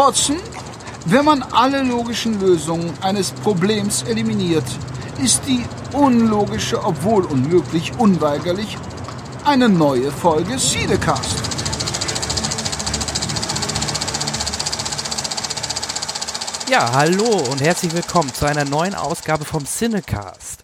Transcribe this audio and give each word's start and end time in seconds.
Watson, 0.00 0.38
wenn 1.04 1.26
man 1.26 1.42
alle 1.42 1.82
logischen 1.82 2.40
Lösungen 2.40 2.90
eines 3.02 3.32
Problems 3.32 4.02
eliminiert, 4.04 4.64
ist 5.22 5.42
die 5.46 5.62
unlogische, 5.92 6.82
obwohl 6.82 7.26
unmöglich, 7.26 7.92
unweigerlich 7.98 8.78
eine 9.44 9.68
neue 9.68 10.10
Folge 10.10 10.58
Siedecast. 10.58 11.36
Ja, 16.70 16.90
hallo 16.94 17.44
und 17.50 17.60
herzlich 17.60 17.92
willkommen 17.92 18.32
zu 18.32 18.46
einer 18.46 18.64
neuen 18.64 18.94
Ausgabe 18.94 19.44
vom 19.44 19.66
Cinecast. 19.66 20.59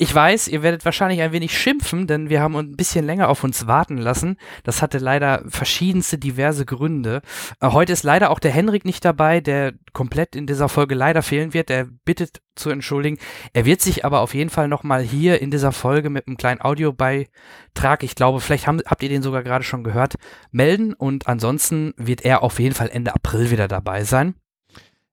Ich 0.00 0.14
weiß, 0.14 0.46
ihr 0.46 0.62
werdet 0.62 0.84
wahrscheinlich 0.84 1.22
ein 1.22 1.32
wenig 1.32 1.58
schimpfen, 1.58 2.06
denn 2.06 2.30
wir 2.30 2.40
haben 2.40 2.54
ein 2.54 2.76
bisschen 2.76 3.04
länger 3.04 3.28
auf 3.28 3.42
uns 3.42 3.66
warten 3.66 3.96
lassen. 3.96 4.36
Das 4.62 4.80
hatte 4.80 4.98
leider 4.98 5.42
verschiedenste 5.48 6.18
diverse 6.18 6.64
Gründe. 6.64 7.20
Äh, 7.60 7.70
heute 7.72 7.94
ist 7.94 8.04
leider 8.04 8.30
auch 8.30 8.38
der 8.38 8.52
Henrik 8.52 8.84
nicht 8.84 9.04
dabei, 9.04 9.40
der 9.40 9.72
komplett 9.92 10.36
in 10.36 10.46
dieser 10.46 10.68
Folge 10.68 10.94
leider 10.94 11.22
fehlen 11.22 11.52
wird. 11.52 11.68
Er 11.68 11.86
bittet 12.04 12.42
zu 12.54 12.70
entschuldigen. 12.70 13.18
Er 13.54 13.64
wird 13.64 13.80
sich 13.80 14.04
aber 14.04 14.20
auf 14.20 14.34
jeden 14.34 14.50
Fall 14.50 14.68
nochmal 14.68 15.02
hier 15.02 15.42
in 15.42 15.50
dieser 15.50 15.72
Folge 15.72 16.10
mit 16.10 16.28
einem 16.28 16.36
kleinen 16.36 16.60
Audiobeitrag, 16.60 18.04
ich 18.04 18.14
glaube, 18.14 18.38
vielleicht 18.40 18.68
haben, 18.68 18.80
habt 18.86 19.02
ihr 19.02 19.08
den 19.08 19.22
sogar 19.22 19.42
gerade 19.42 19.64
schon 19.64 19.82
gehört, 19.82 20.14
melden. 20.52 20.94
Und 20.94 21.26
ansonsten 21.26 21.92
wird 21.96 22.24
er 22.24 22.44
auf 22.44 22.60
jeden 22.60 22.76
Fall 22.76 22.90
Ende 22.90 23.16
April 23.16 23.50
wieder 23.50 23.66
dabei 23.66 24.04
sein. 24.04 24.36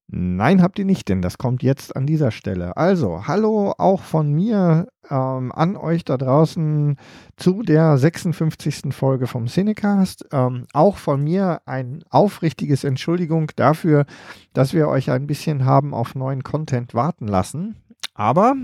Nein, 0.08 0.62
habt 0.62 0.78
ihr 0.78 0.86
nicht, 0.86 1.10
denn 1.10 1.24
das 1.24 1.40
kommt 1.40 1.64
jetzt 1.64 1.96
an 1.96 2.06
dieser 2.06 2.30
Stelle. 2.30 2.78
Also, 2.78 3.26
hallo 3.28 3.74
auch 3.80 4.04
von 4.04 4.32
mir 4.32 4.88
ähm, 5.10 5.52
an 5.52 5.76
euch 5.76 6.06
da 6.06 6.16
draußen 6.18 6.98
zu 7.38 7.64
der 7.64 7.98
56. 7.98 8.94
Folge 8.94 9.26
vom 9.26 9.48
Cinecast. 9.48 10.28
Ähm, 10.32 10.68
auch 10.74 10.98
von 10.98 11.24
mir 11.24 11.62
ein 11.66 12.04
aufrichtiges 12.12 12.84
Entschuldigung 12.84 13.52
dafür, 13.56 14.06
dass 14.54 14.74
wir 14.74 14.90
euch 14.90 15.10
ein 15.10 15.26
bisschen 15.26 15.66
haben 15.66 15.96
auf 15.96 16.14
neuen 16.14 16.44
Content 16.44 16.94
warten 16.94 17.28
lassen. 17.28 17.76
Aber 18.14 18.56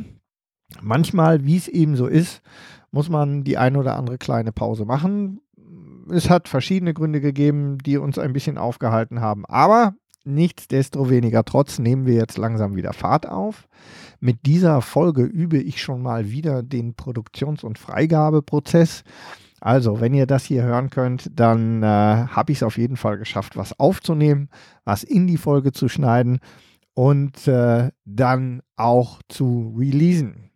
manchmal, 0.80 1.44
wie 1.44 1.58
es 1.58 1.68
eben 1.68 1.96
so 1.96 2.06
ist, 2.06 2.44
muss 2.92 3.10
man 3.10 3.44
die 3.44 3.58
ein 3.58 3.78
oder 3.78 3.98
andere 3.98 4.20
kleine 4.20 4.52
Pause 4.52 4.86
machen. 4.86 5.42
Es 6.08 6.30
hat 6.30 6.48
verschiedene 6.48 6.94
Gründe 6.94 7.20
gegeben, 7.20 7.80
die 7.80 7.98
uns 7.98 8.20
ein 8.20 8.34
bisschen 8.34 8.60
aufgehalten 8.60 9.22
haben. 9.22 9.46
Aber 9.48 9.96
Nichtsdestoweniger 10.24 11.44
trotz 11.44 11.80
nehmen 11.80 12.06
wir 12.06 12.14
jetzt 12.14 12.38
langsam 12.38 12.76
wieder 12.76 12.94
Fahrt 12.94 13.28
auf. 13.28 13.68
Mit 14.20 14.46
dieser 14.46 14.82
Folge 14.82 15.24
übe 15.24 15.58
ich 15.58 15.82
schon 15.82 16.02
mal 16.02 16.30
wieder 16.30 16.62
den 16.62 16.94
Produktions- 16.94 17.64
und 17.64 17.80
Freigabeprozess. 17.80 19.04
Also, 19.60 20.00
wenn 20.00 20.14
ihr 20.14 20.28
das 20.28 20.46
hier 20.46 20.64
hören 20.64 20.90
könnt, 20.90 21.30
dann 21.34 21.84
äh, 21.84 21.86
habe 21.86 22.52
ich 22.52 22.60
es 22.60 22.64
auf 22.64 22.78
jeden 22.78 22.98
Fall 22.98 23.18
geschafft, 23.18 23.58
was 23.58 23.80
aufzunehmen, 23.80 24.50
was 24.86 25.04
in 25.04 25.28
die 25.28 25.38
Folge 25.38 25.72
zu 25.72 25.88
schneiden 25.88 26.40
und 26.94 27.48
äh, 27.48 27.90
dann 28.06 28.62
auch 28.76 29.22
zu 29.28 29.76
releasen. 29.78 30.51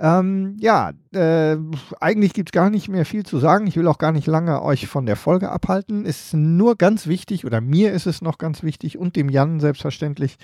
Ähm, 0.00 0.56
ja, 0.60 0.92
äh, 1.12 1.56
eigentlich 2.00 2.32
gibt 2.32 2.50
es 2.50 2.52
gar 2.52 2.70
nicht 2.70 2.88
mehr 2.88 3.04
viel 3.04 3.26
zu 3.26 3.38
sagen. 3.38 3.66
Ich 3.66 3.76
will 3.76 3.88
auch 3.88 3.98
gar 3.98 4.12
nicht 4.12 4.28
lange 4.28 4.62
euch 4.62 4.86
von 4.86 5.06
der 5.06 5.16
Folge 5.16 5.50
abhalten. 5.50 6.04
Ist 6.04 6.34
nur 6.34 6.76
ganz 6.76 7.08
wichtig, 7.08 7.44
oder 7.44 7.60
mir 7.60 7.92
ist 7.92 8.06
es 8.06 8.22
noch 8.22 8.38
ganz 8.38 8.62
wichtig 8.62 8.96
und 8.96 9.16
dem 9.16 9.28
Jan 9.28 9.58
selbstverständlich, 9.58 10.38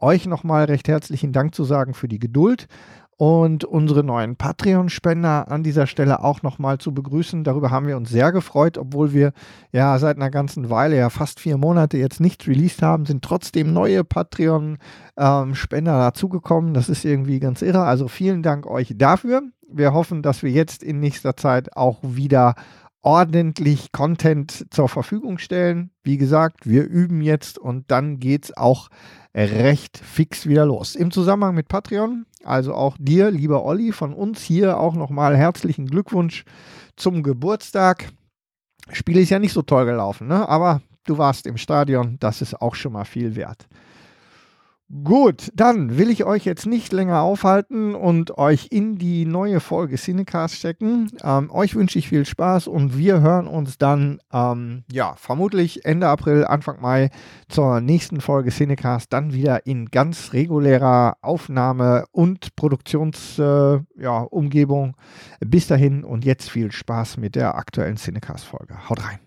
euch 0.00 0.26
nochmal 0.26 0.64
recht 0.64 0.88
herzlichen 0.88 1.32
Dank 1.32 1.54
zu 1.54 1.62
sagen 1.64 1.94
für 1.94 2.08
die 2.08 2.18
Geduld 2.18 2.66
und 3.18 3.64
unsere 3.64 4.04
neuen 4.04 4.36
Patreon-Spender 4.36 5.50
an 5.50 5.62
dieser 5.62 5.86
Stelle 5.86 6.22
auch 6.22 6.42
nochmal 6.42 6.78
zu 6.78 6.92
begrüßen. 6.92 7.44
Darüber 7.44 7.70
haben 7.70 7.86
wir 7.86 7.96
uns 7.96 8.10
sehr 8.10 8.30
gefreut, 8.30 8.76
obwohl 8.76 9.14
wir 9.14 9.32
ja 9.72 9.98
seit 9.98 10.16
einer 10.16 10.30
ganzen 10.30 10.68
Weile, 10.68 10.96
ja 10.98 11.08
fast 11.08 11.40
vier 11.40 11.56
Monate 11.56 11.96
jetzt 11.96 12.20
nichts 12.20 12.46
released 12.46 12.82
haben, 12.82 13.06
sind 13.06 13.24
trotzdem 13.24 13.72
neue 13.72 14.04
Patreon-Spender 14.04 15.98
dazugekommen. 15.98 16.74
Das 16.74 16.90
ist 16.90 17.04
irgendwie 17.04 17.40
ganz 17.40 17.62
irre. 17.62 17.84
Also 17.84 18.08
vielen 18.08 18.42
Dank 18.42 18.66
euch 18.66 18.94
dafür. 18.96 19.42
Wir 19.68 19.94
hoffen, 19.94 20.22
dass 20.22 20.42
wir 20.42 20.50
jetzt 20.50 20.82
in 20.82 21.00
nächster 21.00 21.36
Zeit 21.36 21.76
auch 21.76 21.98
wieder 22.02 22.54
ordentlich 23.06 23.92
Content 23.92 24.66
zur 24.70 24.88
Verfügung 24.88 25.38
stellen. 25.38 25.90
Wie 26.02 26.16
gesagt, 26.16 26.68
wir 26.68 26.82
üben 26.82 27.22
jetzt 27.22 27.56
und 27.56 27.88
dann 27.88 28.18
geht 28.18 28.46
es 28.46 28.56
auch 28.56 28.88
recht 29.32 29.96
fix 29.98 30.46
wieder 30.46 30.66
los. 30.66 30.96
Im 30.96 31.12
Zusammenhang 31.12 31.54
mit 31.54 31.68
Patreon, 31.68 32.26
also 32.42 32.74
auch 32.74 32.96
dir, 32.98 33.30
lieber 33.30 33.64
Olli, 33.64 33.92
von 33.92 34.12
uns 34.12 34.42
hier 34.42 34.80
auch 34.80 34.96
nochmal 34.96 35.36
herzlichen 35.36 35.86
Glückwunsch 35.86 36.44
zum 36.96 37.22
Geburtstag. 37.22 38.08
Spiel 38.90 39.18
ist 39.18 39.30
ja 39.30 39.38
nicht 39.38 39.52
so 39.52 39.62
toll 39.62 39.86
gelaufen, 39.86 40.26
ne? 40.26 40.48
aber 40.48 40.82
du 41.04 41.16
warst 41.16 41.46
im 41.46 41.58
Stadion, 41.58 42.16
das 42.18 42.42
ist 42.42 42.60
auch 42.60 42.74
schon 42.74 42.92
mal 42.92 43.04
viel 43.04 43.36
wert. 43.36 43.68
Gut, 45.02 45.50
dann 45.52 45.98
will 45.98 46.10
ich 46.10 46.24
euch 46.24 46.44
jetzt 46.44 46.64
nicht 46.64 46.92
länger 46.92 47.22
aufhalten 47.22 47.96
und 47.96 48.38
euch 48.38 48.68
in 48.70 48.98
die 48.98 49.24
neue 49.24 49.58
Folge 49.58 49.96
Cinecast 49.96 50.54
stecken. 50.54 51.10
Ähm, 51.24 51.50
euch 51.50 51.74
wünsche 51.74 51.98
ich 51.98 52.08
viel 52.08 52.24
Spaß 52.24 52.68
und 52.68 52.96
wir 52.96 53.20
hören 53.20 53.48
uns 53.48 53.78
dann, 53.78 54.20
ähm, 54.32 54.84
ja, 54.92 55.16
vermutlich 55.16 55.84
Ende 55.84 56.06
April, 56.06 56.44
Anfang 56.44 56.80
Mai 56.80 57.10
zur 57.48 57.80
nächsten 57.80 58.20
Folge 58.20 58.50
Cinecast, 58.50 59.12
dann 59.12 59.32
wieder 59.32 59.66
in 59.66 59.86
ganz 59.86 60.32
regulärer 60.32 61.16
Aufnahme 61.20 62.04
und 62.12 62.54
Produktionsumgebung. 62.54 64.90
Äh, 64.90 64.92
ja, 64.92 64.96
Bis 65.40 65.66
dahin 65.66 66.04
und 66.04 66.24
jetzt 66.24 66.48
viel 66.48 66.70
Spaß 66.70 67.16
mit 67.16 67.34
der 67.34 67.56
aktuellen 67.56 67.96
Cinecast-Folge. 67.96 68.88
Haut 68.88 69.02
rein. 69.02 69.18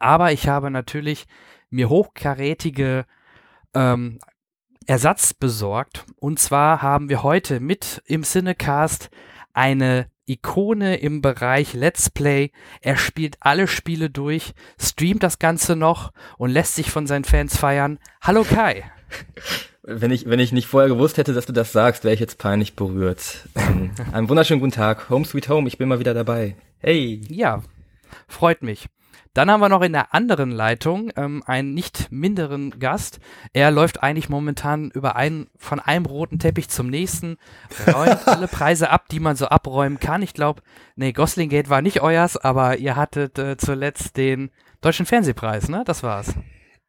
Aber 0.00 0.32
ich 0.32 0.48
habe 0.48 0.72
natürlich 0.72 1.26
mir 1.70 1.88
hochkarätige 1.88 3.04
ähm, 3.74 4.18
Ersatz 4.86 5.34
besorgt. 5.34 6.04
Und 6.16 6.38
zwar 6.38 6.82
haben 6.82 7.08
wir 7.08 7.22
heute 7.22 7.60
mit 7.60 8.02
im 8.06 8.22
Cinecast 8.22 9.10
eine 9.52 10.06
Ikone 10.26 10.96
im 10.96 11.22
Bereich 11.22 11.74
Let's 11.74 12.10
Play. 12.10 12.50
Er 12.80 12.96
spielt 12.96 13.36
alle 13.40 13.66
Spiele 13.66 14.10
durch, 14.10 14.52
streamt 14.80 15.22
das 15.22 15.38
Ganze 15.38 15.76
noch 15.76 16.12
und 16.36 16.50
lässt 16.50 16.74
sich 16.74 16.90
von 16.90 17.06
seinen 17.06 17.24
Fans 17.24 17.56
feiern. 17.56 17.98
Hallo 18.20 18.44
Kai. 18.44 18.84
Wenn 19.90 20.10
ich, 20.10 20.28
wenn 20.28 20.38
ich 20.38 20.52
nicht 20.52 20.66
vorher 20.66 20.90
gewusst 20.90 21.16
hätte, 21.16 21.32
dass 21.32 21.46
du 21.46 21.52
das 21.54 21.72
sagst, 21.72 22.04
wäre 22.04 22.12
ich 22.12 22.20
jetzt 22.20 22.36
peinlich 22.36 22.76
berührt. 22.76 23.48
Ähm, 23.54 23.90
einen 24.12 24.28
wunderschönen 24.28 24.60
guten 24.60 24.72
Tag. 24.72 25.08
Home 25.08 25.24
Sweet 25.24 25.48
Home, 25.48 25.66
ich 25.66 25.78
bin 25.78 25.88
mal 25.88 25.98
wieder 25.98 26.12
dabei. 26.12 26.56
Hey. 26.78 27.22
Ja, 27.30 27.62
freut 28.26 28.62
mich. 28.62 28.90
Dann 29.34 29.50
haben 29.50 29.60
wir 29.60 29.68
noch 29.68 29.82
in 29.82 29.92
der 29.92 30.14
anderen 30.14 30.50
Leitung 30.50 31.10
ähm, 31.16 31.42
einen 31.46 31.74
nicht 31.74 32.10
minderen 32.10 32.78
Gast. 32.78 33.20
Er 33.52 33.70
läuft 33.70 34.02
eigentlich 34.02 34.28
momentan 34.28 34.90
über 34.90 35.16
einen, 35.16 35.48
von 35.56 35.80
einem 35.80 36.06
roten 36.06 36.38
Teppich 36.38 36.68
zum 36.68 36.88
nächsten, 36.88 37.36
räumt 37.86 38.20
alle 38.26 38.48
Preise 38.48 38.90
ab, 38.90 39.08
die 39.10 39.20
man 39.20 39.36
so 39.36 39.46
abräumen 39.46 40.00
kann. 40.00 40.22
Ich 40.22 40.34
glaube, 40.34 40.62
nee, 40.96 41.12
Goslingate 41.12 41.70
war 41.70 41.82
nicht 41.82 42.00
euers, 42.00 42.36
aber 42.36 42.78
ihr 42.78 42.96
hattet 42.96 43.38
äh, 43.38 43.56
zuletzt 43.56 44.16
den 44.16 44.50
Deutschen 44.80 45.06
Fernsehpreis, 45.06 45.68
ne? 45.68 45.82
Das 45.84 46.02
war's. 46.02 46.34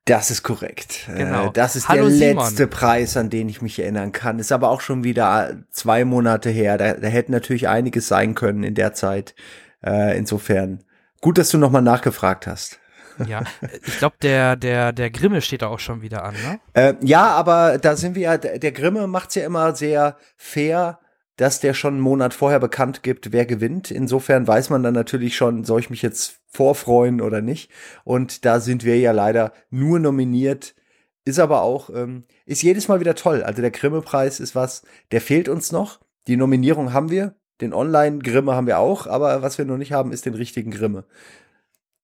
Das 0.06 0.31
ist 0.31 0.41
korrekt. 0.41 1.07
Äh, 1.13 1.19
genau. 1.19 1.50
Das 1.50 1.75
ist 1.75 1.88
Hallo 1.88 2.09
der 2.09 2.33
letzte 2.33 2.56
Simon. 2.56 2.69
Preis, 2.71 3.16
an 3.16 3.29
den 3.29 3.47
ich 3.47 3.61
mich 3.61 3.77
erinnern 3.79 4.11
kann. 4.11 4.39
Ist 4.39 4.51
aber 4.51 4.69
auch 4.69 4.81
schon 4.81 5.03
wieder 5.03 5.57
zwei 5.69 6.03
Monate 6.03 6.50
her. 6.50 6.77
Da, 6.79 6.94
da 6.94 7.07
hätte 7.07 7.31
natürlich 7.31 7.67
einiges 7.67 8.07
sein 8.07 8.33
können 8.33 8.63
in 8.63 8.73
der 8.73 8.94
Zeit. 8.94 9.35
Äh, 9.85 10.17
insofern 10.17 10.83
Gut, 11.22 11.38
dass 11.38 11.50
du 11.50 11.57
nochmal 11.57 11.81
nachgefragt 11.81 12.47
hast. 12.47 12.80
Ja, 13.28 13.44
ich 13.85 13.97
glaube, 13.97 14.16
der, 14.22 14.56
der, 14.56 14.94
der 14.94 15.12
Grimme 15.12 15.42
steht 15.42 15.62
da 15.62 15.68
auch 15.68 15.80
schon 15.80 16.01
wieder 16.01 16.24
an, 16.24 16.36
ne? 16.36 16.60
Äh, 16.74 16.94
ja, 17.01 17.27
aber 17.27 17.77
da 17.77 17.95
sind 17.98 18.16
wir 18.16 18.21
ja, 18.21 18.38
der 18.38 18.71
Grimme 18.71 19.07
macht's 19.07 19.36
ja 19.36 19.45
immer 19.45 19.75
sehr 19.75 20.18
fair, 20.38 21.00
dass 21.36 21.60
der 21.60 21.74
schon 21.74 21.95
einen 21.95 22.01
Monat 22.01 22.33
vorher 22.33 22.60
bekannt 22.60 23.04
gibt, 23.04 23.31
wer 23.31 23.45
gewinnt. 23.45 23.92
Insofern 23.92 24.48
weiß 24.48 24.69
man 24.69 24.83
dann 24.83 24.94
natürlich 24.94 25.36
schon, 25.36 25.63
soll 25.63 25.80
ich 25.80 25.89
mich 25.89 26.01
jetzt 26.01 26.42
vorfreuen 26.48 27.21
oder 27.21 27.42
nicht. 27.42 27.71
Und 28.04 28.44
da 28.45 28.60
sind 28.60 28.83
wir 28.83 29.00
ja 29.00 29.12
leider 29.12 29.54
nur 29.69 30.00
nominiert. 30.00 30.75
Ist 31.24 31.39
aber 31.39 31.62
auch, 31.62 31.89
ähm, 31.92 32.25
ist 32.45 32.62
jedes 32.62 32.88
Mal 32.88 33.00
wieder 33.00 33.16
toll. 33.16 33.44
Also 33.44 33.62
der 33.62 33.71
Grimme-Preis 33.71 34.39
ist 34.39 34.56
was, 34.56 34.83
der 35.12 35.21
fehlt 35.21 35.48
uns 35.48 35.71
noch. 35.71 36.00
Die 36.27 36.36
Nominierung 36.36 36.92
haben 36.92 37.10
wir. 37.10 37.36
Den 37.61 37.73
Online-Grimme 37.73 38.53
haben 38.53 38.67
wir 38.67 38.79
auch, 38.79 39.07
aber 39.07 39.41
was 39.41 39.57
wir 39.57 39.65
noch 39.65 39.77
nicht 39.77 39.91
haben, 39.91 40.11
ist 40.11 40.25
den 40.25 40.33
richtigen 40.33 40.71
Grimme. 40.71 41.06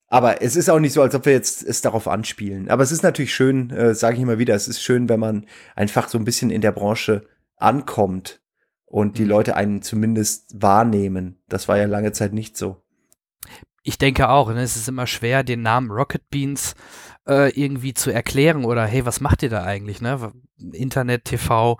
Aber 0.08 0.42
es 0.42 0.56
ist 0.56 0.70
auch 0.70 0.80
nicht 0.80 0.94
so, 0.94 1.02
als 1.02 1.16
ob 1.16 1.26
wir 1.26 1.34
jetzt 1.34 1.64
es 1.64 1.82
darauf 1.82 2.08
anspielen. 2.08 2.70
Aber 2.70 2.84
es 2.84 2.92
ist 2.92 3.04
natürlich 3.04 3.34
schön, 3.34 3.72
äh, 3.72 3.96
sage 3.96 4.16
ich 4.16 4.22
immer 4.22 4.38
wieder, 4.38 4.54
es 4.54 4.68
ist 4.68 4.82
schön, 4.82 5.10
wenn 5.10 5.20
man 5.20 5.46
einfach 5.76 6.10
so 6.10 6.18
ein 6.18 6.26
bisschen 6.26 6.52
in 6.52 6.62
der 6.62 6.72
Branche 6.72 7.28
ankommt 7.58 8.42
und 8.86 9.18
die 9.18 9.24
mhm. 9.24 9.30
Leute 9.30 9.56
einen 9.56 9.82
zumindest 9.82 10.62
wahrnehmen. 10.62 11.42
Das 11.50 11.68
war 11.68 11.78
ja 11.78 11.86
lange 11.86 12.12
Zeit 12.12 12.34
nicht 12.34 12.56
so. 12.56 12.82
Ich 13.84 13.98
denke 13.98 14.30
auch, 14.30 14.52
ne? 14.54 14.62
es 14.62 14.76
ist 14.76 14.88
immer 14.88 15.08
schwer, 15.08 15.44
den 15.44 15.62
Namen 15.62 15.92
Rocket 15.92 16.30
Beans 16.30 16.76
äh, 17.28 17.50
irgendwie 17.60 17.94
zu 17.94 18.12
erklären 18.12 18.66
oder 18.66 18.86
hey, 18.86 19.06
was 19.06 19.22
macht 19.22 19.44
ihr 19.44 19.50
da 19.50 19.64
eigentlich? 19.64 20.02
Ne? 20.02 20.32
Internet, 20.72 21.26
TV, 21.26 21.78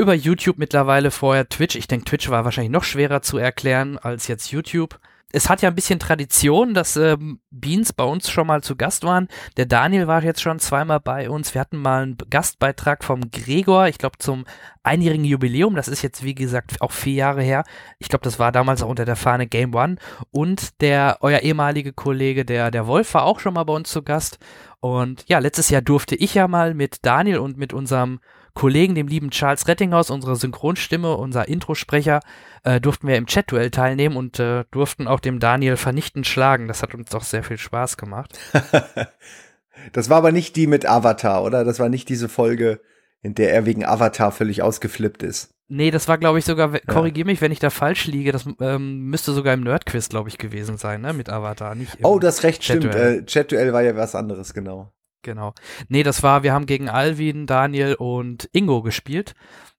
über 0.00 0.14
YouTube 0.14 0.56
mittlerweile, 0.56 1.10
vorher 1.10 1.48
Twitch. 1.48 1.76
Ich 1.76 1.86
denke, 1.86 2.06
Twitch 2.06 2.30
war 2.30 2.46
wahrscheinlich 2.46 2.72
noch 2.72 2.84
schwerer 2.84 3.20
zu 3.20 3.36
erklären 3.36 3.98
als 3.98 4.28
jetzt 4.28 4.50
YouTube. 4.50 4.98
es 5.32 5.48
hat 5.48 5.62
ja 5.62 5.68
ein 5.68 5.74
bisschen 5.74 6.00
Tradition, 6.00 6.74
dass 6.74 6.96
ähm, 6.96 7.40
Beans 7.50 7.92
bei 7.92 8.04
uns 8.04 8.30
schon 8.30 8.46
mal 8.46 8.62
zu 8.62 8.76
Gast 8.76 9.04
waren. 9.04 9.28
Der 9.58 9.66
Daniel 9.66 10.06
war 10.08 10.24
jetzt 10.24 10.40
schon 10.40 10.58
zweimal 10.58 11.00
bei 11.00 11.28
uns. 11.30 11.54
Wir 11.54 11.60
hatten 11.60 11.76
mal 11.76 12.02
einen 12.02 12.16
Gastbeitrag 12.30 13.04
vom 13.04 13.30
Gregor, 13.30 13.88
ich 13.88 13.98
glaube 13.98 14.18
zum 14.18 14.46
einjährigen 14.82 15.26
Jubiläum. 15.26 15.76
Das 15.76 15.86
ist 15.86 16.02
jetzt, 16.02 16.24
wie 16.24 16.34
gesagt, 16.34 16.80
auch 16.80 16.92
vier 16.92 17.14
Jahre 17.14 17.42
her. 17.42 17.64
Ich 17.98 18.08
glaube, 18.08 18.24
das 18.24 18.38
war 18.38 18.50
damals 18.52 18.82
auch 18.82 18.88
unter 18.88 19.04
der 19.04 19.16
Fahne 19.16 19.46
Game 19.46 19.74
One. 19.74 19.96
Und 20.30 20.80
der, 20.80 21.18
euer 21.20 21.40
ehemalige 21.40 21.92
Kollege, 21.92 22.44
der, 22.46 22.70
der 22.70 22.86
Wolf, 22.86 23.12
war 23.14 23.24
auch 23.24 23.38
schon 23.38 23.54
mal 23.54 23.64
bei 23.64 23.74
uns 23.74 23.90
zu 23.90 24.02
Gast. 24.02 24.38
Und 24.80 25.28
ja, 25.28 25.38
letztes 25.38 25.68
Jahr 25.68 25.82
durfte 25.82 26.16
ich 26.16 26.34
ja 26.34 26.48
mal 26.48 26.72
mit 26.72 27.04
Daniel 27.04 27.38
und 27.38 27.58
mit 27.58 27.74
unserem 27.74 28.18
Kollegen, 28.54 28.94
dem 28.94 29.08
lieben 29.08 29.30
Charles 29.30 29.68
Rettinghaus, 29.68 30.10
unserer 30.10 30.36
Synchronstimme, 30.36 31.16
unser 31.16 31.48
Introsprecher, 31.48 32.20
äh, 32.64 32.80
durften 32.80 33.06
wir 33.08 33.16
im 33.16 33.26
Chat-Duell 33.26 33.70
teilnehmen 33.70 34.16
und 34.16 34.38
äh, 34.38 34.64
durften 34.70 35.06
auch 35.08 35.20
dem 35.20 35.38
Daniel 35.38 35.76
vernichtend 35.76 36.26
schlagen. 36.26 36.68
Das 36.68 36.82
hat 36.82 36.94
uns 36.94 37.10
doch 37.10 37.22
sehr 37.22 37.42
viel 37.42 37.58
Spaß 37.58 37.96
gemacht. 37.96 38.38
das 39.92 40.10
war 40.10 40.18
aber 40.18 40.32
nicht 40.32 40.56
die 40.56 40.66
mit 40.66 40.86
Avatar, 40.86 41.42
oder? 41.42 41.64
Das 41.64 41.78
war 41.78 41.88
nicht 41.88 42.08
diese 42.08 42.28
Folge, 42.28 42.80
in 43.22 43.34
der 43.34 43.52
er 43.52 43.66
wegen 43.66 43.84
Avatar 43.84 44.32
völlig 44.32 44.62
ausgeflippt 44.62 45.22
ist. 45.22 45.54
Nee, 45.72 45.92
das 45.92 46.08
war, 46.08 46.18
glaube 46.18 46.40
ich, 46.40 46.44
sogar, 46.44 46.72
ja. 46.72 46.80
korrigier 46.80 47.24
mich, 47.24 47.40
wenn 47.40 47.52
ich 47.52 47.60
da 47.60 47.70
falsch 47.70 48.06
liege, 48.06 48.32
das 48.32 48.44
ähm, 48.60 49.04
müsste 49.04 49.32
sogar 49.32 49.54
im 49.54 49.60
Nerdquiz, 49.60 50.08
glaube 50.08 50.28
ich, 50.28 50.36
gewesen 50.36 50.78
sein, 50.78 51.00
ne, 51.00 51.12
mit 51.12 51.28
Avatar, 51.28 51.76
nicht 51.76 51.98
Oh, 52.02 52.18
das 52.18 52.42
recht 52.42 52.64
stimmt. 52.64 52.92
Äh, 52.92 53.24
Chat-Duell 53.24 53.72
war 53.72 53.82
ja 53.82 53.94
was 53.94 54.16
anderes, 54.16 54.52
genau. 54.52 54.92
Genau. 55.22 55.54
Nee, 55.88 56.02
das 56.02 56.22
war, 56.22 56.42
wir 56.42 56.52
haben 56.52 56.66
gegen 56.66 56.88
Alvin, 56.88 57.46
Daniel 57.46 57.94
und 57.94 58.48
Ingo 58.52 58.82
gespielt. 58.82 59.34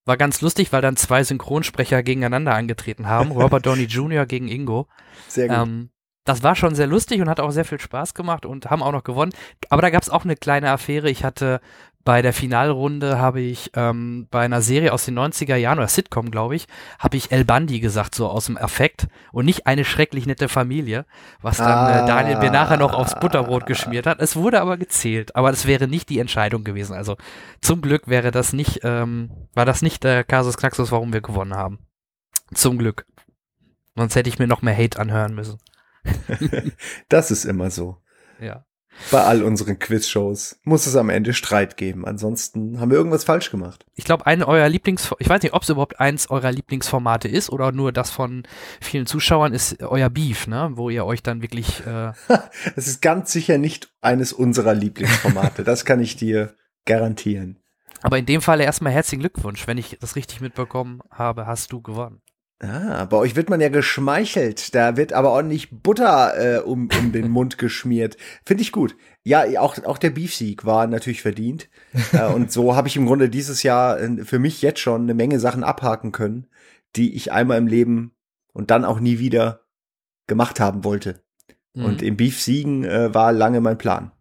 War 0.05 0.17
ganz 0.17 0.41
lustig, 0.41 0.71
weil 0.73 0.81
dann 0.81 0.95
zwei 0.95 1.23
Synchronsprecher 1.23 2.03
gegeneinander 2.03 2.55
angetreten 2.55 3.07
haben. 3.07 3.31
Robert 3.31 3.65
Downey 3.65 3.83
Jr. 3.83 4.25
gegen 4.25 4.47
Ingo. 4.47 4.87
Sehr 5.27 5.47
gut. 5.47 5.57
Ähm, 5.57 5.89
das 6.23 6.43
war 6.43 6.55
schon 6.55 6.75
sehr 6.75 6.87
lustig 6.87 7.19
und 7.19 7.29
hat 7.29 7.39
auch 7.39 7.51
sehr 7.51 7.65
viel 7.65 7.79
Spaß 7.79 8.13
gemacht 8.13 8.45
und 8.45 8.69
haben 8.69 8.83
auch 8.83 8.91
noch 8.91 9.03
gewonnen. 9.03 9.33
Aber 9.69 9.81
da 9.81 9.89
gab 9.89 10.03
es 10.03 10.09
auch 10.09 10.23
eine 10.23 10.35
kleine 10.35 10.69
Affäre. 10.69 11.09
Ich 11.09 11.23
hatte 11.23 11.61
bei 12.03 12.21
der 12.21 12.33
Finalrunde 12.33 13.19
habe 13.19 13.41
ich 13.41 13.71
ähm, 13.75 14.27
bei 14.31 14.41
einer 14.41 14.61
Serie 14.61 14.93
aus 14.93 15.05
den 15.05 15.17
90er 15.17 15.55
Jahren 15.55 15.77
oder 15.77 15.87
Sitcom, 15.87 16.31
glaube 16.31 16.55
ich, 16.55 16.67
habe 16.99 17.17
ich 17.17 17.31
El 17.31 17.45
Bandi 17.45 17.79
gesagt, 17.79 18.15
so 18.15 18.27
aus 18.27 18.45
dem 18.45 18.57
Affekt 18.57 19.07
und 19.31 19.45
nicht 19.45 19.67
eine 19.67 19.85
schrecklich 19.85 20.25
nette 20.25 20.49
Familie, 20.49 21.05
was 21.41 21.57
dann 21.57 21.67
ah. 21.67 22.03
äh, 22.03 22.07
Daniel 22.07 22.37
mir 22.37 22.51
nachher 22.51 22.77
noch 22.77 22.93
aufs 22.93 23.19
Butterbrot 23.19 23.65
geschmiert 23.65 24.07
hat. 24.07 24.19
Es 24.19 24.35
wurde 24.35 24.61
aber 24.61 24.77
gezählt, 24.77 25.35
aber 25.35 25.51
es 25.51 25.65
wäre 25.65 25.87
nicht 25.87 26.09
die 26.09 26.19
Entscheidung 26.19 26.63
gewesen. 26.63 26.93
Also 26.93 27.17
zum 27.61 27.81
Glück 27.81 28.07
wäre 28.07 28.31
das 28.31 28.53
nicht, 28.53 28.81
ähm, 28.83 29.31
war 29.53 29.65
das 29.65 29.81
nicht 29.81 30.03
der 30.03 30.23
Kasus 30.23 30.57
Knaxus, 30.57 30.91
warum 30.91 31.13
wir 31.13 31.21
gewonnen 31.21 31.55
haben. 31.55 31.79
Zum 32.53 32.77
Glück. 32.77 33.05
Sonst 33.95 34.15
hätte 34.15 34.29
ich 34.29 34.39
mir 34.39 34.47
noch 34.47 34.61
mehr 34.61 34.77
Hate 34.77 34.99
anhören 34.99 35.35
müssen. 35.35 35.59
das 37.09 37.29
ist 37.31 37.45
immer 37.45 37.69
so. 37.69 37.97
Ja. 38.39 38.65
Bei 39.09 39.23
all 39.23 39.43
unseren 39.43 39.79
Quizshows 39.79 40.59
muss 40.63 40.85
es 40.85 40.95
am 40.95 41.09
Ende 41.09 41.33
Streit 41.33 41.77
geben. 41.77 42.05
Ansonsten 42.05 42.79
haben 42.79 42.91
wir 42.91 42.97
irgendwas 42.97 43.23
falsch 43.23 43.49
gemacht. 43.49 43.85
Ich 43.95 44.05
glaube, 44.05 44.25
eine 44.25 44.47
eurer 44.47 44.69
Lieblings, 44.69 45.11
ich 45.19 45.27
weiß 45.27 45.41
nicht, 45.41 45.53
ob 45.53 45.63
es 45.63 45.69
überhaupt 45.69 45.99
eins 45.99 46.29
eurer 46.29 46.51
Lieblingsformate 46.51 47.27
ist 47.27 47.49
oder 47.49 47.71
nur 47.71 47.91
das 47.91 48.11
von 48.11 48.43
vielen 48.79 49.05
Zuschauern 49.05 49.53
ist 49.53 49.81
euer 49.81 50.09
Beef, 50.09 50.47
ne, 50.47 50.71
wo 50.73 50.89
ihr 50.89 51.05
euch 51.05 51.23
dann 51.23 51.41
wirklich. 51.41 51.85
Äh 51.85 52.11
es 52.75 52.87
ist 52.87 53.01
ganz 53.01 53.31
sicher 53.31 53.57
nicht 53.57 53.91
eines 54.01 54.33
unserer 54.33 54.73
Lieblingsformate. 54.73 55.63
das 55.63 55.85
kann 55.85 55.99
ich 55.99 56.15
dir 56.15 56.55
garantieren. 56.85 57.57
Aber 58.01 58.17
in 58.17 58.25
dem 58.25 58.41
Fall 58.41 58.61
erstmal 58.61 58.93
herzlichen 58.93 59.21
Glückwunsch. 59.21 59.67
Wenn 59.67 59.77
ich 59.77 59.97
das 59.99 60.15
richtig 60.15 60.41
mitbekommen 60.41 61.01
habe, 61.11 61.45
hast 61.45 61.71
du 61.71 61.81
gewonnen. 61.81 62.21
Ah, 62.63 63.05
bei 63.05 63.17
euch 63.17 63.35
wird 63.35 63.49
man 63.49 63.59
ja 63.59 63.69
geschmeichelt. 63.69 64.75
Da 64.75 64.95
wird 64.95 65.13
aber 65.13 65.31
ordentlich 65.31 65.71
Butter 65.71 66.57
äh, 66.57 66.59
um, 66.59 66.89
um 66.99 67.11
den 67.11 67.29
Mund 67.31 67.57
geschmiert. 67.57 68.17
Finde 68.45 68.61
ich 68.61 68.71
gut. 68.71 68.95
Ja, 69.23 69.45
auch, 69.59 69.83
auch 69.83 69.97
der 69.97 70.11
Beefsieg 70.11 70.63
war 70.63 70.85
natürlich 70.85 71.23
verdient. 71.23 71.69
äh, 72.13 72.27
und 72.27 72.51
so 72.51 72.75
habe 72.75 72.87
ich 72.87 72.95
im 72.97 73.07
Grunde 73.07 73.29
dieses 73.29 73.63
Jahr 73.63 73.99
äh, 73.99 74.23
für 74.25 74.37
mich 74.37 74.61
jetzt 74.61 74.79
schon 74.79 75.01
eine 75.01 75.15
Menge 75.15 75.39
Sachen 75.39 75.63
abhaken 75.63 76.11
können, 76.11 76.47
die 76.95 77.15
ich 77.15 77.31
einmal 77.31 77.57
im 77.57 77.65
Leben 77.65 78.13
und 78.53 78.69
dann 78.69 78.85
auch 78.85 78.99
nie 78.99 79.17
wieder 79.17 79.61
gemacht 80.27 80.59
haben 80.59 80.83
wollte. 80.83 81.23
Mhm. 81.73 81.85
Und 81.85 82.01
im 82.03 82.15
Beefsiegen 82.15 82.83
äh, 82.83 83.11
war 83.11 83.31
lange 83.31 83.61
mein 83.61 83.79
Plan. 83.79 84.11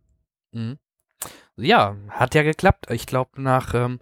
Mhm. 0.52 0.78
Ja, 1.56 1.94
hat 2.08 2.34
ja 2.34 2.42
geklappt. 2.42 2.86
Ich 2.90 3.04
glaube, 3.04 3.42
nach 3.42 3.74
ähm, 3.74 4.00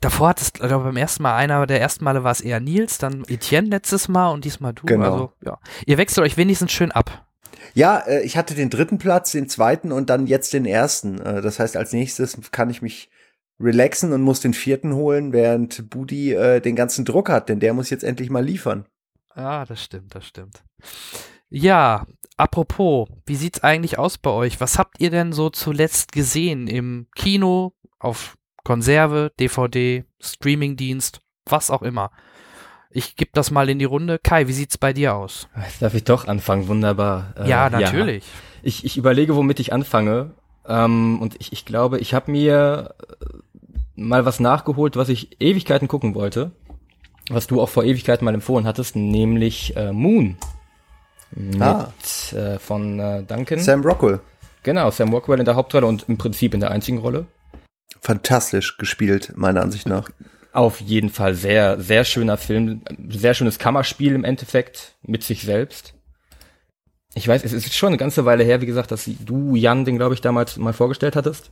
Davor 0.00 0.30
hat 0.30 0.40
es, 0.40 0.52
glaube 0.52 0.84
beim 0.84 0.96
ersten 0.96 1.22
Mal 1.22 1.36
einer 1.36 1.66
der 1.66 1.80
ersten 1.80 2.04
Male 2.04 2.24
war 2.24 2.32
es 2.32 2.40
eher 2.40 2.60
Nils, 2.60 2.98
dann 2.98 3.24
Etienne 3.28 3.68
letztes 3.68 4.08
Mal 4.08 4.30
und 4.30 4.44
diesmal 4.44 4.72
du. 4.72 4.86
Genau. 4.86 5.12
Also, 5.12 5.32
ja. 5.44 5.58
Ihr 5.86 5.98
wechselt 5.98 6.24
euch 6.24 6.36
wenigstens 6.36 6.72
schön 6.72 6.92
ab. 6.92 7.26
Ja, 7.74 7.98
äh, 8.00 8.22
ich 8.22 8.36
hatte 8.36 8.54
den 8.54 8.70
dritten 8.70 8.98
Platz, 8.98 9.32
den 9.32 9.48
zweiten 9.48 9.92
und 9.92 10.10
dann 10.10 10.26
jetzt 10.26 10.52
den 10.52 10.66
ersten. 10.66 11.20
Äh, 11.20 11.42
das 11.42 11.58
heißt, 11.58 11.76
als 11.76 11.92
nächstes 11.92 12.38
kann 12.50 12.70
ich 12.70 12.82
mich 12.82 13.10
relaxen 13.60 14.12
und 14.12 14.22
muss 14.22 14.40
den 14.40 14.54
vierten 14.54 14.94
holen, 14.94 15.32
während 15.32 15.88
Budi 15.90 16.32
äh, 16.32 16.60
den 16.60 16.76
ganzen 16.76 17.04
Druck 17.04 17.28
hat, 17.28 17.48
denn 17.48 17.60
der 17.60 17.72
muss 17.72 17.90
jetzt 17.90 18.04
endlich 18.04 18.30
mal 18.30 18.44
liefern. 18.44 18.86
Ah, 19.30 19.64
das 19.64 19.82
stimmt, 19.82 20.14
das 20.14 20.26
stimmt. 20.26 20.62
Ja, 21.48 22.06
apropos, 22.36 23.08
wie 23.26 23.36
sieht's 23.36 23.62
eigentlich 23.62 23.98
aus 23.98 24.18
bei 24.18 24.30
euch? 24.30 24.60
Was 24.60 24.78
habt 24.78 25.00
ihr 25.00 25.10
denn 25.10 25.32
so 25.32 25.50
zuletzt 25.50 26.12
gesehen 26.12 26.66
im 26.66 27.06
Kino, 27.14 27.74
auf 27.98 28.36
Konserve, 28.64 29.30
DVD, 29.38 30.04
Streamingdienst, 30.20 31.20
was 31.46 31.70
auch 31.70 31.82
immer. 31.82 32.10
Ich 32.90 33.16
gebe 33.16 33.30
das 33.34 33.50
mal 33.50 33.68
in 33.68 33.78
die 33.78 33.84
Runde. 33.84 34.18
Kai, 34.18 34.48
wie 34.48 34.52
sieht's 34.52 34.78
bei 34.78 34.92
dir 34.92 35.14
aus? 35.14 35.48
Jetzt 35.56 35.82
darf 35.82 35.94
ich 35.94 36.04
doch 36.04 36.26
anfangen, 36.28 36.68
wunderbar. 36.68 37.34
Äh, 37.36 37.48
ja, 37.48 37.68
natürlich. 37.68 38.24
Ja. 38.24 38.30
Ich, 38.62 38.84
ich 38.84 38.96
überlege, 38.96 39.36
womit 39.36 39.60
ich 39.60 39.72
anfange. 39.72 40.30
Ähm, 40.66 41.20
und 41.20 41.34
ich, 41.38 41.52
ich 41.52 41.64
glaube, 41.64 41.98
ich 41.98 42.14
habe 42.14 42.30
mir 42.30 42.94
äh, 43.00 43.26
mal 43.96 44.24
was 44.24 44.40
nachgeholt, 44.40 44.96
was 44.96 45.08
ich 45.08 45.40
Ewigkeiten 45.40 45.88
gucken 45.88 46.14
wollte. 46.14 46.52
Was 47.30 47.46
du 47.46 47.60
auch 47.60 47.68
vor 47.68 47.84
Ewigkeiten 47.84 48.24
mal 48.24 48.34
empfohlen 48.34 48.66
hattest, 48.66 48.96
nämlich 48.96 49.76
äh, 49.76 49.92
Moon. 49.92 50.36
Mit, 51.32 51.62
ah. 51.62 51.92
äh, 52.32 52.58
von 52.58 53.00
äh, 53.00 53.22
Duncan. 53.24 53.58
Sam 53.58 53.82
Rockwell. 53.82 54.20
Genau, 54.62 54.90
Sam 54.90 55.12
Rockwell 55.12 55.40
in 55.40 55.44
der 55.44 55.56
Hauptrolle 55.56 55.86
und 55.86 56.08
im 56.08 56.16
Prinzip 56.16 56.54
in 56.54 56.60
der 56.60 56.70
einzigen 56.70 56.98
Rolle 56.98 57.26
fantastisch 58.04 58.76
gespielt, 58.76 59.32
meiner 59.36 59.62
Ansicht 59.62 59.88
nach. 59.88 60.10
Auf 60.52 60.80
jeden 60.80 61.10
Fall 61.10 61.34
sehr, 61.34 61.80
sehr 61.80 62.04
schöner 62.04 62.36
Film, 62.36 62.82
sehr 63.08 63.34
schönes 63.34 63.58
Kammerspiel 63.58 64.14
im 64.14 64.24
Endeffekt 64.24 64.94
mit 65.02 65.24
sich 65.24 65.42
selbst. 65.42 65.94
Ich 67.14 67.26
weiß, 67.26 67.44
es 67.44 67.52
ist 67.52 67.74
schon 67.74 67.88
eine 67.88 67.96
ganze 67.96 68.24
Weile 68.24 68.44
her, 68.44 68.60
wie 68.60 68.66
gesagt, 68.66 68.90
dass 68.90 69.08
du, 69.20 69.56
Jan, 69.56 69.84
den 69.84 69.96
glaube 69.96 70.14
ich 70.14 70.20
damals 70.20 70.56
mal 70.56 70.72
vorgestellt 70.72 71.16
hattest. 71.16 71.50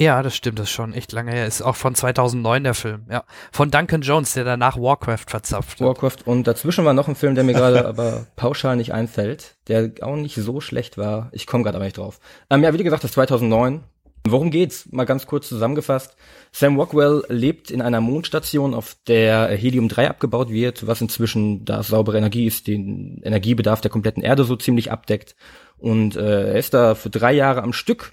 Ja, 0.00 0.22
das 0.22 0.36
stimmt, 0.36 0.60
das 0.60 0.68
ist 0.68 0.74
schon 0.74 0.92
echt 0.94 1.10
lange 1.10 1.32
her. 1.32 1.46
Ist 1.46 1.60
auch 1.60 1.74
von 1.74 1.96
2009 1.96 2.62
der 2.62 2.74
Film, 2.74 3.06
ja. 3.10 3.24
Von 3.50 3.72
Duncan 3.72 4.02
Jones, 4.02 4.32
der 4.32 4.44
danach 4.44 4.76
Warcraft 4.76 5.24
verzapft 5.26 5.80
hat. 5.80 5.86
Warcraft 5.86 6.18
und 6.24 6.46
dazwischen 6.46 6.84
war 6.84 6.94
noch 6.94 7.08
ein 7.08 7.16
Film, 7.16 7.34
der 7.34 7.42
mir 7.42 7.54
gerade 7.54 7.84
aber 7.86 8.26
pauschal 8.36 8.76
nicht 8.76 8.92
einfällt, 8.92 9.56
der 9.66 9.90
auch 10.02 10.14
nicht 10.14 10.36
so 10.36 10.60
schlecht 10.60 10.98
war. 10.98 11.30
Ich 11.32 11.48
komme 11.48 11.64
gerade 11.64 11.76
aber 11.76 11.84
nicht 11.84 11.96
drauf. 11.96 12.20
Ähm, 12.48 12.62
ja, 12.62 12.72
wie 12.72 12.82
gesagt, 12.82 13.02
das 13.02 13.12
2009, 13.12 13.82
Worum 14.26 14.50
geht's? 14.50 14.88
Mal 14.90 15.04
ganz 15.04 15.26
kurz 15.26 15.48
zusammengefasst. 15.48 16.16
Sam 16.52 16.76
Rockwell 16.76 17.24
lebt 17.28 17.70
in 17.70 17.80
einer 17.80 18.00
Mondstation, 18.00 18.74
auf 18.74 18.96
der 19.06 19.48
Helium-3 19.48 20.06
abgebaut 20.06 20.50
wird, 20.50 20.86
was 20.86 21.00
inzwischen, 21.00 21.64
da 21.64 21.82
saubere 21.82 22.18
Energie 22.18 22.46
ist, 22.46 22.66
den 22.66 23.20
Energiebedarf 23.22 23.80
der 23.80 23.90
kompletten 23.90 24.22
Erde 24.22 24.44
so 24.44 24.56
ziemlich 24.56 24.90
abdeckt. 24.90 25.36
Und 25.78 26.16
äh, 26.16 26.52
er 26.52 26.58
ist 26.58 26.74
da 26.74 26.94
für 26.94 27.10
drei 27.10 27.32
Jahre 27.32 27.62
am 27.62 27.72
Stück 27.72 28.12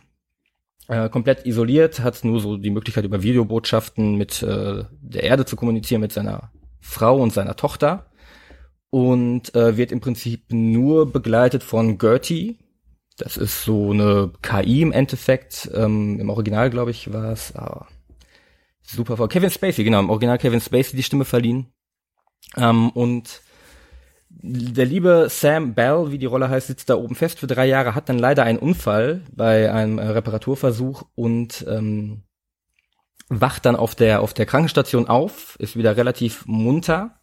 äh, 0.88 1.09
komplett 1.09 1.45
isoliert, 1.45 2.00
hat 2.00 2.24
nur 2.24 2.39
so 2.39 2.57
die 2.57 2.69
Möglichkeit, 2.69 3.05
über 3.05 3.24
Videobotschaften 3.24 4.15
mit 4.15 4.43
äh, 4.43 4.83
der 5.01 5.24
Erde 5.24 5.45
zu 5.45 5.55
kommunizieren, 5.55 6.01
mit 6.01 6.13
seiner 6.13 6.51
Frau 6.79 7.21
und 7.21 7.33
seiner 7.33 7.55
Tochter. 7.55 8.12
Und 8.91 9.53
äh, 9.55 9.75
wird 9.75 9.91
im 9.91 10.00
Prinzip 10.00 10.45
nur 10.51 11.12
begleitet 11.12 11.63
von 11.63 11.97
Gertie, 11.97 12.59
das 13.17 13.38
ist 13.38 13.63
so 13.63 13.91
eine 13.91 14.31
KI 14.41 14.81
im 14.81 14.91
Endeffekt. 14.91 15.69
Ähm, 15.74 16.19
Im 16.19 16.29
Original, 16.29 16.69
glaube 16.69 16.91
ich, 16.91 17.13
war 17.13 17.31
es 17.31 17.55
ah, 17.55 17.88
super 18.81 19.17
vor 19.17 19.29
Kevin 19.29 19.50
Spacey, 19.50 19.84
genau, 19.84 20.00
im 20.00 20.10
Original 20.10 20.38
Kevin 20.38 20.62
Spacey 20.62 20.95
die 20.95 21.03
Stimme 21.03 21.25
verliehen. 21.25 21.74
Ähm, 22.57 22.89
und 22.91 23.41
der 24.29 24.86
liebe 24.86 25.27
Sam 25.29 25.74
Bell, 25.74 26.12
wie 26.12 26.17
die 26.17 26.25
Rolle 26.25 26.50
heißt, 26.50 26.67
sitzt 26.67 26.89
da 26.89 26.95
oben 26.95 27.15
fest 27.15 27.39
für 27.39 27.48
drei 27.48 27.65
Jahre, 27.65 27.95
hat 27.95 28.10
dann 28.10 28.19
leider 28.19 28.43
einen 28.43 28.60
Unfall 28.60 29.22
bei 29.31 29.72
einem 29.72 29.98
äh, 29.98 30.07
Reparaturversuch 30.07 31.03
und 31.15 31.65
ähm, 31.69 32.24
wacht 33.29 33.65
dann 33.65 33.75
auf 33.75 33.95
der 33.95 34.22
auf 34.22 34.34
der 34.34 34.45
Krankenstation 34.45 35.07
auf, 35.07 35.55
ist 35.60 35.77
wieder 35.77 35.98
relativ 35.98 36.45
munter, 36.45 37.19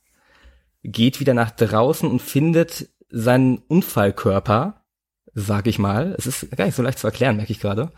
geht 0.83 1.21
wieder 1.21 1.35
nach 1.35 1.51
draußen 1.51 2.11
und 2.11 2.23
findet 2.23 2.89
seinen 3.09 3.59
Unfallkörper 3.59 4.82
sag 5.35 5.67
ich 5.67 5.79
mal. 5.79 6.15
Es 6.19 6.27
ist 6.27 6.51
gar 6.57 6.67
nicht 6.67 6.75
so 6.75 6.83
leicht 6.83 6.99
zu 6.99 7.07
erklären, 7.07 7.37
merke 7.37 7.53
ich 7.53 7.61
gerade. 7.61 7.91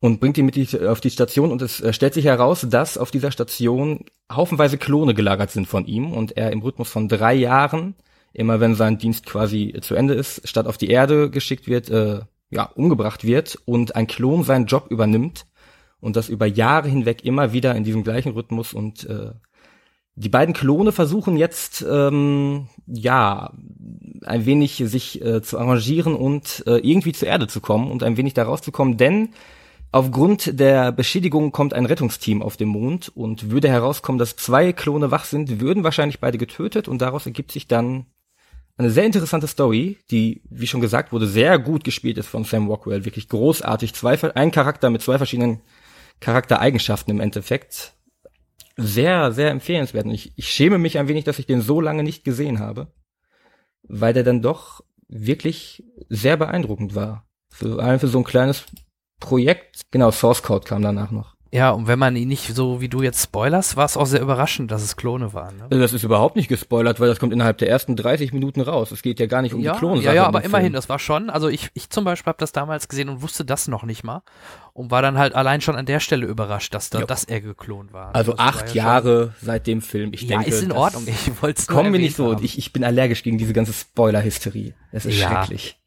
Und 0.00 0.20
bringt 0.20 0.36
ihn 0.36 0.46
mit 0.46 0.56
die, 0.56 0.86
auf 0.86 1.00
die 1.00 1.10
Station 1.10 1.50
und 1.50 1.62
es 1.62 1.80
äh, 1.80 1.92
stellt 1.92 2.14
sich 2.14 2.24
heraus, 2.24 2.66
dass 2.68 2.98
auf 2.98 3.10
dieser 3.10 3.30
Station 3.30 4.04
haufenweise 4.30 4.78
Klone 4.78 5.14
gelagert 5.14 5.50
sind 5.50 5.66
von 5.66 5.86
ihm 5.86 6.12
und 6.12 6.36
er 6.36 6.50
im 6.52 6.62
Rhythmus 6.62 6.90
von 6.90 7.08
drei 7.08 7.34
Jahren 7.34 7.94
immer 8.32 8.60
wenn 8.60 8.74
sein 8.74 8.98
Dienst 8.98 9.26
quasi 9.26 9.74
zu 9.80 9.94
Ende 9.94 10.14
ist, 10.14 10.46
statt 10.48 10.66
auf 10.66 10.78
die 10.78 10.88
Erde 10.88 11.30
geschickt 11.30 11.66
wird, 11.66 11.90
äh, 11.90 12.20
ja, 12.50 12.64
umgebracht 12.64 13.24
wird 13.24 13.58
und 13.64 13.96
ein 13.96 14.06
Klon 14.06 14.44
seinen 14.44 14.66
Job 14.66 14.86
übernimmt 14.90 15.46
und 16.00 16.16
das 16.16 16.28
über 16.28 16.46
Jahre 16.46 16.88
hinweg 16.88 17.24
immer 17.24 17.52
wieder 17.52 17.74
in 17.74 17.84
diesem 17.84 18.04
gleichen 18.04 18.32
Rhythmus 18.32 18.74
und 18.74 19.04
äh, 19.04 19.32
die 20.14 20.28
beiden 20.28 20.54
Klone 20.54 20.92
versuchen 20.92 21.36
jetzt 21.36 21.84
ähm, 21.88 22.68
ja 22.86 23.52
ein 24.24 24.46
wenig 24.46 24.82
sich 24.86 25.24
äh, 25.24 25.42
zu 25.42 25.58
arrangieren 25.58 26.14
und 26.14 26.64
äh, 26.66 26.76
irgendwie 26.78 27.12
zur 27.12 27.28
Erde 27.28 27.46
zu 27.46 27.60
kommen 27.60 27.90
und 27.90 28.02
ein 28.02 28.16
wenig 28.16 28.34
da 28.34 28.44
rauszukommen, 28.44 28.96
denn 28.98 29.30
aufgrund 29.90 30.58
der 30.60 30.92
Beschädigung 30.92 31.50
kommt 31.50 31.74
ein 31.74 31.86
Rettungsteam 31.86 32.42
auf 32.42 32.56
den 32.56 32.68
Mond 32.68 33.10
und 33.14 33.50
würde 33.50 33.68
herauskommen, 33.68 34.18
dass 34.18 34.36
zwei 34.36 34.72
Klone 34.72 35.10
wach 35.10 35.24
sind, 35.24 35.60
würden 35.60 35.84
wahrscheinlich 35.84 36.20
beide 36.20 36.38
getötet 36.38 36.88
und 36.88 37.00
daraus 37.00 37.26
ergibt 37.26 37.52
sich 37.52 37.66
dann 37.66 38.06
eine 38.76 38.90
sehr 38.90 39.04
interessante 39.04 39.46
Story, 39.46 39.98
die, 40.10 40.42
wie 40.48 40.66
schon 40.66 40.80
gesagt 40.80 41.12
wurde, 41.12 41.26
sehr 41.26 41.58
gut 41.58 41.84
gespielt 41.84 42.18
ist 42.18 42.28
von 42.28 42.44
Sam 42.44 42.68
Rockwell, 42.68 43.04
wirklich 43.04 43.28
großartig. 43.28 43.94
Zwei, 43.94 44.18
ein 44.34 44.50
Charakter 44.50 44.90
mit 44.90 45.02
zwei 45.02 45.18
verschiedenen 45.18 45.60
Charaktereigenschaften 46.20 47.12
im 47.12 47.20
Endeffekt 47.20 47.94
sehr, 48.76 49.32
sehr 49.32 49.50
empfehlenswert. 49.50 50.06
Und 50.06 50.12
ich, 50.12 50.32
ich 50.36 50.48
schäme 50.48 50.78
mich 50.78 50.98
ein 50.98 51.08
wenig, 51.08 51.24
dass 51.24 51.38
ich 51.38 51.46
den 51.46 51.60
so 51.60 51.80
lange 51.80 52.02
nicht 52.02 52.24
gesehen 52.24 52.58
habe, 52.58 52.92
weil 53.82 54.12
der 54.12 54.24
dann 54.24 54.42
doch 54.42 54.82
wirklich 55.08 55.84
sehr 56.08 56.36
beeindruckend 56.36 56.94
war. 56.94 57.26
Für, 57.50 57.98
für 57.98 58.08
so 58.08 58.18
ein 58.18 58.24
kleines 58.24 58.64
Projekt. 59.20 59.82
Genau, 59.90 60.10
Source 60.10 60.42
Code 60.42 60.66
kam 60.66 60.82
danach 60.82 61.10
noch. 61.10 61.36
Ja, 61.54 61.70
und 61.70 61.86
wenn 61.86 61.98
man 61.98 62.16
ihn 62.16 62.28
nicht 62.28 62.54
so 62.54 62.80
wie 62.80 62.88
du 62.88 63.02
jetzt 63.02 63.22
spoilerst, 63.22 63.76
war 63.76 63.84
es 63.84 63.98
auch 63.98 64.06
sehr 64.06 64.22
überraschend, 64.22 64.70
dass 64.70 64.82
es 64.82 64.96
Klone 64.96 65.34
waren. 65.34 65.58
Ne? 65.58 65.68
Das 65.68 65.92
ist 65.92 66.02
überhaupt 66.02 66.34
nicht 66.34 66.48
gespoilert, 66.48 66.98
weil 66.98 67.08
das 67.08 67.20
kommt 67.20 67.34
innerhalb 67.34 67.58
der 67.58 67.68
ersten 67.68 67.94
30 67.94 68.32
Minuten 68.32 68.62
raus. 68.62 68.90
Es 68.90 69.02
geht 69.02 69.20
ja 69.20 69.26
gar 69.26 69.42
nicht 69.42 69.52
um 69.52 69.60
ja, 69.60 69.74
die 69.74 69.78
Klone. 69.78 70.00
Ja, 70.00 70.14
ja, 70.14 70.24
aber 70.24 70.42
immerhin, 70.42 70.72
das 70.72 70.88
war 70.88 70.98
schon, 70.98 71.28
also 71.28 71.50
ich, 71.50 71.68
ich 71.74 71.90
zum 71.90 72.04
Beispiel 72.04 72.30
habe 72.30 72.38
das 72.38 72.52
damals 72.52 72.88
gesehen 72.88 73.10
und 73.10 73.20
wusste 73.20 73.44
das 73.44 73.68
noch 73.68 73.82
nicht 73.82 74.02
mal 74.02 74.22
und 74.72 74.90
war 74.90 75.02
dann 75.02 75.18
halt 75.18 75.34
allein 75.34 75.60
schon 75.60 75.76
an 75.76 75.84
der 75.84 76.00
Stelle 76.00 76.24
überrascht, 76.24 76.72
dass, 76.72 76.88
da, 76.88 77.00
ja. 77.00 77.06
dass 77.06 77.24
er 77.24 77.42
geklont 77.42 77.92
war. 77.92 78.14
Also 78.14 78.32
das 78.32 78.40
acht 78.40 78.74
ja 78.74 78.84
Jahre 78.84 79.34
seit 79.42 79.66
dem 79.66 79.82
Film. 79.82 80.14
Ich 80.14 80.22
ja, 80.22 80.38
denke, 80.38 80.48
ist 80.48 80.62
in 80.62 80.72
Ordnung. 80.72 81.06
Ich 81.06 81.42
wollte 81.42 81.66
Kommen 81.66 81.92
wir 81.92 82.00
nicht 82.00 82.16
so. 82.16 82.34
Ich, 82.40 82.56
ich 82.56 82.72
bin 82.72 82.82
allergisch 82.82 83.22
gegen 83.22 83.36
diese 83.36 83.52
ganze 83.52 83.74
Spoiler-Hysterie. 83.74 84.72
Es 84.90 85.04
ist 85.04 85.20
ja. 85.20 85.28
schrecklich 85.28 85.81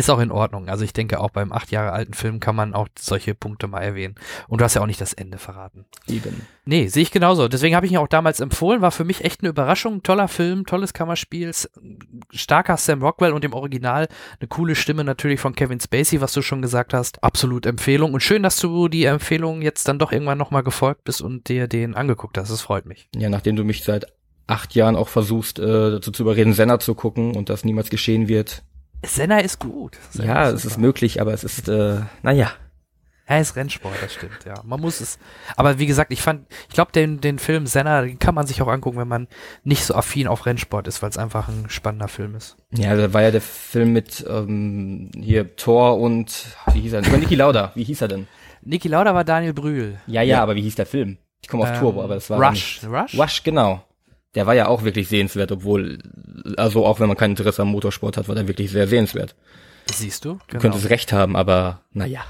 ist 0.00 0.10
auch 0.10 0.18
in 0.18 0.30
Ordnung. 0.30 0.68
Also 0.68 0.84
ich 0.84 0.92
denke, 0.92 1.20
auch 1.20 1.30
beim 1.30 1.52
acht 1.52 1.70
Jahre 1.70 1.92
alten 1.92 2.14
Film 2.14 2.40
kann 2.40 2.56
man 2.56 2.74
auch 2.74 2.88
solche 2.98 3.34
Punkte 3.34 3.68
mal 3.68 3.80
erwähnen. 3.80 4.16
Und 4.48 4.60
du 4.60 4.64
hast 4.64 4.74
ja 4.74 4.82
auch 4.82 4.86
nicht 4.86 5.00
das 5.00 5.12
Ende 5.12 5.38
verraten. 5.38 5.86
Eben. 6.08 6.46
Nee, 6.64 6.88
sehe 6.88 7.02
ich 7.02 7.10
genauso. 7.10 7.48
Deswegen 7.48 7.76
habe 7.76 7.86
ich 7.86 7.92
ihn 7.92 7.98
auch 7.98 8.08
damals 8.08 8.40
empfohlen. 8.40 8.80
War 8.80 8.90
für 8.90 9.04
mich 9.04 9.24
echt 9.24 9.40
eine 9.40 9.50
Überraschung. 9.50 10.02
Toller 10.02 10.28
Film, 10.28 10.66
tolles 10.66 10.92
Kammerspiel, 10.92 11.52
starker 12.30 12.76
Sam 12.76 13.02
Rockwell 13.02 13.32
und 13.32 13.44
im 13.44 13.52
Original 13.52 14.08
eine 14.40 14.48
coole 14.48 14.74
Stimme 14.74 15.04
natürlich 15.04 15.40
von 15.40 15.54
Kevin 15.54 15.80
Spacey, 15.80 16.20
was 16.20 16.32
du 16.32 16.42
schon 16.42 16.62
gesagt 16.62 16.94
hast. 16.94 17.22
Absolut 17.22 17.66
Empfehlung. 17.66 18.14
Und 18.14 18.20
schön, 18.20 18.42
dass 18.42 18.56
du 18.56 18.88
die 18.88 19.04
Empfehlung 19.04 19.62
jetzt 19.62 19.86
dann 19.88 19.98
doch 19.98 20.12
irgendwann 20.12 20.38
nochmal 20.38 20.62
gefolgt 20.62 21.04
bist 21.04 21.22
und 21.22 21.48
dir 21.48 21.68
den 21.68 21.94
angeguckt 21.94 22.38
hast. 22.38 22.50
Das 22.50 22.60
freut 22.60 22.86
mich. 22.86 23.08
Ja, 23.16 23.28
nachdem 23.28 23.56
du 23.56 23.64
mich 23.64 23.84
seit 23.84 24.06
acht 24.50 24.74
Jahren 24.74 24.96
auch 24.96 25.08
versuchst, 25.08 25.58
äh, 25.58 25.90
dazu 25.92 26.10
zu 26.10 26.24
überreden, 26.24 26.52
Senna 26.52 26.78
zu 26.80 26.94
gucken 26.94 27.36
und 27.36 27.48
das 27.48 27.64
niemals 27.64 27.88
geschehen 27.88 28.28
wird, 28.28 28.64
Senna 29.04 29.38
ist 29.38 29.58
gut. 29.58 29.96
Senna 30.10 30.26
ja, 30.26 30.48
ist 30.48 30.64
es 30.64 30.72
ist 30.72 30.78
möglich, 30.78 31.20
aber 31.20 31.32
es 31.32 31.44
ist, 31.44 31.68
äh, 31.68 32.00
naja. 32.22 32.52
Er 33.26 33.40
ist 33.40 33.54
Rennsport, 33.54 33.94
das 34.02 34.14
stimmt, 34.14 34.44
ja. 34.44 34.54
Man 34.64 34.80
muss 34.80 35.00
es. 35.00 35.20
Aber 35.56 35.78
wie 35.78 35.86
gesagt, 35.86 36.12
ich 36.12 36.20
fand, 36.20 36.48
ich 36.68 36.74
glaube, 36.74 36.90
den, 36.90 37.20
den 37.20 37.38
Film 37.38 37.68
Senna, 37.68 38.02
den 38.02 38.18
kann 38.18 38.34
man 38.34 38.48
sich 38.48 38.60
auch 38.60 38.66
angucken, 38.66 38.98
wenn 38.98 39.06
man 39.06 39.28
nicht 39.62 39.84
so 39.84 39.94
affin 39.94 40.26
auf 40.26 40.46
Rennsport 40.46 40.88
ist, 40.88 41.00
weil 41.00 41.10
es 41.10 41.16
einfach 41.16 41.46
ein 41.46 41.66
spannender 41.70 42.08
Film 42.08 42.34
ist. 42.34 42.56
Ja, 42.72 42.96
da 42.96 43.12
war 43.12 43.22
ja 43.22 43.30
der 43.30 43.40
Film 43.40 43.92
mit 43.92 44.26
ähm, 44.28 45.12
hier 45.14 45.54
Thor 45.54 46.00
und 46.00 46.56
wie 46.72 46.80
hieß 46.80 46.94
er 46.94 47.02
denn? 47.02 47.20
Niki 47.20 47.36
Lauda, 47.36 47.70
wie 47.76 47.84
hieß 47.84 48.02
er 48.02 48.08
denn? 48.08 48.26
Niki 48.62 48.88
Lauda 48.88 49.14
war 49.14 49.22
Daniel 49.22 49.54
Brühl. 49.54 50.00
Ja, 50.08 50.22
ja, 50.22 50.36
ja, 50.36 50.42
aber 50.42 50.56
wie 50.56 50.62
hieß 50.62 50.74
der 50.74 50.86
Film? 50.86 51.18
Ich 51.40 51.48
komme 51.48 51.62
auf 51.62 51.70
ähm, 51.70 51.78
Turbo, 51.78 52.02
aber 52.02 52.14
das 52.14 52.28
war 52.30 52.50
Rush. 52.50 52.80
Rush? 52.84 53.16
Rush, 53.16 53.44
genau 53.44 53.84
der 54.34 54.46
war 54.46 54.54
ja 54.54 54.68
auch 54.68 54.84
wirklich 54.84 55.08
sehenswert, 55.08 55.50
obwohl, 55.52 55.98
also 56.56 56.86
auch 56.86 57.00
wenn 57.00 57.08
man 57.08 57.16
kein 57.16 57.30
Interesse 57.30 57.62
am 57.62 57.68
Motorsport 57.68 58.16
hat, 58.16 58.28
war 58.28 58.34
der 58.34 58.48
wirklich 58.48 58.70
sehr 58.70 58.86
sehenswert. 58.86 59.34
Siehst 59.92 60.24
du? 60.24 60.34
Genau. 60.34 60.44
Du 60.48 60.58
könntest 60.58 60.90
recht 60.90 61.12
haben, 61.12 61.36
aber 61.36 61.82
naja. 61.92 62.22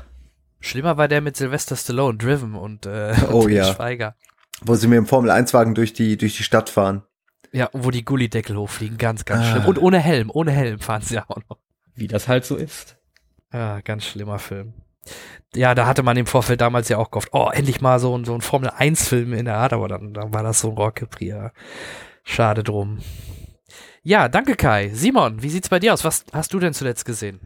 Schlimmer 0.61 0.97
war 0.97 1.09
der 1.09 1.21
mit 1.21 1.37
Sylvester 1.37 1.77
Stallone, 1.77 2.19
Driven 2.19 2.55
und, 2.55 2.87
äh, 2.87 3.15
oh, 3.31 3.45
und 3.45 3.53
ja. 3.53 3.73
Schweiger. 3.75 4.15
Wo 4.63 4.75
sie 4.75 4.89
mit 4.89 4.97
dem 4.97 5.07
Formel-1-Wagen 5.07 5.75
durch 5.75 5.93
die, 5.93 6.17
durch 6.17 6.37
die 6.37 6.43
Stadt 6.43 6.69
fahren. 6.69 7.03
Ja, 7.53 7.69
wo 7.73 7.91
die 7.91 8.05
Gullideckel 8.05 8.57
hochfliegen, 8.57 8.99
ganz, 8.99 9.25
ganz 9.25 9.45
ah. 9.45 9.51
schlimm. 9.51 9.67
Und 9.67 9.79
ohne 9.79 9.99
Helm, 9.99 10.31
ohne 10.33 10.53
Helm 10.53 10.79
fahren 10.79 11.03
sie 11.03 11.19
auch 11.19 11.39
noch. 11.49 11.59
Wie 11.95 12.07
das 12.07 12.29
halt 12.29 12.45
so 12.45 12.57
ist. 12.57 12.97
Ja, 13.53 13.81
ganz 13.81 14.05
schlimmer 14.05 14.39
Film. 14.39 14.75
Ja, 15.55 15.75
da 15.75 15.87
hatte 15.87 16.03
man 16.03 16.17
im 16.17 16.27
Vorfeld 16.27 16.61
damals 16.61 16.89
ja 16.89 16.99
auch 16.99 17.11
gehofft, 17.11 17.31
oh, 17.33 17.51
endlich 17.53 17.81
mal 17.81 17.99
so, 17.99 18.17
ein 18.17 18.25
so 18.25 18.35
ein 18.35 18.41
Formel-1-Film 18.41 19.33
in 19.33 19.47
der 19.47 19.57
Art, 19.57 19.73
aber 19.73 19.89
dann, 19.89 20.15
dann 20.15 20.33
war 20.33 20.43
das 20.43 20.61
so 20.61 20.71
ein 20.71 20.77
Rohrkrepierer. 20.77 21.53
Schade 22.23 22.63
drum. 22.63 22.99
Ja, 24.03 24.29
danke 24.29 24.55
Kai. 24.55 24.91
Simon, 24.95 25.43
wie 25.43 25.51
sieht's 25.51 25.69
bei 25.69 25.79
dir 25.79 25.93
aus? 25.93 26.05
Was 26.05 26.25
hast 26.33 26.55
du 26.55 26.61
denn 26.61 26.73
zuletzt 26.73 27.05
gesehen? 27.05 27.41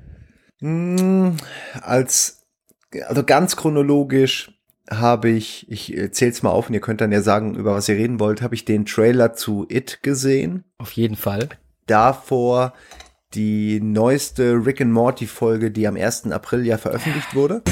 Mm, 0.60 1.36
als, 1.80 2.46
also 3.06 3.24
ganz 3.24 3.56
chronologisch 3.56 4.52
habe 4.90 5.30
ich, 5.30 5.70
ich 5.70 6.12
zähl's 6.12 6.42
mal 6.42 6.50
auf 6.50 6.68
und 6.68 6.74
ihr 6.74 6.80
könnt 6.80 7.00
dann 7.00 7.10
ja 7.10 7.22
sagen, 7.22 7.54
über 7.54 7.74
was 7.74 7.88
ihr 7.88 7.96
reden 7.96 8.20
wollt, 8.20 8.42
habe 8.42 8.54
ich 8.54 8.64
den 8.64 8.84
Trailer 8.84 9.32
zu 9.32 9.66
It 9.68 10.00
gesehen. 10.02 10.64
Auf 10.78 10.92
jeden 10.92 11.16
Fall. 11.16 11.48
Davor 11.86 12.74
die 13.34 13.80
neueste 13.80 14.52
Rick 14.64 14.80
and 14.80 14.92
Morty 14.92 15.26
Folge, 15.26 15.70
die 15.70 15.86
am 15.86 15.96
1. 15.96 16.30
April 16.30 16.64
ja 16.64 16.78
veröffentlicht 16.78 17.34
wurde. 17.34 17.62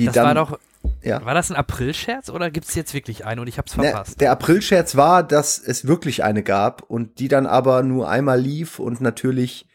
Die 0.00 0.06
das 0.06 0.14
dann. 0.14 0.26
War, 0.26 0.34
doch, 0.34 0.58
ja. 1.02 1.24
war 1.24 1.34
das 1.34 1.50
ein 1.50 1.56
April-Scherz 1.56 2.30
oder 2.30 2.50
gibt 2.50 2.66
es 2.66 2.74
jetzt 2.74 2.94
wirklich 2.94 3.24
eine 3.24 3.40
und 3.40 3.46
ich 3.46 3.58
habe 3.58 3.66
es 3.66 3.74
verpasst? 3.74 4.12
Ne, 4.12 4.16
der 4.20 4.32
April-Scherz 4.32 4.96
war, 4.96 5.22
dass 5.22 5.58
es 5.58 5.86
wirklich 5.86 6.24
eine 6.24 6.42
gab 6.42 6.82
und 6.82 7.18
die 7.18 7.28
dann 7.28 7.46
aber 7.46 7.82
nur 7.82 8.08
einmal 8.08 8.40
lief 8.40 8.78
und 8.78 9.00
natürlich 9.00 9.66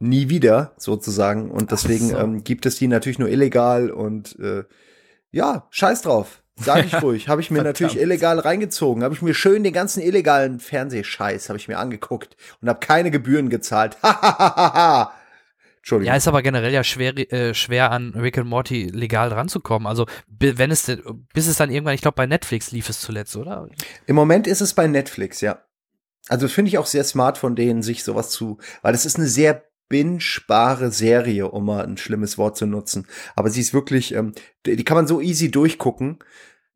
nie 0.00 0.28
wieder 0.28 0.72
sozusagen. 0.76 1.50
Und 1.50 1.72
deswegen 1.72 2.10
so. 2.10 2.18
ähm, 2.18 2.44
gibt 2.44 2.66
es 2.66 2.76
die 2.76 2.88
natürlich 2.88 3.18
nur 3.18 3.28
illegal 3.28 3.90
und 3.90 4.38
äh, 4.38 4.64
ja, 5.30 5.66
scheiß 5.70 6.02
drauf. 6.02 6.42
Sag 6.56 6.84
ich 6.86 6.94
ruhig. 7.02 7.28
Habe 7.28 7.40
ich 7.40 7.50
mir 7.50 7.62
natürlich 7.62 7.98
illegal 7.98 8.38
reingezogen. 8.38 9.04
Habe 9.04 9.14
ich 9.14 9.22
mir 9.22 9.34
schön 9.34 9.62
den 9.62 9.72
ganzen 9.72 10.02
illegalen 10.02 10.60
Fernsehscheiß 10.60 11.48
habe 11.48 11.58
ich 11.58 11.68
mir 11.68 11.78
angeguckt 11.78 12.36
und 12.60 12.68
habe 12.68 12.80
keine 12.80 13.10
Gebühren 13.10 13.48
gezahlt. 13.48 13.96
Entschuldigung. 15.78 16.12
Ja, 16.12 16.16
ist 16.16 16.28
aber 16.28 16.42
generell 16.42 16.72
ja 16.72 16.84
schwer, 16.84 17.16
äh, 17.32 17.54
schwer 17.54 17.90
an 17.90 18.12
Rick 18.14 18.38
and 18.38 18.48
Morty 18.48 18.86
legal 18.86 19.28
ranzukommen. 19.32 19.86
Also 19.86 20.06
wenn 20.38 20.70
es 20.70 20.86
bis 21.32 21.48
es 21.48 21.56
dann 21.56 21.70
irgendwann, 21.70 21.94
ich 21.94 22.02
glaube 22.02 22.16
bei 22.16 22.26
Netflix 22.26 22.70
lief 22.70 22.88
es 22.88 23.00
zuletzt, 23.00 23.36
oder? 23.36 23.68
Im 24.06 24.16
Moment 24.16 24.46
ist 24.46 24.60
es 24.60 24.74
bei 24.74 24.86
Netflix, 24.86 25.40
ja. 25.40 25.62
Also 26.28 26.46
finde 26.48 26.68
ich 26.68 26.78
auch 26.78 26.86
sehr 26.86 27.04
smart 27.04 27.38
von 27.38 27.56
denen, 27.56 27.82
sich 27.82 28.04
sowas 28.04 28.30
zu, 28.30 28.58
weil 28.82 28.94
es 28.94 29.06
ist 29.06 29.16
eine 29.16 29.26
sehr 29.26 29.64
bingebare 29.88 30.90
Serie, 30.90 31.50
um 31.50 31.64
mal 31.64 31.84
ein 31.84 31.96
schlimmes 31.96 32.36
Wort 32.38 32.56
zu 32.56 32.66
nutzen. 32.66 33.06
Aber 33.34 33.50
sie 33.50 33.60
ist 33.60 33.72
wirklich, 33.72 34.14
ähm, 34.14 34.32
die 34.66 34.84
kann 34.84 34.96
man 34.96 35.06
so 35.06 35.20
easy 35.20 35.50
durchgucken. 35.50 36.18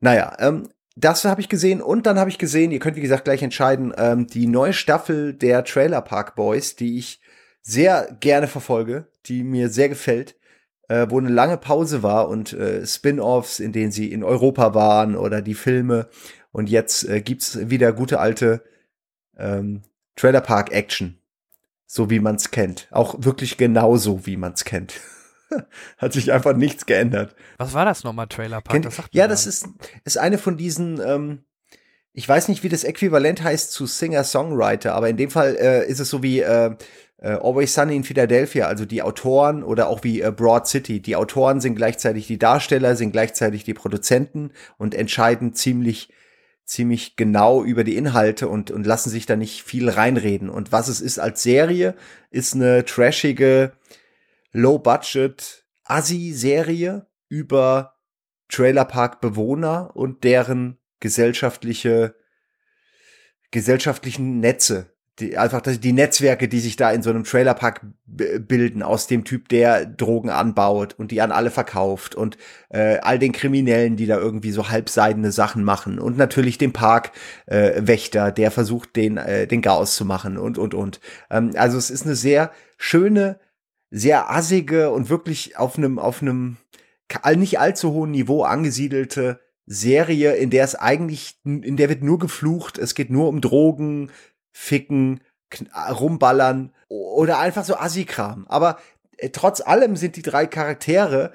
Naja, 0.01 0.35
ähm, 0.39 0.69
das 0.97 1.25
habe 1.25 1.41
ich 1.41 1.49
gesehen 1.49 1.81
und 1.81 2.07
dann 2.07 2.19
habe 2.19 2.31
ich 2.31 2.39
gesehen, 2.39 2.71
ihr 2.71 2.79
könnt 2.79 2.97
wie 2.97 3.03
gesagt 3.03 3.25
gleich 3.25 3.43
entscheiden, 3.43 3.95
ähm, 3.97 4.27
die 4.27 4.47
neue 4.47 4.73
Staffel 4.73 5.33
der 5.33 5.65
Trailer 5.65 6.03
Park 6.03 6.35
Boys, 6.35 6.77
die 6.77 6.99
ich 6.99 7.22
sehr 7.63 8.17
gerne 8.21 8.49
verfolge, 8.49 9.07
die 9.27 9.45
mir 9.45 9.69
sehr 9.69 9.89
gefällt, 9.89 10.37
äh, 10.89 11.07
wo 11.09 11.19
eine 11.19 11.31
lange 11.31 11.57
Pause 11.57 12.03
war 12.03 12.29
und 12.29 12.53
äh, 12.53 12.85
Spin-offs, 12.85 13.61
in 13.61 13.73
denen 13.73 13.93
sie 13.93 14.13
in 14.13 14.25
Europa 14.25 14.75
waren 14.75 15.17
oder 15.17 15.41
die 15.41 15.55
Filme. 15.55 16.09
Und 16.51 16.69
jetzt 16.69 17.09
äh, 17.09 17.21
gibt's 17.21 17.71
wieder 17.71 17.93
gute 17.93 18.21
alte 18.21 18.63
ähm, 19.39 19.83
Trailer 20.17 20.43
Park 20.43 20.73
Action, 20.73 21.19
so 21.87 22.11
wie 22.11 22.21
man's 22.21 22.51
kennt. 22.51 22.89
Auch 22.91 23.15
wirklich 23.19 23.57
genauso, 23.57 24.27
wie 24.27 24.37
man's 24.37 24.65
kennt. 24.65 25.01
Hat 25.99 26.13
sich 26.13 26.33
einfach 26.33 26.55
nichts 26.55 26.85
geändert. 26.85 27.35
Was 27.59 27.73
war 27.73 27.85
das 27.85 28.05
nochmal, 28.05 28.27
Trailer 28.27 28.61
Park? 28.61 28.73
Kennt, 28.73 28.85
das 28.87 29.01
ja, 29.13 29.29
das 29.29 29.47
ist, 29.47 29.69
ist 30.05 30.19
eine 30.19 30.37
von 30.37 30.57
diesen 30.57 31.01
ähm, 31.01 31.45
ich 32.15 32.29
weiß 32.29 32.49
nicht, 32.49 32.63
wie 32.63 32.69
das 32.69 32.85
Äquivalent 32.85 33.43
heißt 33.43 33.73
zu 33.73 33.87
Singer-Songwriter, 33.87 34.95
aber 34.95 35.09
in 35.09 35.17
dem 35.17 35.31
Fall 35.31 35.57
äh, 35.57 35.87
ist 35.89 35.99
es 35.99 36.11
so 36.11 36.23
wie 36.23 36.41
äh, 36.41 36.77
äh, 37.23 37.39
Always 37.41 37.73
Sunny 37.73 37.97
in 37.97 38.05
Philadelphia, 38.05 38.67
also 38.67 38.85
die 38.85 39.03
Autoren 39.03 39.63
oder 39.63 39.89
auch 39.89 40.03
wie 40.03 40.21
äh, 40.21 40.33
Broad 40.33 40.67
City. 40.67 41.01
Die 41.01 41.17
Autoren 41.17 41.61
sind 41.61 41.77
gleichzeitig 41.77 42.27
die 42.27 42.39
Darsteller, 42.39 42.97
sind 42.97 43.13
gleichzeitig 43.13 43.65
die 43.65 43.75
Produzenten 43.75 44.51
und 44.77 44.95
entscheiden 44.95 45.55
ziemlich 45.55 46.11
ziemlich 46.65 47.17
genau 47.17 47.65
über 47.65 47.85
die 47.85 47.97
Inhalte 47.97 48.49
und, 48.49 48.71
und 48.71 48.87
lassen 48.87 49.11
sich 49.11 49.27
da 49.27 49.37
nicht 49.37 49.63
viel 49.63 49.91
reinreden. 49.91 50.49
Und 50.49 50.73
was 50.73 50.89
es 50.89 51.01
ist 51.01 51.19
als 51.19 51.43
Serie, 51.43 51.97
ist 52.31 52.55
eine 52.55 52.85
trashige, 52.85 53.73
low-budget 54.53 55.65
Assi-Serie 55.85 57.07
über 57.29 57.97
Trailerpark-Bewohner 58.49 59.91
und 59.95 60.25
deren 60.25 60.79
gesellschaftliche, 61.01 62.15
gesellschaftlichen 63.51 64.41
Netze. 64.41 64.92
Die, 65.23 65.39
einfach 65.39 65.61
die 65.63 65.93
Netzwerke, 65.93 66.49
die 66.49 66.59
sich 66.59 66.75
da 66.75 66.91
in 66.91 67.03
so 67.03 67.11
einem 67.11 67.23
Trailerpark 67.23 67.87
bilden, 68.05 68.83
aus 68.83 69.07
dem 69.07 69.25
Typ, 69.25 69.49
der 69.49 69.87
Drogen 69.87 70.31
anbaut 70.31 70.95
und 70.99 71.13
die 71.13 71.21
an 71.21 71.31
alle 71.31 71.53
verkauft 71.53 72.17
und 72.17 72.37
äh, 72.71 72.99
all 72.99 73.21
den 73.21 73.31
Kriminellen, 73.31 73.97
die 73.97 74.07
da 74.07 74.19
irgendwie 74.19 74.51
so 74.51 74.69
halbseidene 74.69 75.31
Sachen 75.31 75.63
machen 75.63 76.01
und 76.01 76.19
natürlich 76.19 76.59
den 76.59 76.73
Parkwächter, 76.73 78.29
äh, 78.29 78.33
der 78.33 78.51
versucht, 78.51 78.97
den, 78.97 79.17
äh, 79.17 79.47
den 79.47 79.63
Chaos 79.63 79.95
zu 79.95 80.05
machen 80.05 80.39
und, 80.39 80.59
und, 80.59 80.75
und. 80.75 81.01
Ähm, 81.31 81.53
also 81.55 81.79
es 81.79 81.91
ist 81.91 82.05
eine 82.05 82.17
sehr 82.17 82.51
schöne, 82.77 83.39
sehr 83.91 84.31
assige 84.31 84.91
und 84.91 85.09
wirklich 85.09 85.57
auf 85.57 85.79
einem, 85.79 86.01
auf 86.01 86.21
einem 86.21 86.57
nicht 87.37 87.61
allzu 87.61 87.93
hohen 87.93 88.11
Niveau 88.11 88.43
angesiedelte 88.43 89.39
Serie, 89.67 90.35
in 90.35 90.51
der 90.51 90.65
es 90.65 90.75
eigentlich, 90.75 91.39
in 91.45 91.77
der 91.77 91.89
wird 91.89 92.03
nur 92.03 92.19
geflucht, 92.19 92.79
es 92.79 92.95
geht 92.95 93.11
nur 93.11 93.29
um 93.29 93.41
Drogen, 93.41 94.11
Ficken, 94.53 95.21
rumballern 95.75 96.73
oder 96.89 97.39
einfach 97.39 97.65
so 97.65 97.77
Assi-Kram. 97.77 98.47
Aber 98.49 98.79
äh, 99.19 99.31
trotz 99.31 99.61
allem 99.61 99.97
sind 99.97 100.17
die 100.17 100.23
drei 100.23 100.47
Charaktere, 100.47 101.33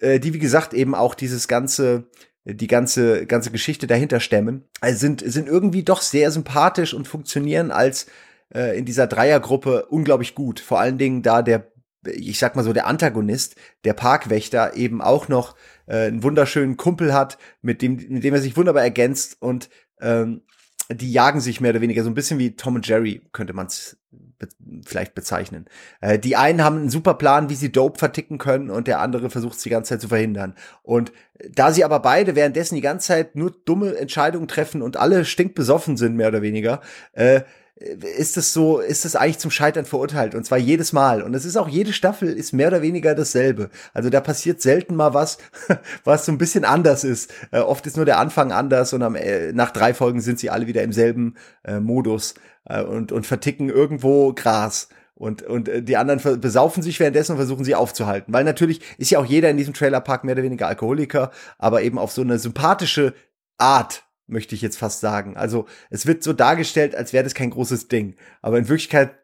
äh, 0.00 0.20
die 0.20 0.34
wie 0.34 0.38
gesagt 0.38 0.74
eben 0.74 0.94
auch 0.94 1.14
dieses 1.14 1.48
ganze, 1.48 2.08
die 2.44 2.66
ganze, 2.66 3.26
ganze 3.26 3.50
Geschichte 3.50 3.86
dahinter 3.86 4.20
stemmen, 4.20 4.64
also 4.80 4.98
sind, 4.98 5.22
sind 5.24 5.48
irgendwie 5.48 5.82
doch 5.82 6.02
sehr 6.02 6.30
sympathisch 6.30 6.92
und 6.92 7.08
funktionieren 7.08 7.70
als 7.70 8.06
äh, 8.54 8.78
in 8.78 8.84
dieser 8.84 9.06
Dreiergruppe 9.06 9.86
unglaublich 9.86 10.34
gut. 10.34 10.60
Vor 10.60 10.80
allen 10.80 10.98
Dingen 10.98 11.22
da 11.22 11.42
der 11.42 11.70
ich 12.06 12.38
sag 12.38 12.56
mal 12.56 12.64
so, 12.64 12.72
der 12.72 12.86
Antagonist, 12.86 13.56
der 13.84 13.94
Parkwächter, 13.94 14.76
eben 14.76 15.00
auch 15.00 15.28
noch 15.28 15.56
äh, 15.86 16.06
einen 16.06 16.22
wunderschönen 16.22 16.76
Kumpel 16.76 17.14
hat, 17.14 17.38
mit 17.62 17.82
dem, 17.82 17.96
mit 17.96 18.24
dem 18.24 18.34
er 18.34 18.40
sich 18.40 18.56
wunderbar 18.56 18.82
ergänzt 18.82 19.40
und 19.40 19.70
ähm, 20.00 20.42
die 20.90 21.12
jagen 21.12 21.40
sich 21.40 21.60
mehr 21.60 21.70
oder 21.70 21.80
weniger 21.80 22.02
so 22.02 22.10
ein 22.10 22.14
bisschen 22.14 22.38
wie 22.38 22.56
Tom 22.56 22.74
und 22.74 22.86
Jerry, 22.86 23.22
könnte 23.32 23.54
man 23.54 23.66
es 23.66 23.96
be 24.38 24.48
vielleicht 24.84 25.14
bezeichnen. 25.14 25.66
Äh, 26.00 26.18
die 26.18 26.36
einen 26.36 26.62
haben 26.62 26.76
einen 26.76 26.90
super 26.90 27.14
Plan, 27.14 27.48
wie 27.48 27.54
sie 27.54 27.72
Dope 27.72 27.98
verticken 27.98 28.38
können 28.38 28.70
und 28.70 28.86
der 28.86 29.00
andere 29.00 29.30
versucht 29.30 29.56
es 29.56 29.62
die 29.62 29.70
ganze 29.70 29.90
Zeit 29.90 30.00
zu 30.00 30.08
verhindern. 30.08 30.54
Und 30.82 31.12
da 31.50 31.72
sie 31.72 31.84
aber 31.84 32.00
beide 32.00 32.34
währenddessen 32.36 32.74
die 32.74 32.80
ganze 32.80 33.08
Zeit 33.08 33.34
nur 33.36 33.52
dumme 33.64 33.96
Entscheidungen 33.96 34.48
treffen 34.48 34.82
und 34.82 34.96
alle 34.96 35.24
stinkbesoffen 35.24 35.96
sind, 35.96 36.16
mehr 36.16 36.28
oder 36.28 36.42
weniger, 36.42 36.80
äh, 37.12 37.42
ist 37.76 38.36
es 38.36 38.52
so, 38.52 38.78
ist 38.78 39.04
es 39.04 39.16
eigentlich 39.16 39.38
zum 39.38 39.50
Scheitern 39.50 39.84
verurteilt 39.84 40.36
und 40.36 40.46
zwar 40.46 40.58
jedes 40.58 40.92
Mal 40.92 41.22
und 41.22 41.34
es 41.34 41.44
ist 41.44 41.56
auch 41.56 41.68
jede 41.68 41.92
Staffel 41.92 42.28
ist 42.28 42.52
mehr 42.52 42.68
oder 42.68 42.82
weniger 42.82 43.16
dasselbe. 43.16 43.68
Also 43.92 44.10
da 44.10 44.20
passiert 44.20 44.62
selten 44.62 44.94
mal 44.94 45.12
was, 45.12 45.38
was 46.04 46.24
so 46.24 46.32
ein 46.32 46.38
bisschen 46.38 46.64
anders 46.64 47.02
ist. 47.02 47.32
Äh, 47.50 47.58
oft 47.58 47.84
ist 47.86 47.96
nur 47.96 48.06
der 48.06 48.18
Anfang 48.18 48.52
anders 48.52 48.92
und 48.92 49.02
am, 49.02 49.16
äh, 49.16 49.52
nach 49.52 49.72
drei 49.72 49.92
Folgen 49.92 50.20
sind 50.20 50.38
sie 50.38 50.50
alle 50.50 50.68
wieder 50.68 50.82
im 50.82 50.92
selben 50.92 51.34
äh, 51.64 51.80
Modus 51.80 52.34
äh, 52.64 52.80
und 52.82 53.10
und 53.10 53.26
verticken 53.26 53.68
irgendwo 53.68 54.32
Gras. 54.32 54.88
Und, 55.16 55.42
und 55.42 55.68
äh, 55.68 55.82
die 55.82 55.96
anderen 55.96 56.40
besaufen 56.40 56.82
sich 56.82 56.98
währenddessen 57.00 57.32
und 57.32 57.38
versuchen 57.38 57.64
sie 57.64 57.74
aufzuhalten. 57.74 58.32
Weil 58.32 58.44
natürlich 58.44 58.80
ist 58.98 59.10
ja 59.10 59.18
auch 59.18 59.26
jeder 59.26 59.48
in 59.50 59.56
diesem 59.56 59.74
Trailerpark 59.74 60.24
mehr 60.24 60.34
oder 60.34 60.42
weniger 60.42 60.66
Alkoholiker, 60.66 61.30
aber 61.58 61.82
eben 61.82 61.98
auf 61.98 62.12
so 62.12 62.22
eine 62.22 62.38
sympathische 62.38 63.14
Art 63.58 64.04
möchte 64.26 64.54
ich 64.54 64.62
jetzt 64.62 64.78
fast 64.78 65.00
sagen. 65.00 65.36
Also 65.36 65.66
es 65.90 66.06
wird 66.06 66.22
so 66.22 66.32
dargestellt, 66.32 66.94
als 66.94 67.12
wäre 67.12 67.24
das 67.24 67.34
kein 67.34 67.50
großes 67.50 67.88
Ding. 67.88 68.16
Aber 68.42 68.58
in 68.58 68.68
Wirklichkeit, 68.68 69.14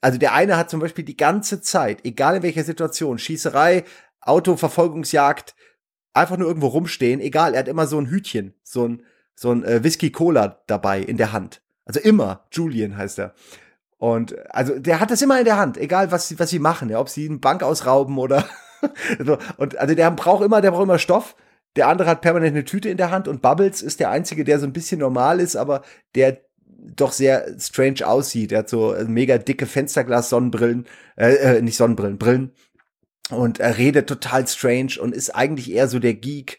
also 0.00 0.18
der 0.18 0.32
eine 0.32 0.56
hat 0.56 0.70
zum 0.70 0.80
Beispiel 0.80 1.04
die 1.04 1.16
ganze 1.16 1.60
Zeit, 1.60 2.04
egal 2.04 2.36
in 2.36 2.42
welcher 2.42 2.64
Situation, 2.64 3.18
Schießerei, 3.18 3.84
Autoverfolgungsjagd, 4.20 5.54
einfach 6.12 6.36
nur 6.36 6.48
irgendwo 6.48 6.68
rumstehen, 6.68 7.20
egal, 7.20 7.54
er 7.54 7.60
hat 7.60 7.68
immer 7.68 7.86
so 7.86 7.98
ein 7.98 8.10
Hütchen, 8.10 8.54
so 8.62 8.88
ein, 8.88 9.02
so 9.34 9.52
ein 9.52 9.64
äh, 9.64 9.84
Whisky-Cola 9.84 10.62
dabei 10.66 11.00
in 11.00 11.16
der 11.16 11.32
Hand. 11.32 11.62
Also 11.84 12.00
immer, 12.00 12.46
Julian 12.52 12.96
heißt 12.96 13.18
er. 13.18 13.34
Und 13.98 14.34
also 14.54 14.78
der 14.78 14.98
hat 14.98 15.10
das 15.10 15.22
immer 15.22 15.38
in 15.38 15.44
der 15.44 15.58
Hand, 15.58 15.76
egal 15.76 16.10
was, 16.10 16.38
was 16.38 16.50
sie 16.50 16.58
machen, 16.58 16.88
ja, 16.88 16.98
ob 16.98 17.08
sie 17.08 17.28
eine 17.28 17.38
Bank 17.38 17.62
ausrauben 17.62 18.18
oder. 18.18 18.46
Und 19.58 19.76
also 19.76 19.94
der 19.94 20.10
braucht 20.12 20.42
immer, 20.42 20.62
der 20.62 20.70
braucht 20.70 20.84
immer 20.84 20.98
Stoff 20.98 21.36
der 21.76 21.88
andere 21.88 22.08
hat 22.08 22.20
permanent 22.20 22.54
eine 22.54 22.64
Tüte 22.64 22.88
in 22.88 22.96
der 22.96 23.10
Hand 23.10 23.28
und 23.28 23.42
Bubbles 23.42 23.82
ist 23.82 24.00
der 24.00 24.10
einzige, 24.10 24.44
der 24.44 24.58
so 24.58 24.66
ein 24.66 24.72
bisschen 24.72 25.00
normal 25.00 25.40
ist, 25.40 25.56
aber 25.56 25.82
der 26.14 26.40
doch 26.96 27.12
sehr 27.12 27.46
strange 27.58 28.06
aussieht. 28.06 28.52
Er 28.52 28.60
hat 28.60 28.68
so 28.68 28.94
äh, 28.94 29.04
mega 29.04 29.38
dicke 29.38 29.66
Fensterglas-Sonnenbrillen, 29.66 30.86
äh, 31.16 31.34
äh, 31.34 31.62
nicht 31.62 31.76
Sonnenbrillen, 31.76 32.18
Brillen. 32.18 32.52
Und 33.30 33.60
er 33.60 33.78
redet 33.78 34.08
total 34.08 34.46
strange 34.48 34.94
und 35.00 35.14
ist 35.14 35.30
eigentlich 35.30 35.70
eher 35.70 35.88
so 35.88 35.98
der 35.98 36.14
Geek, 36.14 36.58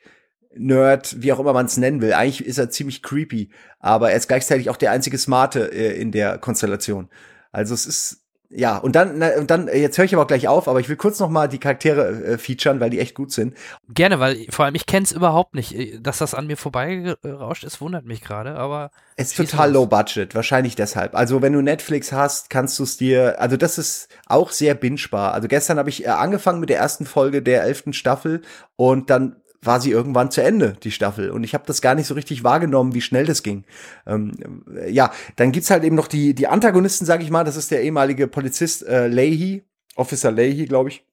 Nerd, 0.53 1.21
wie 1.21 1.31
auch 1.31 1.39
immer 1.39 1.53
man 1.53 1.65
es 1.65 1.77
nennen 1.77 2.01
will. 2.01 2.13
Eigentlich 2.13 2.45
ist 2.45 2.57
er 2.57 2.69
ziemlich 2.69 3.01
creepy, 3.01 3.51
aber 3.79 4.11
er 4.11 4.17
ist 4.17 4.27
gleichzeitig 4.27 4.69
auch 4.69 4.75
der 4.75 4.91
einzige 4.91 5.17
Smarte 5.17 5.71
äh, 5.71 5.99
in 5.99 6.11
der 6.11 6.37
Konstellation. 6.37 7.09
Also 7.51 7.73
es 7.73 7.85
ist 7.85 8.20
ja, 8.53 8.77
und 8.77 8.95
dann, 8.95 9.17
na, 9.17 9.37
und 9.37 9.49
dann, 9.49 9.67
jetzt 9.67 9.97
höre 9.97 10.05
ich 10.05 10.13
aber 10.13 10.23
auch 10.23 10.27
gleich 10.27 10.47
auf, 10.47 10.67
aber 10.67 10.79
ich 10.79 10.89
will 10.89 10.97
kurz 10.97 11.19
noch 11.19 11.29
mal 11.29 11.47
die 11.47 11.57
Charaktere 11.57 12.09
äh, 12.09 12.37
featuren, 12.37 12.79
weil 12.79 12.89
die 12.89 12.99
echt 12.99 13.15
gut 13.15 13.31
sind. 13.31 13.55
Gerne, 13.89 14.19
weil 14.19 14.45
vor 14.49 14.65
allem 14.65 14.75
ich 14.75 14.85
kenne 14.85 15.05
es 15.05 15.13
überhaupt 15.13 15.55
nicht. 15.55 15.73
Äh, 15.73 15.99
dass 15.99 16.17
das 16.17 16.33
an 16.33 16.47
mir 16.47 16.57
vorbeigerauscht 16.57 17.63
ist, 17.63 17.79
wundert 17.79 18.05
mich 18.05 18.21
gerade, 18.21 18.55
aber. 18.55 18.91
Es 19.15 19.29
ist 19.31 19.37
total 19.37 19.71
low 19.71 19.85
budget, 19.85 20.35
wahrscheinlich 20.35 20.75
deshalb. 20.75 21.15
Also 21.15 21.41
wenn 21.41 21.53
du 21.53 21.61
Netflix 21.61 22.11
hast, 22.11 22.49
kannst 22.49 22.77
du 22.79 22.83
es 22.83 22.97
dir, 22.97 23.39
also 23.39 23.55
das 23.55 23.77
ist 23.77 24.09
auch 24.27 24.51
sehr 24.51 24.75
bingebar. 24.75 25.33
Also 25.33 25.47
gestern 25.47 25.77
habe 25.77 25.89
ich 25.89 26.05
äh, 26.05 26.09
angefangen 26.09 26.59
mit 26.59 26.69
der 26.69 26.77
ersten 26.77 27.05
Folge 27.05 27.41
der 27.41 27.63
elften 27.63 27.93
Staffel 27.93 28.41
und 28.75 29.09
dann 29.09 29.40
war 29.63 29.79
sie 29.79 29.91
irgendwann 29.91 30.31
zu 30.31 30.41
Ende, 30.41 30.75
die 30.83 30.91
Staffel. 30.91 31.29
Und 31.29 31.43
ich 31.43 31.53
habe 31.53 31.65
das 31.67 31.81
gar 31.81 31.95
nicht 31.95 32.07
so 32.07 32.15
richtig 32.15 32.43
wahrgenommen, 32.43 32.93
wie 32.93 33.01
schnell 33.01 33.25
das 33.25 33.43
ging. 33.43 33.63
Ähm, 34.07 34.63
ja, 34.87 35.11
dann 35.35 35.51
gibt's 35.51 35.69
halt 35.69 35.83
eben 35.83 35.95
noch 35.95 36.07
die, 36.07 36.33
die 36.33 36.47
Antagonisten, 36.47 37.05
sage 37.05 37.23
ich 37.23 37.29
mal. 37.29 37.43
Das 37.43 37.57
ist 37.57 37.71
der 37.71 37.83
ehemalige 37.83 38.27
Polizist 38.27 38.85
äh, 38.87 39.07
Leahy, 39.07 39.63
Officer 39.95 40.31
Leahy, 40.31 40.65
glaube 40.65 40.89
ich 40.89 41.05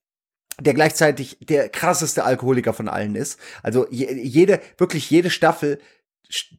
der 0.61 0.75
gleichzeitig 0.75 1.39
der 1.41 1.69
krasseste 1.69 2.25
Alkoholiker 2.25 2.73
von 2.73 2.89
allen 2.89 3.15
ist. 3.15 3.39
Also 3.63 3.87
je, 3.91 4.13
jede, 4.13 4.61
wirklich 4.77 5.09
jede 5.09 5.31
Staffel 5.31 5.79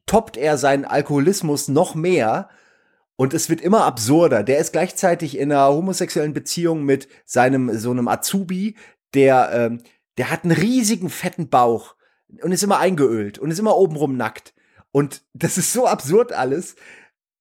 toppt 0.06 0.38
er 0.38 0.58
seinen 0.58 0.86
Alkoholismus 0.86 1.68
noch 1.68 1.96
mehr 1.96 2.50
und 3.16 3.34
es 3.34 3.50
wird 3.50 3.62
immer 3.62 3.84
absurder. 3.84 4.44
Der 4.44 4.60
ist 4.60 4.72
gleichzeitig 4.72 5.38
in 5.38 5.52
einer 5.52 5.68
homosexuellen 5.68 6.34
Beziehung 6.34 6.84
mit 6.84 7.08
seinem 7.26 7.78
so 7.78 7.92
einem 7.92 8.08
Azubi, 8.08 8.76
der 9.14 9.50
ähm, 9.54 9.82
der 10.18 10.30
hat 10.30 10.44
einen 10.44 10.52
riesigen 10.52 11.10
fetten 11.10 11.50
Bauch 11.50 11.96
und 12.42 12.52
ist 12.52 12.64
immer 12.64 12.80
eingeölt 12.80 13.40
und 13.40 13.52
ist 13.52 13.60
immer 13.60 13.78
obenrum 13.78 14.18
nackt. 14.18 14.54
Und 14.92 15.24
das 15.34 15.58
ist 15.58 15.74
so 15.74 15.88
absurd 15.88 16.34
alles. 16.34 16.76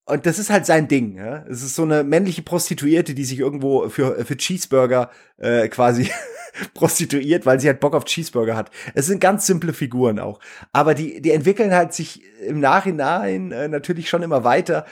Und 0.04 0.24
das 0.24 0.38
ist 0.38 0.48
halt 0.48 0.64
sein 0.64 0.88
Ding. 0.88 1.16
Ja? 1.16 1.44
Es 1.48 1.62
ist 1.62 1.74
so 1.74 1.82
eine 1.82 2.02
männliche 2.02 2.42
Prostituierte, 2.42 3.14
die 3.14 3.24
sich 3.24 3.38
irgendwo 3.38 3.88
für, 3.90 4.24
für 4.24 4.36
Cheeseburger 4.36 5.10
äh, 5.36 5.68
quasi 5.68 6.10
prostituiert, 6.74 7.44
weil 7.44 7.60
sie 7.60 7.68
halt 7.68 7.80
Bock 7.80 7.94
auf 7.94 8.04
Cheeseburger 8.04 8.56
hat. 8.56 8.70
Es 8.94 9.06
sind 9.06 9.20
ganz 9.20 9.46
simple 9.46 9.74
Figuren 9.74 10.18
auch. 10.18 10.40
Aber 10.72 10.94
die, 10.94 11.20
die 11.20 11.30
entwickeln 11.30 11.74
halt 11.74 11.92
sich 11.92 12.22
im 12.40 12.60
Nachhinein 12.60 13.52
äh, 13.52 13.68
natürlich 13.68 14.08
schon 14.08 14.22
immer 14.22 14.44
weiter, 14.44 14.86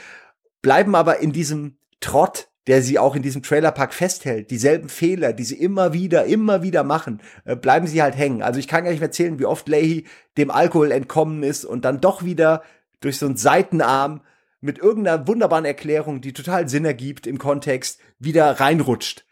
bleiben 0.61 0.93
aber 0.93 1.19
in 1.19 1.31
diesem 1.31 1.77
Trott 1.99 2.49
der 2.67 2.81
sie 2.81 2.99
auch 2.99 3.15
in 3.15 3.21
diesem 3.21 3.43
Trailerpark 3.43 3.93
festhält. 3.93 4.51
Dieselben 4.51 4.89
Fehler, 4.89 5.33
die 5.33 5.45
sie 5.45 5.55
immer 5.55 5.93
wieder, 5.93 6.25
immer 6.25 6.61
wieder 6.63 6.83
machen, 6.83 7.21
äh, 7.45 7.55
bleiben 7.55 7.87
sie 7.87 8.01
halt 8.01 8.17
hängen. 8.17 8.41
Also 8.41 8.59
ich 8.59 8.67
kann 8.67 8.83
gar 8.83 8.91
nicht 8.91 9.01
erzählen, 9.01 9.39
wie 9.39 9.45
oft 9.45 9.67
Leahy 9.67 10.05
dem 10.37 10.51
Alkohol 10.51 10.91
entkommen 10.91 11.43
ist 11.43 11.65
und 11.65 11.85
dann 11.85 12.01
doch 12.01 12.23
wieder 12.23 12.63
durch 12.99 13.17
so 13.17 13.25
einen 13.25 13.37
Seitenarm 13.37 14.21
mit 14.59 14.79
irgendeiner 14.79 15.27
wunderbaren 15.27 15.65
Erklärung, 15.65 16.19
die 16.19 16.33
total 16.33 16.67
Sinn 16.67 16.83
ergibt 16.83 17.27
im 17.27 17.37
Kontext, 17.37 17.99
wieder 18.19 18.59
reinrutscht. 18.59 19.26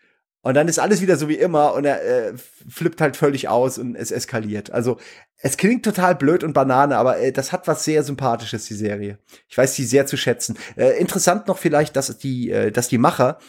Und 0.45 0.53
dann 0.53 0.67
ist 0.67 0.77
alles 0.77 1.01
wieder 1.01 1.17
so 1.17 1.27
wie 1.27 1.39
immer 1.39 1.73
und 1.73 1.85
er 1.85 2.03
äh, 2.05 2.33
flippt 2.69 3.01
halt 3.01 3.17
völlig 3.17 3.49
aus 3.49 3.79
und 3.79 3.95
es 3.95 4.11
eskaliert. 4.11 4.69
Also 4.69 4.99
es 5.37 5.57
klingt 5.57 5.83
total 5.83 6.13
blöd 6.13 6.43
und 6.43 6.53
Banane, 6.53 6.97
aber 6.97 7.17
äh, 7.17 7.31
das 7.31 7.51
hat 7.51 7.67
was 7.67 7.83
sehr 7.83 8.03
Sympathisches, 8.03 8.67
die 8.67 8.75
Serie. 8.75 9.17
Ich 9.49 9.57
weiß 9.57 9.73
sie 9.73 9.85
sehr 9.85 10.05
zu 10.05 10.17
schätzen. 10.17 10.55
Äh, 10.75 10.99
interessant 10.99 11.47
noch 11.47 11.57
vielleicht, 11.57 11.95
dass 11.95 12.15
die, 12.19 12.51
äh, 12.51 12.71
dass 12.71 12.89
die 12.89 12.99
Macher 12.99 13.39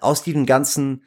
aus 0.00 0.24
diesem 0.24 0.46
ganzen 0.46 1.04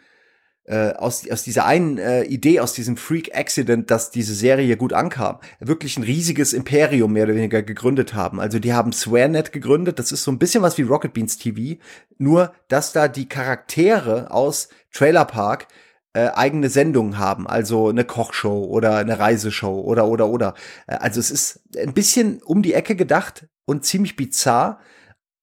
äh, 0.65 0.93
aus, 0.93 1.29
aus 1.29 1.43
dieser 1.43 1.65
einen 1.65 1.97
äh, 1.97 2.23
Idee, 2.23 2.59
aus 2.59 2.73
diesem 2.73 2.95
Freak 2.97 3.35
Accident, 3.35 3.91
dass 3.91 4.11
diese 4.11 4.33
Serie 4.33 4.77
gut 4.77 4.93
ankam, 4.93 5.39
wirklich 5.59 5.97
ein 5.97 6.03
riesiges 6.03 6.53
Imperium 6.53 7.13
mehr 7.13 7.25
oder 7.25 7.35
weniger 7.35 7.63
gegründet 7.63 8.13
haben. 8.13 8.39
Also 8.39 8.59
die 8.59 8.73
haben 8.73 8.93
SwearNet 8.93 9.51
gegründet, 9.51 9.99
das 9.99 10.11
ist 10.11 10.23
so 10.23 10.31
ein 10.31 10.39
bisschen 10.39 10.63
was 10.63 10.77
wie 10.77 10.83
Rocket 10.83 11.13
Beans 11.13 11.37
TV, 11.37 11.79
nur 12.17 12.53
dass 12.69 12.93
da 12.93 13.07
die 13.07 13.27
Charaktere 13.27 14.31
aus 14.31 14.69
Trailer 14.91 15.25
Park 15.25 15.67
äh, 16.13 16.27
eigene 16.27 16.69
Sendungen 16.69 17.17
haben, 17.17 17.47
also 17.47 17.89
eine 17.89 18.05
Kochshow 18.05 18.65
oder 18.65 18.97
eine 18.97 19.19
Reiseshow 19.19 19.81
oder 19.81 20.07
oder 20.07 20.29
oder. 20.29 20.53
Äh, 20.87 20.95
also 20.95 21.19
es 21.19 21.31
ist 21.31 21.61
ein 21.77 21.93
bisschen 21.93 22.41
um 22.41 22.61
die 22.61 22.73
Ecke 22.73 22.95
gedacht 22.95 23.47
und 23.65 23.83
ziemlich 23.83 24.15
bizarr, 24.15 24.79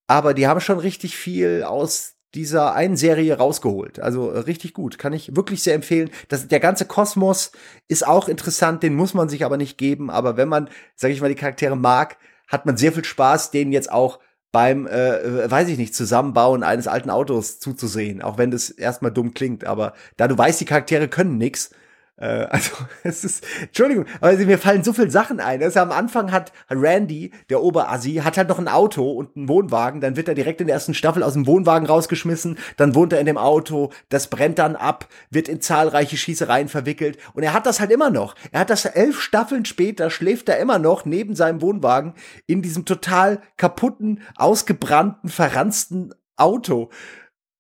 aber 0.07 0.33
die 0.33 0.47
haben 0.47 0.61
schon 0.61 0.79
richtig 0.79 1.17
viel 1.17 1.65
aus 1.65 2.15
dieser 2.35 2.75
einen 2.75 2.97
Serie 2.97 3.37
rausgeholt. 3.37 4.01
Also 4.01 4.31
äh, 4.31 4.39
richtig 4.41 4.75
gut, 4.75 4.99
kann 4.99 5.13
ich 5.13 5.35
wirklich 5.35 5.63
sehr 5.63 5.75
empfehlen. 5.75 6.11
Das, 6.29 6.49
der 6.49 6.61
ganze 6.61 6.85
Kosmos 6.85 7.53
ist 7.89 8.07
auch 8.07 8.29
interessant, 8.29 8.83
den 8.83 8.95
muss 8.95 9.15
man 9.15 9.29
sich 9.29 9.45
aber 9.45 9.57
nicht 9.57 9.79
geben. 9.79 10.11
Aber 10.11 10.37
wenn 10.37 10.49
man, 10.49 10.69
sage 10.95 11.13
ich 11.13 11.21
mal, 11.21 11.29
die 11.29 11.35
Charaktere 11.35 11.77
mag, 11.77 12.17
hat 12.47 12.67
man 12.67 12.77
sehr 12.77 12.93
viel 12.93 13.05
Spaß, 13.05 13.51
denen 13.51 13.73
jetzt 13.73 13.91
auch 13.91 14.21
beim, 14.53 14.87
äh, 14.87 15.19
äh, 15.19 15.51
weiß 15.51 15.69
ich 15.69 15.79
nicht, 15.79 15.95
Zusammenbauen 15.95 16.63
eines 16.63 16.89
alten 16.89 17.11
Autos 17.11 17.61
zuzusehen. 17.61 18.23
Auch 18.23 18.39
wenn 18.39 18.51
das 18.51 18.71
erstmal 18.71 19.13
dumm 19.13 19.35
klingt. 19.35 19.65
Aber 19.65 19.95
da 20.17 20.29
du 20.29 20.37
weißt, 20.37 20.61
die 20.61 20.65
Charaktere 20.65 21.09
können 21.09 21.39
nix, 21.39 21.71
also, 22.21 22.73
es 23.03 23.25
ist, 23.25 23.47
Entschuldigung, 23.63 24.05
aber 24.21 24.37
mir 24.37 24.59
fallen 24.59 24.85
so 24.85 24.93
viele 24.93 25.11
Sachen 25.11 25.41
ein. 25.41 25.63
Also 25.63 25.81
am 25.81 25.91
Anfang 25.91 26.33
hat 26.33 26.53
Randy, 26.69 27.33
der 27.49 27.63
Oberassi, 27.63 28.17
hat 28.17 28.37
halt 28.37 28.49
noch 28.49 28.59
ein 28.59 28.69
Auto 28.69 29.11
und 29.11 29.37
einen 29.37 29.49
Wohnwagen. 29.49 30.01
Dann 30.01 30.17
wird 30.17 30.29
er 30.29 30.35
direkt 30.35 30.61
in 30.61 30.67
der 30.67 30.75
ersten 30.75 30.95
Staffel 30.95 31.23
aus 31.23 31.33
dem 31.33 31.47
Wohnwagen 31.47 31.87
rausgeschmissen. 31.87 32.59
Dann 32.77 32.95
wohnt 32.95 33.13
er 33.13 33.21
in 33.21 33.27
dem 33.27 33.39
Auto. 33.39 33.91
Das 34.11 34.29
brennt 34.29 34.59
dann 34.59 34.77
ab, 34.77 35.09
wird 35.31 35.49
in 35.49 35.63
zahlreiche 35.63 36.19
Schießereien 36.19 36.69
verwickelt. 36.69 37.19
Und 37.33 37.43
er 37.43 37.55
hat 37.55 37.65
das 37.65 37.81
halt 37.81 37.91
immer 37.91 38.11
noch. 38.11 38.35
Er 38.53 38.61
hat 38.61 38.71
das 38.71 38.85
elf 38.85 39.21
Staffeln 39.21 39.65
später, 39.65 40.11
schläft 40.11 40.49
er 40.51 40.59
immer 40.59 40.79
noch 40.79 41.07
neben 41.07 41.35
seinem 41.35 41.63
Wohnwagen 41.63 42.13
in 42.47 42.61
diesem 42.61 42.85
total 42.85 43.41
kaputten, 43.57 44.21
ausgebrannten, 44.37 45.31
verranzten 45.31 46.15
Auto. 46.37 46.91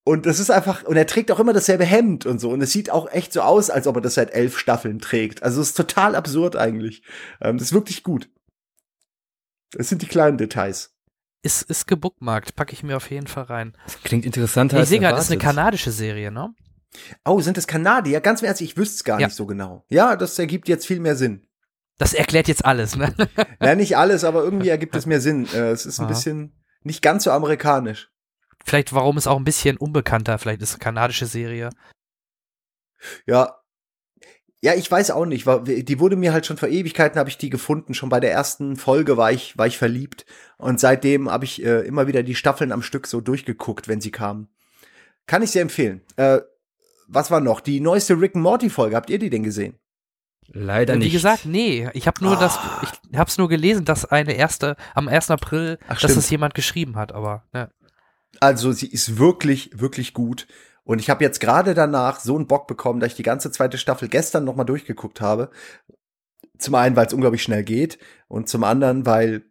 Und 0.04 0.24
das 0.26 0.38
ist 0.40 0.50
einfach, 0.50 0.82
und 0.84 0.96
er 0.96 1.06
trägt 1.06 1.30
auch 1.30 1.38
immer 1.40 1.52
dasselbe 1.52 1.84
Hemd 1.84 2.24
und 2.26 2.40
so. 2.40 2.50
Und 2.50 2.62
es 2.62 2.72
sieht 2.72 2.90
auch 2.90 3.10
echt 3.12 3.32
so 3.32 3.42
aus, 3.42 3.68
als 3.70 3.86
ob 3.86 3.96
er 3.96 4.00
das 4.02 4.14
seit 4.14 4.30
elf 4.32 4.58
Staffeln 4.58 4.98
trägt. 4.98 5.42
Also 5.42 5.60
es 5.60 5.68
ist 5.68 5.76
total 5.76 6.14
absurd 6.14 6.56
eigentlich. 6.56 7.02
Ähm, 7.40 7.58
das 7.58 7.68
ist 7.68 7.72
wirklich 7.74 8.02
gut. 8.02 8.28
Das 9.72 9.88
sind 9.88 10.02
die 10.02 10.06
kleinen 10.08 10.38
Details. 10.38 10.94
Ist, 11.42 11.62
ist 11.62 11.86
gebookmarkt, 11.86 12.56
packe 12.56 12.72
ich 12.72 12.82
mir 12.82 12.96
auf 12.96 13.10
jeden 13.10 13.26
Fall 13.26 13.44
rein. 13.44 13.76
Das 13.84 14.02
klingt 14.02 14.26
interessanter 14.26 14.76
Ich 14.76 14.80
als 14.80 14.88
sehe 14.88 15.00
gerade, 15.00 15.16
das 15.16 15.26
ist 15.26 15.30
eine 15.30 15.38
kanadische 15.40 15.90
Serie, 15.92 16.30
ne? 16.30 16.54
Oh, 17.24 17.40
sind 17.40 17.56
das 17.56 17.66
Kanadier? 17.66 18.20
Ganz 18.20 18.40
im 18.42 18.46
Ernst, 18.46 18.60
ich 18.62 18.76
wüsste 18.76 18.96
es 18.96 19.04
gar 19.04 19.20
Ja. 19.20 19.26
nicht 19.28 19.36
so 19.36 19.46
genau. 19.46 19.84
Ja, 19.88 20.16
das 20.16 20.38
ergibt 20.38 20.68
jetzt 20.68 20.86
viel 20.86 20.98
mehr 21.00 21.14
Sinn. 21.16 21.46
Das 21.98 22.14
erklärt 22.14 22.48
jetzt 22.48 22.64
alles, 22.64 22.96
ne? 22.96 23.14
Ja, 23.62 23.74
nicht 23.74 23.96
alles, 23.96 24.24
aber 24.24 24.42
irgendwie 24.42 24.68
ergibt 24.70 24.94
es 24.96 25.06
mehr 25.06 25.20
Sinn. 25.20 25.46
Äh, 25.54 25.70
es 25.70 25.86
ist 25.86 25.98
ein 26.00 26.06
Aha. 26.06 26.08
bisschen 26.12 26.52
nicht 26.82 27.00
ganz 27.02 27.24
so 27.24 27.30
amerikanisch. 27.30 28.10
Vielleicht, 28.64 28.92
warum 28.92 29.16
es 29.16 29.26
auch 29.26 29.36
ein 29.38 29.44
bisschen 29.44 29.76
unbekannter, 29.76 30.38
vielleicht 30.38 30.62
ist 30.62 30.70
es 30.70 30.74
eine 30.76 30.84
kanadische 30.84 31.26
Serie. 31.26 31.70
Ja. 33.26 33.56
Ja, 34.62 34.74
ich 34.74 34.90
weiß 34.90 35.10
auch 35.12 35.24
nicht. 35.24 35.46
Die 35.64 35.98
wurde 36.00 36.16
mir 36.16 36.34
halt 36.34 36.44
schon 36.44 36.58
vor 36.58 36.68
Ewigkeiten 36.68 37.18
habe 37.18 37.30
ich 37.30 37.38
die 37.38 37.48
gefunden. 37.48 37.94
Schon 37.94 38.10
bei 38.10 38.20
der 38.20 38.30
ersten 38.32 38.76
Folge 38.76 39.16
war 39.16 39.32
ich, 39.32 39.56
war 39.56 39.66
ich 39.66 39.78
verliebt. 39.78 40.26
Und 40.58 40.78
seitdem 40.78 41.30
habe 41.30 41.46
ich 41.46 41.64
äh, 41.64 41.80
immer 41.86 42.06
wieder 42.06 42.22
die 42.22 42.34
Staffeln 42.34 42.70
am 42.70 42.82
Stück 42.82 43.06
so 43.06 43.22
durchgeguckt, 43.22 43.88
wenn 43.88 44.02
sie 44.02 44.10
kamen. 44.10 44.48
Kann 45.26 45.42
ich 45.42 45.50
sehr 45.52 45.62
empfehlen. 45.62 46.02
Äh, 46.16 46.40
was 47.08 47.30
war 47.30 47.40
noch? 47.40 47.60
Die 47.60 47.80
neueste 47.80 48.20
Rick 48.20 48.34
and 48.34 48.42
Morty 48.42 48.68
Folge. 48.68 48.96
Habt 48.96 49.08
ihr 49.08 49.18
die 49.18 49.30
denn 49.30 49.42
gesehen? 49.44 49.78
Leider 50.52 50.94
Wie 50.94 50.98
nicht. 50.98 51.12
gesagt, 51.12 51.46
nee, 51.46 51.88
ich 51.94 52.06
habe 52.06 52.22
nur 52.22 52.36
das, 52.36 52.56
Ah. 52.58 52.82
ich 52.82 53.18
hab's 53.18 53.38
nur 53.38 53.48
gelesen, 53.48 53.84
dass 53.84 54.04
eine 54.04 54.32
erste, 54.34 54.76
am 54.94 55.06
1. 55.08 55.30
April, 55.30 55.78
Ach, 55.84 55.88
dass 55.90 55.98
stimmt. 56.00 56.18
es 56.18 56.30
jemand 56.30 56.54
geschrieben 56.54 56.96
hat, 56.96 57.12
aber, 57.12 57.44
ne. 57.52 57.70
Also 58.38 58.72
sie 58.72 58.86
ist 58.86 59.18
wirklich, 59.18 59.70
wirklich 59.74 60.14
gut. 60.14 60.46
Und 60.84 61.00
ich 61.00 61.10
habe 61.10 61.24
jetzt 61.24 61.40
gerade 61.40 61.74
danach 61.74 62.20
so 62.20 62.36
einen 62.36 62.46
Bock 62.46 62.66
bekommen, 62.66 63.00
dass 63.00 63.10
ich 63.10 63.16
die 63.16 63.22
ganze 63.22 63.50
zweite 63.50 63.78
Staffel 63.78 64.08
gestern 64.08 64.44
noch 64.44 64.56
mal 64.56 64.64
durchgeguckt 64.64 65.20
habe. 65.20 65.50
Zum 66.58 66.74
einen, 66.74 66.96
weil 66.96 67.06
es 67.06 67.12
unglaublich 67.12 67.42
schnell 67.42 67.64
geht 67.64 67.98
und 68.28 68.48
zum 68.48 68.64
anderen, 68.64 69.06
weil 69.06 69.44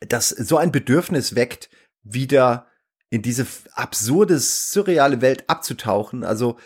das 0.00 0.28
so 0.28 0.56
ein 0.56 0.72
Bedürfnis 0.72 1.34
weckt, 1.34 1.70
wieder 2.02 2.66
in 3.10 3.22
diese 3.22 3.46
absurde, 3.72 4.38
surreale 4.38 5.20
Welt 5.20 5.44
abzutauchen. 5.48 6.24
Also 6.24 6.56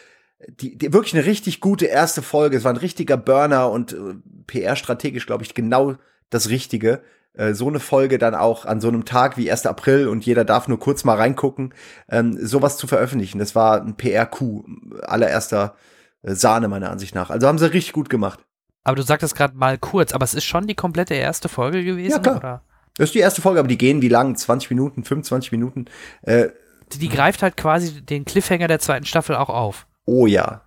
die, 0.48 0.76
die 0.76 0.92
wirklich 0.92 1.14
eine 1.14 1.26
richtig 1.26 1.60
gute 1.60 1.86
erste 1.86 2.22
Folge. 2.22 2.56
Es 2.56 2.64
war 2.64 2.72
ein 2.72 2.78
richtiger 2.78 3.16
Burner 3.16 3.70
und 3.70 3.92
äh, 3.92 4.14
PR-strategisch, 4.46 5.26
glaube 5.26 5.44
ich, 5.44 5.54
genau 5.54 5.96
das 6.30 6.48
Richtige. 6.48 7.02
Äh, 7.34 7.54
so 7.54 7.68
eine 7.68 7.80
Folge 7.80 8.18
dann 8.18 8.34
auch 8.34 8.64
an 8.66 8.80
so 8.80 8.88
einem 8.88 9.04
Tag 9.04 9.36
wie 9.36 9.50
1. 9.50 9.66
April 9.66 10.08
und 10.08 10.24
jeder 10.26 10.44
darf 10.44 10.66
nur 10.68 10.78
kurz 10.78 11.04
mal 11.04 11.16
reingucken, 11.16 11.72
ähm, 12.08 12.36
sowas 12.44 12.76
zu 12.76 12.86
veröffentlichen. 12.86 13.38
Das 13.38 13.54
war 13.54 13.80
ein 13.80 13.96
PR-Coup, 13.96 14.64
allererster 15.02 15.76
äh, 16.22 16.34
Sahne 16.34 16.68
meiner 16.68 16.90
Ansicht 16.90 17.14
nach. 17.14 17.30
Also 17.30 17.46
haben 17.46 17.58
sie 17.58 17.72
richtig 17.72 17.92
gut 17.92 18.10
gemacht. 18.10 18.40
Aber 18.82 18.96
du 18.96 19.02
sagtest 19.02 19.36
gerade 19.36 19.56
mal 19.56 19.78
kurz, 19.78 20.12
aber 20.12 20.24
es 20.24 20.34
ist 20.34 20.44
schon 20.44 20.66
die 20.66 20.74
komplette 20.74 21.14
erste 21.14 21.48
Folge 21.48 21.84
gewesen, 21.84 22.12
Ja, 22.12 22.18
klar. 22.18 22.36
oder? 22.36 22.62
Das 22.96 23.10
ist 23.10 23.14
die 23.14 23.18
erste 23.20 23.40
Folge, 23.42 23.60
aber 23.60 23.68
die 23.68 23.78
gehen 23.78 24.02
wie 24.02 24.08
lang? 24.08 24.34
20 24.36 24.70
Minuten, 24.70 25.04
25 25.04 25.52
Minuten? 25.52 25.84
Äh, 26.22 26.48
Die, 26.92 26.98
die 26.98 27.08
greift 27.08 27.42
halt 27.42 27.56
quasi 27.56 28.02
den 28.02 28.24
Cliffhanger 28.24 28.66
der 28.68 28.80
zweiten 28.80 29.06
Staffel 29.06 29.36
auch 29.36 29.48
auf. 29.50 29.86
oh 30.06 30.26
ja. 30.26 30.62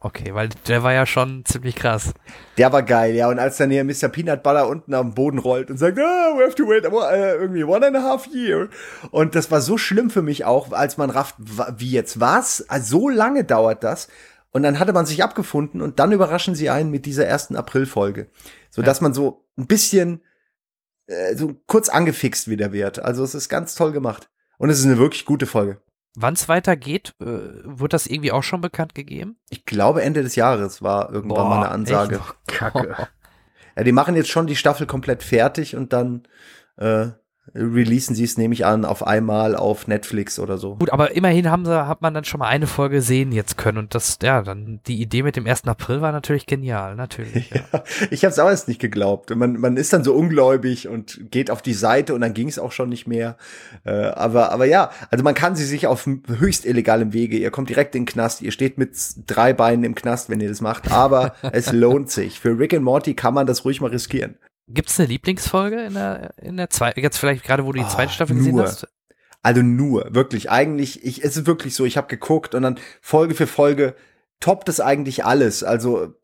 Ja, 0.00 0.06
okay, 0.06 0.34
weil 0.34 0.48
der 0.66 0.82
war 0.82 0.92
ja 0.92 1.06
schon 1.06 1.44
ziemlich 1.44 1.76
krass. 1.76 2.12
Der 2.58 2.72
war 2.72 2.82
geil, 2.82 3.14
ja. 3.14 3.28
Und 3.28 3.38
als 3.38 3.56
dann 3.56 3.70
hier 3.70 3.84
Mr. 3.84 4.08
Peanut 4.08 4.42
Butter 4.42 4.68
unten 4.68 4.94
am 4.94 5.14
Boden 5.14 5.38
rollt 5.38 5.70
und 5.70 5.78
sagt, 5.78 5.98
ah, 5.98 6.34
we 6.36 6.44
have 6.44 6.54
to 6.54 6.66
wait 6.66 6.86
uh, 6.86 7.40
irgendwie 7.40 7.64
one 7.64 7.86
and 7.86 7.96
a 7.96 8.02
half 8.02 8.26
year. 8.28 8.68
Und 9.10 9.34
das 9.34 9.50
war 9.50 9.60
so 9.60 9.78
schlimm 9.78 10.10
für 10.10 10.22
mich 10.22 10.44
auch, 10.44 10.72
als 10.72 10.96
man 10.96 11.10
rafft, 11.10 11.36
wie 11.76 11.90
jetzt 11.90 12.20
was? 12.20 12.68
Also 12.68 13.00
so 13.00 13.08
lange 13.08 13.44
dauert 13.44 13.84
das. 13.84 14.08
Und 14.52 14.62
dann 14.62 14.78
hatte 14.78 14.92
man 14.92 15.06
sich 15.06 15.22
abgefunden 15.22 15.80
und 15.80 16.00
dann 16.00 16.12
überraschen 16.12 16.54
sie 16.54 16.70
einen 16.70 16.90
mit 16.90 17.06
dieser 17.06 17.26
ersten 17.26 17.54
April-Folge. 17.56 18.28
So 18.70 18.82
dass 18.82 19.00
man 19.00 19.14
so 19.14 19.44
ein 19.56 19.66
bisschen 19.66 20.22
äh, 21.06 21.36
so 21.36 21.54
kurz 21.66 21.88
angefixt 21.88 22.48
wieder 22.48 22.72
wird. 22.72 23.00
Also 23.00 23.22
es 23.22 23.34
ist 23.34 23.48
ganz 23.48 23.74
toll 23.74 23.92
gemacht. 23.92 24.30
Und 24.58 24.70
es 24.70 24.78
ist 24.78 24.86
eine 24.86 24.98
wirklich 24.98 25.24
gute 25.24 25.46
Folge. 25.46 25.80
Wann 26.16 26.34
es 26.34 26.48
weitergeht, 26.48 27.14
äh, 27.20 27.24
wird 27.24 27.92
das 27.92 28.06
irgendwie 28.06 28.32
auch 28.32 28.42
schon 28.42 28.60
bekannt 28.60 28.94
gegeben? 28.94 29.36
Ich 29.48 29.64
glaube, 29.64 30.02
Ende 30.02 30.22
des 30.22 30.34
Jahres 30.36 30.82
war 30.82 31.12
irgendwann 31.12 31.44
Boah, 31.44 31.48
mal 31.48 31.56
eine 31.58 31.68
Ansage. 31.70 32.16
echt? 32.16 32.46
Kacke. 32.46 33.08
Ja, 33.76 33.84
die 33.84 33.92
machen 33.92 34.16
jetzt 34.16 34.28
schon 34.28 34.48
die 34.48 34.56
Staffel 34.56 34.86
komplett 34.86 35.22
fertig 35.22 35.76
und 35.76 35.92
dann 35.92 36.24
äh, 36.76 37.10
releasen 37.54 38.14
sie 38.14 38.24
es, 38.24 38.36
nehme 38.36 38.54
ich 38.54 38.66
an, 38.66 38.84
auf 38.84 39.06
einmal 39.06 39.56
auf 39.56 39.86
Netflix 39.86 40.38
oder 40.38 40.58
so. 40.58 40.76
Gut, 40.76 40.90
aber 40.90 41.14
immerhin 41.14 41.50
haben 41.50 41.64
sie, 41.64 41.86
hat 41.86 42.02
man 42.02 42.14
dann 42.14 42.24
schon 42.24 42.40
mal 42.40 42.48
eine 42.48 42.66
Folge 42.66 43.02
sehen 43.02 43.32
jetzt 43.32 43.56
können 43.56 43.78
und 43.78 43.94
das, 43.94 44.18
ja, 44.22 44.42
dann 44.42 44.80
die 44.86 45.00
Idee 45.00 45.22
mit 45.22 45.36
dem 45.36 45.46
1. 45.46 45.66
April 45.66 46.00
war 46.00 46.12
natürlich 46.12 46.46
genial, 46.46 46.96
natürlich. 46.96 47.50
Ja. 47.60 47.60
Ja, 47.72 47.82
ich 48.10 48.24
habe 48.24 48.32
es 48.32 48.38
auch 48.38 48.48
erst 48.48 48.68
nicht 48.68 48.80
geglaubt. 48.80 49.34
Man, 49.34 49.58
man 49.58 49.76
ist 49.76 49.92
dann 49.92 50.04
so 50.04 50.14
ungläubig 50.14 50.88
und 50.88 51.30
geht 51.30 51.50
auf 51.50 51.62
die 51.62 51.74
Seite 51.74 52.14
und 52.14 52.20
dann 52.20 52.34
ging 52.34 52.48
es 52.48 52.58
auch 52.58 52.72
schon 52.72 52.88
nicht 52.88 53.06
mehr. 53.06 53.36
Äh, 53.84 53.90
aber, 53.90 54.52
aber 54.52 54.66
ja, 54.66 54.90
also 55.10 55.24
man 55.24 55.34
kann 55.34 55.56
sie 55.56 55.64
sich 55.64 55.86
auf 55.86 56.06
höchst 56.06 56.64
illegalem 56.64 57.12
Wege. 57.12 57.36
Ihr 57.36 57.50
kommt 57.50 57.68
direkt 57.68 57.94
in 57.94 58.02
den 58.02 58.06
Knast. 58.06 58.42
Ihr 58.42 58.52
steht 58.52 58.78
mit 58.78 58.96
drei 59.26 59.52
Beinen 59.52 59.84
im 59.84 59.94
Knast, 59.94 60.30
wenn 60.30 60.40
ihr 60.40 60.48
das 60.48 60.60
macht. 60.60 60.90
Aber 60.90 61.34
es 61.52 61.72
lohnt 61.72 62.10
sich. 62.10 62.40
Für 62.40 62.58
Rick 62.58 62.74
and 62.74 62.84
Morty 62.84 63.14
kann 63.14 63.34
man 63.34 63.46
das 63.46 63.64
ruhig 63.64 63.80
mal 63.80 63.90
riskieren. 63.90 64.36
Gibt's 64.72 64.98
eine 65.00 65.08
Lieblingsfolge 65.08 65.82
in 65.82 65.94
der, 65.94 66.34
in 66.40 66.56
der 66.56 66.70
zweiten, 66.70 67.00
jetzt 67.00 67.18
vielleicht 67.18 67.44
gerade, 67.44 67.64
wo 67.64 67.72
du 67.72 67.78
die 67.78 67.84
Ah, 67.84 67.88
zweite 67.88 68.12
Staffel 68.12 68.36
gesehen 68.36 68.56
nur. 68.56 68.64
hast? 68.64 68.86
Also 69.42 69.62
nur, 69.62 70.06
wirklich. 70.14 70.50
Eigentlich, 70.50 71.04
ich, 71.04 71.24
es 71.24 71.36
ist 71.36 71.46
wirklich 71.46 71.74
so, 71.74 71.84
ich 71.84 71.96
habe 71.96 72.08
geguckt 72.08 72.54
und 72.54 72.62
dann 72.62 72.78
Folge 73.00 73.34
für 73.34 73.46
Folge 73.46 73.94
toppt 74.38 74.68
es 74.70 74.80
eigentlich 74.80 75.24
alles. 75.24 75.62
Also 75.62 76.14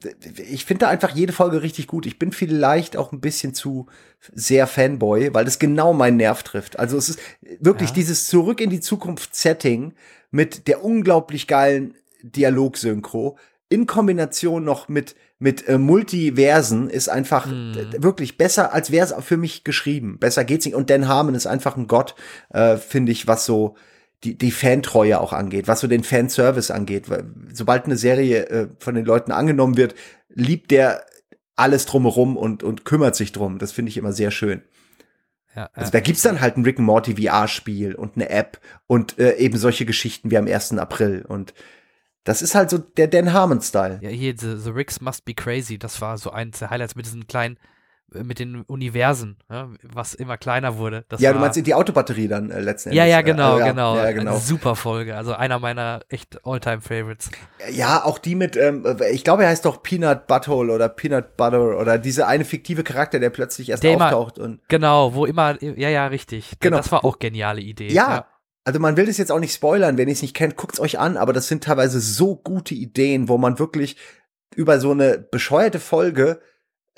ich 0.48 0.64
finde 0.64 0.86
da 0.86 0.90
einfach 0.90 1.10
jede 1.14 1.32
Folge 1.34 1.62
richtig 1.62 1.86
gut. 1.86 2.06
Ich 2.06 2.18
bin 2.18 2.32
vielleicht 2.32 2.96
auch 2.96 3.12
ein 3.12 3.20
bisschen 3.20 3.52
zu 3.52 3.86
sehr 4.32 4.66
Fanboy, 4.66 5.34
weil 5.34 5.44
das 5.44 5.58
genau 5.58 5.92
meinen 5.92 6.16
Nerv 6.16 6.42
trifft. 6.42 6.78
Also 6.78 6.96
es 6.96 7.10
ist 7.10 7.18
wirklich 7.60 7.90
Ja. 7.90 7.94
dieses 7.96 8.26
Zurück 8.26 8.60
in 8.62 8.70
die 8.70 8.80
Zukunft-Setting 8.80 9.92
mit 10.30 10.66
der 10.66 10.82
unglaublich 10.82 11.46
geilen 11.46 11.94
Dialogsynchro 12.22 13.36
in 13.68 13.86
Kombination 13.86 14.64
noch 14.64 14.88
mit 14.88 15.14
mit 15.38 15.68
äh, 15.68 15.76
Multiversen 15.78 16.88
ist 16.88 17.08
einfach 17.08 17.46
Mhm. 17.46 17.76
wirklich 17.98 18.38
besser, 18.38 18.72
als 18.72 18.90
wäre 18.90 19.04
es 19.06 19.24
für 19.24 19.36
mich 19.36 19.64
geschrieben. 19.64 20.18
Besser 20.18 20.44
geht's 20.44 20.64
nicht. 20.64 20.74
Und 20.74 20.88
Dan 20.90 21.08
Harmon 21.08 21.34
ist 21.34 21.46
einfach 21.46 21.76
ein 21.76 21.86
Gott, 21.88 22.14
äh, 22.50 22.76
finde 22.76 23.12
ich, 23.12 23.26
was 23.26 23.44
so 23.44 23.76
die, 24.24 24.38
die 24.38 24.50
Fantreue 24.50 25.20
auch 25.20 25.34
angeht, 25.34 25.68
was 25.68 25.80
so 25.80 25.88
den 25.88 26.04
Fanservice 26.04 26.70
angeht. 26.72 27.10
Weil, 27.10 27.24
sobald 27.52 27.84
eine 27.84 27.96
Serie 27.98 28.48
äh, 28.48 28.68
von 28.78 28.94
den 28.94 29.04
Leuten 29.04 29.30
angenommen 29.30 29.76
wird, 29.76 29.94
liebt 30.30 30.70
der 30.70 31.04
alles 31.54 31.84
drumherum 31.86 32.36
und, 32.36 32.62
und 32.62 32.84
kümmert 32.84 33.14
sich 33.16 33.32
drum. 33.32 33.58
Das 33.58 33.72
finde 33.72 33.90
ich 33.90 33.96
immer 33.98 34.12
sehr 34.12 34.30
schön. 34.30 34.62
Ja, 35.54 35.70
Also 35.72 35.90
da 35.90 36.00
gibt's 36.00 36.22
dann 36.22 36.40
halt 36.40 36.56
ein 36.56 36.64
Rick 36.64 36.78
and 36.78 36.86
Morty 36.86 37.14
VR-Spiel 37.22 37.94
und 37.94 38.16
eine 38.16 38.28
App 38.28 38.58
und 38.86 39.18
äh, 39.18 39.36
eben 39.36 39.56
solche 39.58 39.86
Geschichten 39.86 40.30
wie 40.30 40.36
am 40.38 40.46
1. 40.46 40.72
April. 40.78 41.24
Und 41.26 41.54
Das 42.26 42.42
ist 42.42 42.54
halt 42.54 42.68
so 42.70 42.76
der 42.78 43.06
Dan 43.08 43.32
Harmon-Style. 43.32 44.00
Ja, 44.02 44.10
hier, 44.10 44.34
the, 44.36 44.56
the 44.58 44.70
Ricks 44.70 45.00
Must 45.00 45.24
Be 45.24 45.32
Crazy, 45.32 45.78
das 45.78 46.00
war 46.02 46.18
so 46.18 46.30
eins 46.30 46.58
der 46.58 46.68
Highlights 46.70 46.94
mit 46.96 47.06
diesen 47.06 47.26
kleinen, 47.28 47.56
äh, 48.14 48.24
mit 48.24 48.38
den 48.40 48.62
Universen, 48.62 49.36
ja, 49.48 49.68
was 49.82 50.12
immer 50.14 50.36
kleiner 50.36 50.76
wurde. 50.76 51.04
Das 51.08 51.20
ja, 51.20 51.32
du 51.32 51.38
meinst 51.38 51.64
die 51.64 51.72
Autobatterie 51.74 52.26
dann 52.28 52.50
äh, 52.50 52.58
letzten 52.60 52.92
Ja, 52.92 53.04
Endes. 53.04 53.12
ja, 53.12 53.20
äh, 53.20 53.22
genau, 53.22 53.56
äh, 53.56 53.60
ja, 53.60 53.66
genau. 53.70 53.96
Ja, 53.96 54.10
genau. 54.12 54.30
Eine 54.32 54.40
super 54.40 54.74
Folge, 54.74 55.16
also 55.16 55.34
einer 55.34 55.58
meiner 55.60 56.00
echt 56.08 56.44
All-Time-Favorites. 56.44 57.30
Ja, 57.70 58.04
auch 58.04 58.18
die 58.18 58.34
mit, 58.34 58.56
ähm, 58.56 58.84
ich 59.12 59.22
glaube, 59.24 59.44
er 59.44 59.50
heißt 59.50 59.64
doch 59.64 59.82
Peanut 59.84 60.26
Butthole 60.26 60.72
oder 60.72 60.88
Peanut 60.88 61.36
Butter 61.36 61.78
oder 61.78 61.96
diese 61.98 62.26
eine 62.26 62.44
fiktive 62.44 62.82
Charakter, 62.82 63.20
der 63.20 63.30
plötzlich 63.30 63.68
erst 63.70 63.84
Der 63.84 63.94
immer- 63.94 64.06
auftaucht 64.06 64.38
und 64.40 64.60
Genau, 64.68 65.14
wo 65.14 65.26
immer, 65.26 65.62
ja, 65.62 65.88
ja, 65.88 66.06
richtig. 66.08 66.54
Genau. 66.58 66.76
Das 66.78 66.90
war 66.90 67.04
auch 67.04 67.18
geniale 67.20 67.60
Idee. 67.60 67.88
Ja. 67.92 68.26
Also 68.66 68.80
man 68.80 68.96
will 68.96 69.06
das 69.06 69.16
jetzt 69.16 69.30
auch 69.30 69.38
nicht 69.38 69.54
spoilern, 69.54 69.96
wenn 69.96 70.08
ihr 70.08 70.12
es 70.12 70.22
nicht 70.22 70.34
kennt, 70.34 70.56
guckt's 70.56 70.80
euch 70.80 70.98
an, 70.98 71.16
aber 71.16 71.32
das 71.32 71.46
sind 71.46 71.62
teilweise 71.62 72.00
so 72.00 72.34
gute 72.34 72.74
Ideen, 72.74 73.28
wo 73.28 73.38
man 73.38 73.60
wirklich 73.60 73.96
über 74.56 74.80
so 74.80 74.90
eine 74.90 75.18
bescheuerte 75.18 75.78
Folge 75.78 76.40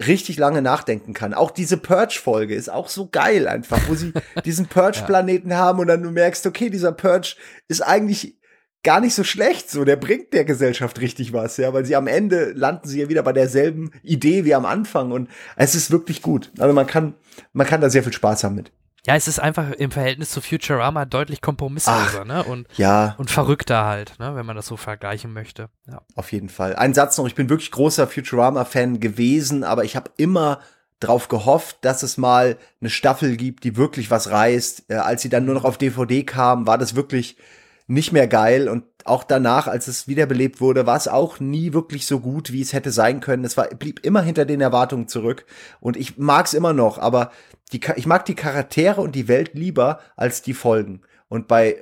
richtig 0.00 0.38
lange 0.38 0.62
nachdenken 0.62 1.12
kann. 1.12 1.34
Auch 1.34 1.50
diese 1.50 1.76
Purge-Folge 1.76 2.54
ist 2.54 2.70
auch 2.70 2.88
so 2.88 3.10
geil 3.10 3.46
einfach, 3.46 3.86
wo 3.86 3.94
sie 3.94 4.14
diesen 4.46 4.68
Purge-Planeten 4.68 5.54
haben 5.56 5.80
und 5.80 5.88
dann 5.88 6.02
du 6.02 6.10
merkst, 6.10 6.46
okay, 6.46 6.70
dieser 6.70 6.92
Purge 6.92 7.36
ist 7.68 7.82
eigentlich 7.82 8.38
gar 8.82 9.00
nicht 9.00 9.14
so 9.14 9.22
schlecht, 9.22 9.70
so 9.70 9.84
der 9.84 9.96
bringt 9.96 10.32
der 10.32 10.46
Gesellschaft 10.46 10.98
richtig 11.02 11.34
was, 11.34 11.58
ja, 11.58 11.74
weil 11.74 11.84
sie 11.84 11.96
am 11.96 12.06
Ende 12.06 12.52
landen 12.52 12.88
sie 12.88 13.02
ja 13.02 13.10
wieder 13.10 13.22
bei 13.22 13.34
derselben 13.34 13.90
Idee 14.02 14.46
wie 14.46 14.54
am 14.54 14.64
Anfang 14.64 15.12
und 15.12 15.28
es 15.56 15.74
ist 15.74 15.90
wirklich 15.90 16.22
gut. 16.22 16.50
Also 16.58 16.72
man 16.72 16.86
kann 16.86 17.12
man 17.52 17.66
kann 17.66 17.82
da 17.82 17.90
sehr 17.90 18.04
viel 18.04 18.14
Spaß 18.14 18.44
haben 18.44 18.54
mit. 18.54 18.72
Ja, 19.06 19.14
es 19.14 19.28
ist 19.28 19.38
einfach 19.38 19.70
im 19.72 19.90
Verhältnis 19.90 20.30
zu 20.30 20.40
Futurama 20.40 21.04
deutlich 21.04 21.40
kompromissloser, 21.40 22.24
ne? 22.24 22.42
Und, 22.44 22.66
Ja, 22.76 23.14
und 23.18 23.30
verrückter 23.30 23.84
halt, 23.84 24.18
ne? 24.18 24.34
Wenn 24.34 24.44
man 24.44 24.56
das 24.56 24.66
so 24.66 24.76
vergleichen 24.76 25.32
möchte. 25.32 25.68
Ja. 25.86 26.02
Auf 26.14 26.32
jeden 26.32 26.48
Fall. 26.48 26.76
Ein 26.76 26.94
Satz 26.94 27.16
noch, 27.16 27.26
ich 27.26 27.34
bin 27.34 27.48
wirklich 27.48 27.70
großer 27.70 28.06
Futurama-Fan 28.06 29.00
gewesen, 29.00 29.64
aber 29.64 29.84
ich 29.84 29.96
habe 29.96 30.10
immer 30.16 30.60
drauf 31.00 31.28
gehofft, 31.28 31.78
dass 31.82 32.02
es 32.02 32.18
mal 32.18 32.58
eine 32.80 32.90
Staffel 32.90 33.36
gibt, 33.36 33.64
die 33.64 33.76
wirklich 33.76 34.10
was 34.10 34.30
reißt. 34.30 34.90
Äh, 34.90 34.94
als 34.96 35.22
sie 35.22 35.28
dann 35.28 35.44
nur 35.44 35.54
noch 35.54 35.64
auf 35.64 35.78
DVD 35.78 36.24
kam, 36.24 36.66
war 36.66 36.76
das 36.76 36.94
wirklich 36.96 37.36
nicht 37.88 38.12
mehr 38.12 38.28
geil 38.28 38.68
und 38.68 38.84
auch 39.04 39.24
danach, 39.24 39.66
als 39.66 39.88
es 39.88 40.06
wiederbelebt 40.06 40.60
wurde, 40.60 40.86
war 40.86 40.96
es 40.96 41.08
auch 41.08 41.40
nie 41.40 41.72
wirklich 41.72 42.06
so 42.06 42.20
gut, 42.20 42.52
wie 42.52 42.60
es 42.60 42.74
hätte 42.74 42.90
sein 42.92 43.20
können. 43.20 43.44
Es 43.44 43.56
war, 43.56 43.66
blieb 43.68 44.04
immer 44.04 44.20
hinter 44.22 44.44
den 44.44 44.60
Erwartungen 44.60 45.08
zurück 45.08 45.46
und 45.80 45.96
ich 45.96 46.18
mag's 46.18 46.52
immer 46.52 46.74
noch, 46.74 46.98
aber 46.98 47.32
die, 47.72 47.80
ich 47.96 48.06
mag 48.06 48.26
die 48.26 48.34
Charaktere 48.34 49.00
und 49.00 49.14
die 49.14 49.26
Welt 49.26 49.54
lieber 49.54 50.00
als 50.16 50.42
die 50.42 50.54
Folgen. 50.54 51.00
Und 51.28 51.48
bei 51.48 51.76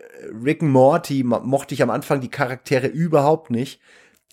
Rick 0.45 0.62
and 0.62 0.73
Morty 0.73 1.23
mo- 1.25 1.40
mochte 1.40 1.75
ich 1.75 1.83
am 1.83 1.90
Anfang 1.90 2.21
die 2.21 2.31
Charaktere 2.31 2.87
überhaupt 2.87 3.51
nicht. 3.51 3.81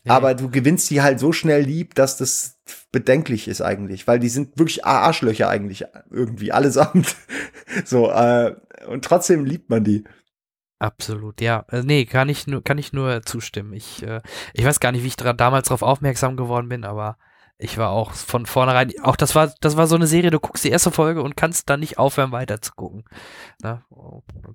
Aber 0.05 0.33
du 0.35 0.49
gewinnst 0.49 0.89
die 0.89 1.01
halt 1.01 1.19
so 1.19 1.31
schnell 1.31 1.61
lieb, 1.61 1.95
dass 1.95 2.17
das 2.17 2.57
bedenklich 2.91 3.47
ist 3.47 3.61
eigentlich, 3.61 4.05
weil 4.05 4.19
die 4.19 4.27
sind 4.29 4.59
wirklich 4.59 4.83
Arschlöcher 4.85 5.47
eigentlich 5.49 5.85
irgendwie 6.11 6.51
allesamt. 6.51 7.15
so 7.85 8.11
äh, 8.11 8.53
und 8.87 9.05
trotzdem 9.05 9.45
liebt 9.45 9.69
man 9.69 9.83
die. 9.83 10.03
Absolut, 10.83 11.39
ja. 11.39 11.63
Äh, 11.69 11.83
nee, 11.83 12.03
kann 12.03 12.27
ich 12.27 12.45
nur, 12.45 12.61
kann 12.61 12.77
ich 12.77 12.91
nur 12.91 13.21
zustimmen. 13.21 13.71
Ich, 13.71 14.03
äh, 14.03 14.19
ich 14.53 14.65
weiß 14.65 14.81
gar 14.81 14.91
nicht, 14.91 15.03
wie 15.03 15.07
ich 15.07 15.15
damals 15.15 15.69
darauf 15.69 15.81
aufmerksam 15.81 16.35
geworden 16.35 16.67
bin, 16.67 16.83
aber 16.83 17.15
ich 17.57 17.77
war 17.77 17.91
auch 17.91 18.11
von 18.11 18.45
vornherein, 18.45 18.91
auch 19.01 19.15
das 19.15 19.33
war, 19.33 19.53
das 19.61 19.77
war 19.77 19.87
so 19.87 19.95
eine 19.95 20.07
Serie, 20.07 20.29
du 20.29 20.41
guckst 20.41 20.65
die 20.65 20.71
erste 20.71 20.91
Folge 20.91 21.23
und 21.23 21.37
kannst 21.37 21.69
dann 21.69 21.79
nicht 21.79 21.99
aufhören, 21.99 22.33
weiter 22.33 22.61
zu 22.61 22.73
gucken. 22.73 23.05
Ne? 23.63 23.81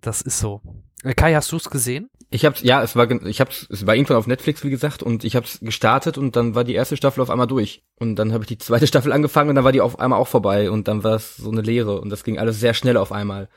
Das 0.02 0.20
ist 0.20 0.38
so. 0.38 0.60
Äh, 1.02 1.14
Kai, 1.14 1.32
hast 1.32 1.50
du 1.50 1.56
es 1.56 1.70
gesehen? 1.70 2.10
Ich 2.28 2.44
hab's, 2.44 2.60
ja, 2.60 2.82
es 2.82 2.94
war, 2.94 3.10
ich 3.10 3.40
hab's, 3.40 3.66
es 3.70 3.86
war 3.86 3.94
irgendwann 3.94 4.18
auf 4.18 4.26
Netflix, 4.26 4.62
wie 4.64 4.70
gesagt, 4.70 5.02
und 5.02 5.24
ich 5.24 5.34
hab's 5.34 5.60
gestartet 5.60 6.18
und 6.18 6.36
dann 6.36 6.54
war 6.54 6.64
die 6.64 6.74
erste 6.74 6.98
Staffel 6.98 7.22
auf 7.22 7.30
einmal 7.30 7.46
durch. 7.46 7.82
Und 7.94 8.16
dann 8.16 8.34
habe 8.34 8.44
ich 8.44 8.48
die 8.48 8.58
zweite 8.58 8.86
Staffel 8.86 9.14
angefangen 9.14 9.48
und 9.48 9.56
dann 9.56 9.64
war 9.64 9.72
die 9.72 9.80
auf 9.80 9.98
einmal 9.98 10.20
auch 10.20 10.28
vorbei 10.28 10.70
und 10.70 10.88
dann 10.88 11.04
war 11.04 11.14
es 11.14 11.38
so 11.38 11.50
eine 11.50 11.62
Leere 11.62 12.02
und 12.02 12.10
das 12.10 12.22
ging 12.22 12.38
alles 12.38 12.60
sehr 12.60 12.74
schnell 12.74 12.98
auf 12.98 13.12
einmal. 13.12 13.48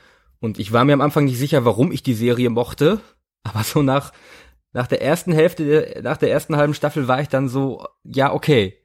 Und 0.42 0.60
ich 0.60 0.74
war 0.74 0.84
mir 0.84 0.94
am 0.94 1.02
Anfang 1.02 1.26
nicht 1.26 1.38
sicher, 1.38 1.64
warum 1.64 1.92
ich 1.94 2.04
die 2.04 2.16
Serie 2.16 2.50
mochte, 2.50 3.00
aber 3.44 3.64
so 3.64 3.82
nach, 3.82 4.12
nach 4.74 4.88
der 4.88 5.02
ersten 5.02 5.32
Hälfte, 5.32 5.66
der, 5.66 6.02
nach 6.02 6.18
der 6.18 6.32
ersten 6.32 6.58
halben 6.58 6.74
Staffel 6.74 7.08
war 7.08 7.22
ich 7.22 7.30
dann 7.30 7.48
so, 7.48 7.88
ja, 8.04 8.34
okay. 8.34 8.78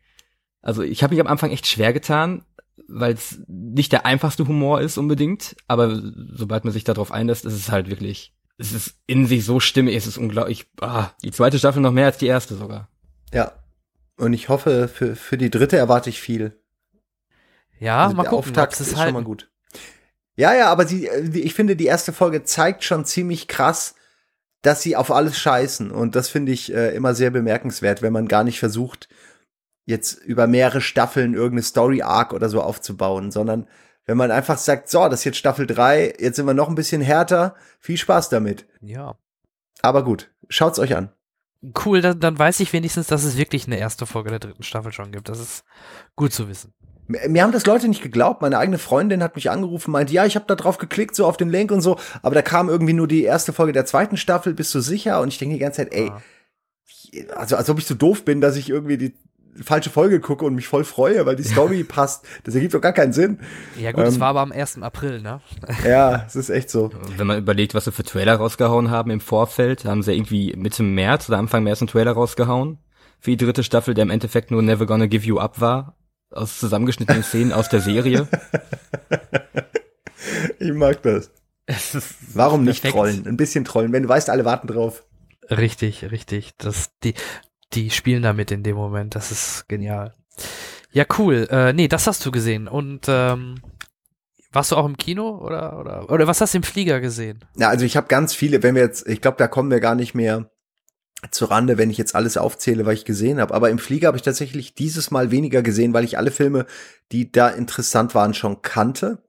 Also 0.63 0.83
ich 0.83 1.03
habe 1.03 1.15
mich 1.15 1.21
am 1.21 1.27
Anfang 1.27 1.51
echt 1.51 1.67
schwer 1.67 1.93
getan, 1.93 2.45
weil 2.89 3.15
es 3.15 3.41
nicht 3.49 3.93
der 3.93 4.07
einfachste 4.07 4.47
Humor 4.47 4.81
ist 4.81 4.99
unbedingt, 4.99 5.57
aber 5.67 6.01
sobald 6.33 6.65
man 6.65 6.73
sich 6.73 6.85
darauf 6.85 7.11
einlässt, 7.11 7.45
ist 7.45 7.55
es 7.55 7.71
halt 7.71 7.89
wirklich, 7.89 8.35
es 8.59 8.73
ist 8.73 8.97
in 9.07 9.27
sich 9.27 9.45
so 9.45 9.61
stimmig, 9.61 9.97
es 9.97 10.07
ist 10.07 10.19
unglaublich, 10.19 10.67
ah, 10.81 11.11
die 11.23 11.31
zweite 11.31 11.59
Staffel 11.59 11.81
noch 11.81 11.93
mehr 11.93 12.07
als 12.07 12.19
die 12.19 12.27
erste 12.27 12.55
sogar. 12.55 12.89
Ja. 13.33 13.53
Und 14.19 14.33
ich 14.33 14.49
hoffe, 14.49 14.89
für, 14.89 15.15
für 15.15 15.37
die 15.37 15.51
dritte 15.51 15.77
erwarte 15.77 16.11
ich 16.11 16.21
viel. 16.21 16.61
Ja, 17.79 18.05
Also 18.05 18.17
mal 18.17 18.23
der 18.23 18.31
gucken, 18.31 18.49
Auftakt 18.49 18.75
es 18.75 18.81
ist 18.81 18.99
schon 18.99 19.13
mal 19.13 19.25
gut. 19.25 19.51
Ja, 20.37 20.55
ja, 20.55 20.71
aber 20.71 20.87
sie, 20.87 21.07
äh, 21.07 21.29
ich 21.39 21.55
finde, 21.55 21.77
die 21.77 21.87
erste 21.87 22.13
Folge 22.13 22.45
zeigt 22.45 22.85
schon 22.85 23.05
ziemlich 23.05 23.49
krass, 23.49 23.95
dass 24.63 24.83
sie 24.83 24.97
auf 24.97 25.11
alles 25.11 25.39
scheißen. 25.39 25.91
Und 25.91 26.15
das 26.15 26.29
finde 26.29 26.53
ich 26.53 26.73
äh, 26.73 26.95
immer 26.95 27.15
sehr 27.15 27.31
bemerkenswert, 27.31 28.03
wenn 28.03 28.13
man 28.13 28.29
gar 28.29 28.45
nicht 28.45 28.59
versucht, 28.59 29.09
jetzt 29.87 30.15
über 30.25 30.47
mehrere 30.47 30.81
Staffeln 30.81 31.35
irgendeine 31.35 31.63
Story-Arc 31.63 32.33
oder 32.33 32.49
so 32.49 32.61
aufzubauen, 32.61 33.31
sondern 33.31 33.67
wenn 34.05 34.17
man 34.17 34.31
einfach 34.31 34.59
sagt, 34.59 34.89
so, 34.89 35.09
das 35.09 35.21
ist 35.21 35.25
jetzt 35.25 35.39
Staffel 35.39 35.67
3, 35.67 36.15
jetzt 36.19 36.37
sind 36.37 36.47
wir 36.47 36.55
noch 36.55 36.69
ein 36.69 36.75
bisschen 36.75 37.01
härter, 37.01 37.57
viel 37.79 37.97
Spaß 37.97 38.29
damit. 38.29 38.67
Ja. 38.81 39.17
Aber 39.83 40.05
gut, 40.05 40.31
schaut's 40.49 40.79
euch 40.79 40.97
an. 40.97 41.11
Cool, 41.85 42.01
dann, 42.01 42.21
dann 42.21 42.39
weiß 42.39 42.61
ich 42.61 42.73
wenigstens, 42.73 43.07
dass 43.07 43.25
es 43.25 43.37
wirklich 43.37 43.67
eine 43.67 43.79
erste 43.79 44.07
Folge 44.07 44.31
der 44.31 44.39
dritten 44.39 44.63
Staffel 44.63 44.93
schon 44.93 45.11
gibt. 45.11 45.29
Das 45.29 45.41
ist 45.41 45.65
gut 46.15 46.33
zu 46.33 46.49
wissen. 46.49 46.73
Mir 47.09 47.43
haben 47.43 47.53
das 47.53 47.67
Leute 47.67 47.89
nicht 47.89 48.03
geglaubt. 48.03 48.43
Meine 48.43 48.59
eigene 48.59 48.79
Freundin 48.79 49.23
hat 49.23 49.37
mich 49.37 49.51
angerufen, 49.51 49.93
meinte, 49.93 50.13
ja, 50.13 50.27
ich 50.27 50.35
habe 50.35 50.47
da 50.49 50.55
drauf 50.57 50.79
geklickt, 50.79 51.15
so 51.15 51.25
auf 51.27 51.37
den 51.37 51.51
Link 51.51 51.71
und 51.71 51.81
so, 51.81 51.99
aber 52.23 52.35
da 52.35 52.43
kam 52.43 52.69
irgendwie 52.69 52.93
nur 52.95 53.07
die 53.09 53.23
erste 53.23 53.53
Folge 53.53 53.73
der 53.73 53.87
zweiten 53.87 54.17
Staffel, 54.17 54.55
bist 54.55 54.75
du 54.75 54.81
sicher? 54.81 55.21
Und 55.21 55.29
ich 55.29 55.39
denke 55.39 55.55
die 55.55 55.61
ganze 55.61 55.79
Zeit, 55.83 55.95
ey, 55.95 56.11
also 57.35 57.57
als 57.57 57.71
ob 57.71 57.79
ich 57.79 57.87
so 57.87 57.95
doof 57.95 58.25
bin, 58.25 58.41
dass 58.41 58.57
ich 58.57 58.69
irgendwie 58.71 58.99
die 58.99 59.15
falsche 59.63 59.89
Folge 59.89 60.21
gucke 60.21 60.45
und 60.45 60.55
mich 60.55 60.69
voll 60.69 60.85
freue, 60.85 61.25
weil 61.25 61.37
die 61.37 61.43
Story 61.45 61.83
passt. 61.85 62.27
Das 62.45 62.55
ergibt 62.55 62.75
doch 62.75 62.81
gar 62.81 62.93
keinen 62.93 63.13
Sinn. 63.15 63.39
Ja 63.79 63.93
gut, 63.93 64.05
es 64.05 64.17
Ähm. 64.17 64.21
war 64.21 64.29
aber 64.29 64.41
am 64.41 64.53
1. 64.53 64.83
April, 64.83 65.23
ne? 65.23 65.41
Ja, 65.87 66.25
es 66.27 66.37
ist 66.37 66.51
echt 66.51 66.69
so. 66.69 66.91
Wenn 67.17 67.27
man 67.27 67.39
überlegt, 67.39 67.75
was 67.75 67.85
sie 67.85 67.93
für 67.93 68.03
Trailer 68.03 68.35
rausgehauen 68.37 68.91
haben 68.91 69.11
im 69.11 69.21
Vorfeld, 69.21 69.85
haben 69.87 70.03
sie 70.03 70.13
irgendwie 70.15 70.55
Mitte 70.57 70.83
März 70.83 71.29
oder 71.29 71.39
Anfang 71.39 71.65
März 71.65 71.81
einen 71.81 71.89
Trailer 71.89 72.13
rausgehauen 72.13 72.79
für 73.19 73.31
die 73.31 73.39
dritte 73.39 73.63
Staffel, 73.63 73.95
der 73.95 74.03
im 74.03 74.11
Endeffekt 74.11 74.51
nur 74.51 74.61
Never 74.61 74.85
Gonna 74.85 75.07
Give 75.07 75.25
You 75.25 75.39
Up 75.39 75.59
war, 75.61 75.97
aus 76.37 76.59
zusammengeschnittenen 76.59 77.23
Szenen 77.23 77.53
aus 77.53 77.69
der 77.69 77.81
Serie. 77.81 78.29
Ich 80.59 80.73
mag 80.73 81.03
das. 81.03 81.31
Warum 82.33 82.65
nicht 82.65 82.83
perfekt. 82.83 82.95
trollen? 82.95 83.27
Ein 83.27 83.37
bisschen 83.37 83.65
trollen, 83.65 83.93
wenn 83.93 84.05
du 84.05 84.09
weißt, 84.09 84.31
alle 84.31 84.45
warten 84.45 84.67
drauf. 84.67 85.05
Richtig, 85.51 86.11
richtig. 86.11 86.53
Das, 86.59 86.91
die, 87.03 87.15
die 87.73 87.91
spielen 87.91 88.23
damit 88.23 88.51
in 88.51 88.63
dem 88.63 88.77
Moment. 88.77 89.15
Das 89.15 89.31
ist 89.31 89.69
genial. 89.69 90.15
Ja, 90.93 91.05
cool. 91.19 91.47
Äh, 91.51 91.73
nee, 91.73 91.89
das 91.89 92.07
hast 92.07 92.25
du 92.25 92.31
gesehen. 92.31 92.69
Und 92.69 93.07
ähm, 93.09 93.61
warst 94.53 94.73
du 94.73 94.77
auch 94.77 94.87
im 94.87 94.97
Kino 94.97 95.39
oder, 95.39 95.79
oder, 95.79 96.11
oder 96.11 96.27
was 96.27 96.41
hast 96.41 96.55
du 96.55 96.59
im 96.59 96.65
Flieger 96.65 97.01
gesehen? 97.01 97.45
Ja, 97.57 97.69
also 97.69 97.85
ich 97.85 97.97
habe 97.97 98.07
ganz 98.07 98.35
viele, 98.35 98.63
wenn 98.63 98.75
wir 98.75 98.83
jetzt, 98.83 99.07
ich 99.07 99.21
glaube, 99.21 99.37
da 99.39 99.49
kommen 99.49 99.71
wir 99.71 99.81
gar 99.81 99.95
nicht 99.95 100.15
mehr 100.15 100.51
zu 101.31 101.47
Rande, 101.47 101.79
wenn 101.79 101.91
ich 101.91 101.99
jetzt 101.99 102.15
alles 102.15 102.37
aufzähle, 102.37 102.87
was 102.87 102.95
ich 102.95 103.05
gesehen 103.05 103.41
habe. 103.41 103.55
Aber 103.55 103.71
im 103.71 103.79
Flieger 103.79 104.09
habe 104.09 104.17
ich 104.17 104.23
tatsächlich 104.23 104.75
dieses 104.75 105.11
Mal 105.11 105.31
weniger 105.31 105.63
gesehen, 105.63 105.93
weil 105.95 106.05
ich 106.05 106.19
alle 106.19 106.31
Filme, 106.31 106.67
die 107.13 107.31
da 107.33 107.49
interessant 107.49 108.15
waren, 108.15 108.35
schon 108.35 108.63
kannte. 108.63 109.23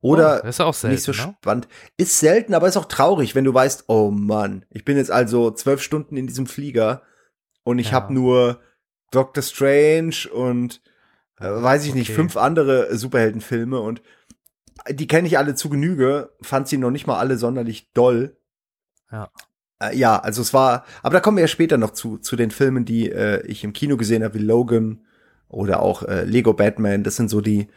Oder 0.00 0.40
oh, 0.40 0.46
das 0.46 0.56
ist 0.56 0.60
auch 0.60 0.74
selten, 0.74 0.94
nicht 0.94 1.04
so 1.04 1.12
ne? 1.12 1.36
spannend. 1.40 1.68
Ist 1.96 2.18
selten, 2.18 2.54
aber 2.54 2.66
ist 2.66 2.76
auch 2.76 2.86
traurig, 2.86 3.34
wenn 3.34 3.44
du 3.44 3.54
weißt, 3.54 3.84
oh 3.86 4.10
Mann, 4.10 4.64
ich 4.70 4.84
bin 4.84 4.96
jetzt 4.96 5.10
also 5.12 5.52
zwölf 5.52 5.80
Stunden 5.80 6.16
in 6.16 6.26
diesem 6.26 6.46
Flieger 6.46 7.02
und 7.62 7.78
ich 7.78 7.88
Ja. 7.88 7.92
habe 7.92 8.12
nur 8.12 8.60
Doctor 9.12 9.42
Strange 9.42 10.28
und 10.32 10.82
äh, 11.38 11.44
weiß 11.44 11.84
ich 11.84 11.94
nicht, 11.94 12.08
Okay. 12.08 12.16
fünf 12.16 12.36
andere 12.36 12.96
Superheldenfilme 12.96 13.78
und 13.78 14.02
die 14.88 15.06
kenne 15.06 15.28
ich 15.28 15.38
alle 15.38 15.54
zu 15.54 15.68
Genüge, 15.68 16.32
fand 16.40 16.66
sie 16.66 16.78
noch 16.78 16.90
nicht 16.90 17.06
mal 17.06 17.18
alle 17.18 17.36
sonderlich 17.38 17.92
doll. 17.92 18.36
Ja. 19.12 19.30
Äh, 19.90 19.96
ja, 19.96 20.18
also 20.18 20.42
es 20.42 20.52
war, 20.54 20.84
aber 21.02 21.14
da 21.14 21.20
kommen 21.20 21.36
wir 21.36 21.42
ja 21.42 21.48
später 21.48 21.78
noch 21.78 21.90
zu, 21.90 22.18
zu 22.18 22.36
den 22.36 22.50
Filmen, 22.50 22.84
die 22.84 23.10
äh, 23.10 23.44
ich 23.46 23.64
im 23.64 23.72
Kino 23.72 23.96
gesehen 23.96 24.22
habe, 24.24 24.34
wie 24.34 24.42
Logan 24.42 25.00
oder 25.48 25.82
auch 25.82 26.02
äh, 26.04 26.24
Lego 26.24 26.52
Batman. 26.54 27.02
Das 27.02 27.16
sind 27.16 27.28
so 27.28 27.40
die, 27.40 27.68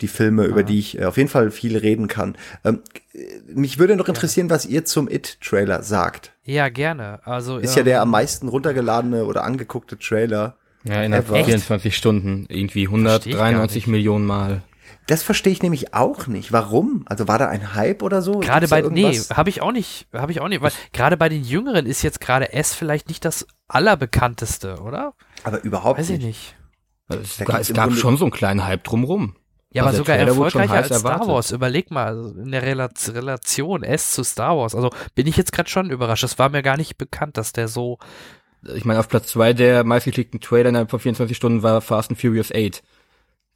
die 0.00 0.08
Filme, 0.08 0.44
über 0.44 0.60
Ah. 0.60 0.64
die 0.64 0.78
ich 0.78 0.98
äh, 0.98 1.04
auf 1.04 1.16
jeden 1.16 1.28
Fall 1.28 1.50
viel 1.50 1.76
reden 1.76 2.08
kann. 2.08 2.36
Ähm, 2.64 2.80
äh, 3.12 3.24
mich 3.54 3.78
würde 3.78 3.96
noch 3.96 4.08
interessieren, 4.08 4.50
was 4.50 4.66
ihr 4.66 4.84
zum 4.84 5.08
It-Trailer 5.08 5.82
sagt. 5.82 6.32
Ja, 6.44 6.68
gerne. 6.68 7.20
Also 7.26 7.58
Ist 7.58 7.76
ja 7.76 7.82
der 7.82 8.00
am 8.02 8.08
ähm, 8.08 8.12
meisten 8.12 8.48
runtergeladene 8.48 9.24
oder 9.24 9.44
angeguckte 9.44 9.98
Trailer. 9.98 10.56
Ja, 10.84 11.02
innerhalb 11.02 11.26
Ever. 11.26 11.36
von 11.36 11.44
24 11.44 11.94
Stunden 11.94 12.46
irgendwie 12.48 12.86
Versteh 12.86 13.30
ich 13.30 13.36
gar 13.36 13.44
193 13.44 13.74
nicht. 13.74 13.86
Millionen 13.88 14.24
Mal. 14.24 14.62
Das 15.10 15.22
verstehe 15.24 15.52
ich 15.52 15.62
nämlich 15.62 15.92
auch 15.92 16.26
nicht. 16.28 16.52
Warum? 16.52 17.02
Also 17.06 17.26
war 17.26 17.38
da 17.38 17.48
ein 17.48 17.74
Hype 17.74 18.02
oder 18.02 18.22
so? 18.22 18.38
Gerade 18.38 18.68
bei, 18.68 18.80
nee, 18.82 19.18
habe 19.34 19.50
ich 19.50 19.60
auch 19.60 19.72
nicht, 19.72 20.06
habe 20.12 20.30
ich 20.30 20.40
auch 20.40 20.48
nicht, 20.48 20.62
weil 20.62 20.72
gerade 20.92 21.16
bei 21.16 21.28
den 21.28 21.42
Jüngeren 21.42 21.84
ist 21.86 22.02
jetzt 22.02 22.20
gerade 22.20 22.52
S 22.52 22.74
vielleicht 22.74 23.08
nicht 23.08 23.24
das 23.24 23.46
allerbekannteste, 23.68 24.80
oder? 24.80 25.14
Aber 25.44 25.62
überhaupt 25.62 25.98
Weiß 25.98 26.10
ich 26.10 26.18
nicht. 26.18 26.26
nicht. 26.26 26.56
Also 27.08 27.22
es, 27.22 27.36
Da 27.38 27.44
ga- 27.44 27.52
gibt's 27.54 27.70
es 27.70 27.74
gab 27.76 27.92
schon 27.92 28.16
so 28.16 28.24
einen 28.24 28.30
kleinen 28.32 28.64
Hype 28.64 28.84
drumrum. 28.84 29.34
Ja, 29.72 29.82
aber 29.82 29.88
Also 29.90 29.98
sogar 29.98 30.16
Trailer 30.16 30.28
erfolgreicher 30.30 30.74
als 30.74 30.86
Star 30.86 30.98
erwartet. 30.98 31.28
Wars. 31.28 31.50
Überleg 31.52 31.90
mal, 31.90 32.34
in 32.42 32.50
der 32.50 32.62
Rela 32.62 32.88
Relation 33.08 33.82
S 33.84 34.12
zu 34.12 34.24
Star 34.24 34.56
Wars. 34.56 34.74
Also 34.74 34.90
bin 35.14 35.26
ich 35.26 35.36
jetzt 35.36 35.52
gerade 35.52 35.68
schon 35.70 35.90
überrascht. 35.90 36.24
Das 36.24 36.38
war 36.38 36.48
mir 36.48 36.62
gar 36.62 36.76
nicht 36.76 36.98
bekannt, 36.98 37.36
dass 37.36 37.52
der 37.52 37.68
so. 37.68 37.98
Ich 38.74 38.84
meine, 38.84 39.00
auf 39.00 39.08
Platz 39.08 39.28
zwei 39.28 39.52
der 39.52 39.84
meistgeklickten 39.84 40.40
Trailer 40.40 40.68
innerhalb 40.70 40.90
von 40.90 41.00
24 41.00 41.36
Stunden 41.36 41.62
war 41.62 41.80
Fast 41.80 42.10
and 42.10 42.20
Furious 42.20 42.50
8. 42.52 42.82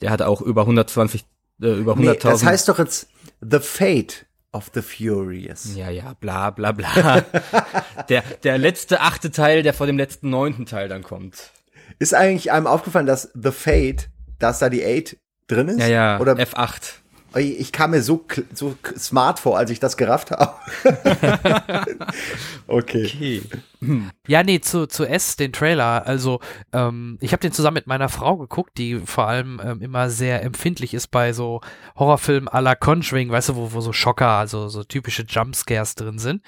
Der 0.01 0.11
hatte 0.11 0.27
auch 0.29 0.41
über 0.41 0.63
120, 0.63 1.25
äh, 1.61 1.73
über 1.73 1.95
100.000. 1.95 2.01
Nee, 2.01 2.19
das 2.23 2.45
heißt 2.45 2.69
doch 2.69 2.79
jetzt 2.79 3.09
The 3.41 3.61
Fate 3.61 4.27
of 4.53 4.71
the 4.73 4.83
Furious. 4.83 5.75
Ja, 5.75 5.91
ja, 5.91 6.15
bla, 6.21 6.51
bla, 6.51 6.73
bla. 6.73 7.21
der, 8.09 8.23
der 8.43 8.59
letzte 8.59 9.01
achte 9.01 9.31
Teil, 9.31 9.63
der 9.63 9.75
vor 9.75 9.87
dem 9.87 9.99
letzten 9.99 10.31
neunten 10.31 10.67
Teil 10.67 10.89
dann 10.89 11.03
kommt. 11.03 11.51
Ist 11.99 12.15
eigentlich 12.15 12.53
einem 12.53 12.67
aufgefallen, 12.67 13.07
dass 13.07 13.31
The 13.35 13.51
Fate, 13.51 14.09
dass 14.39 14.61
da 14.61 14.69
die 14.69 14.85
8 14.85 15.17
drin 15.47 15.69
ist? 15.69 15.81
Ja, 15.81 15.89
ja, 15.89 16.21
Oder 16.21 16.35
F8. 16.35 17.04
Ich 17.37 17.73
kam 17.73 17.91
mir 17.91 18.03
so, 18.03 18.25
so 18.53 18.77
smart 18.97 19.41
vor, 19.41 19.59
als 19.59 19.71
ich 19.71 19.81
das 19.81 19.97
gerafft 19.97 20.31
habe. 20.31 20.55
okay. 22.67 23.05
Okay. 23.05 23.43
Ja, 24.27 24.43
nee, 24.43 24.61
zu, 24.61 24.87
zu 24.87 25.05
S, 25.05 25.37
den 25.37 25.53
Trailer. 25.53 26.07
Also, 26.07 26.41
ähm, 26.73 27.19
ich 27.21 27.33
habe 27.33 27.41
den 27.41 27.53
zusammen 27.53 27.75
mit 27.75 27.87
meiner 27.87 28.09
Frau 28.09 28.37
geguckt, 28.37 28.79
die 28.79 29.01
vor 29.01 29.27
allem 29.27 29.61
ähm, 29.63 29.83
immer 29.83 30.11
sehr 30.11 30.43
empfindlich 30.43 30.95
ist 30.95 31.09
bei 31.09 31.33
so 31.33 31.61
Horrorfilmen 31.97 32.49
à 32.49 32.61
la 32.61 32.75
Conjuring, 32.75 33.31
weißt 33.31 33.51
du, 33.51 33.57
wo, 33.57 33.73
wo 33.73 33.81
so 33.81 33.93
Schocker, 33.93 34.29
also 34.29 34.69
so 34.69 34.85
typische 34.85 35.25
Jumpscares 35.29 35.95
drin 35.95 36.19
sind. 36.19 36.43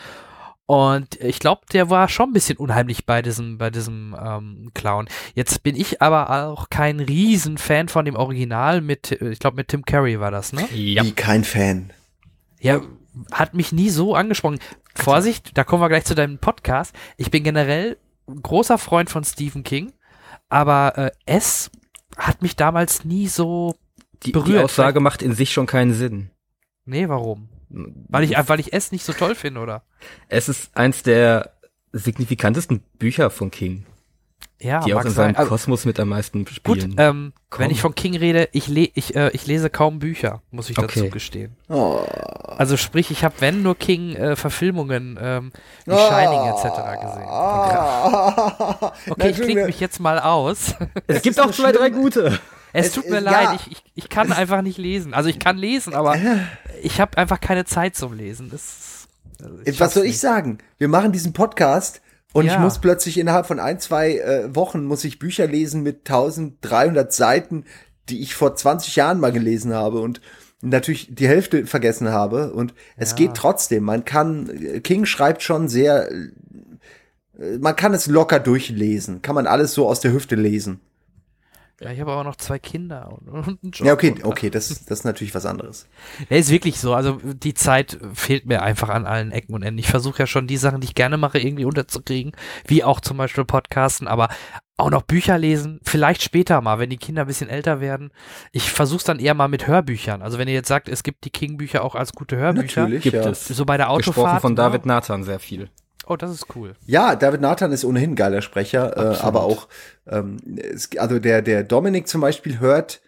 Und 0.67 1.21
ich 1.21 1.39
glaube, 1.39 1.63
der 1.73 1.91
war 1.91 2.09
schon 2.09 2.31
ein 2.31 2.33
bisschen 2.33 2.59
unheimlich 2.59 3.07
bei 3.07 3.23
diesem, 3.23 3.57
bei 3.57 3.71
diesem 3.71 4.17
ähm, 4.21 4.71
Clown. 4.75 5.07
Jetzt 5.35 5.63
bin 5.63 5.77
ich 5.77 6.03
aber 6.03 6.49
auch 6.49 6.71
kein 6.71 6.99
Riesenfan 6.99 7.89
von 7.89 8.05
dem 8.05 8.17
Original 8.17 8.81
mit, 8.81 9.13
ich 9.13 9.39
glaube, 9.39 9.57
mit 9.57 9.69
Tim 9.69 9.85
Curry 9.85 10.19
war 10.19 10.33
das, 10.33 10.53
ne? 10.53 10.67
Ja. 10.75 11.05
Wie 11.05 11.13
kein 11.13 11.45
Fan. 11.45 11.93
Ja, 12.59 12.81
hat 13.31 13.55
mich 13.55 13.71
nie 13.71 13.91
so 13.91 14.17
angesprochen. 14.17 14.59
Vorsicht, 14.97 15.57
da 15.57 15.63
kommen 15.63 15.83
wir 15.83 15.89
gleich 15.89 16.05
zu 16.05 16.17
deinem 16.17 16.39
Podcast. 16.39 16.95
Ich 17.17 17.31
bin 17.31 17.45
generell 17.45 17.97
großer 18.27 18.77
Freund 18.79 19.09
von 19.09 19.23
Stephen 19.23 19.63
King, 19.63 19.93
aber 20.49 20.99
äh, 20.99 21.11
S 21.27 21.71
hat 22.17 22.43
mich 22.43 22.57
damals 22.57 23.05
nie 23.05 23.29
so 23.29 23.77
Die, 24.25 24.27
die 24.29 24.33
berührt. 24.33 24.65
Aussage 24.65 24.99
macht 24.99 25.23
in 25.23 25.33
sich 25.33 25.53
schon 25.53 25.67
keinen 25.67 25.93
Sinn. 25.95 26.31
Nee, 26.87 27.09
warum? 27.09 27.51
Weil 27.69 28.25
ich, 28.25 28.37
weil 28.49 28.61
ich 28.61 28.73
S 28.73 28.93
nicht 28.93 29.05
so 29.05 29.13
toll 29.13 29.35
finde, 29.35 29.61
oder? 29.61 29.83
Es 30.29 30.49
ist 30.49 30.77
eins 30.77 31.03
der 31.03 31.53
signifikantesten 31.93 32.83
Bücher 32.99 33.31
von 33.31 33.51
King, 33.51 33.87
Ja, 34.61 34.81
die 34.81 34.95
auch 34.95 34.99
in 34.99 35.05
sein. 35.11 35.13
seinem 35.15 35.37
Also, 35.37 35.49
Kosmos 35.49 35.85
mit 35.85 35.99
am 35.99 36.09
meisten 36.11 36.45
gut, 36.45 36.55
spielen. 36.55 36.95
ähm, 36.99 37.33
Komm. 37.51 37.65
wenn 37.65 37.71
ich 37.71 37.81
von 37.81 37.95
King 37.95 38.17
rede, 38.17 38.49
ich, 38.53 38.69
le 38.69 38.89
ich, 38.95 39.17
äh, 39.17 39.31
ich 39.33 39.47
lese 39.47 39.71
kaum 39.71 39.99
Bücher, 39.99 40.43
muss 40.51 40.69
ich 40.71 40.77
dazu 40.77 41.01
Okay. 41.01 41.11
gestehen. 41.11 41.57
Oh. 41.69 42.01
Also 42.59 42.77
sprich, 42.77 43.11
ich 43.11 43.25
habe, 43.25 43.35
wenn 43.41 43.63
nur 43.63 43.77
King-Verfilmungen 43.77 45.19
ähm, 45.21 45.53
wie 45.87 45.97
Shining 45.97 46.49
etc. 46.49 46.63
gesehen. 47.03 47.29
Ah. 47.29 48.93
Okay, 49.11 49.31
ich 49.31 49.37
klinge 49.41 49.67
mich 49.67 49.81
jetzt 49.81 50.01
mal 50.01 50.19
aus. 50.19 50.75
es 51.07 51.23
gibt 51.23 51.37
ist 51.37 51.41
auch 51.41 51.51
zwei, 51.51 51.73
drei 51.73 51.91
gute. 51.91 52.39
Es 52.77 52.87
Es 52.89 52.93
tut 52.93 53.09
mir 53.09 53.23
ja. 53.23 53.31
leid, 53.31 53.61
ich, 53.61 53.73
ich, 53.73 53.83
ich 53.95 54.09
kann 54.09 54.31
einfach 54.33 54.63
nicht 54.63 54.79
lesen. 54.79 55.15
Also 55.15 55.29
ich 55.29 55.39
kann 55.39 55.57
lesen, 55.57 55.95
aber 55.95 56.17
ich 56.83 57.01
habe 57.01 57.17
einfach 57.19 57.41
keine 57.41 57.65
Zeit 57.65 57.97
zum 57.97 58.13
Lesen. 58.13 58.51
Das, 58.51 59.09
also 59.43 59.59
ich 59.65 59.81
Was 59.81 59.95
soll 59.95 60.05
ich 60.05 60.11
nicht. 60.11 60.21
sagen? 60.21 60.59
Wir 60.79 60.89
machen 60.89 61.13
diesen 61.13 61.33
Podcast 61.33 62.01
und 62.33 62.47
ich 62.47 62.53
Ja. 62.53 62.59
muss 62.61 62.79
plötzlich 62.81 63.19
innerhalb 63.19 63.47
von 63.47 63.61
ein, 63.61 63.81
zwei 63.81 64.19
äh, 64.19 64.55
Wochen 64.55 64.85
muss 64.85 65.05
ich 65.05 65.19
Bücher 65.19 65.47
lesen 65.47 65.83
mit 65.83 66.01
1300 66.11 67.13
Seiten, 67.13 67.65
die 68.09 68.21
ich 68.21 68.35
vor 68.35 68.55
20 68.55 68.95
Jahren 68.97 69.21
mal 69.21 69.33
gelesen 69.33 69.73
habe 69.75 70.01
und 70.01 70.21
natürlich 70.63 71.09
die 71.15 71.29
Hälfte 71.29 71.67
vergessen 71.67 72.11
habe 72.11 72.53
und 72.53 72.75
es 72.97 73.11
Ja. 73.11 73.17
geht 73.17 73.35
trotzdem. 73.35 73.85
Man 73.85 74.05
kann, 74.05 74.81
King 74.83 75.05
schreibt 75.07 75.43
schon 75.43 75.69
sehr, 75.69 76.11
äh, 76.11 77.59
man 77.61 77.77
kann 77.77 77.95
es 77.95 78.07
locker 78.07 78.39
durchlesen. 78.41 79.23
Kann 79.23 79.35
man 79.35 79.47
alles 79.47 79.73
so 79.75 79.89
aus 79.89 80.01
der 80.01 80.13
Hüfte 80.13 80.35
lesen. 80.35 80.81
Ja, 81.81 81.91
ich 81.91 82.01
habe 82.01 82.13
aber 82.13 82.25
noch 82.25 82.37
zwei 82.37 82.59
Kinder 82.59 83.13
und, 83.13 83.29
und 83.49 83.63
einen 83.63 83.73
Job. 83.73 83.87
Ja, 83.87 83.93
okay, 83.93 84.15
okay, 84.23 84.51
das, 84.51 84.69
das 84.69 84.99
ist 85.01 85.05
natürlich 85.05 85.35
was 85.35 85.45
anderes. 85.45 85.89
Ja, 86.31 86.37
ist 86.37 86.51
wirklich 86.51 86.81
so. 86.81 86.95
Also 86.95 87.21
die 87.23 87.55
Zeit 87.55 87.99
fehlt 88.15 88.47
mir 88.47 88.63
einfach 88.63 88.89
an 88.89 89.05
allen 89.05 89.31
Ecken 89.31 89.55
und 89.55 89.63
Enden. 89.63 89.79
Ich 89.79 89.89
versuche 89.89 90.21
ja 90.21 90.27
schon 90.27 90.47
die 90.47 90.57
Sachen, 90.57 90.81
die 90.81 90.87
ich 90.87 90.95
gerne 90.95 91.19
mache, 91.19 91.39
irgendwie 91.39 91.67
unterzukriegen, 91.67 92.33
wie 92.67 92.83
auch 92.83 93.01
zum 93.01 93.19
Beispiel 93.19 93.45
Podcasten, 93.45 94.09
aber 94.09 94.29
auch 94.79 94.91
noch 94.91 95.03
Bücher 95.03 95.39
lesen, 95.39 95.81
vielleicht 95.85 96.23
später 96.23 96.61
mal, 96.61 96.79
wenn 96.79 96.91
die 96.91 96.99
Kinder 96.99 97.23
ein 97.23 97.27
bisschen 97.27 97.49
älter 97.49 97.81
werden. 97.81 98.11
Ich 98.53 98.71
versuche 98.71 98.99
es 98.99 99.05
dann 99.05 99.19
eher 99.19 99.33
mal 99.35 99.49
mit 99.49 99.67
Hörbüchern. 99.67 100.21
Also 100.21 100.39
wenn 100.39 100.49
ihr 100.49 100.55
jetzt 100.55 100.69
sagt, 100.69 100.89
es 100.89 101.03
gibt 101.03 101.25
die 101.25 101.31
King-Bücher 101.31 101.83
auch 101.83 101.95
als 101.95 102.13
gute 102.13 102.37
Hörbücher, 102.37 102.83
Natürlich, 102.83 103.03
Gibt 103.03 103.17
ja. 103.17 103.29
es. 103.29 103.47
so 103.49 103.65
bei 103.65 103.79
der 103.79 103.91
Autofahrt. 103.91 104.15
Gesprochen 104.17 104.41
von 104.41 104.53
ne? 104.53 104.57
David 104.57 104.85
Nathan 104.87 105.25
sehr 105.25 105.39
viel. 105.39 105.71
Oh, 106.07 106.17
das 106.17 106.31
ist 106.31 106.47
cool. 106.55 106.75
Ja, 106.87 107.17
David 107.17 107.41
Nathan 107.41 107.73
ist 107.73 107.85
ohnehin 107.85 108.13
ein 108.13 108.17
geiler 108.17 108.41
Sprecher, 108.43 108.97
äh, 108.97 109.17
aber 109.19 109.43
auch, 109.43 109.69
ähm, 110.07 110.37
es, 110.57 110.91
also 110.99 111.19
der, 111.19 111.43
der 111.43 111.65
Dominik 111.65 112.07
zum 112.09 112.21
Beispiel 112.21 112.61
hört 112.61 113.01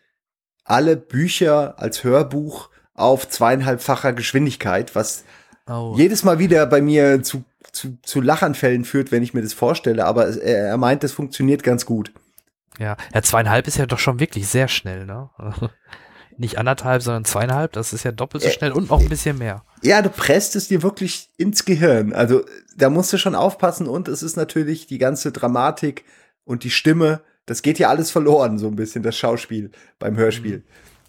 alle 0.65 0.97
Bücher 0.97 1.79
als 1.79 2.03
Hörbuch 2.05 2.71
auf 2.95 3.29
zweieinhalbfacher 3.29 4.13
Geschwindigkeit, 4.13 4.95
was 4.95 5.25
Oh. 5.71 5.93
jedes 5.97 6.25
Mal 6.25 6.39
wieder 6.39 6.65
bei 6.65 6.81
mir 6.81 7.23
zu, 7.23 7.45
zu, 7.73 7.99
zu 8.03 8.23
Lachanfällen 8.23 8.87
führt, 8.87 9.13
wenn 9.13 9.23
ich 9.23 9.35
mir 9.35 9.43
das 9.43 9.53
vorstelle, 9.53 10.07
aber 10.07 10.27
es, 10.27 10.39
er, 10.39 10.67
er 10.67 10.77
meint, 10.79 11.03
das 11.05 11.13
funktioniert 11.13 11.63
ganz 11.63 11.85
gut. 11.85 12.11
Ja, 12.79 12.97
ja, 13.13 13.23
zweieinhalb 13.23 13.67
ist 13.67 13.77
ja 13.77 13.85
doch 13.85 13.99
schon 13.99 14.19
wirklich 14.19 14.49
sehr 14.49 14.69
schnell, 14.69 15.05
ne? 15.05 15.29
Nicht 16.39 16.57
anderthalb, 16.57 17.03
sondern 17.03 17.25
zweieinhalb, 17.25 17.73
das 17.73 17.93
ist 17.93 18.05
ja 18.05 18.13
doppelt 18.13 18.43
so 18.45 18.49
Äh, 18.49 18.53
schnell 18.53 18.73
und 18.73 18.89
noch 18.91 19.01
ein 19.01 19.09
bisschen 19.09 19.39
mehr. 19.39 19.65
Ja, 19.83 20.01
du 20.03 20.09
presst 20.09 20.55
es 20.57 20.69
dir 20.69 20.83
wirklich 20.83 21.31
ins 21.37 21.65
Gehirn. 21.65 22.13
Also 22.13 22.43
da 22.77 22.91
musst 22.91 23.13
du 23.13 23.19
schon 23.19 23.35
aufpassen 23.35 23.87
und 23.89 24.09
es 24.09 24.23
ist 24.23 24.37
natürlich 24.37 24.87
die 24.87 24.99
ganze 24.99 25.33
Dramatik 25.33 26.05
und 26.45 26.63
die 26.65 26.71
Stimme, 26.71 27.21
das 27.47 27.63
geht 27.63 27.79
ja 27.79 27.89
alles 27.89 28.11
verloren, 28.11 28.59
so 28.59 28.69
ein 28.69 28.77
bisschen, 28.77 29.03
das 29.03 29.17
Schauspiel 29.17 29.71
beim 29.99 30.17
Hörspiel. 30.17 30.63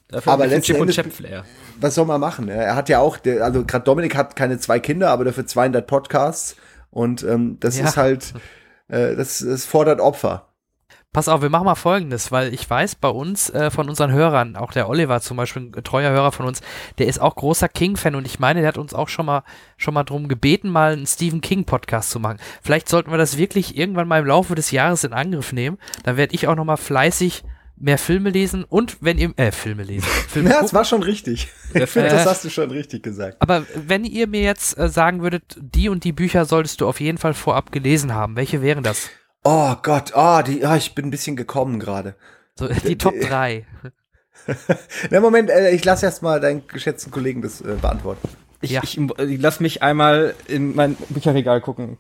Dafür 0.08 0.34
Aber 0.34 0.44
ein 0.46 0.50
bisschen 0.50 0.58
letzten 0.58 0.74
Chip 0.74 0.82
Endes- 0.82 0.96
Chap 0.96 1.14
Flair. 1.14 1.46
was 1.80 1.94
soll 1.96 2.06
man 2.08 2.20
machen? 2.20 2.50
Er 2.50 2.76
hat 2.76 2.90
ja 2.90 2.98
auch, 3.00 3.18
der, 3.18 3.44
also 3.44 3.64
gerade 3.64 3.86
Dominik 3.86 4.16
hat 4.16 4.36
keine 4.36 4.58
zwei 4.58 4.80
Kinder, 4.80 5.12
aber 5.12 5.24
dafür 5.26 5.46
200 5.46 5.86
Podcasts 5.86 6.56
und 6.90 7.22
ähm, 7.24 7.58
das 7.60 7.78
Ja. 7.78 7.86
ist 7.88 7.98
halt, 7.98 8.34
äh, 8.88 9.16
das, 9.16 9.38
das 9.40 9.66
fordert 9.66 10.00
Opfer. 10.02 10.49
Pass 11.12 11.28
auf, 11.28 11.42
wir 11.42 11.50
machen 11.50 11.66
mal 11.66 11.74
folgendes, 11.74 12.32
weil 12.32 12.54
ich 12.54 12.70
weiß, 12.70 12.94
bei 12.94 13.08
uns, 13.10 13.50
äh, 13.50 13.72
von 13.72 13.90
unseren 13.90 14.12
Hörern, 14.12 14.56
auch 14.56 14.72
der 14.72 14.88
Oliver 14.88 15.22
zum 15.22 15.38
Beispiel, 15.38 15.64
ein 15.76 15.84
treuer 15.84 16.12
Hörer 16.12 16.32
von 16.32 16.46
uns, 16.46 16.62
der 17.00 17.08
ist 17.08 17.20
auch 17.20 17.36
großer 17.36 17.68
King-Fan 17.68 18.14
und 18.14 18.28
ich 18.28 18.38
meine, 18.38 18.60
der 18.60 18.68
hat 18.68 18.78
uns 18.78 18.94
auch 18.94 19.10
schon 19.10 19.26
mal, 19.26 19.42
schon 19.76 19.96
mal 19.96 20.04
drum 20.04 20.28
gebeten, 20.28 20.70
mal 20.70 20.94
einen 20.94 21.08
Stephen 21.08 21.42
King-Podcast 21.42 22.12
zu 22.12 22.20
machen. 22.20 22.38
Vielleicht 22.62 22.88
sollten 22.90 23.10
wir 23.10 23.18
das 23.18 23.38
wirklich 23.40 23.76
irgendwann 23.76 24.08
mal 24.08 24.20
im 24.20 24.28
Laufe 24.28 24.54
des 24.54 24.70
Jahres 24.70 25.04
in 25.04 25.14
Angriff 25.14 25.52
nehmen. 25.52 25.80
Dann 26.04 26.16
werde 26.16 26.36
ich 26.36 26.48
auch 26.48 26.56
noch 26.56 26.66
mal 26.66 26.78
fleißig 26.78 27.44
mehr 27.76 27.98
Filme 27.98 28.30
lesen 28.30 28.64
und 28.64 28.98
wenn 29.02 29.18
ihr, 29.18 29.32
äh, 29.38 29.52
Filme 29.52 29.82
lesen, 29.82 30.06
Filme 30.28 30.50
Ja, 30.50 30.56
das 30.58 30.62
gucken. 30.66 30.78
war 30.78 30.86
schon 30.86 31.02
richtig. 31.02 31.48
Ich 31.74 31.90
finde, 31.90 32.10
Äh. 32.10 32.12
das 32.12 32.26
hast 32.28 32.46
du 32.46 32.52
schon 32.52 32.70
richtig 32.70 33.02
gesagt. 33.02 33.38
Aber 33.40 33.64
wenn 33.74 34.06
ihr 34.06 34.28
mir 34.28 34.42
jetzt 34.42 34.78
äh, 34.78 34.88
sagen 34.90 35.24
würdet, 35.24 35.58
die 35.60 35.90
und 35.90 36.04
die 36.04 36.12
Bücher 36.12 36.46
solltest 36.46 36.82
du 36.82 36.88
auf 36.88 37.00
jeden 37.00 37.18
Fall 37.18 37.34
vorab 37.34 37.72
gelesen 37.72 38.14
haben, 38.14 38.36
welche 38.36 38.62
wären 38.62 38.84
das? 38.84 39.10
Oh 39.44 39.76
Gott, 39.82 40.12
oh, 40.16 40.42
die, 40.46 40.66
ah, 40.66 40.76
ich 40.76 40.96
bin 40.96 41.06
ein 41.08 41.12
bisschen 41.12 41.36
gekommen 41.36 41.80
gerade. 41.80 42.16
So, 42.56 42.68
die 42.68 42.98
Top 42.98 43.14
3. 43.20 43.66
Na 45.12 45.20
Moment, 45.22 45.50
äh, 45.50 45.72
ich 45.72 45.84
lasse 45.86 46.06
erst 46.06 46.22
mal 46.24 46.40
deinen 46.40 46.68
geschätzten 46.68 47.12
Kollegen 47.12 47.42
das 47.42 47.62
äh, 47.62 47.76
beantworten. 47.80 48.28
Ich, 48.62 48.72
Ja. 48.72 48.82
ich, 48.84 48.98
ich 48.98 49.42
lass 49.42 49.60
mich 49.60 49.82
einmal 49.84 50.36
in 50.48 50.76
mein 50.76 50.96
Bücherregal 51.10 51.62
gucken. 51.62 51.98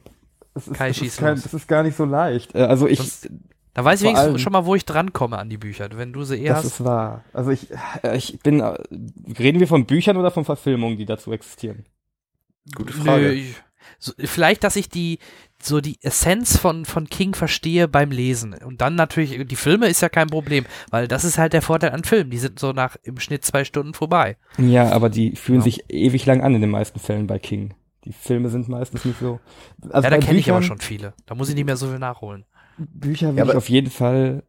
Das 0.54 0.67
ist, 0.67 0.73
Kai, 0.75 0.88
das, 0.89 0.97
schieß 0.97 1.08
ist 1.14 1.20
kein, 1.20 1.36
das 1.41 1.53
ist 1.53 1.68
gar 1.68 1.84
nicht 1.84 1.95
so 1.95 2.05
leicht. 2.05 2.55
Äh, 2.55 2.64
Also 2.64 2.88
ich, 2.88 2.97
Das- 2.97 3.30
Da 3.74 3.86
weiß 3.86 4.01
ich 4.01 4.05
wenigstens 4.07 4.28
allem- 4.30 4.39
schon 4.39 4.51
mal, 4.51 4.66
wo 4.66 4.76
ich 4.76 4.84
drankomme 4.84 5.38
an 5.38 5.49
die 5.49 5.57
Bücher. 5.57 5.88
Wenn 5.93 6.11
du 6.11 6.24
sie 6.24 6.41
eher 6.41 6.55
das 6.55 6.66
hast. 6.66 6.72
ist 6.74 6.84
wahr. 6.84 7.24
Also 7.32 7.51
ich, 7.51 7.68
äh, 8.03 8.18
ich 8.18 8.39
bin, 8.39 8.59
äh, 8.59 8.78
reden 9.39 9.59
wir 9.61 9.68
von 9.68 9.86
Büchern 9.86 10.18
oder 10.18 10.32
von 10.32 10.43
Verfilmungen, 10.43 10.97
die 10.97 11.05
dazu 11.05 11.32
existieren? 11.32 11.86
Gute 12.76 12.93
Nö, 12.97 13.03
Frage. 13.03 13.32
ich, 13.32 13.55
so, 13.99 14.11
vielleicht, 14.18 14.64
dass 14.64 14.76
ich 14.76 14.89
die 14.89 15.20
so 15.62 15.82
die 15.82 15.97
Essenz 16.01 16.57
von, 16.57 16.86
von 16.86 17.07
King 17.10 17.34
verstehe 17.36 17.88
beim 17.88 18.12
Lesen. 18.12 18.53
Und 18.53 18.82
dann 18.82 18.95
natürlich, 18.95 19.45
die 19.47 19.55
Filme 19.55 19.88
ist 19.88 20.01
ja 20.01 20.10
kein 20.10 20.28
Problem, 20.28 20.66
weil 20.89 21.07
das 21.07 21.24
ist 21.26 21.38
halt 21.38 21.53
der 21.53 21.62
Vorteil 21.62 21.91
an 21.91 22.03
Filmen. 22.03 22.30
Die 22.32 22.38
sind 22.38 22.60
so 22.60 22.72
nach 22.72 22.95
im 23.03 23.20
Schnitt 23.20 23.43
zwei 23.45 23.64
Stunden 23.66 23.93
vorbei. 23.93 24.38
Ja, 24.57 24.91
aber 24.91 25.10
die 25.10 25.36
fühlen 25.36 25.60
Ja. 25.60 25.64
sich 25.66 25.84
ewig 25.89 26.26
lang 26.26 26.41
an 26.41 26.55
in 26.55 26.62
den 26.62 26.70
meisten 26.70 26.99
Fällen 26.99 27.28
bei 27.28 27.39
King. 27.39 27.74
Die 28.05 28.14
Filme 28.14 28.49
sind 28.49 28.70
meistens 28.70 29.03
nicht 29.03 29.20
so. 29.20 29.39
Also 29.89 30.03
ja, 30.05 30.10
da 30.10 30.18
kenne 30.20 30.39
ich 30.39 30.49
aber 30.49 30.62
schon 30.62 30.80
viele. 30.80 31.14
Da 31.26 31.36
muss 31.36 31.49
ich 31.49 31.55
nicht 31.55 31.66
mehr 31.66 31.76
so 31.78 31.88
viel 31.89 31.99
nachholen. 31.99 32.45
Bücher 32.78 33.28
Ja, 33.28 33.36
will 33.36 33.43
ich 33.43 33.49
aber- 33.49 33.57
auf 33.57 33.70
jeden 33.70 33.91
Fall 33.91 34.43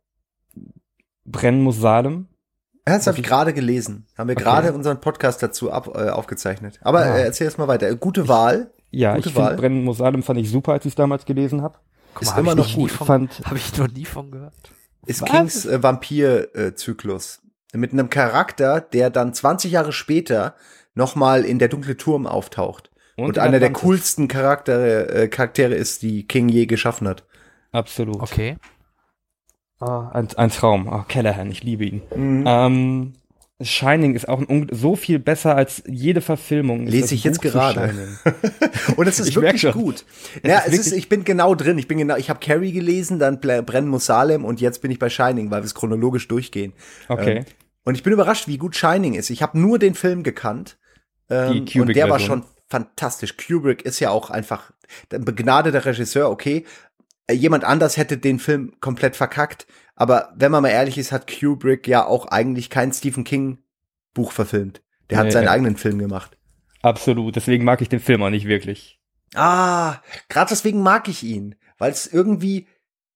brennen 1.25 1.63
muss 1.63 1.79
Salem. 1.81 2.29
Ja, 2.89 2.97
das 2.97 3.07
habe 3.07 3.19
ich 3.19 3.25
gerade 3.25 3.53
gelesen. 3.53 4.07
Haben 4.17 4.29
wir 4.29 4.35
Okay. 4.37 4.45
gerade 4.45 4.73
unseren 4.73 5.01
Podcast 5.01 5.43
dazu 5.43 5.71
ab, 5.71 5.89
äh, 5.95 6.09
aufgezeichnet. 6.09 6.79
Aber 6.83 7.01
Ah. 7.01 7.19
äh, 7.19 7.23
erzähl 7.25 7.45
erst 7.47 7.59
mal 7.59 7.69
weiter. 7.69 7.95
Gute 7.97 8.27
Wahl. 8.29 8.73
Ja, 8.91 9.15
Gute 9.15 9.29
ich 9.29 9.35
finde. 9.35 9.55
Brennen 9.55 9.85
Mosalem 9.85 10.23
fand 10.23 10.41
ich 10.41 10.51
super, 10.51 10.73
als 10.73 10.85
ich 10.85 10.93
es 10.93 10.97
damals 10.97 11.25
gelesen 11.25 11.63
habe. 11.63 11.79
Guck 12.15 12.23
Ist 12.23 12.33
hab 12.33 12.39
immer 12.39 12.53
ich 12.53 12.57
noch 12.57 12.67
nie 12.67 12.75
gut. 12.75 13.01
Habe 13.01 13.57
ich 13.57 13.79
noch 13.79 13.89
nie 13.89 14.05
von 14.05 14.31
gehört. 14.31 14.73
Ist 15.07 15.23
Was? 15.23 15.31
Kings 15.31 15.67
äh, 15.67 15.83
Vampir-Zyklus. 15.83 17.43
Mit 17.73 17.93
einem 17.93 18.11
Charakter, 18.11 18.81
der 18.81 19.11
dann 19.11 19.33
20 19.33 19.71
Jahre 19.71 19.93
später 19.93 20.57
nochmal 20.95 21.45
in 21.45 21.59
der 21.59 21.69
dunkle 21.69 21.97
Turm 21.97 22.27
auftaucht. 22.27 22.91
Und, 23.17 23.37
in 23.37 23.43
einer 23.43 23.61
der 23.61 23.73
coolsten 23.73 24.29
Charaktere, 24.29 25.09
äh, 25.09 25.29
Charaktere 25.29 25.75
ist, 25.75 26.03
die 26.03 26.27
King 26.27 26.49
je 26.49 26.67
geschaffen 26.67 27.07
hat. 27.07 27.25
Absolut. 27.71 28.21
Okay. 28.21 28.57
Ah, 29.79 30.09
ein, 30.13 30.29
ein 30.37 30.51
Traum. 30.51 30.89
Ah, 30.89 31.05
Callahan, 31.09 31.51
ich 31.51 31.63
liebe 31.63 31.85
ihn. 31.85 32.03
Mhm. 32.15 32.45
Ähm, 32.47 33.13
Shining 33.63 34.15
ist 34.15 34.29
auch 34.29 34.43
so 34.71 34.97
viel 34.97 35.19
besser 35.19 35.55
als 35.55 35.83
jede 35.87 36.21
Verfilmung. 36.21 36.87
Lese 36.87 37.15
ich 37.15 37.25
jetzt 37.25 37.43
Buch 37.43 37.51
zu 37.51 37.53
gerade. 37.53 37.95
Und 38.97 39.07
es 39.07 39.21
ist 39.21 39.29
Ich 39.31 39.37
wirklich 39.37 39.73
gut. 39.73 40.05
Es 40.43 40.51
Ja, 40.51 40.59
ist 40.61 40.73
es 40.73 40.87
ist, 40.87 40.93
ich 40.93 41.09
bin 41.09 41.25
genau 41.25 41.55
drin. 41.55 41.79
Ich 41.79 41.87
bin 41.87 41.99
genau, 41.99 42.17
ich 42.17 42.31
habe 42.31 42.41
Carrie 42.41 42.73
gelesen, 42.73 43.19
dann 43.19 43.41
Brennen 43.41 43.89
muss 43.89 44.07
Salem 44.07 44.45
und 44.45 44.61
jetzt 44.61 44.81
bin 44.83 44.91
ich 44.91 44.99
bei 44.99 45.11
Shining, 45.11 45.51
weil 45.51 45.63
wir 45.63 45.67
es 45.67 45.75
chronologisch 45.75 46.27
durchgehen. 46.29 46.73
Okay. 47.09 47.39
Ähm, 47.39 47.45
und 47.85 47.95
ich 47.95 48.03
bin 48.03 48.13
überrascht, 48.13 48.49
wie 48.49 48.59
gut 48.59 48.77
Shining 48.77 49.15
ist. 49.15 49.31
Ich 49.31 49.43
habe 49.43 49.59
nur 49.59 49.79
den 49.79 49.95
Film 49.95 50.23
gekannt. 50.23 50.79
Ähm, 51.29 51.67
und 51.75 51.95
der 51.95 52.09
war 52.09 52.19
schon 52.19 52.45
fantastisch. 52.69 53.37
Kubrick 53.37 53.83
ist 53.83 54.01
ja 54.01 54.11
auch 54.11 54.31
einfach 54.31 54.73
ein 55.13 55.25
begnadeter 55.25 55.85
Regisseur, 55.85 56.31
okay. 56.31 56.65
Äh, 57.27 57.35
Jemand 57.35 57.65
anders 57.65 57.97
hätte 57.97 58.17
den 58.17 58.39
Film 58.39 58.73
komplett 58.81 59.17
verkackt. 59.17 59.67
Aber 60.01 60.33
wenn 60.35 60.51
man 60.51 60.63
mal 60.63 60.71
ehrlich 60.71 60.97
ist, 60.97 61.13
hat 61.13 61.31
Kubrick 61.31 61.87
ja 61.87 62.07
auch 62.07 62.25
eigentlich 62.25 62.71
kein 62.71 62.91
Stephen 62.91 63.23
King 63.23 63.59
Buch 64.15 64.33
verfilmt. 64.33 64.81
Der 65.11 65.19
hat 65.19 65.27
Nee, 65.27 65.33
seinen 65.33 65.49
eigenen 65.49 65.77
Film 65.77 65.99
gemacht. 65.99 66.39
Absolut. 66.81 67.37
Deswegen 67.37 67.65
mag 67.65 67.83
ich 67.83 67.91
den 67.91 68.01
Film 68.01 68.23
auch 68.23 68.31
nicht 68.31 68.47
wirklich. 68.47 68.99
Ah, 69.35 69.97
gerade 70.31 70.49
deswegen 70.49 70.83
mag 70.83 71.07
ich 71.09 71.23
ihn, 71.23 71.55
weil 71.77 71.93
es 71.93 72.07
irgendwie 72.07 72.67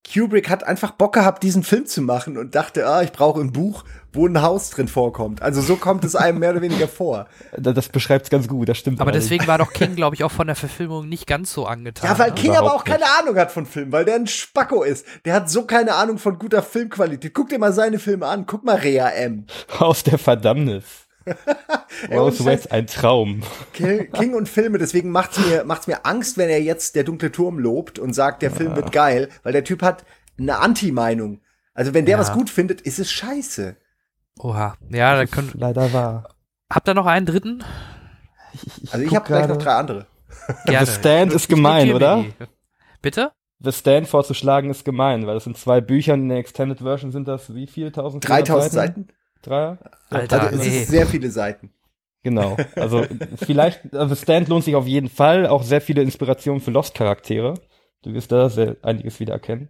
Kubrick 0.07 0.51
hat 0.51 0.65
einfach 0.65 0.91
Bock 0.91 1.15
gehabt, 1.15 1.43
diesen 1.43 1.63
Film 1.63 1.87
zu 1.87 2.03
machen 2.03 2.37
und 2.37 2.55
dachte, 2.55 2.87
ah, 2.87 3.03
ich 3.03 3.13
brauche 3.13 3.41
ein 3.41 3.53
Buch, 3.53 3.85
wo 4.15 4.27
ein 4.27 4.41
Haus 4.43 4.71
drin 4.71 4.89
vorkommt. 4.89 5.43
Also 5.43 5.61
so 5.61 5.77
kommt 5.77 6.05
es 6.05 6.15
einem 6.17 6.39
mehr 6.39 6.51
oder 6.51 6.63
weniger 6.63 6.89
vor. 6.89 7.27
Da- 7.57 7.73
Das 7.73 7.89
beschreibt's 7.89 8.31
ganz 8.31 8.49
gut, 8.49 8.69
das 8.69 8.79
stimmt. 8.79 9.01
Aber 9.01 9.13
deswegen 9.13 9.47
war 9.47 9.59
doch 9.59 9.73
King, 9.73 9.95
glaube 9.97 10.15
ich, 10.17 10.25
auch 10.25 10.31
von 10.33 10.47
der 10.47 10.57
Verfilmung 10.57 11.09
nicht 11.09 11.27
ganz 11.27 11.53
so 11.53 11.67
angetan. 11.67 12.11
Ja, 12.11 12.19
weil 12.19 12.29
ne? 12.31 12.35
King 12.35 12.51
aber 12.53 12.61
überhaupt 12.67 12.81
auch 12.81 12.85
keine 12.85 13.05
Ahnung 13.21 13.37
hat 13.37 13.51
von 13.53 13.67
Film, 13.67 13.93
weil 13.93 14.05
der 14.05 14.15
ein 14.17 14.27
Spacko 14.27 14.83
ist. 14.83 15.05
Der 15.25 15.35
hat 15.35 15.51
so 15.51 15.65
keine 15.67 15.95
Ahnung 15.95 16.19
von 16.19 16.39
guter 16.39 16.63
Filmqualität. 16.63 17.35
Guck 17.35 17.49
dir 17.49 17.59
mal 17.59 17.73
seine 17.73 17.99
Filme 17.99 18.27
an. 18.27 18.47
Guck 18.47 18.65
mal 18.65 18.77
Rea 18.77 19.09
M. 19.11 19.47
Aus 19.79 20.03
der 20.05 20.19
Verdammnis. 20.19 20.85
Rose 22.11 22.45
West, 22.45 22.71
ein 22.71 22.87
Traum. 22.87 23.43
King 23.73 24.11
King 24.13 24.35
und 24.35 24.49
Filme, 24.49 24.79
deswegen 24.79 25.11
macht's 25.11 25.39
mir, 25.39 25.65
macht's 25.65 25.87
mir 25.87 26.05
Angst, 26.05 26.37
wenn 26.37 26.51
er 26.51 26.61
jetzt 26.61 26.95
der 26.97 27.05
dunkle 27.05 27.33
Turm 27.33 27.59
lobt 27.59 27.99
und 27.99 28.13
sagt, 28.13 28.43
der 28.43 28.51
Film 28.51 28.77
wird 28.77 28.93
geil, 28.93 29.29
weil 29.43 29.53
der 29.53 29.65
Typ 29.65 29.83
hat 29.83 30.05
eine 30.39 30.59
Anti-Meinung. 30.59 31.41
Also 31.73 31.95
wenn 31.95 32.05
der 32.05 32.17
Ja. 32.17 32.21
was 32.21 32.33
gut 32.33 32.51
findet, 32.51 32.83
ist 32.83 32.99
es 32.99 33.11
scheiße. 33.11 33.77
Oha. 34.39 34.77
Ja, 34.91 35.17
dann 35.17 35.31
können. 35.31 35.53
Leider 35.55 35.93
wahr. 35.93 36.29
Habt 36.71 36.89
ihr 36.89 36.95
noch 36.95 37.07
einen 37.07 37.27
dritten? 37.27 37.65
Also 38.91 39.05
ich 39.05 39.09
guck 39.09 39.17
habe 39.17 39.27
gleich 39.27 39.49
noch 39.49 39.57
drei 39.57 39.75
andere. 39.75 40.07
Gerne. 40.67 40.87
The 40.87 40.93
Stand 40.93 41.33
ist 41.33 41.43
Ich 41.43 41.49
gemein, 41.49 41.93
oder? 41.93 42.25
Bitte? 43.03 43.33
The 43.61 43.73
Stand 43.73 44.09
vorzuschlagen 44.09 44.71
ist 44.71 44.85
gemein, 44.85 45.27
weil 45.27 45.35
das 45.35 45.45
sind 45.45 45.57
zwei 45.57 45.81
Büchern, 45.81 46.23
in 46.23 46.29
der 46.29 46.39
Extended 46.39 46.79
Version 46.79 47.13
sind 47.13 47.29
das 47.29 47.55
wie 47.55 47.67
viel? 47.67 47.87
1000 47.87 48.29
3000 48.29 48.73
Seiten? 48.73 49.09
Drei? 49.43 49.79
Alter, 50.11 50.43
Also 50.43 50.59
es 50.61 50.67
nee. 50.67 50.83
ist 50.83 50.89
sehr 50.89 51.07
viele 51.07 51.31
Seiten. 51.31 51.73
Genau. 52.23 52.57
Also 52.77 53.05
vielleicht, 53.37 53.95
also 53.95 54.15
The 54.15 54.21
Stand 54.21 54.49
lohnt 54.49 54.65
sich 54.65 54.75
auf 54.75 54.87
jeden 54.87 55.09
Fall. 55.11 55.47
Auch 55.47 55.63
sehr 55.63 55.81
viele 55.81 56.03
Inspirationen 56.03 56.61
für 56.61 56.71
Lost-Charaktere. 56.71 57.55
Du 58.03 58.13
wirst 58.15 58.33
da 58.33 58.49
sehr 58.49 58.77
einiges 58.83 59.21
wieder 59.21 59.35
erkennen. 59.35 59.69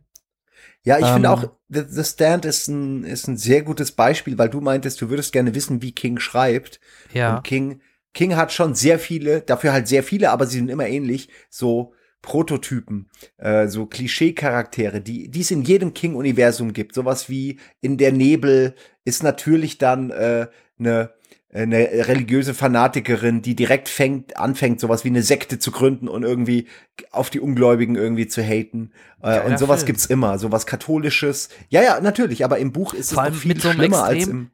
Ja, 0.82 0.98
ich 0.98 1.06
finde 1.06 1.28
Ähm. 1.28 1.34
auch, 1.34 1.50
The, 1.68 1.82
The 1.88 2.04
Stand 2.04 2.44
ist 2.44 2.68
ein, 2.68 3.04
ist 3.04 3.26
ein 3.26 3.36
sehr 3.36 3.62
gutes 3.62 3.92
Beispiel, 3.92 4.36
weil 4.38 4.50
du 4.50 4.60
meintest, 4.60 5.00
du 5.00 5.08
würdest 5.08 5.32
gerne 5.32 5.54
wissen, 5.54 5.82
wie 5.82 5.92
King 5.92 6.18
schreibt. 6.18 6.80
Ja. 7.12 7.36
Und 7.36 7.44
King, 7.44 7.80
King 8.12 8.36
hat 8.36 8.52
schon 8.52 8.74
sehr 8.74 8.98
viele, 8.98 9.40
dafür 9.40 9.72
halt 9.72 9.88
sehr 9.88 10.02
viele, 10.02 10.30
aber 10.30 10.46
sie 10.46 10.58
sind 10.58 10.70
immer 10.70 10.86
ähnlich, 10.86 11.28
so 11.50 11.92
Prototypen, 12.22 13.10
äh, 13.36 13.68
so 13.68 13.84
Klischee-Charaktere, 13.86 15.00
die, 15.02 15.30
die 15.30 15.40
es 15.40 15.50
in 15.50 15.62
jedem 15.62 15.92
King-Universum 15.92 16.72
gibt. 16.72 16.94
Sowas 16.94 17.28
wie 17.28 17.58
in 17.82 17.98
der 17.98 18.12
Nebel 18.12 18.74
ist 19.04 19.22
natürlich 19.22 19.76
dann 19.76 20.10
äh, 20.10 20.46
eine 20.78 21.10
eine 21.62 21.78
religiöse 22.08 22.52
Fanatikerin, 22.52 23.40
die 23.42 23.54
direkt 23.54 23.88
fängt, 23.88 24.36
anfängt, 24.36 24.80
sowas 24.80 25.04
wie 25.04 25.08
eine 25.08 25.22
Sekte 25.22 25.58
zu 25.58 25.70
gründen 25.70 26.08
und 26.08 26.22
irgendwie 26.24 26.66
auf 27.12 27.30
die 27.30 27.40
Ungläubigen 27.40 27.94
irgendwie 27.94 28.26
zu 28.26 28.42
haten. 28.42 28.90
Äh, 29.20 29.26
Geiler 29.26 29.44
und 29.46 29.58
sowas 29.58 29.80
Film. 29.80 29.86
gibt's 29.86 30.06
immer, 30.06 30.38
sowas 30.38 30.66
katholisches. 30.66 31.48
Ja, 31.68 31.82
ja, 31.82 32.00
natürlich, 32.00 32.44
aber 32.44 32.58
im 32.58 32.72
Buch 32.72 32.92
ist 32.92 33.12
Vor 33.12 33.22
es 33.22 33.24
allem 33.26 33.34
noch 33.34 33.40
viel 33.40 33.52
mit 33.54 33.62
so 33.62 33.68
einem 33.68 33.78
schlimmer 33.78 34.02
als 34.04 34.16
extrem- 34.16 34.30
im 34.38 34.50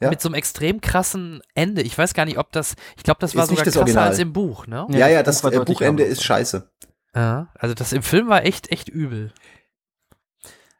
Ja. 0.00 0.10
Mit 0.10 0.20
so 0.20 0.28
einem 0.28 0.34
extrem 0.36 0.80
krassen 0.80 1.40
Ende. 1.54 1.82
Ich 1.82 1.98
weiß 1.98 2.14
gar 2.14 2.24
nicht, 2.24 2.38
ob 2.38 2.52
das. 2.52 2.76
Ich 2.96 3.02
glaube, 3.02 3.18
das 3.20 3.34
war 3.34 3.42
Ist 3.44 3.50
nicht 3.50 3.58
sogar 3.58 3.64
das 3.64 3.74
krasser 3.74 3.80
Original. 3.84 4.08
als 4.08 4.18
im 4.20 4.32
Buch, 4.32 4.66
ne? 4.68 4.86
Ja, 4.90 5.08
ja, 5.08 5.24
das 5.24 5.40
das 5.40 5.42
Buch 5.42 5.56
war 5.56 5.62
äh, 5.62 5.64
Buchende 5.64 6.04
ist 6.04 6.22
scheiße. 6.22 6.70
Ja. 7.16 7.48
Also 7.58 7.74
das 7.74 7.92
im 7.92 8.02
Film 8.04 8.28
war 8.28 8.44
echt, 8.44 8.70
echt 8.70 8.88
übel. 8.88 9.32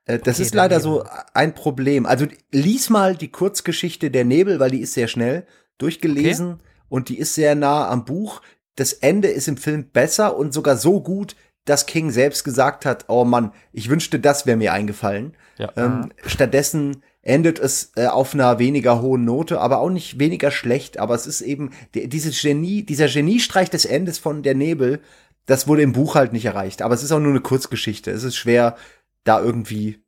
Äh, 0.09 0.19
Das 0.19 0.37
Okay, 0.37 0.43
ist 0.43 0.55
leider 0.55 0.81
so 0.81 1.05
ein 1.35 1.55
Problem. 1.55 2.05
Also 2.07 2.27
lies 2.51 2.91
mal 2.91 3.15
die 3.17 3.31
Kurzgeschichte 3.31 4.11
Der 4.11 4.25
Nebel, 4.25 4.59
weil 4.59 4.71
die 4.71 4.81
ist 4.81 4.95
sehr 4.95 5.09
schnell 5.09 5.47
durchgelesen 5.79 6.59
und 6.89 7.09
die 7.09 7.19
ist 7.19 7.35
sehr 7.35 7.55
nah 7.55 7.89
am 7.89 8.05
Buch. 8.05 8.43
Das 8.75 8.93
Ende 8.93 9.29
ist 9.29 9.49
im 9.49 9.57
Film 9.57 9.91
besser 9.93 10.37
und 10.37 10.53
sogar 10.53 10.77
so 10.77 11.01
gut, 11.01 11.37
dass 11.65 11.87
King 11.87 12.11
selbst 12.11 12.45
gesagt 12.45 12.87
hat, 12.87 13.05
oh 13.09 13.25
Mann, 13.25 13.53
ich 13.73 13.91
wünschte, 13.91 14.19
das 14.19 14.47
wäre 14.47 14.57
mir 14.57 14.73
eingefallen. 14.73 15.35
Ja. 15.59 15.71
Ähm, 15.77 16.13
stattdessen 16.27 17.03
endet 17.21 17.59
es 17.59 17.93
äh, 17.97 18.07
auf 18.07 18.33
einer 18.33 18.59
weniger 18.59 19.03
hohen 19.03 19.25
Note, 19.25 19.61
aber 19.61 19.81
auch 19.81 19.91
nicht 19.91 20.19
weniger 20.19 20.51
schlecht. 20.51 20.99
Aber 20.99 21.15
es 21.15 21.27
ist 21.27 21.43
eben 21.43 21.71
dieses 21.95 22.41
Genie, 22.41 22.85
dieser 22.85 23.09
Geniestreich 23.09 23.69
des 23.69 23.85
Endes 23.85 24.19
von 24.19 24.43
Der 24.43 24.55
Nebel, 24.55 25.01
das 25.45 25.67
wurde 25.69 25.83
im 25.83 25.93
Buch 25.93 26.15
halt 26.15 26.33
nicht 26.33 26.47
erreicht. 26.47 26.81
Aber 26.81 26.95
es 26.95 27.03
ist 27.03 27.13
auch 27.13 27.21
nur 27.21 27.31
eine 27.31 27.41
Kurzgeschichte. 27.41 28.11
Es 28.11 28.23
ist 28.23 28.37
schwer, 28.37 28.77
da 29.25 29.41
irgendwie, 29.41 30.03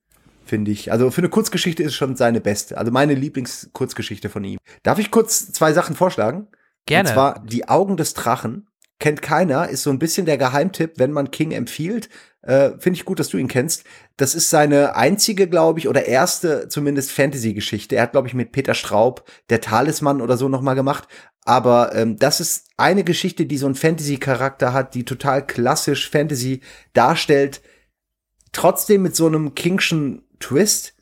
finde 0.45 0.71
ich. 0.71 0.93
Also 0.93 1.11
für 1.11 1.21
eine 1.21 1.29
Kurzgeschichte 1.29 1.83
ist 1.83 1.95
schon 1.95 2.17
seine 2.17 2.41
beste. 2.41 2.79
Also 2.79 2.91
meine 2.91 3.15
Lieblingskurzgeschichte 3.15 4.29
von 4.29 4.45
ihm. 4.45 4.59
Darf 4.83 4.99
ich 4.99 5.11
kurz 5.11 5.53
zwei 5.53 5.73
Sachen 5.73 5.97
vorschlagen? 5.97 6.49
Gerne. 6.87 7.09
Und 7.09 7.15
zwar 7.15 7.45
Die 7.45 7.69
Augen 7.69 7.97
des 7.97 8.15
Drachen. 8.15 8.67
Kennt 8.99 9.23
keiner, 9.23 9.71
ist 9.71 9.83
so 9.83 9.89
ein 9.89 9.99
bisschen 9.99 10.27
der 10.27 10.37
Geheimtipp, 10.37 10.99
wenn 10.99 11.11
man 11.11 11.31
King 11.31 11.53
empfiehlt. 11.53 12.11
Äh, 12.43 12.73
Finde 12.79 12.99
ich 12.99 13.07
gut, 13.07 13.19
dass 13.19 13.29
du 13.29 13.39
ihn 13.39 13.49
kennst. 13.49 13.85
Das 14.19 14.35
ist 14.35 14.51
seine 14.51 14.95
einzige, 14.95 15.49
glaube 15.49 15.79
ich, 15.79 15.89
oder 15.89 16.05
erste 16.05 16.69
zumindest 16.69 17.11
Fantasy-Geschichte. 17.11 17.97
Er 17.97 18.03
hat, 18.03 18.13
glaube 18.13 18.29
ich, 18.29 18.35
mit 18.35 18.53
Peter 18.53 18.75
Straub 18.75 19.25
der 19.49 19.63
Talisman 19.63 20.21
oder 20.21 20.37
so 20.37 20.49
noch 20.51 20.61
mal 20.61 20.75
gemacht. 20.75 21.09
Aber 21.45 21.95
ähm, 21.95 22.19
das 22.19 22.41
ist 22.41 22.69
eine 22.77 23.05
Geschichte, 23.05 23.47
die 23.47 23.57
so 23.57 23.67
einen 23.67 23.75
Fantasy-Charakter 23.75 24.73
hat, 24.73 24.95
die 24.95 25.05
total 25.05 25.47
klassisch 25.47 26.11
Fantasy 26.11 26.61
darstellt. 26.93 27.63
Trotzdem 28.53 29.03
mit 29.03 29.15
so 29.17 29.27
einem 29.27 29.55
Kingschen 29.55 30.23
Twist. 30.39 30.95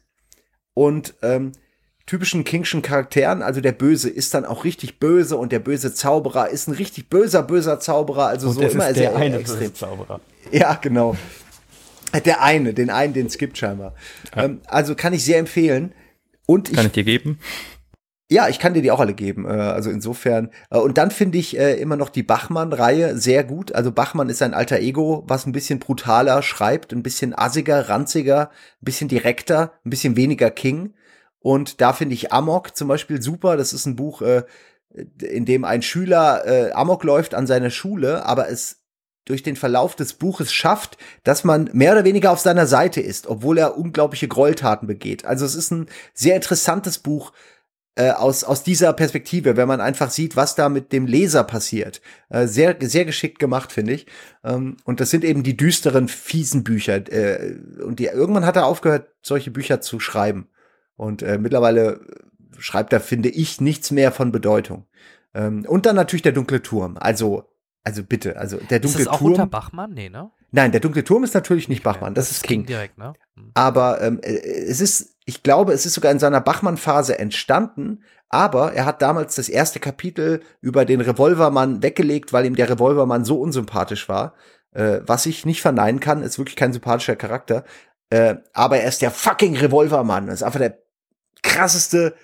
Und 0.75 1.15
ähm, 1.23 1.53
typischen 2.07 2.45
Kingschen 2.45 2.83
Charakteren, 2.83 3.43
also 3.43 3.61
der 3.61 3.73
Böse 3.73 4.09
ist 4.09 4.33
dann 4.33 4.45
auch 4.45 4.65
richtig 4.65 4.99
böse 4.99 5.37
und 5.37 5.51
der 5.53 5.59
böse 5.59 5.93
Zauberer 5.93 6.49
ist 6.49 6.69
ein 6.69 6.75
richtig 6.75 7.09
böser, 7.11 7.43
böser 7.43 7.81
Zauberer, 7.81 8.27
also 8.27 8.49
Und 8.49 8.55
so 8.55 8.61
das 8.61 8.73
immer 8.73 8.89
ist 8.89 8.97
sehr 8.97 9.11
der 9.11 9.19
eine 9.19 9.39
extrem. 9.39 9.59
böse 9.59 9.75
Zauberer. 9.75 10.21
Ja, 10.53 10.75
genau. 10.75 11.17
Der 12.25 12.43
eine, 12.43 12.73
den 12.73 12.89
einen, 12.91 13.13
den 13.13 13.27
es 13.27 13.37
gibt 13.37 13.59
scheinbar. 13.59 13.95
Ja. 14.35 14.45
Ähm, 14.45 14.61
also 14.67 14.95
kann 14.95 15.13
ich 15.13 15.25
sehr 15.25 15.39
empfehlen. 15.39 15.93
Und 16.47 16.71
ich, 16.71 16.77
Kann 16.77 16.87
ich 16.87 16.93
dir 16.93 17.05
geben? 17.05 17.39
Ja, 18.31 18.49
ich 18.49 18.59
kann 18.59 18.75
dir 18.75 18.83
die 18.83 18.91
auch 18.91 19.01
alle 19.01 19.15
geben. 19.15 19.47
Äh, 19.47 19.53
also 19.53 19.91
insofern. 19.91 20.51
Äh, 20.71 20.79
und 20.79 20.99
dann 20.99 21.11
finde 21.11 21.39
ich 21.39 21.59
äh, 21.59 21.81
immer 21.81 21.97
noch 21.97 22.11
die 22.11 22.23
Bachmann-Reihe 22.23 23.17
sehr 23.17 23.43
gut. 23.43 23.75
Also 23.75 23.91
Bachmann 23.91 24.29
ist 24.29 24.43
ein 24.43 24.55
alter 24.55 24.79
Ego, 24.81 25.25
was 25.27 25.47
ein 25.47 25.53
bisschen 25.53 25.79
brutaler 25.79 26.43
schreibt, 26.43 26.93
ein 26.93 27.03
bisschen 27.03 27.37
assiger, 27.37 27.89
ranziger, 27.89 28.51
ein 28.83 28.85
bisschen 28.85 29.09
direkter, 29.09 29.73
ein 29.85 29.91
bisschen 29.91 30.17
weniger 30.17 30.51
King. 30.51 30.95
Und 31.41 31.81
da 31.81 31.93
finde 31.93 32.15
ich 32.15 32.33
Amok 32.33 32.77
zum 32.77 32.89
Beispiel 32.89 33.23
super. 33.23 33.57
Das 33.57 33.73
ist 33.73 33.87
ein 33.87 33.97
Buch, 33.97 34.23
in 34.23 35.45
dem 35.45 35.65
ein 35.65 35.83
Schüler 35.83 36.75
Amok 36.77 37.05
läuft 37.05 37.35
an 37.35 37.47
seiner 37.47 37.71
Schule, 37.71 38.27
aber 38.27 38.51
es 38.51 38.83
durch 39.25 39.45
den 39.45 39.57
Verlauf 39.57 39.95
des 39.95 40.15
Buches 40.15 40.53
schafft, 40.53 40.97
dass 41.23 41.45
man 41.45 41.71
mehr 41.73 41.93
oder 41.93 42.05
weniger 42.05 42.33
auf 42.33 42.41
seiner 42.41 42.67
Seite 42.67 43.01
ist, 43.01 43.29
obwohl 43.29 43.59
er 43.59 43.79
unglaubliche 43.79 44.27
Gräueltaten 44.27 44.89
begeht. 44.89 45.25
Also 45.25 45.45
es 45.45 45.55
ist 45.55 45.71
ein 45.71 45.87
sehr 46.13 46.35
interessantes 46.35 46.99
Buch 46.99 47.33
äh, 47.99 48.13
aus, 48.13 48.45
aus 48.45 48.63
dieser 48.63 48.93
Perspektive, 48.93 49.57
wenn 49.57 49.67
man 49.67 49.81
einfach 49.81 50.11
sieht, 50.11 50.37
was 50.37 50.55
da 50.55 50.69
mit 50.69 50.93
dem 50.93 51.07
Leser 51.07 51.43
passiert. 51.43 52.01
Äh, 52.29 52.47
sehr, 52.47 52.77
sehr 52.81 53.05
geschickt 53.05 53.41
gemacht, 53.41 53.73
finde 53.73 53.95
ich. 53.95 54.07
Ähm, 54.45 54.77
und 54.85 55.01
das 55.01 55.11
sind 55.11 55.25
eben 55.25 55.43
die 55.43 55.57
düsteren, 55.57 56.07
fiesen 56.07 56.63
Bücher. 56.63 57.13
Äh, 57.13 57.57
und 57.83 57.99
die, 57.99 58.05
irgendwann 58.07 58.47
hat 58.47 58.55
er 58.55 58.67
aufgehört, 58.67 59.09
solche 59.21 59.51
Bücher 59.51 59.81
zu 59.81 59.99
schreiben. 59.99 60.47
Und 60.95 61.23
äh, 61.23 61.39
mittlerweile 61.39 62.01
schreibt 62.57 62.93
da, 62.93 63.01
finde 63.01 63.31
ich, 63.31 63.61
nichts 63.61 63.91
mehr 63.91 64.13
von 64.13 64.31
Bedeutung. 64.31 64.87
Ähm, 65.35 65.65
und 65.67 65.85
dann 65.85 65.97
natürlich 65.97 66.23
der 66.23 66.33
dunkle 66.33 66.63
Turm. 66.63 66.99
Also, 67.01 67.51
also 67.83 68.05
bitte, 68.05 68.37
also 68.37 68.59
der 68.59 68.79
dunkle 68.79 69.01
ist 69.01 69.07
das 69.07 69.13
auch 69.13 69.19
Turm. 69.19 69.33
unter 69.33 69.47
Bachmann? 69.47 69.93
Nee, 69.93 70.09
ne? 70.09 70.31
Nein, 70.53 70.71
der 70.71 70.81
dunkle 70.81 71.03
Turm 71.03 71.25
ist 71.25 71.35
natürlich 71.35 71.69
nicht 71.69 71.83
Bachmann, 71.83 72.15
das, 72.15 72.31
ist 72.31 72.45
King. 72.45 72.65
direkt, 72.65 72.97
ne? 72.97 73.13
Hm. 73.35 73.51
Aber 73.55 74.01
ähm, 74.01 74.21
äh, 74.23 74.37
es 74.37 74.81
ist, 74.81 75.17
ich 75.29 75.43
glaube, 75.43 75.75
es 75.75 75.85
ist 75.85 75.93
sogar 75.93 76.11
in 76.11 76.19
seiner 76.19 76.41
Bachmann-Phase 76.41 77.19
entstanden, 77.19 78.03
aber 78.31 78.73
er 78.73 78.87
hat 78.87 79.03
damals 79.03 79.35
das 79.35 79.51
erste 79.51 79.79
Kapitel 79.79 80.41
über 80.63 80.87
den 80.87 81.03
Revolvermann 81.03 81.83
weggelegt, 81.83 82.33
weil 82.33 82.47
ihm 82.47 82.57
der 82.57 82.71
Revolvermann 82.71 83.27
so 83.27 83.39
unsympathisch 83.39 84.09
war. 84.09 84.33
Äh, 84.73 85.01
was 85.05 85.27
ich 85.27 85.45
nicht 85.45 85.61
verneinen 85.61 86.01
kann, 86.01 86.23
ist 86.23 86.39
wirklich 86.39 86.57
kein 86.57 86.73
sympathischer 86.73 87.15
Charakter. 87.15 87.65
Äh, 88.09 88.37
aber 88.55 88.79
er 88.79 88.89
ist 88.89 89.03
der 89.03 89.11
fucking 89.11 89.55
Revolvermann. 89.55 90.29
Das 90.29 90.37
ist 90.37 90.45
einfach 90.45 90.61
der 90.61 90.79
krasseste 91.43 92.15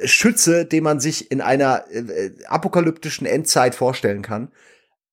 äh, 0.00 0.08
Schütze, 0.08 0.64
den 0.64 0.82
man 0.82 0.98
sich 0.98 1.30
in 1.30 1.42
einer 1.42 1.84
äh, 1.90 2.30
apokalyptischen 2.46 3.26
Endzeit 3.26 3.74
vorstellen 3.74 4.22
kann. 4.22 4.50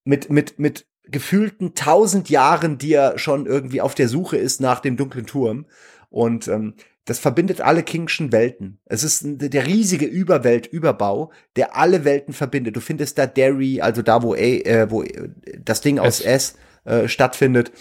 Mit, 0.05 0.29
mit, 0.29 0.59
mit 0.59 0.85
gefühlten 1.07 1.75
tausend 1.75 2.29
Jahren, 2.29 2.77
die 2.77 2.93
er 2.93 3.19
schon 3.19 3.47
irgendwie 3.47 3.81
auf 3.81 3.95
der 3.95 4.07
Suche 4.07 4.37
ist 4.37 4.61
nach 4.61 4.79
dem 4.79 4.95
dunklen 4.95 5.25
Turm. 5.25 5.65
Und 6.15 6.47
ähm, 6.47 6.75
das 7.03 7.19
verbindet 7.19 7.59
alle 7.59 7.83
Kingschen 7.83 8.31
Welten. 8.31 8.79
Es 8.85 9.03
ist 9.03 9.21
der 9.25 9.67
riesige 9.67 10.05
Überweltüberbau, 10.05 11.33
der 11.57 11.75
alle 11.75 12.05
Welten 12.05 12.33
verbindet. 12.33 12.77
Du 12.77 12.79
findest 12.79 13.17
da 13.17 13.25
Derry, 13.25 13.81
also 13.81 14.01
da, 14.01 14.23
wo, 14.23 14.33
A, 14.33 14.37
äh, 14.37 14.89
wo 14.89 15.03
äh, 15.03 15.29
das 15.59 15.81
Ding 15.81 15.99
aus 15.99 16.21
S 16.21 16.55
äh, 16.85 17.09
stattfindet. 17.09 17.73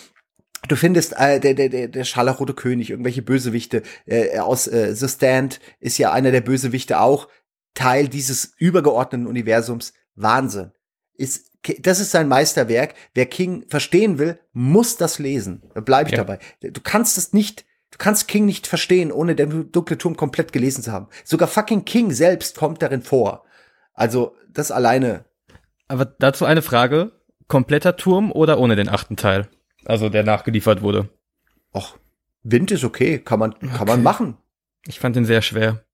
Du 0.66 0.74
findest 0.74 1.14
äh, 1.16 1.38
der, 1.38 1.54
der, 1.54 1.68
der, 1.68 1.86
der 1.86 2.02
scharlachrote 2.02 2.54
König, 2.54 2.90
irgendwelche 2.90 3.22
Bösewichte. 3.22 3.84
Äh, 4.04 4.40
aus 4.40 4.66
äh, 4.66 4.96
The 4.96 5.08
Stand 5.08 5.60
ist 5.78 5.98
ja 5.98 6.12
einer 6.12 6.32
der 6.32 6.40
Bösewichte 6.40 6.98
auch 6.98 7.28
Teil 7.74 8.08
dieses 8.08 8.54
übergeordneten 8.58 9.28
Universums. 9.28 9.92
Wahnsinn. 10.16 10.72
Ist, 11.16 11.52
das 11.78 12.00
ist 12.00 12.10
sein 12.10 12.26
Meisterwerk. 12.26 12.94
Wer 13.14 13.26
King 13.26 13.64
verstehen 13.68 14.18
will, 14.18 14.40
muss 14.52 14.96
das 14.96 15.20
lesen. 15.20 15.62
Da 15.72 15.80
bleibe 15.80 16.10
ich 16.10 16.16
Ja. 16.16 16.24
dabei. 16.24 16.40
Du 16.60 16.80
kannst 16.82 17.16
es 17.16 17.32
nicht, 17.32 17.64
du 17.94 17.98
kannst 17.98 18.26
King 18.26 18.44
nicht 18.44 18.66
verstehen, 18.66 19.12
ohne 19.12 19.36
den 19.36 19.70
dunkle 19.70 19.96
Turm 19.96 20.16
komplett 20.16 20.52
gelesen 20.52 20.82
zu 20.82 20.90
haben. 20.92 21.06
Sogar 21.24 21.46
fucking 21.48 21.84
King 21.84 22.10
selbst 22.10 22.56
kommt 22.56 22.82
darin 22.82 23.02
vor. 23.02 23.44
Also, 23.94 24.34
das 24.48 24.72
alleine. 24.72 25.24
Aber 25.86 26.04
dazu 26.04 26.44
eine 26.44 26.62
Frage. 26.62 27.12
Kompletter 27.46 27.96
Turm 27.96 28.32
oder 28.32 28.58
ohne 28.58 28.74
den 28.74 28.88
achten 28.88 29.16
Teil? 29.16 29.48
Also 29.84 30.08
der 30.08 30.24
nachgeliefert 30.24 30.82
wurde. 30.82 31.08
Och, 31.74 31.98
Wind 32.42 32.70
ist 32.72 32.84
okay, 32.84 33.18
kann 33.18 33.38
man, 33.38 33.58
kann 33.58 33.70
Okay. 33.74 33.84
man 33.84 34.02
machen. 34.02 34.36
Ich 34.86 34.98
fand 34.98 35.14
den 35.14 35.24
sehr 35.26 35.42
schwer. 35.42 35.84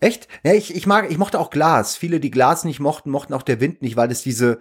Echt? 0.00 0.26
Ja, 0.42 0.54
ich, 0.54 0.74
ich 0.74 0.86
mag, 0.86 1.10
ich 1.10 1.18
mochte 1.18 1.38
auch 1.38 1.50
Glas. 1.50 1.96
Viele, 1.96 2.18
die 2.20 2.30
Glas 2.30 2.64
nicht 2.64 2.80
mochten, 2.80 3.10
mochten 3.10 3.34
auch 3.34 3.42
der 3.42 3.60
Wind 3.60 3.82
nicht, 3.82 3.96
weil 3.96 4.10
es 4.10 4.22
diese 4.22 4.58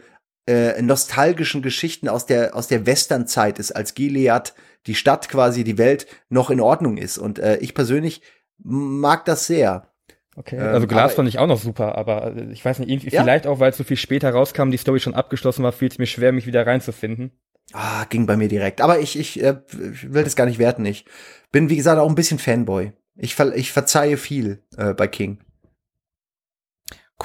äh, 0.47 0.80
nostalgischen 0.82 1.62
Geschichten 1.62 2.09
aus 2.09 2.26
der 2.26 2.55
aus 2.55 2.68
der 2.68 2.86
Westernzeit 2.86 3.57
ist, 3.57 3.72
als 3.72 3.93
Gilead 3.93 4.53
die 4.88 4.96
Stadt 4.96 5.30
quasi 5.30 5.64
die 5.64 5.78
Welt 5.78 6.08
noch 6.30 6.50
in 6.50 6.60
Ordnung 6.60 6.98
ist. 6.98 7.18
Und 7.18 7.40
äh, 7.40 7.58
ich 7.58 7.74
persönlich 7.74 8.22
mag 8.64 9.26
das 9.26 9.48
sehr. 9.48 9.88
Okay. 10.36 10.56
Ähm, 10.56 10.74
also 10.74 10.88
Glas 10.88 11.14
fand 11.14 11.28
ich 11.28 11.40
auch 11.40 11.48
noch 11.48 11.60
super, 11.60 11.98
aber 11.98 12.36
äh, 12.36 12.52
ich 12.52 12.64
weiß 12.64 12.80
nicht, 12.80 12.90
irgendwie, 12.90 13.10
Ja. 13.10 13.22
vielleicht 13.22 13.48
auch, 13.48 13.60
weil 13.60 13.72
es 13.72 13.78
so 13.78 13.84
viel 13.84 13.98
später 13.98 14.32
rauskam, 14.32 14.72
die 14.72 14.78
Story 14.78 15.00
schon 15.00 15.14
abgeschlossen 15.16 15.64
war, 15.64 15.72
fiel 15.72 15.90
es 15.90 15.98
mir 15.98 16.06
schwer, 16.08 16.32
mich 16.32 16.48
wieder 16.48 16.66
reinzufinden. 16.66 17.32
Ah, 17.74 18.06
ging 18.06 18.26
bei 18.26 18.38
mir 18.38 18.48
direkt. 18.48 18.82
Aber 18.82 19.00
ich, 19.00 19.18
ich, 19.18 19.42
äh, 19.42 19.62
will 19.72 20.24
das 20.24 20.36
gar 20.36 20.46
nicht 20.46 20.60
werten. 20.60 20.86
Ich 20.86 21.06
bin, 21.52 21.70
wie 21.70 21.78
gesagt, 21.78 22.00
auch 22.00 22.10
ein 22.10 22.16
bisschen 22.16 22.40
Fanboy. 22.40 22.94
Ich, 23.16 23.36
ver 23.36 23.56
ich 23.56 23.72
verzeihe 23.72 24.18
viel 24.18 24.64
äh, 24.78 24.94
bei 24.94 25.08
King. 25.08 25.40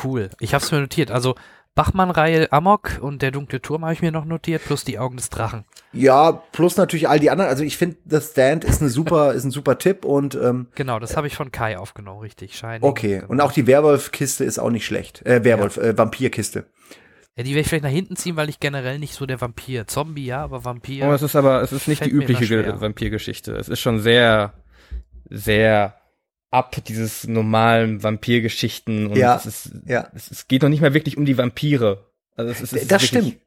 Cool. 0.04 0.30
Ich 0.40 0.52
hab's 0.54 0.70
mir 0.72 0.80
notiert. 0.80 1.10
Also 1.10 1.36
Bachmann-Reihe 1.76 2.50
Amok 2.52 2.98
und 3.00 3.20
der 3.22 3.30
dunkle 3.30 3.60
Turm 3.60 3.84
habe 3.84 3.92
ich 3.92 4.00
mir 4.00 4.10
noch 4.10 4.24
notiert, 4.24 4.64
plus 4.64 4.82
die 4.82 4.98
Augen 4.98 5.16
des 5.18 5.28
Drachen. 5.28 5.64
Ja, 5.92 6.32
plus 6.32 6.76
natürlich 6.78 7.08
all 7.08 7.20
die 7.20 7.30
anderen. 7.30 7.50
Also 7.50 7.62
ich 7.64 7.76
finde, 7.76 7.98
The 8.06 8.20
Stand 8.20 8.64
ist 8.64 8.80
eine 8.80 8.90
super, 8.90 9.34
ist 9.34 9.44
ein 9.44 9.50
super 9.50 9.78
Tipp 9.78 10.04
und 10.06 10.34
ähm, 10.34 10.68
Genau, 10.74 10.98
das 10.98 11.16
habe 11.16 11.26
ich 11.26 11.36
von 11.36 11.52
Kai 11.52 11.78
aufgenommen, 11.78 12.20
richtig. 12.20 12.56
Shining. 12.56 12.82
okay. 12.82 13.18
Genau. 13.18 13.28
Und 13.30 13.40
auch 13.42 13.52
die 13.52 13.66
Werwolf-Kiste 13.66 14.42
ist 14.42 14.58
auch 14.58 14.70
nicht 14.70 14.86
schlecht. 14.86 15.24
Äh, 15.26 15.44
Werwolf, 15.44 15.76
äh, 15.76 15.96
Vampir-Kiste. 15.96 16.64
Ja, 17.36 17.44
die 17.44 17.50
werde 17.50 17.60
ich 17.60 17.68
vielleicht 17.68 17.84
nach 17.84 17.90
hinten 17.90 18.16
ziehen, 18.16 18.36
weil 18.36 18.48
ich 18.48 18.58
generell 18.58 18.98
nicht 18.98 19.12
so 19.12 19.26
der 19.26 19.38
Vampir. 19.42 19.86
Zombie, 19.86 20.24
ja, 20.24 20.42
aber 20.42 20.64
Vampir. 20.64 21.06
Oh, 21.06 21.12
es 21.12 21.20
ist 21.20 21.36
aber, 21.36 21.60
es 21.60 21.72
ist 21.72 21.86
nicht 21.86 22.02
die 22.02 22.10
übliche. 22.10 22.80
Vampirgeschichte. 22.80 23.52
Es 23.54 23.68
ist 23.68 23.80
schon 23.80 24.00
sehr, 24.00 24.54
sehr 25.28 25.94
ab 26.50 26.76
dieses 26.86 27.26
normalen 27.26 28.02
Vampirgeschichten 28.02 29.08
und 29.08 29.16
Ja, 29.16 29.36
es, 29.36 29.46
ist, 29.46 29.70
ja. 29.86 30.10
es, 30.14 30.30
es 30.30 30.48
geht 30.48 30.62
noch 30.62 30.68
nicht 30.68 30.80
mal 30.80 30.94
wirklich 30.94 31.16
um 31.16 31.24
die 31.24 31.36
Vampire. 31.38 32.10
Also 32.34 32.52
es 32.52 32.72
es 32.72 32.86
das 32.86 33.02
stimmt. 33.04 33.38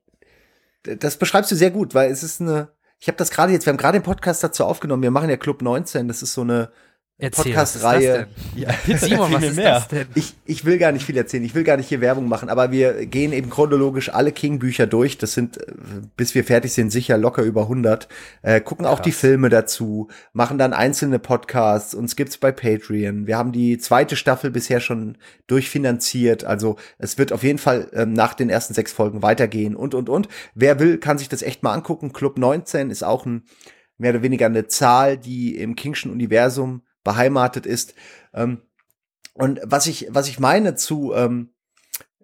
Das 0.84 1.18
beschreibst 1.18 1.52
du 1.52 1.56
sehr 1.56 1.72
gut, 1.72 1.93
weil 1.93 2.12
es 2.12 2.24
ist 2.24 2.41
eine. 2.41 2.70
Ich 3.00 3.08
habe 3.08 3.18
das 3.18 3.32
gerade 3.32 3.54
jetzt, 3.54 3.66
wir 3.66 3.72
haben 3.72 3.78
gerade 3.78 3.97
den 4.00 4.04
Podcast 4.04 4.43
dazu 4.43 4.66
aufgenommen. 4.66 5.04
Wir 5.04 5.12
machen 5.12 5.30
ja 5.30 5.38
Club 5.38 5.62
19. 5.62 6.08
Das 6.08 6.22
ist 6.22 6.34
so 6.34 6.41
eine 6.41 6.72
Podcast-Reihe. 7.20 8.28
Ja, 8.55 8.70
Simon, 8.97 9.34
was 9.34 9.43
ist 9.43 9.55
mehr. 9.57 9.74
das 9.74 9.88
denn? 9.89 10.07
Ich, 10.15 10.36
ich 10.45 10.63
will 10.63 10.78
gar 10.78 10.93
nicht 10.93 11.05
viel 11.05 11.17
erzählen. 11.17 11.43
Ich 11.43 11.53
will 11.53 11.65
gar 11.65 11.76
nicht 11.76 11.89
hier 11.89 11.99
Werbung 11.99 12.30
machen, 12.30 12.49
aber 12.49 12.72
wir 12.72 13.05
gehen 13.05 13.34
eben 13.34 13.49
chronologisch 13.49 14.09
alle 14.09 14.32
King-Bücher 14.32 14.88
durch. 14.88 15.17
Das 15.17 15.34
sind, 15.34 15.57
äh, 15.57 15.74
bis 16.15 16.34
wir 16.34 16.45
fertig 16.45 16.72
sind, 16.72 16.91
sicher 16.91 17.17
locker 17.17 17.43
über 17.43 17.63
100. 17.63 18.07
Äh, 18.41 18.61
gucken 18.61 18.86
auch 18.86 18.97
Krass. 18.97 19.05
die 19.05 19.11
Filme 19.11 19.49
dazu, 19.49 20.07
machen 20.32 20.57
dann 20.57 20.72
einzelne 20.72 21.20
Podcasts. 21.20 21.93
Uns 21.93 22.15
gibt's 22.15 22.38
bei 22.38 22.53
Patreon. 22.53 23.28
Wir 23.28 23.38
haben 23.38 23.51
die 23.51 23.78
zweite 23.78 24.15
Staffel 24.15 24.49
bisher 24.49 24.80
schon 24.80 25.17
durchfinanziert. 25.47 26.45
Also 26.45 26.78
es 26.99 27.17
wird 27.17 27.34
auf 27.34 27.43
jeden 27.43 27.59
Fall 27.59 27.89
ähm, 27.93 28.13
nach 28.13 28.34
den 28.34 28.49
ersten 28.49 28.74
sechs 28.74 28.93
Folgen 28.93 29.22
weitergehen 29.22 29.76
und, 29.76 29.93
und, 29.93 30.07
und. 30.07 30.30
Wer 30.55 30.80
will, 30.80 30.97
kann 30.97 31.17
sich 31.17 31.28
das 31.28 31.41
echt 31.41 31.63
mal 31.63 31.74
angucken. 31.74 32.13
Club 32.13 32.38
19 32.38 32.91
ist 32.91 33.03
auch 33.03 33.26
ein 33.26 33.43
mehr 33.97 34.11
oder 34.11 34.24
weniger 34.24 34.45
eine 34.45 34.67
Zahl, 34.67 35.17
die 35.17 35.57
im 35.57 35.76
Kingschen 35.76 36.11
Universum 36.11 36.82
beheimatet 37.04 37.66
ist. 37.66 37.93
Ähm, 38.34 38.62
und 39.34 39.62
was 39.64 39.88
ich, 39.88 40.08
was 40.10 40.28
ich 40.28 40.39
meine 40.39 40.76
zu 40.76 41.14
ähm, 41.14 41.54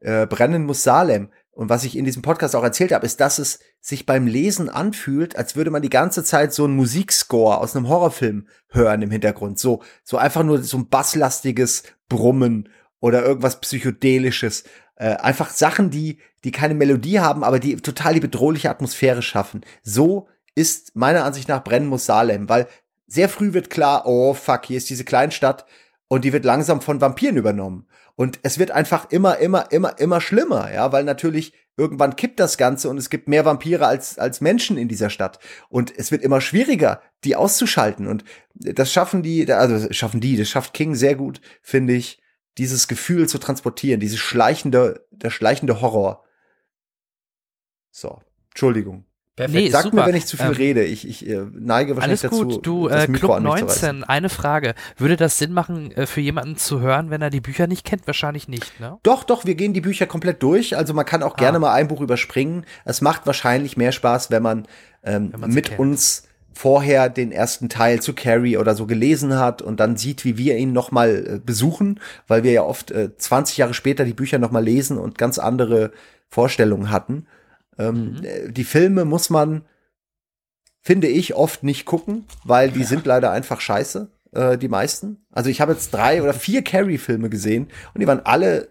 äh, 0.02 0.28
Brennen 0.28 0.66
muss 0.66 0.84
Salem 0.84 1.30
und 1.52 1.70
was 1.70 1.86
ich 1.86 1.98
in 1.98 2.04
diesem 2.04 2.22
Podcast 2.22 2.56
auch 2.56 2.64
erzählt 2.64 2.92
habe, 2.92 3.06
ist, 3.06 3.22
dass 3.22 3.40
es 3.40 3.60
sich 3.80 4.06
beim 4.06 4.28
Lesen 4.28 4.70
anfühlt, 4.70 5.38
als 5.38 5.56
würde 5.56 5.72
man 5.72 5.82
die 5.82 5.90
ganze 5.90 6.24
Zeit 6.24 6.54
so 6.54 6.66
einen 6.66 6.76
Musikscore 6.76 7.60
aus 7.60 7.76
einem 7.76 7.88
Horrorfilm 7.88 8.48
hören 8.70 9.02
im 9.02 9.12
Hintergrund. 9.12 9.58
So, 9.58 9.82
so 10.04 10.18
einfach 10.18 10.44
nur 10.44 10.62
so 10.64 10.78
ein 10.78 10.90
basslastiges 10.90 11.84
Brummen 12.10 12.70
oder 13.00 13.24
irgendwas 13.24 13.62
Psychedelisches. 13.62 14.66
Äh, 14.96 15.16
einfach 15.16 15.50
Sachen, 15.50 15.90
die, 15.90 16.20
die 16.44 16.52
keine 16.52 16.74
Melodie 16.74 17.20
haben, 17.20 17.44
aber 17.44 17.60
die 17.60 17.78
total 17.78 18.16
die 18.16 18.20
bedrohliche 18.20 18.70
Atmosphäre 18.70 19.22
schaffen. 19.22 19.62
So 19.82 20.28
ist 20.56 20.96
meiner 20.96 21.24
Ansicht 21.24 21.48
nach 21.48 21.64
Brennen 21.64 21.88
muss 21.88 22.06
Salem, 22.06 22.50
weil 22.50 22.68
sehr 23.08 23.30
früh 23.30 23.54
wird 23.54 23.70
klar, 23.70 24.06
oh 24.06 24.34
fuck, 24.34 24.66
hier 24.66 24.78
ist 24.78 24.90
diese 24.90 25.06
Kleinstadt 25.06 25.66
und 26.08 26.24
die 26.26 26.34
wird 26.34 26.46
langsam 26.46 26.82
von 26.82 27.02
Vampiren 27.02 27.38
übernommen. 27.38 27.88
Und 28.16 28.40
es 28.44 28.60
wird 28.60 28.72
einfach 28.72 29.10
immer, 29.10 29.38
immer, 29.40 29.72
immer, 29.72 30.00
immer 30.00 30.22
schlimmer, 30.22 30.72
ja, 30.74 30.92
weil 30.92 31.04
natürlich 31.04 31.54
irgendwann 31.76 32.16
kippt 32.16 32.40
das 32.40 32.58
Ganze 32.58 32.90
und 32.90 32.98
es 32.98 33.10
gibt 33.10 33.28
mehr 33.28 33.44
Vampire 33.44 33.86
als, 33.86 34.18
als 34.18 34.40
Menschen 34.40 34.78
in 34.78 34.88
dieser 34.88 35.10
Stadt. 35.10 35.40
Und 35.68 35.94
es 35.98 36.12
wird 36.12 36.22
immer 36.22 36.40
schwieriger, 36.40 37.02
die 37.26 37.36
auszuschalten. 37.36 38.08
Und 38.08 38.24
das 38.54 38.92
schaffen 38.92 39.22
die, 39.22 39.52
also 39.52 39.88
das 39.88 39.96
schaffen 39.96 40.22
die, 40.22 40.38
das 40.38 40.50
schafft 40.50 40.74
King 40.74 40.96
sehr 40.96 41.16
gut, 41.16 41.42
finde 41.62 41.94
ich, 41.94 42.22
dieses 42.58 42.88
Gefühl 42.88 43.28
zu 43.28 43.38
transportieren, 43.38 44.00
dieses 44.00 44.20
schleichende, 44.20 45.06
der 45.12 45.30
schleichende 45.30 45.82
Horror. 45.82 46.24
So, 47.92 48.22
Entschuldigung. 48.52 49.05
Nee, 49.38 49.70
Sag 49.70 49.84
super. 49.84 49.98
mir, 49.98 50.06
wenn 50.08 50.16
ich 50.16 50.26
zu 50.28 50.38
viel 50.38 50.46
Ähm, 50.46 50.52
rede. 50.54 50.84
Ich, 50.86 51.06
ich 51.08 51.28
äh, 51.28 51.42
neige 51.54 51.96
wahrscheinlich 51.98 52.24
Alles 52.24 52.32
gut, 52.32 52.52
dazu, 52.52 52.62
du, 52.62 52.88
äh, 52.88 53.08
Mikro 53.08 53.28
Club 53.28 53.32
an 53.38 53.44
mich 53.44 53.56
zu 53.58 53.66
reißen. 53.66 53.90
19, 54.00 54.04
eine 54.06 54.30
Frage. 54.30 54.76
Würde 54.98 55.18
das 55.18 55.38
Sinn 55.38 55.52
machen, 55.52 55.92
äh, 55.92 56.06
für 56.06 56.22
jemanden 56.22 56.56
zu 56.56 56.80
hören, 56.80 57.10
wenn 57.10 57.22
er 57.22 57.30
die 57.30 57.42
Bücher 57.42 57.68
nicht 57.68 57.86
kennt? 57.86 58.08
Wahrscheinlich 58.08 58.48
nicht, 58.48 58.80
ne? 58.80 58.98
Doch, 59.04 59.26
doch, 59.26 59.44
wir 59.46 59.56
gehen 59.56 59.74
die 59.74 59.82
Bücher 59.82 60.06
komplett 60.06 60.42
durch. 60.42 60.78
Also 60.78 60.94
man 60.94 61.06
kann 61.06 61.22
auch 61.22 61.36
gerne 61.36 61.58
Ah. 61.58 61.60
mal 61.60 61.74
ein 61.74 61.90
Buch 61.90 62.00
überspringen. 62.00 62.66
Es 62.86 63.02
macht 63.02 63.26
wahrscheinlich 63.28 63.76
mehr 63.76 63.92
Spaß, 63.92 64.32
wenn 64.32 64.42
man, 64.42 64.68
ähm, 65.04 65.34
Wenn 65.36 65.50
mit 65.52 65.66
kennt. 65.68 65.80
uns 65.80 66.24
vorher 66.54 67.10
den 67.10 67.34
ersten 67.34 67.68
Teil 67.68 68.02
zu 68.02 68.14
Carrie 68.14 68.56
oder 68.56 68.74
so 68.76 68.86
gelesen 68.86 69.38
hat 69.38 69.62
und 69.62 69.82
dann 69.82 69.98
sieht, 69.98 70.24
wie 70.24 70.38
wir 70.38 70.56
ihn 70.56 70.72
noch 70.72 70.92
mal 70.92 71.10
äh, 71.28 71.40
besuchen, 71.46 72.00
weil 72.30 72.44
wir 72.44 72.54
ja 72.54 72.64
oft 72.64 72.92
äh, 72.92 73.10
20 73.18 73.58
Jahre 73.58 73.74
später 73.74 74.06
die 74.06 74.14
Bücher 74.14 74.40
noch 74.40 74.52
mal 74.52 74.64
lesen 74.64 74.98
und 74.98 75.18
ganz 75.18 75.38
andere 75.40 75.92
Vorstellungen 76.30 76.90
hatten. 76.90 77.26
Ähm, 77.78 78.14
Mhm. 78.20 78.26
äh, 78.26 78.52
Die 78.52 78.64
Filme 78.64 79.06
muss 79.06 79.30
man, 79.30 79.64
finde 80.82 81.08
ich, 81.08 81.36
oft 81.36 81.64
nicht 81.64 81.86
gucken, 81.86 82.26
weil 82.44 82.72
die 82.72 82.84
sind 82.84 83.06
leider 83.06 83.32
einfach 83.32 83.60
scheiße, 83.62 84.10
äh, 84.34 84.58
die 84.58 84.68
meisten. 84.68 85.26
Also 85.32 85.50
ich 85.50 85.62
habe 85.62 85.74
jetzt 85.74 85.94
drei 85.94 86.22
oder 86.22 86.34
vier 86.34 86.64
Carrie-Filme 86.64 87.30
gesehen 87.30 87.70
und 87.94 88.02
die 88.02 88.08
waren 88.08 88.22
alle 88.26 88.68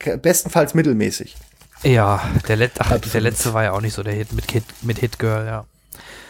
äh, 0.00 0.16
bestenfalls 0.16 0.74
mittelmäßig. 0.74 1.36
Ja, 1.84 2.22
der, 2.48 2.56
Let 2.56 2.72
Ach, 2.78 2.96
der 2.98 3.20
letzte 3.20 3.52
war 3.54 3.64
ja 3.64 3.72
auch 3.72 3.80
nicht 3.80 3.94
so 3.94 4.02
der 4.02 4.14
Hit 4.14 4.32
mit 4.32 4.50
Hit, 4.50 4.64
mit 4.82 4.98
Hit 4.98 5.18
Girl, 5.18 5.44
ja. 5.46 5.64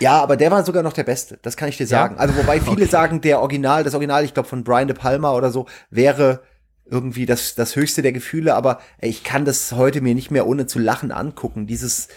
Ja, 0.01 0.21
aber 0.21 0.37
der 0.37 0.51
war 0.51 0.65
sogar 0.65 0.83
noch 0.83 0.95
der 0.95 1.05
Beste, 1.05 1.39
das 1.43 1.57
kann 1.57 1.69
ich 1.69 1.77
dir 1.77 1.87
sagen. 1.87 2.17
Also 2.19 2.35
wobei 2.37 2.61
viele 2.61 2.87
sagen, 2.87 3.21
der 3.21 3.41
Original, 3.41 3.85
das 3.85 3.95
Original, 3.95 4.25
ich 4.25 4.35
glaube 4.35 4.49
von 4.49 4.65
Brian 4.65 4.89
De 4.89 4.97
Palma 4.97 5.33
oder 5.33 5.51
so, 5.53 5.67
wäre 5.91 6.41
irgendwie 6.85 7.27
das, 7.27 7.55
das 7.55 7.77
höchste 7.77 8.03
der 8.03 8.13
Gefühle, 8.13 8.55
aber 8.55 8.81
ich 9.01 9.25
kann 9.25 9.45
das 9.45 9.73
heute 9.73 10.01
mir 10.01 10.15
nicht 10.15 10.31
mehr 10.31 10.47
ohne 10.47 10.67
zu 10.67 10.79
lachen 10.79 11.13
angucken. 11.13 11.67
Dieses 11.67 12.09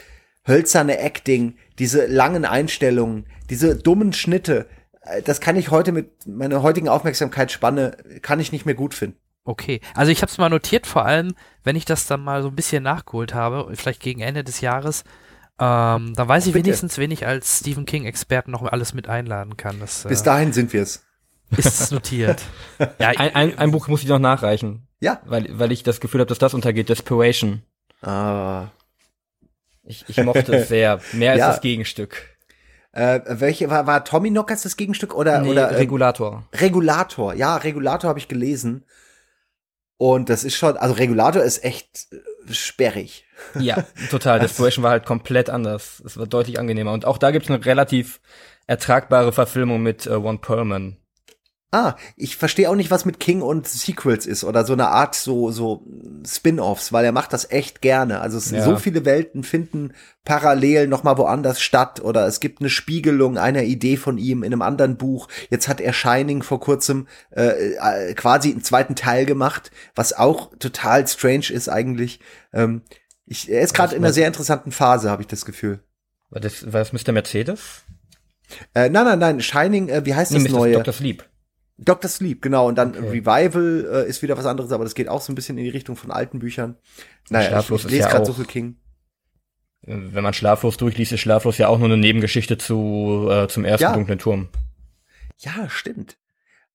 hölzerne 0.48 1.00
Acting, 1.00 1.56
diese 1.80 2.06
langen 2.06 2.46
Einstellungen, 2.46 3.26
diese 3.50 3.76
dummen 3.76 4.14
Schnitte, 4.14 4.68
äh, 5.02 5.22
das 5.22 5.40
kann 5.40 5.56
ich 5.56 5.72
heute 5.72 5.92
mit 5.92 6.28
meiner 6.28 6.62
heutigen 6.62 6.90
Aufmerksamkeitsspanne, 6.90 7.98
kann 8.22 8.40
ich 8.40 8.52
nicht 8.52 8.66
mehr 8.66 8.76
gut 8.76 8.94
finden. 8.94 9.18
Okay, 9.44 9.80
also 9.94 10.12
ich 10.12 10.24
habe 10.24 10.32
es 10.32 10.40
mal 10.40 10.50
notiert, 10.50 10.88
vor 10.88 11.06
allem, 11.06 11.36
wenn 11.64 11.76
ich 11.76 11.86
das 11.86 12.08
dann 12.08 12.22
mal 12.22 12.42
so 12.42 12.48
ein 12.48 12.56
bisschen 12.56 12.82
nachgeholt 12.82 13.36
habe, 13.36 13.72
vielleicht 13.76 14.02
gegen 14.02 14.22
Ende 14.22 14.44
des 14.44 14.60
Jahres, 14.60 15.04
ähm, 15.60 16.14
dann 16.16 16.28
weiß 16.28 16.48
ich 16.48 16.54
Bitte. 16.54 16.66
wenigstens, 16.66 16.98
wen 16.98 17.12
ich 17.12 17.28
als 17.28 17.60
Stephen 17.60 17.86
King-Experten 17.86 18.52
noch 18.52 18.64
alles 18.64 18.94
mit 18.96 19.08
einladen 19.08 19.56
kann. 19.56 19.80
Das 19.80 20.04
Bis 20.04 20.22
äh, 20.22 20.26
dahin 20.26 20.52
sind 20.52 20.74
wir 20.74 20.82
es. 20.82 21.05
Ist 21.58 21.92
notiert. 21.92 22.42
ja, 23.00 23.10
Ein, 23.10 23.36
ein, 23.36 23.58
ein 23.58 23.72
Buch 23.72 23.88
muss 23.88 24.02
ich 24.04 24.10
noch 24.10 24.20
nachreichen, 24.20 24.88
Ja. 25.00 25.22
weil, 25.26 25.48
weil 25.60 25.72
ich 25.72 25.84
das 25.84 26.00
Gefühl 26.00 26.22
habe, 26.22 26.30
dass 26.30 26.40
das 26.40 26.54
untergeht. 26.54 26.90
Desperation. 26.90 27.62
Ah. 28.02 28.68
Ich, 29.84 30.06
ich 30.08 30.18
mochte 30.24 30.56
es 30.56 30.68
sehr. 30.68 31.00
Mehr 31.14 31.32
als 31.34 31.40
Ja. 31.40 31.48
das 31.52 31.62
Gegenstück. 31.62 32.36
Äh, 32.92 33.20
welche 33.28 33.70
war, 33.70 33.86
war 33.88 34.04
Tommy 34.06 34.30
Knockers 34.30 34.62
das 34.64 34.78
Gegenstück 34.78 35.14
oder, 35.14 35.42
Nee, 35.42 35.50
oder 35.52 35.70
äh, 35.70 35.76
Regulator. 35.76 36.48
Regulator? 36.54 37.34
Ja, 37.34 37.58
Regulator 37.58 38.08
habe 38.10 38.20
ich 38.20 38.28
gelesen. 38.28 38.86
Und 39.98 40.30
das 40.30 40.44
ist 40.44 40.56
schon, 40.56 40.76
also 40.78 40.96
Regulator 40.96 41.44
ist 41.44 41.64
echt 41.64 42.08
äh, 42.12 42.54
sperrig. 42.54 43.26
Ja, 43.60 43.84
total. 44.10 44.40
Desperation 44.42 44.84
war 44.84 44.92
halt 44.92 45.06
komplett 45.06 45.50
anders. 45.50 46.02
Es 46.06 46.18
war 46.18 46.26
deutlich 46.26 46.58
angenehmer. 46.60 46.94
Und 46.94 47.06
auch 47.06 47.18
da 47.18 47.32
gibt's 47.32 47.50
eine 47.50 47.64
relativ 47.66 48.20
ertragbare 48.68 49.32
Verfilmung 49.34 49.84
mit 49.84 50.06
äh, 50.08 50.12
One 50.16 50.40
Perlman. 50.40 50.98
Ah, 51.76 51.98
ich 52.16 52.38
verstehe 52.38 52.70
auch 52.70 52.76
nicht, 52.76 52.90
was 52.90 53.04
mit 53.04 53.20
King 53.20 53.42
und 53.42 53.68
Sequels 53.68 54.26
ist 54.26 54.46
oder 54.46 54.64
so 54.66 54.72
eine 54.72 54.88
Art 54.88 55.14
so 55.14 55.52
so 55.52 55.84
Spin-offs, 56.26 56.94
weil 56.94 57.04
er 57.04 57.12
macht 57.12 57.34
das 57.34 57.52
echt 57.52 57.82
gerne. 57.82 58.22
Also 58.22 58.38
es, 58.38 58.50
Ja. 58.52 58.64
so 58.64 58.78
viele 58.78 59.04
Welten 59.04 59.44
finden 59.44 59.92
parallel 60.24 60.88
noch 60.88 61.04
mal 61.04 61.18
woanders 61.18 61.62
statt 61.62 62.00
oder 62.00 62.26
es 62.28 62.40
gibt 62.40 62.62
eine 62.62 62.70
Spiegelung 62.70 63.38
einer 63.38 63.64
Idee 63.64 63.98
von 63.98 64.18
ihm 64.18 64.44
in 64.44 64.54
einem 64.54 64.62
anderen 64.62 64.96
Buch. 64.96 65.28
Jetzt 65.50 65.68
hat 65.68 65.82
er 65.82 65.92
Shining 65.92 66.44
vor 66.44 66.62
kurzem 66.62 67.08
äh, 67.36 67.74
äh, 67.76 68.14
quasi 68.14 68.52
einen 68.52 68.64
zweiten 68.64 68.96
Teil 68.96 69.26
gemacht, 69.26 69.70
was 69.96 70.14
auch 70.14 70.52
total 70.58 71.06
strange 71.08 71.50
ist 71.52 71.68
eigentlich. 71.68 72.22
Ähm, 72.54 72.84
ich, 73.26 73.52
er 73.52 73.60
ist 73.62 73.74
gerade 73.74 73.96
in 73.96 74.04
einer 74.04 74.14
sehr 74.14 74.28
interessanten 74.28 74.72
Phase, 74.72 75.10
habe 75.10 75.24
ich 75.24 75.28
das 75.28 75.44
Gefühl. 75.44 75.82
War 76.30 76.40
das, 76.40 76.72
war 76.72 76.80
das 76.80 76.94
Mr. 76.94 77.12
Mercedes? 77.12 77.84
Äh, 78.74 78.90
nein, 78.90 79.06
nein, 79.06 79.20
nein, 79.20 79.42
Shining, 79.42 79.90
äh, 79.90 80.06
wie 80.06 80.14
heißt 80.16 80.34
das 80.34 80.44
Mr. 80.44 80.52
neue? 80.52 80.74
Dr. 80.74 80.94
Sleep. 80.94 81.24
Dr. 81.78 82.10
Sleep, 82.10 82.42
genau. 82.42 82.68
Und 82.68 82.76
dann 82.78 82.92
Okay. 82.92 83.10
Revival 83.10 83.88
äh, 84.06 84.10
ist 84.10 84.22
wieder 84.22 84.38
was 84.38 84.46
anderes, 84.46 84.72
aber 84.72 84.84
das 84.86 84.96
geht 84.96 85.10
auch 85.10 85.22
so 85.22 85.32
ein 85.32 85.36
bisschen 85.36 85.58
in 85.58 85.66
die 85.66 85.70
Richtung 85.70 85.96
von 85.96 86.12
alten 86.12 86.40
Büchern. 86.40 86.78
Naja, 87.30 87.44
ich, 87.44 87.50
Schlaflos 87.50 87.80
ich 87.82 87.86
ist 87.88 87.92
lese 87.92 88.04
ja 88.04 88.10
gerade 88.10 88.26
so 88.26 88.34
viel 88.34 88.46
King. 88.46 88.78
Wenn 89.82 90.24
man 90.24 90.34
Schlaflos 90.34 90.78
durchliest, 90.78 91.12
ist 91.12 91.20
Schlaflos 91.20 91.58
ja 91.58 91.68
auch 91.68 91.78
nur 91.78 91.88
eine 91.88 91.98
Nebengeschichte 91.98 92.58
zu, 92.58 93.28
äh, 93.30 93.48
zum 93.48 93.66
ersten 93.66 93.84
Ja. 93.84 93.94
dunklen 93.94 94.18
Turm. 94.18 94.50
Ja, 95.38 95.70
stimmt. 95.70 96.18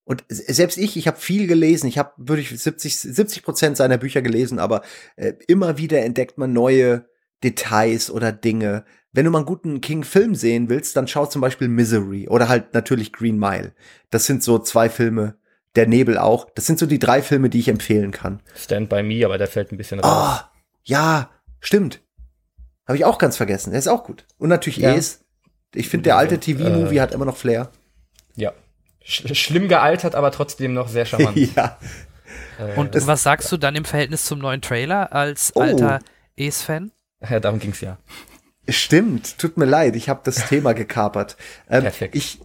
Und 0.05 0.24
selbst 0.28 0.76
ich, 0.76 0.96
ich 0.96 1.07
habe 1.07 1.18
viel 1.18 1.46
gelesen. 1.46 1.86
Ich 1.86 1.98
habe 1.98 2.12
wirklich 2.16 2.51
70 2.51 2.96
70 2.96 3.42
Prozent 3.42 3.76
seiner 3.76 3.96
Bücher 3.98 4.22
gelesen, 4.22 4.59
aber 4.59 4.82
äh, 5.16 5.32
immer 5.48 5.78
wieder 5.78 6.03
entdeckt 6.03 6.36
man 6.36 6.53
neue 6.53 7.07
Details 7.42 8.11
oder 8.11 8.32
Dinge. 8.32 8.84
Wenn 9.12 9.24
du 9.24 9.30
mal 9.30 9.38
einen 9.38 9.46
guten 9.46 9.80
King-Film 9.80 10.34
sehen 10.34 10.68
willst, 10.68 10.96
dann 10.96 11.08
schau 11.08 11.26
zum 11.26 11.40
Beispiel 11.40 11.68
Misery 11.68 12.28
oder 12.28 12.48
halt 12.48 12.74
natürlich 12.74 13.12
Green 13.12 13.38
Mile. 13.38 13.72
Das 14.11 14.26
sind 14.26 14.42
so 14.42 14.58
zwei 14.58 14.88
Filme. 14.88 15.34
Der 15.76 15.86
Nebel 15.86 16.18
auch. 16.18 16.48
Das 16.54 16.66
sind 16.66 16.78
so 16.80 16.86
die 16.86 16.98
drei 16.98 17.22
Filme, 17.22 17.48
die 17.48 17.61
ich 17.61 17.68
empfehlen 17.68 18.11
kann. 18.11 18.40
Stand 18.56 18.88
by 18.88 19.02
Me, 19.04 19.24
aber 19.24 19.38
der 19.38 19.46
fällt 19.46 19.70
ein 19.72 19.76
bisschen 19.76 20.00
raus. 20.00 20.11
Ah, 20.11 20.50
ja, 20.82 21.30
stimmt. 21.61 22.00
Habe 22.88 22.96
ich 22.98 23.04
auch 23.04 23.18
ganz 23.18 23.36
vergessen. 23.36 23.70
Der 23.70 23.78
ist 23.78 23.86
auch 23.88 24.02
gut. 24.02 24.26
Und 24.38 24.48
natürlich 24.48 24.78
Ja. 24.78 24.92
Ace. 24.94 25.24
Ich 25.74 25.88
finde, 25.88 26.04
der 26.04 26.16
alte 26.16 26.38
TV-Movie 26.40 26.96
äh, 26.96 27.00
hat 27.00 27.14
immer 27.14 27.24
noch 27.24 27.36
Flair. 27.36 27.70
Ja. 28.34 28.52
Sch 29.04 29.32
schlimm 29.36 29.68
gealtert, 29.68 30.16
aber 30.16 30.32
trotzdem 30.32 30.74
noch 30.74 30.88
sehr 30.88 31.06
charmant. 31.06 31.36
ja. 31.56 31.78
Äh, 32.58 32.74
und 32.76 32.94
was 33.06 33.22
sagst 33.22 33.50
du 33.52 33.56
dann 33.56 33.76
im 33.76 33.84
Verhältnis 33.84 34.24
zum 34.24 34.40
neuen 34.40 34.61
Trailer 34.62 35.12
als 35.12 35.52
Oh. 35.54 35.61
alter 35.61 36.00
Ace-Fan? 36.38 36.90
ja, 37.28 37.38
darum 37.38 37.61
ging's 37.61 37.80
ja. 37.80 37.98
Stimmt, 38.68 39.38
tut 39.38 39.56
mir 39.56 39.64
leid, 39.64 39.96
ich 39.96 40.08
habe 40.08 40.20
das 40.24 40.46
Thema 40.48 40.72
gekapert. 40.72 41.36
Ähm, 41.68 41.82
Perfekt. 41.82 42.14
Ich, 42.14 42.40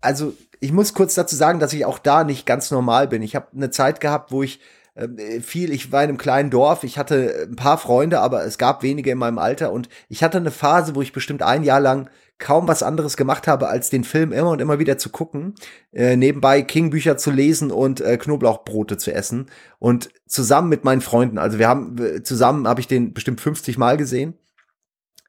also 0.00 0.34
ich 0.60 0.72
muss 0.72 0.94
kurz 0.94 1.14
dazu 1.14 1.36
sagen, 1.36 1.60
dass 1.60 1.72
ich 1.72 1.84
auch 1.84 1.98
da 1.98 2.24
nicht 2.24 2.46
ganz 2.46 2.70
normal 2.70 3.08
bin. 3.08 3.22
Ich 3.22 3.36
habe 3.36 3.48
eine 3.54 3.70
Zeit 3.70 4.00
gehabt, 4.00 4.32
wo 4.32 4.42
ich 4.42 4.60
ähm, 4.96 5.18
viel, 5.42 5.72
ich 5.72 5.92
war 5.92 6.02
in 6.02 6.10
einem 6.10 6.18
kleinen 6.18 6.50
Dorf, 6.50 6.82
ich 6.84 6.98
hatte 6.98 7.46
ein 7.50 7.56
paar 7.56 7.78
Freunde, 7.78 8.20
aber 8.20 8.44
es 8.44 8.58
gab 8.58 8.82
wenige 8.82 9.10
in 9.10 9.18
meinem 9.18 9.38
Alter 9.38 9.72
und 9.72 9.88
ich 10.08 10.22
hatte 10.22 10.38
eine 10.38 10.50
Phase, 10.50 10.94
wo 10.94 11.02
ich 11.02 11.12
bestimmt 11.12 11.42
ein 11.42 11.64
Jahr 11.64 11.80
lang 11.80 12.08
kaum 12.38 12.68
was 12.68 12.82
anderes 12.82 13.16
gemacht 13.16 13.46
habe, 13.46 13.68
als 13.68 13.88
den 13.88 14.04
Film 14.04 14.32
immer 14.32 14.50
und 14.50 14.60
immer 14.60 14.78
wieder 14.78 14.98
zu 14.98 15.08
gucken, 15.08 15.54
äh, 15.92 16.16
nebenbei 16.16 16.62
King-Bücher 16.62 17.16
zu 17.16 17.30
lesen 17.30 17.70
und 17.70 18.00
äh, 18.00 18.16
Knoblauchbrote 18.18 18.98
zu 18.98 19.12
essen 19.12 19.46
und 19.78 20.10
zusammen 20.26 20.68
mit 20.68 20.84
meinen 20.84 21.00
Freunden, 21.00 21.38
also 21.38 21.58
wir 21.58 21.68
haben 21.68 21.96
äh, 21.98 22.22
zusammen 22.22 22.68
habe 22.68 22.80
ich 22.80 22.88
den 22.88 23.14
bestimmt 23.14 23.40
50 23.40 23.78
Mal 23.78 23.96
gesehen 23.96 24.34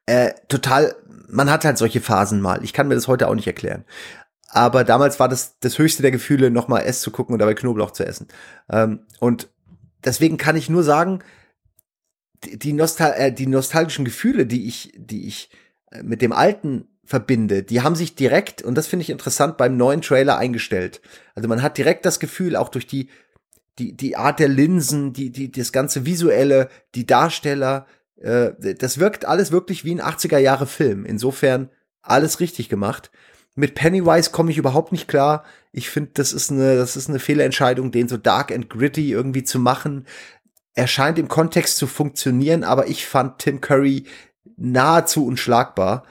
äh, 0.08 0.34
total, 0.48 0.96
man 1.28 1.50
hat 1.50 1.66
halt 1.66 1.76
solche 1.76 2.00
Phasen 2.00 2.40
mal. 2.40 2.64
Ich 2.64 2.72
kann 2.72 2.88
mir 2.88 2.94
das 2.94 3.08
heute 3.08 3.28
auch 3.28 3.34
nicht 3.34 3.46
erklären. 3.46 3.84
Aber 4.48 4.82
damals 4.82 5.20
war 5.20 5.28
das 5.28 5.58
das 5.60 5.78
höchste 5.78 6.00
der 6.00 6.10
Gefühle, 6.10 6.50
nochmal 6.50 6.84
S 6.84 7.02
zu 7.02 7.10
gucken 7.10 7.34
und 7.34 7.40
dabei 7.40 7.52
Knoblauch 7.52 7.90
zu 7.90 8.06
essen. 8.06 8.28
Ähm, 8.70 9.00
und 9.20 9.50
deswegen 10.02 10.38
kann 10.38 10.56
ich 10.56 10.70
nur 10.70 10.82
sagen, 10.82 11.18
die, 12.42 12.72
Nostal 12.72 13.14
äh, 13.18 13.32
die 13.32 13.46
nostalgischen 13.46 14.06
Gefühle, 14.06 14.46
die 14.46 14.66
ich, 14.66 14.94
die 14.96 15.26
ich 15.26 15.50
äh, 15.90 16.02
mit 16.02 16.22
dem 16.22 16.32
alten 16.32 16.88
verbinde, 17.04 17.62
die 17.62 17.82
haben 17.82 17.94
sich 17.94 18.14
direkt, 18.14 18.62
und 18.62 18.74
das 18.74 18.86
finde 18.86 19.02
ich 19.02 19.10
interessant, 19.10 19.58
beim 19.58 19.76
neuen 19.76 20.00
Trailer 20.00 20.38
eingestellt. 20.38 21.02
Also 21.34 21.48
man 21.50 21.62
hat 21.62 21.76
direkt 21.76 22.06
das 22.06 22.18
Gefühl, 22.18 22.56
auch 22.56 22.70
durch 22.70 22.86
die, 22.86 23.10
die, 23.78 23.94
die 23.94 24.16
Art 24.16 24.40
der 24.40 24.48
Linsen, 24.48 25.12
die, 25.12 25.30
die, 25.30 25.52
das 25.52 25.72
ganze 25.72 26.06
Visuelle, 26.06 26.70
die 26.94 27.04
Darsteller, 27.04 27.86
äh, 28.20 28.52
das 28.74 28.98
wirkt 28.98 29.24
alles 29.24 29.52
wirklich 29.52 29.84
wie 29.84 29.94
ein 29.94 30.02
80er 30.02 30.38
Jahre 30.38 30.66
Film. 30.66 31.04
Insofern 31.04 31.70
alles 32.02 32.40
richtig 32.40 32.68
gemacht. 32.68 33.10
Mit 33.54 33.74
Pennywise 33.74 34.30
komme 34.30 34.50
ich 34.50 34.58
überhaupt 34.58 34.92
nicht 34.92 35.08
klar. 35.08 35.44
Ich 35.72 35.90
finde, 35.90 36.10
das 36.14 36.32
ist 36.32 36.50
eine, 36.50 36.76
das 36.76 36.96
ist 36.96 37.08
eine 37.08 37.18
Fehlentscheidung, 37.18 37.90
den 37.90 38.08
so 38.08 38.16
dark 38.16 38.52
and 38.52 38.70
gritty 38.70 39.10
irgendwie 39.10 39.44
zu 39.44 39.58
machen. 39.58 40.06
Er 40.74 40.86
scheint 40.86 41.18
im 41.18 41.28
Kontext 41.28 41.76
zu 41.76 41.86
funktionieren, 41.86 42.62
aber 42.62 42.86
ich 42.86 43.06
fand 43.06 43.40
Tim 43.40 43.60
Curry 43.60 44.04
nahezu 44.56 45.26
unschlagbar. 45.26 46.04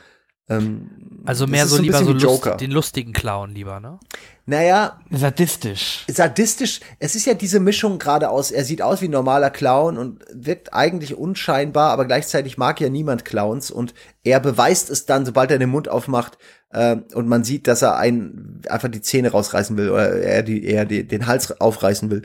Ähm, 0.49 1.21
Also 1.25 1.45
mehr 1.45 1.67
so 1.67 1.77
lieber 1.81 2.03
so 2.03 2.13
lust, 2.13 2.61
den 2.61 2.71
lustigen 2.71 3.11
Clown 3.11 3.51
lieber, 3.51 3.79
ne? 3.79 3.99
Naja, 4.45 5.01
Sadistisch. 5.11 6.05
sadistisch, 6.07 6.79
es 6.99 7.15
ist 7.15 7.25
ja 7.25 7.33
diese 7.33 7.59
Mischung 7.59 7.99
gerade 7.99 8.29
aus, 8.29 8.49
er 8.51 8.63
sieht 8.63 8.81
aus 8.81 9.01
wie 9.01 9.09
ein 9.09 9.11
normaler 9.11 9.49
Clown 9.49 9.97
und 9.97 10.23
wirkt 10.31 10.73
eigentlich 10.73 11.15
unscheinbar, 11.17 11.91
aber 11.91 12.05
gleichzeitig 12.05 12.57
mag 12.57 12.79
ja 12.79 12.87
niemand 12.87 13.25
Clowns 13.25 13.71
und 13.71 13.93
er 14.23 14.39
beweist 14.39 14.89
es 14.89 15.05
dann, 15.05 15.25
sobald 15.25 15.51
er 15.51 15.59
den 15.59 15.69
Mund 15.69 15.89
aufmacht 15.89 16.37
äh, 16.69 16.95
und 17.13 17.27
man 17.27 17.43
sieht, 17.43 17.67
dass 17.67 17.81
er 17.81 17.97
einen 17.97 18.61
einfach 18.69 18.87
die 18.87 19.01
Zähne 19.01 19.31
rausreißen 19.31 19.75
will 19.75 19.89
oder 19.89 20.13
er, 20.13 20.43
die, 20.43 20.65
er 20.65 20.85
die, 20.85 21.05
den 21.05 21.27
Hals 21.27 21.59
aufreißen 21.59 22.09
will, 22.09 22.21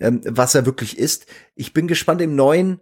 ähm, 0.00 0.22
was 0.24 0.54
er 0.54 0.64
wirklich 0.64 0.98
ist. 0.98 1.26
Ich 1.54 1.74
bin 1.74 1.86
gespannt 1.86 2.22
im 2.22 2.34
neuen 2.34 2.80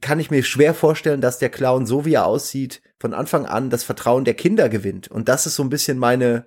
kann 0.00 0.20
ich 0.20 0.30
mir 0.30 0.42
schwer 0.42 0.74
vorstellen, 0.74 1.20
dass 1.20 1.38
der 1.38 1.50
Clown, 1.50 1.86
so 1.86 2.04
wie 2.04 2.14
er 2.14 2.26
aussieht, 2.26 2.82
von 2.98 3.14
Anfang 3.14 3.46
an 3.46 3.70
das 3.70 3.84
Vertrauen 3.84 4.24
der 4.24 4.34
Kinder 4.34 4.68
gewinnt. 4.68 5.08
Und 5.08 5.28
das 5.28 5.46
ist 5.46 5.56
so 5.56 5.62
ein 5.62 5.70
bisschen 5.70 5.98
meine, 5.98 6.46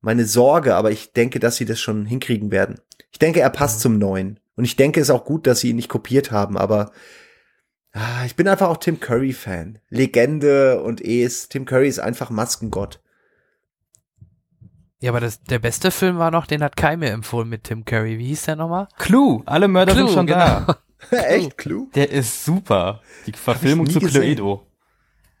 meine 0.00 0.26
Sorge, 0.26 0.74
aber 0.74 0.90
ich 0.90 1.12
denke, 1.12 1.38
dass 1.38 1.56
sie 1.56 1.64
das 1.64 1.80
schon 1.80 2.06
hinkriegen 2.06 2.50
werden. 2.50 2.80
Ich 3.10 3.18
denke, 3.18 3.40
er 3.40 3.50
passt 3.50 3.80
zum 3.80 3.98
Neuen. 3.98 4.40
Und 4.56 4.64
ich 4.64 4.76
denke, 4.76 5.00
es 5.00 5.08
ist 5.08 5.14
auch 5.14 5.24
gut, 5.24 5.46
dass 5.46 5.60
sie 5.60 5.70
ihn 5.70 5.76
nicht 5.76 5.88
kopiert 5.88 6.30
haben, 6.30 6.56
aber 6.56 6.92
ah, 7.92 8.24
ich 8.24 8.36
bin 8.36 8.48
einfach 8.48 8.68
auch 8.68 8.76
Tim 8.76 9.00
Curry-Fan. 9.00 9.78
Legende 9.88 10.82
und 10.82 11.00
Es. 11.00 11.48
Tim 11.48 11.64
Curry 11.64 11.88
ist 11.88 12.00
einfach 12.00 12.30
Maskengott. 12.30 13.00
Ja, 15.00 15.10
aber 15.10 15.20
das, 15.20 15.42
der 15.42 15.58
beste 15.58 15.90
Film 15.90 16.18
war 16.18 16.30
noch, 16.30 16.46
den 16.46 16.62
hat 16.62 16.76
Kai 16.76 16.96
mir 16.96 17.10
empfohlen 17.10 17.48
mit 17.48 17.64
Tim 17.64 17.84
Curry. 17.84 18.18
Wie 18.18 18.28
hieß 18.28 18.44
der 18.44 18.56
nochmal? 18.56 18.88
Clue, 18.96 19.42
alle 19.44 19.68
Mörder 19.68 19.92
Clue, 19.92 20.06
sind 20.06 20.14
schon 20.14 20.26
da. 20.26 20.78
Echt, 21.10 21.56
Clue? 21.58 21.86
Der 21.94 22.10
ist 22.10 22.44
super. 22.44 23.00
Die 23.26 23.32
Verfilmung 23.32 23.88
zu. 23.88 24.00
Cluedo. 24.00 24.66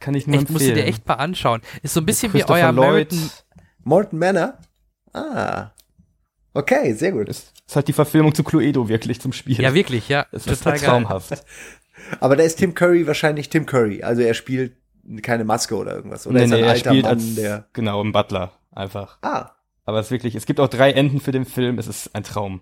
Kann 0.00 0.14
ich 0.14 0.26
nur 0.26 0.36
Echt, 0.40 0.50
musst 0.50 0.64
du 0.64 0.68
empfehlen. 0.70 0.86
dir 0.86 0.90
echt 0.92 1.06
mal 1.08 1.14
anschauen. 1.14 1.62
Ist 1.82 1.94
so 1.94 2.00
ein 2.00 2.06
bisschen 2.06 2.32
wie 2.34 2.44
euer 2.44 2.72
Lloyd. 2.72 3.12
American, 3.12 3.30
Morton 3.84 4.18
Manor? 4.18 4.58
Ah. 5.12 5.70
Okay, 6.52 6.92
sehr 6.94 7.12
gut. 7.12 7.28
Ist, 7.28 7.52
ist 7.66 7.76
halt 7.76 7.88
die 7.88 7.92
Verfilmung 7.92 8.34
zu 8.34 8.44
Cluedo 8.44 8.88
wirklich 8.88 9.20
zum 9.20 9.32
Spiel. 9.32 9.60
Ja, 9.60 9.74
wirklich, 9.74 10.08
ja. 10.08 10.26
Es 10.30 10.46
ist 10.46 10.58
total 10.58 10.72
halt 10.74 10.82
traumhaft. 10.84 11.44
Aber 12.20 12.36
da 12.36 12.42
ist 12.42 12.56
Tim 12.56 12.74
Curry 12.74 13.06
wahrscheinlich 13.06 13.48
Tim 13.48 13.66
Curry. 13.66 14.02
Also 14.02 14.22
er 14.22 14.34
spielt 14.34 14.76
keine 15.22 15.44
Maske 15.44 15.74
oder 15.76 15.94
irgendwas. 15.94 16.26
Oder 16.26 16.38
Nee, 16.40 16.44
ist 16.46 16.50
er 16.52 16.56
nee, 16.58 16.62
ein 16.62 16.68
er 16.68 16.72
alter 16.74 16.90
spielt 16.90 17.04
Mann, 17.04 17.14
als, 17.14 17.34
der. 17.34 17.68
genau, 17.72 18.02
ein 18.02 18.12
Butler. 18.12 18.52
Einfach. 18.72 19.18
Ah, 19.22 19.52
Aber 19.84 20.00
es 20.00 20.06
ist 20.06 20.10
wirklich, 20.10 20.34
es 20.34 20.46
gibt 20.46 20.60
auch 20.60 20.68
drei 20.68 20.92
Enden 20.92 21.20
für 21.20 21.32
den 21.32 21.44
Film. 21.46 21.78
Es 21.78 21.86
ist 21.86 22.14
ein 22.14 22.24
Traum. 22.24 22.60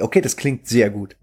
okay, 0.00 0.20
das 0.20 0.36
klingt 0.36 0.66
sehr 0.66 0.90
gut. 0.90 1.16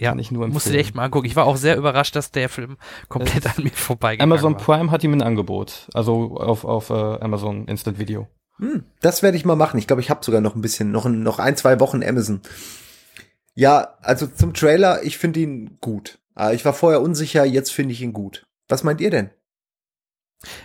Ja, 0.00 0.10
Kann 0.10 0.18
ich 0.18 0.30
nur 0.30 0.48
musst 0.48 0.66
du 0.66 0.70
dir 0.70 0.78
echt 0.78 0.94
mal 0.94 1.04
angucken. 1.04 1.26
Ich 1.26 1.36
war 1.36 1.44
auch 1.46 1.56
sehr 1.56 1.76
überrascht, 1.76 2.16
dass 2.16 2.30
der 2.30 2.48
Film 2.48 2.78
komplett 3.08 3.46
an 3.46 3.62
mir 3.64 3.70
vorbeigegangen 3.70 4.32
Amazon 4.32 4.54
war. 4.54 4.60
Prime 4.60 4.90
hat 4.90 5.04
ihm 5.04 5.12
ein 5.12 5.22
Angebot. 5.22 5.88
Also 5.92 6.36
auf, 6.38 6.64
auf 6.64 6.88
äh, 6.90 6.94
Amazon 6.94 7.66
Instant 7.68 7.98
Video. 7.98 8.26
Hm, 8.58 8.84
das 9.02 9.22
werde 9.22 9.36
ich 9.36 9.44
mal 9.44 9.56
machen. 9.56 9.78
Ich 9.78 9.86
glaube, 9.86 10.00
ich 10.00 10.08
habe 10.08 10.24
sogar 10.24 10.40
noch 10.40 10.54
ein 10.54 10.62
bisschen, 10.62 10.90
noch, 10.90 11.04
ein- 11.06 11.22
noch 11.22 11.38
ein, 11.38 11.56
zwei 11.56 11.80
Wochen 11.80 12.02
Amazon. 12.02 12.40
Ja, 13.54 13.94
also 14.00 14.26
zum 14.26 14.54
Trailer, 14.54 15.02
ich 15.02 15.18
finde 15.18 15.40
ihn 15.40 15.78
gut. 15.80 16.18
Ah, 16.34 16.52
Ich 16.52 16.64
war 16.64 16.72
vorher 16.72 17.02
unsicher, 17.02 17.44
jetzt 17.44 17.70
finde 17.72 17.92
ich 17.92 18.00
ihn 18.00 18.12
gut. 18.12 18.46
Was 18.68 18.84
meint 18.84 19.00
ihr 19.00 19.10
denn? 19.10 19.30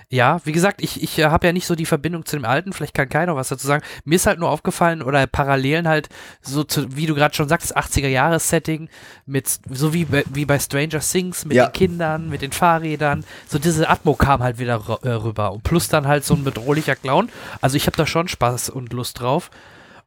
Ja, 0.09 0.39
wie 0.45 0.53
gesagt, 0.53 0.81
ich, 0.81 1.03
ich 1.03 1.19
äh, 1.19 1.25
habe 1.25 1.47
ja 1.47 1.51
nicht 1.53 1.65
so 1.67 1.75
die 1.75 1.85
Verbindung 1.85 2.25
zu 2.25 2.37
dem 2.37 2.45
Alten, 2.45 2.71
vielleicht 2.71 2.93
kann 2.93 3.09
keiner 3.09 3.35
was 3.35 3.49
dazu 3.49 3.67
sagen. 3.67 3.83
Mir 4.05 4.15
ist 4.15 4.25
halt 4.25 4.39
nur 4.39 4.49
aufgefallen 4.49 5.01
oder 5.01 5.27
Parallelen 5.27 5.87
halt 5.87 6.07
so 6.41 6.63
zu, 6.63 6.95
wie 6.95 7.05
du 7.07 7.13
gerade 7.15 7.35
schon 7.35 7.49
sagst, 7.49 7.75
80er-Jahres-Setting 7.75 8.87
mit, 9.25 9.59
so 9.69 9.93
wie, 9.93 10.05
bei- 10.05 10.23
wie 10.31 10.45
bei 10.45 10.59
Stranger 10.59 10.99
Things 10.99 11.43
mit 11.43 11.57
Ja. 11.57 11.67
den 11.67 11.73
Kindern, 11.73 12.29
mit 12.29 12.41
den 12.41 12.53
Fahrrädern, 12.53 13.25
so 13.47 13.59
diese 13.59 13.89
Atmo 13.89 14.13
kam 14.15 14.41
halt 14.41 14.59
wieder 14.59 14.75
äh, 15.03 15.09
rüber 15.09 15.51
und 15.51 15.63
plus 15.63 15.89
dann 15.89 16.07
halt 16.07 16.23
so 16.23 16.35
ein 16.35 16.43
bedrohlicher 16.45 16.95
Clown. 16.95 17.29
Also 17.61 17.75
ich 17.75 17.85
habe 17.87 17.97
da 17.97 18.05
schon 18.07 18.27
Spaß 18.29 18.69
und 18.69 18.93
Lust 18.93 19.19
drauf. 19.19 19.51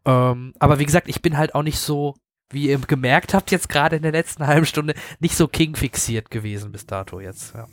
Ähm, 0.07 0.55
aber 0.59 0.79
wie 0.79 0.87
gesagt, 0.87 1.09
ich 1.11 1.21
bin 1.21 1.37
halt 1.37 1.55
auch 1.55 1.63
nicht 1.63 1.79
so, 1.79 2.15
wie 2.51 2.69
ihr 2.71 2.79
gemerkt 2.79 3.35
habt 3.35 3.51
jetzt 3.51 3.69
gerade 3.69 3.97
in 3.97 4.03
der 4.03 4.13
letzten 4.13 4.47
halben 4.47 4.65
Stunde, 4.65 4.95
nicht 5.21 5.37
so 5.37 5.47
King 5.47 5.77
fixiert 5.77 6.31
gewesen 6.31 6.73
bis 6.73 6.87
dato 6.87 7.21
jetzt. 7.21 7.55
Ja. 7.55 7.67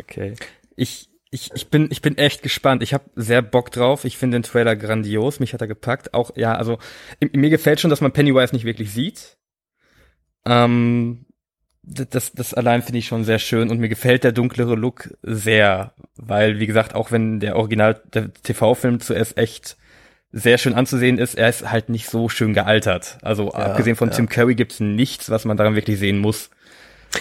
Okay. 0.00 0.36
Ich, 0.76 1.10
ich, 1.30 1.50
ich 1.54 1.68
bin, 1.68 1.88
ich 1.90 2.02
bin 2.02 2.18
echt 2.18 2.42
gespannt. 2.42 2.82
Ich 2.82 2.92
habe 2.94 3.04
sehr 3.14 3.42
Bock 3.42 3.70
drauf. 3.70 4.04
Ich 4.04 4.16
finde 4.16 4.38
den 4.38 4.42
Trailer 4.42 4.76
grandios. 4.76 5.40
Mich 5.40 5.52
hat 5.52 5.60
er 5.60 5.68
gepackt. 5.68 6.14
Auch, 6.14 6.36
ja, 6.36 6.54
also, 6.54 6.78
mir 7.32 7.50
gefällt 7.50 7.80
schon, 7.80 7.90
dass 7.90 8.00
man 8.00 8.12
Pennywise 8.12 8.54
nicht 8.54 8.64
wirklich 8.64 8.92
sieht. 8.92 9.36
Ähm, 10.44 11.26
das, 11.82 12.32
das 12.32 12.54
allein 12.54 12.82
finde 12.82 12.98
ich 12.98 13.06
schon 13.06 13.24
sehr 13.24 13.38
schön 13.38 13.70
und 13.70 13.78
mir 13.78 13.88
gefällt 13.88 14.24
der 14.24 14.32
dunklere 14.32 14.74
Look 14.74 15.16
sehr, 15.22 15.94
weil, 16.16 16.58
wie 16.58 16.66
gesagt, 16.66 16.94
auch 16.94 17.10
wenn 17.10 17.40
der 17.40 17.56
Original, 17.56 18.00
der 18.12 18.32
TV-Film 18.32 19.00
zuerst 19.00 19.38
echt 19.38 19.76
sehr 20.32 20.58
schön 20.58 20.74
anzusehen 20.74 21.18
ist, 21.18 21.34
er 21.34 21.48
ist 21.48 21.70
halt 21.70 21.88
nicht 21.88 22.08
so 22.08 22.28
schön 22.28 22.54
gealtert. 22.54 23.18
Also, 23.22 23.52
abgesehen 23.52 23.96
von 23.96 24.10
ja. 24.10 24.14
Tim 24.14 24.28
Curry 24.28 24.54
gibt's 24.54 24.78
nichts, 24.78 25.30
was 25.30 25.44
man 25.44 25.56
daran 25.56 25.74
wirklich 25.74 25.98
sehen 25.98 26.18
muss. 26.18 26.50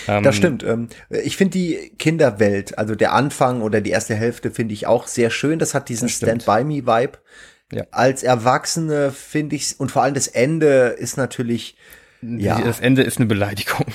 Ähm, 0.08 0.24
Das 0.24 0.36
stimmt. 0.36 0.64
Ähm, 0.64 0.90
ich 1.10 1.38
finde 1.38 1.58
die 1.58 1.92
Kinderwelt, 1.98 2.78
also 2.78 2.96
der 2.96 3.14
Anfang 3.14 3.62
oder 3.62 3.82
die 3.82 3.90
erste 3.90 4.16
Hälfte, 4.16 4.52
finde 4.52 4.74
ich 4.74 4.88
auch 4.88 5.08
sehr 5.08 5.30
schön. 5.30 5.60
Das 5.60 5.74
hat 5.74 5.90
diesen. 5.90 6.10
Stand-by-Me-Vibe. 6.10 7.18
Ja. 7.72 7.84
Als 7.92 8.24
Erwachsene 8.24 9.12
finde 9.12 9.56
ich 9.56 9.80
und 9.80 9.92
vor 9.92 10.02
allem 10.04 10.16
das 10.16 10.28
Ende 10.28 10.88
ist 10.98 11.18
natürlich, 11.18 11.76
ja, 12.22 12.60
Das 12.60 12.80
Ende 12.80 13.04
ist 13.04 13.18
eine 13.18 13.28
Beleidigung. 13.28 13.86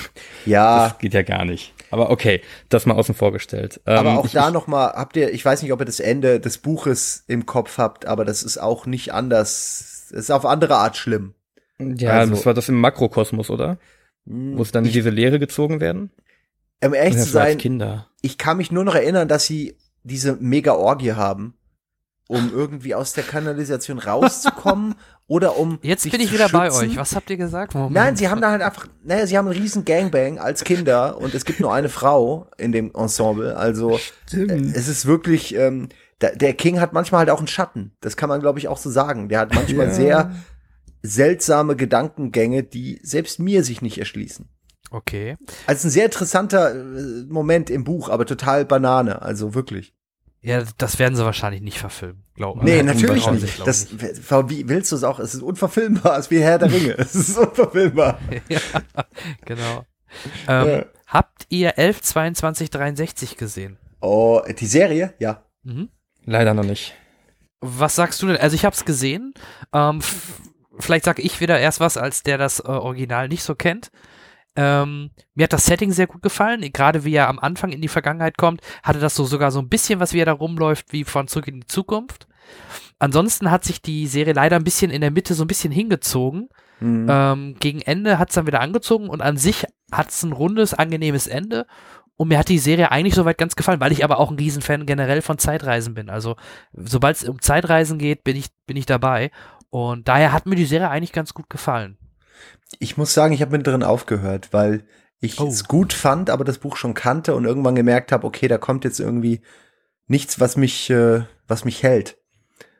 ja, 0.45 0.89
Das 0.89 0.97
geht 0.99 1.13
ja 1.13 1.21
gar 1.23 1.45
nicht. 1.45 1.73
Aber 1.91 2.09
okay, 2.09 2.41
das 2.69 2.85
mal 2.85 2.95
außen 2.95 3.13
vor 3.15 3.31
gestellt. 3.31 3.81
Ähm, 3.85 3.97
aber 3.97 4.17
auch 4.19 4.25
ich, 4.25 4.31
da 4.31 4.47
ich, 4.47 4.53
noch 4.53 4.67
mal 4.67 4.87
habt 4.93 5.15
ihr, 5.17 5.31
ich 5.33 5.43
weiß 5.45 5.61
nicht, 5.61 5.71
ob 5.73 5.81
ihr 5.81 5.85
das 5.85 5.99
Ende 5.99 6.39
des 6.39 6.57
Buches 6.57 7.23
im 7.27 7.45
Kopf 7.45 7.77
habt, 7.77 8.05
aber 8.05 8.25
das 8.25 8.43
ist 8.43 8.57
auch 8.57 8.85
nicht 8.85 9.13
anders, 9.13 10.05
es 10.09 10.11
ist 10.11 10.31
auf 10.31 10.45
andere 10.45 10.75
Art 10.77 10.97
schlimm. 10.97 11.33
Ja, 11.77 12.11
also- 12.11 12.33
das 12.33 12.45
war 12.45 12.53
das 12.53 12.69
im 12.69 12.79
Makrokosmos, 12.79 13.49
oder? 13.49 13.77
Hm, 14.27 14.59
es 14.59 14.71
dann 14.71 14.85
in 14.85 14.91
diese 14.91 15.09
Lehre 15.09 15.39
gezogen 15.39 15.79
werden? 15.79 16.11
Um 16.83 16.93
ehrlich 16.93 17.17
zu 17.17 17.29
sein, 17.29 17.57
Kinder. 17.57 18.07
ich 18.21 18.37
kann 18.37 18.57
mich 18.57 18.71
nur 18.71 18.83
noch 18.83 18.95
erinnern, 18.95 19.27
dass 19.27 19.45
sie 19.45 19.77
diese 20.03 20.35
Mega-Orgie 20.35 21.13
haben, 21.13 21.55
um 22.27 22.51
irgendwie 22.53 22.93
aus 22.95 23.13
der 23.13 23.23
Kanalisation 23.23 23.97
rauszukommen 23.99 24.95
oder 25.27 25.57
um 25.57 25.79
Jetzt 25.81 26.03
sich 26.03 26.11
bin 26.11 26.21
ich 26.21 26.27
zu 26.27 26.33
wieder 26.35 26.49
bei 26.49 26.65
schützen. 26.69 26.91
euch. 26.91 26.97
Was 26.97 27.15
habt 27.15 27.29
ihr 27.29 27.37
gesagt? 27.37 27.73
Moment. 27.73 27.93
Nein, 27.95 28.15
sie 28.15 28.29
haben 28.29 28.41
da 28.41 28.51
halt 28.51 28.61
einfach, 28.61 28.87
naja, 29.03 29.25
sie 29.25 29.37
haben 29.37 29.47
einen 29.47 29.59
riesen 29.59 29.83
Gangbang 29.85 30.37
als 30.37 30.63
Kinder 30.63 31.17
und 31.19 31.33
es 31.33 31.45
gibt 31.45 31.59
nur 31.59 31.73
eine 31.73 31.89
Frau 31.89 32.47
in 32.57 32.71
dem 32.71 32.91
Ensemble. 32.93 33.55
Also 33.57 33.97
äh, 34.33 34.37
es 34.73 34.87
ist 34.87 35.05
wirklich, 35.07 35.55
ähm, 35.55 35.89
der 36.21 36.53
King 36.53 36.79
hat 36.79 36.93
manchmal 36.93 37.19
halt 37.19 37.29
auch 37.31 37.39
einen 37.39 37.47
Schatten. 37.47 37.91
Das 38.01 38.17
kann 38.17 38.29
man, 38.29 38.39
glaube 38.41 38.59
ich, 38.59 38.67
auch 38.67 38.77
so 38.77 38.89
sagen. 38.89 39.29
Der 39.29 39.39
hat 39.39 39.53
manchmal 39.53 39.87
Ja. 39.87 39.93
sehr 39.93 40.35
seltsame 41.05 41.75
Gedankengänge, 41.75 42.63
die 42.63 42.99
selbst 43.03 43.39
mir 43.39 43.63
sich 43.63 43.81
nicht 43.81 43.97
erschließen. 43.97 44.49
Okay. 44.91 45.35
Also 45.67 45.87
ein 45.87 45.91
sehr 45.91 46.05
interessanter 46.05 46.73
äh, 46.75 47.23
Moment 47.27 47.69
im 47.69 47.83
Buch, 47.83 48.09
aber 48.09 48.25
total 48.25 48.65
Banane, 48.65 49.21
also 49.21 49.53
wirklich. 49.53 49.93
Ja, 50.41 50.63
das 50.77 50.99
werden 50.99 51.15
sie 51.15 51.25
wahrscheinlich 51.25 51.61
nicht 51.61 51.79
verfilmen, 51.79 52.23
glaube 52.35 52.63
Nee, 52.63 52.79
Äh, 52.79 52.83
natürlich 52.83 53.29
nicht. 53.31 53.65
Das, 53.65 53.85
ich. 53.91 54.29
wie 54.47 54.69
willst 54.69 54.91
du 54.91 54.95
es 54.95 55.03
auch? 55.03 55.19
Es 55.19 55.33
ist 55.33 55.41
unverfilmbar, 55.41 56.13
es 56.19 56.25
ist 56.25 56.31
wie 56.31 56.39
Herr 56.39 56.59
der 56.59 56.71
Ringe. 56.71 56.93
Es 56.99 57.15
ist 57.15 57.37
unverfilmbar. 57.37 58.19
ja, 58.49 58.59
genau. 59.43 59.85
Ähm, 60.47 60.67
Ja. 60.67 60.85
Habt 61.07 61.45
ihr 61.49 61.77
11, 61.77 62.01
22, 62.01 62.69
63 62.69 63.37
gesehen? 63.37 63.77
Oh, 64.01 64.41
die 64.59 64.65
Serie? 64.65 65.13
Ja. 65.19 65.43
Mhm. 65.63 65.89
Leider 66.25 66.53
noch 66.53 66.63
nicht. 66.63 66.93
Was 67.61 67.95
sagst 67.95 68.21
du 68.21 68.27
denn? 68.27 68.37
Also 68.37 68.55
ich 68.55 68.65
habe 68.65 68.75
es 68.75 68.85
gesehen. 68.85 69.33
Ähm, 69.73 70.01
vielleicht 70.79 71.05
sage 71.05 71.21
ich 71.21 71.41
wieder 71.41 71.59
erst 71.59 71.79
was, 71.79 71.97
als 71.97 72.23
der 72.23 72.37
das 72.37 72.59
äh, 72.59 72.67
Original 72.67 73.27
nicht 73.27 73.43
so 73.43 73.55
kennt. 73.55 73.91
Ähm, 74.55 75.11
mir 75.33 75.43
hat 75.43 75.53
das 75.53 75.65
Setting 75.65 75.91
sehr 75.91 76.07
gut 76.07 76.21
gefallen. 76.21 76.61
Gerade 76.71 77.03
wie 77.03 77.15
er 77.15 77.27
am 77.27 77.39
Anfang 77.39 77.71
in 77.71 77.81
die 77.81 77.87
Vergangenheit 77.87 78.37
kommt, 78.37 78.61
hatte 78.83 78.99
das 78.99 79.15
so 79.15 79.25
sogar 79.25 79.51
so 79.51 79.59
ein 79.59 79.69
bisschen, 79.69 79.99
was 79.99 80.13
wie 80.13 80.19
er 80.19 80.25
da 80.25 80.33
rumläuft, 80.33 80.93
wie 80.93 81.03
von 81.03 81.27
Zurück 81.27 81.47
in 81.47 81.61
die 81.61 81.67
Zukunft. 81.67 82.27
Ansonsten 82.99 83.51
hat 83.51 83.65
sich 83.65 83.81
die 83.81 84.07
Serie 84.07 84.33
leider 84.33 84.55
ein 84.55 84.63
bisschen 84.63 84.91
in 84.91 85.01
der 85.01 85.11
Mitte 85.11 85.33
so 85.33 85.43
ein 85.43 85.47
bisschen 85.47 85.71
hingezogen. 85.71 86.47
Mhm. 86.79 87.07
Ähm, 87.09 87.55
gegen 87.59 87.81
Ende 87.81 88.17
hat 88.19 88.29
es 88.29 88.35
dann 88.35 88.47
wieder 88.47 88.61
angezogen 88.61 89.09
und 89.09 89.21
an 89.21 89.37
sich 89.37 89.65
hat 89.91 90.09
es 90.09 90.23
ein 90.23 90.31
rundes, 90.31 90.73
angenehmes 90.73 91.27
Ende. 91.27 91.65
Und 92.17 92.29
mir 92.29 92.37
hat 92.37 92.47
die 92.47 92.59
Serie 92.59 92.91
eigentlich 92.91 93.15
soweit 93.15 93.37
ganz 93.37 93.57
gefallen, 93.57 93.81
weil 93.81 93.91
ich 93.91 94.05
aber 94.05 94.19
auch 94.19 94.31
ein 94.31 94.37
Riesenfan 94.37 94.85
generell 94.85 95.21
von 95.21 95.37
Zeitreisen 95.37 95.93
bin. 95.95 96.09
Also, 96.09 96.37
sobald 96.71 97.17
es 97.17 97.27
um 97.27 97.41
Zeitreisen 97.41 97.97
geht, 97.99 98.23
bin 98.23 98.37
ich, 98.37 98.47
bin 98.65 98.77
ich 98.77 98.85
dabei. 98.85 99.31
Und 99.69 100.07
daher 100.07 100.31
hat 100.31 100.45
mir 100.45 100.55
die 100.55 100.65
Serie 100.65 100.89
eigentlich 100.89 101.11
ganz 101.13 101.33
gut 101.33 101.49
gefallen. 101.49 101.97
Ich 102.79 102.97
muss 102.97 103.13
sagen, 103.13 103.33
ich 103.33 103.41
habe 103.41 103.51
mittendrin 103.51 103.83
aufgehört, 103.83 104.49
weil 104.51 104.85
ich 105.19 105.39
Oh. 105.39 105.47
es 105.47 105.65
gut 105.65 105.93
fand, 105.93 106.29
aber 106.29 106.43
das 106.43 106.57
Buch 106.57 106.75
schon 106.77 106.93
kannte 106.93 107.35
und 107.35 107.45
irgendwann 107.45 107.75
gemerkt 107.75 108.11
habe, 108.11 108.27
okay, 108.27 108.47
da 108.47 108.57
kommt 108.57 108.83
jetzt 108.83 108.99
irgendwie 108.99 109.41
nichts, 110.07 110.39
was 110.39 110.55
mich, 110.57 110.89
äh, 110.89 111.23
was 111.47 111.65
mich 111.65 111.83
hält. 111.83 112.17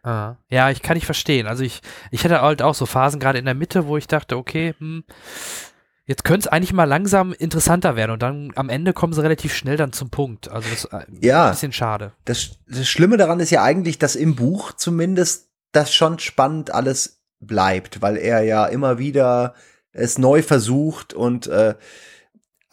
Ah. 0.04 0.36
Ja, 0.50 0.70
ich 0.70 0.82
kann 0.84 0.96
nicht 0.96 1.06
verstehen. 1.08 1.48
Also 1.48 1.64
ich, 1.64 1.82
ich 2.12 2.24
hatte 2.24 2.42
halt 2.42 2.62
auch 2.62 2.76
so 2.76 2.86
Phasen 2.86 3.20
gerade 3.20 3.40
in 3.40 3.46
der 3.46 3.56
Mitte, 3.56 3.88
wo 3.88 3.98
ich 3.98 4.06
dachte, 4.08 4.38
okay, 4.38 4.76
hm, 4.78 5.04
jetzt 6.06 6.24
könnte 6.24 6.42
es 6.42 6.48
eigentlich 6.48 6.74
mal 6.74 6.84
langsam 6.84 7.34
interessanter 7.34 7.96
werden 7.96 8.12
und 8.12 8.22
dann 8.22 8.52
am 8.56 8.70
Ende 8.70 8.94
kommen 8.94 9.14
sie 9.14 9.24
relativ 9.24 9.56
schnell 9.56 9.78
dann 9.78 9.94
zum 9.94 10.12
Punkt. 10.12 10.50
Also 10.52 10.70
das 10.70 10.84
ist 10.86 10.94
ein 10.94 11.18
Ja. 11.22 11.50
bisschen 11.50 11.72
schade. 11.74 12.12
Das, 12.26 12.52
das 12.68 12.88
Schlimme 12.88 13.18
daran 13.18 13.40
ist 13.40 13.50
ja 13.50 13.64
eigentlich, 13.64 13.98
dass 13.98 14.16
im 14.16 14.36
Buch 14.36 14.74
zumindest 14.74 15.50
das 15.76 15.94
schon 15.94 16.20
spannend 16.20 16.74
alles 16.74 17.22
bleibt, 17.40 18.02
weil 18.02 18.18
er 18.18 18.44
ja 18.44 18.66
immer 18.66 18.98
wieder 18.98 19.54
es 19.92 20.18
neu 20.18 20.42
versucht 20.42 21.14
und 21.14 21.48
äh, 21.48 21.76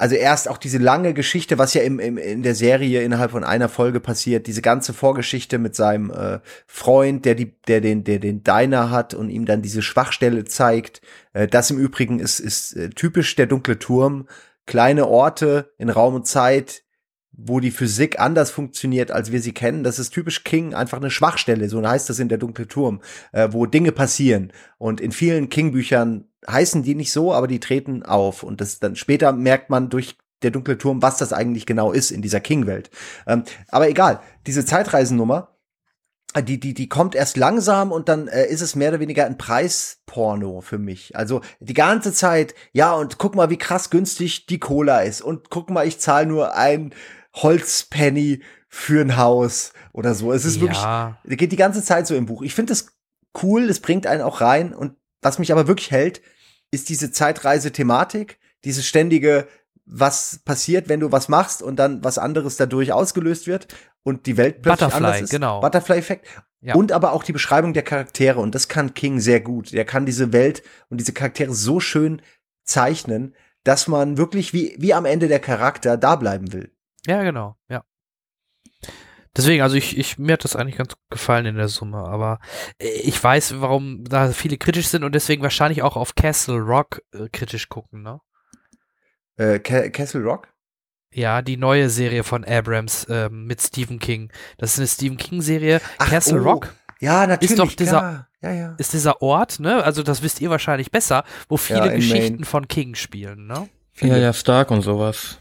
also 0.02 0.16
erst 0.16 0.48
auch 0.48 0.58
diese 0.58 0.78
lange 0.78 1.14
Geschichte, 1.14 1.58
was 1.58 1.74
ja 1.74 1.82
im, 1.82 2.00
im, 2.00 2.18
in 2.18 2.42
der 2.42 2.56
Serie 2.56 3.02
innerhalb 3.02 3.30
von 3.30 3.44
einer 3.44 3.68
Folge 3.68 4.00
passiert, 4.00 4.48
diese 4.48 4.60
ganze 4.60 4.92
Vorgeschichte 4.92 5.58
mit 5.58 5.76
seinem 5.76 6.10
äh, 6.10 6.40
Freund, 6.66 7.24
der 7.24 7.36
die, 7.36 7.54
der 7.68 7.80
den, 7.80 8.02
der 8.02 8.18
den 8.18 8.42
Diner 8.42 8.90
hat 8.90 9.14
und 9.14 9.30
ihm 9.30 9.46
dann 9.46 9.62
diese 9.62 9.80
Schwachstelle 9.80 10.44
zeigt. 10.44 11.02
Äh, 11.34 11.46
das 11.46 11.70
im 11.70 11.78
Übrigen 11.78 12.18
ist, 12.18 12.40
ist 12.40 12.74
äh, 12.74 12.90
typisch 12.90 13.36
der 13.36 13.46
dunkle 13.46 13.78
Turm. 13.78 14.26
Kleine 14.66 15.06
Orte 15.06 15.72
in 15.78 15.88
Raum 15.88 16.14
und 16.16 16.26
Zeit, 16.26 16.81
wo 17.32 17.60
die 17.60 17.70
Physik 17.70 18.20
anders 18.20 18.50
funktioniert, 18.50 19.10
als 19.10 19.32
wir 19.32 19.40
sie 19.40 19.52
kennen. 19.52 19.84
Das 19.84 19.98
ist 19.98 20.10
typisch 20.10 20.44
King, 20.44 20.74
einfach 20.74 20.98
eine 20.98 21.10
Schwachstelle, 21.10 21.68
so 21.68 21.86
heißt 21.86 22.08
das 22.08 22.18
in 22.18 22.28
der 22.28 22.38
dunkle 22.38 22.68
Turm, 22.68 23.00
äh, 23.32 23.48
wo 23.50 23.66
Dinge 23.66 23.92
passieren. 23.92 24.52
Und 24.78 25.00
in 25.00 25.12
vielen 25.12 25.48
King-Büchern 25.48 26.26
heißen 26.48 26.82
die 26.82 26.94
nicht 26.94 27.12
so, 27.12 27.32
aber 27.32 27.46
die 27.46 27.60
treten 27.60 28.02
auf. 28.02 28.42
Und 28.42 28.60
das 28.60 28.80
dann 28.80 28.96
später 28.96 29.32
merkt 29.32 29.70
man 29.70 29.88
durch 29.88 30.16
der 30.42 30.50
dunkle 30.50 30.76
Turm, 30.76 31.02
was 31.02 31.18
das 31.18 31.32
eigentlich 31.32 31.66
genau 31.66 31.92
ist 31.92 32.10
in 32.10 32.22
dieser 32.22 32.40
King-Welt. 32.40 32.90
Ähm, 33.26 33.44
aber 33.68 33.88
egal, 33.88 34.20
diese 34.46 34.64
Zeitreisennummer, 34.64 35.56
äh, 36.34 36.42
die, 36.42 36.60
die, 36.60 36.74
die 36.74 36.88
kommt 36.88 37.14
erst 37.14 37.36
langsam 37.36 37.92
und 37.92 38.08
dann 38.08 38.28
äh, 38.28 38.46
ist 38.46 38.60
es 38.60 38.74
mehr 38.74 38.90
oder 38.90 39.00
weniger 39.00 39.24
ein 39.24 39.38
Preisporno 39.38 40.60
für 40.60 40.78
mich. 40.78 41.16
Also 41.16 41.40
die 41.60 41.74
ganze 41.74 42.12
Zeit, 42.12 42.54
ja, 42.72 42.92
und 42.92 43.18
guck 43.18 43.34
mal, 43.34 43.50
wie 43.50 43.58
krass 43.58 43.90
günstig 43.90 44.46
die 44.46 44.58
Cola 44.58 45.00
ist. 45.00 45.22
Und 45.22 45.50
guck 45.50 45.70
mal, 45.70 45.86
ich 45.86 45.98
zahle 45.98 46.26
nur 46.26 46.54
ein 46.56 46.92
Holzpenny 47.34 48.42
für 48.68 49.02
ein 49.02 49.16
Haus 49.16 49.72
oder 49.92 50.14
so. 50.14 50.32
Es 50.32 50.44
ist 50.44 50.60
wirklich, 50.60 50.80
ja, 50.80 51.18
geht 51.24 51.52
die 51.52 51.56
ganze 51.56 51.82
Zeit 51.82 52.06
so 52.06 52.14
im 52.14 52.26
Buch. 52.26 52.42
Ich 52.42 52.54
finde 52.54 52.72
es 52.72 52.94
cool, 53.42 53.64
es 53.64 53.80
bringt 53.80 54.06
einen 54.06 54.22
auch 54.22 54.40
rein. 54.40 54.74
Und 54.74 54.96
was 55.20 55.38
mich 55.38 55.52
aber 55.52 55.66
wirklich 55.66 55.90
hält, 55.90 56.22
ist 56.70 56.88
diese 56.88 57.12
Zeitreise-Thematik, 57.12 58.38
dieses 58.64 58.86
ständige, 58.86 59.46
was 59.84 60.40
passiert, 60.44 60.88
wenn 60.88 61.00
du 61.00 61.12
was 61.12 61.28
machst 61.28 61.62
und 61.62 61.76
dann 61.76 62.02
was 62.04 62.18
anderes 62.18 62.56
dadurch 62.56 62.92
ausgelöst 62.92 63.46
wird 63.46 63.68
und 64.04 64.26
die 64.26 64.36
Welt 64.36 64.62
plötzlich 64.62 64.88
Butterfly, 64.88 65.06
anders 65.06 65.20
ist. 65.22 65.30
genau. 65.30 65.60
Butterfly-Effekt. 65.60 66.26
Ja. 66.60 66.74
Und 66.74 66.92
aber 66.92 67.12
auch 67.12 67.24
die 67.24 67.32
Beschreibung 67.32 67.72
der 67.72 67.82
Charaktere 67.82 68.38
und 68.38 68.54
das 68.54 68.68
kann 68.68 68.94
King 68.94 69.18
sehr 69.18 69.40
gut. 69.40 69.72
Er 69.72 69.84
kann 69.84 70.06
diese 70.06 70.32
Welt 70.32 70.62
und 70.88 70.98
diese 70.98 71.12
Charaktere 71.12 71.52
so 71.52 71.80
schön 71.80 72.22
zeichnen, 72.64 73.34
dass 73.64 73.88
man 73.88 74.16
wirklich 74.16 74.52
wie, 74.52 74.76
wie 74.78 74.94
am 74.94 75.04
Ende 75.04 75.28
der 75.28 75.40
Charakter 75.40 75.96
da 75.96 76.16
bleiben 76.16 76.52
will. 76.52 76.70
Ja, 77.06 77.22
genau, 77.22 77.56
ja. 77.68 77.84
Deswegen, 79.34 79.62
also 79.62 79.76
ich, 79.76 79.96
ich, 79.96 80.18
mir 80.18 80.34
hat 80.34 80.44
das 80.44 80.56
eigentlich 80.56 80.76
ganz 80.76 80.90
gut 80.94 81.10
gefallen 81.10 81.46
in 81.46 81.56
der 81.56 81.68
Summe, 81.68 81.98
aber 81.98 82.38
äh, 82.78 82.88
ich 82.88 83.22
weiß, 83.22 83.60
warum 83.62 84.04
da 84.04 84.30
viele 84.32 84.58
kritisch 84.58 84.88
sind 84.88 85.04
und 85.04 85.14
deswegen 85.14 85.42
wahrscheinlich 85.42 85.82
auch 85.82 85.96
auf 85.96 86.14
Castle 86.14 86.58
Rock 86.58 87.00
äh, 87.14 87.28
kritisch 87.30 87.68
gucken, 87.70 88.02
ne? 88.02 88.20
Äh, 89.36 89.58
Ca- 89.60 89.88
Castle 89.88 90.22
Rock? 90.22 90.48
Ja, 91.14 91.40
die 91.42 91.56
neue 91.56 91.88
Serie 91.88 92.24
von 92.24 92.44
Abrams 92.44 93.06
ähm, 93.08 93.46
mit 93.46 93.60
Stephen 93.62 93.98
King. 93.98 94.30
Das 94.58 94.72
ist 94.74 94.78
eine 94.78 94.88
Stephen 94.88 95.16
King-Serie. 95.16 95.80
Castle 95.98 96.40
oh. 96.40 96.44
Rock 96.44 96.74
Ja, 97.00 97.26
natürlich. 97.26 97.56
doch 97.56 97.72
dieser- 97.72 97.98
klar. 97.98 98.28
Ja, 98.42 98.50
ja. 98.52 98.74
ist 98.76 98.92
dieser 98.92 99.22
Ort, 99.22 99.60
ne? 99.60 99.84
Also 99.84 100.02
das 100.02 100.22
wisst 100.22 100.40
ihr 100.40 100.50
wahrscheinlich 100.50 100.90
besser, 100.90 101.22
wo 101.48 101.56
viele 101.56 101.90
in 101.92 101.96
Geschichten 102.00 102.32
Maine. 102.34 102.44
von 102.44 102.66
King 102.66 102.96
spielen, 102.96 103.46
ne? 103.46 103.68
Ja, 104.00 104.16
ja, 104.16 104.32
stark 104.32 104.70
und 104.72 104.82
sowas. 104.82 105.38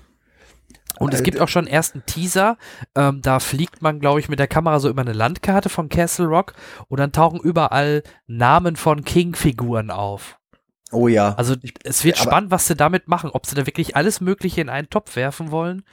Und 1.02 1.14
es 1.14 1.22
Äh, 1.22 1.24
gibt 1.24 1.40
auch 1.42 1.48
schon 1.50 1.66
einen 1.66 1.74
ersten 1.74 2.06
Teaser. 2.06 2.58
Ähm, 2.96 3.22
da 3.22 3.40
fliegt 3.40 3.82
man, 3.82 4.00
glaube 4.00 4.20
ich, 4.20 4.30
mit 4.30 4.40
der 4.40 4.48
Kamera 4.48 4.80
so 4.80 4.90
über 4.90 5.02
eine 5.02 5.14
Landkarte 5.14 5.70
von 5.70 5.90
Castle 5.90 6.26
Rock 6.28 6.54
und 6.88 7.00
dann 7.00 7.12
tauchen 7.12 7.40
überall 7.40 8.04
Namen 8.28 8.76
von 8.76 9.04
King-Figuren 9.04 9.92
auf. 9.92 10.38
Oh 10.94 11.08
ja. 11.08 11.36
Also 11.36 11.56
es 11.86 12.04
wird 12.04 12.18
spannend, 12.18 12.52
was 12.52 12.68
sie 12.68 12.76
damit 12.76 13.08
machen. 13.08 13.30
Ob 13.32 13.46
sie 13.46 13.56
da 13.56 13.66
wirklich 13.66 13.96
alles 13.96 14.20
Mögliche 14.20 14.60
in 14.60 14.68
einen 14.68 14.90
Topf 14.90 15.16
werfen 15.16 15.50
wollen. 15.50 15.84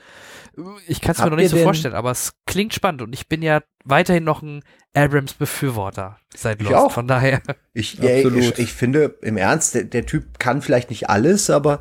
Ich 0.87 0.99
kann 0.99 1.13
es 1.13 1.19
mir 1.19 1.29
noch 1.29 1.37
nicht 1.37 1.51
so 1.51 1.55
denn- 1.55 1.63
vorstellen, 1.63 1.95
aber 1.95 2.11
es 2.11 2.33
klingt 2.45 2.73
spannend 2.73 3.01
und 3.01 3.13
ich 3.13 3.29
bin 3.29 3.41
ja 3.41 3.61
weiterhin 3.85 4.25
noch 4.25 4.41
ein 4.41 4.61
Abrams-Befürworter 4.93 6.17
seit 6.35 6.61
Ich 6.61 6.69
Lost. 6.69 6.75
auch. 6.85 6.91
Von 6.91 7.07
daher. 7.07 7.41
Ich, 7.73 7.93
ja, 7.95 8.15
Absolut. 8.17 8.39
ich, 8.41 8.59
ich 8.59 8.73
finde, 8.73 9.17
im 9.21 9.37
Ernst, 9.37 9.75
der, 9.75 9.83
der 9.85 10.05
Typ 10.05 10.37
kann 10.39 10.61
vielleicht 10.61 10.89
nicht 10.89 11.09
alles, 11.09 11.49
aber 11.49 11.79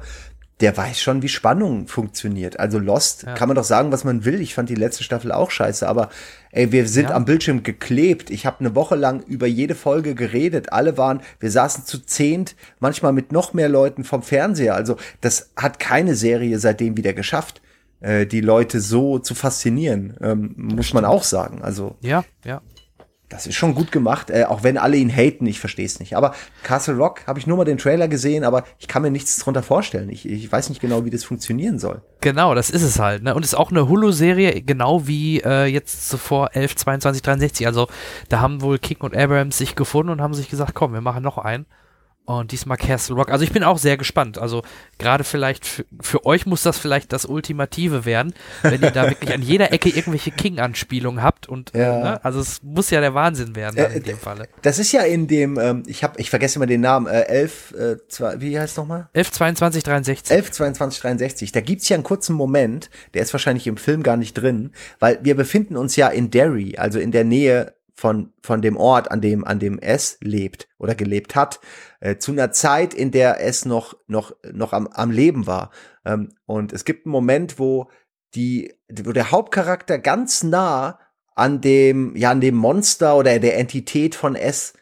der 0.60 0.76
weiß 0.76 1.00
schon, 1.00 1.22
wie 1.22 1.28
Spannung 1.28 1.86
funktioniert. 1.86 2.58
Also 2.58 2.78
Lost 2.80 3.22
Ja. 3.22 3.34
kann 3.34 3.48
man 3.48 3.54
doch 3.54 3.64
sagen, 3.64 3.92
was 3.92 4.02
man 4.04 4.24
will. 4.24 4.40
Ich 4.40 4.54
fand 4.54 4.68
die 4.68 4.74
letzte 4.74 5.04
Staffel 5.04 5.30
auch 5.30 5.50
scheiße, 5.52 5.88
aber 5.88 6.10
ey, 6.50 6.72
wir 6.72 6.88
sind 6.88 7.10
Ja. 7.10 7.14
am 7.14 7.24
Bildschirm 7.24 7.62
geklebt. 7.62 8.30
Ich 8.30 8.44
habe 8.44 8.60
eine 8.60 8.74
Woche 8.74 8.96
lang 8.96 9.22
über 9.22 9.46
jede 9.46 9.74
Folge 9.76 10.14
geredet. 10.16 10.72
Alle 10.72 10.96
waren, 10.98 11.20
wir 11.38 11.50
saßen 11.50 11.84
zu 11.84 11.98
zehnt, 12.04 12.56
manchmal 12.80 13.12
mit 13.12 13.30
noch 13.30 13.54
mehr 13.54 13.68
Leuten 13.68 14.02
vom 14.02 14.22
Fernseher. 14.22 14.74
Also 14.74 14.96
das 15.20 15.50
hat 15.56 15.78
keine 15.78 16.14
Serie 16.16 16.58
seitdem 16.58 16.96
wieder 16.96 17.12
geschafft, 17.12 17.60
äh, 18.00 18.26
die 18.26 18.40
Leute 18.40 18.80
so 18.80 19.18
zu 19.20 19.34
faszinieren, 19.36 20.16
ähm, 20.20 20.54
muss 20.56 20.92
man 20.92 21.04
auch 21.04 21.22
sagen. 21.22 21.62
Also 21.62 21.96
Ja, 22.00 22.24
ja. 22.44 22.62
Das 23.28 23.46
ist 23.46 23.56
schon 23.56 23.74
gut 23.74 23.92
gemacht, 23.92 24.30
äh, 24.30 24.44
auch 24.44 24.62
wenn 24.62 24.78
alle 24.78 24.96
ihn 24.96 25.10
haten, 25.10 25.46
ich 25.46 25.60
verstehe 25.60 25.84
es 25.84 26.00
nicht. 26.00 26.16
Aber 26.16 26.34
Castle 26.62 26.96
Rock 26.96 27.26
habe 27.26 27.38
ich 27.38 27.46
nur 27.46 27.56
mal 27.56 27.64
den 27.64 27.78
Trailer 27.78 28.08
gesehen, 28.08 28.44
aber 28.44 28.64
ich 28.78 28.88
kann 28.88 29.02
mir 29.02 29.10
nichts 29.10 29.38
drunter 29.38 29.62
vorstellen. 29.62 30.08
Ich, 30.08 30.28
ich 30.28 30.50
weiß 30.50 30.70
nicht 30.70 30.80
genau, 30.80 31.04
wie 31.04 31.10
das 31.10 31.24
funktionieren 31.24 31.78
soll. 31.78 32.00
Genau, 32.20 32.54
das 32.54 32.70
ist 32.70 32.82
es 32.82 32.98
halt. 32.98 33.22
Ne? 33.22 33.34
Und 33.34 33.44
es 33.44 33.52
ist 33.52 33.58
auch 33.58 33.70
eine 33.70 33.88
Hulu-Serie, 33.88 34.62
genau 34.62 35.06
wie 35.06 35.40
äh, 35.40 35.66
jetzt 35.66 36.08
zuvor 36.08 36.50
11, 36.54 36.76
22, 36.76 37.22
63. 37.22 37.66
Also 37.66 37.88
da 38.28 38.40
haben 38.40 38.62
wohl 38.62 38.78
King 38.78 38.98
und 39.00 39.16
Abrams 39.16 39.58
sich 39.58 39.76
gefunden 39.76 40.10
und 40.10 40.22
haben 40.22 40.34
sich 40.34 40.48
gesagt, 40.48 40.74
komm, 40.74 40.94
wir 40.94 41.00
machen 41.02 41.22
noch 41.22 41.38
einen. 41.38 41.66
Und 42.28 42.52
diesmal 42.52 42.76
Castle 42.76 43.16
Rock. 43.16 43.30
Also 43.30 43.42
ich 43.42 43.52
bin 43.52 43.64
auch 43.64 43.78
sehr 43.78 43.96
gespannt. 43.96 44.36
Also 44.36 44.62
gerade 44.98 45.24
vielleicht 45.24 45.64
für, 45.66 45.86
für 46.02 46.26
euch 46.26 46.44
muss 46.44 46.62
das 46.62 46.78
vielleicht 46.78 47.10
das 47.14 47.24
Ultimative 47.24 48.04
werden, 48.04 48.34
wenn 48.60 48.82
ihr 48.82 48.90
da 48.90 49.04
wirklich 49.08 49.32
an 49.32 49.40
jeder 49.40 49.72
Ecke 49.72 49.88
irgendwelche 49.88 50.30
King-Anspielungen 50.30 51.22
habt. 51.22 51.48
Und 51.48 51.74
äh, 51.74 51.80
Ja. 51.80 51.98
ne? 52.00 52.24
also 52.24 52.40
es 52.40 52.62
muss 52.62 52.90
ja 52.90 53.00
der 53.00 53.14
Wahnsinn 53.14 53.56
werden 53.56 53.78
Äh, 53.78 53.96
in 53.96 54.02
dem 54.02 54.18
Falle. 54.18 54.46
Das 54.60 54.78
ist 54.78 54.92
ja 54.92 55.02
in 55.04 55.26
dem, 55.26 55.58
ähm, 55.58 55.84
ich 55.86 56.04
habe, 56.04 56.20
ich 56.20 56.28
vergesse 56.28 56.56
immer 56.56 56.66
den 56.66 56.82
Namen, 56.82 57.06
äh, 57.06 57.22
11, 57.22 57.72
äh, 57.72 57.96
zwei, 58.08 58.38
wie 58.42 58.60
heißt 58.60 58.76
nochmal? 58.76 59.08
11, 59.14 59.32
22, 59.32 59.82
63. 59.82 60.36
11, 60.36 60.50
22, 60.50 61.00
63. 61.00 61.52
Da 61.52 61.60
gibt's 61.62 61.88
ja 61.88 61.94
einen 61.94 62.04
kurzen 62.04 62.36
Moment, 62.36 62.90
der 63.14 63.22
ist 63.22 63.32
wahrscheinlich 63.32 63.66
im 63.66 63.78
Film 63.78 64.02
gar 64.02 64.18
nicht 64.18 64.34
drin, 64.34 64.72
weil 64.98 65.18
wir 65.22 65.34
befinden 65.34 65.78
uns 65.78 65.96
ja 65.96 66.08
in 66.08 66.30
Derry, 66.30 66.76
also 66.76 66.98
in 66.98 67.10
der 67.10 67.24
Nähe 67.24 67.72
von, 67.98 68.32
von 68.44 68.62
dem 68.62 68.76
Ort, 68.76 69.10
an 69.10 69.20
dem, 69.20 69.44
an 69.44 69.58
dem 69.58 69.80
S 69.80 70.18
lebt 70.20 70.68
oder 70.78 70.94
gelebt 70.94 71.34
hat, 71.34 71.58
äh, 71.98 72.16
zu 72.16 72.30
einer 72.30 72.52
Zeit, 72.52 72.94
in 72.94 73.10
der 73.10 73.40
es 73.40 73.64
noch, 73.64 73.96
noch, 74.06 74.36
noch 74.52 74.72
am, 74.72 74.86
am 74.86 75.10
Leben 75.10 75.48
war. 75.48 75.72
Ähm, 76.04 76.28
und 76.46 76.72
es 76.72 76.84
gibt 76.84 77.06
einen 77.06 77.10
Moment, 77.10 77.58
wo 77.58 77.90
die, 78.36 78.72
wo 78.88 79.10
der 79.10 79.32
Hauptcharakter 79.32 79.98
ganz 79.98 80.44
nah 80.44 81.00
an 81.34 81.60
dem, 81.60 82.14
ja, 82.14 82.30
an 82.30 82.40
dem 82.40 82.54
Monster 82.54 83.16
oder 83.16 83.40
der 83.40 83.58
Entität 83.58 84.14
von 84.14 84.36
S 84.36 84.74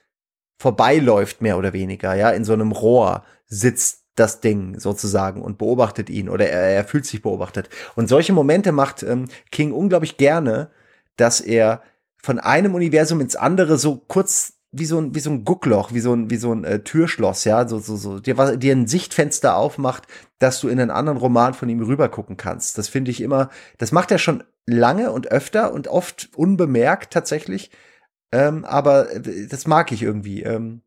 vorbeiläuft, 0.59 1.41
mehr 1.41 1.57
oder 1.57 1.73
weniger, 1.73 2.15
ja, 2.15 2.29
in 2.29 2.45
so 2.45 2.53
einem 2.53 2.73
Rohr 2.73 3.25
sitzt 3.47 4.05
das 4.15 4.41
Ding 4.43 4.79
sozusagen 4.79 5.41
und 5.41 5.57
beobachtet 5.57 6.11
ihn 6.11 6.29
oder 6.29 6.51
er, 6.51 6.61
er 6.61 6.85
fühlt 6.85 7.07
sich 7.07 7.23
beobachtet. 7.23 7.71
Und 7.95 8.11
solche 8.11 8.35
Momente 8.35 8.73
macht 8.73 9.03
ähm, 9.03 9.25
King 9.51 9.73
unglaublich 9.73 10.19
gerne, 10.19 10.71
dass 11.17 11.41
er 11.41 11.81
von 12.27 12.41
einem 12.41 12.75
Universum 12.75 13.21
ins 13.21 13.37
andere 13.37 13.79
so 13.79 13.97
kurz 14.09 14.55
wie 14.73 14.85
so 14.85 14.99
ein 14.99 15.15
wie 15.15 15.21
so 15.21 15.31
ein 15.31 15.45
Guckloch, 15.45 15.95
wie 15.95 16.01
so 16.01 16.13
ein 16.13 16.29
wie 16.29 16.37
so 16.37 16.53
ein 16.53 16.65
äh, 16.65 16.81
Türschloss, 16.81 17.45
ja, 17.45 17.69
so 17.69 17.79
so 17.79 17.95
so 17.97 18.19
dir, 18.19 18.37
was- 18.37 18.59
dir 18.59 18.75
ein 18.75 18.89
Sichtfenster 18.89 19.57
aufmacht, 19.57 20.09
dass 20.41 20.61
du 20.61 20.67
in 20.69 20.81
einen 20.81 20.91
anderen 20.91 21.19
Roman 21.19 21.55
von 21.55 21.69
ihm 21.69 21.81
rüber 21.81 22.09
gucken 22.09 22.37
kannst. 22.37 22.79
Das 22.79 22.89
finde 22.89 23.13
ich 23.13 23.21
immer, 23.21 23.49
das 23.79 23.93
macht 23.93 24.11
er 24.11 24.19
schon 24.19 24.43
lange 24.67 25.13
und 25.13 25.29
öfter 25.31 25.73
und 25.73 25.87
oft 25.87 26.31
unbemerkt 26.35 27.13
tatsächlich. 27.13 27.71
Ähm, 28.33 28.65
aber 28.65 29.13
äh, 29.13 29.47
das 29.47 29.69
mag 29.69 29.93
ich 29.93 30.03
irgendwie. 30.03 30.43
Ähm, 30.43 30.83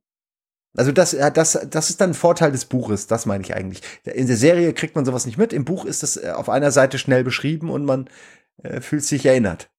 also 0.76 0.92
das, 0.92 1.14
äh, 1.14 1.32
das, 1.32 1.58
das 1.70 1.90
ist 1.90 2.02
dann 2.02 2.12
ein 2.12 2.14
Vorteil 2.16 2.52
des 2.52 2.66
Buches, 2.66 3.08
das 3.08 3.26
meine 3.26 3.44
ich 3.46 3.56
eigentlich. 3.56 3.82
In 4.04 4.28
der 4.28 4.36
Serie 4.38 4.74
kriegt 4.74 4.96
man 4.96 5.06
sowas 5.06 5.26
nicht 5.26 5.38
mit. 5.38 5.54
Im 5.54 5.64
Buch 5.66 5.86
ist 5.86 6.04
das 6.04 6.18
äh, 6.18 6.32
auf 6.36 6.50
einer 6.50 6.72
Seite 6.72 6.98
schnell 7.00 7.24
beschrieben 7.24 7.70
und 7.70 7.86
man 7.86 8.10
äh, 8.62 8.82
fühlt 8.82 9.06
sich 9.06 9.26
erinnert 9.26 9.70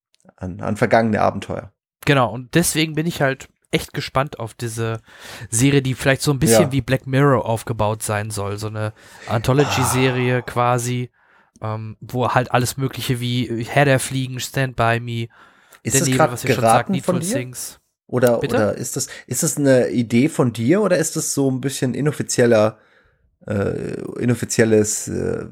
an, 0.41 0.61
an 0.61 0.77
vergangene 0.77 1.21
Abenteuer. 1.21 1.73
Genau, 2.05 2.33
und 2.33 2.55
deswegen 2.55 2.95
bin 2.95 3.07
ich 3.07 3.21
halt 3.23 3.49
echt 3.71 3.93
gespannt 3.93 4.41
auf 4.41 4.55
diese 4.55 5.01
Serie, 5.49 5.81
die 5.83 5.95
vielleicht 5.95 6.23
so 6.23 6.33
ein 6.33 6.41
bisschen 6.41 6.63
Ja. 6.65 6.73
wie 6.73 6.81
Black 6.81 7.07
Mirror 7.07 7.45
aufgebaut 7.47 8.03
sein 8.03 8.31
soll. 8.31 8.59
So 8.59 8.67
eine 8.67 8.93
Anthology-Serie 9.29 10.43
quasi, 10.43 11.11
ähm, 11.63 11.97
wo 12.01 12.29
halt 12.31 12.51
alles 12.51 12.77
Mögliche 12.79 13.21
wie 13.21 13.65
Herr 13.65 13.85
der 13.85 14.01
Fliegen, 14.01 14.41
Stand 14.41 14.75
By 14.75 14.99
Me, 14.99 15.29
Ist 15.85 15.95
der 15.95 16.17
das 16.17 16.33
was 16.33 16.45
wir 16.45 16.55
schon 16.55 16.63
sagten, 16.63 17.01
von 17.01 17.17
Needful 17.17 17.21
dir? 17.21 17.35
Things. 17.43 17.79
Oder, 18.07 18.39
Bitte? 18.41 18.57
oder 18.57 18.75
ist 18.77 18.97
das, 18.97 19.07
ist 19.29 19.45
das 19.45 19.57
eine 19.57 19.91
Idee 19.91 20.29
von 20.29 20.53
dir 20.53 20.83
oder 20.83 20.99
ist 20.99 21.15
das 21.15 21.33
so 21.33 21.49
ein 21.49 21.61
bisschen 21.61 21.95
inoffizieller, 21.95 22.79
äh, 23.47 24.01
inoffizielles 24.19 25.07
äh, 25.07 25.45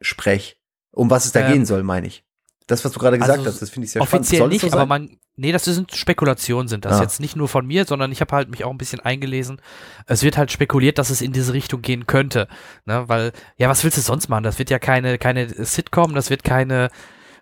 PR-Sprech? 0.00 0.56
Um 0.92 1.10
was 1.10 1.26
es 1.26 1.32
da 1.32 1.40
Ähm, 1.40 1.52
gehen 1.52 1.66
soll, 1.66 1.82
meine 1.82 2.06
ich. 2.06 2.24
Das, 2.68 2.84
was 2.84 2.92
du 2.92 3.00
gerade 3.00 3.18
gesagt 3.18 3.38
also 3.38 3.50
hast, 3.50 3.60
das 3.60 3.70
finde 3.70 3.86
ich 3.86 3.92
sehr 3.92 4.02
spannend. 4.04 4.24
Offiziell 4.26 4.38
Soll 4.40 4.48
es 4.54 4.62
nicht, 4.62 4.70
so 4.70 4.76
aber 4.78 4.86
man, 4.86 5.16
nee, 5.36 5.50
das 5.52 5.64
sind 5.64 5.92
Spekulationen 5.94 6.68
sind 6.68 6.84
das 6.84 6.98
Ah. 6.98 7.02
jetzt 7.02 7.18
nicht 7.18 7.34
nur 7.34 7.48
von 7.48 7.66
mir, 7.66 7.84
sondern 7.86 8.12
ich 8.12 8.20
habe 8.20 8.36
halt 8.36 8.50
mich 8.50 8.62
auch 8.64 8.70
ein 8.70 8.78
bisschen 8.78 9.00
eingelesen. 9.00 9.60
Es 10.06 10.22
wird 10.22 10.36
halt 10.38 10.52
spekuliert, 10.52 10.98
dass 10.98 11.10
es 11.10 11.20
in 11.20 11.32
diese 11.32 11.52
Richtung 11.54 11.82
gehen 11.82 12.06
könnte, 12.06 12.46
ne, 12.84 13.04
weil 13.08 13.32
ja, 13.56 13.68
was 13.68 13.82
willst 13.84 13.96
du 13.98 14.02
sonst 14.02 14.28
machen? 14.28 14.44
Das 14.44 14.58
wird 14.60 14.70
ja 14.70 14.78
keine 14.78 15.18
keine 15.18 15.48
Sitcom, 15.48 16.14
das 16.14 16.30
wird 16.30 16.44
keine 16.44 16.90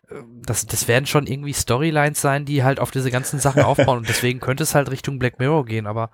äh, 0.08 0.14
das, 0.42 0.66
das 0.66 0.86
werden 0.88 1.06
schon 1.06 1.26
irgendwie 1.26 1.52
Storylines 1.52 2.20
sein, 2.20 2.44
die 2.44 2.62
halt 2.62 2.78
auf 2.80 2.90
diese 2.92 3.10
ganzen 3.10 3.40
Sachen 3.40 3.62
aufbauen 3.64 3.98
und 3.98 4.08
deswegen 4.08 4.40
könnte 4.40 4.62
es 4.62 4.74
halt 4.74 4.90
Richtung 4.90 5.18
Black 5.18 5.38
Mirror 5.40 5.64
gehen, 5.66 5.86
aber 5.88 6.10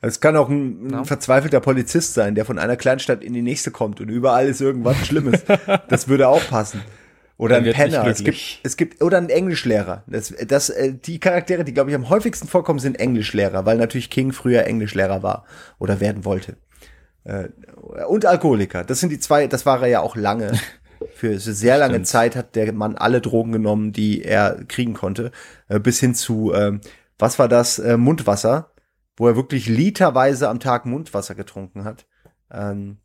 Es 0.00 0.20
kann 0.20 0.36
auch 0.36 0.48
ein, 0.48 0.94
ein 0.94 1.04
verzweifelter 1.04 1.58
Polizist 1.58 2.14
sein, 2.14 2.36
der 2.36 2.44
von 2.44 2.60
einer 2.60 2.76
Kleinstadt 2.76 3.24
in 3.24 3.32
die 3.32 3.42
nächste 3.42 3.72
kommt 3.72 4.00
und 4.00 4.08
überall 4.08 4.46
ist 4.46 4.60
irgendwas 4.60 5.04
Schlimmes. 5.04 5.42
das 5.88 6.06
würde 6.06 6.28
auch 6.28 6.46
passen. 6.48 6.82
Oder 7.38 7.58
Er 7.58 7.62
ein 7.62 7.72
Penner. 7.72 8.06
Es 8.06 8.24
gibt, 8.24 8.58
es 8.64 8.76
gibt, 8.76 9.00
oder 9.00 9.16
ein 9.16 9.30
Englischlehrer. 9.30 10.02
Das, 10.08 10.34
das, 10.46 10.70
äh, 10.70 10.92
die 10.92 11.20
Charaktere, 11.20 11.64
die, 11.64 11.72
glaube 11.72 11.90
ich, 11.90 11.96
am 11.96 12.08
häufigsten 12.08 12.48
vorkommen, 12.48 12.80
sind 12.80 12.98
Englischlehrer, 12.98 13.64
weil 13.64 13.78
natürlich 13.78 14.10
King 14.10 14.32
früher 14.32 14.64
Englischlehrer 14.64 15.22
war 15.22 15.44
oder 15.78 16.00
werden 16.00 16.24
wollte. 16.24 16.56
Äh, 17.22 17.48
und 18.08 18.26
Alkoholiker. 18.26 18.82
Das 18.82 18.98
sind 18.98 19.10
die 19.10 19.20
zwei, 19.20 19.46
das 19.46 19.64
war 19.64 19.80
er 19.82 19.88
ja 19.88 20.00
auch 20.00 20.16
lange. 20.16 20.52
Für 21.14 21.38
sehr 21.38 21.78
lange 21.78 21.94
Stimmt. 21.94 22.06
Zeit 22.08 22.36
hat 22.36 22.56
der 22.56 22.72
Mann 22.72 22.96
alle 22.96 23.20
Drogen 23.20 23.52
genommen, 23.52 23.92
die 23.92 24.24
er 24.24 24.64
kriegen 24.66 24.94
konnte. 24.94 25.30
Äh, 25.68 25.78
bis 25.78 26.00
hin 26.00 26.16
zu, 26.16 26.52
ähm, 26.52 26.80
was 27.20 27.38
war 27.38 27.48
das? 27.48 27.78
Mundwasser, 27.78 28.72
wo 29.16 29.28
er 29.28 29.36
wirklich 29.36 29.68
literweise 29.68 30.48
am 30.48 30.58
Tag 30.58 30.86
Mundwasser 30.86 31.36
getrunken 31.36 31.84
hat. 31.84 32.06
Ähm, 32.52 32.98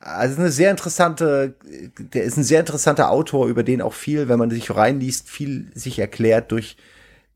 also 0.00 0.40
eine 0.40 0.50
sehr 0.50 0.70
interessante, 0.70 1.56
der 1.98 2.22
ist 2.22 2.36
ein 2.36 2.44
sehr 2.44 2.60
interessanter 2.60 3.10
Autor, 3.10 3.48
über 3.48 3.62
den 3.62 3.82
auch 3.82 3.94
viel, 3.94 4.28
wenn 4.28 4.38
man 4.38 4.50
sich 4.50 4.74
reinliest, 4.74 5.28
viel 5.28 5.70
sich 5.74 5.98
erklärt 5.98 6.52
durch, 6.52 6.76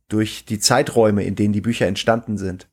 durch 0.09 0.45
die 0.45 0.61
Zeiträume, 0.61 1.25
in 1.25 1.35
denen 1.35 1.53
die 1.53 1.61
Bücher 1.61 1.87
entstanden 1.87 2.39
sind. 2.39 2.69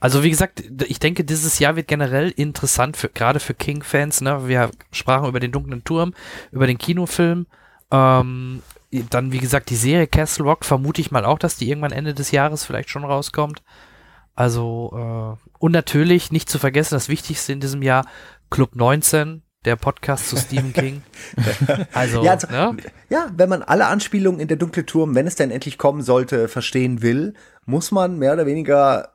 Also 0.00 0.22
wie 0.22 0.30
gesagt, 0.30 0.62
ich 0.86 1.00
denke, 1.00 1.24
dieses 1.24 1.58
Jahr 1.58 1.76
wird 1.76 1.88
generell 1.88 2.30
interessant, 2.30 2.96
für, 2.96 3.08
gerade 3.08 3.40
für 3.40 3.54
King-Fans. 3.54 4.20
Ne? 4.20 4.46
Wir 4.46 4.70
sprachen 4.92 5.28
über 5.28 5.40
den 5.40 5.52
dunklen 5.52 5.82
Turm, 5.82 6.14
über 6.52 6.66
den 6.66 6.78
Kinofilm. 6.78 7.46
Ähm, 7.90 8.62
dann, 9.10 9.32
wie 9.32 9.38
gesagt, 9.38 9.70
die 9.70 9.76
Serie 9.76 10.06
Castle 10.06 10.44
Rock 10.44 10.64
vermute 10.64 11.00
ich 11.00 11.10
mal 11.10 11.24
auch, 11.24 11.38
dass 11.38 11.56
die 11.56 11.68
irgendwann 11.68 11.92
Ende 11.92 12.14
des 12.14 12.30
Jahres 12.30 12.64
vielleicht 12.64 12.90
schon 12.90 13.04
rauskommt. 13.04 13.62
Also, 14.34 14.92
äh, 14.94 15.48
und 15.58 15.72
natürlich 15.72 16.30
nicht 16.30 16.48
zu 16.48 16.60
vergessen, 16.60 16.94
das 16.94 17.08
Wichtigste 17.08 17.52
in 17.52 17.58
diesem 17.58 17.82
Jahr, 17.82 18.06
Club 18.50 18.74
19, 18.76 19.42
der 19.64 19.76
Podcast 19.76 20.28
zu 20.28 20.36
Stephen 20.36 20.72
King. 20.72 21.02
Also, 21.92 22.22
Ja, 22.22 22.32
also, 22.32 22.46
ne? 22.48 22.76
ja, 23.10 23.30
wenn 23.36 23.48
man 23.48 23.62
alle 23.62 23.86
Anspielungen 23.86 24.40
in 24.40 24.48
der 24.48 24.56
dunkle 24.56 24.86
Turm, 24.86 25.14
wenn 25.14 25.26
es 25.26 25.34
denn 25.36 25.50
endlich 25.50 25.78
kommen 25.78 26.02
sollte, 26.02 26.48
verstehen 26.48 27.02
will, 27.02 27.34
muss 27.66 27.90
man 27.90 28.18
mehr 28.18 28.32
oder 28.32 28.46
weniger 28.46 29.12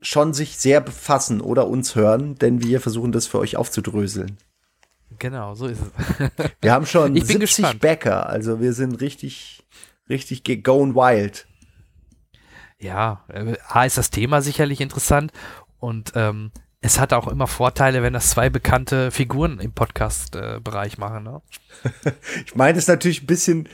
schon 0.00 0.34
sich 0.34 0.58
sehr 0.58 0.80
befassen 0.80 1.40
oder 1.40 1.66
uns 1.68 1.94
hören, 1.94 2.34
denn 2.36 2.62
wir 2.62 2.80
versuchen 2.80 3.12
das 3.12 3.26
für 3.26 3.38
euch 3.38 3.56
aufzudröseln. 3.56 4.36
Genau, 5.18 5.54
so 5.54 5.66
ist 5.66 5.78
es. 5.80 6.30
Wir 6.60 6.72
haben 6.72 6.86
schon 6.86 7.14
Ich 7.14 7.26
bin 7.26 7.38
70 7.38 7.56
gespannt. 7.56 7.80
Bäcker, 7.80 8.28
also 8.28 8.60
wir 8.60 8.72
sind 8.72 9.00
richtig, 9.00 9.62
richtig 10.08 10.42
going 10.64 10.94
wild. 10.96 11.46
Ja, 12.80 13.24
äh, 13.28 13.54
A 13.68 13.84
ist 13.84 13.96
das 13.96 14.10
Thema 14.10 14.42
sicherlich 14.42 14.80
interessant 14.80 15.30
und 15.78 16.12
ähm, 16.16 16.50
es 16.84 17.00
hat 17.00 17.14
auch 17.14 17.28
immer 17.28 17.46
Vorteile, 17.46 18.02
wenn 18.02 18.12
das 18.12 18.28
zwei 18.30 18.50
bekannte 18.50 19.10
Figuren 19.10 19.58
im 19.58 19.72
Podcast-Bereich 19.72 20.98
machen. 20.98 21.24
Ne? 21.24 21.40
Ich 22.46 22.54
meine 22.54 22.78
es 22.78 22.86
natürlich 22.86 23.22
ein 23.22 23.26
bisschen, 23.26 23.68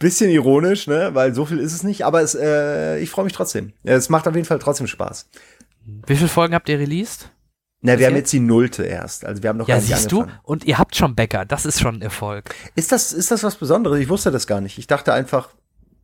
bisschen 0.00 0.30
ironisch, 0.30 0.88
ne, 0.88 1.10
weil 1.14 1.32
so 1.32 1.46
viel 1.46 1.58
ist 1.58 1.72
es 1.72 1.84
nicht, 1.84 2.04
aber 2.04 2.22
es, 2.22 2.34
äh, 2.34 2.98
ich 2.98 3.10
freue 3.10 3.24
mich 3.24 3.34
trotzdem. 3.34 3.72
Es 3.84 4.08
macht 4.08 4.26
auf 4.26 4.34
jeden 4.34 4.46
Fall 4.46 4.58
trotzdem 4.58 4.88
Spaß. 4.88 5.28
Wie 6.06 6.16
viele 6.16 6.28
Folgen 6.28 6.54
habt 6.54 6.68
ihr 6.68 6.78
released? 6.78 7.30
Na, 7.82 7.98
wir 7.98 8.06
haben 8.08 8.16
jetzt? 8.16 8.32
die 8.32 8.40
Nullte 8.40 8.82
erst, 8.84 9.24
also 9.24 9.42
wir 9.42 9.48
haben 9.48 9.56
noch 9.56 9.68
Ja, 9.68 9.76
gar 9.76 9.80
nicht 9.80 9.94
siehst 9.94 10.10
du, 10.12 10.22
angefangen. 10.22 10.40
und 10.42 10.64
ihr 10.64 10.76
habt 10.78 10.96
schon 10.96 11.14
Bäcker, 11.14 11.44
das 11.44 11.64
ist 11.64 11.80
schon 11.80 11.96
ein 11.96 12.02
Erfolg. 12.02 12.54
Ist 12.74 12.90
das, 12.92 13.12
ist 13.12 13.30
das 13.30 13.42
was 13.44 13.54
Besonderes? 13.56 14.00
Ich 14.00 14.08
wusste 14.08 14.30
das 14.32 14.46
gar 14.48 14.60
nicht. 14.60 14.76
Ich 14.76 14.86
dachte 14.88 15.12
einfach, 15.14 15.50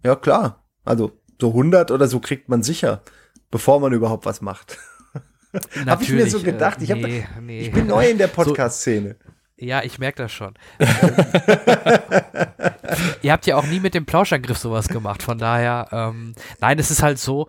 ja 0.04 0.14
klar, 0.16 0.64
also 0.84 1.12
so 1.40 1.48
100 1.48 1.90
oder 1.90 2.06
so 2.08 2.20
kriegt 2.20 2.48
man 2.48 2.62
sicher, 2.62 3.02
bevor 3.50 3.80
man 3.80 3.92
überhaupt 3.92 4.24
was 4.26 4.40
macht. 4.40 4.78
Hab 5.86 6.02
ich 6.02 6.10
mir 6.10 6.26
so 6.26 6.38
Natürlich, 6.38 6.44
gedacht. 6.44 6.80
äh, 6.80 6.84
Ich 6.84 6.90
hab- 6.90 6.98
nee, 6.98 7.26
nee. 7.40 7.60
Ich 7.60 7.72
bin 7.72 7.86
neu 7.86 8.08
in 8.08 8.18
der 8.18 8.28
Podcast-Szene. 8.28 9.16
Ja, 9.58 9.82
ich 9.82 9.98
merke 9.98 10.22
das 10.22 10.32
schon. 10.32 10.54
Ihr 13.22 13.32
habt 13.32 13.46
ja 13.46 13.56
auch 13.56 13.66
nie 13.66 13.80
mit 13.80 13.94
dem 13.94 14.06
Plauschangriff 14.06 14.58
sowas 14.58 14.88
gemacht, 14.88 15.22
von 15.22 15.38
daher, 15.38 15.88
ähm, 15.92 16.34
nein, 16.60 16.78
es 16.78 16.90
ist 16.90 17.02
halt 17.02 17.18
so, 17.18 17.48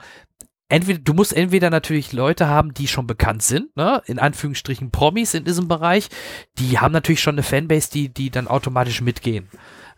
entweder, 0.70 1.00
du 1.00 1.14
musst 1.14 1.34
entweder 1.36 1.70
natürlich 1.70 2.14
Leute 2.14 2.48
haben, 2.48 2.74
die 2.74 2.88
schon 2.88 3.08
bekannt 3.08 3.44
sind, 3.44 3.76
ne, 3.76 4.02
in 4.06 4.20
Anführungsstrichen 4.20 4.92
Promis 4.92 5.34
in 5.34 5.44
diesem 5.44 5.68
Bereich, 5.68 6.10
die 6.58 6.80
haben 6.80 6.92
natürlich 6.94 7.22
schon 7.22 7.36
eine 7.36 7.44
Fanbase, 7.44 7.90
die, 7.92 8.10
die 8.10 8.30
dann 8.30 8.48
automatisch 8.48 9.02
mitgehen. 9.02 9.50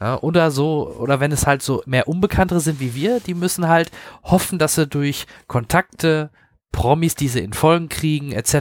Ja, 0.02 0.18
oder 0.22 0.50
so, 0.50 0.90
oder 0.98 1.20
wenn 1.20 1.32
es 1.34 1.46
halt 1.46 1.62
so 1.62 1.84
mehr 1.86 2.08
Unbekanntere 2.08 2.62
sind 2.62 2.80
wie 2.80 2.96
wir, 2.96 3.20
die 3.20 3.34
müssen 3.34 3.68
halt 3.68 3.92
hoffen, 4.24 4.58
dass 4.58 4.76
sie 4.76 4.88
durch 4.88 5.28
Kontakte, 5.48 6.30
Promis, 6.72 7.16
die 7.16 7.28
sie 7.28 7.40
in 7.40 7.54
Folgen 7.54 7.90
kriegen, 7.90 8.32
etc., 8.32 8.54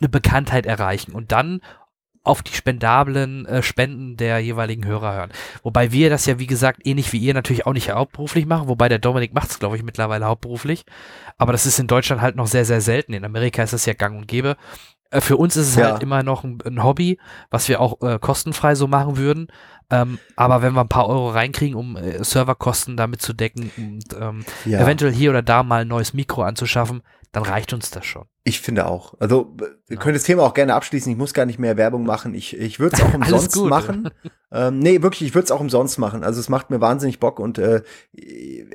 eine 0.00 0.08
Bekanntheit 0.08 0.66
erreichen 0.66 1.12
und 1.12 1.32
dann 1.32 1.60
auf 2.22 2.42
die 2.42 2.52
spendablen 2.52 3.46
äh, 3.46 3.62
Spenden 3.62 4.16
der 4.18 4.40
jeweiligen 4.40 4.84
Hörer 4.84 5.14
hören. 5.14 5.30
Wobei 5.62 5.90
wir 5.90 6.10
das 6.10 6.26
ja, 6.26 6.38
wie 6.38 6.46
gesagt, 6.46 6.80
ähnlich 6.84 7.12
wie 7.14 7.18
ihr 7.18 7.32
natürlich 7.32 7.66
auch 7.66 7.72
nicht 7.72 7.90
hauptberuflich 7.90 8.44
machen, 8.44 8.68
wobei 8.68 8.90
der 8.90 8.98
Dominik 8.98 9.32
macht 9.32 9.50
es, 9.50 9.58
glaube 9.58 9.76
ich, 9.76 9.82
mittlerweile 9.82 10.26
hauptberuflich. 10.26 10.84
Aber 11.38 11.52
das 11.52 11.64
ist 11.64 11.78
in 11.78 11.86
Deutschland 11.86 12.20
halt 12.20 12.36
noch 12.36 12.46
sehr, 12.46 12.66
sehr 12.66 12.82
selten. 12.82 13.14
In 13.14 13.24
Amerika 13.24 13.62
ist 13.62 13.72
das 13.72 13.86
ja 13.86 13.94
gang 13.94 14.18
und 14.18 14.28
gäbe. 14.28 14.56
Äh, 15.10 15.22
für 15.22 15.38
uns 15.38 15.56
ist 15.56 15.68
es 15.68 15.76
Ja. 15.76 15.92
halt 15.92 16.02
immer 16.02 16.22
noch 16.22 16.44
ein, 16.44 16.58
ein 16.66 16.84
Hobby, 16.84 17.18
was 17.50 17.68
wir 17.68 17.80
auch 17.80 18.00
äh, 18.02 18.18
kostenfrei 18.18 18.74
so 18.74 18.86
machen 18.86 19.16
würden. 19.16 19.48
Ähm, 19.90 20.18
aber 20.36 20.60
wenn 20.60 20.74
wir 20.74 20.82
ein 20.82 20.88
paar 20.88 21.08
Euro 21.08 21.30
reinkriegen, 21.30 21.74
um 21.74 21.96
äh, 21.96 22.22
Serverkosten 22.22 22.98
damit 22.98 23.22
zu 23.22 23.32
decken 23.32 23.70
und 23.78 24.04
ähm, 24.20 24.44
Ja. 24.66 24.80
eventuell 24.80 25.12
hier 25.12 25.30
oder 25.30 25.42
da 25.42 25.62
mal 25.62 25.82
ein 25.82 25.88
neues 25.88 26.12
Mikro 26.12 26.42
anzuschaffen, 26.42 27.00
dann 27.32 27.44
reicht 27.44 27.72
uns 27.72 27.90
das 27.92 28.04
schon. 28.04 28.24
Ich 28.42 28.60
finde 28.60 28.86
auch. 28.86 29.14
Also, 29.20 29.56
wir 29.86 29.96
können 29.98 30.14
das 30.14 30.24
Thema 30.24 30.42
auch 30.42 30.54
gerne 30.54 30.74
abschließen. 30.74 31.12
Ich 31.12 31.18
muss 31.18 31.32
gar 31.32 31.46
nicht 31.46 31.60
mehr 31.60 31.76
Werbung 31.76 32.04
machen. 32.04 32.34
Ich, 32.34 32.58
ich 32.58 32.80
würde 32.80 32.96
es 32.96 33.02
auch 33.02 33.14
umsonst 33.14 33.52
gut. 33.52 33.70
machen. 33.70 34.10
Ähm, 34.50 34.80
nee, 34.80 35.00
wirklich, 35.00 35.28
ich 35.28 35.34
würde 35.36 35.44
es 35.44 35.52
auch 35.52 35.60
umsonst 35.60 36.00
machen. 36.00 36.24
Also, 36.24 36.40
es 36.40 36.48
macht 36.48 36.70
mir 36.70 36.80
wahnsinnig 36.80 37.20
Bock. 37.20 37.38
Und 37.38 37.58
äh, 37.58 37.82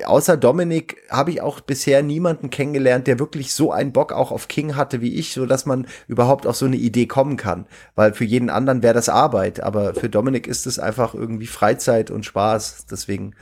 außer 0.06 0.38
Dominik 0.38 1.02
habe 1.10 1.32
ich 1.32 1.42
auch 1.42 1.60
bisher 1.60 2.02
niemanden 2.02 2.48
kennengelernt, 2.48 3.06
der 3.06 3.18
wirklich 3.18 3.52
so 3.52 3.72
einen 3.72 3.92
Bock 3.92 4.12
auch 4.12 4.32
auf 4.32 4.48
King 4.48 4.74
hatte 4.74 5.02
wie 5.02 5.14
ich, 5.16 5.34
so 5.34 5.44
dass 5.44 5.66
man 5.66 5.86
überhaupt 6.08 6.46
auf 6.46 6.56
so 6.56 6.64
eine 6.64 6.76
Idee 6.76 7.06
kommen 7.06 7.36
kann. 7.36 7.66
Weil 7.94 8.14
für 8.14 8.24
jeden 8.24 8.48
anderen 8.48 8.82
wäre 8.82 8.94
das 8.94 9.10
Arbeit. 9.10 9.60
Aber 9.60 9.94
für 9.94 10.08
Dominik 10.08 10.46
ist 10.46 10.66
es 10.66 10.78
einfach 10.78 11.12
irgendwie 11.12 11.46
Freizeit 11.46 12.10
und 12.10 12.24
Spaß. 12.24 12.86
Deswegen 12.90 13.34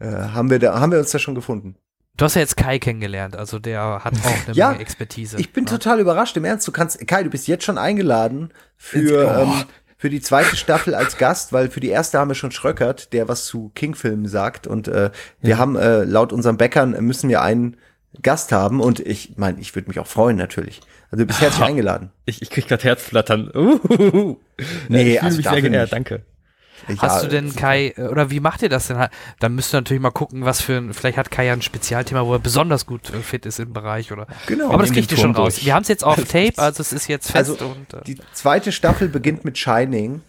äh, 0.00 0.10
haben, 0.10 0.50
wir 0.50 0.58
da, 0.58 0.80
haben 0.80 0.90
wir 0.90 0.98
uns 0.98 1.12
da 1.12 1.20
schon 1.20 1.36
gefunden. 1.36 1.76
Du 2.16 2.24
hast 2.26 2.34
ja 2.34 2.40
jetzt 2.42 2.56
Kai 2.56 2.78
kennengelernt, 2.78 3.34
also 3.34 3.58
der 3.58 4.00
hat 4.04 4.12
auch 4.24 4.46
eine 4.46 4.54
Ja, 4.54 4.70
Menge 4.70 4.82
Expertise. 4.82 5.38
Ich 5.38 5.52
bin 5.52 5.64
ne? 5.64 5.70
total 5.70 6.00
überrascht. 6.00 6.36
Im 6.36 6.44
Ernst, 6.44 6.68
du 6.68 6.72
kannst, 6.72 7.06
Kai, 7.06 7.22
du 7.22 7.30
bist 7.30 7.48
jetzt 7.48 7.64
schon 7.64 7.78
eingeladen 7.78 8.52
für, 8.76 9.26
Oh. 9.26 9.42
ähm, 9.42 9.64
für 9.96 10.10
die 10.10 10.20
zweite 10.20 10.56
Staffel 10.56 10.94
als 10.94 11.16
Gast, 11.16 11.52
weil 11.52 11.70
für 11.70 11.80
die 11.80 11.88
erste 11.88 12.18
haben 12.18 12.28
wir 12.28 12.34
schon 12.34 12.50
Schröckert, 12.52 13.12
der 13.14 13.28
was 13.28 13.46
zu 13.46 13.70
King-Filmen 13.74 14.26
sagt. 14.28 14.66
Und 14.66 14.88
äh, 14.88 15.10
wir 15.40 15.56
haben 15.58 15.76
äh, 15.76 16.04
laut 16.04 16.32
unseren 16.32 16.56
Bäckern 16.58 16.90
müssen 17.04 17.30
wir 17.30 17.40
einen 17.42 17.76
Gast 18.20 18.52
haben. 18.52 18.80
Und 18.80 19.00
ich 19.00 19.34
meine, 19.38 19.58
ich 19.60 19.74
würde 19.74 19.88
mich 19.88 19.98
auch 19.98 20.06
freuen 20.06 20.36
natürlich. 20.36 20.80
Also 21.10 21.22
du 21.22 21.26
bist 21.26 21.40
herzlich 21.40 21.64
eingeladen. 21.66 22.10
Ich, 22.26 22.42
ich 22.42 22.50
krieg 22.50 22.68
grad 22.68 22.84
Herzflattern. 22.84 23.50
Uh, 23.54 24.36
Nee, 24.88 25.14
ich 25.14 25.18
fühle 25.18 25.22
also 25.22 25.36
mich 25.38 25.48
sehr 25.48 25.62
geehrt, 25.62 25.92
danke. 25.92 26.22
Ich, 26.88 27.00
Hast 27.00 27.22
du 27.22 27.28
denn 27.28 27.54
Kai, 27.54 27.94
äh, 27.96 28.02
oder 28.08 28.30
wie 28.30 28.40
macht 28.40 28.62
ihr 28.62 28.68
das 28.68 28.86
denn? 28.88 28.96
Dann 29.38 29.54
müsst 29.54 29.74
ihr 29.74 29.78
natürlich 29.78 30.02
mal 30.02 30.10
gucken, 30.10 30.44
was 30.44 30.60
für 30.60 30.76
ein, 30.76 30.92
vielleicht 30.94 31.16
hat 31.18 31.30
Kai 31.30 31.46
ja 31.46 31.52
ein 31.52 31.62
Spezialthema, 31.62 32.24
wo 32.26 32.32
er 32.32 32.38
besonders 32.38 32.86
gut 32.86 33.10
äh, 33.12 33.18
fit 33.20 33.46
ist 33.46 33.58
im 33.60 33.72
Bereich, 33.72 34.12
oder? 34.12 34.26
Genau. 34.46 34.70
Aber 34.70 34.82
das 34.82 34.92
kriegt 34.92 35.10
ihr 35.12 35.16
schon 35.18 35.34
Turm 35.34 35.44
raus. 35.44 35.54
durch. 35.56 35.66
Wir 35.66 35.74
haben 35.74 35.82
es 35.82 35.88
jetzt 35.88 36.04
auf 36.04 36.16
Tape, 36.24 36.52
also 36.56 36.80
es 36.80 36.92
ist 36.92 37.08
jetzt 37.08 37.30
fest 37.30 37.50
Also, 37.50 37.66
und, 37.66 37.94
äh, 37.94 38.02
Die 38.06 38.18
zweite 38.32 38.72
Staffel 38.72 39.08
beginnt 39.08 39.44
mit 39.44 39.58
Shining 39.58 40.22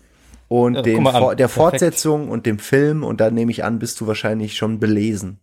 und 0.47 0.75
Ja. 0.75 0.83
Vor- 1.11 1.35
der 1.35 1.45
Perfekt. 1.45 1.51
Fortsetzung 1.53 2.29
und 2.29 2.45
dem 2.45 2.59
Film. 2.59 3.03
Und 3.03 3.21
da 3.21 3.31
nehme 3.31 3.51
ich 3.51 3.63
an, 3.63 3.79
bist 3.79 3.99
du 4.01 4.07
wahrscheinlich 4.07 4.55
schon 4.57 4.79
belesen. 4.79 5.39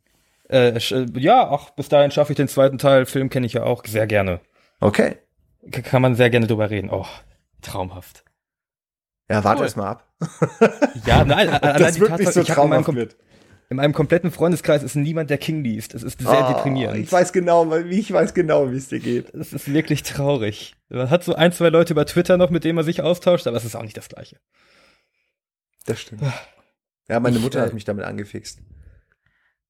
Äh, 0.49 0.73
sch- 0.77 1.19
ja, 1.19 1.49
auch 1.49 1.71
bis 1.71 1.89
dahin 1.89 2.11
schaffe 2.11 2.33
ich 2.33 2.37
den 2.37 2.49
zweiten 2.49 2.79
Teil. 2.79 3.07
Film 3.07 3.31
kenne 3.31 3.47
ich 3.47 3.55
ja 3.55 3.63
auch 3.65 3.85
sehr 3.87 4.07
gerne. 4.07 4.41
Okay. 4.81 5.17
Kann 5.71 6.01
man 6.03 6.15
sehr 6.15 6.31
gerne 6.31 6.47
drüber 6.47 6.71
reden. 6.71 6.89
Oh, 6.91 7.07
traumhaft. 7.63 8.23
Ja, 9.31 9.45
warte 9.45 9.59
Cool. 9.61 9.67
erst 9.67 9.77
mal 9.77 9.89
ab. 9.91 10.09
Ja, 11.07 11.25
nein, 11.25 11.49
allein 11.63 11.79
Das 11.83 11.95
die 11.95 12.01
wirklich 12.01 12.27
Tatsache, 12.27 12.33
so 12.33 12.41
ich 12.41 12.51
hab 12.57 12.65
in 12.65 12.71
meinem, 12.71 12.83
traumhaft 12.85 12.97
wird. 12.97 13.17
in 13.71 13.77
meinem 13.77 13.93
kompletten 13.93 14.31
Freundeskreis 14.31 14.83
ist 14.83 14.95
niemand, 14.97 15.31
der 15.31 15.39
King 15.39 15.63
liest. 15.63 15.95
Es 15.95 16.03
ist 16.03 16.21
sehr 16.21 16.47
Oh, 16.49 16.53
deprimierend. 16.55 16.99
Ich 16.99 17.13
weiß 17.13 17.33
genau, 17.33 17.75
ich 17.77 18.13
weiß 18.13 18.35
genau, 18.35 18.71
wie 18.73 18.77
es 18.77 18.89
dir 18.89 19.01
geht. 19.01 19.33
Es 19.35 19.53
ist 19.53 19.73
wirklich 19.73 20.03
traurig. 20.03 20.75
Man 20.89 21.11
hat 21.11 21.25
so 21.25 21.35
ein, 21.35 21.53
zwei 21.53 21.69
Leute 21.69 21.93
über 21.93 22.07
Twitter 22.07 22.37
noch, 22.37 22.51
mit 22.51 22.65
denen 22.65 22.77
man 22.77 22.85
sich 22.85 23.03
austauscht, 23.03 23.47
aber 23.47 23.57
es 23.57 23.65
ist 23.65 23.77
auch 23.77 23.83
nicht 23.83 23.97
das 23.97 24.09
Gleiche. 24.09 24.39
Das 25.87 26.01
stimmt. 26.01 26.23
Ja, 27.09 27.21
meine 27.21 27.37
Ich, 27.37 27.43
Mutter 27.43 27.61
äh, 27.61 27.63
hat 27.67 27.75
mich 27.75 27.85
damit 27.85 28.05
angefixt. 28.05 28.61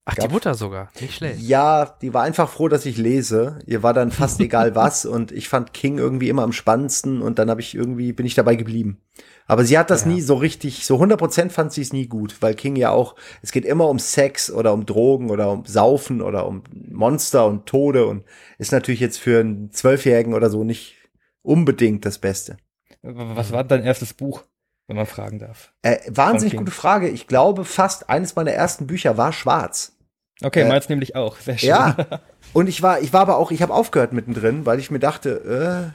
Ach, 0.09 0.15
die 0.15 0.21
gab- 0.21 0.31
Mutter 0.31 0.53
sogar, 0.55 0.89
nicht 0.99 1.15
schlecht. 1.15 1.39
Ja, 1.41 1.85
die 2.01 2.13
war 2.13 2.23
einfach 2.23 2.49
froh, 2.49 2.67
dass 2.67 2.85
ich 2.85 2.97
lese. 2.97 3.59
Ihr 3.65 3.83
war 3.83 3.93
dann 3.93 4.11
fast 4.11 4.39
egal 4.39 4.75
was 4.75 5.05
und 5.05 5.31
ich 5.31 5.49
fand 5.49 5.73
King 5.73 5.97
irgendwie 5.97 6.29
immer 6.29 6.43
am 6.43 6.51
spannendsten 6.53 7.21
und 7.21 7.39
dann 7.39 7.49
habe 7.49 7.61
ich 7.61 7.75
irgendwie 7.75 8.13
bin 8.13 8.25
ich 8.25 8.35
dabei 8.35 8.55
geblieben. 8.55 8.99
Aber 9.47 9.65
sie 9.65 9.77
hat 9.79 9.89
das 9.89 10.01
Ja. 10.03 10.09
nie 10.09 10.21
so 10.21 10.35
richtig, 10.35 10.85
so 10.85 10.97
100% 11.01 11.49
fand 11.49 11.73
sie 11.73 11.81
es 11.81 11.91
nie 11.91 12.05
gut, 12.07 12.35
weil 12.41 12.53
King 12.53 12.75
ja 12.75 12.91
auch, 12.91 13.15
es 13.41 13.51
geht 13.51 13.65
immer 13.65 13.89
um 13.89 13.97
Sex 13.97 14.51
oder 14.51 14.73
um 14.73 14.85
Drogen 14.85 15.31
oder 15.31 15.49
um 15.51 15.65
Saufen 15.65 16.21
oder 16.21 16.45
um 16.45 16.63
Monster 16.91 17.47
und 17.47 17.65
Tode 17.65 18.05
und 18.05 18.23
ist 18.59 18.71
natürlich 18.71 18.99
jetzt 18.99 19.17
für 19.17 19.39
einen 19.39 19.71
Zwölfjährigen 19.71 20.33
oder 20.35 20.49
so 20.51 20.63
nicht 20.63 20.95
unbedingt 21.41 22.05
das 22.05 22.19
Beste. 22.19 22.57
Was 23.01 23.51
war 23.51 23.63
dein 23.63 23.83
erstes 23.83 24.13
Buch, 24.13 24.43
wenn 24.87 24.97
man 24.97 25.05
fragen 25.07 25.39
darf? 25.39 25.73
Äh, 25.81 25.97
wahnsinnig 26.09 26.55
gute 26.57 26.71
Frage. 26.71 27.07
Ich 27.09 27.27
glaube, 27.27 27.65
fast 27.65 28.09
eines 28.09 28.35
meiner 28.35 28.51
ersten 28.51 28.87
Bücher 28.87 29.17
war 29.17 29.31
schwarz. 29.33 29.95
Okay, 30.41 30.61
Äh, 30.61 30.67
meins 30.69 30.87
nämlich 30.89 31.15
auch. 31.15 31.37
Sehr 31.37 31.57
schön. 31.57 31.69
Ja. 31.69 31.97
Und 32.53 32.67
ich 32.69 32.81
war, 32.81 33.01
ich 33.01 33.11
war 33.13 33.21
aber 33.21 33.37
auch, 33.37 33.51
ich 33.51 33.61
habe 33.61 33.73
aufgehört 33.73 34.13
mittendrin, 34.13 34.65
weil 34.65 34.79
ich 34.79 34.89
mir 34.91 34.99
dachte, 34.99 35.93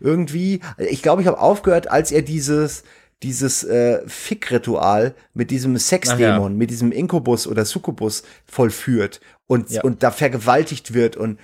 äh, 0.00 0.04
irgendwie, 0.04 0.60
ich 0.78 1.02
glaube, 1.02 1.22
ich 1.22 1.28
habe 1.28 1.40
aufgehört, 1.40 1.90
als 1.90 2.10
er 2.12 2.22
dieses, 2.22 2.82
dieses 3.22 3.64
äh, 3.64 4.02
Fick-Ritual 4.06 5.14
mit 5.32 5.50
diesem 5.50 5.76
Sexdämon, 5.78 6.56
mit 6.56 6.70
diesem 6.70 6.92
Inkubus 6.92 7.46
oder 7.46 7.64
Succubus 7.64 8.24
vollführt 8.44 9.20
und, 9.46 9.70
Ja. 9.70 9.82
und 9.82 10.02
da 10.02 10.10
vergewaltigt 10.10 10.92
wird. 10.92 11.16
Und 11.16 11.38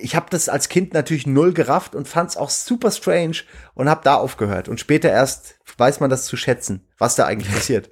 ich 0.00 0.16
habe 0.16 0.26
das 0.30 0.48
als 0.48 0.68
Kind 0.68 0.92
natürlich 0.94 1.26
null 1.26 1.52
gerafft 1.52 1.94
und 1.94 2.08
fand 2.08 2.30
es 2.30 2.36
auch 2.36 2.50
super 2.50 2.90
strange 2.90 3.36
und 3.74 3.88
habe 3.88 4.00
da 4.04 4.14
aufgehört. 4.16 4.68
Und 4.68 4.80
später 4.80 5.08
erst 5.10 5.54
weiß 5.78 6.00
man 6.00 6.10
das 6.10 6.26
zu 6.26 6.36
schätzen, 6.36 6.84
was 6.98 7.14
da 7.14 7.26
eigentlich 7.26 7.52
passiert. 7.54 7.90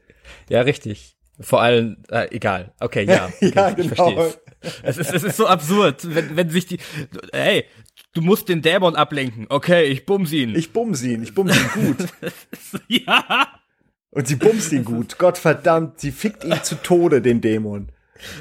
Ja, 0.49 0.61
richtig. 0.63 1.17
Vor 1.41 1.63
allem, 1.63 1.97
äh, 2.11 2.29
egal. 2.35 2.73
Okay, 2.81 3.05
ja. 3.05 3.27
Okay, 3.41 3.53
Ja, 3.55 3.71
ich 3.71 3.77
genau. 3.77 3.95
verstehe 3.95 4.27
es. 4.27 4.39
Es 4.83 4.99
ist, 4.99 5.15
es 5.15 5.23
ist 5.25 5.37
so 5.39 5.47
absurd, 5.47 6.15
wenn, 6.15 6.37
wenn 6.37 6.51
sich 6.51 6.67
die, 6.67 6.79
hey, 7.33 7.65
Du 8.13 8.23
musst 8.23 8.49
den 8.49 8.61
Dämon 8.61 8.97
ablenken. 8.97 9.47
Okay, 9.49 9.85
ich 9.85 10.05
bums 10.05 10.33
ihn. 10.33 10.57
Ich 10.57 10.73
bums 10.73 11.03
ihn, 11.03 11.23
ich 11.23 11.33
bums 11.33 11.57
ihn 11.57 11.95
gut. 11.97 12.09
ja. 12.89 13.47
Und 14.11 14.27
sie 14.27 14.35
bumst 14.35 14.73
ihn 14.73 14.85
gut. 14.85 15.17
Gott 15.19 15.39
verdammt, 15.39 16.01
sie 16.01 16.11
fickt 16.11 16.43
ihn 16.45 16.61
zu 16.65 16.75
Tode, 16.83 17.23
den 17.23 17.41
Dämon. 17.41 17.93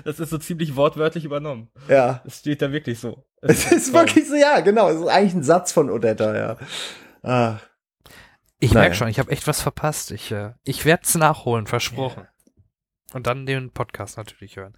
Das 0.04 0.20
ist 0.20 0.32
so 0.32 0.40
ziemlich 0.40 0.76
wortwörtlich 0.76 1.24
übernommen. 1.24 1.70
Ja. 1.88 2.22
Das 2.26 2.40
steht 2.40 2.62
da 2.64 2.72
wirklich 2.72 3.00
so. 3.00 3.26
Es 3.42 3.72
ist 3.72 3.94
wirklich 3.94 4.28
so, 4.28 4.36
ja, 4.36 4.60
genau. 4.62 4.90
Es 4.90 5.00
ist 5.00 5.08
eigentlich 5.08 5.36
ein 5.36 5.44
Satz 5.44 5.72
von 5.72 5.90
Odetta, 5.92 6.36
ja. 6.36 6.58
Ah. 7.22 7.60
Ich 8.60 8.74
Naja. 8.74 8.86
merke 8.86 8.96
schon, 8.96 9.08
ich 9.08 9.20
habe 9.20 9.32
echt 9.32 9.48
was 9.48 9.62
verpasst. 9.62 10.12
Ich, 10.12 10.32
äh, 10.32 10.54
ich 10.64 10.84
werde 10.84 11.04
es 11.06 11.16
nachholen, 11.16 11.68
versprochen. 11.68 12.28
Und 13.16 13.28
dann 13.28 13.46
den 13.46 13.72
Podcast 13.72 14.18
natürlich 14.18 14.58
hören. 14.58 14.74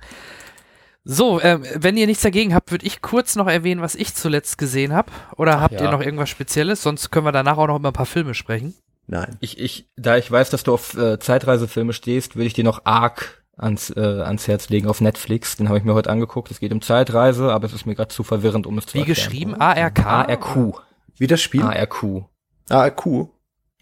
So, 1.04 1.42
ähm, 1.42 1.64
wenn 1.76 1.98
ihr 1.98 2.06
nichts 2.06 2.22
dagegen 2.22 2.54
habt, 2.54 2.72
würde 2.72 2.86
ich 2.86 3.02
kurz 3.02 3.36
noch 3.36 3.48
erwähnen, 3.48 3.82
was 3.82 3.96
ich 3.96 4.14
zuletzt 4.14 4.58
gesehen 4.58 4.94
habe. 4.94 5.12
Oder 5.36 5.60
habt 5.60 5.74
ja. 5.74 5.86
ihr 5.86 5.92
noch 5.92 6.02
irgendwas 6.02 6.30
Spezielles? 6.30 6.84
Sonst 6.84 7.10
können 7.10 7.26
wir 7.26 7.32
danach 7.32 7.58
auch 7.58 7.68
noch 7.68 7.78
über 7.78 7.90
ein 7.90 7.94
paar 7.94 8.06
Filme 8.06 8.36
sprechen. 8.36 8.76
Nein. 9.08 9.38
Ich, 9.40 9.60
ich, 9.60 9.90
da 9.96 10.18
ich 10.18 10.32
weiß, 10.32 10.52
dass 10.52 10.64
du 10.64 10.74
auf 10.74 10.96
äh, 10.96 11.18
Zeitreisefilme 11.20 11.94
stehst, 11.94 12.36
würde 12.36 12.46
ich 12.46 12.54
dir 12.54 12.64
noch 12.64 12.86
Ark 12.86 13.44
ans, 13.58 13.90
äh, 13.90 14.00
ans 14.00 14.48
Herz 14.48 14.70
legen 14.70 14.88
auf 14.88 15.02
Netflix. 15.02 15.58
Den 15.58 15.70
habe 15.70 15.80
ich 15.80 15.84
mir 15.84 15.96
heute 15.96 16.10
angeguckt. 16.10 16.52
Es 16.52 16.60
geht 16.60 16.72
um 16.72 16.82
Zeitreise, 16.82 17.52
aber 17.52 17.66
es 17.66 17.74
ist 17.74 17.88
mir 17.88 17.96
gerade 17.96 18.10
zu 18.10 18.24
verwirrend, 18.24 18.68
um 18.68 18.78
es 18.78 18.86
zu 18.86 18.94
Wie 18.94 19.00
erklären. 19.00 19.16
geschrieben? 19.16 19.56
ARK? 19.56 20.06
ARQ. 20.06 20.82
Wie 21.18 21.28
das 21.28 21.42
Spiel? 21.42 21.64
ARQ. 21.64 22.26
Ah, 22.70 22.90
Q. 22.90 23.30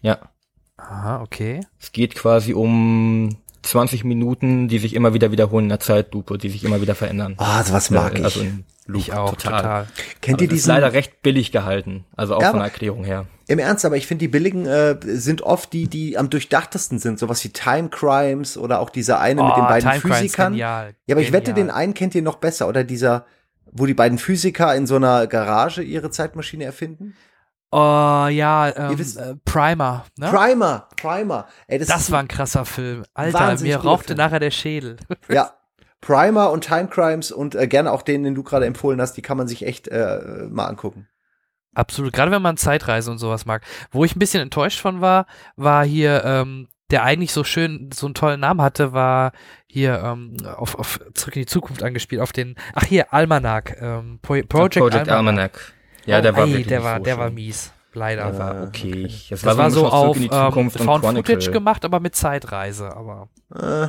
Ja. 0.00 0.18
Aha, 0.76 1.20
okay. 1.20 1.60
Es 1.78 1.92
geht 1.92 2.14
quasi 2.14 2.54
um 2.54 3.36
20 3.62 4.04
Minuten, 4.04 4.68
die 4.68 4.78
sich 4.78 4.94
immer 4.94 5.12
wieder 5.14 5.32
wiederholen 5.32 5.66
in 5.66 5.68
der 5.70 5.80
Zeitlupe, 5.80 6.38
die 6.38 6.48
sich 6.48 6.64
immer 6.64 6.80
wieder 6.80 6.94
verändern. 6.94 7.34
Ah, 7.38 7.62
sowas 7.62 7.90
mag 7.90 8.14
Äh, 8.14 8.18
ich. 8.18 8.24
Also 8.24 8.40
in 8.40 8.64
Loop, 8.86 9.00
Ich 9.02 9.12
auch, 9.12 9.34
total. 9.36 9.86
Kennt 10.20 10.36
Aber 10.36 10.42
ihr 10.44 10.48
diesen? 10.48 10.68
leider 10.70 10.92
recht 10.92 11.22
billig 11.22 11.52
gehalten, 11.52 12.04
also 12.16 12.34
auch 12.36 12.42
Ja, 12.42 12.50
von 12.50 12.58
der 12.60 12.68
Erklärung 12.68 13.04
her. 13.04 13.26
Im 13.46 13.58
Ernst, 13.58 13.84
aber 13.84 13.96
ich 13.96 14.06
finde, 14.06 14.20
die 14.24 14.28
billigen 14.28 14.66
äh, 14.66 14.96
sind 15.02 15.42
oft 15.42 15.72
die, 15.72 15.88
die 15.88 16.16
am 16.16 16.30
durchdachtesten 16.30 16.98
sind. 16.98 17.18
Sowas 17.18 17.42
wie 17.44 17.50
Time 17.50 17.88
Crimes 17.90 18.56
oder 18.56 18.80
auch 18.80 18.90
dieser 18.90 19.20
eine 19.20 19.42
mit 19.42 19.56
den 19.56 19.64
Oh, 19.64 19.68
beiden 19.68 19.88
Time 19.90 20.00
Crimes, 20.02 20.18
Physikern. 20.18 20.52
Genial. 20.52 20.94
Ja, 21.06 21.14
aber 21.14 21.22
ich 21.22 21.32
wette, 21.32 21.52
Genial. 21.52 21.66
den 21.66 21.74
einen 21.74 21.94
kennt 21.94 22.14
ihr 22.14 22.22
noch 22.22 22.36
besser. 22.36 22.68
Oder 22.68 22.84
dieser, 22.84 23.26
wo 23.72 23.86
die 23.86 23.94
beiden 23.94 24.18
Physiker 24.18 24.74
in 24.74 24.86
so 24.86 24.96
einer 24.96 25.26
Garage 25.26 25.82
ihre 25.82 26.10
Zeitmaschine 26.10 26.64
erfinden. 26.64 27.14
Oh, 27.72 28.26
ja, 28.28 28.72
ähm, 28.76 28.90
Ihr 28.92 28.98
wisst- 28.98 29.16
äh, 29.16 29.36
Primer. 29.44 30.04
Ne? 30.18 30.28
Primer, 30.30 30.88
Primer. 31.00 31.46
Ey, 31.68 31.78
das, 31.78 31.88
das 31.88 32.00
ist 32.02 32.10
war 32.10 32.18
ein 32.20 32.28
krasser 32.28 32.64
Film. 32.64 33.04
Alter, 33.14 33.60
mir 33.60 33.76
rauchte 33.76 34.08
Film. 34.08 34.18
nachher 34.18 34.40
der 34.40 34.50
Schädel. 34.50 34.96
Ja. 35.28 35.52
Primer 36.00 36.50
und 36.50 36.64
Time 36.64 36.88
Crimes 36.88 37.30
und 37.30 37.54
äh, 37.54 37.68
gerne 37.68 37.92
auch 37.92 38.00
den, 38.02 38.22
den 38.24 38.34
du 38.34 38.42
gerade 38.42 38.64
empfohlen 38.64 39.00
hast, 39.02 39.18
die 39.18 39.22
kann 39.22 39.36
man 39.36 39.46
sich 39.48 39.66
echt 39.66 39.86
äh, 39.88 40.46
mal 40.48 40.64
angucken. 40.66 41.06
Absolut, 41.74 42.14
gerade 42.14 42.32
wenn 42.32 42.40
man 42.42 42.56
Zeitreise 42.56 43.10
und 43.10 43.18
sowas 43.18 43.44
mag. 43.44 43.62
Wo 43.92 44.04
ich 44.04 44.16
ein 44.16 44.18
bisschen 44.18 44.40
enttäuscht 44.42 44.80
von 44.80 45.02
war, 45.02 45.26
war 45.56 45.84
hier, 45.84 46.24
ähm, 46.24 46.68
der 46.90 47.04
eigentlich 47.04 47.32
so 47.32 47.44
schön, 47.44 47.90
so 47.92 48.06
einen 48.06 48.14
tollen 48.14 48.40
Namen 48.40 48.62
hatte, 48.62 48.92
war 48.94 49.32
hier 49.66 50.02
ähm, 50.02 50.38
auf, 50.56 50.74
auf 50.74 51.00
Zurück 51.14 51.36
in 51.36 51.42
die 51.42 51.46
Zukunft 51.46 51.82
angespielt, 51.82 52.22
auf 52.22 52.32
den, 52.32 52.56
ach 52.74 52.84
hier, 52.84 53.12
Almanac, 53.12 53.76
ähm, 53.80 54.18
Pro 54.22 54.40
Project, 54.48 54.48
Project 54.78 55.08
Almanac. 55.08 55.10
Almanac. 55.10 55.72
Ja, 56.06 56.18
Oh, 56.18 56.22
der 56.22 56.36
war 56.36 56.44
ey, 56.44 56.48
wirklich 56.50 56.66
der 56.68 56.82
war, 56.84 56.98
so 56.98 57.04
der 57.04 57.18
war 57.18 57.30
mies, 57.30 57.72
leider. 57.92 58.24
Der 58.30 58.38
war 58.38 58.62
okay. 58.68 59.04
okay. 59.06 59.10
das 59.30 59.44
war, 59.44 59.58
eine 59.58 59.70
so 59.70 59.82
Mischung 59.82 59.86
aus 59.86 59.92
auf 59.92 60.16
Zurück 60.16 60.16
in 60.16 60.22
die 60.22 60.36
ähm, 60.36 60.46
Zukunft 60.48 60.80
und 60.80 60.86
Found 60.86 61.04
Footage 61.04 61.50
gemacht, 61.50 61.84
aber 61.84 62.00
mit 62.00 62.14
Zeitreise, 62.16 62.96
aber 62.96 63.28
Äh, 63.54 63.88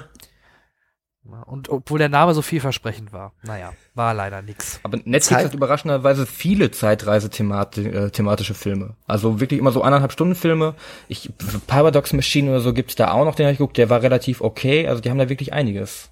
und 1.45 1.69
obwohl 1.69 1.99
der 1.99 2.09
Name 2.09 2.33
so 2.33 2.41
vielversprechend 2.41 3.13
war. 3.13 3.33
Naja, 3.43 3.73
war 3.93 4.13
leider 4.15 4.41
nix. 4.41 4.79
Aber 4.83 4.97
Netflix 4.97 5.27
Zeit- 5.27 5.45
hat 5.45 5.53
überraschenderweise 5.53 6.25
viele 6.25 6.71
Zeitreise-thematische 6.71 8.53
Filme. 8.55 8.95
Also 9.05 9.39
wirklich 9.39 9.59
immer 9.59 9.71
so 9.71 9.83
anderthalb 9.83 10.11
Stunden 10.11 10.33
Filme. 10.35 10.73
Ich, 11.07 11.29
Paradox 11.67 12.13
Machine 12.13 12.49
oder 12.49 12.59
so 12.59 12.73
gibt's 12.73 12.95
da 12.95 13.11
auch 13.11 13.23
noch, 13.23 13.35
den 13.35 13.45
habe 13.45 13.51
ich 13.53 13.59
geguckt, 13.59 13.77
der 13.77 13.89
war 13.91 14.01
relativ 14.01 14.41
okay. 14.41 14.87
Also 14.87 14.99
die 15.01 15.11
haben 15.11 15.19
da 15.19 15.29
wirklich 15.29 15.53
einiges. 15.53 16.09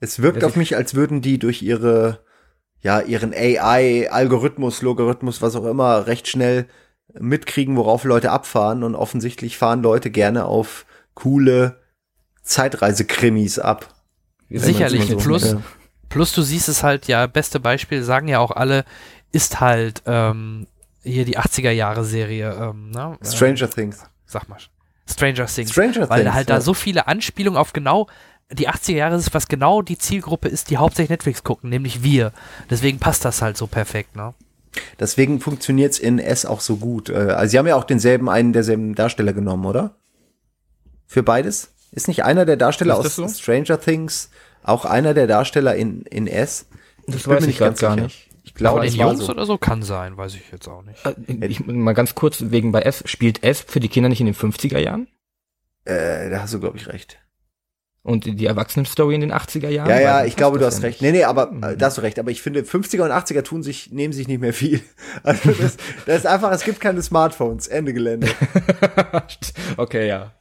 es 0.00 0.20
wirkt 0.20 0.42
auf 0.42 0.56
mich, 0.56 0.76
als 0.76 0.94
würden 0.94 1.22
die 1.22 1.38
durch 1.38 1.62
ihre, 1.62 2.24
ja, 2.82 3.00
ihren 3.00 3.32
AI, 3.32 4.10
Algorithmus, 4.10 4.82
Logarithmus, 4.82 5.40
was 5.40 5.56
auch 5.56 5.64
immer, 5.64 6.06
recht 6.06 6.28
schnell 6.28 6.66
mitkriegen, 7.18 7.76
worauf 7.76 8.04
Leute 8.04 8.30
abfahren. 8.30 8.82
Und 8.82 8.94
offensichtlich 8.94 9.56
fahren 9.56 9.82
Leute 9.82 10.10
gerne 10.10 10.44
auf 10.44 10.84
coole 11.14 11.80
Zeitreisekrimis 12.42 13.58
ab. 13.58 13.94
Sicherlich, 14.50 15.10
immer 15.10 15.20
plus-. 15.20 15.56
Plus 16.08 16.34
du 16.34 16.42
siehst 16.42 16.68
es 16.68 16.82
halt, 16.82 17.06
ja, 17.08 17.26
beste 17.26 17.58
Beispiel, 17.58 18.02
sagen 18.02 18.28
ja 18.28 18.38
auch 18.38 18.50
alle, 18.50 18.84
ist 19.30 19.60
halt 19.60 20.02
ähm, 20.04 20.66
hier 21.02 21.24
die 21.24 21.38
80er 21.38 21.70
Jahre 21.70 22.04
Serie, 22.04 22.52
ähm, 22.52 22.90
ne? 22.90 23.16
Stranger 23.22 23.70
Things. 23.70 24.04
sag 24.26 24.46
mal. 24.48 24.58
Stranger 25.08 25.46
Things. 25.46 25.70
Stranger 25.70 26.10
weil 26.10 26.22
Things. 26.22 26.34
halt 26.34 26.50
ja. 26.50 26.56
da 26.56 26.60
so 26.60 26.74
viele 26.74 27.06
Anspielungen 27.06 27.58
auf 27.58 27.72
genau 27.72 28.08
die 28.52 28.68
80er 28.68 28.92
Jahre 28.94 29.16
ist, 29.16 29.34
was 29.34 29.48
genau 29.48 29.82
die 29.82 29.98
Zielgruppe 29.98 30.48
ist, 30.48 30.70
die 30.70 30.76
hauptsächlich 30.76 31.10
Netflix 31.10 31.42
gucken, 31.44 31.70
nämlich 31.70 32.02
wir. 32.02 32.32
Deswegen 32.70 32.98
passt 32.98 33.24
das 33.24 33.42
halt 33.42 33.56
so 33.56 33.66
perfekt, 33.66 34.16
ne? 34.16 34.34
Deswegen 34.98 35.40
funktioniert's 35.40 35.98
in 35.98 36.18
S 36.18 36.46
auch 36.46 36.60
so 36.60 36.76
gut. 36.76 37.08
Äh, 37.10 37.14
Also 37.14 37.50
sie 37.52 37.58
haben 37.58 37.66
ja 37.66 37.76
auch 37.76 37.84
denselben, 37.84 38.28
einen 38.28 38.52
derselben 38.52 38.94
Darsteller 38.94 39.32
genommen, 39.32 39.66
oder? 39.66 39.94
Für 41.06 41.22
beides? 41.22 41.72
Ist 41.90 42.08
nicht 42.08 42.24
einer 42.24 42.46
der 42.46 42.56
Darsteller 42.56 42.96
aus 42.96 43.16
so? 43.16 43.28
Stranger 43.28 43.78
Things 43.78 44.30
auch 44.62 44.84
einer 44.84 45.12
der 45.12 45.26
Darsteller 45.26 45.74
in, 45.74 46.02
in 46.02 46.26
S? 46.26 46.66
Das 47.06 47.24
bin 47.24 47.34
weiß 47.34 47.44
mir 47.44 47.50
ich 47.50 47.58
ganz 47.58 47.80
gar 47.80 47.92
sicher. 47.94 48.04
nicht. 48.04 48.28
Ich 48.44 48.54
glaube, 48.54 48.78
Aber 48.78 48.86
es 48.86 48.92
den 48.94 49.00
Jungs 49.02 49.26
so. 49.26 49.32
oder 49.32 49.44
so 49.46 49.58
kann 49.58 49.82
sein, 49.82 50.16
weiß 50.16 50.34
ich 50.34 50.50
jetzt 50.50 50.68
auch 50.68 50.82
nicht. 50.82 51.04
Äh, 51.04 51.46
Ich, 51.46 51.64
mal 51.66 51.92
ganz 51.92 52.14
kurz 52.14 52.42
wegen 52.50 52.72
bei 52.72 52.82
S. 52.82 53.02
Spielt 53.06 53.42
S 53.44 53.60
für 53.60 53.78
die 53.80 53.88
Kinder 53.88 54.08
nicht 54.08 54.20
in 54.20 54.26
den 54.26 54.34
50er 54.34 54.78
Jahren? 54.78 55.06
Äh, 55.84 56.30
da 56.30 56.42
hast 56.42 56.54
du, 56.54 56.60
glaube 56.60 56.76
ich, 56.78 56.88
recht. 56.88 57.18
Und 58.04 58.24
die 58.24 58.46
Erwachsenen-Story 58.46 59.14
in 59.14 59.20
den 59.20 59.32
80er 59.32 59.68
Jahren? 59.68 59.88
Ja, 59.88 60.00
ja, 60.00 60.24
ich 60.24 60.34
glaube, 60.34 60.58
du 60.58 60.66
hast 60.66 60.82
recht. 60.82 61.00
nicht. 61.00 61.12
Nee, 61.12 61.18
nee, 61.18 61.24
aber 61.24 61.52
äh, 61.62 61.76
da 61.76 61.86
hast 61.86 61.98
du 61.98 62.02
recht. 62.02 62.18
Aber 62.18 62.32
ich 62.32 62.42
finde, 62.42 62.62
50er 62.62 63.02
und 63.02 63.12
80er 63.12 63.42
tun 63.44 63.62
sich, 63.62 63.92
nehmen 63.92 64.12
sich 64.12 64.26
nicht 64.26 64.40
mehr 64.40 64.52
viel. 64.52 64.80
Also 65.22 65.52
das, 65.52 65.76
das 66.06 66.16
ist 66.18 66.26
einfach, 66.26 66.50
es 66.50 66.64
gibt 66.64 66.80
keine 66.80 67.00
Smartphones. 67.02 67.68
Ende 67.68 67.92
Gelände. 67.92 68.26
okay, 69.76 70.08
ja. 70.08 70.32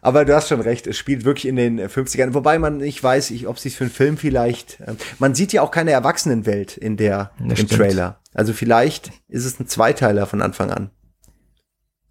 Aber 0.00 0.24
du 0.24 0.34
hast 0.34 0.48
schon 0.48 0.60
recht, 0.60 0.86
es 0.86 0.96
spielt 0.96 1.24
wirklich 1.24 1.46
in 1.46 1.56
den 1.56 1.80
50ern. 1.80 2.32
Wobei 2.32 2.58
man 2.58 2.78
nicht 2.78 3.02
weiß, 3.02 3.30
ich, 3.32 3.46
ob 3.48 3.56
es 3.56 3.62
sich 3.62 3.76
für 3.76 3.84
einen 3.84 3.92
Film 3.92 4.16
vielleicht. 4.16 4.78
ähm, 4.86 4.96
man 5.18 5.34
sieht 5.34 5.52
ja 5.52 5.62
auch 5.62 5.70
keine 5.70 5.90
Erwachsenenwelt 5.90 6.76
in 6.76 6.96
der 6.96 7.32
Das 7.38 7.60
im 7.60 7.66
stimmt. 7.66 7.72
Trailer. 7.82 8.20
Also 8.32 8.52
vielleicht 8.52 9.10
ist 9.28 9.44
es 9.44 9.58
ein 9.60 9.66
Zweiteiler 9.66 10.26
von 10.26 10.42
Anfang 10.42 10.70
an. 10.70 10.90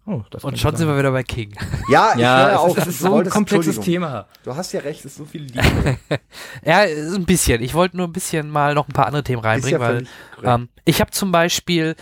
Oh, 0.06 0.22
das 0.30 0.44
Und 0.44 0.58
schon 0.58 0.76
sind 0.76 0.86
wir 0.86 0.98
wieder 0.98 1.12
bei 1.12 1.22
King. 1.22 1.54
Ja, 1.88 2.12
ich 2.14 2.16
höre 2.16 2.20
Ja, 2.20 2.66
es 2.66 2.72
ist, 2.72 2.78
es 2.78 2.86
ist 2.88 2.98
so 3.00 3.16
ein 3.16 3.28
komplexes. 3.28 3.80
Thema. 3.80 4.26
Du 4.44 4.54
hast 4.54 4.72
ja 4.72 4.80
recht. 4.80 5.00
Es 5.00 5.12
ist 5.12 5.16
so 5.16 5.24
viel 5.24 5.42
Liebe. 5.42 5.62
Ja, 6.64 6.80
ein 6.80 7.24
bisschen. 7.24 7.62
Ich 7.62 7.74
wollte 7.74 7.96
nur 7.96 8.06
ein 8.06 8.12
bisschen 8.12 8.50
mal 8.50 8.74
noch 8.74 8.86
ein 8.88 8.92
paar 8.92 9.06
andere 9.06 9.24
Themen 9.24 9.42
reinbringen, 9.42 9.80
ja 9.80 9.86
weil 9.88 10.06
ähm, 10.42 10.68
ich 10.84 11.00
habe 11.00 11.10
zum 11.10 11.32
Beispiel 11.32 11.96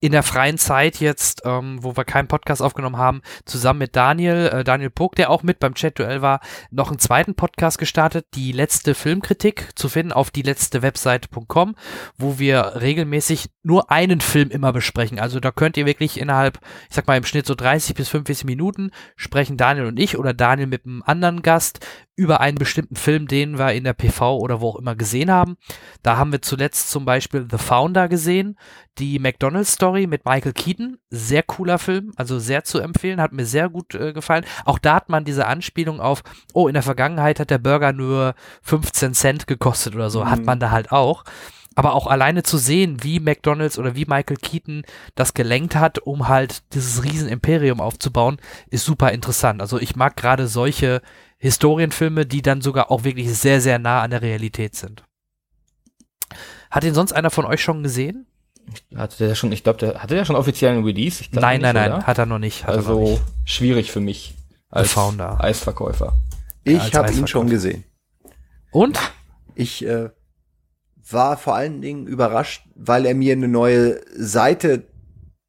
in 0.00 0.12
der 0.12 0.22
freien 0.22 0.58
Zeit 0.58 1.00
jetzt, 1.00 1.42
ähm, 1.44 1.78
wo 1.82 1.96
wir 1.96 2.04
keinen 2.04 2.28
Podcast 2.28 2.60
aufgenommen 2.60 2.98
haben, 2.98 3.22
zusammen 3.46 3.78
mit 3.78 3.96
Daniel, 3.96 4.50
äh, 4.52 4.64
Daniel 4.64 4.90
Pog, 4.90 5.14
der 5.14 5.30
auch 5.30 5.42
mit 5.42 5.58
beim 5.58 5.74
Chat-Duell 5.74 6.20
war, 6.20 6.40
noch 6.70 6.90
einen 6.90 6.98
zweiten 6.98 7.34
Podcast 7.34 7.78
gestartet, 7.78 8.26
die 8.34 8.52
letzte 8.52 8.94
Filmkritik 8.94 9.70
zu 9.74 9.88
finden 9.88 10.12
auf 10.12 10.30
die 10.30 10.42
letzte 10.42 10.82
Webseite.com, 10.82 11.76
wo 12.18 12.38
wir 12.38 12.72
regelmäßig 12.80 13.48
nur 13.62 13.90
einen 13.90 14.20
Film 14.20 14.50
immer 14.50 14.72
besprechen. 14.72 15.18
Also 15.18 15.40
da 15.40 15.50
könnt 15.50 15.78
ihr 15.78 15.86
wirklich 15.86 16.20
innerhalb, 16.20 16.60
ich 16.90 16.94
sag 16.94 17.06
mal 17.06 17.16
im 17.16 17.24
Schnitt 17.24 17.46
so 17.46 17.54
30 17.54 17.94
bis 17.96 18.10
45 18.10 18.44
Minuten 18.44 18.90
sprechen 19.16 19.56
Daniel 19.56 19.86
und 19.86 19.98
ich 19.98 20.18
oder 20.18 20.34
Daniel 20.34 20.66
mit 20.66 20.84
einem 20.84 21.02
anderen 21.04 21.40
Gast 21.40 21.80
über 22.16 22.40
einen 22.40 22.56
bestimmten 22.56 22.96
Film, 22.96 23.28
den 23.28 23.58
wir 23.58 23.72
in 23.74 23.84
der 23.84 23.92
PV 23.92 24.38
oder 24.38 24.60
wo 24.62 24.70
auch 24.70 24.76
immer 24.76 24.96
gesehen 24.96 25.30
haben. 25.30 25.56
Da 26.02 26.16
haben 26.16 26.32
wir 26.32 26.40
zuletzt 26.40 26.90
zum 26.90 27.04
Beispiel 27.04 27.46
The 27.50 27.58
Founder 27.58 28.08
gesehen, 28.08 28.58
die 28.98 29.18
McDonald's 29.18 29.72
Story 29.72 30.06
mit 30.06 30.24
Michael 30.24 30.54
Keaton. 30.54 30.98
Sehr 31.10 31.42
cooler 31.42 31.78
Film, 31.78 32.12
also 32.16 32.38
sehr 32.38 32.64
zu 32.64 32.78
empfehlen, 32.78 33.20
hat 33.20 33.32
mir 33.32 33.44
sehr 33.44 33.68
gut 33.68 33.94
äh, 33.94 34.14
gefallen. 34.14 34.46
Auch 34.64 34.78
da 34.78 34.94
hat 34.94 35.10
man 35.10 35.24
diese 35.26 35.46
Anspielung 35.46 36.00
auf, 36.00 36.22
oh, 36.54 36.68
in 36.68 36.74
der 36.74 36.82
Vergangenheit 36.82 37.38
hat 37.38 37.50
der 37.50 37.58
Burger 37.58 37.92
nur 37.92 38.34
15 38.62 39.12
Cent 39.12 39.46
gekostet 39.46 39.94
oder 39.94 40.08
so, 40.08 40.26
hat 40.28 40.38
Mhm. 40.40 40.44
man 40.46 40.60
da 40.60 40.70
halt 40.70 40.92
auch. 40.92 41.24
Aber 41.78 41.92
auch 41.92 42.06
alleine 42.06 42.42
zu 42.42 42.56
sehen, 42.56 43.02
wie 43.02 43.20
McDonald's 43.20 43.78
oder 43.78 43.94
wie 43.94 44.06
Michael 44.06 44.38
Keaton 44.38 44.84
das 45.14 45.34
gelenkt 45.34 45.76
hat, 45.76 45.98
um 45.98 46.26
halt 46.26 46.62
dieses 46.72 47.04
riesen 47.04 47.28
Imperium 47.28 47.82
aufzubauen, 47.82 48.38
ist 48.70 48.86
super 48.86 49.12
interessant. 49.12 49.60
Also 49.60 49.78
ich 49.78 49.94
mag 49.94 50.16
gerade 50.16 50.46
solche 50.48 51.02
Historienfilme, 51.46 52.26
die 52.26 52.42
dann 52.42 52.60
sogar 52.60 52.90
auch 52.90 53.04
wirklich 53.04 53.32
sehr, 53.38 53.60
sehr 53.60 53.78
nah 53.78 54.02
an 54.02 54.10
der 54.10 54.22
Realität 54.22 54.74
sind. 54.74 55.02
Hat 56.70 56.84
ihn 56.84 56.94
sonst 56.94 57.12
einer 57.12 57.30
von 57.30 57.44
euch 57.44 57.62
schon 57.62 57.82
gesehen? 57.82 58.26
Hatte 58.96 59.26
der 59.28 59.34
schon, 59.36 59.52
ich 59.52 59.62
glaube, 59.62 59.78
der 59.78 60.02
hatte 60.02 60.14
der 60.14 60.24
schon 60.24 60.34
offiziellen 60.36 60.84
Release? 60.84 61.20
Ich 61.22 61.30
glaub 61.30 61.42
Nein, 61.42 61.60
nicht, 61.60 61.72
nein, 61.72 61.74
nein, 61.74 61.92
oder? 61.92 62.06
hat 62.06 62.18
er 62.18 62.26
noch 62.26 62.38
nicht. 62.40 62.66
Hat 62.66 62.74
er 62.74 62.82
noch 62.82 62.88
Also 62.88 63.10
nicht. 63.12 63.22
schwierig 63.44 63.92
für 63.92 64.00
mich 64.00 64.34
als 64.70 64.92
Founder. 64.92 65.42
Eisverkäufer. 65.42 66.18
ich 66.64 66.80
als 66.80 66.94
habe 66.94 67.12
ihn 67.12 67.26
schon 67.28 67.48
gesehen. 67.48 67.84
Und? 68.72 68.98
Ich 69.54 69.86
äh, 69.86 70.10
war 71.08 71.36
vor 71.38 71.54
allen 71.54 71.80
Dingen 71.80 72.06
überrascht, 72.08 72.66
weil 72.74 73.06
er 73.06 73.14
mir 73.14 73.32
eine 73.34 73.48
neue 73.48 74.00
Seite 74.16 74.84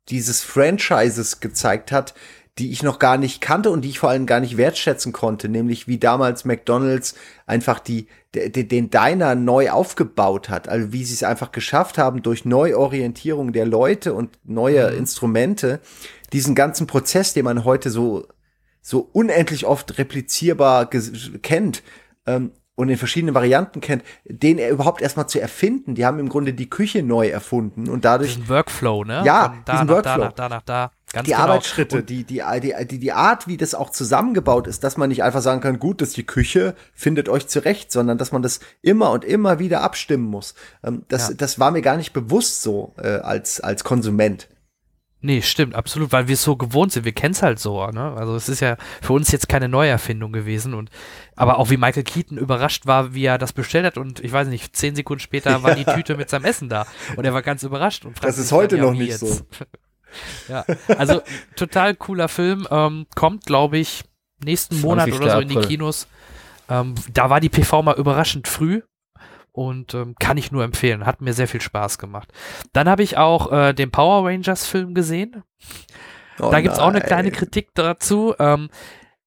dieses 0.09 0.43
Franchises 0.43 1.39
gezeigt 1.39 1.91
hat, 1.91 2.13
die 2.57 2.71
ich 2.71 2.81
noch 2.81 2.97
gar 2.97 3.17
nicht 3.17 3.39
kannte 3.39 3.69
und 3.69 3.81
die 3.81 3.89
ich 3.89 3.99
vor 3.99 4.09
allem 4.09 4.25
gar 4.25 4.39
nicht 4.39 4.57
wertschätzen 4.57 5.13
konnte, 5.13 5.47
nämlich 5.47 5.87
wie 5.87 5.99
damals 5.99 6.43
McDonald's 6.43 7.15
einfach 7.45 7.79
die, 7.79 8.07
de, 8.33 8.49
den 8.49 8.89
Diner 8.89 9.35
neu 9.35 9.69
aufgebaut 9.69 10.49
hat, 10.49 10.67
also 10.67 10.91
wie 10.91 11.03
sie 11.03 11.13
es 11.13 11.23
einfach 11.23 11.51
geschafft 11.51 11.97
haben, 11.97 12.23
durch 12.23 12.45
Neuorientierung 12.45 13.53
der 13.53 13.65
Leute 13.65 14.13
und 14.13 14.39
neue 14.43 14.91
mhm. 14.91 14.97
Instrumente, 14.97 15.79
diesen 16.33 16.55
ganzen 16.55 16.87
Prozess, 16.87 17.33
den 17.33 17.45
man 17.45 17.63
heute 17.63 17.91
so, 17.91 18.27
so 18.81 19.07
unendlich 19.13 19.65
oft 19.65 19.97
replizierbar 19.97 20.89
kennt, 20.89 21.83
ähm, 22.25 22.51
und 22.77 22.89
in 22.89 22.97
verschiedenen 22.97 23.33
Varianten 23.33 23.81
kennt, 23.81 24.03
den 24.23 24.59
er 24.59 24.69
überhaupt 24.69 25.01
erstmal 25.01 25.27
zu 25.27 25.41
erfinden. 25.41 25.95
Die 25.95 26.05
haben 26.05 26.19
im 26.19 26.29
Grunde 26.29 26.53
die 26.53 26.69
Küche 26.69 27.01
neu 27.01 27.27
erfunden 27.27 27.89
und 27.89 28.05
dadurch. 28.05 28.35
Diesen 28.35 28.49
Workflow, 28.49 29.03
ne? 29.03 29.23
Ja, 29.25 29.45
Von 29.49 29.57
da 29.65 29.71
diesen 29.73 29.87
nach 29.87 29.93
Workflow. 29.95 30.29
da, 30.35 30.49
nach 30.49 30.61
da. 30.61 30.91
Ganz 31.11 31.25
die 31.25 31.31
genau. 31.31 31.43
Arbeitsschritte, 31.43 32.03
die, 32.03 32.23
die, 32.23 32.43
die, 32.61 32.99
die, 32.99 33.11
Art, 33.13 33.47
wie 33.47 33.57
das 33.57 33.73
auch 33.73 33.89
zusammengebaut 33.89 34.67
ist, 34.67 34.83
dass 34.83 34.95
man 34.95 35.09
nicht 35.09 35.23
einfach 35.23 35.41
sagen 35.41 35.61
kann, 35.61 35.79
gut, 35.79 36.01
das 36.01 36.09
ist 36.09 36.17
die 36.17 36.25
Küche, 36.25 36.75
findet 36.93 37.29
euch 37.29 37.47
zurecht, 37.47 37.91
sondern 37.91 38.19
dass 38.19 38.31
man 38.31 38.43
das 38.43 38.59
immer 38.83 39.09
und 39.11 39.25
immer 39.25 39.57
wieder 39.57 39.81
abstimmen 39.81 40.25
muss. 40.25 40.53
Ähm, 40.83 41.03
das, 41.07 41.29
Ja. 41.29 41.35
das 41.35 41.59
war 41.59 41.71
mir 41.71 41.81
gar 41.81 41.97
nicht 41.97 42.13
bewusst 42.13 42.61
so 42.61 42.93
äh, 43.01 43.07
als, 43.07 43.59
als 43.59 43.83
Konsument. 43.83 44.49
Nee, 45.19 45.41
stimmt, 45.41 45.73
absolut, 45.73 46.11
weil 46.11 46.27
wir 46.27 46.33
es 46.33 46.43
so 46.43 46.55
gewohnt 46.55 46.91
sind. 46.91 47.03
Wir 47.03 47.11
kennen 47.11 47.33
es 47.33 47.41
halt 47.41 47.57
so, 47.57 47.85
ne? 47.87 48.13
Also 48.15 48.35
es 48.35 48.49
ist 48.49 48.59
ja 48.59 48.77
für 49.01 49.13
uns 49.13 49.31
jetzt 49.31 49.49
keine 49.49 49.67
Neuerfindung 49.67 50.31
gewesen 50.31 50.75
und 50.75 50.91
aber 51.35 51.57
auch 51.57 51.71
wie 51.71 51.77
Michael 51.77 52.03
Keaton 52.03 52.37
überrascht 52.37 52.85
war, 52.85 53.15
wie 53.15 53.25
er 53.25 53.39
das 53.39 53.51
bestellt 53.51 53.85
hat 53.85 53.97
und 53.97 54.19
ich 54.19 54.31
weiß 54.31 54.47
nicht, 54.47 54.75
zehn 54.75 54.95
Sekunden 54.95 55.19
später 55.19 55.63
war 55.63 55.73
die 55.73 55.85
Tüte 55.85 56.17
mit 56.17 56.29
seinem 56.29 56.45
Essen 56.45 56.69
da 56.69 56.85
und 57.15 57.25
er 57.25 57.33
war 57.33 57.41
ganz 57.41 57.63
überrascht 57.63 58.05
und 58.05 58.13
fragte 58.13 58.27
Das 58.27 58.37
ist 58.37 58.43
sich 58.43 58.49
dann, 58.51 58.59
heute 58.59 58.77
ja, 58.77 58.83
noch 58.83 58.93
nicht 58.93 59.09
jetzt? 59.09 59.19
so. 59.21 59.45
ja, 60.49 60.65
also 60.97 61.21
total 61.55 61.95
cooler 61.95 62.27
Film, 62.27 62.67
ähm, 62.69 63.07
kommt 63.15 63.45
glaube 63.45 63.79
ich 63.79 64.03
nächsten 64.43 64.79
Monat 64.81 65.09
20. 65.09 65.21
oder 65.21 65.31
so 65.33 65.39
in 65.39 65.49
die. 65.49 65.55
Kinos. 65.67 66.07
Ähm, 66.69 66.95
da 67.13 67.29
war 67.29 67.39
die 67.39 67.49
PV 67.49 67.81
mal 67.81 67.95
überraschend 67.95 68.47
früh 68.47 68.81
und 69.57 69.95
ähm, 69.95 70.13
kann 70.19 70.37
ich 70.37 70.51
nur 70.51 70.63
empfehlen. 70.63 71.07
Hat 71.07 71.19
mir 71.19 71.33
sehr 71.33 71.47
viel 71.47 71.61
Spaß 71.61 71.97
gemacht. 71.97 72.31
Dann 72.73 72.87
habe 72.87 73.01
ich 73.01 73.17
auch 73.17 73.51
äh, 73.51 73.73
den 73.73 73.89
Power 73.89 74.23
Rangers 74.27 74.67
Film 74.67 74.93
gesehen. 74.93 75.43
Oh 76.39 76.51
da 76.51 76.61
gibt's 76.61 76.77
auch 76.77 76.89
eine 76.89 77.01
kleine 77.01 77.31
Kritik 77.31 77.69
dazu. 77.73 78.35
Ähm, 78.37 78.69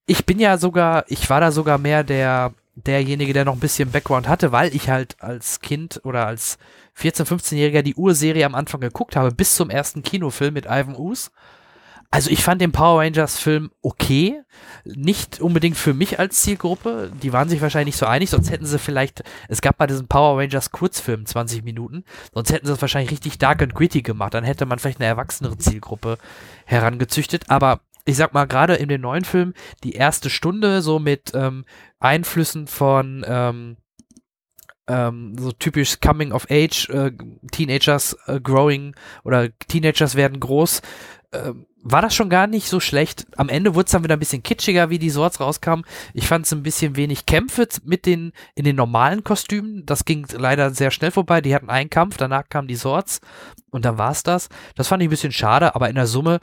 ich 0.07 0.27
bin 0.27 0.39
ja 0.39 0.57
sogar, 0.57 1.05
ich 1.09 1.29
war 1.31 1.41
da 1.41 1.51
sogar 1.51 1.79
mehr 1.79 2.05
der 2.05 2.55
derjenige, 2.77 3.33
der 3.33 3.45
noch 3.45 3.55
ein 3.55 3.61
bisschen 3.61 3.91
Background 3.91 4.29
hatte, 4.29 4.53
weil 4.53 4.75
ich 4.75 4.89
halt 4.89 5.17
als 5.21 5.61
Kind 5.61 6.01
oder 6.05 6.27
als 6.27 6.57
14-, 6.97 7.27
15-Jähriger 7.27 7.83
die 7.83 7.97
Urserie 7.97 8.47
am 8.47 8.55
Anfang 8.55 8.81
geguckt 8.81 9.17
habe, 9.17 9.33
bis 9.33 9.57
zum 9.57 9.69
ersten 9.69 10.03
Kinofilm 10.03 10.55
mit 10.55 10.67
Ivan 10.67 10.97
Us. 10.97 11.33
Also 12.13 12.29
ich 12.31 12.43
fand 12.43 12.61
den 12.61 12.73
Power 12.73 13.01
Rangers 13.01 13.39
Film 13.39 13.71
okay, 13.83 14.43
nicht 14.85 15.41
unbedingt 15.41 15.77
für 15.77 15.95
mich 15.95 16.19
als 16.19 16.43
Zielgruppe, 16.43 17.13
die 17.23 17.33
waren 17.33 17.49
sich 17.49 17.61
wahrscheinlich 17.61 17.95
nicht 17.95 17.99
so 17.99 18.07
einig, 18.07 18.31
sonst 18.31 18.51
hätten 18.51 18.67
sie 18.67 18.81
vielleicht, 18.81 19.23
es 19.49 19.61
gab 19.61 19.79
mal 19.79 19.87
diesen 19.87 20.09
Power 20.09 20.37
Rangers 20.41 20.73
Kurzfilm, 20.73 21.25
20 21.25 21.63
Minuten, 21.63 22.05
sonst 22.35 22.53
hätten 22.53 22.67
sie 22.67 22.73
es 22.73 22.81
wahrscheinlich 22.81 23.13
richtig 23.13 23.39
dark 23.39 23.63
and 23.63 23.77
gritty 23.77 24.03
gemacht, 24.03 24.35
dann 24.35 24.43
hätte 24.43 24.67
man 24.67 24.81
vielleicht 24.81 24.99
eine 24.99 25.07
erwachsenere 25.07 25.57
Zielgruppe 25.59 26.19
herangezüchtet, 26.65 27.45
aber 27.49 27.81
ich 28.07 28.17
sag 28.17 28.35
mal, 28.35 28.47
gerade 28.47 28.75
in 28.75 28.89
dem 28.89 29.03
neuen 29.03 29.25
Film, 29.25 29.55
die 29.85 29.93
erste 29.93 30.31
Stunde 30.31 30.83
so 30.83 30.99
mit 30.99 31.31
ähm, 31.35 31.65
Einflüssen 32.01 32.67
von 32.67 33.25
ähm, 33.25 33.77
ähm, 34.89 35.37
so 35.39 35.53
typisch 35.53 36.01
Coming 36.01 36.33
of 36.33 36.49
Age, 36.51 36.89
äh, 36.89 37.13
Teenagers 37.53 38.17
äh, 38.27 38.41
growing 38.41 38.97
oder 39.23 39.57
Teenagers 39.69 40.17
werden 40.17 40.41
groß, 40.41 40.83
ähm, 41.33 41.67
war 41.83 42.03
das 42.03 42.15
schon 42.15 42.29
gar 42.29 42.47
nicht 42.47 42.69
so 42.69 42.81
schlecht. 42.81 43.27
Am 43.37 43.49
Ende 43.49 43.75
wurde 43.75 43.87
es 43.87 43.93
dann 43.93 44.05
wieder 44.05 44.17
ein 44.17 44.21
bisschen 44.21 44.43
kitschiger, 44.43 44.91
wie 44.91 44.99
die 44.99 45.11
Swords 45.11 45.41
rauskamen. 45.41 45.85
Ich 46.13 46.27
fand 46.27 46.47
es 46.47 46.53
ein 46.53 46.63
bisschen 46.63 46.97
wenig 46.97 47.27
Kämpfe 47.27 47.67
mit 47.85 48.07
den 48.07 48.33
in 48.55 48.65
den 48.65 48.77
normalen 48.77 49.25
Kostümen. 49.25 49.87
Das 49.87 50.05
ging 50.05 50.27
leider 50.33 50.73
sehr 50.73 50.91
schnell 50.91 51.11
vorbei. 51.11 51.41
Die 51.41 51.55
hatten 51.55 51.71
einen 51.71 51.91
Kampf, 51.91 52.17
danach 52.17 52.49
kamen 52.49 52.69
die 52.69 52.77
Swords 52.77 53.21
und 53.71 53.85
dann 53.85 53.99
war's 53.99 54.23
das. 54.23 54.49
Das 54.75 54.89
fand 54.89 55.03
ich 55.03 55.09
ein 55.09 55.11
bisschen 55.11 55.33
schade, 55.33 55.75
aber 55.75 55.89
in 55.89 55.95
der 55.95 56.07
Summe 56.07 56.41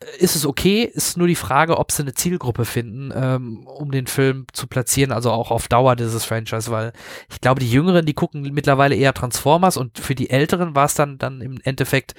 äh, 0.00 0.06
ist 0.18 0.36
es 0.36 0.46
okay. 0.46 0.84
Ist 0.84 1.16
nur 1.16 1.26
die 1.26 1.34
Frage, 1.34 1.78
ob 1.78 1.90
sie 1.90 2.02
eine 2.02 2.14
Zielgruppe 2.14 2.64
finden, 2.64 3.12
ähm, 3.14 3.66
um 3.66 3.90
den 3.90 4.06
Film 4.06 4.46
zu 4.52 4.68
platzieren, 4.68 5.10
also 5.10 5.32
auch 5.32 5.50
auf 5.50 5.66
Dauer 5.66 5.96
dieses 5.96 6.24
Franchise, 6.24 6.70
weil 6.70 6.92
ich 7.30 7.40
glaube, 7.40 7.60
die 7.60 7.70
Jüngeren, 7.70 8.06
die 8.06 8.14
gucken 8.14 8.42
mittlerweile 8.42 8.94
eher 8.94 9.14
Transformers 9.14 9.76
und 9.76 9.98
für 9.98 10.14
die 10.14 10.30
Älteren 10.30 10.76
war 10.76 10.84
es 10.84 10.94
dann, 10.94 11.18
dann 11.18 11.40
im 11.40 11.60
Endeffekt 11.64 12.14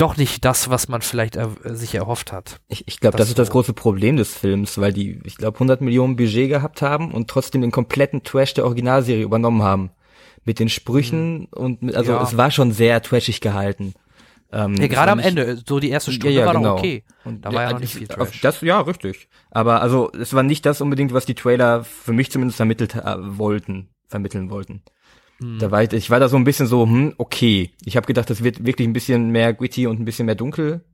doch 0.00 0.16
nicht 0.16 0.44
das, 0.44 0.70
was 0.70 0.88
man 0.88 1.02
vielleicht 1.02 1.36
er, 1.36 1.50
sich 1.64 1.94
erhofft 1.94 2.32
hat. 2.32 2.60
Ich, 2.68 2.86
ich 2.88 3.00
glaube, 3.00 3.16
Das 3.16 3.26
das, 3.26 3.28
ist 3.30 3.38
das 3.38 3.50
große 3.50 3.72
Problem 3.72 4.16
des 4.16 4.34
Films, 4.36 4.78
weil 4.78 4.92
die, 4.92 5.20
ich 5.24 5.36
glaube, 5.36 5.56
100 5.56 5.80
Millionen 5.80 6.16
Budget 6.16 6.48
gehabt 6.48 6.82
haben 6.82 7.12
und 7.12 7.28
trotzdem 7.28 7.60
den 7.60 7.70
kompletten 7.70 8.22
Trash 8.22 8.54
der 8.54 8.64
Originalserie 8.64 9.22
übernommen 9.22 9.62
haben. 9.62 9.90
Mit 10.44 10.58
den 10.58 10.68
Sprüchen 10.70 11.46
und 11.46 11.82
mit, 11.82 11.94
also 11.94 12.12
Ja. 12.12 12.22
es 12.22 12.36
war 12.36 12.50
schon 12.50 12.72
sehr 12.72 13.02
trashig 13.02 13.40
gehalten. 13.40 13.92
Ähm, 14.52 14.74
Ja, 14.74 14.86
gerade 14.88 15.12
am 15.12 15.18
nicht- 15.18 15.26
Ende, 15.28 15.62
so 15.64 15.78
die 15.78 15.90
erste 15.90 16.10
Stunde 16.12 16.34
Ja, 16.34 16.40
ja, 16.40 16.46
war 16.46 16.54
genau. 16.54 16.72
doch 16.72 16.78
okay. 16.80 17.04
Und 17.24 17.44
Da 17.44 17.52
war 17.52 17.62
ja 17.64 17.72
noch 17.72 17.80
nicht 17.80 17.92
ich- 17.92 17.98
viel 17.98 18.08
Trash. 18.08 18.40
Das, 18.40 18.60
ja, 18.62 18.80
richtig. 18.80 19.28
Aber 19.50 19.80
also, 19.82 20.10
es 20.18 20.32
war 20.34 20.42
nicht 20.42 20.64
das 20.66 20.80
unbedingt, 20.80 21.12
was 21.12 21.24
die 21.26 21.34
Trailer 21.34 21.84
für 21.84 22.12
mich 22.12 22.30
zumindest 22.32 22.56
vermittelt 22.56 22.94
äh, 22.96 23.16
wollten, 23.18 23.90
vermitteln 24.08 24.50
wollten. 24.50 24.82
Da 25.58 25.70
war 25.70 25.82
ich, 25.82 25.92
ich 25.92 26.10
war 26.10 26.20
da 26.20 26.28
so 26.28 26.36
ein 26.36 26.44
bisschen 26.44 26.66
so, 26.66 26.84
hm, 26.84 27.14
okay. 27.16 27.72
Ich 27.84 27.96
habe 27.96 28.06
gedacht, 28.06 28.28
das 28.28 28.44
wird 28.44 28.64
wirklich 28.64 28.86
ein 28.86 28.92
bisschen 28.92 29.30
mehr 29.30 29.54
gritty 29.54 29.86
und 29.86 29.98
ein 29.98 30.04
bisschen 30.04 30.26
mehr 30.26 30.34
dunkel. 30.34 30.84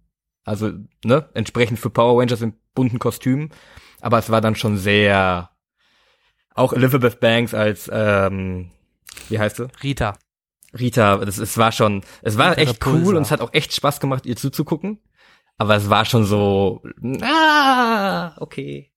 Also, 0.45 0.71
ne, 1.05 1.29
entsprechend 1.35 1.81
für 1.81 1.91
Power 1.91 2.21
Rangers 2.21 2.43
in 2.43 2.55
bunten 2.75 3.01
Kostümen. 3.01 3.51
Aber 4.01 4.19
es 4.19 4.31
war 4.31 4.41
dann 4.41 4.55
schon 4.55 4.77
sehr, 4.77 5.51
auch 6.55 6.73
Elizabeth 6.73 7.19
Banks 7.19 7.55
als, 7.55 7.91
ähm, 7.93 8.71
wie 9.29 9.39
heißt 9.39 9.57
sie? 9.57 9.69
Rita. 9.83 10.17
Rita, 10.79 11.17
das, 11.17 11.39
es 11.39 11.59
war 11.59 11.73
schon, 11.73 12.03
es 12.23 12.39
war 12.39 12.53
Rita 12.53 12.61
echt 12.63 12.87
Repulsa. 12.87 13.07
cool 13.09 13.17
und 13.17 13.23
es 13.23 13.31
hat 13.33 13.41
auch 13.41 13.53
echt 13.53 13.75
Spaß 13.75 13.99
gemacht, 13.99 14.27
ihr 14.27 14.37
zuzugucken. 14.37 15.01
Aber 15.59 15.75
es 15.75 15.91
war 15.91 16.05
schon 16.05 16.25
so, 16.25 16.83
ah, 17.23 18.37
okay. 18.39 18.93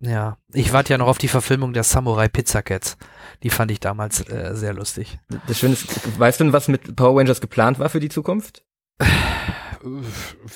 Ja, 0.00 0.38
ich 0.52 0.72
warte 0.72 0.92
ja 0.92 0.98
noch 0.98 1.08
auf 1.08 1.18
die 1.18 1.28
Verfilmung 1.28 1.72
der 1.72 1.82
Samurai 1.82 2.28
Pizza 2.28 2.62
Cats. 2.62 2.96
Die 3.42 3.50
fand 3.50 3.70
ich 3.70 3.80
damals 3.80 4.28
äh, 4.28 4.50
sehr 4.54 4.72
lustig. 4.72 5.18
Das 5.46 5.58
Schöne 5.58 5.74
ist, 5.74 6.18
weißt 6.18 6.40
du, 6.40 6.52
was 6.52 6.68
mit 6.68 6.96
Power 6.96 7.18
Rangers 7.20 7.40
geplant 7.40 7.78
war 7.78 7.88
für 7.88 8.00
die 8.00 8.08
Zukunft? 8.08 8.64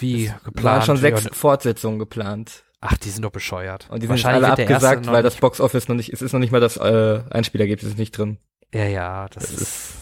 Wie 0.00 0.28
Waren 0.28 0.40
geplant. 0.44 0.84
schon 0.84 0.96
sechs 0.96 1.24
Ja, 1.24 1.30
Fortsetzungen 1.32 1.98
geplant. 1.98 2.64
Ach, 2.80 2.96
die 2.96 3.10
sind 3.10 3.22
doch 3.22 3.30
bescheuert. 3.30 3.86
Und 3.90 4.02
die 4.02 4.08
sind 4.08 4.26
alle 4.26 4.50
abgesagt, 4.50 5.06
weil 5.06 5.22
das 5.22 5.36
Box 5.36 5.60
Office 5.60 5.86
noch 5.88 5.94
nicht, 5.94 6.12
es 6.12 6.20
ist 6.22 6.32
noch 6.32 6.40
nicht 6.40 6.50
mal 6.50 6.60
das 6.60 6.76
äh, 6.76 7.20
Einspielergebnis 7.30 7.92
ist 7.92 7.98
nicht 7.98 8.18
drin. 8.18 8.38
Ja, 8.74 8.84
ja, 8.86 9.28
das, 9.28 9.44
Das 9.44 9.52
ist, 9.52 9.92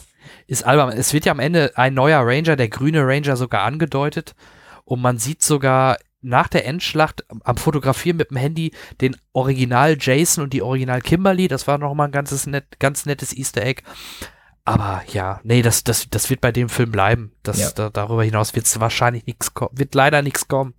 ist 0.47 0.63
albern. 0.65 0.89
Es 0.97 1.13
wird 1.13 1.27
ja 1.27 1.33
am 1.33 1.41
Ende 1.41 1.73
ein 1.77 1.93
neuer 1.93 2.21
Ranger, 2.25 2.57
der 2.57 2.69
grüne 2.69 3.07
Ranger, 3.07 3.37
sogar 3.37 3.65
angedeutet. 3.65 4.35
Und 4.85 5.03
man 5.03 5.19
sieht 5.19 5.43
sogar 5.43 5.99
nach 6.23 6.49
der 6.49 6.67
Endschlacht 6.67 7.25
am 7.45 7.57
Fotografieren 7.57 8.17
mit 8.19 8.31
dem 8.31 8.37
Handy 8.37 8.73
den 9.01 9.17
Original 9.33 9.97
Jason 9.99 10.45
und 10.45 10.53
die 10.53 10.63
Original 10.63 11.01
Kimberly. 11.01 11.49
Das 11.49 11.67
war 11.67 11.79
nochmal 11.79 12.09
ein 12.09 12.13
ganzes 12.13 12.47
net, 12.47 12.79
ganz 12.79 13.07
nettes 13.07 13.37
Easter 13.37 13.63
Egg. 13.63 13.83
Aber 14.65 15.03
ja, 15.09 15.41
nee, 15.43 15.63
das, 15.63 15.85
das, 15.85 16.09
das 16.11 16.29
wird 16.31 16.41
bei 16.43 16.53
dem 16.53 16.69
Film 16.69 16.93
bleiben. 16.93 17.33
Das, 17.43 17.59
Ja. 17.59 17.71
da, 17.71 17.91
darüber 17.91 18.23
hinaus 18.23 18.55
wird 18.55 18.67
es 18.67 18.79
wahrscheinlich 18.79 19.27
nichts 19.27 19.55
kommen. 19.55 19.77
Wird 19.77 19.95
leider 19.95 20.21
nichts 20.23 20.47
kommen. 20.49 20.75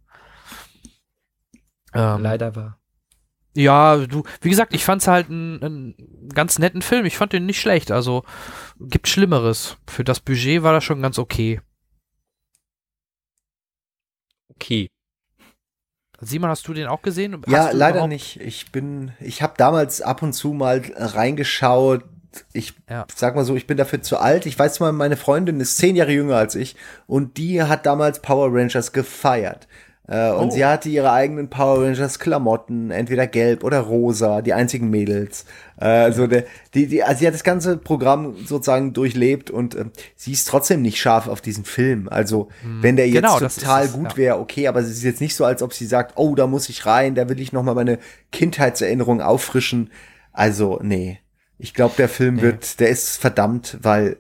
Ähm, 1.94 2.22
Leider 2.22 2.56
war. 2.56 2.80
ja, 3.54 3.98
du, 3.98 4.24
wie 4.40 4.50
gesagt, 4.50 4.74
ich 4.74 4.86
fand's 4.86 5.08
halt 5.08 5.30
einen, 5.30 5.62
einen 5.62 6.30
ganz 6.34 6.58
netten 6.60 6.82
Film. 6.82 7.06
Ich 7.06 7.18
fand 7.18 7.34
den 7.34 7.46
nicht 7.46 7.60
schlecht. 7.60 7.92
Also 7.92 8.24
gibt 8.80 9.08
Schlimmeres. 9.10 9.78
Für 9.88 10.04
das 10.06 10.20
Budget 10.22 10.64
war 10.64 10.72
das 10.72 10.84
schon 10.86 11.02
ganz 11.02 11.20
okay. 11.20 11.60
Okay. 14.50 14.90
Simon, 16.22 16.50
hast 16.50 16.68
du 16.68 16.74
den 16.74 16.88
auch 16.88 17.02
gesehen? 17.02 17.42
Ja, 17.48 17.66
Hast 17.66 17.74
du 17.74 17.78
leider 17.78 17.92
überhaupt- 17.96 18.10
nicht. 18.14 18.40
Ich 18.42 18.72
bin, 18.72 19.12
ich 19.20 19.42
habe 19.42 19.54
damals 19.58 20.02
ab 20.02 20.22
und 20.22 20.34
zu 20.34 20.54
mal 20.54 20.82
reingeschaut. 20.96 22.04
Ich 22.54 22.74
Ja. 22.90 23.06
sag 23.14 23.36
mal 23.36 23.44
so, 23.44 23.56
ich 23.56 23.68
bin 23.68 23.76
dafür 23.78 24.02
zu 24.02 24.18
alt. 24.18 24.46
Ich 24.46 24.58
weiß 24.58 24.80
mal, 24.80 24.92
meine 24.94 25.18
Freundin 25.18 25.60
ist 25.60 25.78
zehn 25.78 25.96
Jahre 25.96 26.12
jünger 26.14 26.38
als 26.38 26.56
ich 26.56 26.76
und 27.08 27.38
die 27.38 27.62
hat 27.62 27.86
damals 27.86 28.22
Power 28.22 28.50
Rangers 28.54 28.94
gefeiert. 28.94 29.68
Äh, 30.08 30.32
und 30.32 30.48
Oh. 30.48 30.52
sie 30.52 30.66
hatte 30.66 30.90
ihre 30.90 31.12
eigenen 31.12 31.50
Power 31.50 31.84
Rangers 31.86 32.18
Klamotten, 32.20 32.90
entweder 32.92 33.28
gelb 33.28 33.64
oder 33.64 33.80
rosa, 33.82 34.42
die 34.42 34.54
einzigen 34.54 34.90
Mädels. 34.90 35.46
Äh, 35.80 35.86
also 35.86 36.26
der, 36.28 36.46
die, 36.74 36.88
die, 36.88 37.04
also 37.04 37.20
sie 37.20 37.28
hat 37.28 37.34
das 37.36 37.44
ganze 37.44 37.78
Programm 37.78 38.36
sozusagen 38.46 38.94
durchlebt 38.94 39.52
und 39.52 39.76
äh, 39.76 39.86
sie 40.16 40.32
ist 40.32 40.48
trotzdem 40.48 40.82
nicht 40.82 41.00
scharf 41.00 41.28
auf 41.28 41.40
diesen 41.40 41.64
Film. 41.66 42.10
Also 42.10 42.50
wenn 42.82 42.96
der 42.96 43.08
jetzt 43.08 43.16
Genau, 43.24 43.40
das 43.40 43.56
total 43.56 43.86
es, 43.86 43.94
gut 43.94 44.18
wäre, 44.18 44.40
okay, 44.40 44.68
aber 44.68 44.80
es 44.80 44.90
ist 44.90 45.04
jetzt 45.04 45.22
nicht 45.22 45.36
so, 45.36 45.46
als 45.46 45.62
ob 45.62 45.72
sie 45.74 45.86
sagt, 45.86 46.14
oh, 46.18 46.34
da 46.36 46.48
muss 46.48 46.68
ich 46.70 46.86
rein, 46.86 47.14
da 47.16 47.30
will 47.30 47.40
ich 47.40 47.54
noch 47.54 47.64
mal 47.64 47.76
meine 47.76 48.00
Kindheitserinnerung 48.32 49.22
auffrischen. 49.22 49.92
Also 50.34 50.80
nee, 50.82 51.20
Ich 51.60 51.74
glaube, 51.76 51.94
der 51.98 52.10
Film 52.10 52.36
Nee. 52.38 52.42
wird, 52.42 52.80
der 52.80 52.90
ist 52.90 53.18
verdammt, 53.18 53.78
weil 53.84 54.18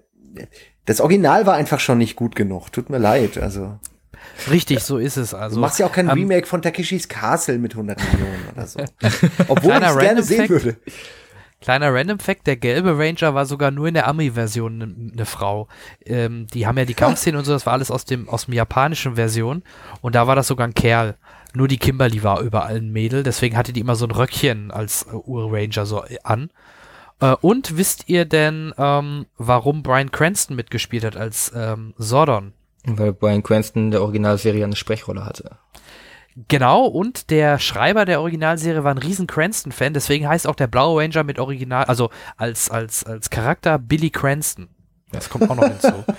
das 0.86 1.02
Original 1.02 1.46
war 1.48 1.56
einfach 1.56 1.80
schon 1.80 1.98
nicht 1.98 2.16
gut 2.16 2.36
genug. 2.36 2.72
Tut 2.72 2.90
mir 2.92 2.98
leid. 3.00 3.38
Also, 3.40 3.80
Richtig, 4.50 4.80
so 4.84 4.98
ist 4.98 5.18
es. 5.18 5.32
du 5.32 5.38
Also, 5.38 5.60
machst 5.60 5.80
ja 5.80 5.86
auch 5.86 5.92
kein 5.92 6.08
ähm, 6.08 6.14
Remake 6.14 6.48
von 6.48 6.62
Takeshis 6.62 7.08
Castle 7.08 7.58
mit 7.58 7.74
100 7.74 8.00
Millionen 8.12 8.48
oder 8.54 8.68
so. 8.68 8.80
Obwohl 9.48 9.72
ich 9.74 9.78
Kleiner 9.80 9.88
es 9.90 9.98
gerne 9.98 10.08
Random 10.08 10.24
sehen 10.24 10.38
Fact. 10.38 10.50
würde. 10.50 10.78
Kleiner 11.62 11.94
Random 11.94 12.18
Fact, 12.18 12.48
der 12.48 12.56
gelbe 12.56 12.98
Ranger 12.98 13.36
war 13.36 13.46
sogar 13.46 13.70
nur 13.70 13.88
in 13.88 13.94
der 13.94 14.08
Ami-Version 14.08 14.82
eine 14.82 14.94
ne 15.16 15.26
Frau. 15.26 15.68
Ähm, 16.04 16.48
die 16.48 16.66
haben 16.66 16.78
ja 16.78 16.86
die 16.86 16.96
Kampfszenen 16.96 17.38
und 17.38 17.46
so, 17.46 17.54
das 17.54 17.68
war 17.68 17.74
alles 17.74 17.92
aus 17.92 18.04
dem, 18.04 18.28
aus 18.30 18.46
dem 18.46 18.56
japanischen 18.56 19.14
Version. 19.16 19.62
Und 20.02 20.16
da 20.16 20.26
war 20.26 20.36
das 20.36 20.48
sogar 20.48 20.68
ein 20.68 20.74
Kerl. 20.74 21.18
Nur 21.54 21.68
die 21.68 21.78
Kimberly 21.78 22.24
war 22.24 22.42
überall 22.42 22.78
ein 22.78 22.92
Mädel, 22.92 23.22
deswegen 23.24 23.58
hatte 23.58 23.74
die 23.74 23.82
immer 23.82 23.96
so 23.96 24.06
ein 24.06 24.12
Röckchen 24.12 24.72
als 24.72 25.04
äh, 25.04 25.14
Ur-Ranger 25.14 25.86
so 25.86 26.04
äh, 26.04 26.18
an. 26.24 26.50
Äh, 27.20 27.36
und 27.42 27.78
wisst 27.78 28.10
ihr 28.10 28.26
denn, 28.26 28.74
ähm, 28.80 29.28
warum 29.38 29.84
Brian 29.84 30.12
Cranston 30.12 30.56
mitgespielt 30.56 31.04
hat 31.04 31.16
als 31.16 31.52
ähm, 31.56 31.94
Sordon? 31.98 32.54
Weil 32.86 33.14
Brian 33.14 33.44
Cranston 33.44 33.92
der 33.92 34.02
Originalserie 34.02 34.64
eine 34.64 34.76
Sprechrolle 34.76 35.26
hatte. 35.26 35.58
Genau, 36.48 36.86
und 36.86 37.30
der 37.30 37.60
Schreiber 37.60 38.06
der 38.06 38.22
Originalserie 38.22 38.84
war 38.84 38.94
ein 38.94 38.98
riesen 38.98 39.28
Cranston-Fan, 39.28 39.94
deswegen 39.94 40.28
heißt 40.30 40.48
auch 40.48 40.56
der 40.56 40.68
Blaue 40.68 41.02
Ranger 41.02 41.24
mit 41.24 41.40
Original, 41.40 41.84
also 41.86 42.10
als, 42.38 42.72
als, 42.72 43.04
als 43.04 43.30
Charakter 43.30 43.78
Billy 43.78 44.10
Cranston. 44.10 44.70
Das 45.12 45.30
kommt 45.30 45.50
auch 45.50 45.56
noch 45.56 45.68
hinzu. 45.68 46.06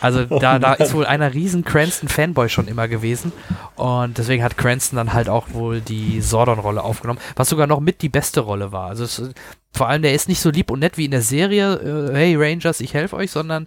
Also 0.00 0.24
da, 0.26 0.60
da 0.60 0.74
ist 0.74 0.94
wohl 0.94 1.06
einer 1.06 1.34
riesen 1.34 1.64
Cranston-Fanboy 1.64 2.48
schon 2.48 2.68
immer 2.68 2.86
gewesen. 2.86 3.32
Und 3.74 4.16
deswegen 4.16 4.44
hat 4.44 4.56
Cranston 4.56 4.96
dann 4.96 5.12
halt 5.12 5.28
auch 5.28 5.48
wohl 5.50 5.80
die 5.80 6.20
Sordon-Rolle 6.20 6.84
aufgenommen, 6.84 7.18
was 7.34 7.48
sogar 7.48 7.66
noch 7.66 7.80
mit 7.80 8.00
die 8.02 8.08
beste 8.08 8.38
Rolle 8.38 8.70
war. 8.70 8.90
Also 8.90 9.02
es, 9.02 9.32
vor 9.72 9.88
allem, 9.88 10.02
der 10.02 10.14
ist 10.14 10.28
nicht 10.28 10.40
so 10.40 10.50
lieb 10.50 10.70
und 10.70 10.78
nett 10.78 10.98
wie 10.98 11.06
in 11.06 11.10
der 11.10 11.22
Serie, 11.22 12.10
äh, 12.12 12.14
hey 12.14 12.36
Rangers, 12.36 12.80
ich 12.80 12.94
helfe 12.94 13.16
euch, 13.16 13.32
sondern 13.32 13.66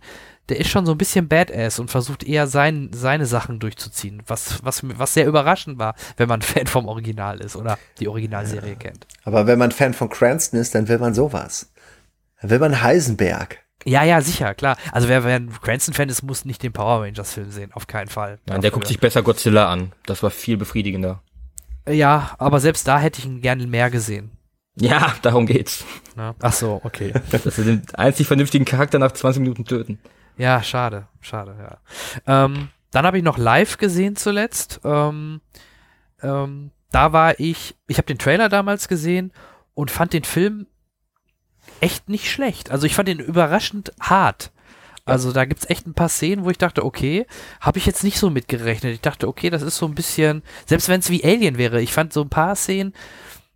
der 0.49 0.59
ist 0.59 0.69
schon 0.69 0.85
so 0.85 0.91
ein 0.93 0.97
bisschen 0.97 1.27
Badass 1.27 1.79
und 1.79 1.89
versucht 1.89 2.23
eher 2.23 2.47
sein, 2.47 2.89
seine 2.93 3.25
Sachen 3.25 3.59
durchzuziehen, 3.59 4.21
was, 4.27 4.63
was, 4.63 4.81
was 4.83 5.13
sehr 5.13 5.27
überraschend 5.27 5.79
war, 5.79 5.95
wenn 6.17 6.27
man 6.27 6.41
Fan 6.41 6.67
vom 6.67 6.87
Original 6.87 7.39
ist 7.39 7.55
oder 7.55 7.77
die 7.99 8.07
Originalserie 8.07 8.75
kennt. 8.75 9.07
Aber 9.23 9.47
wenn 9.47 9.59
man 9.59 9.71
Fan 9.71 9.93
von 9.93 10.09
Cranston 10.09 10.59
ist, 10.59 10.75
dann 10.75 10.87
will 10.87 10.99
man 10.99 11.13
sowas. 11.13 11.71
Dann 12.41 12.49
will 12.49 12.59
man 12.59 12.81
Heisenberg. 12.81 13.59
Ja, 13.85 14.03
ja, 14.03 14.21
sicher, 14.21 14.53
klar. 14.53 14.77
Also 14.91 15.07
wer, 15.07 15.23
wer 15.23 15.37
ein 15.37 15.51
Cranston-Fan 15.61 16.09
ist, 16.09 16.21
muss 16.21 16.45
nicht 16.45 16.61
den 16.61 16.71
Power 16.71 17.01
Rangers-Film 17.03 17.49
sehen, 17.49 17.71
auf 17.73 17.87
keinen 17.87 18.09
Fall. 18.09 18.39
Nein, 18.45 18.61
der 18.61 18.71
guckt 18.71 18.87
sich 18.87 18.99
besser 18.99 19.23
Godzilla 19.23 19.69
an. 19.69 19.91
Das 20.05 20.21
war 20.21 20.29
viel 20.29 20.57
befriedigender. 20.57 21.23
Ja, 21.89 22.35
aber 22.37 22.59
selbst 22.59 22.87
da 22.87 22.99
hätte 22.99 23.19
ich 23.19 23.25
ihn 23.25 23.41
gerne 23.41 23.65
mehr 23.65 23.89
gesehen. 23.89 24.31
Ja, 24.79 25.15
darum 25.21 25.45
geht's. 25.45 25.83
Ne? 26.15 26.35
Ach 26.41 26.53
so, 26.53 26.79
okay. 26.83 27.13
Dass 27.31 27.57
wir 27.57 27.65
den 27.65 27.81
einzig 27.93 28.27
vernünftigen 28.27 28.65
Charakter 28.65 28.99
nach 28.99 29.11
20 29.11 29.41
Minuten 29.41 29.65
töten. 29.65 29.99
Ja, 30.41 30.63
schade, 30.63 31.07
schade, 31.19 31.55
ja. 31.55 32.45
Ähm, 32.45 32.69
dann 32.89 33.05
habe 33.05 33.19
ich 33.19 33.23
noch 33.23 33.37
live 33.37 33.77
gesehen 33.77 34.15
zuletzt. 34.15 34.81
Ähm, 34.83 35.39
ähm, 36.23 36.71
da 36.89 37.13
war 37.13 37.39
ich, 37.39 37.75
ich 37.85 37.97
habe 37.97 38.07
den 38.07 38.17
Trailer 38.17 38.49
damals 38.49 38.87
gesehen 38.87 39.31
und 39.75 39.91
fand 39.91 40.13
den 40.13 40.23
Film 40.23 40.65
echt 41.79 42.09
nicht 42.09 42.31
schlecht. 42.31 42.71
Also 42.71 42.87
ich 42.87 42.95
fand 42.95 43.07
ihn 43.09 43.19
überraschend 43.19 43.91
hart. 43.99 44.51
Also 45.05 45.31
da 45.31 45.45
gibt's 45.45 45.69
echt 45.69 45.85
ein 45.85 45.93
paar 45.93 46.09
Szenen, 46.09 46.43
wo 46.43 46.49
ich 46.49 46.57
dachte, 46.57 46.83
okay, 46.85 47.27
habe 47.59 47.77
ich 47.77 47.85
jetzt 47.85 48.03
nicht 48.03 48.17
so 48.17 48.31
mitgerechnet. 48.31 48.95
Ich 48.95 49.01
dachte, 49.01 49.27
okay, 49.27 49.51
das 49.51 49.61
ist 49.61 49.77
so 49.77 49.85
ein 49.85 49.93
bisschen, 49.93 50.41
selbst 50.65 50.89
wenn 50.89 51.01
es 51.01 51.11
wie 51.11 51.23
Alien 51.23 51.59
wäre, 51.59 51.81
ich 51.83 51.93
fand 51.93 52.13
so 52.13 52.21
ein 52.21 52.29
paar 52.29 52.55
Szenen, 52.55 52.93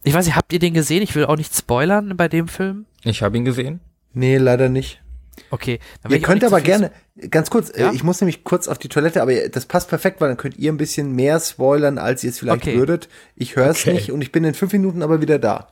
ich 0.03 0.14
weiß 0.14 0.28
nicht, 0.28 0.36
habt 0.36 0.53
ihr 0.53 0.60
den 0.60 0.76
gesehen? 0.76 1.02
Ich 1.02 1.16
will 1.16 1.26
auch 1.26 1.36
nicht 1.36 1.56
spoilern 1.56 2.16
bei 2.16 2.28
dem 2.28 2.48
Film. 2.48 2.86
Ich 3.03 3.24
habe 3.24 3.38
ihn 3.38 3.45
gesehen. 3.45 3.80
Nee, 4.14 4.38
leider 4.38 4.70
nicht. 4.70 5.02
Okay. 5.49 5.80
Ihr 6.10 6.22
könnt 6.22 6.44
aber 6.44 6.62
gerne, 6.62 6.91
ganz 7.30 7.49
kurz, 7.49 7.72
Ja? 7.78 7.91
äh, 7.91 7.95
ich 7.95 8.03
muss 8.03 8.22
nämlich 8.22 8.44
kurz 8.44 8.68
auf 8.68 8.78
die 8.78 8.90
Toilette, 8.90 9.22
aber 9.22 9.34
das 9.49 9.66
passt 9.66 9.90
perfekt, 9.90 10.22
weil 10.22 10.30
dann 10.30 10.38
könnt 10.38 10.57
ihr 10.57 10.72
ein 10.72 10.78
bisschen 10.78 11.12
mehr 11.14 11.40
spoilern, 11.40 11.98
als 11.98 12.24
ihr 12.24 12.30
es 12.30 12.40
vielleicht 12.40 12.64
Okay. 12.64 12.78
würdet. 12.78 13.10
Ich 13.36 13.56
höre 13.56 13.70
es 13.70 13.82
Okay. 13.82 13.94
nicht 13.94 14.12
und 14.12 14.22
ich 14.22 14.32
bin 14.32 14.44
in 14.44 14.53
fünf 14.53 14.72
Minuten 14.74 15.02
aber 15.03 15.22
wieder 15.22 15.40
da. 15.40 15.68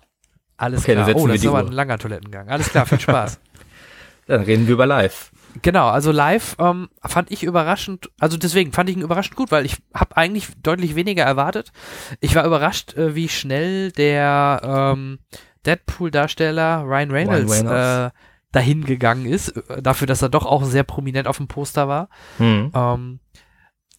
Alles 0.57 0.81
Okay, 0.81 0.93
klar. 0.93 1.09
Oh, 1.15 1.27
das 1.27 1.37
ist 1.37 1.47
aber 1.47 1.59
ein 1.59 1.71
langer 1.71 1.97
Toilettengang. 1.97 2.49
Alles 2.49 2.69
klar, 2.69 2.85
viel 2.85 2.99
Spaß. 2.99 3.39
Dann 4.27 4.41
reden 4.43 4.67
wir 4.67 4.73
über 4.73 4.85
live. 4.85 5.31
genau, 5.61 5.87
also 5.89 6.11
live 6.11 6.55
ähm, 6.59 6.89
fand 7.05 7.29
ich 7.31 7.43
überraschend, 7.43 8.09
also 8.19 8.37
deswegen 8.37 8.71
fand 8.71 8.89
ich 8.89 8.95
ihn 8.95 9.01
überraschend 9.01 9.35
gut, 9.35 9.51
weil 9.51 9.65
ich 9.65 9.77
habe 9.93 10.15
eigentlich 10.17 10.47
deutlich 10.63 10.95
weniger 10.95 11.23
erwartet. 11.23 11.71
Ich 12.21 12.33
war 12.35 12.45
überrascht, 12.45 12.95
äh, 12.95 13.15
wie 13.15 13.27
schnell 13.29 13.91
der 13.91 14.93
ähm, 14.95 15.19
Deadpool-Darsteller 15.65 16.83
Ryan 16.85 17.11
Reynolds, 17.11 17.51
Ryan 17.51 17.67
Reynolds. 17.67 18.13
Äh, 18.15 18.17
dahin 18.53 18.85
gegangen 18.85 19.25
ist, 19.25 19.49
äh, 19.49 19.81
dafür, 19.81 20.07
dass 20.07 20.21
er 20.21 20.29
doch 20.29 20.45
auch 20.45 20.63
sehr 20.63 20.83
prominent 20.83 21.27
auf 21.27 21.37
dem 21.37 21.47
Poster 21.49 21.89
war. 21.89 22.07
Hm. 22.37 22.71
Ähm, 22.73 23.19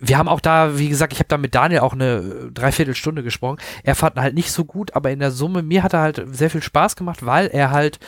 wir 0.00 0.18
haben 0.18 0.28
auch 0.28 0.40
da, 0.40 0.78
wie 0.78 0.88
gesagt, 0.88 1.12
ich 1.12 1.18
habe 1.18 1.28
da 1.28 1.38
mit 1.38 1.54
Daniel 1.54 1.80
auch 1.80 1.92
eine 1.92 2.16
äh, 2.16 2.50
Dreiviertelstunde 2.52 3.22
gesprochen. 3.22 3.58
Er 3.84 3.94
fand 3.94 4.16
ihn 4.16 4.22
halt 4.22 4.34
nicht 4.34 4.50
so 4.50 4.64
gut, 4.64 4.94
aber 4.96 5.10
in 5.10 5.18
der 5.20 5.30
Summe, 5.30 5.62
mir 5.62 5.82
hat 5.82 5.92
er 5.92 6.00
halt 6.00 6.22
sehr 6.32 6.50
viel 6.50 6.62
Spaß 6.62 6.96
gemacht, 6.96 7.24
weil 7.24 7.46
er 7.46 7.70
halt 7.70 7.98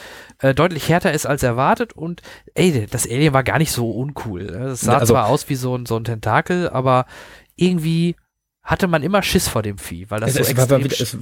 äh, 0.40 0.54
deutlich 0.54 0.88
härter 0.88 1.12
ist 1.12 1.26
als 1.26 1.42
erwartet 1.42 1.92
und 1.92 2.22
ey, 2.54 2.86
das 2.90 3.06
Alien 3.06 3.32
war 3.34 3.44
gar 3.44 3.58
nicht 3.58 3.72
so 3.72 3.90
uncool. 3.90 4.42
Es 4.42 4.80
sah 4.82 4.92
Ja, 4.94 4.98
also- 4.98 5.14
zwar 5.14 5.26
aus 5.26 5.48
wie 5.48 5.54
so 5.54 5.76
ein, 5.76 5.86
so 5.86 5.96
ein 5.96 6.04
Tentakel, 6.04 6.68
aber 6.68 7.06
irgendwie 7.54 8.16
hatte 8.62 8.88
man 8.88 9.02
immer 9.02 9.22
Schiss 9.22 9.48
vor 9.48 9.62
dem 9.62 9.78
Vieh, 9.78 10.10
weil 10.10 10.20
das 10.20 10.34
so 10.34 10.40
es, 10.40 10.48
es 10.50 10.56
war 10.56 10.62
extrem 10.62 10.80
mal 10.80 10.84
wieder, 10.84 11.00
es, 11.00 11.16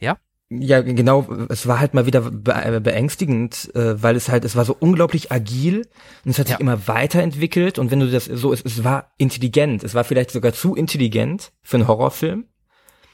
Ja? 0.00 0.18
Ja, 0.50 0.80
genau. 0.80 1.26
Es 1.50 1.66
war 1.66 1.78
halt 1.78 1.92
mal 1.92 2.06
wieder 2.06 2.22
be 2.22 2.52
äh, 2.54 2.80
beängstigend, 2.80 3.70
äh, 3.74 4.02
weil 4.02 4.16
es 4.16 4.30
halt, 4.30 4.46
es 4.46 4.56
war 4.56 4.64
so 4.64 4.74
unglaublich 4.78 5.30
agil 5.30 5.86
und 6.24 6.30
es 6.30 6.38
hat 6.38 6.46
sich 6.46 6.54
Ja. 6.56 6.60
immer 6.60 6.88
weiterentwickelt 6.88 7.78
und 7.78 7.90
wenn 7.90 8.00
du 8.00 8.10
das 8.10 8.24
so, 8.24 8.52
es, 8.52 8.62
es 8.62 8.82
war 8.82 9.12
intelligent. 9.18 9.84
Es 9.84 9.94
war 9.94 10.04
vielleicht 10.04 10.30
sogar 10.30 10.54
zu 10.54 10.74
intelligent 10.74 11.52
für 11.62 11.76
einen 11.76 11.86
Horrorfilm, 11.86 12.46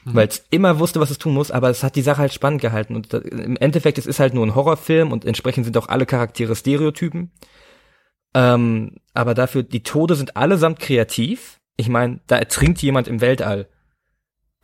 Mhm. 0.05 0.13
weil 0.15 0.27
es 0.29 0.45
immer 0.49 0.79
wusste, 0.79 1.01
was 1.01 1.09
es 1.11 1.17
tun 1.17 1.33
muss, 1.33 1.51
aber 1.51 1.69
es 1.69 1.83
hat 1.83 1.97
die 1.97 2.01
Sache 2.03 2.19
halt 2.19 2.31
spannend 2.33 2.61
gehalten 2.61 2.95
und 2.95 3.11
da, 3.13 3.17
im 3.17 3.57
Endeffekt, 3.57 3.97
es 3.97 4.05
ist 4.05 4.19
halt 4.21 4.33
nur 4.33 4.45
ein 4.45 4.55
Horrorfilm 4.55 5.11
und 5.11 5.25
entsprechend 5.25 5.65
sind 5.65 5.77
auch 5.77 5.89
alle 5.89 6.05
Charaktere 6.05 6.55
Stereotypen. 6.55 7.31
Ähm, 8.33 8.97
aber 9.13 9.33
dafür, 9.33 9.63
die 9.63 9.83
Tode 9.83 10.15
sind 10.15 10.37
allesamt 10.37 10.79
kreativ. 10.79 11.59
Ich 11.77 11.89
meine, 11.89 12.19
da 12.27 12.37
ertrinkt 12.37 12.81
jemand 12.81 13.07
im 13.07 13.19
Weltall. 13.19 13.67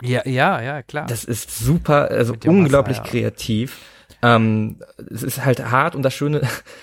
Ja, 0.02 0.28
ja, 0.28 0.62
ja, 0.62 0.82
klar. 0.82 1.06
Das 1.08 1.24
ist 1.24 1.58
super, 1.58 2.10
also 2.10 2.36
unglaublich 2.46 3.00
Wasser, 3.00 3.06
ja. 3.06 3.12
kreativ. 3.12 3.80
Ähm, 4.24 4.78
es 5.12 5.24
ist 5.24 5.44
halt 5.44 5.72
hart 5.72 5.96
und 5.96 6.04
das 6.04 6.14
Schöne, 6.14 6.42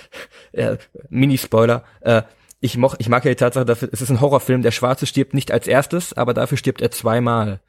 äh, 0.52 0.76
Mini-Spoiler, 1.08 1.84
äh, 2.00 2.22
ich, 2.60 2.76
moch, 2.76 2.96
ich 2.98 3.08
mag 3.08 3.24
ja 3.24 3.30
die 3.30 3.36
Tatsache, 3.36 3.64
dafür, 3.64 3.88
es 3.92 4.02
ist 4.02 4.10
ein 4.10 4.20
Horrorfilm, 4.20 4.62
der 4.62 4.72
Schwarze 4.72 5.06
stirbt 5.06 5.34
nicht 5.34 5.52
als 5.52 5.68
erstes, 5.68 6.12
aber 6.12 6.34
dafür 6.34 6.58
stirbt 6.58 6.80
er 6.80 6.90
zweimal. 6.90 7.60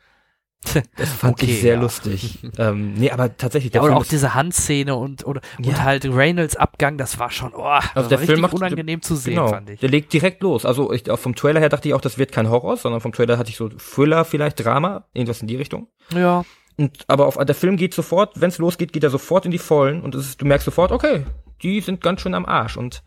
Das 0.97 1.09
fand 1.13 1.33
Okay, 1.33 1.45
ich 1.47 1.61
sehr 1.61 1.75
ja. 1.75 1.81
lustig. 1.81 2.39
ähm, 2.57 2.93
nee, 2.93 3.09
aber 3.11 3.35
tatsächlich, 3.37 3.73
ja, 3.73 3.79
der 3.79 3.83
oder 3.83 3.91
Film 3.93 4.01
auch 4.01 4.05
diese 4.07 4.33
Handszene 4.33 4.95
und, 4.95 5.25
oder, 5.25 5.41
und 5.57 5.65
Ja. 5.65 5.83
halt 5.83 6.05
Reynolds 6.05 6.55
Abgang, 6.57 6.97
das 6.97 7.17
war 7.17 7.31
schon, 7.31 7.53
oh, 7.55 7.63
das 7.63 7.95
Also 7.95 8.11
war 8.11 8.17
der 8.17 8.19
Film 8.19 8.41
macht- 8.41 8.53
unangenehm 8.53 9.01
zu 9.01 9.15
sehen, 9.15 9.35
genau, 9.35 9.47
fand 9.47 9.69
ich. 9.69 9.79
der 9.79 9.89
legt 9.89 10.11
direkt 10.13 10.43
los. 10.43 10.65
Also 10.65 10.91
ich, 10.91 11.09
auch 11.09 11.17
vom 11.19 11.33
Trailer 11.35 11.59
her 11.59 11.69
dachte 11.69 11.87
ich 11.87 11.93
auch, 11.93 12.01
das 12.01 12.17
wird 12.17 12.31
kein 12.31 12.49
Horror, 12.49 12.77
sondern 12.77 13.01
vom 13.01 13.13
Trailer 13.13 13.37
hatte 13.37 13.49
ich 13.49 13.57
so 13.57 13.69
Thriller, 13.69 14.25
vielleicht 14.25 14.63
Drama, 14.63 15.05
irgendwas 15.13 15.41
in 15.41 15.47
die 15.47 15.55
Richtung. 15.55 15.87
Ja, 16.13 16.43
Und, 16.77 17.03
aber 17.07 17.25
auf, 17.27 17.37
der 17.37 17.55
Film 17.55 17.77
geht 17.77 17.93
sofort, 17.93 18.39
wenn 18.41 18.49
es 18.49 18.57
losgeht, 18.57 18.93
geht 18.93 19.03
er 19.03 19.09
sofort 19.09 19.45
in 19.45 19.51
die 19.51 19.57
Vollen 19.57 20.01
und 20.01 20.13
ist, 20.13 20.41
du 20.41 20.45
merkst 20.45 20.65
sofort, 20.65 20.91
okay, 20.91 21.25
die 21.63 21.81
sind 21.81 22.01
ganz 22.01 22.21
schön 22.21 22.33
am 22.33 22.45
Arsch. 22.45 22.77
Und 22.77 23.01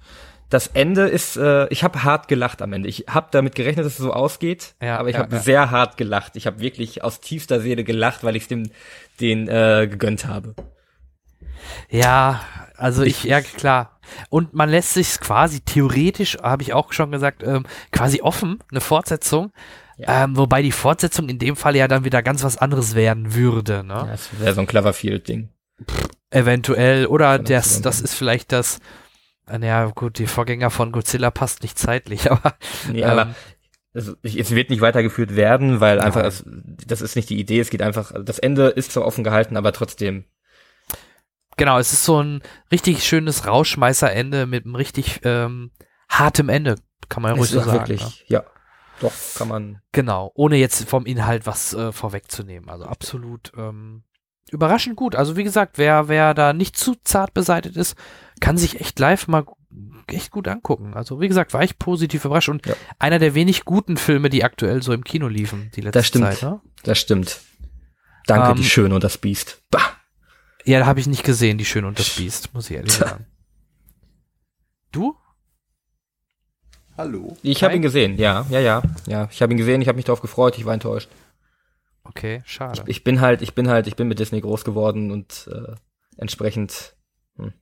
das 0.53 0.67
Ende 0.67 1.09
ist, 1.09 1.37
äh, 1.37 1.67
ich 1.69 1.83
habe 1.83 2.05
hart 2.05 2.29
gelacht 2.29 2.61
am 2.61 2.75
Ende. 2.75 2.87
Ich 2.89 3.07
habe 3.09 3.29
damit 3.31 3.55
gerechnet, 3.55 3.87
dass 3.87 3.95
es 3.95 3.99
so 3.99 4.13
ausgeht, 4.13 4.75
Ja, 4.83 4.99
aber 4.99 5.09
ich 5.09 5.15
ja, 5.15 5.23
habe 5.23 5.37
ja. 5.37 5.43
sehr 5.43 5.71
hart 5.71 5.97
gelacht. 5.97 6.37
Ich 6.37 6.47
habe 6.47 6.61
wirklich 6.61 7.03
aus 7.03 7.21
tiefster 7.21 7.61
Seele 7.61 7.85
gelacht, 7.85 8.23
weil 8.23 8.37
ich 8.37 8.49
dem 8.49 8.71
den 9.19 9.49
äh, 9.49 9.89
gegönnt 9.91 10.27
habe. 10.27 10.55
Ja, 11.89 12.43
also 12.77 13.03
ich, 13.03 13.25
ja 13.25 13.41
klar. 13.41 13.99
Und 14.29 14.53
man 14.53 14.69
lässt 14.69 14.93
sich 14.93 15.21
quasi 15.21 15.61
theoretisch, 15.61 16.37
habe 16.43 16.63
ich 16.63 16.75
auch 16.75 16.93
schon 16.93 17.13
gesagt, 17.13 17.43
ähm, 17.43 17.65
quasi 17.91 18.21
offen, 18.21 18.59
eine 18.71 18.81
Fortsetzung. 18.81 19.53
Ähm, 19.99 20.37
wobei 20.37 20.63
die 20.63 20.73
Fortsetzung 20.73 21.29
in 21.29 21.39
dem 21.39 21.55
Fall 21.55 21.77
ja 21.77 21.87
dann 21.87 22.05
wieder 22.05 22.23
ganz 22.23 22.43
was 22.43 22.59
anderes 22.59 22.95
werden 22.95 23.35
würde, 23.35 23.85
ne? 23.85 23.95
Ja, 23.95 24.07
das 24.07 24.29
wäre 24.39 24.53
so 24.53 24.61
ein 24.61 24.67
Cloverfield-Ding. 24.67 25.49
Eventuell. 26.31 27.07
Oder 27.07 27.39
das, 27.39 27.81
das 27.83 28.01
ist 28.01 28.15
vielleicht 28.15 28.51
das, 28.51 28.81
naja, 29.59 29.87
gut, 29.95 30.19
die 30.19 30.27
Vorgänger 30.27 30.71
von 30.71 30.93
Godzilla 30.93 31.31
passt 31.31 31.63
nicht 31.63 31.79
zeitlich, 31.79 32.31
aber 32.31 32.55
Nee, 32.91 33.03
Ähm, 33.03 33.11
aber 33.11 33.35
es, 33.95 34.17
es 34.23 34.51
wird 34.55 34.71
nicht 34.71 34.81
weitergeführt 34.81 35.37
werden, 35.37 35.81
weil 35.81 36.01
einfach 36.01 36.25
es, 36.25 36.45
das 36.47 37.03
ist 37.03 37.15
nicht 37.17 37.29
die 37.29 37.39
Idee. 37.39 37.61
Es 37.61 37.71
geht 37.71 37.83
einfach, 37.83 38.13
das 38.25 38.39
Ende 38.39 38.69
ist 38.69 38.93
zwar 38.93 39.05
offen 39.05 39.25
gehalten, 39.25 39.57
aber 39.57 39.73
trotzdem. 39.73 40.25
genau, 41.57 41.79
es 41.79 41.93
ist 41.93 42.05
so 42.05 42.23
ein 42.23 42.43
richtig 42.71 43.05
schönes 43.05 43.47
Rauschmeißerende 43.47 44.47
mit 44.47 44.65
einem 44.65 44.77
richtig 44.77 45.21
ähm, 45.25 45.73
hartem 46.09 46.49
Ende, 46.49 46.77
kann 47.09 47.23
man 47.23 47.33
ja 47.33 47.39
ruhig 47.39 47.51
so 47.51 47.61
sagen. 47.61 47.73
wirklich, 47.73 48.03
ne? 48.03 48.13
ja, 48.29 48.45
doch 49.01 49.13
kann 49.37 49.49
man. 49.49 49.83
Genau, 49.93 50.33
ohne 50.35 50.57
jetzt 50.57 50.89
vom 50.89 51.05
Inhalt 51.05 51.47
was 51.47 51.75
äh, 51.75 51.93
vorwegzunehmen. 51.93 52.71
Also 52.71 52.85
absolut, 52.85 53.53
ähm, 53.59 54.05
überraschend 54.53 54.97
gut. 54.97 55.17
Also 55.17 55.37
wie 55.37 55.45
gesagt, 55.45 55.79
wer, 55.79 56.09
wer 56.09 56.35
da 56.35 56.53
nicht 56.53 56.77
zu 56.77 56.95
zart 57.03 57.35
beseitigt 57.35 57.77
ist, 57.77 57.97
kann 58.41 58.57
sich 58.59 58.81
echt 58.81 58.99
live 58.99 59.27
mal 59.29 59.45
echt 60.09 60.31
gut 60.31 60.47
angucken. 60.49 60.95
Also 60.95 61.21
wie 61.21 61.29
gesagt, 61.29 61.55
war 61.55 61.63
ich 61.65 61.79
positiv 61.79 62.25
überrascht 62.25 62.49
und 62.51 62.67
Ja. 62.67 62.75
einer 62.99 63.19
der 63.19 63.35
wenig 63.35 63.65
guten 63.65 63.97
Filme, 63.97 64.29
die 64.31 64.45
aktuell 64.45 64.83
so 64.83 64.93
im 64.93 65.05
Kino 65.05 65.29
liefen, 65.29 65.71
die 65.75 65.81
letzte 65.81 65.99
Das 65.99 66.07
stimmt. 66.07 66.25
Zeit. 66.27 66.43
Ne? 66.43 66.61
Das 66.85 66.99
stimmt. 66.99 67.41
Danke, 68.27 68.51
Ähm, 68.51 68.57
die 68.57 68.65
Schöne 68.65 68.95
und 68.95 69.03
das 69.05 69.19
Biest. 69.19 69.63
Bah! 69.71 69.81
Ja, 70.65 70.79
da 70.81 70.87
habe 70.87 71.01
ich 71.01 71.07
nicht 71.09 71.25
gesehen, 71.25 71.59
Die 71.59 71.65
Schöne 71.65 71.87
und 71.89 71.99
das 71.99 72.11
Biest, 72.11 72.53
muss 72.55 72.71
ich 72.71 72.77
ehrlich 72.77 72.95
Tja. 72.95 73.09
sagen. 73.09 73.27
Du? 74.93 75.17
Hallo. 76.99 77.37
Ich 77.43 77.65
habe 77.65 77.75
ihn 77.75 77.83
gesehen, 77.83 78.19
ja, 78.19 78.45
ja, 78.51 78.61
ja. 78.61 78.83
Ja, 79.07 79.29
ich 79.33 79.41
habe 79.41 79.53
ihn 79.53 79.57
gesehen, 79.57 79.81
ich 79.81 79.89
habe 79.89 79.97
mich 79.97 80.05
darauf 80.05 80.21
gefreut, 80.21 80.59
ich 80.59 80.67
war 80.67 80.75
enttäuscht. 80.75 81.09
Okay, 82.05 82.43
schade. 82.45 82.83
Ich 82.87 83.05
bin 83.05 83.21
halt, 83.21 83.43
ich 83.43 83.55
bin 83.55 83.69
halt, 83.69 83.87
ich 83.87 83.97
bin 83.97 84.09
mit 84.09 84.19
Disney 84.19 84.41
groß 84.41 84.65
geworden 84.65 85.11
und 85.11 85.49
äh, 85.53 85.75
entsprechend 86.17 86.97
hm. 87.37 87.53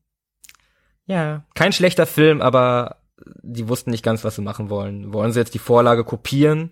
ja, 1.07 1.45
kein 1.55 1.73
schlechter 1.73 2.07
Film, 2.07 2.41
aber 2.41 2.97
die 3.43 3.69
wussten 3.69 3.91
nicht 3.91 4.03
ganz, 4.03 4.25
was 4.25 4.37
sie 4.37 4.43
machen 4.43 4.71
wollen. 4.71 5.13
Wollen 5.13 5.33
sie 5.33 5.41
jetzt 5.41 5.55
die 5.55 5.59
Vorlage 5.59 6.05
kopieren? 6.05 6.71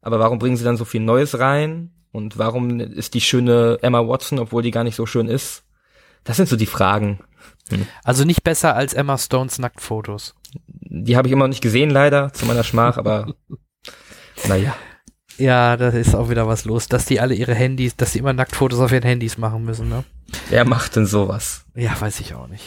Aber 0.00 0.18
warum 0.18 0.38
bringen 0.38 0.56
sie 0.56 0.64
dann 0.64 0.76
so 0.76 0.84
viel 0.84 1.00
Neues 1.00 1.38
rein? 1.38 1.92
Und 2.12 2.38
warum 2.38 2.80
ist 2.80 3.14
die 3.14 3.20
schöne 3.20 3.78
Emma 3.82 4.06
Watson, 4.06 4.38
obwohl 4.38 4.62
die 4.62 4.70
gar 4.70 4.84
nicht 4.84 4.96
so 4.96 5.06
schön 5.06 5.28
ist? 5.28 5.64
Das 6.24 6.36
sind 6.36 6.48
so 6.48 6.56
die 6.56 6.66
Fragen. 6.66 7.20
Also 8.04 8.24
nicht 8.24 8.42
besser 8.42 8.74
als 8.74 8.94
Emma 8.94 9.18
Stones 9.18 9.58
Nacktfotos. 9.58 10.34
Die 10.80 11.16
habe 11.16 11.28
ich 11.28 11.32
immer 11.32 11.44
noch 11.44 11.50
nicht 11.50 11.62
gesehen, 11.62 11.90
leider, 11.90 12.32
zu 12.32 12.46
meiner 12.46 12.64
Schmach, 12.64 12.96
aber 12.96 13.34
naja. 14.48 14.76
Ja, 15.38 15.76
da 15.76 15.88
ist 15.88 16.14
auch 16.14 16.30
wieder 16.30 16.46
was 16.46 16.64
los, 16.64 16.88
dass 16.88 17.04
die 17.04 17.20
alle 17.20 17.34
ihre 17.34 17.54
Handys, 17.54 17.96
dass 17.96 18.12
die 18.12 18.18
immer 18.18 18.32
Nacktfotos 18.32 18.80
auf 18.80 18.92
ihren 18.92 19.02
Handys 19.02 19.38
machen 19.38 19.64
müssen, 19.64 19.88
ne? 19.88 20.04
Wer 20.48 20.64
macht 20.64 20.96
denn 20.96 21.06
sowas? 21.06 21.64
Ja, 21.74 21.98
weiß 22.00 22.20
ich 22.20 22.34
auch 22.34 22.48
nicht. 22.48 22.64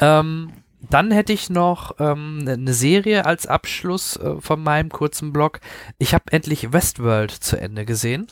Ähm, 0.00 0.52
dann 0.88 1.10
hätte 1.10 1.32
ich 1.32 1.50
noch 1.50 1.96
ähm, 1.98 2.44
eine 2.46 2.72
Serie 2.72 3.26
als 3.26 3.46
Abschluss 3.46 4.16
äh, 4.16 4.40
von 4.40 4.62
meinem 4.62 4.88
kurzen 4.88 5.32
Blog. 5.32 5.60
Ich 5.98 6.14
habe 6.14 6.24
endlich 6.30 6.72
Westworld 6.72 7.30
zu 7.30 7.60
Ende 7.60 7.84
gesehen. 7.84 8.28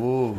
Oh. 0.00 0.34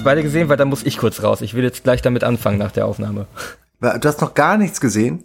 Es 0.00 0.04
beide 0.04 0.22
gesehen, 0.22 0.48
weil 0.48 0.56
da 0.56 0.64
muss 0.64 0.84
ich 0.84 0.96
kurz 0.96 1.22
raus. 1.22 1.42
Ich 1.42 1.54
will 1.54 1.62
jetzt 1.62 1.84
gleich 1.84 2.02
damit 2.02 2.24
anfangen 2.24 2.58
nach 2.58 2.72
der 2.72 2.86
Aufnahme. 2.86 3.26
Du 3.80 4.08
hast 4.08 4.20
noch 4.20 4.34
gar 4.34 4.56
nichts 4.56 4.80
gesehen? 4.80 5.24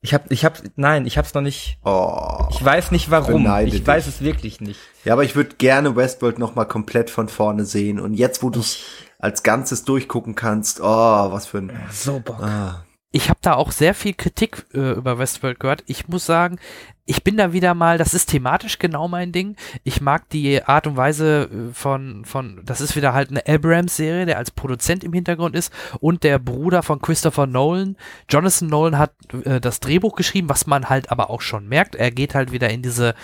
Ich 0.00 0.12
hab, 0.14 0.30
ich 0.30 0.44
hab, 0.44 0.60
nein, 0.76 1.06
ich 1.06 1.16
hab's 1.16 1.34
noch 1.34 1.42
nicht. 1.42 1.78
Oh. 1.84 2.46
Ich 2.50 2.62
weiß 2.64 2.90
nicht 2.90 3.10
warum. 3.10 3.46
Ich 3.64 3.72
dich. 3.72 3.86
weiß 3.86 4.06
es 4.06 4.20
wirklich 4.20 4.60
nicht. 4.60 4.78
Ja, 5.04 5.14
aber 5.14 5.24
ich 5.24 5.34
würde 5.34 5.56
gerne 5.56 5.96
Westworld 5.96 6.38
noch 6.38 6.54
mal 6.54 6.66
komplett 6.66 7.10
von 7.10 7.28
vorne 7.28 7.64
sehen. 7.64 7.98
Und 7.98 8.14
jetzt, 8.14 8.42
wo 8.42 8.50
du 8.50 8.60
es 8.60 8.80
als 9.18 9.42
Ganzes 9.42 9.84
durchgucken 9.84 10.34
kannst, 10.34 10.80
oh, 10.80 10.84
was 10.84 11.46
für 11.46 11.58
ein... 11.58 11.72
So 11.90 12.20
Bock. 12.20 12.40
Ah. 12.42 12.83
Ich 13.16 13.30
habe 13.30 13.38
da 13.42 13.54
auch 13.54 13.70
sehr 13.70 13.94
viel 13.94 14.12
Kritik 14.12 14.66
äh, 14.74 14.90
über 14.90 15.20
Westworld 15.20 15.60
gehört. 15.60 15.84
Ich 15.86 16.08
muss 16.08 16.26
sagen, 16.26 16.58
ich 17.06 17.22
bin 17.22 17.36
da 17.36 17.52
wieder 17.52 17.72
mal, 17.72 17.96
das 17.96 18.12
ist 18.12 18.26
thematisch 18.26 18.80
genau 18.80 19.06
mein 19.06 19.30
Ding. 19.30 19.54
Ich 19.84 20.00
mag 20.00 20.28
die 20.30 20.64
Art 20.64 20.88
und 20.88 20.96
Weise 20.96 21.44
äh, 21.44 21.72
von, 21.72 22.24
von, 22.24 22.62
das 22.64 22.80
ist 22.80 22.96
wieder 22.96 23.14
halt 23.14 23.30
eine 23.30 23.46
Abrams-Serie, 23.46 24.26
der 24.26 24.38
als 24.38 24.50
Produzent 24.50 25.04
im 25.04 25.12
Hintergrund 25.12 25.54
ist 25.54 25.72
und 26.00 26.24
der 26.24 26.40
Bruder 26.40 26.82
von 26.82 27.00
Christopher 27.00 27.46
Nolan. 27.46 27.96
Jonathan 28.28 28.66
Nolan 28.66 28.98
hat 28.98 29.12
äh, 29.44 29.60
das 29.60 29.78
Drehbuch 29.78 30.16
geschrieben, 30.16 30.48
was 30.48 30.66
man 30.66 30.88
halt 30.88 31.12
aber 31.12 31.30
auch 31.30 31.40
schon 31.40 31.68
merkt. 31.68 31.94
Er 31.94 32.10
geht 32.10 32.34
halt 32.34 32.50
wieder 32.50 32.70
in 32.70 32.82
diese 32.82 33.14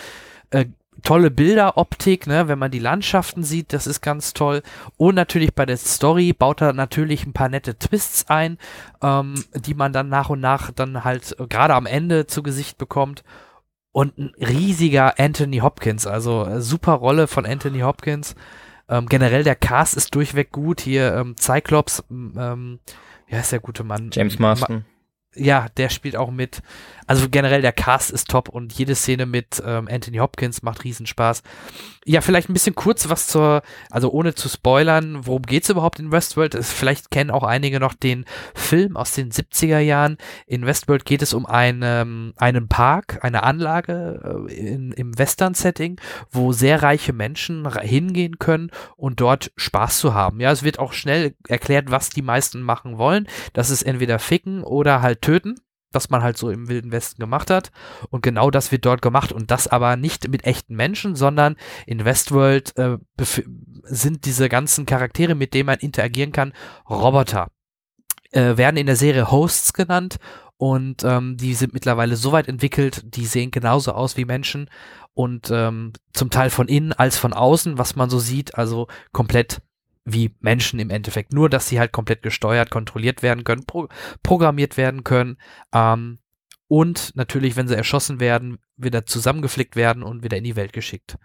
äh, 0.50 0.66
tolle 1.02 1.30
Bilderoptik, 1.30 2.26
ne, 2.26 2.48
wenn 2.48 2.58
man 2.58 2.70
die 2.70 2.78
Landschaften 2.78 3.42
sieht, 3.42 3.72
das 3.72 3.86
ist 3.86 4.00
ganz 4.00 4.32
toll. 4.32 4.62
Und 4.96 5.14
natürlich 5.14 5.54
bei 5.54 5.66
der 5.66 5.76
Story 5.76 6.32
baut 6.32 6.60
er 6.60 6.72
natürlich 6.72 7.26
ein 7.26 7.32
paar 7.32 7.48
nette 7.48 7.78
Twists 7.78 8.28
ein, 8.28 8.58
ähm, 9.02 9.44
die 9.54 9.74
man 9.74 9.92
dann 9.92 10.08
nach 10.08 10.30
und 10.30 10.40
nach 10.40 10.70
dann 10.70 11.04
halt 11.04 11.38
äh, 11.38 11.46
gerade 11.46 11.74
am 11.74 11.86
Ende 11.86 12.26
zu 12.26 12.42
Gesicht 12.42 12.78
bekommt. 12.78 13.22
Und 13.92 14.18
ein 14.18 14.32
riesiger 14.38 15.18
Anthony 15.18 15.58
Hopkins, 15.58 16.06
also 16.06 16.44
äh, 16.44 16.60
super 16.60 16.92
Rolle 16.92 17.26
von 17.26 17.44
Anthony 17.44 17.80
Hopkins. 17.80 18.36
Ähm, 18.88 19.06
generell 19.06 19.44
der 19.44 19.56
Cast 19.56 19.96
ist 19.96 20.14
durchweg 20.14 20.50
gut. 20.50 20.80
Hier 20.80 21.14
ähm, 21.14 21.36
Cyclops, 21.38 22.04
ähm, 22.10 22.80
wie 23.26 23.36
heißt 23.36 23.52
der 23.52 23.60
gute 23.60 23.84
Mann? 23.84 24.10
James 24.12 24.38
Marston. 24.38 24.84
ja, 25.34 25.66
der 25.76 25.88
spielt 25.88 26.16
auch 26.16 26.30
mit. 26.30 26.62
Also 27.10 27.28
generell 27.28 27.60
der 27.60 27.72
Cast 27.72 28.12
ist 28.12 28.28
top 28.28 28.48
und 28.48 28.72
jede 28.72 28.94
Szene 28.94 29.26
mit 29.26 29.60
ähm, 29.66 29.88
Anthony 29.90 30.18
Hopkins 30.18 30.62
macht 30.62 30.84
riesen 30.84 31.06
Spaß. 31.06 31.42
Ja, 32.04 32.20
vielleicht 32.20 32.48
ein 32.48 32.52
bisschen 32.52 32.76
kurz 32.76 33.08
was 33.08 33.26
zur, 33.26 33.62
also 33.90 34.12
ohne 34.12 34.36
zu 34.36 34.48
spoilern, 34.48 35.26
worum 35.26 35.42
geht's 35.42 35.68
überhaupt 35.70 35.98
in 35.98 36.12
Westworld? 36.12 36.54
Es, 36.54 36.72
vielleicht 36.72 37.10
kennen 37.10 37.32
auch 37.32 37.42
einige 37.42 37.80
noch 37.80 37.94
den 37.94 38.26
Film 38.54 38.96
aus 38.96 39.12
den 39.12 39.32
70er 39.32 39.80
Jahren. 39.80 40.18
In 40.46 40.64
Westworld 40.64 41.04
geht 41.04 41.20
es 41.20 41.34
um 41.34 41.46
einen, 41.46 42.32
einen 42.36 42.68
Park, 42.68 43.18
eine 43.22 43.42
Anlage 43.42 44.46
äh, 44.48 44.54
in, 44.54 44.92
im 44.92 45.18
Western-Setting, 45.18 46.00
wo 46.30 46.52
sehr 46.52 46.80
reiche 46.80 47.12
Menschen 47.12 47.68
hingehen 47.80 48.38
können 48.38 48.70
und 48.94 49.20
dort 49.20 49.50
Spaß 49.56 49.98
zu 49.98 50.14
haben. 50.14 50.38
Ja, 50.38 50.52
es 50.52 50.62
wird 50.62 50.78
auch 50.78 50.92
schnell 50.92 51.34
erklärt, 51.48 51.90
was 51.90 52.10
die 52.10 52.22
meisten 52.22 52.62
machen 52.62 52.98
wollen. 52.98 53.26
Das 53.52 53.68
ist 53.68 53.82
entweder 53.82 54.20
ficken 54.20 54.62
oder 54.62 55.02
halt 55.02 55.22
töten, 55.22 55.56
was 55.92 56.10
man 56.10 56.22
halt 56.22 56.36
so 56.36 56.50
im 56.50 56.68
Wilden 56.68 56.92
Westen 56.92 57.20
gemacht 57.20 57.50
hat. 57.50 57.70
Und 58.10 58.22
genau 58.22 58.50
das 58.50 58.72
wird 58.72 58.84
dort 58.84 59.02
gemacht. 59.02 59.32
Und 59.32 59.50
das 59.50 59.66
aber 59.66 59.96
nicht 59.96 60.28
mit 60.28 60.44
echten 60.44 60.76
Menschen, 60.76 61.16
sondern 61.16 61.56
in 61.86 62.04
Westworld 62.04 62.76
äh, 62.76 62.98
sind 63.84 64.24
diese 64.24 64.48
ganzen 64.48 64.86
Charaktere, 64.86 65.34
mit 65.34 65.54
denen 65.54 65.66
man 65.66 65.78
interagieren 65.78 66.32
kann, 66.32 66.52
Roboter. 66.88 67.48
Äh, 68.32 68.56
werden 68.56 68.76
in 68.76 68.86
der 68.86 68.96
Serie 68.96 69.30
Hosts 69.30 69.72
genannt 69.72 70.18
und 70.56 71.04
ähm, 71.04 71.36
die 71.36 71.54
sind 71.54 71.72
mittlerweile 71.72 72.16
so 72.16 72.32
weit 72.32 72.46
entwickelt, 72.46 73.02
die 73.16 73.24
sehen 73.24 73.50
genauso 73.50 73.92
aus 73.92 74.16
wie 74.16 74.26
Menschen 74.26 74.68
und 75.14 75.50
ähm, 75.50 75.94
zum 76.12 76.30
Teil 76.30 76.50
von 76.50 76.68
innen 76.68 76.92
als 76.92 77.16
von 77.16 77.32
außen, 77.32 77.78
was 77.78 77.96
man 77.96 78.10
so 78.10 78.18
sieht, 78.18 78.56
also 78.56 78.86
komplett 79.10 79.62
wie 80.04 80.34
Menschen 80.40 80.80
im 80.80 80.90
Endeffekt. 80.90 81.32
Nur, 81.32 81.48
dass 81.48 81.68
sie 81.68 81.78
halt 81.78 81.92
komplett 81.92 82.22
gesteuert, 82.22 82.70
kontrolliert 82.70 83.22
werden 83.22 83.44
können, 83.44 83.64
pro 83.64 83.88
programmiert 84.22 84.76
werden 84.76 85.04
können. 85.04 85.38
Ähm, 85.72 86.18
und 86.68 87.16
natürlich, 87.16 87.56
wenn 87.56 87.66
sie 87.66 87.76
erschossen 87.76 88.20
werden, 88.20 88.58
wieder 88.76 89.04
zusammengeflickt 89.04 89.74
werden 89.74 90.02
und 90.02 90.22
wieder 90.22 90.36
in 90.36 90.44
die 90.44 90.56
Welt 90.56 90.72
geschickt. 90.72 91.18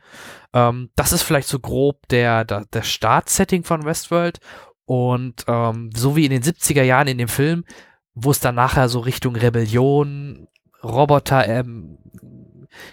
Ähm, 0.53 0.89
das 0.95 1.13
ist 1.13 1.21
vielleicht 1.21 1.47
so 1.47 1.59
grob 1.59 2.07
der, 2.07 2.45
der, 2.45 2.65
der 2.65 2.81
Startsetting 2.81 3.63
von 3.63 3.85
Westworld 3.85 4.39
und 4.85 5.45
ähm, 5.47 5.91
so 5.95 6.15
wie 6.15 6.25
in 6.25 6.31
den 6.31 6.43
70er 6.43 6.83
Jahren 6.83 7.07
in 7.07 7.17
dem 7.17 7.27
Film, 7.27 7.63
wo 8.13 8.31
es 8.31 8.39
dann 8.39 8.55
nachher 8.55 8.89
so 8.89 8.99
Richtung 8.99 9.35
Rebellion, 9.35 10.47
Roboter, 10.83 11.47
ähm, 11.47 11.97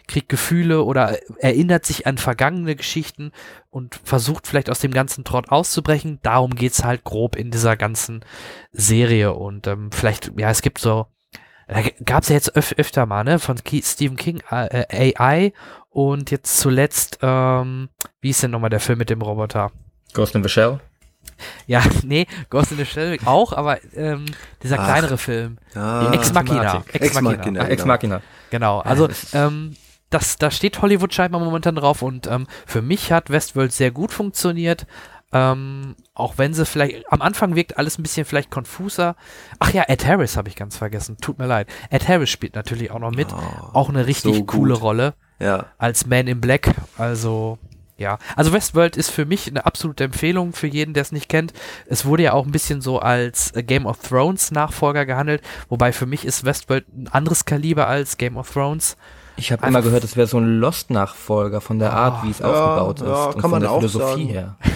kriegt 0.08 0.28
Gefühle 0.28 0.82
oder 0.82 1.18
erinnert 1.38 1.86
sich 1.86 2.06
an 2.06 2.18
vergangene 2.18 2.76
Geschichten 2.76 3.32
und 3.70 4.00
versucht 4.04 4.46
vielleicht 4.46 4.70
aus 4.70 4.80
dem 4.80 4.92
ganzen 4.92 5.24
Trott 5.24 5.50
auszubrechen. 5.50 6.18
Darum 6.22 6.54
geht's 6.54 6.84
halt 6.84 7.04
grob 7.04 7.36
in 7.36 7.50
dieser 7.50 7.76
ganzen 7.76 8.24
Serie 8.72 9.32
und 9.32 9.66
ähm, 9.66 9.90
vielleicht, 9.92 10.32
ja, 10.36 10.50
es 10.50 10.62
gibt 10.62 10.78
so, 10.78 11.06
da 11.68 11.82
gab's 12.04 12.28
ja 12.28 12.34
jetzt 12.34 12.56
öf 12.56 12.74
öfter 12.76 13.06
mal, 13.06 13.24
ne, 13.24 13.38
von 13.38 13.56
Ke 13.56 13.82
Stephen 13.82 14.16
King 14.16 14.42
äh, 14.50 15.14
AI 15.16 15.52
und 15.90 16.30
jetzt 16.30 16.58
zuletzt, 16.58 17.18
ähm, 17.22 17.88
wie 18.20 18.30
ist 18.30 18.42
denn 18.42 18.50
nochmal 18.50 18.70
der 18.70 18.80
Film 18.80 18.98
mit 18.98 19.10
dem 19.10 19.22
Roboter? 19.22 19.70
Ghost 20.14 20.34
in 20.34 20.42
the 20.42 20.48
Shell? 20.48 20.80
Ja, 21.66 21.82
nee, 22.04 22.26
Ghost 22.50 22.72
in 22.72 22.78
the 22.78 22.84
Shell 22.86 23.18
auch, 23.24 23.52
aber 23.52 23.78
ähm, 23.94 24.26
dieser 24.62 24.78
Ach. 24.78 24.84
kleinere 24.86 25.18
Film. 25.18 25.58
Ah, 25.74 26.08
Die 26.10 26.16
Ex 26.18 26.32
Machina. 26.32 26.84
Ex 26.92 27.06
Ex 27.06 27.14
Machina. 27.20 27.36
Machina. 27.38 27.60
Ach, 27.62 27.68
Ex 27.68 27.84
Machina. 27.84 28.20
Genau, 28.50 28.80
also 28.80 29.08
ähm, 29.32 29.74
das, 30.10 30.36
da 30.36 30.50
steht 30.50 30.82
Hollywood 30.82 31.12
scheinbar 31.14 31.40
momentan 31.40 31.74
drauf 31.74 32.02
und 32.02 32.26
ähm, 32.26 32.46
für 32.66 32.82
mich 32.82 33.10
hat 33.12 33.30
Westworld 33.30 33.72
sehr 33.72 33.90
gut 33.90 34.12
funktioniert. 34.12 34.86
Ähm, 35.34 35.96
auch 36.12 36.36
wenn 36.36 36.52
sie 36.52 36.66
vielleicht, 36.66 37.10
am 37.10 37.22
Anfang 37.22 37.54
wirkt 37.56 37.78
alles 37.78 37.98
ein 37.98 38.02
bisschen 38.02 38.26
vielleicht 38.26 38.50
konfuser. 38.50 39.16
Ach 39.60 39.72
ja, 39.72 39.84
Ed 39.88 40.06
Harris 40.06 40.36
habe 40.36 40.50
ich 40.50 40.56
ganz 40.56 40.76
vergessen, 40.76 41.16
tut 41.22 41.38
mir 41.38 41.46
leid. 41.46 41.68
Ed 41.88 42.06
Harris 42.06 42.28
spielt 42.28 42.54
natürlich 42.54 42.90
auch 42.90 42.98
noch 42.98 43.12
mit. 43.12 43.28
Oh, 43.32 43.38
auch 43.72 43.88
eine 43.88 44.06
richtig 44.06 44.36
so 44.36 44.44
coole. 44.44 44.74
Rolle 44.74 45.14
Ja. 45.40 45.64
als 45.78 46.04
Man 46.06 46.26
in 46.26 46.42
Black. 46.42 46.74
Also, 46.98 47.58
ja. 48.02 48.18
Also 48.36 48.52
Westworld 48.52 48.96
ist 48.96 49.10
für 49.10 49.24
mich 49.24 49.48
eine 49.48 49.64
absolute 49.64 50.04
Empfehlung 50.04 50.52
für 50.52 50.66
jeden, 50.66 50.92
der 50.92 51.02
es 51.02 51.12
nicht 51.12 51.28
kennt. 51.28 51.52
Es 51.86 52.04
wurde 52.04 52.24
ja 52.24 52.32
auch 52.34 52.44
ein 52.44 52.52
bisschen 52.52 52.82
so 52.82 52.98
als 52.98 53.52
äh, 53.52 53.62
Game 53.62 53.86
of 53.86 53.98
Thrones 54.00 54.50
Nachfolger 54.50 55.06
gehandelt, 55.06 55.42
wobei 55.68 55.92
für 55.92 56.06
mich 56.06 56.24
ist 56.26 56.44
Westworld 56.44 56.86
ein 56.94 57.08
anderes 57.08 57.44
Kaliber 57.46 57.86
als 57.86 58.18
Game 58.18 58.36
of 58.36 58.50
Thrones. 58.52 58.96
Ich 59.36 59.50
habe 59.50 59.66
immer 59.66 59.80
gehört, 59.80 60.04
es 60.04 60.14
wäre 60.16 60.26
so 60.26 60.38
ein 60.38 60.58
Lost-Nachfolger 60.60 61.62
von 61.62 61.78
der 61.78 61.92
Art, 61.94 62.22
wie 62.22 62.30
es 62.30 62.40
ja, 62.40 62.46
aufgebaut 62.46 63.00
ist 63.00 63.06
ja, 63.06 63.24
und 63.24 63.32
kann 63.32 63.40
von 63.40 63.50
man 63.52 63.60
der 63.62 63.70
auch 63.70 63.78
Philosophie 63.78 64.26
sagen. 64.26 64.28
her. 64.28 64.56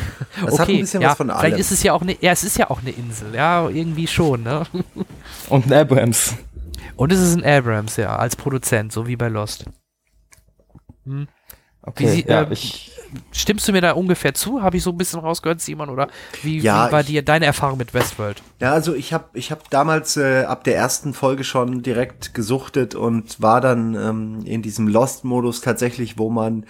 Es 0.47 0.59
hat 0.59 0.69
ein 0.69 0.81
bisschen 0.81 1.03
ja, 1.03 1.11
was 1.11 1.17
von 1.19 1.31
allem. 1.31 1.41
Vielleicht 1.41 1.59
ist 1.59 1.73
es 1.73 1.83
ja 1.83 1.93
auch 1.93 2.03
eine, 2.03 2.17
ja, 2.21 2.33
es 2.33 2.43
ist 2.43 2.57
ja 2.57 2.71
auch 2.71 2.81
eine 2.81 2.91
Insel, 2.91 3.35
ja, 3.35 3.69
irgendwie 3.69 4.07
schon, 4.07 4.43
ne? 4.43 4.63
Und 5.49 5.67
ein 5.67 5.73
Abrams. 5.75 6.35
Und 6.97 7.13
es 7.13 7.21
ist 7.21 7.37
ein 7.37 7.45
Abrams, 7.45 7.97
ja, 7.97 8.17
als 8.17 8.37
Produzent, 8.37 8.93
so 8.93 9.07
wie 9.07 9.17
bei 9.17 9.29
Lost. 9.29 9.67
Okay, 11.83 12.05
Wie 12.05 12.09
sie- 12.09 12.27
ja, 12.27 12.43
ähm, 12.43 12.53
ich, 12.53 12.93
Stimmst 13.33 13.67
du 13.69 13.73
mir 13.73 13.81
da 13.81 13.93
ungefähr 13.93 14.35
zu? 14.35 14.63
Habe 14.63 14.77
ich 14.77 14.83
so 14.83 14.91
ein 14.91 14.97
bisschen 14.97 15.21
rausgehört, 15.21 15.61
Simon? 15.61 15.89
Oder 15.91 16.09
wie, 16.43 16.59
Ja, 16.59 16.89
wie 16.89 16.93
war 16.93 17.01
ich- 17.01 17.07
dir 17.07 17.23
deine 17.23 17.47
Erfahrung 17.47 17.79
mit 17.79 17.95
Westworld? 17.95 18.43
Ja, 18.61 18.73
also 18.73 18.95
ich 18.95 19.13
habe 19.13 19.25
ich 19.35 19.51
hab 19.53 19.69
damals 19.71 20.17
äh, 20.17 20.45
ab 20.45 20.65
der 20.65 20.77
ersten 20.77 21.15
Folge 21.15 21.45
schon 21.45 21.83
direkt 21.83 22.35
gesuchtet 22.35 22.95
und 22.95 23.41
war 23.43 23.61
dann 23.61 23.95
ähm, 23.95 24.41
in 24.45 24.63
diesem 24.63 24.89
Lost-Modus 24.89 25.61
tatsächlich, 25.61 26.19
wo 26.19 26.31
man 26.31 26.65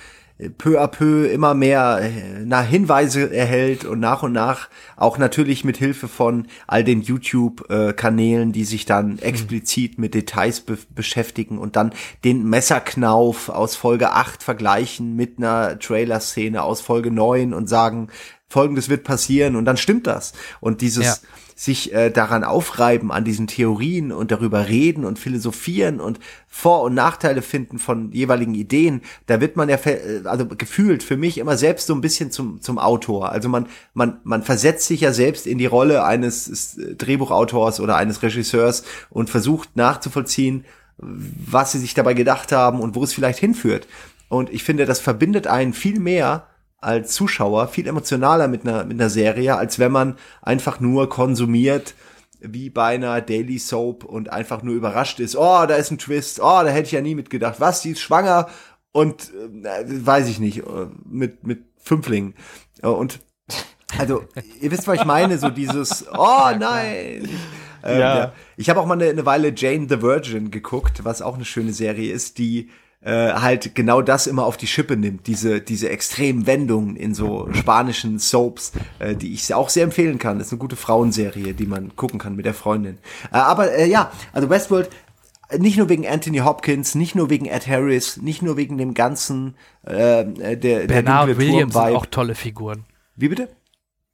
peu 0.58 0.78
à 0.78 0.86
peu 0.86 1.26
immer 1.30 1.54
mehr 1.54 2.00
äh, 2.02 2.10
na, 2.44 2.60
Hinweise 2.60 3.32
erhält 3.32 3.84
und 3.86 4.00
nach 4.00 4.22
und 4.22 4.32
nach 4.32 4.68
auch 4.96 5.16
natürlich 5.16 5.64
mit 5.64 5.78
Hilfe 5.78 6.08
von 6.08 6.46
all 6.66 6.84
den 6.84 7.00
YouTube-Kanälen, 7.00 8.52
die 8.52 8.64
sich 8.64 8.84
dann 8.84 9.18
explizit 9.18 9.98
mit 9.98 10.14
Details 10.14 10.60
be 10.60 10.76
beschäftigen 10.94 11.58
und 11.58 11.76
dann 11.76 11.92
den 12.24 12.44
Messerknauf 12.44 13.48
aus 13.48 13.76
Folge 13.76 14.12
8 14.12 14.42
vergleichen 14.42 15.16
mit 15.16 15.38
einer 15.38 15.78
Trailer-Szene 15.78 16.62
aus 16.62 16.82
Folge 16.82 17.10
9 17.10 17.54
und 17.54 17.68
sagen, 17.68 18.08
folgendes 18.48 18.88
wird 18.88 19.04
passieren 19.04 19.56
und 19.56 19.64
dann 19.64 19.76
stimmt 19.76 20.06
das. 20.06 20.34
Und 20.60 20.82
dieses 20.82 21.04
Ja. 21.04 21.28
Sich 21.58 21.94
äh, 21.94 22.10
daran 22.10 22.44
aufreiben, 22.44 23.10
an 23.10 23.24
diesen 23.24 23.46
Theorien 23.46 24.12
und 24.12 24.30
darüber 24.30 24.68
reden 24.68 25.06
und 25.06 25.18
philosophieren 25.18 26.00
und 26.00 26.20
Vor- 26.46 26.82
und 26.82 26.92
Nachteile 26.92 27.40
finden 27.40 27.78
von 27.78 28.12
jeweiligen 28.12 28.54
Ideen, 28.54 29.00
da 29.26 29.40
wird 29.40 29.56
man 29.56 29.70
ja 29.70 29.78
äh, 29.86 30.20
also 30.24 30.44
gefühlt 30.46 31.02
für 31.02 31.16
mich 31.16 31.38
immer 31.38 31.56
selbst 31.56 31.86
so 31.86 31.94
ein 31.94 32.02
bisschen 32.02 32.30
zum 32.30 32.60
zum 32.60 32.78
Autor. 32.78 33.32
Also 33.32 33.48
man 33.48 33.68
man 33.94 34.18
man 34.22 34.42
versetzt 34.42 34.86
sich 34.86 35.00
ja 35.00 35.14
selbst 35.14 35.46
in 35.46 35.56
die 35.56 35.64
Rolle 35.64 36.04
eines 36.04 36.76
äh, 36.76 36.94
Drehbuchautors 36.94 37.80
oder 37.80 37.96
eines 37.96 38.22
Regisseurs 38.22 38.84
und 39.08 39.30
versucht 39.30 39.76
nachzuvollziehen, 39.76 40.66
was 40.98 41.72
sie 41.72 41.78
sich 41.78 41.94
dabei 41.94 42.12
gedacht 42.12 42.52
haben 42.52 42.80
und 42.80 42.94
wo 42.94 43.02
es 43.02 43.14
vielleicht 43.14 43.38
hinführt. 43.38 43.88
Und 44.28 44.52
ich 44.52 44.62
finde, 44.62 44.84
das 44.84 45.00
verbindet 45.00 45.46
einen 45.46 45.72
viel 45.72 46.00
mehr 46.00 46.46
als 46.78 47.12
Zuschauer, 47.12 47.68
viel 47.68 47.86
emotionaler 47.86 48.48
mit 48.48 48.66
einer, 48.66 48.84
mit 48.84 49.00
einer 49.00 49.10
Serie, 49.10 49.56
als 49.56 49.78
wenn 49.78 49.92
man 49.92 50.16
einfach 50.42 50.80
nur 50.80 51.08
konsumiert, 51.08 51.94
wie 52.40 52.70
bei 52.70 52.94
einer 52.94 53.20
Daily 53.20 53.58
Soap 53.58 54.04
und 54.04 54.30
einfach 54.30 54.62
nur 54.62 54.74
überrascht 54.74 55.20
ist, 55.20 55.36
oh, 55.36 55.66
da 55.66 55.74
ist 55.74 55.90
ein 55.90 55.98
Twist, 55.98 56.40
oh, 56.40 56.62
da 56.62 56.68
hätte 56.68 56.86
ich 56.86 56.92
ja 56.92 57.00
nie 57.00 57.14
mitgedacht, 57.14 57.56
was, 57.60 57.80
die 57.80 57.92
ist 57.92 58.00
schwanger 58.00 58.48
und 58.92 59.30
äh, 59.64 59.84
weiß 60.06 60.28
ich 60.28 60.38
nicht, 60.38 60.58
äh, 60.58 60.86
mit, 61.04 61.46
mit 61.46 61.64
Fünflingen. 61.78 62.34
Äh, 62.82 62.88
Und 62.88 63.20
also, 63.98 64.24
ihr 64.60 64.70
wisst, 64.70 64.86
was 64.86 64.98
ich 64.98 65.04
meine, 65.04 65.38
so 65.38 65.48
dieses, 65.48 66.06
oh 66.12 66.50
nein. 66.58 67.28
Ähm, 67.82 68.00
Ja. 68.00 68.18
ja. 68.18 68.32
Ich 68.56 68.68
habe 68.68 68.80
auch 68.80 68.86
mal 68.86 68.94
eine, 68.94 69.10
eine 69.10 69.24
Weile 69.26 69.52
Jane 69.54 69.86
the 69.88 70.02
Virgin 70.02 70.50
geguckt, 70.50 71.04
was 71.04 71.22
auch 71.22 71.36
eine 71.36 71.44
schöne 71.44 71.72
Serie 71.72 72.12
ist, 72.12 72.38
die 72.38 72.70
äh, 73.06 73.34
halt 73.34 73.76
genau 73.76 74.02
das 74.02 74.26
immer 74.26 74.44
auf 74.44 74.56
die 74.56 74.66
Schippe 74.66 74.96
nimmt, 74.96 75.28
diese, 75.28 75.60
diese 75.60 75.88
extremen 75.88 76.46
Wendungen 76.46 76.96
in 76.96 77.14
so 77.14 77.48
spanischen 77.52 78.18
Soaps, 78.18 78.72
äh, 78.98 79.14
die 79.14 79.32
ich 79.32 79.54
auch 79.54 79.68
sehr 79.68 79.84
empfehlen 79.84 80.18
kann. 80.18 80.38
Das 80.38 80.48
ist 80.48 80.52
eine 80.52 80.58
gute 80.58 80.74
Frauenserie, 80.74 81.54
die 81.54 81.66
man 81.66 81.94
gucken 81.94 82.18
kann 82.18 82.34
mit 82.34 82.46
der 82.46 82.54
Freundin. 82.54 82.98
Äh, 83.32 83.36
aber 83.36 83.72
äh, 83.72 83.88
ja, 83.88 84.10
also 84.32 84.50
Westworld, 84.50 84.90
nicht 85.56 85.78
nur 85.78 85.88
wegen 85.88 86.04
Anthony 86.04 86.38
Hopkins, 86.38 86.96
nicht 86.96 87.14
nur 87.14 87.30
wegen 87.30 87.46
Ed 87.46 87.68
Harris, 87.68 88.16
nicht 88.16 88.42
nur 88.42 88.56
wegen 88.56 88.76
dem 88.76 88.92
ganzen 88.92 89.54
äh, 89.86 90.22
äh, 90.22 90.56
der, 90.56 90.56
der 90.56 90.86
Bernard 90.86 91.28
dunkle 91.28 91.46
Williams 91.46 91.74
sind 91.74 91.82
auch 91.82 92.06
tolle 92.06 92.34
Figuren. 92.34 92.84
Wie 93.14 93.28
bitte? 93.28 93.48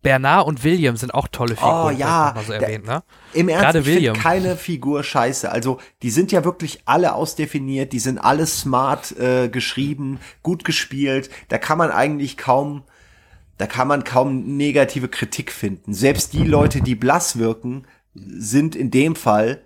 Bernard 0.03 0.47
und 0.47 0.65
William 0.65 0.97
sind 0.97 1.15
auch 1.15 1.29
tolle 1.29 1.55
Figuren. 1.55 1.95
Oh, 1.95 1.99
ja. 1.99 2.33
mal 2.35 2.45
so 2.45 2.53
erwähnt, 2.53 2.85
ne? 2.85 3.03
Im 3.33 3.49
Ernst, 3.49 3.65
Gerade 3.65 3.79
ich 3.81 3.87
William. 3.87 4.17
keine 4.17 4.57
Figur 4.57 5.05
scheiße. 5.05 5.51
Also 5.51 5.79
die 6.03 6.11
sind 6.11 6.33
ja 6.33 6.45
wirklich 6.45 6.83
alle 6.85 7.15
ausdefiniert, 7.15 7.93
die 7.93 8.01
sind 8.01 8.19
alle 8.19 8.47
smart 8.47 9.17
äh, 9.19 9.49
geschrieben, 9.49 10.19
gut 10.43 10.65
gespielt. 10.65 11.31
Da 11.49 11.59
kann 11.59 11.79
man 11.79 11.91
eigentlich 11.91 12.37
kaum, 12.37 12.83
da 13.59 13.67
kann 13.67 13.87
man 13.87 14.03
kaum 14.03 14.57
negative 14.57 15.09
Kritik 15.09 15.53
finden. 15.53 15.95
Selbst 15.95 16.33
die 16.33 16.45
Leute, 16.45 16.81
die 16.81 16.97
blass 16.97 17.39
wirken, 17.39 17.87
sind 18.15 18.75
in 18.75 18.91
dem 18.91 19.15
Fall 19.15 19.63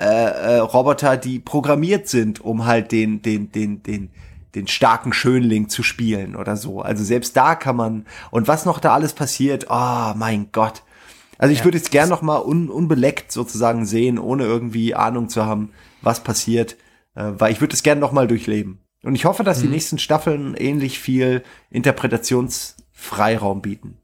äh, 0.00 0.04
äh, 0.04 0.56
Roboter, 0.58 1.16
die 1.16 1.38
programmiert 1.38 2.08
sind, 2.08 2.40
um 2.40 2.64
halt 2.64 2.90
den, 2.90 3.22
den, 3.22 3.52
den, 3.52 3.82
den, 3.82 4.10
den 4.54 4.66
starken 4.66 5.12
Schönling 5.12 5.68
zu 5.68 5.82
spielen 5.82 6.36
oder 6.36 6.56
so. 6.56 6.80
Also 6.80 7.04
selbst 7.04 7.36
da 7.36 7.54
kann 7.54 7.76
man, 7.76 8.06
und 8.30 8.48
was 8.48 8.64
noch 8.64 8.80
da 8.80 8.94
alles 8.94 9.12
passiert, 9.12 9.66
oh 9.70 10.12
mein 10.16 10.48
Gott. 10.52 10.82
Also 11.38 11.54
ich 11.54 11.64
würde 11.64 11.78
jetzt 11.78 11.90
gern 11.90 12.08
noch 12.08 12.20
mal 12.20 12.38
un, 12.38 12.68
unbeleckt 12.68 13.32
sozusagen 13.32 13.86
sehen, 13.86 14.18
ohne 14.18 14.44
irgendwie 14.44 14.94
Ahnung 14.94 15.28
zu 15.28 15.46
haben, 15.46 15.70
was 16.02 16.22
passiert, 16.22 16.76
äh, 17.14 17.32
weil 17.38 17.52
ich 17.52 17.60
würde 17.60 17.74
es 17.74 17.82
gern 17.82 17.98
noch 17.98 18.12
mal 18.12 18.28
durchleben. 18.28 18.80
Und 19.02 19.14
ich 19.14 19.24
hoffe, 19.24 19.44
dass 19.44 19.60
die 19.60 19.68
nächsten 19.68 19.98
Staffeln 19.98 20.54
ähnlich 20.54 20.98
viel 20.98 21.42
Interpretationsfreiraum 21.70 23.62
bieten. 23.62 23.96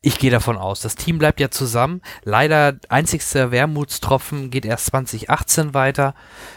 Ich 0.00 0.18
gehe 0.18 0.30
davon 0.30 0.56
aus. 0.56 0.80
Das 0.80 0.94
Team 0.94 1.18
bleibt 1.18 1.40
ja 1.40 1.50
zusammen. 1.50 2.02
Leider 2.24 2.76
einzigster 2.88 3.50
Wermutstropfen 3.50 4.50
geht 4.50 4.64
erst 4.64 4.86
2018 4.86 5.74
weiter. 5.74 6.14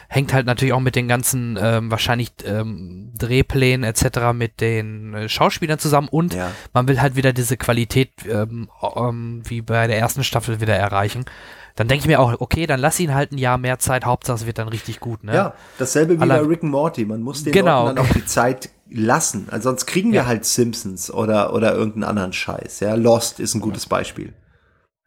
Hängt 0.10 0.34
halt 0.34 0.46
natürlich 0.46 0.74
auch 0.74 0.80
mit 0.80 0.96
den 0.96 1.08
ganzen 1.08 1.58
ähm, 1.62 1.92
wahrscheinlich 1.92 2.32
ähm, 2.46 3.12
Drehplänen 3.18 3.84
etc. 3.84 4.34
mit 4.34 4.62
den 4.62 5.14
äh, 5.14 5.30
Schauspielern 5.30 5.80
zusammen 5.80 6.08
und 6.10 6.34
Ja. 6.34 6.52
man 6.74 6.88
will 6.88 7.02
halt 7.02 7.16
wieder 7.16 7.34
diese 7.34 7.58
Qualität 7.58 8.12
ähm, 8.30 8.70
ähm, 8.96 9.42
wie 9.46 9.62
bei 9.62 9.88
der 9.88 9.98
ersten 9.98 10.24
Staffel 10.24 10.62
wieder 10.62 10.76
erreichen. 10.76 11.26
Dann 11.76 11.88
denke 11.90 12.04
ich 12.04 12.08
mir 12.08 12.20
auch, 12.22 12.40
okay, 12.40 12.68
dann 12.68 12.80
lass 12.80 13.00
ihn 13.00 13.14
halt 13.14 13.32
ein 13.34 13.38
Jahr 13.38 13.58
mehr 13.58 13.80
Zeit. 13.80 14.06
Hauptsache 14.06 14.36
es 14.38 14.46
wird 14.46 14.58
dann 14.60 14.70
richtig 14.70 15.00
gut. 15.02 15.24
Ne? 15.24 15.34
Ja, 15.36 15.54
dasselbe 15.78 16.18
wie 16.18 16.22
Alle- 16.22 16.40
bei 16.42 16.48
Rick 16.48 16.64
and 16.64 16.72
Morty. 16.72 17.06
Man 17.06 17.22
muss 17.22 17.44
den 17.44 17.52
Genau. 17.54 17.84
Leuten 17.86 17.96
dann 17.98 18.06
auch 18.06 18.12
die 18.14 18.26
Zeit 18.26 18.70
lassen. 18.90 19.48
Also 19.52 19.70
sonst 19.70 19.86
kriegen 19.86 20.12
wir 20.14 20.22
Ja. 20.22 20.26
halt 20.26 20.46
Simpsons 20.46 21.12
oder, 21.12 21.54
oder 21.54 21.74
irgendeinen 21.74 22.06
anderen 22.06 22.34
Scheiß. 22.34 22.80
Ja, 22.80 22.96
Lost 22.96 23.40
ist 23.42 23.56
ein 23.56 23.62
gutes 23.62 23.86
Beispiel. 23.88 24.34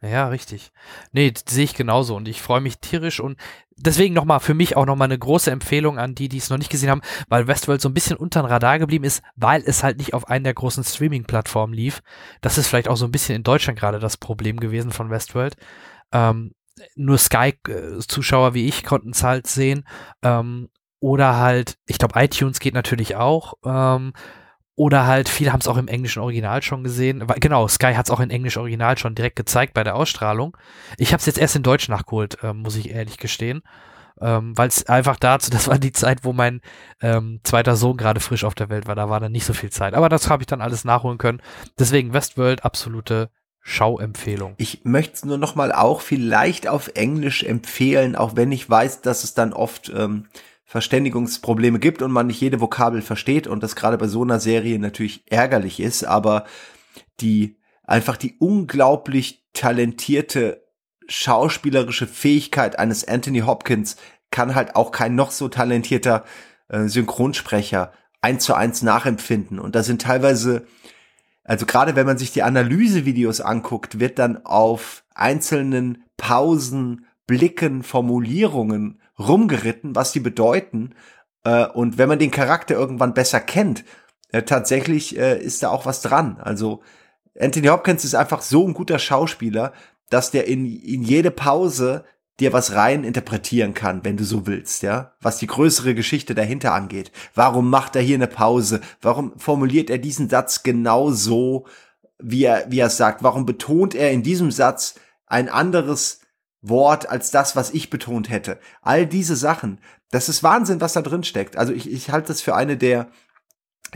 Ja, 0.01 0.27
richtig. 0.29 0.71
Nee, 1.11 1.33
sehe 1.47 1.63
ich 1.65 1.73
genauso 1.75 2.15
und 2.15 2.27
ich 2.27 2.41
freue 2.41 2.61
mich 2.61 2.77
tierisch 2.79 3.19
und 3.19 3.37
deswegen 3.75 4.13
nochmal 4.13 4.39
für 4.39 4.53
mich 4.53 4.77
auch 4.77 4.85
nochmal 4.85 5.07
eine 5.07 5.17
große 5.19 5.51
Empfehlung 5.51 5.97
an 5.99 6.15
die, 6.15 6.29
die 6.29 6.37
es 6.37 6.49
noch 6.49 6.57
nicht 6.57 6.69
gesehen 6.69 6.89
haben, 6.89 7.01
weil 7.27 7.47
Westworld 7.47 7.81
so 7.81 7.89
ein 7.89 7.93
bisschen 7.93 8.15
unter 8.15 8.41
den 8.41 8.45
Radar 8.45 8.79
geblieben 8.79 9.03
ist, 9.03 9.21
weil 9.35 9.61
es 9.65 9.83
halt 9.83 9.97
nicht 9.97 10.13
auf 10.13 10.29
einen 10.29 10.45
der 10.45 10.53
großen 10.53 10.85
Streaming-Plattformen 10.85 11.73
lief. 11.73 12.01
Das 12.39 12.57
ist 12.57 12.67
vielleicht 12.67 12.87
auch 12.87 12.95
so 12.95 13.05
ein 13.05 13.11
bisschen 13.11 13.35
in 13.35 13.43
Deutschland 13.43 13.77
gerade 13.77 13.99
das 13.99 14.15
Problem 14.15 14.59
gewesen 14.61 14.91
von 14.91 15.09
Westworld. 15.09 15.57
Ähm, 16.13 16.53
nur 16.95 17.17
Sky-Zuschauer 17.17 18.53
wie 18.53 18.67
ich 18.67 18.83
konnten 18.83 19.11
es 19.11 19.23
halt 19.23 19.47
sehen. 19.47 19.85
Ähm, 20.23 20.69
oder 20.99 21.37
halt, 21.37 21.77
ich 21.85 21.97
glaube, 21.97 22.19
iTunes 22.19 22.59
geht 22.59 22.73
natürlich 22.73 23.15
auch. 23.15 23.53
Ähm, 23.65 24.13
oder 24.75 25.05
halt, 25.05 25.27
viele 25.27 25.51
haben 25.51 25.59
es 25.59 25.67
auch 25.67 25.77
im 25.77 25.89
englischen 25.89 26.21
Original 26.21 26.61
schon 26.61 26.83
gesehen. 26.83 27.25
Genau, 27.41 27.67
Sky 27.67 27.95
hat 27.95 28.05
es 28.05 28.11
auch 28.11 28.21
im 28.21 28.29
englischen 28.29 28.59
Original 28.59 28.97
schon 28.97 29.13
direkt 29.13 29.35
gezeigt 29.35 29.73
bei 29.73 29.83
der 29.83 29.95
Ausstrahlung. 29.95 30.55
Ich 30.97 31.11
habe 31.11 31.19
es 31.19 31.25
jetzt 31.25 31.37
erst 31.37 31.57
in 31.57 31.63
Deutsch 31.63 31.89
nachgeholt, 31.89 32.41
äh, 32.43 32.53
muss 32.53 32.77
ich 32.77 32.89
ehrlich 32.89 33.17
gestehen. 33.17 33.61
Ähm, 34.21 34.57
Weil 34.57 34.67
es 34.69 34.85
einfach 34.87 35.17
dazu, 35.17 35.51
das 35.51 35.67
war 35.67 35.79
die 35.79 35.91
Zeit, 35.91 36.23
wo 36.23 36.33
mein 36.33 36.61
ähm, 37.01 37.41
zweiter 37.43 37.75
Sohn 37.75 37.97
gerade 37.97 38.19
frisch 38.19 38.43
auf 38.43 38.55
der 38.55 38.69
Welt 38.69 38.87
war. 38.87 38.95
Da 38.95 39.09
war 39.09 39.19
dann 39.19 39.31
nicht 39.31 39.45
so 39.45 39.53
viel 39.53 39.69
Zeit. 39.69 39.93
Aber 39.93 40.09
das 40.09 40.29
habe 40.29 40.43
ich 40.43 40.47
dann 40.47 40.61
alles 40.61 40.85
nachholen 40.85 41.17
können. 41.17 41.41
Deswegen 41.77 42.13
Westworld, 42.13 42.63
absolute 42.63 43.29
Schauempfehlung. 43.69 44.55
Ich 44.57 44.83
möchte 44.83 45.13
es 45.13 45.25
nur 45.25 45.37
noch 45.37 45.55
mal 45.55 45.71
auch 45.71 46.01
vielleicht 46.01 46.67
auf 46.67 46.91
Englisch 46.95 47.43
empfehlen, 47.43 48.15
auch 48.15 48.35
wenn 48.35 48.51
ich 48.51 48.69
weiß, 48.69 49.01
dass 49.01 49.23
es 49.23 49.35
dann 49.35 49.53
oft 49.53 49.91
ähm, 49.95 50.25
Verständigungsprobleme 50.65 51.79
gibt 51.79 52.01
und 52.01 52.11
man 52.11 52.27
nicht 52.27 52.41
jede 52.41 52.61
Vokabel 52.61 53.01
versteht 53.01 53.47
und 53.47 53.61
das 53.61 53.75
gerade 53.75 53.97
bei 53.97 54.07
so 54.07 54.23
einer 54.23 54.39
Serie 54.39 54.79
natürlich 54.79 55.23
ärgerlich 55.27 55.79
ist, 55.79 56.03
aber 56.03 56.45
die 57.21 57.57
einfach 57.83 58.17
die 58.17 58.35
unglaublich 58.39 59.45
talentierte 59.53 60.63
schauspielerische 61.07 62.07
Fähigkeit 62.07 62.77
eines 62.77 63.07
Anthony 63.07 63.41
Hopkins 63.41 63.97
kann 64.31 64.55
halt 64.55 64.75
auch 64.75 64.91
kein 64.91 65.15
noch 65.15 65.31
so 65.31 65.47
talentierter 65.47 66.23
äh, 66.69 66.87
Synchronsprecher 66.87 67.93
eins 68.21 68.43
zu 68.43 68.53
eins 68.53 68.81
nachempfinden 68.81 69.59
und 69.59 69.75
da 69.75 69.83
sind 69.83 70.01
teilweise 70.01 70.67
also 71.49 71.65
gerade 71.65 71.95
wenn 71.95 72.05
man 72.05 72.19
sich 72.19 72.31
die 72.31 72.43
Analysevideos 72.43 73.41
anguckt, 73.41 73.99
wird 73.99 74.19
dann 74.19 74.45
auf 74.45 75.03
einzelnen 75.15 76.03
Pausen, 76.15 77.07
Blicken, 77.25 77.81
Formulierungen 77.81 79.01
rumgeritten, 79.17 79.95
was 79.95 80.11
die 80.11 80.19
bedeuten. 80.19 80.93
Äh, 81.43 81.65
und 81.65 81.97
wenn 81.97 82.07
man 82.07 82.19
den 82.19 82.29
Charakter 82.29 82.75
irgendwann 82.75 83.15
besser 83.15 83.39
kennt, 83.39 83.83
äh, 84.31 84.43
tatsächlich 84.43 85.17
äh, 85.17 85.41
ist 85.41 85.63
da 85.63 85.69
auch 85.69 85.87
was 85.87 86.03
dran. 86.03 86.37
Also 86.39 86.83
Anthony 87.39 87.65
Hopkins 87.65 88.05
ist 88.05 88.13
einfach 88.13 88.43
so 88.43 88.67
ein 88.67 88.75
guter 88.75 88.99
Schauspieler, 88.99 89.73
dass 90.11 90.29
der 90.29 90.45
in, 90.45 90.67
in 90.67 91.01
jede 91.01 91.31
Pause 91.31 92.03
dir 92.39 92.53
was 92.53 92.73
rein 92.73 93.03
interpretieren 93.03 93.73
kann, 93.73 94.03
wenn 94.03 94.17
du 94.17 94.23
so 94.23 94.47
willst, 94.47 94.83
ja, 94.83 95.13
was 95.21 95.37
die 95.37 95.47
größere 95.47 95.95
Geschichte 95.95 96.35
dahinter 96.35 96.73
angeht. 96.73 97.11
Warum 97.35 97.69
macht 97.69 97.95
er 97.95 98.01
hier 98.01 98.15
eine 98.15 98.27
Pause? 98.27 98.81
Warum 99.01 99.37
formuliert 99.37 99.89
er 99.89 99.97
diesen 99.97 100.29
Satz 100.29 100.63
genau 100.63 101.11
so, 101.11 101.65
wie 102.17 102.43
er, 102.43 102.65
wie 102.69 102.79
er 102.79 102.89
sagt? 102.89 103.23
Warum 103.23 103.45
betont 103.45 103.95
er 103.95 104.11
in 104.11 104.23
diesem 104.23 104.51
Satz 104.51 104.95
ein 105.25 105.49
anderes 105.49 106.21
Wort 106.61 107.09
als 107.09 107.31
das, 107.31 107.55
was 107.55 107.71
ich 107.71 107.89
betont 107.89 108.29
hätte. 108.29 108.59
All 108.81 109.05
diese 109.05 109.35
Sachen, 109.35 109.79
das 110.11 110.29
ist 110.29 110.43
Wahnsinn, 110.43 110.81
was 110.81 110.93
da 110.93 111.01
drin 111.01 111.23
steckt. 111.23 111.55
Also 111.55 111.73
ich, 111.73 111.89
ich 111.89 112.11
halte 112.11 112.29
das 112.29 112.41
für 112.41 112.55
eine 112.55 112.77
der 112.77 113.07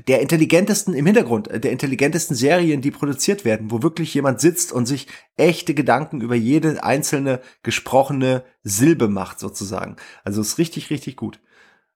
der 0.07 0.21
intelligentesten 0.21 0.93
im 0.93 1.05
Hintergrund, 1.05 1.49
der 1.51 1.71
intelligentesten 1.71 2.35
Serien, 2.35 2.81
die 2.81 2.91
produziert 2.91 3.45
werden, 3.45 3.71
wo 3.71 3.83
wirklich 3.83 4.13
jemand 4.13 4.41
sitzt 4.41 4.71
und 4.71 4.85
sich 4.85 5.07
echte 5.37 5.73
Gedanken 5.73 6.21
über 6.21 6.35
jede 6.35 6.83
einzelne 6.83 7.41
gesprochene 7.61 8.43
Silbe 8.63 9.07
macht, 9.07 9.39
sozusagen. 9.39 9.95
Also 10.23 10.41
ist 10.41 10.57
richtig, 10.57 10.89
richtig 10.89 11.15
gut. 11.15 11.39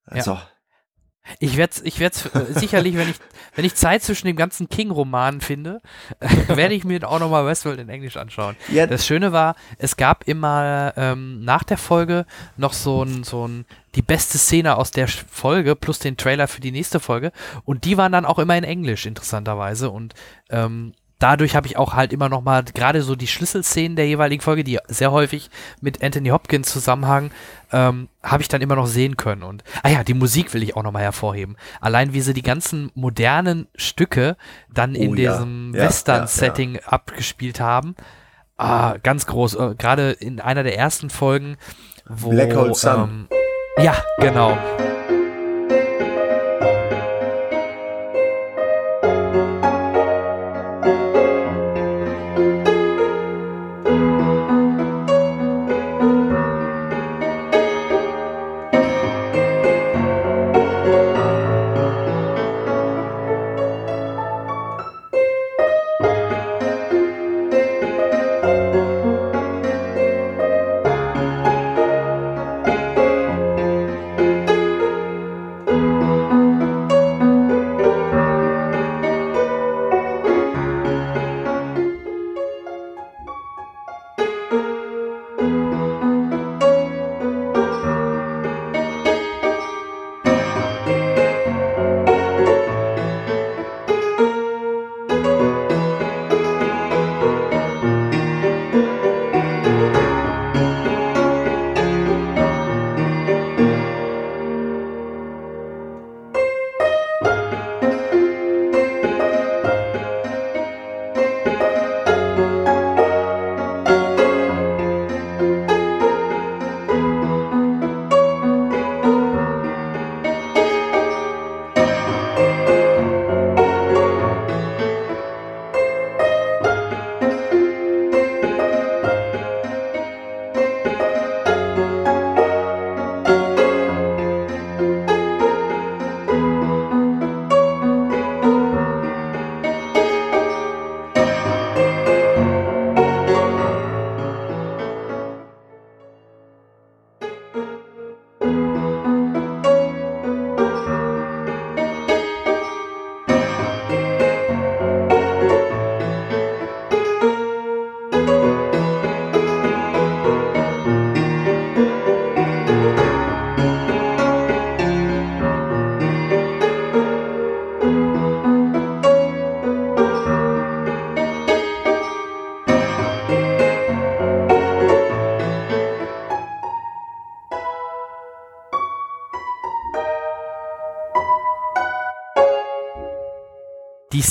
Also, 0.06 0.32
ja. 0.32 0.48
Ich 1.40 1.58
werde 1.58 1.76
ich 1.84 2.00
werd's 2.00 2.26
äh, 2.28 2.54
sicherlich, 2.54 2.96
wenn 2.96 3.10
ich, 3.10 3.18
wenn 3.56 3.66
ich 3.66 3.76
Zeit 3.76 4.04
zwischen 4.04 4.28
dem 4.28 4.36
ganzen 4.36 4.70
King-Roman 4.70 5.42
finde, 5.42 5.82
äh, 6.20 6.28
werde 6.56 6.74
ich 6.74 6.84
mir 6.84 7.08
auch 7.08 7.20
nochmal 7.20 7.46
Westworld 7.46 7.80
in 7.80 7.90
Englisch 7.90 8.18
anschauen. 8.18 8.56
Ja. 8.70 8.88
Das 8.88 9.06
Schöne 9.06 9.32
war, 9.32 9.56
es 9.78 9.98
gab 9.98 10.28
immer 10.28 10.94
ähm, 10.96 11.44
nach 11.44 11.64
der 11.64 11.78
Folge 11.78 12.26
noch 12.56 12.74
so 12.74 13.04
ein, 13.04 13.24
so 13.24 13.48
ein, 13.48 13.66
die 13.96 14.02
beste 14.02 14.38
Szene 14.38 14.78
aus 14.78 14.92
der 14.92 15.08
Folge 15.08 15.76
plus 15.76 16.00
den 16.00 16.18
Trailer 16.18 16.48
für 16.48 16.62
die 16.62 16.72
nächste 16.72 17.00
Folge 17.00 17.32
und 17.66 17.86
die 17.86 17.98
waren 17.98 18.12
dann 18.12 18.26
auch 18.26 18.40
immer 18.40 18.58
in 18.58 18.64
Englisch, 18.64 19.06
interessanterweise. 19.06 19.90
Und 19.90 20.14
ähm, 20.50 20.94
dadurch 21.20 21.56
habe 21.56 21.68
ich 21.68 21.78
auch 21.78 21.94
halt 21.94 22.14
immer 22.14 22.30
noch 22.30 22.42
mal 22.42 22.64
gerade 22.64 23.02
so 23.02 23.16
die 23.16 23.28
Schlüsselszenen 23.28 23.96
der 23.96 24.08
jeweiligen 24.08 24.42
Folge, 24.42 24.64
die 24.64 24.80
sehr 24.88 25.12
häufig 25.12 25.50
mit 25.82 26.04
Anthony 26.04 26.30
Hopkins 26.30 26.72
zusammenhangen, 26.72 27.32
ähm, 27.72 28.10
habe 28.24 28.42
ich 28.42 28.48
dann 28.48 28.62
immer 28.62 28.76
noch 28.76 28.88
sehen 28.88 29.18
können. 29.18 29.44
Und 29.44 29.64
ah 29.84 29.90
ja, 29.90 30.04
die 30.04 30.14
Musik 30.14 30.54
will 30.54 30.64
ich 30.64 30.76
auch 30.76 30.84
noch 30.84 30.92
mal 30.92 31.02
hervorheben. 31.02 31.58
Allein 31.82 32.14
wie 32.14 32.22
sie 32.22 32.34
die 32.34 32.44
ganzen 32.44 32.92
modernen 32.94 33.68
Stücke 33.76 34.38
dann 34.74 34.92
oh, 34.92 35.00
in 35.00 35.18
ja. 35.18 35.34
diesem 35.34 35.74
ja, 35.74 35.84
Western-Setting 35.84 36.76
ja, 36.76 36.82
abgespielt 36.86 37.60
haben. 37.60 37.96
Ah, 38.58 38.96
ganz 39.04 39.26
groß. 39.28 39.56
Äh, 39.56 39.76
gerade 39.78 40.12
in 40.12 40.40
einer 40.42 40.64
der 40.64 40.78
ersten 40.78 41.10
Folgen, 41.10 41.58
wo 42.08 42.30
Black 42.30 42.56
Hole 42.56 42.74
Sun. 42.74 43.28
Ähm, 43.30 43.84
ja, 43.84 43.96
genau. 44.20 44.58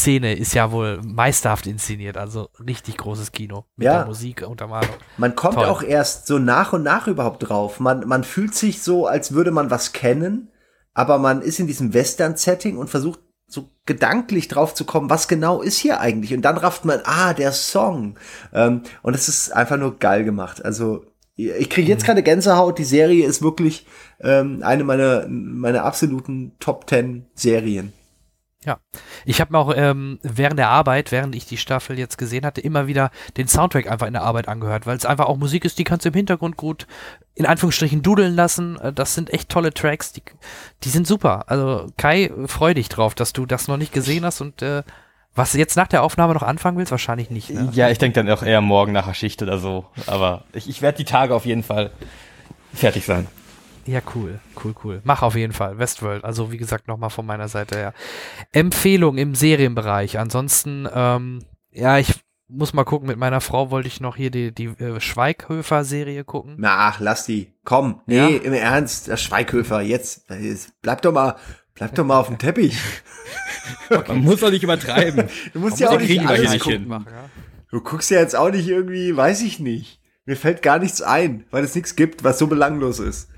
Szene 0.07 0.37
ist 0.37 0.55
ja 0.55 0.71
wohl 0.71 1.01
meisterhaft 1.03 1.67
inszeniert, 1.67 2.17
also 2.17 2.49
richtig 2.65 2.97
großes 2.97 3.33
Kino 3.33 3.65
mit 3.75 3.87
Ja. 3.87 3.99
der 3.99 4.07
Musik, 4.07 4.47
Untermalung. 4.49 4.95
Man 5.17 5.35
kommt 5.35 5.55
Toll. 5.55 5.65
auch 5.65 5.83
erst 5.83 6.29
so 6.29 6.39
nach 6.39 6.73
und 6.73 6.85
nach 6.85 7.09
überhaupt 7.09 7.49
drauf. 7.49 7.81
Man, 7.81 8.07
man 8.07 8.23
fühlt 8.23 8.55
sich 8.55 8.83
so, 8.83 9.09
als 9.09 9.33
würde 9.33 9.51
man 9.51 9.69
was 9.73 9.93
kennen, 9.93 10.53
aber 10.95 11.19
man 11.19 11.43
ist 11.43 11.59
in 11.59 11.67
diesem 11.67 11.93
Western-Setting 11.93 12.77
und 12.79 12.89
versucht 12.89 13.19
so 13.49 13.71
gedanklich 13.85 14.47
drauf 14.47 14.75
zu 14.75 14.85
kommen, 14.85 15.11
was 15.11 15.27
genau 15.27 15.61
ist 15.61 15.79
hier 15.79 15.99
eigentlich? 16.01 16.33
Und 16.35 16.43
dann 16.43 16.57
rafft 16.57 16.85
man, 16.85 17.01
ah, 17.03 17.35
der 17.35 17.51
Song. 17.51 18.17
Ähm, 18.53 18.83
und 19.03 19.15
es 19.17 19.29
ist 19.29 19.51
einfach 19.53 19.77
nur 19.77 19.99
geil 19.99 20.23
gemacht. 20.23 20.65
Also 20.65 21.05
ich 21.35 21.69
kriege 21.69 21.89
jetzt 21.89 22.05
gerade 22.05 22.23
Gänsehaut. 22.23 22.79
Die 22.79 22.85
Serie 22.85 23.27
ist 23.27 23.43
wirklich 23.43 23.87
ähm, 24.21 24.61
eine 24.63 24.85
meiner, 24.85 25.27
meiner 25.29 25.85
absoluten 25.85 26.53
Top 26.61 26.87
Ten 26.87 27.27
Serien. 27.35 27.93
Ja, 28.67 28.79
ich 29.25 29.41
habe 29.41 29.53
mir 29.53 29.59
auch 29.59 29.73
ähm, 29.77 30.19
während 30.23 30.59
der 30.59 30.69
Arbeit, 30.69 31.13
während 31.13 31.37
ich 31.37 31.47
die 31.47 31.57
Staffel 31.57 31.99
jetzt 31.99 32.19
gesehen 32.19 32.45
hatte, 32.45 32.61
immer 32.61 32.89
wieder 32.89 33.13
den 33.37 33.47
Soundtrack 33.47 33.89
einfach 33.89 34.09
in 34.09 34.13
der 34.13 34.23
Arbeit 34.25 34.49
angehört, 34.49 34.87
weil 34.87 34.97
es 34.97 35.07
einfach 35.07 35.27
auch 35.27 35.37
Musik 35.37 35.65
ist, 35.65 35.79
die 35.79 35.85
kannst 35.85 36.05
du 36.05 36.09
im 36.09 36.15
Hintergrund 36.15 36.57
gut 36.57 36.89
in 37.37 37.47
Anführungsstrichen 37.47 38.03
dudeln 38.03 38.35
lassen. 38.35 38.77
Äh, 38.81 38.93
Das 38.93 39.15
sind 39.15 39.33
echt 39.33 39.49
tolle 39.51 39.73
Tracks, 39.73 40.13
die, 40.13 40.23
die 40.83 40.89
sind 40.89 41.07
super. 41.07 41.45
Also 41.47 41.87
Kai, 41.97 42.33
freu 42.47 42.75
dich 42.75 42.89
drauf, 42.89 43.15
dass 43.15 43.33
du 43.33 43.47
das 43.47 43.69
noch 43.69 43.77
nicht 43.77 43.93
gesehen 43.93 44.25
hast 44.25 44.41
und 44.41 44.61
äh, 44.63 44.83
was 45.37 45.53
jetzt 45.53 45.77
nach 45.77 45.87
der 45.87 46.03
Aufnahme 46.03 46.35
noch 46.35 46.43
anfangen 46.43 46.77
willst, 46.79 46.91
wahrscheinlich 46.91 47.31
nicht. 47.31 47.51
Ne? 47.51 47.69
Ja, 47.73 47.89
ich 47.91 47.99
denke 47.99 48.21
dann 48.23 48.31
auch 48.37 48.43
eher 48.43 48.63
morgen 48.63 48.93
nach 48.93 49.07
der 49.07 49.15
Schicht 49.15 49.43
oder 49.43 49.59
so. 49.59 49.85
Aber 50.07 50.45
ich, 50.55 50.69
ich 50.69 50.83
werde 50.83 50.99
die 50.99 51.05
Tage 51.05 51.35
auf 51.35 51.45
jeden 51.47 51.63
Fall 51.63 51.93
fertig 52.75 53.05
sein. 53.05 53.29
Ja, 53.87 54.01
cool, 54.15 54.41
cool, 54.65 54.75
cool. 54.85 55.01
Mach 55.05 55.23
auf 55.23 55.37
jeden 55.37 55.53
Fall. 55.53 55.79
Westworld. 55.79 56.25
Also 56.25 56.51
wie 56.53 56.57
gesagt, 56.57 56.89
nochmal 56.89 57.11
von 57.11 57.25
meiner 57.25 57.49
Seite 57.49 57.77
her. 57.77 57.95
Empfehlung 58.53 59.17
im 59.19 59.35
Serienbereich. 59.35 60.19
Ansonsten, 60.19 60.89
ähm, 60.93 61.45
ja, 61.71 61.99
ich 61.99 62.13
muss 62.49 62.73
mal 62.75 62.85
gucken, 62.85 63.09
mit 63.09 63.19
meiner 63.19 63.41
Frau 63.41 63.71
wollte 63.71 63.89
ich 63.89 64.01
noch 64.01 64.17
hier 64.17 64.31
die, 64.31 64.53
die 64.53 64.67
äh, 64.67 65.01
Schweighöfer-Serie 65.01 66.25
gucken. 66.25 66.57
Na, 66.59 66.89
ach, 66.89 67.01
lass 67.01 67.27
die. 67.27 67.53
Komm, 67.65 68.01
nee, 68.07 68.17
Ja? 68.17 68.29
im 68.29 68.53
Ernst, 68.53 69.09
der 69.09 69.17
Schweighöfer, 69.17 69.81
jetzt, 69.83 70.29
jetzt 70.31 70.73
bleib 70.83 71.03
doch 71.03 71.13
mal, 71.13 71.37
bleib 71.75 71.95
doch 71.95 72.05
mal 72.05 72.19
auf 72.19 72.29
dem 72.29 72.39
Teppich. 72.39 72.79
Man 74.09 74.19
muss 74.23 74.41
doch 74.41 74.51
nicht 74.51 74.63
übertreiben. 74.63 75.29
Du 75.53 75.61
musst 75.61 75.81
Man 75.81 75.81
ja 75.81 75.87
muss 75.87 75.89
auch 75.89 75.93
ja 75.93 75.99
nicht 75.99 76.09
kriegen 76.09 76.29
wir 76.29 76.37
hier 76.37 76.49
alles 76.51 76.63
gucken. 76.63 76.79
hin. 76.81 76.89
Machen, 76.89 77.07
ja? 77.11 77.31
Du 77.71 77.81
guckst 77.81 78.11
ja 78.11 78.21
jetzt 78.21 78.37
auch 78.37 78.51
nicht 78.51 78.69
irgendwie, 78.69 79.17
weiß 79.17 79.43
ich 79.43 79.59
nicht. 79.59 80.01
Mir 80.25 80.37
fällt 80.37 80.63
gar 80.63 80.79
nichts 80.79 81.03
ein, 81.03 81.45
weil 81.51 81.63
es 81.65 81.75
nichts 81.75 81.95
gibt, 81.97 82.25
was 82.25 82.39
so 82.39 82.47
belanglos 82.47 82.99
ist. 83.01 83.29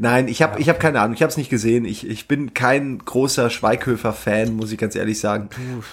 Nein, 0.00 0.28
ich 0.28 0.42
habe 0.42 0.60
ich 0.60 0.68
hab 0.68 0.78
keine 0.78 1.00
Ahnung, 1.00 1.14
ich 1.14 1.22
habe 1.22 1.30
es 1.30 1.36
nicht 1.36 1.50
gesehen. 1.50 1.84
Ich, 1.84 2.06
ich 2.08 2.28
bin 2.28 2.54
kein 2.54 2.98
großer 2.98 3.50
Schweighöfer-Fan, 3.50 4.54
muss 4.54 4.70
ich 4.70 4.78
ganz 4.78 4.94
ehrlich 4.94 5.18
sagen. 5.18 5.50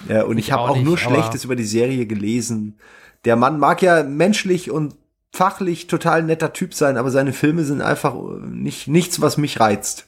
Ja, 0.08 0.24
und 0.24 0.38
ich, 0.38 0.46
ich 0.46 0.52
habe 0.52 0.62
auch 0.62 0.70
auch, 0.70 0.76
nur 0.78 0.94
nicht, 0.96 1.06
aber- 1.08 1.16
Schlechtes 1.16 1.44
über 1.44 1.56
die 1.56 1.66
Serie 1.66 2.06
gelesen. 2.06 2.78
Der 3.26 3.36
Mann 3.36 3.58
mag 3.58 3.82
ja 3.82 4.04
menschlich 4.04 4.70
und 4.70 4.96
fachlich 5.34 5.88
total 5.88 6.22
netter 6.22 6.54
Typ 6.54 6.76
sein, 6.76 6.98
aber 6.98 7.10
seine 7.10 7.34
Filme 7.34 7.64
sind 7.66 7.82
einfach 7.82 8.14
äh, 8.14 8.46
nicht 8.46 8.88
nichts, 8.88 9.22
was 9.22 9.38
mich 9.38 9.60
reizt. 9.60 10.08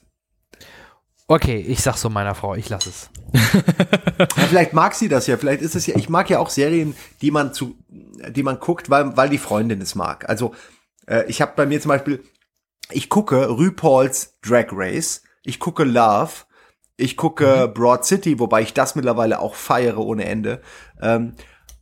Okay, 1.28 1.57
ich 1.57 1.82
sag 1.82 1.98
so 1.98 2.10
meiner 2.10 2.36
Frau, 2.36 2.56
ich 2.56 2.69
lass 2.69 2.86
es. 2.86 3.10
Ja, 4.19 4.26
vielleicht 4.48 4.74
mag 4.74 4.95
sie 4.95 5.10
das 5.10 5.28
ja, 5.28 5.38
vielleicht 5.38 5.61
ist 5.61 5.76
es 5.76 5.86
ja, 5.86 5.95
ich 5.95 6.10
mag 6.10 6.28
ja 6.30 6.40
auch 6.40 6.49
Serien, 6.49 6.95
die 7.22 7.30
man 7.30 7.53
zu, 7.53 7.76
die 7.90 8.41
man 8.41 8.60
guckt, 8.60 8.90
weil, 8.90 9.15
weil 9.15 9.30
die 9.30 9.38
Freundin 9.38 9.80
es 9.82 9.94
mag. 9.94 10.28
Also, 10.28 10.56
äh, 11.06 11.24
ich 11.28 11.40
habe 11.41 11.53
bei 11.56 11.65
mir 11.68 11.80
zum 11.80 11.90
Beispiel, 11.90 12.24
ich 12.91 13.09
gucke 13.09 13.47
RuPaul's 13.47 14.38
Drag 14.41 14.68
Race, 14.72 15.23
ich 15.43 15.59
gucke 15.59 15.84
Love, 15.84 16.31
ich 16.97 17.15
gucke 17.15 17.68
Broad 17.73 18.05
City, 18.05 18.39
wobei 18.39 18.61
ich 18.61 18.73
das 18.73 18.95
mittlerweile 18.95 19.39
auch 19.39 19.55
feiere 19.55 19.99
ohne 19.99 20.26
Ende. 20.26 20.61
Ähm, 21.01 21.34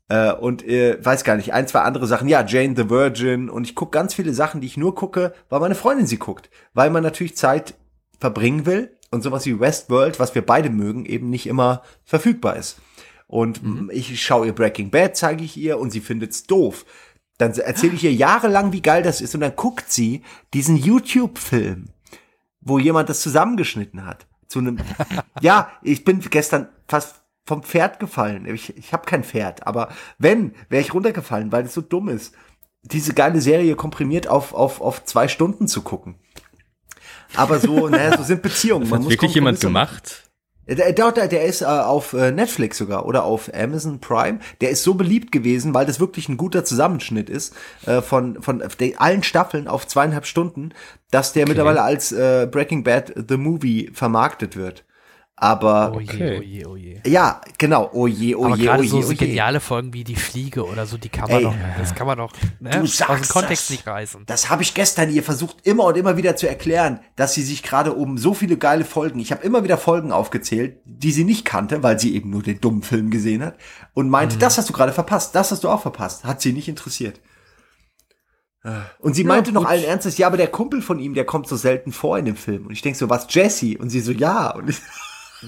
äh, 0.09 0.33
und 0.33 0.67
äh, 0.67 1.03
weiß 1.03 1.23
gar 1.23 1.37
nicht, 1.37 1.53
ein, 1.53 1.67
zwei 1.67 1.81
andere 1.81 2.05
Sachen. 2.05 2.27
Ja, 2.27 2.45
Jane 2.45 2.75
the 2.75 2.89
Virgin. 2.89 3.49
Und 3.49 3.63
ich 3.63 3.75
gucke 3.75 3.91
ganz 3.91 4.13
viele 4.13 4.33
Sachen, 4.33 4.61
die 4.61 4.67
ich 4.67 4.77
nur 4.77 4.93
gucke, 4.93 5.33
weil 5.49 5.59
meine 5.59 5.75
Freundin 5.75 6.05
sie 6.05 6.17
guckt. 6.17 6.49
Weil 6.73 6.89
man 6.89 7.03
natürlich 7.03 7.35
Zeit 7.37 7.75
verbringen 8.19 8.65
will 8.65 8.95
und 9.11 9.23
sowas 9.23 9.45
wie 9.45 9.59
Westworld, 9.59 10.19
was 10.19 10.35
wir 10.35 10.45
beide 10.45 10.69
mögen, 10.69 11.05
eben 11.05 11.29
nicht 11.29 11.47
immer 11.47 11.81
verfügbar 12.03 12.57
ist. 12.57 12.77
Und 13.27 13.63
mm, 13.63 13.89
ich 13.91 14.21
schaue 14.21 14.47
ihr 14.47 14.53
Breaking 14.53 14.91
Bad, 14.91 15.17
zeige 15.17 15.43
ich 15.43 15.57
ihr 15.57 15.79
und 15.79 15.89
sie 15.89 16.01
findet's 16.01 16.43
doof. 16.43 16.85
Dann 17.37 17.53
erzähle 17.53 17.93
ich 17.93 18.03
ihr 18.03 18.13
jahrelang, 18.13 18.71
wie 18.71 18.81
geil 18.81 19.03
das 19.03 19.21
ist 19.21 19.35
und 19.35 19.41
dann 19.41 19.55
guckt 19.55 19.91
sie 19.91 20.23
diesen 20.53 20.77
YouTube-Film, 20.77 21.89
wo 22.61 22.79
jemand 22.79 23.09
das 23.09 23.21
zusammengeschnitten 23.21 24.05
hat. 24.05 24.25
Zu 24.47 24.59
einem, 24.59 24.79
ja, 25.41 25.69
ich 25.81 26.05
bin 26.05 26.21
gestern 26.21 26.69
fast 26.87 27.23
vom 27.45 27.63
Pferd 27.63 27.99
gefallen. 27.99 28.45
Ich, 28.47 28.75
ich 28.77 28.93
habe 28.93 29.05
kein 29.05 29.23
Pferd, 29.23 29.67
aber 29.67 29.89
wenn, 30.17 30.55
wäre 30.69 30.81
ich 30.81 30.93
runtergefallen, 30.93 31.51
weil 31.51 31.65
es 31.65 31.73
so 31.73 31.81
dumm 31.81 32.09
ist, 32.09 32.33
diese 32.81 33.13
geile 33.13 33.41
Serie 33.41 33.75
komprimiert 33.75 34.27
auf, 34.27 34.53
auf, 34.53 34.79
auf 34.81 35.03
zwei 35.05 35.27
Stunden 35.27 35.67
zu 35.67 35.81
gucken. 35.81 36.15
Aber 37.35 37.59
so, 37.59 37.89
naja, 37.89 38.17
so 38.17 38.23
sind 38.23 38.41
Beziehungen. 38.41 38.85
Hat 38.91 39.01
muss 39.01 39.09
wirklich 39.09 39.33
jemand 39.33 39.59
gemacht? 39.59 40.24
Der, 40.67 40.93
der, 40.93 41.11
der, 41.11 41.45
ist 41.45 41.61
äh, 41.61 41.65
auf 41.65 42.13
äh, 42.13 42.31
Netflix 42.31 42.77
sogar 42.77 43.05
oder 43.05 43.23
auf 43.23 43.51
Amazon 43.53 43.99
Prime. 43.99 44.39
Der 44.61 44.71
ist 44.71 44.83
so 44.83 44.95
beliebt 44.95 45.31
gewesen, 45.31 45.73
weil 45.73 45.85
das 45.85 45.99
wirklich 45.99 46.27
ein 46.27 46.37
guter 46.37 46.65
Zusammenschnitt 46.65 47.29
ist 47.29 47.53
äh, 47.85 48.01
von 48.01 48.41
von 48.41 48.63
de, 48.79 48.95
allen 48.95 49.23
Staffeln 49.23 49.67
auf 49.67 49.87
zweieinhalb 49.87 50.25
Stunden, 50.25 50.71
dass 51.11 51.33
der 51.33 51.47
mittlerweile 51.47 51.83
als 51.83 52.11
äh, 52.11 52.47
Breaking 52.49 52.83
Bad 52.83 53.13
the 53.29 53.37
Movie 53.37 53.91
vermarktet 53.93 54.55
wird. 54.55 54.83
Aber 55.37 55.91
Oh 55.93 55.99
je, 55.99 56.07
Okay. 56.13 56.37
oh 56.39 56.41
je, 56.41 56.65
oh 56.65 56.75
je. 56.77 57.01
ja, 57.05 57.41
genau. 57.57 57.89
Oh 57.91 58.07
je, 58.07 58.35
oh 58.37 58.45
Aber 58.45 58.55
je, 58.55 58.63
gerade 58.63 58.79
oh 58.79 58.83
je, 58.83 58.89
so, 58.89 58.97
oh 58.99 59.01
so 59.01 59.15
geniale 59.15 59.59
Folgen 59.59 59.91
wie 59.91 60.05
die 60.05 60.15
Fliege 60.15 60.65
oder 60.65 60.85
so, 60.85 60.97
die 60.97 61.09
kann 61.09 61.29
man 61.29 61.39
Ey. 61.39 61.43
doch, 61.43 61.53
das 61.77 61.93
kann 61.93 62.07
man 62.07 62.17
doch 62.17 62.31
ne, 62.61 62.69
Du 62.69 62.77
aus 62.79 62.83
dem 62.83 62.87
sagst 62.87 63.31
Kontext 63.33 63.63
das. 63.65 63.69
nicht 63.71 63.85
reißen. 63.85 64.23
Das 64.27 64.49
habe 64.49 64.63
ich 64.63 64.73
gestern 64.73 65.11
ihr 65.11 65.23
versucht 65.23 65.57
immer 65.63 65.83
und 65.83 65.97
immer 65.97 66.15
wieder 66.15 66.37
zu 66.37 66.47
erklären, 66.47 67.01
dass 67.17 67.33
sie 67.33 67.43
sich 67.43 67.63
gerade 67.63 67.91
um 67.91 68.17
so 68.17 68.33
viele 68.33 68.55
geile 68.57 68.85
Folgen, 68.85 69.19
ich 69.19 69.33
habe 69.33 69.43
immer 69.43 69.65
wieder 69.65 69.77
Folgen 69.77 70.13
aufgezählt, 70.13 70.77
die 70.85 71.11
sie 71.11 71.25
nicht 71.25 71.43
kannte, 71.43 71.83
weil 71.83 71.99
sie 71.99 72.15
eben 72.15 72.29
nur 72.29 72.41
den 72.41 72.61
dummen 72.61 72.81
Film 72.81 73.11
gesehen 73.11 73.43
hat 73.43 73.57
und 73.93 74.09
meinte, 74.09 74.37
das 74.37 74.57
hast 74.57 74.69
du 74.69 74.73
gerade 74.73 74.93
verpasst, 74.93 75.35
das 75.35 75.51
hast 75.51 75.65
du 75.65 75.69
auch 75.69 75.81
verpasst, 75.81 76.23
hat 76.23 76.39
sie 76.41 76.53
nicht 76.53 76.69
interessiert. 76.69 77.19
Und 78.99 79.13
sie 79.15 79.23
meinte 79.25 79.51
noch 79.51 79.65
allen 79.65 79.83
Ernstes, 79.83 80.17
ja, 80.17 80.25
aber 80.27 80.37
der 80.37 80.47
Kumpel 80.47 80.81
von 80.81 80.97
ihm, 80.97 81.13
der 81.13 81.25
kommt 81.25 81.47
so 81.47 81.55
selten 81.55 81.91
vor 81.91 82.17
in 82.17 82.25
dem 82.25 82.35
Film. 82.35 82.65
Und 82.65 82.71
ich 82.71 82.81
denk 82.81 82.95
so, 82.95 83.09
was, 83.11 83.27
Jesse? 83.29 83.77
Und 83.77 83.89
sie 83.91 83.99
so, 83.99 84.11
ja. 84.11 84.49
Und 84.55 84.69
ich, 84.69 84.77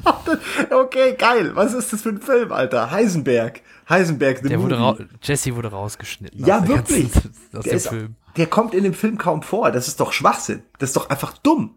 okay, 0.71 1.15
geil. 1.17 1.55
Was 1.55 1.73
ist 1.73 1.93
das 1.93 2.01
für 2.01 2.09
ein 2.09 2.21
Film, 2.21 2.51
Alter? 2.51 2.91
Heisenberg. 2.91 3.61
Heisenberg, 3.89 4.39
the 4.43 4.49
Der 4.49 4.61
wurde 4.61 4.77
movie. 4.77 5.05
Jesse 5.21 5.55
wurde 5.55 5.69
rausgeschnitten. 5.69 6.45
Ja, 6.45 6.59
aus 6.59 6.67
wirklich. 6.67 7.11
Ganzen, 7.13 7.31
aus 7.57 7.63
Der, 7.63 7.73
dem 7.73 7.77
ist, 7.77 7.87
Film. 7.87 8.15
der 8.35 8.47
kommt 8.47 8.73
in 8.73 8.83
dem 8.83 8.93
Film 8.93 9.17
kaum 9.17 9.41
vor. 9.43 9.71
Das 9.71 9.87
ist 9.87 9.99
doch 9.99 10.11
Schwachsinn. 10.13 10.63
Das 10.79 10.89
ist 10.89 10.95
doch 10.95 11.09
einfach 11.09 11.37
dumm. 11.37 11.75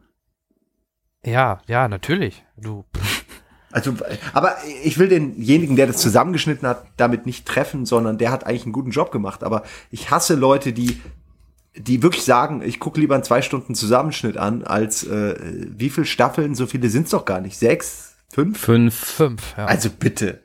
Ja, 1.25 1.61
ja, 1.67 1.87
natürlich. 1.89 2.45
Du. 2.57 2.85
Also, 3.73 3.95
aber 4.33 4.57
ich 4.83 4.99
will 4.99 5.09
denjenigen, 5.09 5.77
der 5.77 5.87
das 5.87 5.99
zusammengeschnitten 5.99 6.67
hat, 6.67 6.87
damit 6.97 7.27
nicht 7.27 7.47
treffen, 7.47 7.87
sondern 7.87 8.19
der 8.19 8.33
hat 8.33 8.45
eigentlich 8.45 8.65
einen 8.65 8.73
guten 8.73 8.91
Job 8.91 9.13
gemacht. 9.13 9.45
Aber 9.45 9.63
ich 9.91 10.11
hasse 10.11 10.35
Leute, 10.35 10.73
die, 10.73 11.01
die 11.77 12.03
wirklich 12.03 12.25
sagen, 12.25 12.63
ich 12.63 12.81
gucke 12.81 12.99
lieber 12.99 13.15
einen 13.15 13.23
zwei 13.23 13.43
Stunden 13.43 13.75
Zusammenschnitt 13.77 14.37
an, 14.39 14.65
als 14.65 15.05
äh, 15.05 15.37
wie 15.77 15.91
viele 15.91 16.07
Staffeln, 16.07 16.55
so 16.57 16.67
viele 16.67 16.89
sind's 16.89 17.11
doch 17.11 17.25
gar 17.25 17.41
nicht. 17.41 17.57
Sechs? 17.59 18.10
Fünf? 18.33 18.59
Fünf. 18.61 18.95
Fünf, 18.95 19.55
ja. 19.57 19.67
Also 19.67 19.91
bitte. 19.91 20.43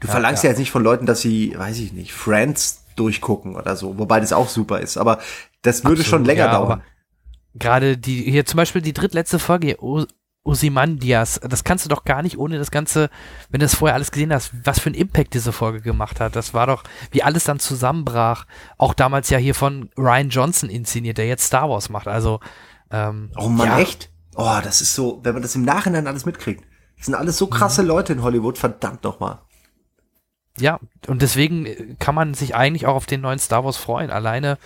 Du 0.00 0.06
Ja, 0.08 0.12
verlangst 0.12 0.42
ja. 0.44 0.48
ja. 0.48 0.52
jetzt 0.52 0.58
nicht 0.58 0.70
von 0.70 0.82
Leuten, 0.82 1.06
dass 1.06 1.20
sie, 1.22 1.54
weiß 1.56 1.78
ich 1.78 1.92
nicht, 1.92 2.12
Friends 2.12 2.84
durchgucken 2.96 3.56
oder 3.56 3.76
so, 3.76 3.98
wobei 3.98 4.20
das 4.20 4.32
auch 4.32 4.48
super 4.48 4.80
ist. 4.80 4.96
Aber 4.96 5.18
das 5.62 5.84
würde 5.84 6.00
Absolut, 6.00 6.06
schon 6.06 6.24
länger 6.24 6.46
ja, 6.46 6.52
dauern. 6.52 6.82
Gerade 7.54 7.96
die, 7.96 8.30
hier 8.30 8.44
zum 8.44 8.58
Beispiel 8.58 8.82
die 8.82 8.92
drittletzte 8.92 9.38
Folge, 9.38 9.82
O- 9.82 10.04
Ozymandias, 10.44 11.40
das 11.42 11.64
kannst 11.64 11.84
du 11.84 11.88
doch 11.88 12.04
gar 12.04 12.22
nicht 12.22 12.38
ohne 12.38 12.56
das 12.58 12.70
Ganze, 12.70 13.10
wenn 13.50 13.58
du 13.60 13.64
das 13.64 13.74
vorher 13.74 13.94
alles 13.94 14.12
gesehen 14.12 14.32
hast, 14.32 14.52
was 14.64 14.78
für 14.78 14.86
einen 14.86 14.94
Impact 14.94 15.34
diese 15.34 15.52
Folge 15.52 15.80
gemacht 15.80 16.20
hat. 16.20 16.36
Das 16.36 16.54
war 16.54 16.66
doch, 16.66 16.84
wie 17.10 17.22
alles 17.22 17.44
dann 17.44 17.58
zusammenbrach. 17.58 18.46
Auch 18.78 18.94
damals 18.94 19.28
ja 19.30 19.38
hier 19.38 19.54
von 19.54 19.90
Ryan 19.98 20.28
Johnson 20.28 20.70
inszeniert, 20.70 21.18
der 21.18 21.26
jetzt 21.26 21.44
Star 21.46 21.68
Wars 21.68 21.88
macht. 21.88 22.06
Also, 22.06 22.40
ähm, 22.90 23.30
Oh 23.36 23.48
Mann, 23.48 23.68
ja, 23.68 23.78
echt? 23.80 24.10
Oh, 24.36 24.58
das 24.62 24.80
ist 24.80 24.94
so, 24.94 25.20
wenn 25.22 25.32
man 25.32 25.42
das 25.42 25.54
im 25.54 25.62
Nachhinein 25.64 26.06
alles 26.06 26.26
mitkriegt. 26.26 26.64
Das 26.96 27.06
sind 27.06 27.14
alles 27.14 27.38
so 27.38 27.46
krasse 27.46 27.82
Mhm. 27.82 27.88
Leute 27.88 28.12
in 28.12 28.22
Hollywood, 28.22 28.58
verdammt 28.58 29.02
nochmal. 29.02 29.38
Ja, 30.58 30.78
und 31.06 31.22
deswegen 31.22 31.66
äh, 31.66 31.96
kann 31.98 32.14
man 32.14 32.34
sich 32.34 32.54
eigentlich 32.54 32.86
auch 32.86 32.94
auf 32.94 33.06
den 33.06 33.20
neuen 33.20 33.38
Star 33.38 33.64
Wars 33.64 33.76
freuen. 33.76 34.10
Alleine 34.10 34.58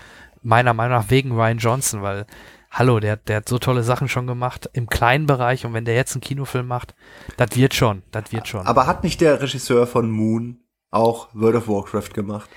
meiner 0.43 0.75
Meinung 0.75 0.99
nach 0.99 1.11
wegen 1.11 1.33
Ryan 1.33 1.59
Johnson, 1.59 2.03
weil, 2.03 2.27
hallo, 2.71 3.01
der, 3.01 3.17
der 3.17 3.37
hat 3.39 3.49
so 3.49 3.59
tolle 3.59 3.83
Sachen 3.83 4.09
schon 4.09 4.27
gemacht 4.27 4.71
im 4.73 4.89
kleinen 4.89 5.27
Bereich 5.27 5.67
und 5.67 5.75
wenn 5.75 5.85
der 5.85 5.95
jetzt 5.95 6.15
einen 6.15 6.23
Kinofilm 6.23 6.67
macht, 6.67 6.95
das 7.37 7.57
wird 7.57 7.75
schon, 7.75 8.03
das 8.11 8.33
wird 8.33 8.49
schon. 8.49 8.67
Aber 8.67 8.87
hat 8.87 9.05
nicht 9.05 9.21
der 9.21 9.41
Regisseur 9.41 9.87
von 9.87 10.11
Moon 10.11 10.59
auch 10.91 11.29
World 11.35 11.57
of 11.57 11.69
Warcraft 11.69 12.15
gemacht? 12.15 12.49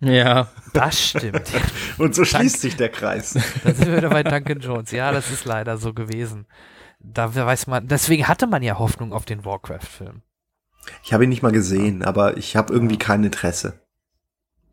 Ja. 0.00 0.48
das 0.72 1.08
stimmt. 1.08 1.50
Und 1.98 2.14
so 2.14 2.24
schließt 2.24 2.60
sich 2.60 2.76
der 2.76 2.88
Kreis. 2.88 3.34
da 3.64 3.74
sind 3.74 3.88
wir 3.88 3.96
wieder 3.96 4.10
bei 4.10 4.22
Duncan 4.22 4.60
Jones. 4.60 4.90
Ja, 4.92 5.12
das 5.12 5.30
ist 5.30 5.44
leider 5.44 5.76
so 5.76 5.92
gewesen. 5.92 6.46
Da 7.00 7.34
weiß 7.34 7.66
man, 7.66 7.88
deswegen 7.88 8.28
hatte 8.28 8.46
man 8.46 8.62
ja 8.62 8.78
Hoffnung 8.78 9.12
auf 9.12 9.24
den 9.24 9.44
Warcraft-Film. 9.44 10.22
Ich 11.02 11.12
habe 11.12 11.24
ihn 11.24 11.30
nicht 11.30 11.42
mal 11.42 11.52
gesehen, 11.52 12.02
aber 12.02 12.36
ich 12.36 12.56
habe 12.56 12.72
irgendwie 12.72 12.98
kein 12.98 13.24
Interesse. 13.24 13.80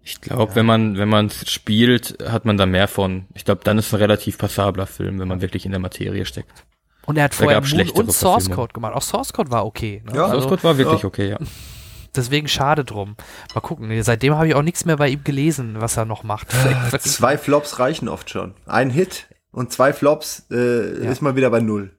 Ich 0.01 0.21
glaube, 0.21 0.53
wenn 0.53 0.67
man 0.67 0.97
wenn 0.97 1.09
man 1.09 1.31
spielt, 1.31 2.23
hat 2.29 2.45
man 2.45 2.57
da 2.57 2.67
mehr 2.67 2.87
von. 2.87 3.25
Ich 3.33 3.43
glaube, 3.43 3.61
dann 3.63 3.79
ist 3.79 3.87
es 3.87 3.93
ein 3.93 3.99
relativ 3.99 4.37
passabler 4.37 4.85
Film, 4.85 5.19
wenn 5.19 5.27
man 5.27 5.41
wirklich 5.41 5.65
in 5.65 5.71
der 5.71 5.79
Materie 5.79 6.25
steckt. 6.25 6.65
Und 7.07 7.17
er 7.17 7.25
hat 7.25 7.33
vorher 7.33 7.61
Moon 7.61 7.89
und 7.89 8.11
Source. 8.13 8.49
Code 8.49 8.73
gemacht. 8.73 8.93
Auch 8.93 9.01
Source 9.01 9.33
Code 9.33 9.49
war 9.49 9.65
okay. 9.65 10.03
Ne? 10.05 10.15
Ja, 10.15 10.25
also, 10.25 10.41
Source 10.41 10.49
Code 10.49 10.63
war 10.63 10.77
wirklich 10.77 11.05
okay, 11.05 11.29
ja. 11.29 11.39
Deswegen 12.17 12.47
schade 12.47 12.83
drum. 12.83 13.15
Mal 13.53 13.61
gucken. 13.61 14.01
Seitdem 14.03 14.35
habe 14.35 14.47
ich 14.47 14.55
auch 14.55 14.61
nichts 14.61 14.85
mehr 14.85 14.97
bei 14.97 15.09
ihm 15.09 15.23
gelesen, 15.23 15.75
was 15.79 15.97
er 15.97 16.05
noch 16.05 16.23
macht. 16.23 16.51
Vielleicht- 16.51 17.03
Zwei 17.03 17.37
Flops 17.37 17.79
reichen 17.79 18.07
oft 18.07 18.29
schon. 18.29 18.53
Ein 18.65 18.89
Hit 18.89 19.27
und 19.51 19.71
zwei 19.71 19.93
Flops 19.93 20.47
äh, 20.51 21.03
Ja. 21.03 21.11
ist 21.11 21.21
man 21.21 21.35
wieder 21.35 21.49
bei 21.49 21.59
null. 21.61 21.97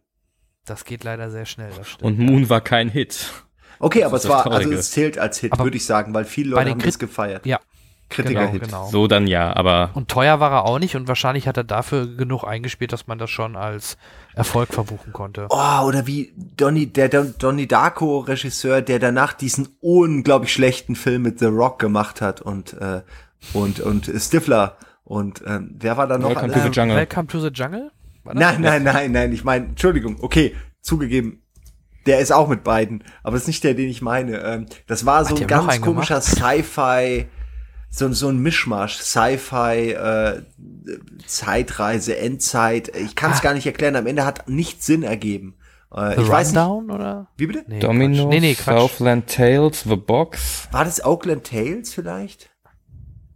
Das 0.64 0.84
geht 0.84 1.05
leider 1.05 1.30
sehr 1.30 1.47
schnell, 1.47 1.70
das 1.76 1.88
stimmt. 1.88 2.02
Und 2.02 2.18
Moon 2.18 2.48
war 2.51 2.60
kein 2.60 2.88
Hit. 2.88 3.30
Okay, 3.78 4.01
Das 4.01 4.09
aber 4.09 4.16
es 4.16 4.28
war, 4.28 4.51
also 4.51 4.72
es 4.72 4.90
zählt 4.90 5.18
als 5.18 5.38
Hit, 5.38 5.56
würde 5.59 5.76
ich 5.76 5.84
sagen, 5.86 6.12
weil 6.14 6.24
viele 6.24 6.51
Leute 6.51 6.70
haben 6.70 6.80
Krit- 6.80 6.86
das 6.86 6.98
gefeiert. 6.98 7.44
ja, 7.47 7.60
Kritiker-Hit. 8.09 8.62
genau, 8.62 8.85
genau. 8.85 8.91
So 8.91 9.07
dann 9.09 9.27
ja, 9.27 9.55
aber 9.55 9.91
Und 9.95 10.09
teuer 10.09 10.39
war 10.39 10.53
er 10.53 10.65
auch 10.65 10.78
nicht 10.78 10.95
und 10.97 11.09
wahrscheinlich 11.09 11.49
hat 11.49 11.57
er 11.57 11.65
dafür 11.65 12.07
genug 12.07 12.45
eingespielt, 12.45 12.93
dass 12.93 13.07
man 13.07 13.19
das 13.19 13.31
schon 13.31 13.57
als 13.57 13.97
Erfolg 14.35 14.73
verbuchen 14.73 15.12
konnte. 15.12 15.47
Oh, 15.51 15.83
oder 15.85 16.07
wie 16.07 16.33
Donny, 16.37 16.87
der 16.87 17.09
Don, 17.09 17.35
Donny 17.39 17.66
Darko 17.66 18.19
Regisseur, 18.20 18.83
der 18.83 18.99
danach 18.99 19.33
diesen 19.33 19.69
unglaublich 19.81 20.53
schlechten 20.53 20.95
Film 20.95 21.23
mit 21.23 21.39
The 21.41 21.47
Rock 21.47 21.78
gemacht 21.78 22.20
hat 22.20 22.41
und 22.41 22.74
äh, 22.74 23.03
und 23.53 23.81
und 23.81 24.11
Stifler 24.16 24.77
und 25.07 25.43
ähm, 25.47 25.77
wer 25.78 25.97
war 25.97 26.09
da 26.09 26.19
noch? 26.19 26.31
Welcome 26.31 26.53
to 26.53 26.61
the 26.61 26.69
Jungle. 26.69 26.97
Welcome 26.97 27.28
to 27.28 27.41
the 27.41 27.49
Jungle? 27.49 27.93
Nein, 28.24 28.61
nein, 28.61 28.83
nein, 28.83 29.12
nein. 29.12 29.33
Ich 29.33 29.45
meine, 29.45 29.66
Entschuldigung. 29.66 30.16
Okay, 30.20 30.57
zugegeben. 30.81 31.43
Der 32.07 32.19
ist 32.19 32.33
auch 32.33 32.49
mit 32.49 32.62
beiden, 32.65 33.03
aber 33.23 33.35
das 33.35 33.43
ist 33.43 33.49
nicht 33.49 33.65
der, 33.65 33.74
den 33.74 33.89
ich 33.89 34.03
meine. 34.03 34.39
Ähm, 34.39 34.66
das 34.87 35.07
war 35.07 35.24
so 35.24 35.35
die 35.35 35.43
ein 35.43 35.49
ganz 35.49 35.81
komischer 35.81 36.20
Sci-Fi, 36.20 37.27
so, 37.97 38.12
so 38.12 38.28
ein 38.28 38.39
Mischmasch, 38.39 38.98
Sci-Fi, 38.98 39.93
äh, 39.93 40.43
Zeitreise, 41.27 42.16
Endzeit. 42.18 42.94
Ich 42.97 43.14
kann 43.16 43.32
es 43.32 43.39
Ah. 43.39 43.43
gar 43.43 43.55
nicht 43.55 43.66
erklären. 43.66 43.97
Am 43.97 44.06
Ende 44.06 44.24
hat 44.24 44.48
nichts 44.48 44.86
Sinn 44.86 45.02
ergeben. 45.02 45.55
Äh, 45.94 46.16
The 46.16 46.23
ich 46.23 46.28
weiß 46.28 46.52
nicht. 46.52 46.59
Rundown 46.60 46.90
oder? 46.90 47.28
Wie 47.36 47.47
bitte? 47.47 47.64
Nee, 47.68 47.78
Domino, 47.81 48.24
Quatsch. 48.24 48.31
Nee, 48.32 48.40
nee, 48.40 48.55
Quatsch. 48.55 48.78
Southland 48.78 49.31
Tales, 49.32 49.82
The 49.85 49.97
Box, 49.97 50.68
War 50.73 50.85
das 50.85 51.05
Oakland 51.05 51.44
Tales 51.44 51.94
vielleicht? 51.94 52.51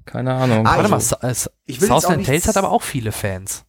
keine 0.06 0.34
Ahnung. 0.34 0.66
Ah, 0.66 0.76
Warte 0.76 0.88
mal, 0.88 0.96
Also, 0.96 1.16
Sa- 1.22 1.50
äh, 1.68 1.72
Southland 1.72 2.26
Tales 2.26 2.48
hat 2.48 2.56
aber 2.56 2.70
auch 2.72 2.82
viele 2.82 3.12
Fans. 3.12 3.64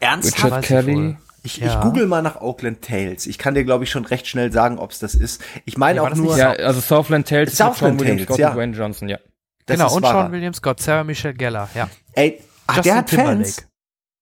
Ernsthaft? 0.00 0.44
Richard 0.44 0.64
Kelly. 0.64 1.16
Ich, 1.44 1.58
Ja. 1.58 1.68
ich 1.68 1.80
google 1.80 2.06
mal 2.06 2.22
nach 2.22 2.40
Oakland 2.40 2.82
Tales. 2.82 3.26
Ich 3.26 3.38
kann 3.38 3.54
dir, 3.54 3.62
glaube 3.62 3.84
ich, 3.84 3.90
schon 3.90 4.04
recht 4.04 4.26
schnell 4.26 4.50
sagen, 4.50 4.78
ob 4.78 4.90
es 4.90 4.98
das 4.98 5.14
ist. 5.14 5.40
Ich 5.64 5.78
meine 5.78 6.00
Nee, 6.00 6.06
auch 6.06 6.10
das 6.10 6.18
nur, 6.18 6.36
Ja, 6.36 6.50
also 6.50 6.80
Southland 6.80 7.28
Tales 7.28 7.52
ist 7.52 7.58
mit 7.60 7.68
Southland 7.68 8.00
William 8.00 8.16
Tales, 8.16 8.26
Scott 8.26 8.38
ja. 8.40 8.48
und 8.48 8.56
Dwayne 8.56 8.76
Johnson, 8.76 9.08
ja. 9.08 9.18
Das 9.66 9.78
genau, 9.78 9.94
und 9.94 10.02
wahr. 10.02 10.12
Sean 10.12 10.32
William 10.32 10.54
Scott, 10.54 10.80
Sarah 10.80 11.04
Michelle 11.04 11.34
Gellar, 11.34 11.68
ja. 11.74 11.88
Ey, 12.12 12.40
ach, 12.66 12.76
Justin 12.76 12.90
der 12.90 12.96
hat 12.96 13.06
Timberlake. 13.08 13.44
Fans. 13.44 13.68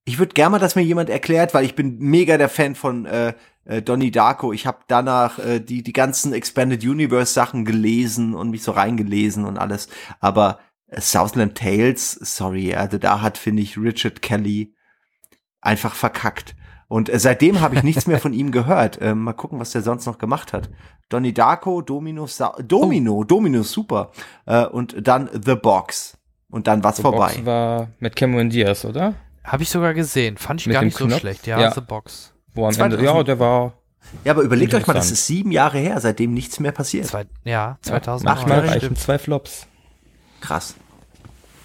Ich 0.07 0.19
würde 0.19 0.35
gerne 0.35 0.51
mal, 0.51 0.59
dass 0.59 0.75
mir 0.75 0.83
jemand 0.83 1.09
erklärt, 1.09 1.55
weil 1.55 1.65
ich 1.65 1.75
bin 1.75 1.99
mega 1.99 2.37
der 2.37 2.51
Fan 2.51 2.75
von 2.75 3.07
äh, 3.07 3.33
äh, 3.65 3.81
Donnie 3.81 4.11
Darko. 4.11 4.53
Ich 4.53 4.67
habe 4.67 4.81
danach 4.87 5.39
äh, 5.39 5.61
die 5.61 5.83
die 5.83 5.93
ganzen 5.93 6.33
Expanded 6.35 6.85
Universe 6.85 7.33
Sachen 7.33 7.65
gelesen 7.65 8.35
und 8.35 8.51
mich 8.51 8.63
so 8.63 8.73
reingelesen 8.73 9.45
und 9.45 9.59
alles. 9.59 9.89
Aber 10.21 10.59
äh, 10.89 11.01
Southland 11.01 11.57
Tales, 11.57 12.13
sorry, 12.13 12.75
also 12.75 12.99
da 12.99 13.23
hat 13.23 13.39
finde 13.39 13.63
ich 13.63 13.79
Richard 13.79 14.21
Kelly 14.21 14.75
einfach 15.61 15.95
verkackt. 15.95 16.55
Und 16.89 17.09
äh, 17.09 17.19
seitdem 17.19 17.61
habe 17.61 17.77
ich 17.77 17.83
nichts 17.83 18.07
mehr 18.07 18.19
von 18.19 18.33
ihm 18.33 18.51
gehört. 18.51 18.99
Ähm, 19.05 19.23
mal 19.23 19.33
gucken, 19.33 19.59
was 19.61 19.71
der 19.73 19.83
sonst 19.83 20.07
noch 20.07 20.19
gemacht 20.19 20.53
hat. 20.53 20.69
Donnie 21.09 21.33
Darko, 21.35 21.83
Domino, 21.83 22.27
Sa 22.27 22.55
Domino, 22.63 23.13
Oh. 23.19 23.25
Domino, 23.25 23.63
super. 23.63 24.11
Äh, 24.47 24.65
und 24.67 24.95
dann 25.07 25.29
The 25.33 25.55
Box. 25.57 26.17
Und 26.51 26.67
dann 26.67 26.83
war's 26.85 26.97
The 26.97 27.03
vorbei. 27.03 27.33
Box 27.35 27.45
war 27.47 27.89
mit 27.99 28.15
Cameron 28.17 28.49
Diaz, 28.51 28.85
oder? 28.85 29.15
Habe 29.43 29.63
ich 29.63 29.69
sogar 29.71 29.93
gesehen. 29.95 30.37
Fand 30.39 30.61
ich 30.61 30.67
Mit 30.67 30.75
gar 30.75 30.83
nicht 30.85 30.97
so 30.97 31.07
Knopf? 31.07 31.21
schlecht. 31.21 31.47
Ja, 31.47 31.61
Ja. 31.61 31.71
The 31.73 31.81
Box. 31.81 32.33
Wo 32.55 32.65
am 32.67 32.73
2000. 32.73 33.01
Ende, 33.01 33.05
ja, 33.19 33.23
der 33.25 33.39
war 33.41 33.73
Ja, 34.25 34.33
aber 34.33 34.43
überlegt 34.43 34.73
euch 34.75 34.87
mal, 34.87 34.95
das 34.95 35.11
ist 35.11 35.27
sieben 35.27 35.51
Jahre 35.51 35.79
her, 35.79 36.01
seitdem 36.01 36.33
nichts 36.33 36.61
mehr 36.61 36.73
passiert. 36.73 37.07
Zwei, 37.07 37.27
ja, 37.45 37.77
2000. 37.83 38.25
manchmal 38.29 38.59
ja, 38.59 38.65
reichen 38.71 38.79
stimmt. 38.81 38.99
zwei 38.99 39.19
Flops. 39.19 39.67
Krass. 40.41 40.75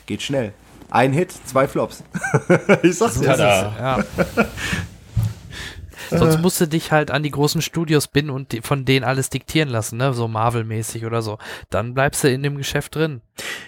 Geht 0.07 0.21
schnell. 0.23 0.53
Ein 0.89 1.13
Hit, 1.13 1.31
zwei 1.45 1.67
Flops. 1.67 2.03
ich 2.81 2.97
sag's 2.97 3.19
dir. 3.19 3.37
Ja. 3.37 4.03
Sonst 6.09 6.39
musst 6.41 6.59
du 6.61 6.67
dich 6.67 6.91
halt 6.91 7.11
an 7.11 7.23
die 7.23 7.31
großen 7.31 7.61
Studios 7.61 8.07
binden 8.07 8.31
und 8.31 8.51
die, 8.51 8.61
von 8.61 8.85
denen 8.85 9.05
alles 9.05 9.29
diktieren 9.29 9.69
lassen, 9.69 9.97
ne? 9.97 10.13
So 10.13 10.27
Marvel-mäßig 10.27 11.05
oder 11.05 11.21
so. 11.21 11.37
Dann 11.69 11.93
bleibst 11.93 12.23
du 12.23 12.29
in 12.31 12.43
dem 12.43 12.57
Geschäft 12.57 12.95
drin. 12.95 13.21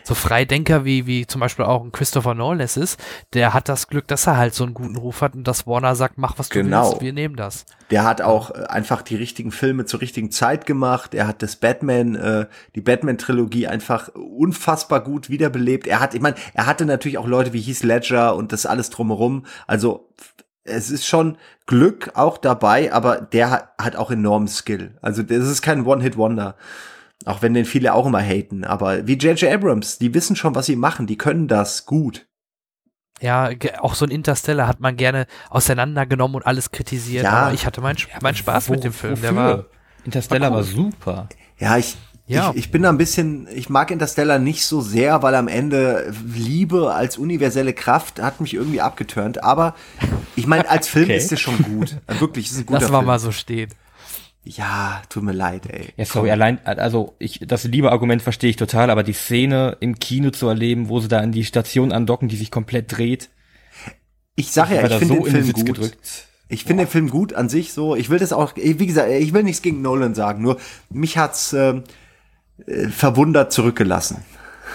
So 0.03 0.15
Freidenker 0.15 0.83
wie, 0.83 1.05
wie 1.07 1.25
zum 1.27 1.39
Beispiel 1.39 1.65
auch 1.65 1.83
ein 1.83 1.91
Christopher 1.91 2.33
Nolan 2.33 2.59
ist, 2.59 2.99
der 3.33 3.53
hat 3.53 3.69
das 3.69 3.87
Glück, 3.87 4.07
dass 4.07 4.27
er 4.27 4.37
halt 4.37 4.53
so 4.53 4.63
einen 4.65 4.73
guten 4.73 4.97
Ruf 4.97 5.21
hat 5.21 5.33
und 5.35 5.47
dass 5.47 5.65
Warner 5.65 5.95
sagt, 5.95 6.17
mach 6.17 6.37
was 6.39 6.49
du 6.49 6.61
Genau. 6.61 6.89
willst, 6.89 7.01
wir 7.01 7.13
nehmen 7.13 7.35
das. 7.35 7.65
Der 7.89 8.03
hat 8.03 8.21
auch 8.21 8.51
äh, 8.51 8.63
einfach 8.65 9.01
die 9.01 9.15
richtigen 9.15 9.51
Filme 9.51 9.85
zur 9.85 10.01
richtigen 10.01 10.31
Zeit 10.31 10.65
gemacht. 10.65 11.13
Er 11.13 11.27
hat 11.27 11.41
das 11.41 11.55
Batman, 11.55 12.15
äh, 12.15 12.47
die 12.75 12.81
Batman-Trilogie 12.81 13.67
einfach 13.67 14.09
unfassbar 14.09 15.01
gut 15.03 15.29
wiederbelebt. 15.29 15.87
Er 15.87 15.99
hat, 15.99 16.13
ich 16.13 16.21
meine, 16.21 16.35
er 16.53 16.65
hatte 16.65 16.85
natürlich 16.85 17.17
auch 17.17 17.27
Leute 17.27 17.53
wie 17.53 17.61
Heath 17.61 17.83
Ledger 17.83 18.35
und 18.35 18.51
das 18.51 18.65
alles 18.65 18.89
drumherum. 18.89 19.45
Also 19.67 20.09
es 20.63 20.91
ist 20.91 21.05
schon 21.05 21.37
Glück 21.65 22.11
auch 22.15 22.37
dabei, 22.37 22.93
aber 22.93 23.21
der 23.21 23.49
hat, 23.49 23.69
hat 23.79 23.95
auch 23.95 24.11
enormen 24.11 24.47
Skill. 24.47 24.97
Also 25.01 25.23
das 25.23 25.47
ist 25.47 25.61
kein 25.61 25.85
One-Hit-Wonder. 25.85 26.55
Auch 27.25 27.41
wenn 27.41 27.53
den 27.53 27.65
viele 27.65 27.93
auch 27.93 28.07
immer 28.07 28.21
haten. 28.21 28.63
Aber 28.63 29.05
wie 29.07 29.13
J.J. 29.13 29.51
Abrams, 29.51 29.99
die 29.99 30.13
wissen 30.13 30.35
schon, 30.35 30.55
was 30.55 30.65
sie 30.65 30.75
machen. 30.75 31.05
Die 31.05 31.17
können 31.17 31.47
das 31.47 31.85
gut. 31.85 32.27
Ja, 33.21 33.51
auch 33.79 33.93
so 33.93 34.05
ein 34.05 34.11
Interstellar 34.11 34.67
hat 34.67 34.79
man 34.79 34.97
gerne 34.97 35.27
auseinandergenommen 35.49 36.37
und 36.37 36.47
alles 36.47 36.71
kritisiert. 36.71 37.25
Ja. 37.25 37.33
Aber 37.33 37.53
ich 37.53 37.67
hatte 37.67 37.79
meinen 37.79 37.97
mein 38.21 38.35
Spaß 38.35 38.69
mit 38.69 38.83
dem 38.83 38.93
Film. 38.93 39.21
Der 39.21 39.31
Wofür? 39.31 39.43
war, 39.43 39.65
Interstellar 40.03 40.49
war 40.49 40.57
war, 40.57 40.63
cool. 40.63 40.91
super. 40.91 41.29
Ja, 41.59 41.77
ich, 41.77 41.95
Ja. 42.31 42.51
ich, 42.51 42.57
ich 42.65 42.71
bin 42.71 42.83
da 42.83 42.89
ein 42.89 42.97
bisschen, 42.97 43.47
ich 43.53 43.69
mag 43.69 43.91
Interstellar 43.91 44.39
nicht 44.39 44.65
so 44.65 44.81
sehr, 44.81 45.21
weil 45.23 45.35
am 45.35 45.47
Ende 45.47 46.13
Liebe 46.33 46.93
als 46.93 47.17
universelle 47.17 47.73
Kraft 47.73 48.21
hat 48.21 48.41
mich 48.41 48.53
irgendwie 48.53 48.81
abgeturnt. 48.81 49.43
Aber 49.43 49.75
ich 50.35 50.47
meine, 50.47 50.69
als 50.69 50.87
Film 50.87 51.05
Okay. 51.05 51.17
ist 51.17 51.31
es 51.31 51.39
schon 51.39 51.57
gut. 51.63 51.97
Wirklich, 52.19 52.47
es 52.47 52.53
ist 52.53 52.59
ein 52.59 52.65
guter 52.65 52.81
lass 52.81 52.91
mal 52.91 52.97
Film. 52.99 53.07
mal 53.07 53.19
so 53.19 53.31
stehen. 53.31 53.69
Ja, 54.43 55.03
tut 55.09 55.21
mir 55.21 55.33
leid, 55.33 55.67
ey. 55.67 55.89
Ja, 55.97 56.05
sorry, 56.05 56.31
allein, 56.31 56.65
also 56.65 57.13
ich, 57.19 57.41
das 57.45 57.63
Liebe-Argument 57.63 58.23
verstehe 58.23 58.49
ich 58.49 58.55
total, 58.55 58.89
aber 58.89 59.03
die 59.03 59.13
Szene 59.13 59.77
im 59.81 59.99
Kino 59.99 60.31
zu 60.31 60.47
erleben, 60.47 60.89
wo 60.89 60.99
sie 60.99 61.07
da 61.07 61.19
an 61.19 61.31
die 61.31 61.45
Station 61.45 61.91
andocken, 61.91 62.27
die 62.27 62.37
sich 62.37 62.49
komplett 62.49 62.91
dreht, 62.97 63.29
Ich 64.35 64.51
sag 64.51 64.71
ja, 64.71 64.77
war 64.81 64.89
ich 64.89 64.97
finde 64.97 65.15
so 65.15 65.25
den 65.25 65.35
in 65.35 65.43
Film 65.43 65.53
gut. 65.53 65.65
gedrückt. 65.67 66.25
Ich 66.49 66.63
finde 66.65 66.83
den 66.85 66.89
Film 66.89 67.09
gut 67.11 67.33
an 67.33 67.49
sich 67.49 67.71
so. 67.71 67.95
Ich 67.95 68.09
will 68.09 68.17
das 68.19 68.33
auch, 68.33 68.53
wie 68.55 68.85
gesagt, 68.87 69.09
ich 69.11 69.31
will 69.31 69.43
nichts 69.43 69.61
gegen 69.61 69.81
Nolan 69.83 70.15
sagen, 70.15 70.41
nur 70.41 70.57
mich 70.89 71.17
hat's 71.19 71.53
ähm, 71.53 71.83
äh, 72.65 72.87
verwundert 72.87 73.51
zurückgelassen. 73.51 74.23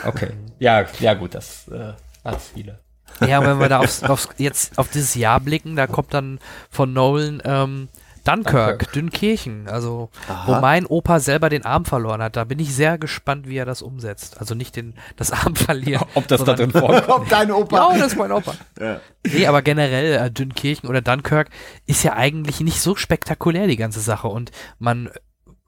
Okay. 0.04 0.30
Ja, 0.58 0.84
ja 1.00 1.14
gut, 1.14 1.34
das 1.34 1.68
äh, 1.68 1.92
hat's 2.24 2.50
viele. 2.54 2.78
Ja, 3.20 3.40
wenn 3.46 3.58
wir 3.58 3.68
da 3.68 3.78
aufs, 3.78 4.02
aufs, 4.02 4.28
jetzt 4.36 4.78
auf 4.78 4.88
dieses 4.88 5.14
Jahr 5.14 5.40
blicken, 5.40 5.76
da 5.76 5.86
kommt 5.86 6.12
dann 6.12 6.38
von 6.70 6.92
Nolan 6.92 7.40
ähm, 7.44 7.88
Dunkirk, 8.26 8.78
Dunkirk. 8.80 8.92
Dünkirchen, 8.92 9.68
also 9.68 10.10
Aha. 10.28 10.46
wo 10.46 10.60
mein 10.60 10.84
Opa 10.84 11.20
selber 11.20 11.48
den 11.48 11.64
Arm 11.64 11.84
verloren 11.84 12.20
hat. 12.20 12.34
Da 12.34 12.44
bin 12.44 12.58
ich 12.58 12.74
sehr 12.74 12.98
gespannt, 12.98 13.48
wie 13.48 13.56
er 13.56 13.64
das 13.64 13.82
umsetzt. 13.82 14.40
Also 14.40 14.54
nicht 14.54 14.74
den 14.74 14.94
das 15.16 15.30
Arm 15.30 15.54
verlieren. 15.54 16.06
Ob 16.14 16.26
das 16.26 16.42
da 16.42 16.54
drin 16.54 16.72
vorkommt. 16.72 17.08
Ob 17.08 17.28
dein 17.28 17.52
Opa. 17.52 17.92
Ja, 17.92 17.98
das 17.98 18.08
ist 18.08 18.18
mein 18.18 18.32
Opa. 18.32 18.54
Ja. 18.80 19.00
Nee, 19.24 19.46
aber 19.46 19.62
generell 19.62 20.26
äh, 20.26 20.30
Dünkirchen 20.30 20.88
oder 20.88 21.02
Dunkirk 21.02 21.50
ist 21.86 22.02
ja 22.02 22.14
eigentlich 22.14 22.60
nicht 22.60 22.80
so 22.80 22.96
spektakulär, 22.96 23.68
die 23.68 23.76
ganze 23.76 24.00
Sache. 24.00 24.26
Und 24.26 24.50
man, 24.80 25.08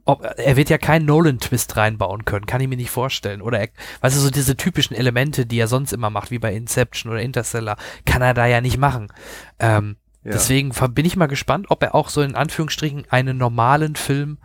ob, 0.08 0.24
er 0.24 0.56
wird 0.56 0.70
ja 0.70 0.78
keinen 0.78 1.06
Nolan-Twist 1.06 1.76
reinbauen 1.76 2.24
können, 2.24 2.46
kann 2.46 2.60
ich 2.60 2.68
mir 2.68 2.76
nicht 2.76 2.90
vorstellen. 2.90 3.42
Oder, 3.42 3.60
er, 3.60 3.68
weißt 4.00 4.16
du, 4.16 4.20
so 4.20 4.30
diese 4.30 4.56
typischen 4.56 4.96
Elemente, 4.96 5.46
die 5.46 5.58
er 5.58 5.68
sonst 5.68 5.92
immer 5.92 6.10
macht, 6.10 6.30
wie 6.30 6.38
bei 6.38 6.54
Inception 6.54 7.12
oder 7.12 7.22
Interstellar, 7.22 7.76
kann 8.06 8.22
er 8.22 8.34
da 8.34 8.46
ja 8.46 8.60
nicht 8.60 8.78
machen. 8.78 9.12
Ähm, 9.58 9.96
Ja. 10.24 10.32
Deswegen 10.32 10.72
bin 10.94 11.06
ich 11.06 11.16
mal 11.16 11.26
gespannt, 11.28 11.66
ob 11.70 11.82
er 11.82 11.94
auch 11.94 12.08
so 12.08 12.22
in 12.22 12.34
Anführungsstrichen 12.34 13.04
einen 13.08 13.38
normalen 13.38 13.94
Film, 13.96 14.38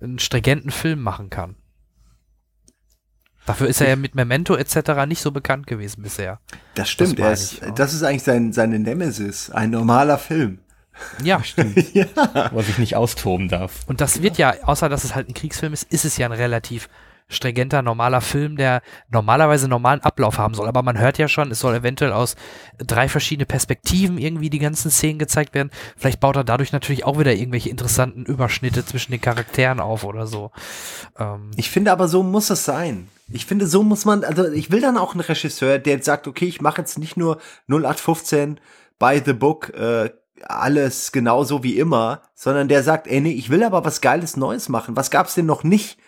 einen 0.00 0.18
stringenten 0.18 0.70
Film 0.70 1.02
machen 1.02 1.30
kann. 1.30 1.54
Dafür 3.46 3.68
ist 3.68 3.80
er 3.80 3.88
ja 3.88 3.96
mit 3.96 4.14
Memento 4.14 4.56
etc. 4.56 5.06
nicht 5.06 5.22
so 5.22 5.30
bekannt 5.30 5.66
gewesen 5.66 6.02
bisher. 6.02 6.40
Das 6.74 6.90
stimmt, 6.90 7.18
Das 7.18 7.52
ist, 7.52 7.62
das 7.76 7.94
ist 7.94 8.02
eigentlich 8.02 8.22
sein, 8.22 8.52
seine 8.52 8.78
Nemesis, 8.78 9.50
ein 9.50 9.70
normaler 9.70 10.18
Film. 10.18 10.58
Ja, 11.22 11.40
wo 12.52 12.58
er 12.58 12.62
sich 12.62 12.78
nicht 12.78 12.96
austoben 12.96 13.48
darf. 13.48 13.80
Und 13.86 14.00
das 14.00 14.22
wird 14.22 14.38
ja, 14.38 14.54
außer 14.64 14.88
dass 14.88 15.04
es 15.04 15.14
halt 15.14 15.28
ein 15.28 15.34
Kriegsfilm 15.34 15.72
ist, 15.72 15.84
ist 15.92 16.04
es 16.04 16.16
ja 16.16 16.26
ein 16.26 16.32
relativ 16.32 16.88
stringenter, 17.28 17.82
normaler 17.82 18.20
Film, 18.20 18.56
der 18.56 18.82
normalerweise 19.10 19.64
einen 19.64 19.70
normalen 19.70 20.00
Ablauf 20.00 20.38
haben 20.38 20.54
soll. 20.54 20.66
Aber 20.66 20.82
man 20.82 20.98
hört 20.98 21.18
ja 21.18 21.28
schon, 21.28 21.50
es 21.50 21.60
soll 21.60 21.74
eventuell 21.74 22.12
aus 22.12 22.36
drei 22.78 23.08
verschiedene 23.08 23.46
Perspektiven 23.46 24.18
irgendwie 24.18 24.50
die 24.50 24.58
ganzen 24.58 24.90
Szenen 24.90 25.18
gezeigt 25.18 25.54
werden. 25.54 25.70
Vielleicht 25.96 26.20
baut 26.20 26.36
er 26.36 26.44
dadurch 26.44 26.72
natürlich 26.72 27.04
auch 27.04 27.18
wieder 27.18 27.34
irgendwelche 27.34 27.68
interessanten 27.68 28.24
Überschnitte 28.24 28.84
zwischen 28.84 29.12
den 29.12 29.20
Charakteren 29.20 29.80
auf 29.80 30.04
oder 30.04 30.26
so. 30.26 30.50
Ähm. 31.18 31.50
Ich 31.56 31.70
finde 31.70 31.92
aber, 31.92 32.08
so 32.08 32.22
muss 32.22 32.50
es 32.50 32.64
sein. 32.64 33.08
Ich 33.30 33.44
finde, 33.44 33.66
so 33.66 33.82
muss 33.82 34.06
man, 34.06 34.24
also 34.24 34.50
ich 34.50 34.70
will 34.70 34.80
dann 34.80 34.96
auch 34.96 35.12
einen 35.12 35.20
Regisseur, 35.20 35.78
der 35.78 36.02
sagt, 36.02 36.26
okay, 36.26 36.46
ich 36.46 36.62
mache 36.62 36.80
jetzt 36.80 36.98
nicht 36.98 37.18
nur 37.18 37.38
0815 37.68 38.58
by 38.98 39.20
the 39.24 39.34
book, 39.34 39.68
äh, 39.74 40.10
alles 40.44 41.12
genauso 41.12 41.62
wie 41.62 41.78
immer, 41.78 42.22
sondern 42.34 42.68
der 42.68 42.82
sagt, 42.82 43.06
ey, 43.06 43.20
nee, 43.20 43.32
ich 43.32 43.50
will 43.50 43.62
aber 43.62 43.84
was 43.84 44.00
Geiles 44.00 44.36
Neues 44.36 44.68
machen. 44.68 44.96
Was 44.96 45.10
gab's 45.10 45.34
denn 45.34 45.46
noch 45.46 45.64
nicht? 45.64 45.98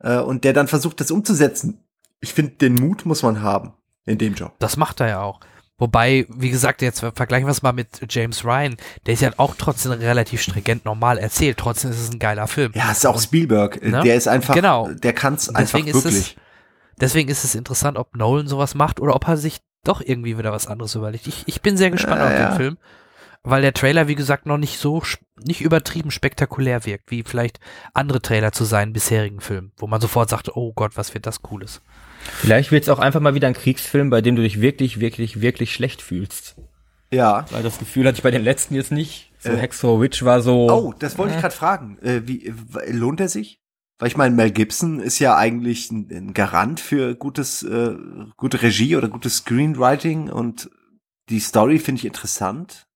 Äh, 0.00 0.18
und 0.18 0.44
der 0.44 0.52
dann 0.52 0.68
versucht, 0.68 1.00
das 1.00 1.10
umzusetzen. 1.10 1.84
Ich 2.20 2.34
finde, 2.34 2.52
den 2.52 2.74
Mut 2.74 3.06
muss 3.06 3.22
man 3.22 3.42
haben 3.42 3.72
in 4.04 4.18
dem 4.18 4.34
Job. 4.34 4.54
Das 4.58 4.76
macht 4.76 5.00
er 5.00 5.08
ja 5.08 5.22
auch. 5.22 5.40
Wobei, 5.78 6.26
wie 6.28 6.50
gesagt, 6.50 6.82
jetzt 6.82 7.00
vergleichen 7.00 7.46
wir 7.46 7.52
es 7.52 7.62
mal 7.62 7.72
mit 7.72 8.04
James 8.10 8.44
Ryan. 8.44 8.76
Der 9.06 9.14
ist 9.14 9.22
ja 9.22 9.30
auch 9.38 9.54
trotzdem 9.56 9.92
relativ 9.92 10.42
stringent 10.42 10.84
normal 10.84 11.16
erzählt. 11.16 11.56
Trotzdem 11.56 11.90
ist 11.90 12.00
es 12.00 12.10
ein 12.10 12.18
geiler 12.18 12.46
Film. 12.46 12.72
Ja, 12.74 12.90
ist 12.92 13.06
auch 13.06 13.18
Spielberg. 13.18 13.82
Ne? 13.82 14.02
Der 14.02 14.14
ist 14.14 14.28
einfach, 14.28 14.54
genau. 14.54 14.90
der 14.90 15.14
kann 15.14 15.34
es 15.34 15.48
einfach 15.48 15.78
wirklich. 15.78 16.04
Es, 16.04 16.34
deswegen 17.00 17.30
ist 17.30 17.44
es 17.44 17.54
interessant, 17.54 17.96
ob 17.96 18.14
Nolan 18.14 18.46
sowas 18.46 18.74
macht 18.74 19.00
oder 19.00 19.16
ob 19.16 19.26
er 19.26 19.38
sich 19.38 19.62
doch 19.82 20.02
irgendwie 20.04 20.36
wieder 20.36 20.52
was 20.52 20.66
anderes 20.66 20.94
überlegt. 20.94 21.26
Ich, 21.26 21.44
ich 21.46 21.62
bin 21.62 21.78
sehr 21.78 21.90
gespannt 21.90 22.20
äh, 22.20 22.24
auf 22.24 22.30
den 22.30 22.40
ja. 22.40 22.50
Film 22.56 22.76
weil 23.42 23.62
der 23.62 23.72
Trailer, 23.72 24.08
wie 24.08 24.14
gesagt, 24.14 24.46
noch 24.46 24.58
nicht 24.58 24.78
so, 24.78 25.02
nicht 25.42 25.62
übertrieben 25.62 26.10
spektakulär 26.10 26.84
wirkt, 26.84 27.10
wie 27.10 27.22
vielleicht 27.22 27.58
andere 27.94 28.20
Trailer 28.20 28.52
zu 28.52 28.64
seinen 28.64 28.92
bisherigen 28.92 29.40
Filmen, 29.40 29.72
wo 29.78 29.86
man 29.86 30.00
sofort 30.00 30.28
sagte, 30.28 30.56
oh 30.56 30.72
Gott, 30.74 30.96
was 30.96 31.14
wird 31.14 31.26
das 31.26 31.42
Cooles. 31.42 31.80
Vielleicht 32.20 32.70
wird 32.70 32.82
es 32.82 32.88
auch 32.90 32.98
einfach 32.98 33.20
mal 33.20 33.34
wieder 33.34 33.48
ein 33.48 33.54
Kriegsfilm, 33.54 34.10
bei 34.10 34.20
dem 34.20 34.36
du 34.36 34.42
dich 34.42 34.60
wirklich, 34.60 35.00
wirklich, 35.00 35.40
wirklich 35.40 35.72
schlecht 35.72 36.02
fühlst. 36.02 36.56
Ja. 37.12 37.46
Weil 37.50 37.62
das 37.62 37.78
Gefühl 37.78 38.06
hatte 38.06 38.16
ich 38.16 38.22
bei 38.22 38.30
den 38.30 38.44
letzten 38.44 38.74
jetzt 38.74 38.92
nicht. 38.92 39.32
So 39.38 39.50
äh, 39.50 39.60
Hacksaw 39.60 40.00
Witch 40.00 40.22
war 40.22 40.42
so. 40.42 40.70
Oh, 40.70 40.94
das 40.98 41.18
wollte 41.18 41.32
äh. 41.32 41.36
ich 41.36 41.40
gerade 41.40 41.54
fragen. 41.54 41.98
Äh, 42.02 42.22
wie, 42.26 42.52
lohnt 42.88 43.20
er 43.20 43.28
sich? 43.28 43.60
Weil 43.98 44.08
ich 44.08 44.16
meine, 44.16 44.34
Mel 44.34 44.50
Gibson 44.50 45.00
ist 45.00 45.18
ja 45.18 45.36
eigentlich 45.36 45.90
ein, 45.90 46.08
ein 46.10 46.34
Garant 46.34 46.80
für 46.80 47.14
gutes, 47.14 47.62
äh, 47.62 47.96
gute 48.36 48.62
Regie 48.62 48.96
oder 48.96 49.08
gutes 49.08 49.38
Screenwriting 49.38 50.30
und 50.30 50.70
die 51.28 51.40
Story 51.40 51.78
finde 51.78 52.00
ich 52.00 52.06
interessant. 52.06 52.86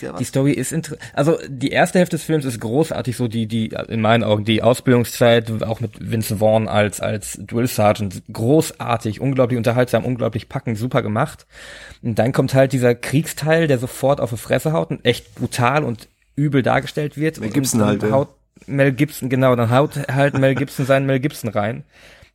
Ja. 0.00 0.12
Die 0.12 0.24
Story 0.24 0.52
ist 0.52 0.72
interessant. 0.72 1.10
Also 1.14 1.38
die 1.48 1.70
erste 1.70 1.98
Hälfte 1.98 2.16
des 2.16 2.24
Films 2.24 2.44
ist 2.44 2.60
großartig, 2.60 3.16
so 3.16 3.28
die, 3.28 3.46
die, 3.46 3.74
in 3.88 4.00
meinen 4.00 4.22
Augen, 4.22 4.44
die 4.44 4.62
Ausbildungszeit, 4.62 5.50
auch 5.62 5.80
mit 5.80 5.92
Vince 5.98 6.36
Vaughn 6.36 6.68
als, 6.68 7.00
als 7.00 7.40
Drill 7.44 7.66
Sergeant, 7.66 8.22
großartig, 8.32 9.20
unglaublich 9.20 9.56
unterhaltsam, 9.56 10.04
unglaublich 10.04 10.48
packend, 10.48 10.78
super 10.78 11.02
gemacht. 11.02 11.46
Und 12.02 12.18
dann 12.18 12.32
kommt 12.32 12.54
halt 12.54 12.72
dieser 12.72 12.94
Kriegsteil, 12.94 13.66
der 13.66 13.78
sofort 13.78 14.20
auf 14.20 14.30
die 14.30 14.36
Fresse 14.36 14.72
haut 14.72 14.90
und 14.90 15.04
echt 15.04 15.34
brutal 15.34 15.82
und 15.82 16.08
übel 16.36 16.62
dargestellt 16.62 17.16
wird. 17.16 17.40
Mel 17.40 17.50
Gibson 17.50 17.80
und, 17.80 17.86
halt. 17.86 18.12
Haut 18.12 18.28
Mel 18.66 18.92
Gibson, 18.92 19.28
genau, 19.28 19.56
dann 19.56 19.70
haut 19.70 19.92
halt 20.08 20.38
Mel 20.38 20.54
Gibson 20.54 20.86
seinen 20.86 21.06
Mel 21.06 21.20
Gibson 21.20 21.50
rein. 21.50 21.84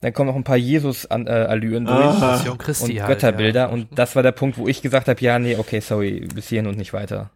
Dann 0.06 0.14
kommen 0.14 0.28
noch 0.28 0.36
ein 0.36 0.44
paar 0.44 0.56
Jesus-Allüren 0.56 1.86
durch 1.86 1.98
ah. 1.98 2.44
und 2.48 2.64
halt, 2.64 3.08
Götterbilder. 3.08 3.62
Ja. 3.62 3.66
Und 3.70 3.88
das 3.98 4.16
war 4.16 4.22
der 4.22 4.34
Punkt, 4.34 4.60
wo 4.60 4.68
ich 4.68 4.84
gesagt 4.84 5.08
habe, 5.08 5.20
ja, 5.20 5.40
nee, 5.40 5.56
okay, 5.56 5.80
sorry, 5.80 6.28
bis 6.32 6.50
hierhin 6.50 6.68
und 6.68 6.78
nicht 6.78 6.94
weiter. 6.94 7.32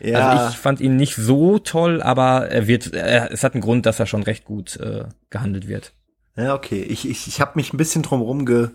Ja. 0.00 0.30
Also 0.30 0.48
ich 0.48 0.56
fand 0.56 0.80
ihn 0.80 0.96
nicht 0.96 1.16
so 1.16 1.58
toll, 1.58 2.00
aber 2.00 2.48
er 2.48 2.66
wird, 2.66 2.94
er, 2.94 3.30
es 3.30 3.44
hat 3.44 3.52
einen 3.52 3.60
Grund, 3.60 3.84
dass 3.84 4.00
er 4.00 4.06
schon 4.06 4.22
recht 4.22 4.46
gut 4.46 4.76
äh, 4.76 5.04
gehandelt 5.28 5.68
wird. 5.68 5.92
Ja, 6.34 6.54
okay. 6.54 6.80
Ich, 6.80 7.06
ich, 7.06 7.26
ich 7.26 7.42
habe 7.42 7.52
mich 7.56 7.74
ein 7.74 7.76
bisschen 7.76 8.00
drum 8.00 8.22
rumge, 8.22 8.70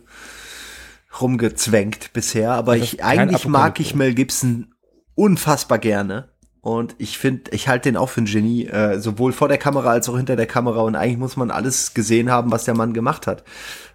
rumgezwängt 1.20 2.14
bisher, 2.14 2.52
aber 2.52 2.78
ich 2.78 3.04
eigentlich 3.04 3.48
mag 3.48 3.80
ich 3.80 3.96
Mel 3.96 4.14
Gibson 4.14 4.76
unfassbar 5.16 5.80
gerne. 5.80 6.29
Und 6.62 6.96
ich 6.98 7.18
finde, 7.18 7.52
ich 7.52 7.70
halte 7.70 7.90
den 7.90 7.98
auch 7.98 8.10
für 8.10 8.22
ein 8.22 8.26
Genie, 8.26 8.66
äh, 8.66 9.00
sowohl 9.00 9.32
vor 9.32 9.48
der 9.48 9.58
Kamera 9.58 9.92
als 9.92 10.10
auch 10.10 10.18
hinter 10.18 10.36
der 10.36 10.46
Kamera. 10.46 10.82
Und 10.82 10.96
eigentlich 10.96 11.18
muss 11.18 11.38
man 11.38 11.52
alles 11.52 11.94
gesehen 11.94 12.30
haben, 12.30 12.52
was 12.52 12.66
der 12.66 12.76
Mann 12.76 12.94
gemacht 12.94 13.28
hat. 13.28 13.44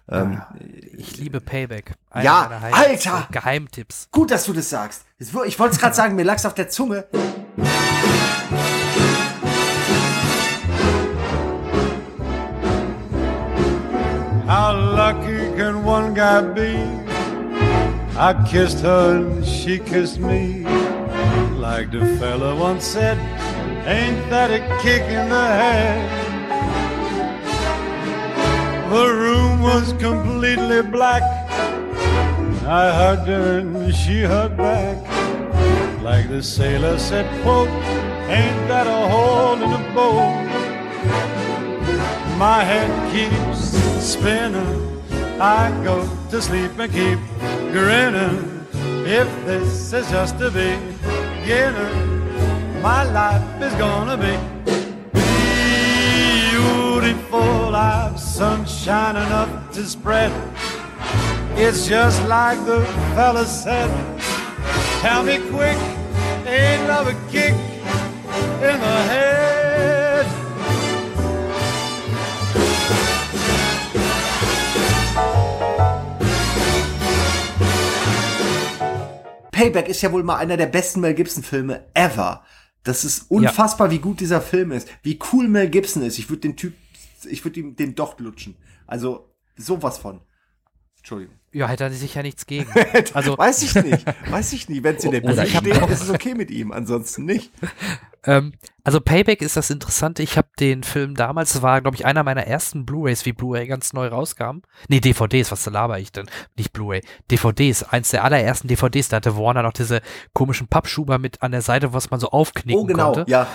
Ähm, 0.09 0.41
ich 0.97 1.17
liebe 1.17 1.41
Payback. 1.41 1.93
Einer 2.09 2.25
ja, 2.25 2.61
Alter! 2.71 3.27
Geheimtipps. 3.31 4.09
Gut, 4.11 4.31
dass 4.31 4.45
du 4.45 4.53
das 4.53 4.69
sagst. 4.69 5.05
Ich 5.19 5.33
wollte 5.33 5.75
es 5.75 5.79
gerade 5.79 5.95
sagen, 5.95 6.15
mir 6.15 6.25
lag's 6.25 6.45
auf 6.45 6.53
der 6.53 6.69
Zunge. 6.69 7.05
How 14.47 14.73
lucky 14.73 15.55
can 15.57 15.83
one 15.83 16.13
guy 16.13 16.41
be? 16.41 16.77
I 18.17 18.33
kissed 18.47 18.79
her 18.81 19.17
and 19.17 19.45
she 19.45 19.79
kissed 19.79 20.19
me. 20.19 20.65
Like 21.65 21.89
the 21.89 22.05
fella 22.19 22.55
once 22.55 22.85
said, 22.85 23.17
ain't 23.87 24.29
that 24.29 24.51
a 24.51 24.59
kick 24.83 25.01
in 25.01 25.29
the 25.29 25.47
head? 25.61 25.99
The 28.91 29.07
room 29.11 29.63
was 29.63 29.91
completely 29.93 30.83
black. 30.83 31.23
I 32.63 32.85
hugged 32.99 33.27
her 33.27 33.57
and 33.57 33.95
she 33.95 34.21
hugged 34.21 34.57
back. 34.57 34.97
Like 36.03 36.29
the 36.29 36.43
sailor 36.43 36.99
said, 36.99 37.25
quote, 37.41 37.69
ain't 38.29 38.67
that 38.69 38.85
a 38.85 39.09
hole 39.09 39.55
in 39.55 39.71
a 39.73 39.83
boat? 39.95 40.45
My 42.37 42.63
head 42.63 42.91
keeps 43.11 43.73
spinning. 44.05 45.01
I 45.41 45.71
go 45.83 46.07
to 46.29 46.39
sleep 46.39 46.77
and 46.77 46.93
keep 46.93 47.19
grinning. 47.73 48.67
If 49.03 49.27
this 49.47 49.91
is 49.93 50.11
just 50.11 50.39
a 50.41 50.51
beginning, 51.45 52.81
my 52.81 53.03
life 53.03 53.61
is 53.61 53.73
gonna 53.75 54.17
be 54.17 54.35
beautiful. 56.49 57.75
I've 57.75 58.19
sunshine 58.19 59.15
enough 59.15 59.71
to 59.73 59.83
spread. 59.83 60.31
It's 61.55 61.87
just 61.87 62.27
like 62.27 62.65
the 62.65 62.83
fella 63.13 63.45
said. 63.45 63.91
Tell 65.01 65.21
me 65.21 65.37
quick, 65.51 65.77
ain't 66.47 66.87
love 66.87 67.09
a 67.09 67.13
kick 67.31 67.53
in 67.53 68.79
the 68.85 68.97
head? 69.11 69.54
Payback 79.55 79.87
ist 79.87 80.01
ja 80.01 80.11
wohl 80.11 80.23
mal 80.23 80.35
einer 80.35 80.57
der 80.57 80.65
besten 80.65 80.99
Mel 80.99 81.13
Gibson 81.13 81.41
Filme 81.41 81.85
ever. 81.93 82.43
Das 82.83 83.05
ist 83.05 83.31
unfassbar, 83.31 83.87
ja. 83.87 83.93
wie 83.93 83.99
gut 83.99 84.19
dieser 84.19 84.41
Film 84.41 84.73
ist, 84.73 84.89
wie 85.01 85.17
cool 85.31 85.47
Mel 85.47 85.69
Gibson 85.69 86.03
ist. 86.03 86.19
Ich 86.19 86.29
würde 86.29 86.41
den 86.41 86.57
Typ, 86.57 86.73
ich 87.23 87.45
würde 87.45 87.61
ihm 87.61 87.73
den 87.77 87.95
Docht 87.95 88.19
lutschen. 88.19 88.57
Also 88.85 89.33
sowas 89.55 89.97
von. 89.97 90.19
Entschuldigung. 90.97 91.35
Ja, 91.55 91.69
hätte 91.69 91.85
er 91.85 91.91
sich 91.91 92.15
ja 92.15 92.21
nichts 92.21 92.45
gegen. 92.47 92.67
Also 93.13 93.37
weiß 93.37 93.63
ich 93.63 93.75
nicht, 93.75 94.05
weiß 94.29 94.51
ich 94.51 94.67
nicht. 94.67 94.83
Wenn 94.83 94.99
sie 94.99 95.07
in 95.07 95.13
der 95.13 95.21
Bibel 95.21 95.39
also 95.39 95.57
steht, 95.57 95.89
ist 95.89 96.01
es 96.01 96.09
okay 96.09 96.33
mit 96.35 96.51
ihm, 96.51 96.73
ansonsten 96.73 97.23
nicht. 97.23 97.49
Ähm, 98.25 98.53
also 98.83 98.99
Payback 98.99 99.41
ist 99.41 99.55
das 99.55 99.69
Interessante. 99.69 100.21
Ich 100.21 100.37
habe 100.37 100.49
den 100.59 100.83
Film 100.83 101.15
damals, 101.15 101.53
das 101.53 101.61
war 101.61 101.79
glaube 101.79 101.95
ich 101.95 102.05
einer 102.05 102.23
meiner 102.23 102.45
ersten 102.45 102.85
Blu-rays, 102.85 103.25
wie 103.25 103.31
Blu-ray 103.31 103.67
ganz 103.67 103.93
neu 103.93 104.07
rauskam. 104.07 104.63
Nee, 104.89 104.99
DVDs, 104.99 105.49
was 105.49 105.65
laber 105.67 105.97
ich 105.97 106.11
denn? 106.11 106.25
Nicht 106.57 106.73
Blu-ray, 106.73 107.01
DVDs. 107.31 107.83
Eins 107.83 108.09
der 108.09 108.25
allerersten 108.25 108.67
DVDs. 108.67 109.07
Da 109.07 109.17
hatte 109.17 109.37
Warner 109.37 109.63
noch 109.63 109.73
diese 109.73 110.01
komischen 110.33 110.67
Pappschuber 110.67 111.19
mit 111.19 111.41
an 111.41 111.53
der 111.53 111.61
Seite, 111.61 111.93
was 111.93 112.11
man 112.11 112.19
so 112.19 112.31
aufknicken 112.31 112.81
oh, 112.81 112.85
genau, 112.85 113.13
konnte. 113.13 113.31
Ja. 113.31 113.47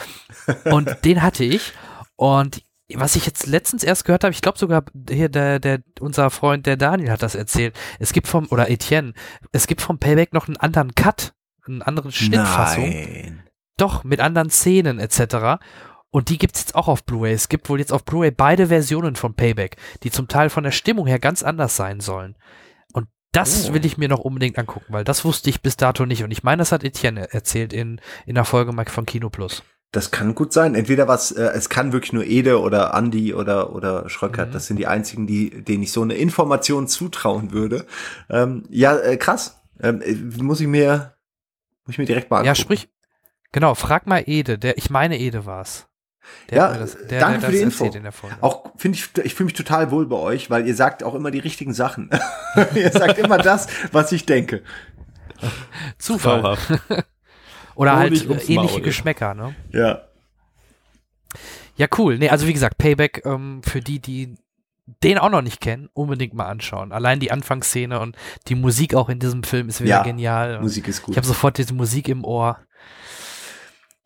Und 0.65 1.05
den 1.05 1.21
hatte 1.21 1.45
ich. 1.45 1.75
Und 2.17 2.63
was 2.97 3.17
ich 3.17 3.27
jetzt 3.27 3.47
letztens 3.47 3.85
erst 3.85 4.05
gehört 4.05 4.25
habe, 4.25 4.33
ich 4.33 4.43
glaube 4.43 4.59
sogar 4.59 4.85
hier 5.09 5.29
der, 5.29 5.59
der, 5.59 5.81
unser 6.01 6.31
Freund, 6.31 6.67
der 6.67 6.77
Daniel 6.77 7.11
hat 7.11 7.23
das 7.23 7.35
erzählt. 7.35 7.79
Es 7.99 8.13
gibt 8.13 8.27
vom, 8.27 8.47
oder 8.51 8.71
Etienne, 8.71 9.13
es 9.53 9.67
gibt 9.67 9.81
vom 9.81 9.99
Payback 9.99 10.33
noch 10.33 10.49
einen 10.49 10.57
anderen 10.57 10.95
Cut, 10.95 11.35
einen 11.67 11.83
anderen 11.83 12.13
Schnittfassung. 12.13 12.89
Nein. 12.89 13.43
Doch, 13.77 14.05
mit 14.05 14.21
anderen 14.21 14.51
Szenen 14.51 14.99
etc. 14.99 15.63
Und 16.11 16.29
die 16.29 16.39
gibt's 16.39 16.61
jetzt 16.61 16.75
auch 16.75 16.89
auf 16.89 17.05
Blu-ray. 17.05 17.33
Es 17.33 17.49
gibt 17.49 17.69
wohl 17.69 17.79
jetzt 17.79 17.93
auf 17.93 18.05
Blu-ray 18.05 18.31
beide 18.31 18.67
Versionen 18.67 19.17
von 19.17 19.35
Payback, 19.35 19.77
die 20.03 20.11
zum 20.11 20.29
Teil 20.29 20.51
von 20.51 20.65
der 20.65 20.73
Stimmung 20.73 21.07
her 21.07 21.19
ganz 21.19 21.43
anders 21.43 21.77
sein 21.77 22.01
sollen. 22.01 22.37
Und 22.93 23.09
das 23.33 23.71
oh. 23.71 23.75
will 23.75 23.87
ich 23.87 23.97
mir 23.97 24.09
noch 24.09 24.19
unbedingt 24.19 24.59
angucken, 24.59 24.93
weil 24.93 25.05
das 25.05 25.25
wusste 25.25 25.49
ich 25.51 25.63
bis 25.63 25.77
dato 25.77 26.05
nicht. 26.05 26.25
Und 26.25 26.33
ich 26.33 26.43
meine, 26.43 26.61
das 26.61 26.73
hat 26.73 26.85
Etienne 26.85 27.33
erzählt 27.33 27.73
in, 27.73 28.01
in 28.27 28.35
der 28.35 28.45
Folge 28.45 28.73
von 28.91 29.07
Kino 29.07 29.31
Plus. 29.31 29.63
Das 29.93 30.13
kann 30.13 30.37
gut 30.37 30.53
sein. 30.53 30.77
Entweder 30.77 31.09
was, 31.09 31.33
äh, 31.33 31.43
es 31.55 31.69
kann 31.69 31.93
wirklich 31.93 32.13
nur 32.13 32.25
Ede 32.25 32.61
oder 32.61 32.95
Andi 32.95 33.35
oder 33.35 33.75
oder 33.75 34.09
Schröckert. 34.09 34.51
Mhm. 34.51 34.53
Das 34.53 34.67
sind 34.67 34.77
die 34.77 34.87
einzigen, 34.87 35.27
die, 35.27 35.65
denen 35.65 35.83
ich 35.83 35.93
so 35.93 36.03
eine 36.03 36.15
Information 36.15 36.87
zutrauen 36.87 37.51
würde. 37.51 37.87
Ähm, 38.29 38.65
ja, 38.69 38.97
äh, 38.97 39.17
krass. 39.17 39.61
Ähm, 39.83 40.01
äh, 40.03 40.15
muss 40.43 40.61
ich 40.61 40.69
mir, 40.69 41.15
muss 41.87 41.95
ich 41.95 41.99
mir 41.99 42.05
direkt 42.05 42.31
mal 42.31 42.39
angucken. 42.39 42.47
Ja, 42.47 42.55
sprich. 42.55 42.89
Genau, 43.53 43.75
frag 43.75 44.07
mal 44.07 44.23
Ede. 44.27 44.59
Der, 44.59 44.79
ich 44.79 44.91
meine 44.91 45.19
Ede 45.19 45.45
war's. 45.45 45.89
Der 46.51 46.59
Ja, 46.59 46.79
das, 46.79 46.97
der, 47.09 47.21
danke 47.21 47.41
der 47.41 47.49
für 47.49 47.57
die 47.57 47.63
Info. 47.63 47.85
In 47.87 48.03
der 48.05 48.13
Folge. 48.13 48.37
Auch 48.41 48.71
finde 48.77 48.99
ich, 48.99 49.25
ich 49.25 49.35
fühle 49.35 49.47
mich 49.47 49.55
total 49.55 49.91
wohl 49.91 50.07
bei 50.07 50.17
euch, 50.17 50.51
weil 50.51 50.69
ihr 50.69 50.75
sagt 50.77 51.03
auch 51.03 51.15
immer 51.15 51.33
die 51.33 51.39
richtigen 51.41 51.75
Sachen. 51.75 52.11
ihr 52.75 52.93
sagt 52.93 53.19
immer 53.19 53.39
das, 53.39 53.67
was 53.91 54.13
ich 54.13 54.27
denke. 54.27 54.63
Zufall. 55.99 56.57
Oder 57.81 57.97
halt 57.97 58.11
Honig 58.11 58.27
äh, 58.27 58.29
ums 58.29 58.49
ähnliche 58.51 58.75
Maul. 58.75 58.83
Geschmäcker, 58.83 59.33
ne? 59.33 59.55
Ja. 59.73 60.03
Ja, 61.77 61.87
cool. 61.97 62.19
Nee, 62.19 62.29
also 62.29 62.47
wie 62.47 62.53
gesagt, 62.53 62.77
Payback, 62.77 63.23
ähm, 63.25 63.63
für 63.65 63.81
die, 63.81 64.01
die 64.01 64.35
den 65.03 65.17
auch 65.17 65.31
noch 65.31 65.41
nicht 65.41 65.63
kennen, 65.63 65.89
unbedingt 65.95 66.35
mal 66.35 66.45
anschauen. 66.45 66.93
Allein 66.93 67.21
die 67.21 67.31
Anfangsszene 67.31 67.99
und 68.01 68.17
die 68.49 68.55
Musik 68.55 68.95
auch 68.95 69.09
in 69.09 69.19
diesem 69.19 69.45
Film 69.45 69.71
ist 69.71 69.81
wieder 69.81 69.91
Ja, 69.91 70.03
genial. 70.03 70.61
Musik 70.61 70.89
ist 70.89 71.01
gut. 71.01 71.13
Ich 71.13 71.17
habe 71.17 71.27
sofort 71.27 71.57
diese 71.57 71.73
Musik 71.73 72.09
im 72.09 72.23
Ohr. 72.23 72.59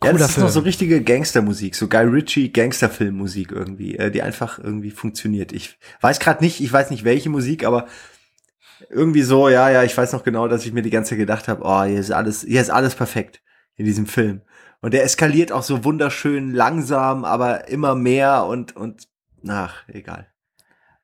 Ja, 0.05 0.11
Cooler 0.11 0.19
das 0.19 0.31
ist 0.31 0.39
noch 0.39 0.51
so 0.51 0.61
richtige 0.61 1.03
Gangstermusik, 1.03 1.75
so 1.75 1.89
Guy 1.89 2.05
Ritchie 2.05 2.53
Gangsterfilmmusik 2.53 3.51
irgendwie, 3.51 3.97
äh, 3.97 4.13
die 4.13 4.23
einfach 4.23 4.61
irgendwie 4.61 4.93
funktioniert. 4.93 5.51
Ich 5.51 5.79
weiß 6.01 6.21
gerade 6.21 6.45
nicht, 6.45 6.61
ich 6.61 6.73
weiß 6.73 6.91
nicht 6.91 7.03
welche 7.03 7.29
Musik, 7.29 7.65
aber 7.65 7.89
irgendwie 8.89 9.23
so, 9.23 9.49
ja, 9.49 9.69
ja, 9.71 9.83
ich 9.83 9.97
weiß 9.97 10.13
noch 10.13 10.23
genau, 10.23 10.47
dass 10.47 10.65
ich 10.65 10.73
mir 10.73 10.83
die 10.83 10.91
ganze 10.91 11.11
Zeit 11.11 11.19
gedacht 11.19 11.49
habe, 11.49 11.63
oh, 11.65 11.83
hier 11.83 11.99
ist 11.99 12.13
alles, 12.13 12.43
hier 12.43 12.61
ist 12.61 12.71
alles 12.71 12.95
perfekt 12.95 13.41
in 13.77 13.85
diesem 13.85 14.07
Film. 14.07 14.43
Und 14.81 14.95
der 14.95 15.05
eskaliert 15.05 15.53
auch 15.53 15.63
so 15.63 15.85
wunderschön 15.85 16.53
langsam, 16.53 17.25
aber 17.25 17.69
immer 17.69 17.95
mehr 17.95 18.45
und 18.45 18.77
und 18.77 19.09
ach, 19.49 19.89
egal. 19.89 20.34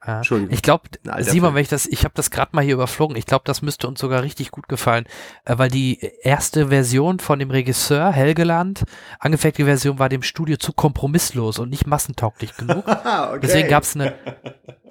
Ja. 0.07 0.19
Entschuldigung. 0.19 0.55
Ich 0.55 0.63
glaube, 0.63 0.85
Simon, 1.19 1.55
wenn 1.55 1.63
ich 1.63 1.69
das, 1.69 1.87
ich 1.87 2.05
habe 2.05 2.15
das 2.15 2.31
gerade 2.31 2.51
mal 2.55 2.65
hier 2.65 2.75
überflogen. 2.75 3.17
Ich 3.17 3.27
glaube, 3.27 3.43
das 3.45 3.61
müsste 3.61 3.87
uns 3.87 4.01
sogar 4.01 4.23
richtig 4.23 4.51
gut 4.51 4.67
gefallen, 4.69 5.05
äh, 5.45 5.59
weil 5.59 5.71
die 5.71 5.99
erste 6.23 6.69
Version 6.69 7.19
von 7.19 7.39
dem 7.39 7.51
Regisseur 7.51 8.11
Helgeland, 8.11 8.85
angefertigte 9.19 9.67
Version, 9.67 9.99
war 9.99 10.09
dem 10.09 10.23
Studio 10.23 10.57
zu 10.57 10.73
kompromisslos 10.73 11.59
und 11.59 11.69
nicht 11.71 11.87
massentauglich 11.87 12.57
genug. 12.57 12.85
Okay. 13.11 13.41
Deswegen 13.43 13.69
gab's 13.69 13.95
eine, 13.95 14.15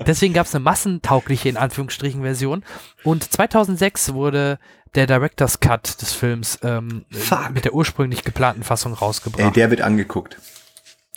deswegen 0.06 0.34
gab's 0.34 0.53
eine 0.53 0.64
massentaugliche 0.64 1.49
in 1.49 1.57
Anführungsstrichen 1.57 2.22
Version. 2.22 2.64
Und 3.03 3.23
2006 3.31 4.14
wurde 4.14 4.60
der 4.95 5.07
Director's 5.07 5.60
Cut 5.60 6.02
des 6.02 6.14
Films 6.14 6.60
ähm, 6.64 7.06
mit 7.53 7.65
der 7.65 7.73
ursprünglich 7.73 8.23
geplanten 8.23 8.64
Fassung 8.64 8.94
rausgebracht. 8.94 9.44
Ey, 9.44 9.52
der 9.52 9.69
wird 9.69 9.81
angeguckt. 9.81 10.38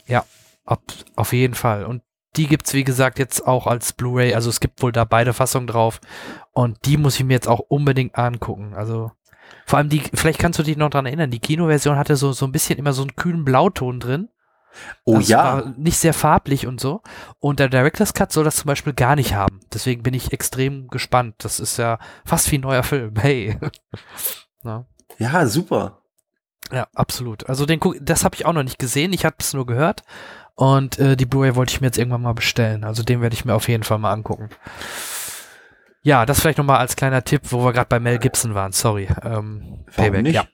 Ja, 0.05 0.25
ab, 0.65 0.81
auf 1.15 1.33
jeden 1.33 1.55
Fall. 1.55 1.85
Und 1.85 2.01
die 2.35 2.47
gibt's 2.47 2.73
wie 2.73 2.83
gesagt 2.83 3.19
jetzt 3.19 3.45
auch 3.45 3.67
als 3.67 3.93
Blu-ray. 3.93 4.33
Also 4.33 4.49
es 4.49 4.59
gibt 4.59 4.81
wohl 4.81 4.91
da 4.91 5.03
beide 5.05 5.33
Fassungen 5.33 5.67
drauf. 5.67 6.01
Und 6.51 6.85
die 6.85 6.97
muss 6.97 7.15
ich 7.15 7.23
mir 7.23 7.33
jetzt 7.33 7.47
auch 7.47 7.59
unbedingt 7.59 8.17
angucken. 8.17 8.73
Also 8.75 9.11
vor 9.65 9.79
allem 9.79 9.89
die, 9.89 10.01
vielleicht 10.13 10.39
kannst 10.39 10.59
du 10.59 10.63
dich 10.63 10.77
noch 10.77 10.89
dran 10.89 11.05
erinnern, 11.05 11.31
die 11.31 11.39
Kinoversion 11.39 11.97
hatte 11.97 12.15
so, 12.15 12.33
so 12.33 12.45
ein 12.45 12.51
bisschen 12.51 12.79
immer 12.79 12.93
so 12.93 13.03
einen 13.03 13.15
kühlen 13.15 13.45
Blauton 13.45 13.99
drin. 13.99 14.29
Oh 15.03 15.17
das 15.17 15.27
ja. 15.27 15.43
War 15.43 15.73
nicht 15.77 15.97
sehr 15.97 16.13
farblich 16.13 16.65
und 16.65 16.79
so. 16.79 17.01
Und 17.39 17.59
der 17.59 17.69
Director's 17.69 18.13
Cut 18.13 18.31
soll 18.31 18.43
das 18.43 18.55
zum 18.55 18.67
Beispiel 18.67 18.93
gar 18.93 19.15
nicht 19.15 19.35
haben. 19.35 19.59
Deswegen 19.71 20.03
bin 20.03 20.13
ich 20.13 20.33
extrem 20.33 20.87
gespannt. 20.87 21.35
Das 21.39 21.59
ist 21.59 21.77
ja 21.77 21.99
fast 22.25 22.51
wie 22.51 22.57
ein 22.57 22.61
neuer 22.61 22.83
Film. 22.83 23.13
Hey. 23.17 23.57
Na. 24.63 24.85
Ja, 25.19 25.45
super. 25.45 25.99
Ja, 26.71 26.87
absolut. 26.95 27.47
Also 27.49 27.65
den 27.65 27.79
das 28.01 28.23
habe 28.23 28.35
ich 28.35 28.45
auch 28.45 28.53
noch 28.53 28.63
nicht 28.63 28.79
gesehen. 28.79 29.13
Ich 29.13 29.25
habe 29.25 29.35
es 29.39 29.53
nur 29.53 29.65
gehört. 29.65 30.01
Und 30.55 30.99
äh, 30.99 31.15
die 31.17 31.25
Blu-ray 31.25 31.55
wollte 31.55 31.73
ich 31.73 31.81
mir 31.81 31.87
jetzt 31.87 31.97
irgendwann 31.97 32.21
mal 32.21 32.33
bestellen. 32.33 32.83
Also 32.83 33.03
den 33.03 33.21
werde 33.21 33.33
ich 33.33 33.43
mir 33.45 33.55
auf 33.55 33.67
jeden 33.67 33.83
Fall 33.83 33.97
mal 33.97 34.11
angucken. 34.13 34.49
Ja, 36.03 36.25
das 36.25 36.41
vielleicht 36.41 36.57
noch 36.57 36.65
mal 36.65 36.77
als 36.77 36.95
kleiner 36.95 37.23
Tipp, 37.23 37.41
wo 37.45 37.63
wir 37.63 37.73
gerade 37.73 37.87
bei 37.89 37.99
Mel 37.99 38.19
Gibson 38.19 38.53
waren. 38.53 38.71
Sorry. 38.71 39.07
Ähm, 39.23 39.85
Warum 39.95 40.21
nicht? 40.21 40.35
Ja. 40.35 40.45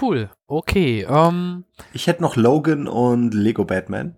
Cool. 0.00 0.30
Okay. 0.46 1.06
Ähm, 1.08 1.64
Ich 1.92 2.06
hätte 2.06 2.22
noch 2.22 2.36
Logan 2.36 2.86
und 2.88 3.32
Lego 3.32 3.64
Batman. 3.64 4.16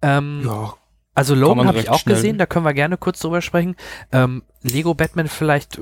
ähm, 0.00 0.42
Ja, 0.44 0.74
Also 1.14 1.34
Logan 1.34 1.66
habe 1.66 1.78
ich 1.78 1.90
auch 1.90 1.98
schnell. 1.98 2.14
gesehen, 2.14 2.38
da 2.38 2.46
können 2.46 2.64
wir 2.64 2.74
gerne 2.74 2.96
kurz 2.96 3.20
drüber 3.20 3.42
sprechen. 3.42 3.76
Ähm, 4.12 4.42
Lego 4.62 4.94
Batman 4.94 5.28
vielleicht, 5.28 5.80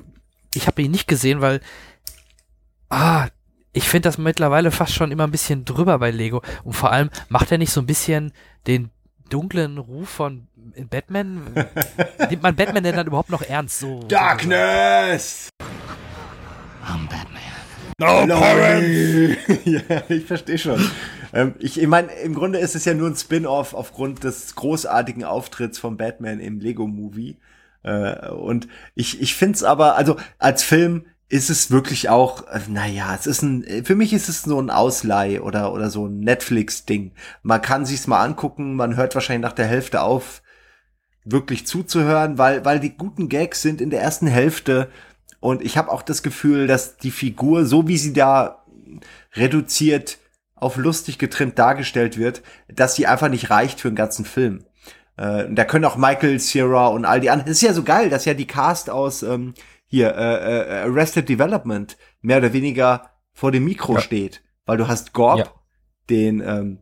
ich 0.55 0.67
habe 0.67 0.83
ihn 0.83 0.91
nicht 0.91 1.07
gesehen, 1.07 1.41
weil 1.41 1.61
ah, 2.89 3.29
ich 3.73 3.89
finde 3.89 4.09
das 4.09 4.19
mittlerweile 4.19 4.71
fast 4.71 4.95
schon 4.95 5.13
immer 5.13 5.25
ein 5.25 5.31
bisschen 5.31 5.65
drüber 5.65 5.99
bei 5.99 6.11
Lego. 6.11 6.43
Und 6.65 6.73
vor 6.73 6.93
allem 6.93 7.11
macht 7.29 7.53
er 7.53 7.59
nicht 7.59 7.73
so 7.73 7.81
ein 7.81 7.87
bisschen 7.87 8.33
den 8.67 8.91
dunklen 9.29 9.79
Ruf 9.79 10.09
von 10.09 10.49
Batman? 10.91 11.43
Nimmt 12.31 12.43
man 12.43 12.57
Batman 12.57 12.83
denn 12.83 12.97
dann 12.97 13.07
überhaupt 13.07 13.31
noch 13.31 13.43
ernst? 13.43 13.81
So, 13.81 14.03
Darkness! 14.09 15.49
No 17.99 18.25
ja, 19.65 20.03
ich 20.09 20.25
verstehe 20.25 20.57
schon. 20.57 20.91
Ähm, 21.35 21.55
ich 21.59 21.79
ich 21.79 21.87
meine, 21.87 22.11
im 22.13 22.35
Grunde 22.35 22.59
ist 22.59 22.75
es 22.75 22.87
ja 22.87 22.95
nur 22.95 23.09
ein 23.09 23.15
Spin-off 23.15 23.75
aufgrund 23.75 24.25
des 24.25 24.55
großartigen 24.55 25.23
Auftritts 25.23 25.79
von 25.79 25.99
Batman 25.99 26.41
im 26.41 26.61
Lego-Movie. 26.61 27.37
Äh, 27.83 28.31
und 28.31 28.69
ich, 28.95 29.21
ich 29.21 29.35
finde 29.35 29.57
es 29.57 29.63
aber, 29.63 29.97
also 29.97 30.17
als 30.39 30.63
Film 30.63 31.05
ist 31.31 31.49
es 31.49 31.71
wirklich 31.71 32.09
auch, 32.09 32.47
äh, 32.49 32.61
naja, 32.69 33.15
es 33.19 33.27
ist 33.27 33.43
ein, 33.43 33.85
für 33.85 33.95
mich 33.95 34.13
ist 34.13 34.29
es 34.29 34.43
so 34.43 34.61
ein 34.61 34.69
Ausleih 34.69 35.41
oder, 35.41 35.73
oder 35.73 35.89
so 35.89 36.07
ein 36.07 36.21
Netflix-Ding. 36.21 37.13
Man 37.43 37.63
kann 37.63 37.87
sich's 37.87 38.09
mal 38.09 38.23
angucken, 38.23 38.75
man 38.75 38.97
hört 38.97 39.15
wahrscheinlich 39.15 39.49
nach 39.49 39.55
der 39.55 39.67
Hälfte 39.67 40.03
auf, 40.03 40.43
wirklich 41.25 41.67
zuzuhören, 41.67 42.37
weil, 42.37 42.65
weil 42.65 42.81
die 42.81 42.97
guten 42.97 43.29
Gags 43.29 43.63
sind 43.63 43.81
in 43.81 43.91
der 43.91 44.03
ersten 44.03 44.27
Hälfte 44.27 44.91
und 45.39 45.63
ich 45.63 45.79
habe 45.79 45.93
auch 45.93 46.03
das 46.03 46.23
Gefühl, 46.25 46.67
dass 46.67 46.97
die 46.97 47.13
Figur, 47.13 47.65
so 47.65 47.87
wie 47.87 47.97
sie 47.97 48.13
da 48.13 48.65
reduziert 49.35 50.19
auf 50.57 50.77
lustig 50.77 51.19
getrimmt 51.19 51.59
dargestellt 51.59 52.19
wird, 52.19 52.43
dass 52.69 52.97
sie 52.97 53.07
einfach 53.07 53.29
nicht 53.29 53.51
reicht 53.51 53.81
für 53.81 53.89
einen 53.89 53.97
ganzen 53.97 54.25
Film. 54.25 54.65
Äh, 55.17 55.45
da 55.51 55.65
können 55.65 55.85
auch 55.85 55.97
Michael 55.97 56.41
Cera 56.41 56.89
und 56.89 57.05
all 57.05 57.21
die 57.21 57.31
anderen. 57.31 57.51
Es 57.51 57.59
ist 57.59 57.69
ja 57.69 57.73
so 57.73 57.85
geil, 57.85 58.11
dass 58.11 58.25
ja 58.25 58.35
die 58.35 58.47
Cast 58.47 58.91
aus 58.91 59.23
ähm, 59.23 59.55
hier 59.91 60.15
äh, 60.17 60.61
äh, 60.85 60.89
Arrested 60.89 61.29
Development 61.29 61.97
mehr 62.23 62.39
oder 62.39 62.53
weniger 62.53 63.11
vor 63.33 63.51
dem 63.53 63.65
Mikro 63.65 63.95
Ja. 63.95 64.01
steht, 64.01 64.43
weil 64.67 64.77
du 64.79 64.87
hast 64.89 65.13
Gorb, 65.13 65.39
Ja. 65.41 65.47
den 66.09 66.41
ähm, 66.41 66.79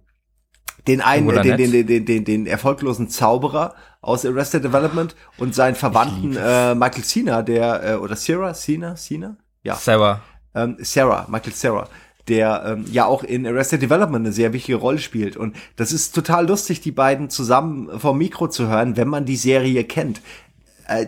den 0.87 1.01
einen, 1.03 1.29
den, 1.43 1.57
den, 1.59 1.71
den, 1.73 1.87
den, 1.87 2.05
den, 2.07 2.25
den 2.25 2.47
erfolglosen 2.47 3.09
Zauberer 3.11 3.75
aus 4.01 4.25
Arrested 4.25 4.65
Development 4.65 5.15
und 5.37 5.55
seinen 5.55 5.75
Verwandten 5.75 6.35
äh, 6.37 6.75
Michael 6.75 7.05
Cena, 7.05 7.43
der 7.43 7.83
äh, 7.85 7.95
oder 7.97 8.17
Sarah, 8.17 8.55
Cena, 8.55 8.95
Cena, 8.95 9.37
ja, 9.63 9.75
Sarah. 9.75 10.23
ähm, 10.55 10.77
Sarah, 10.81 11.27
Michael 11.29 11.53
Sarah, 11.53 11.89
der 12.29 12.63
ähm, 12.65 12.85
ja 12.91 13.05
auch 13.05 13.23
in 13.23 13.47
Arrested 13.47 13.83
Development 13.83 14.25
eine 14.25 14.33
sehr 14.33 14.53
wichtige 14.55 14.79
Rolle 14.79 14.99
spielt. 14.99 15.37
Und 15.37 15.57
das 15.77 15.93
ist 15.93 16.15
total 16.15 16.47
lustig, 16.49 16.81
die 16.81 16.93
beiden 16.93 17.29
zusammen 17.29 17.99
vom 18.01 18.17
Mikro 18.17 18.49
zu 18.49 18.69
hören, 18.69 18.97
wenn 18.97 19.09
man 19.09 19.27
die 19.27 19.37
Serie 19.37 19.85
kennt. 19.85 20.23
Äh, 20.89 21.07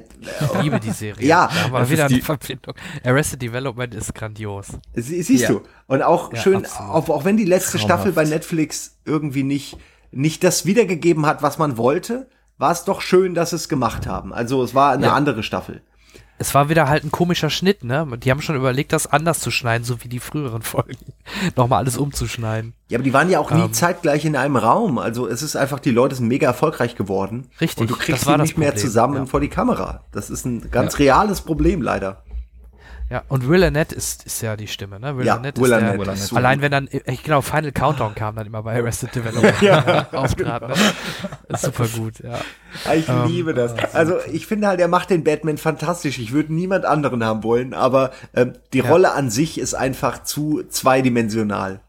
Ich 0.55 0.63
liebe 0.63 0.79
die 0.79 0.91
Serie. 0.91 1.27
Ja, 1.27 1.49
da 1.73 1.81
das 1.81 1.91
wieder 1.91 2.05
eine 2.07 2.15
die- 2.15 2.21
Verbindung. 2.21 2.75
Arrested 3.05 3.41
Development 3.43 3.95
ist 3.95 4.15
grandios. 4.15 4.67
Sie, 4.95 5.23
siehst 5.23 5.45
Ja. 5.45 5.49
du. 5.51 5.63
Und 5.87 6.03
auch 6.03 6.33
Ja, 6.33 6.39
schön, 6.41 6.67
auch, 6.67 7.09
auch 7.09 7.25
wenn 7.25 7.37
die 7.37 7.45
letzte 7.47 7.79
Traumhaft. 7.79 7.85
Staffel 8.03 8.13
bei 8.13 8.25
Netflix 8.25 8.99
irgendwie 9.07 9.43
nicht, 9.43 9.79
nicht 10.13 10.45
das 10.45 10.67
wiedergegeben 10.67 11.25
hat, 11.27 11.43
was 11.43 11.59
man 11.59 11.77
wollte, 11.79 12.29
war 12.59 12.73
es 12.73 12.85
doch 12.85 13.01
schön, 13.01 13.35
dass 13.35 13.51
sie 13.51 13.57
es 13.57 13.69
gemacht 13.71 14.07
haben. 14.07 14.35
Also 14.35 14.63
es 14.63 14.75
war 14.75 14.93
eine 14.93 15.07
Ja. 15.07 15.15
andere 15.15 15.43
Staffel. 15.43 15.83
Es 16.43 16.55
war 16.55 16.71
wieder 16.71 16.89
halt 16.89 17.05
ein 17.05 17.11
komischer 17.11 17.51
Schnitt, 17.51 17.85
ne? 17.85 18.09
Die 18.17 18.31
haben 18.31 18.41
schon 18.41 18.57
überlegt, 18.57 18.95
das 18.95 19.07
anders 19.07 19.41
zu 19.41 19.51
schneiden, 19.51 19.85
so 19.85 20.03
wie 20.03 20.09
die 20.09 20.21
früheren 20.21 20.63
Folgen. 20.73 20.97
Nochmal 21.55 21.81
alles 21.81 21.99
umzuschneiden. 21.99 22.73
Ja, 22.89 22.97
aber 22.97 23.05
die 23.05 23.13
waren 23.13 23.29
ja 23.29 23.39
auch 23.41 23.51
nie 23.51 23.61
Ähm. 23.61 23.73
zeitgleich 23.75 24.25
in 24.25 24.35
einem 24.37 24.57
Raum. 24.57 24.97
Also 24.97 25.29
es 25.29 25.43
ist 25.43 25.55
einfach, 25.55 25.81
die 25.81 25.91
Leute 25.91 26.15
sind 26.15 26.29
mega 26.29 26.47
erfolgreich 26.47 26.97
geworden. 26.97 27.49
Richtig, 27.61 27.83
Und 27.83 27.91
du 27.91 27.97
kriegst 27.97 28.25
sie 28.25 28.39
nicht 28.39 28.57
mehr 28.57 28.71
Problem, 28.71 28.87
zusammen 28.87 29.15
ja. 29.17 29.27
vor 29.27 29.41
die 29.41 29.49
Kamera. 29.49 30.01
Das 30.13 30.31
ist 30.31 30.47
ein 30.47 30.71
ganz 30.71 30.99
reales 30.99 31.43
Problem 31.43 31.83
leider. 31.83 32.23
Ja, 33.11 33.25
und 33.27 33.49
Will 33.49 33.65
Arnett 33.65 33.93
ist, 33.93 34.25
ist 34.25 34.41
ja 34.41 34.57
die 34.57 34.69
Stimme, 34.69 35.01
ne? 35.01 35.17
Will 35.17 35.27
Ja, 35.27 35.35
Arnett 35.35 35.59
Will 35.59 35.67
ist 35.67 35.73
Arnett 35.73 36.07
der, 36.07 36.15
ist 36.15 36.29
super. 36.29 36.39
Allein 36.39 36.61
wenn 36.61 36.71
dann, 36.71 36.89
ich 37.07 37.25
glaube, 37.25 37.43
Final 37.43 37.73
Countdown 37.73 38.15
kam 38.15 38.37
dann 38.37 38.47
immer 38.47 38.63
bei 38.63 38.79
Arrested 38.79 39.13
Development 39.13 39.61
ja, 39.63 40.07
auftrat, 40.13 40.69
ne? 40.69 40.75
Ist 41.49 41.63
super 41.63 41.89
gut, 41.89 42.21
ja. 42.21 42.39
Ich 42.95 43.09
liebe 43.27 43.53
das. 43.53 43.75
Also 43.95 44.19
ich 44.31 44.47
finde 44.47 44.69
halt, 44.69 44.79
er 44.79 44.87
macht 44.87 45.11
den 45.11 45.25
Batman 45.25 45.59
fantastisch. 45.59 46.21
Ich 46.21 46.31
würde 46.31 46.55
niemand 46.55 46.85
anderen 46.85 47.25
haben 47.25 47.43
wollen, 47.43 47.75
aber 47.75 48.13
ähm, 48.33 48.53
die 48.73 48.81
Rolle 48.81 49.11
an 49.13 49.29
sich 49.29 49.59
ist 49.59 49.75
einfach 49.75 50.23
zu 50.23 50.63
zweidimensional. 50.69 51.81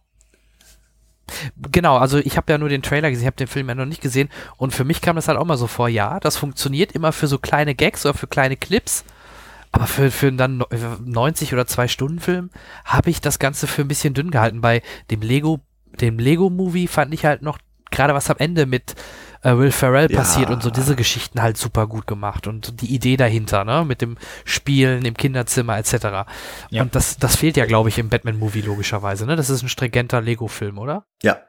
Genau, 1.71 1.97
also 1.97 2.17
ich 2.17 2.35
habe 2.35 2.51
ja 2.51 2.57
nur 2.57 2.69
den 2.69 2.81
Trailer 2.81 3.11
gesehen, 3.11 3.23
ich 3.23 3.27
habe 3.27 3.37
den 3.37 3.47
Film 3.47 3.69
ja 3.69 3.75
noch 3.75 3.85
nicht 3.85 4.01
gesehen 4.01 4.29
und 4.57 4.73
für 4.73 4.83
mich 4.83 5.01
kam 5.01 5.15
das 5.15 5.27
halt 5.27 5.37
auch 5.37 5.45
mal 5.45 5.55
so 5.55 5.67
vor, 5.67 5.87
ja, 5.87 6.19
das 6.19 6.35
funktioniert 6.35 6.91
immer 6.93 7.11
für 7.11 7.27
so 7.27 7.37
kleine 7.37 7.75
Gags 7.75 8.05
oder 8.05 8.15
für 8.15 8.27
kleine 8.27 8.57
Clips, 8.57 9.05
aber 9.71 9.87
für, 9.87 10.11
für 10.11 10.31
dann 10.31 10.57
no- 10.57 10.67
90 11.03 11.53
oder 11.53 11.65
2 11.65 11.87
Stunden 11.87 12.19
Film 12.19 12.49
habe 12.85 13.09
ich 13.09 13.21
das 13.21 13.39
Ganze 13.39 13.67
für 13.67 13.81
ein 13.83 13.87
bisschen 13.87 14.13
dünn 14.13 14.31
gehalten. 14.31 14.61
Bei 14.61 14.81
dem 15.09 15.21
Lego, 15.21 15.59
dem 15.99 16.19
Lego 16.19 16.49
Movie 16.49 16.87
fand 16.87 17.13
ich 17.13 17.25
halt 17.25 17.41
noch 17.41 17.57
gerade 17.89 18.13
was 18.13 18.29
am 18.29 18.37
Ende 18.37 18.65
mit 18.65 18.95
äh, 19.43 19.57
Will 19.57 19.71
Ferrell 19.71 20.09
Ja. 20.11 20.19
passiert 20.19 20.49
und 20.49 20.63
so 20.63 20.69
diese 20.69 20.95
Geschichten 20.95 21.41
halt 21.41 21.57
super 21.57 21.87
gut 21.87 22.07
gemacht 22.07 22.47
und 22.47 22.81
die 22.81 22.93
Idee 22.93 23.17
dahinter, 23.17 23.65
ne, 23.65 23.83
mit 23.85 24.01
dem 24.01 24.17
Spielen 24.45 25.03
im 25.03 25.13
Kinderzimmer 25.15 25.77
etc. 25.77 25.93
Ja. 26.69 26.83
Und 26.83 26.95
das, 26.95 27.17
das 27.17 27.35
fehlt 27.35 27.57
ja, 27.57 27.65
glaube 27.65 27.89
ich, 27.89 27.97
im 27.97 28.07
Batman 28.09 28.39
Movie 28.39 28.61
logischerweise, 28.61 29.25
ne? 29.25 29.35
Das 29.35 29.49
ist 29.49 29.61
ein 29.63 29.67
stringenter 29.69 30.21
Lego 30.21 30.47
Film, 30.47 30.77
oder? 30.77 31.05
Ja, 31.21 31.39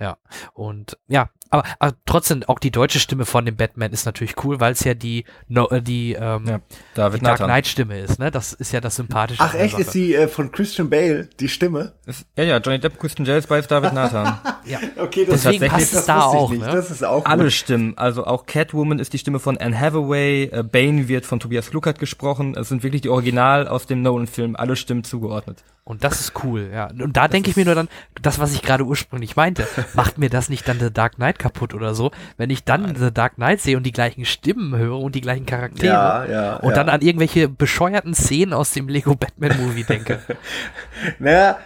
Ja, 0.00 0.16
und 0.54 0.98
ja, 1.08 1.28
aber, 1.50 1.64
aber 1.78 1.96
trotzdem 2.06 2.42
auch 2.46 2.58
die 2.58 2.70
deutsche 2.70 3.00
Stimme 3.00 3.26
von 3.26 3.44
dem 3.44 3.56
Batman 3.56 3.92
ist 3.92 4.06
natürlich 4.06 4.42
cool, 4.44 4.60
weil 4.60 4.72
es 4.72 4.84
ja 4.84 4.94
die 4.94 5.24
no, 5.48 5.68
äh, 5.68 5.82
die, 5.82 6.12
ähm, 6.12 6.46
Ja, 6.46 6.58
die 6.58 6.74
David 6.94 7.22
Dark 7.22 7.40
Nathan. 7.40 7.46
Knight 7.48 7.66
Stimme 7.66 7.98
ist, 7.98 8.18
ne? 8.18 8.30
Das 8.30 8.52
ist 8.52 8.72
ja 8.72 8.80
das 8.80 8.96
Sympathische. 8.96 9.42
Ach 9.42 9.54
echt, 9.54 9.78
ist 9.78 9.94
die 9.94 10.14
äh, 10.14 10.28
von 10.28 10.52
Christian 10.52 10.88
Bale 10.88 11.28
die 11.38 11.48
Stimme? 11.48 11.92
Ist, 12.06 12.24
ja, 12.36 12.44
ja, 12.44 12.58
Johnny 12.58 12.78
Depp, 12.78 12.98
Christian 12.98 13.26
Jales 13.26 13.46
bei 13.46 13.60
David 13.60 13.92
Nathan. 13.92 14.38
Okay, 14.96 15.26
Deswegen 15.28 15.66
passt 15.66 15.92
es 15.94 16.06
da 16.06 16.20
auch, 16.22 16.52
ne? 16.52 16.58
Das 16.58 16.90
ist 16.90 17.04
auch 17.04 17.24
Alle 17.24 17.44
gut. 17.44 17.52
Stimmen, 17.52 17.94
also 17.96 18.24
auch 18.24 18.46
Catwoman 18.46 19.00
ist 19.00 19.12
die 19.12 19.18
Stimme 19.18 19.40
von 19.40 19.58
Anne 19.58 19.78
Hathaway, 19.78 20.44
äh, 20.44 20.62
Bane 20.62 21.08
wird 21.08 21.26
von 21.26 21.40
Tobias 21.40 21.72
Luckert 21.72 21.98
gesprochen, 21.98 22.54
es 22.56 22.68
sind 22.68 22.84
wirklich 22.84 23.02
die 23.02 23.08
Original 23.08 23.66
aus 23.66 23.86
dem 23.86 24.02
Nolan-Film, 24.02 24.54
alle 24.54 24.76
Stimmen 24.76 25.02
zugeordnet. 25.02 25.64
Und 25.82 26.04
das 26.04 26.20
ist 26.20 26.44
cool, 26.44 26.70
ja. 26.72 26.88
Und 26.88 27.16
da 27.16 27.26
denke 27.26 27.50
ich 27.50 27.56
mir 27.56 27.64
nur 27.64 27.74
dann, 27.74 27.88
das, 28.22 28.38
was 28.38 28.54
ich 28.54 28.62
gerade 28.62 28.84
ursprünglich 28.84 29.34
meinte, 29.34 29.66
macht 29.94 30.18
mir 30.18 30.30
das 30.30 30.48
nicht 30.48 30.68
dann 30.68 30.78
The 30.78 30.92
Dark 30.92 31.16
Knight 31.16 31.39
kaputt 31.40 31.74
oder 31.74 31.94
so, 31.94 32.12
wenn 32.36 32.50
ich 32.50 32.62
dann 32.62 32.94
The 32.94 33.12
Dark 33.12 33.34
Knight 33.34 33.60
sehe 33.60 33.76
und 33.76 33.82
die 33.84 33.90
gleichen 33.92 34.24
Stimmen 34.24 34.76
höre 34.76 35.00
und 35.00 35.16
die 35.16 35.20
gleichen 35.20 35.46
Charaktere 35.46 35.92
Ja, 35.92 36.24
ja, 36.26 36.56
und 36.58 36.70
ja. 36.70 36.74
dann 36.76 36.88
an 36.88 37.00
irgendwelche 37.00 37.48
bescheuerten 37.48 38.14
Szenen 38.14 38.52
aus 38.52 38.70
dem 38.72 38.88
Lego 38.88 39.16
Batman 39.16 39.56
Movie 39.56 39.84
denke. 39.84 40.20
Naja, 41.18 41.58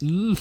Mm, 0.00 0.34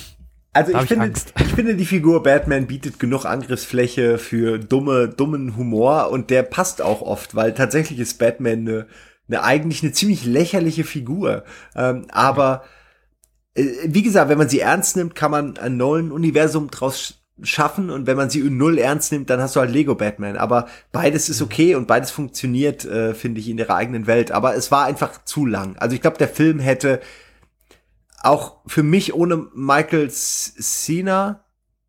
also 0.53 0.73
ich 0.73 0.81
ich 0.81 0.87
finde, 0.87 1.05
Angst. 1.05 1.33
ich 1.39 1.53
finde, 1.53 1.75
die 1.75 1.85
Figur 1.85 2.23
Batman 2.23 2.67
bietet 2.67 2.99
genug 2.99 3.25
Angriffsfläche 3.25 4.17
für 4.17 4.57
dumme, 4.59 5.07
dummen 5.07 5.55
Humor 5.55 6.09
und 6.11 6.29
der 6.29 6.43
passt 6.43 6.81
auch 6.81 7.01
oft, 7.01 7.35
weil 7.35 7.53
tatsächlich 7.53 7.99
ist 7.99 8.17
Batman 8.19 8.59
eine, 8.67 8.87
eine 9.29 9.43
eigentlich 9.43 9.83
eine 9.83 9.91
ziemlich 9.93 10.25
lächerliche 10.25 10.83
Figur. 10.83 11.43
Ähm, 11.75 12.07
aber 12.11 12.63
äh, 13.55 13.65
wie 13.85 14.01
gesagt, 14.03 14.29
wenn 14.29 14.37
man 14.37 14.49
sie 14.49 14.59
ernst 14.61 14.95
nimmt, 14.97 15.15
kann 15.15 15.31
man 15.31 15.57
ein 15.57 15.77
Nolan-Universum 15.77 16.71
draus 16.71 16.97
sch- 16.99 17.13
schaffen 17.43 17.89
und 17.89 18.07
wenn 18.07 18.17
man 18.17 18.29
sie 18.29 18.41
null 18.41 18.77
ernst 18.77 19.11
nimmt, 19.11 19.29
dann 19.29 19.41
hast 19.41 19.55
du 19.55 19.59
halt 19.59 19.71
Lego 19.71 19.95
Batman. 19.95 20.37
Aber 20.37 20.67
beides 20.91 21.29
ist 21.29 21.41
okay 21.41 21.75
und 21.75 21.87
beides 21.87 22.11
funktioniert, 22.11 22.85
äh, 22.85 23.13
finde 23.13 23.39
ich, 23.39 23.49
in 23.49 23.57
ihrer 23.57 23.75
eigenen 23.75 24.07
Welt. 24.07 24.31
Aber 24.31 24.55
es 24.55 24.71
war 24.71 24.85
einfach 24.85 25.23
zu 25.23 25.45
lang. 25.45 25.75
Also 25.77 25.95
ich 25.95 26.01
glaube, 26.01 26.17
der 26.17 26.27
Film 26.27 26.59
hätte 26.59 27.01
auch 28.23 28.57
für 28.67 28.83
mich 28.83 29.13
ohne 29.13 29.47
Michael 29.53 30.09
Cena, 30.09 31.43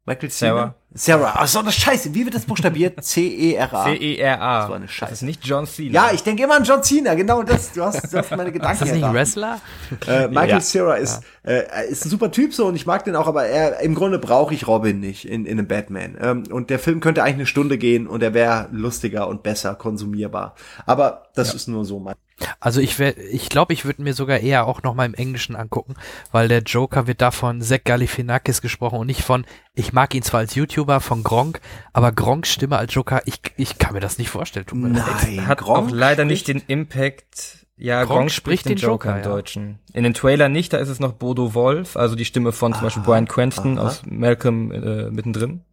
Michael 0.04 0.30
Cena? 0.30 0.54
Sarah. 0.54 0.74
Sarah. 0.94 1.32
Ach 1.36 1.48
so, 1.48 1.62
das 1.62 1.74
Scheiße. 1.74 2.14
Wie 2.14 2.24
wird 2.24 2.34
das 2.34 2.44
buchstabiert? 2.44 3.02
C-E-R-A. 3.04 3.84
C-E-R-A. 3.84 4.66
So 4.66 4.72
eine 4.74 4.88
Scheiße. 4.88 5.10
Das 5.10 5.18
ist 5.20 5.22
nicht 5.22 5.44
John 5.44 5.66
Cena. 5.66 5.92
Ja, 5.92 6.10
ich 6.12 6.22
denke 6.22 6.42
immer 6.42 6.56
an 6.56 6.64
John 6.64 6.82
Cena. 6.82 7.14
Genau 7.14 7.42
das. 7.42 7.72
Du 7.72 7.82
hast, 7.82 8.12
du 8.12 8.18
hast 8.18 8.30
meine 8.32 8.52
Gedanken 8.52 8.74
ist 8.74 8.80
das 8.82 8.92
nicht 8.92 9.04
ein. 9.04 9.14
Wrestler? 9.14 9.60
Äh, 10.06 10.28
Michael 10.28 10.48
Ja. 10.48 10.60
Cera 10.60 10.94
ist, 10.96 11.22
äh, 11.42 11.64
er 11.64 11.84
ist 11.84 12.04
ein 12.04 12.10
super 12.10 12.30
Typ 12.30 12.52
so 12.54 12.66
und 12.66 12.76
ich 12.76 12.86
mag 12.86 13.04
den 13.04 13.16
auch, 13.16 13.26
aber 13.26 13.46
er, 13.46 13.80
im 13.80 13.94
Grunde 13.94 14.18
brauche 14.18 14.54
ich 14.54 14.66
Robin 14.66 15.00
nicht 15.00 15.24
in, 15.24 15.46
in 15.46 15.58
einem 15.58 15.66
Batman. 15.68 16.16
Ähm, 16.20 16.44
und 16.50 16.70
der 16.70 16.78
Film 16.78 17.00
könnte 17.00 17.22
eigentlich 17.22 17.34
eine 17.34 17.46
Stunde 17.46 17.78
gehen 17.78 18.06
und 18.06 18.22
er 18.22 18.34
wäre 18.34 18.68
lustiger 18.72 19.28
und 19.28 19.42
besser 19.42 19.74
konsumierbar. 19.74 20.54
Aber 20.86 21.24
das 21.34 21.54
ist 21.54 21.68
nur 21.68 21.84
so 21.84 21.98
mein. 21.98 22.14
Also 22.60 22.80
ich 22.80 22.98
wär, 22.98 23.16
ich 23.18 23.48
glaube, 23.48 23.72
ich 23.72 23.84
würde 23.84 24.02
mir 24.02 24.14
sogar 24.14 24.38
eher 24.38 24.66
auch 24.66 24.82
noch 24.82 24.94
mal 24.94 25.06
im 25.06 25.14
Englischen 25.14 25.56
angucken, 25.56 25.94
weil 26.30 26.48
der 26.48 26.62
Joker 26.62 27.06
wird 27.06 27.20
da 27.20 27.30
von 27.30 27.60
Zach 27.60 27.84
Galifianakis 27.84 28.60
gesprochen 28.62 28.98
und 28.98 29.06
nicht 29.06 29.22
von, 29.22 29.44
ich 29.74 29.92
mag 29.92 30.14
ihn 30.14 30.22
zwar 30.22 30.40
als 30.40 30.54
YouTuber, 30.54 31.00
von 31.00 31.22
Gronk, 31.22 31.60
aber 31.92 32.12
Gronks 32.12 32.52
Stimme 32.52 32.78
als 32.78 32.94
Joker, 32.94 33.22
ich, 33.26 33.40
ich 33.56 33.78
kann 33.78 33.94
mir 33.94 34.00
das 34.00 34.18
nicht 34.18 34.30
vorstellen. 34.30 34.66
Tut 34.66 34.78
mir 34.78 34.88
leid. 34.88 35.46
Hat 35.46 35.58
Gronk 35.58 35.88
auch 35.88 35.94
leider 35.94 36.24
nicht 36.24 36.48
den 36.48 36.62
Impact. 36.66 37.66
Ja, 37.76 38.04
Gronk 38.04 38.18
Gronk, 38.18 38.30
spricht 38.30 38.60
spricht 38.60 38.68
den 38.68 38.76
den 38.76 38.82
Joker, 38.82 39.08
Joker, 39.08 39.18
im 39.18 39.24
ja. 39.24 39.30
Deutschen. 39.30 39.78
In 39.92 40.04
den 40.04 40.14
Trailer 40.14 40.48
nicht, 40.48 40.72
da 40.72 40.78
ist 40.78 40.88
es 40.88 41.00
noch 41.00 41.14
Bodo 41.14 41.54
Wolf, 41.54 41.96
also 41.96 42.14
die 42.14 42.24
Stimme 42.24 42.52
von 42.52 42.72
zum 42.74 42.82
Beispiel 42.82 43.02
Brian 43.02 43.26
Cranston 43.26 43.78
aha. 43.78 43.86
aus 43.86 44.02
Malcolm 44.04 44.70
äh, 44.70 45.10
mittendrin. 45.10 45.64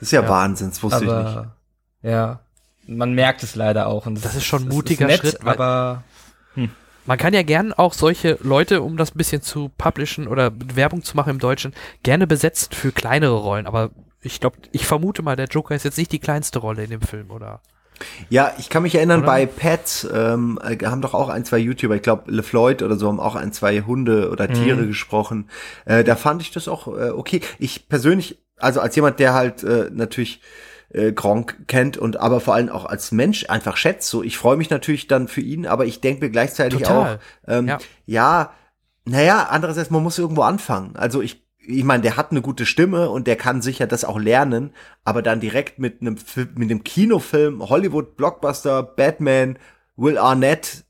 Das 0.00 0.08
ist 0.08 0.12
ja, 0.12 0.28
Wahnsinn, 0.28 0.70
das 0.70 0.82
wusste 0.82 1.04
ich 1.04 1.10
nicht. 1.10 1.12
Aber 1.12 1.56
ja, 2.02 2.40
man 2.86 3.14
merkt 3.14 3.42
es 3.42 3.54
leider 3.54 3.86
auch. 3.86 4.06
Und 4.06 4.22
Das 4.22 4.34
ist 4.34 4.44
schon 4.44 4.64
ein 4.64 4.68
mutiger 4.68 5.06
nett, 5.06 5.20
Schritt, 5.20 5.38
weil- 5.42 6.02
aber 6.56 6.68
Man 7.06 7.18
kann 7.18 7.34
ja 7.34 7.42
gern 7.42 7.72
auch 7.72 7.92
solche 7.92 8.38
Leute, 8.42 8.82
um 8.82 8.96
das 8.96 9.14
ein 9.14 9.18
bisschen 9.18 9.42
zu 9.42 9.70
publishen 9.76 10.26
oder 10.26 10.52
Werbung 10.74 11.02
zu 11.02 11.16
machen 11.16 11.30
im 11.30 11.38
Deutschen, 11.38 11.74
gerne 12.02 12.26
besetzen 12.26 12.72
für 12.72 12.92
kleinere 12.92 13.36
Rollen, 13.36 13.66
aber 13.66 13.90
ich 14.22 14.40
glaube, 14.40 14.56
ich 14.72 14.86
vermute 14.86 15.22
mal, 15.22 15.36
der 15.36 15.48
Joker 15.48 15.74
ist 15.74 15.84
jetzt 15.84 15.98
nicht 15.98 16.12
die 16.12 16.18
kleinste 16.18 16.58
Rolle 16.58 16.84
in 16.84 16.90
dem 16.90 17.02
Film, 17.02 17.30
oder? 17.30 17.60
Ja, 18.28 18.52
ich 18.58 18.70
kann 18.70 18.82
mich 18.82 18.94
erinnern, 18.94 19.20
Oder? 19.20 19.26
bei 19.26 19.46
Pets 19.46 20.08
ähm, 20.12 20.58
äh, 20.62 20.76
haben 20.84 21.00
doch 21.00 21.14
auch 21.14 21.28
ein, 21.28 21.44
zwei 21.44 21.58
YouTuber, 21.58 21.94
ich 21.94 22.02
glaube 22.02 22.30
LeFloid 22.30 22.82
oder 22.82 22.96
so, 22.96 23.08
haben 23.08 23.20
auch 23.20 23.36
ein, 23.36 23.52
zwei 23.52 23.82
Hunde 23.82 24.30
oder 24.30 24.48
Tiere 24.48 24.86
gesprochen. 24.86 25.48
Äh, 25.84 26.02
da 26.04 26.16
fand 26.16 26.42
ich 26.42 26.50
das 26.50 26.68
auch 26.68 26.88
äh, 26.88 27.10
okay. 27.10 27.40
Ich 27.58 27.88
persönlich, 27.88 28.38
also 28.56 28.80
als 28.80 28.96
jemand, 28.96 29.20
der 29.20 29.34
halt 29.34 29.62
äh, 29.62 29.90
natürlich 29.92 30.40
äh, 30.90 31.12
Gronk 31.12 31.66
kennt 31.66 31.96
und 31.96 32.18
aber 32.18 32.40
vor 32.40 32.54
allem 32.54 32.68
auch 32.68 32.84
als 32.84 33.12
Mensch 33.12 33.48
einfach 33.48 33.76
schätzt, 33.76 34.08
so 34.08 34.22
ich 34.22 34.38
freue 34.38 34.56
mich 34.56 34.70
natürlich 34.70 35.06
dann 35.06 35.28
für 35.28 35.40
ihn, 35.40 35.66
aber 35.66 35.86
ich 35.86 36.00
denke 36.00 36.24
mir 36.24 36.30
gleichzeitig 36.30 36.80
Total. 36.80 37.16
auch, 37.16 37.18
ähm, 37.48 37.68
Ja. 37.68 37.78
ja, 38.06 38.52
naja, 39.04 39.48
andererseits, 39.50 39.90
man 39.90 40.02
muss 40.02 40.18
irgendwo 40.18 40.42
anfangen. 40.42 40.96
Also 40.96 41.20
ich, 41.20 41.44
ich 41.58 41.84
meine, 41.84 42.02
der 42.02 42.16
hat 42.16 42.30
eine 42.30 42.42
gute 42.42 42.66
Stimme 42.66 43.10
und 43.10 43.26
der 43.26 43.36
kann 43.36 43.62
sicher 43.62 43.86
das 43.86 44.04
auch 44.04 44.18
lernen, 44.18 44.72
aber 45.04 45.22
dann 45.22 45.40
direkt 45.40 45.78
mit 45.78 46.00
einem 46.00 46.16
mit 46.54 46.70
einem 46.70 46.84
Kinofilm, 46.84 47.68
Hollywood, 47.68 48.16
Blockbuster, 48.16 48.82
Batman, 48.82 49.58
Will 49.96 50.18
Arnett 50.18 50.84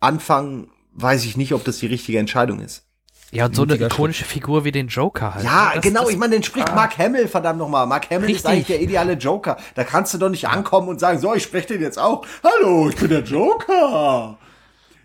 anfangen, 0.00 0.70
weiß 0.92 1.24
ich 1.24 1.36
nicht, 1.36 1.52
ob 1.52 1.64
das 1.64 1.78
die 1.78 1.86
richtige 1.86 2.18
Entscheidung 2.18 2.60
ist. 2.60 2.89
Ja, 3.32 3.46
und 3.46 3.54
so 3.54 3.62
eine 3.62 3.76
ikonische 3.76 4.24
Figur 4.24 4.64
wie 4.64 4.72
den 4.72 4.88
Joker 4.88 5.34
halt. 5.34 5.44
Ja, 5.44 5.66
ne? 5.66 5.70
Das- 5.76 5.82
genau, 5.84 6.02
das- 6.02 6.10
ich 6.10 6.16
meine, 6.16 6.32
den 6.34 6.42
spricht 6.42 6.74
Mark 6.74 6.98
Hamill, 6.98 7.28
verdammt 7.28 7.58
nochmal. 7.60 7.86
Mark 7.86 8.10
Hamill 8.10 8.28
ist 8.30 8.36
Richtig. 8.38 8.50
eigentlich 8.50 8.66
der 8.66 8.80
ideale 8.82 9.12
Joker. 9.12 9.56
Da 9.76 9.84
kannst 9.84 10.12
du 10.14 10.18
doch 10.18 10.28
nicht 10.30 10.48
ankommen 10.48 10.88
und 10.88 10.98
sagen, 10.98 11.18
so, 11.20 11.34
ich 11.34 11.42
spreche 11.44 11.68
den 11.68 11.82
jetzt 11.82 11.98
auch. 11.98 12.26
Hallo, 12.42 12.88
ich 12.88 12.96
bin 12.96 13.08
der 13.08 13.22
Joker. 13.22 14.36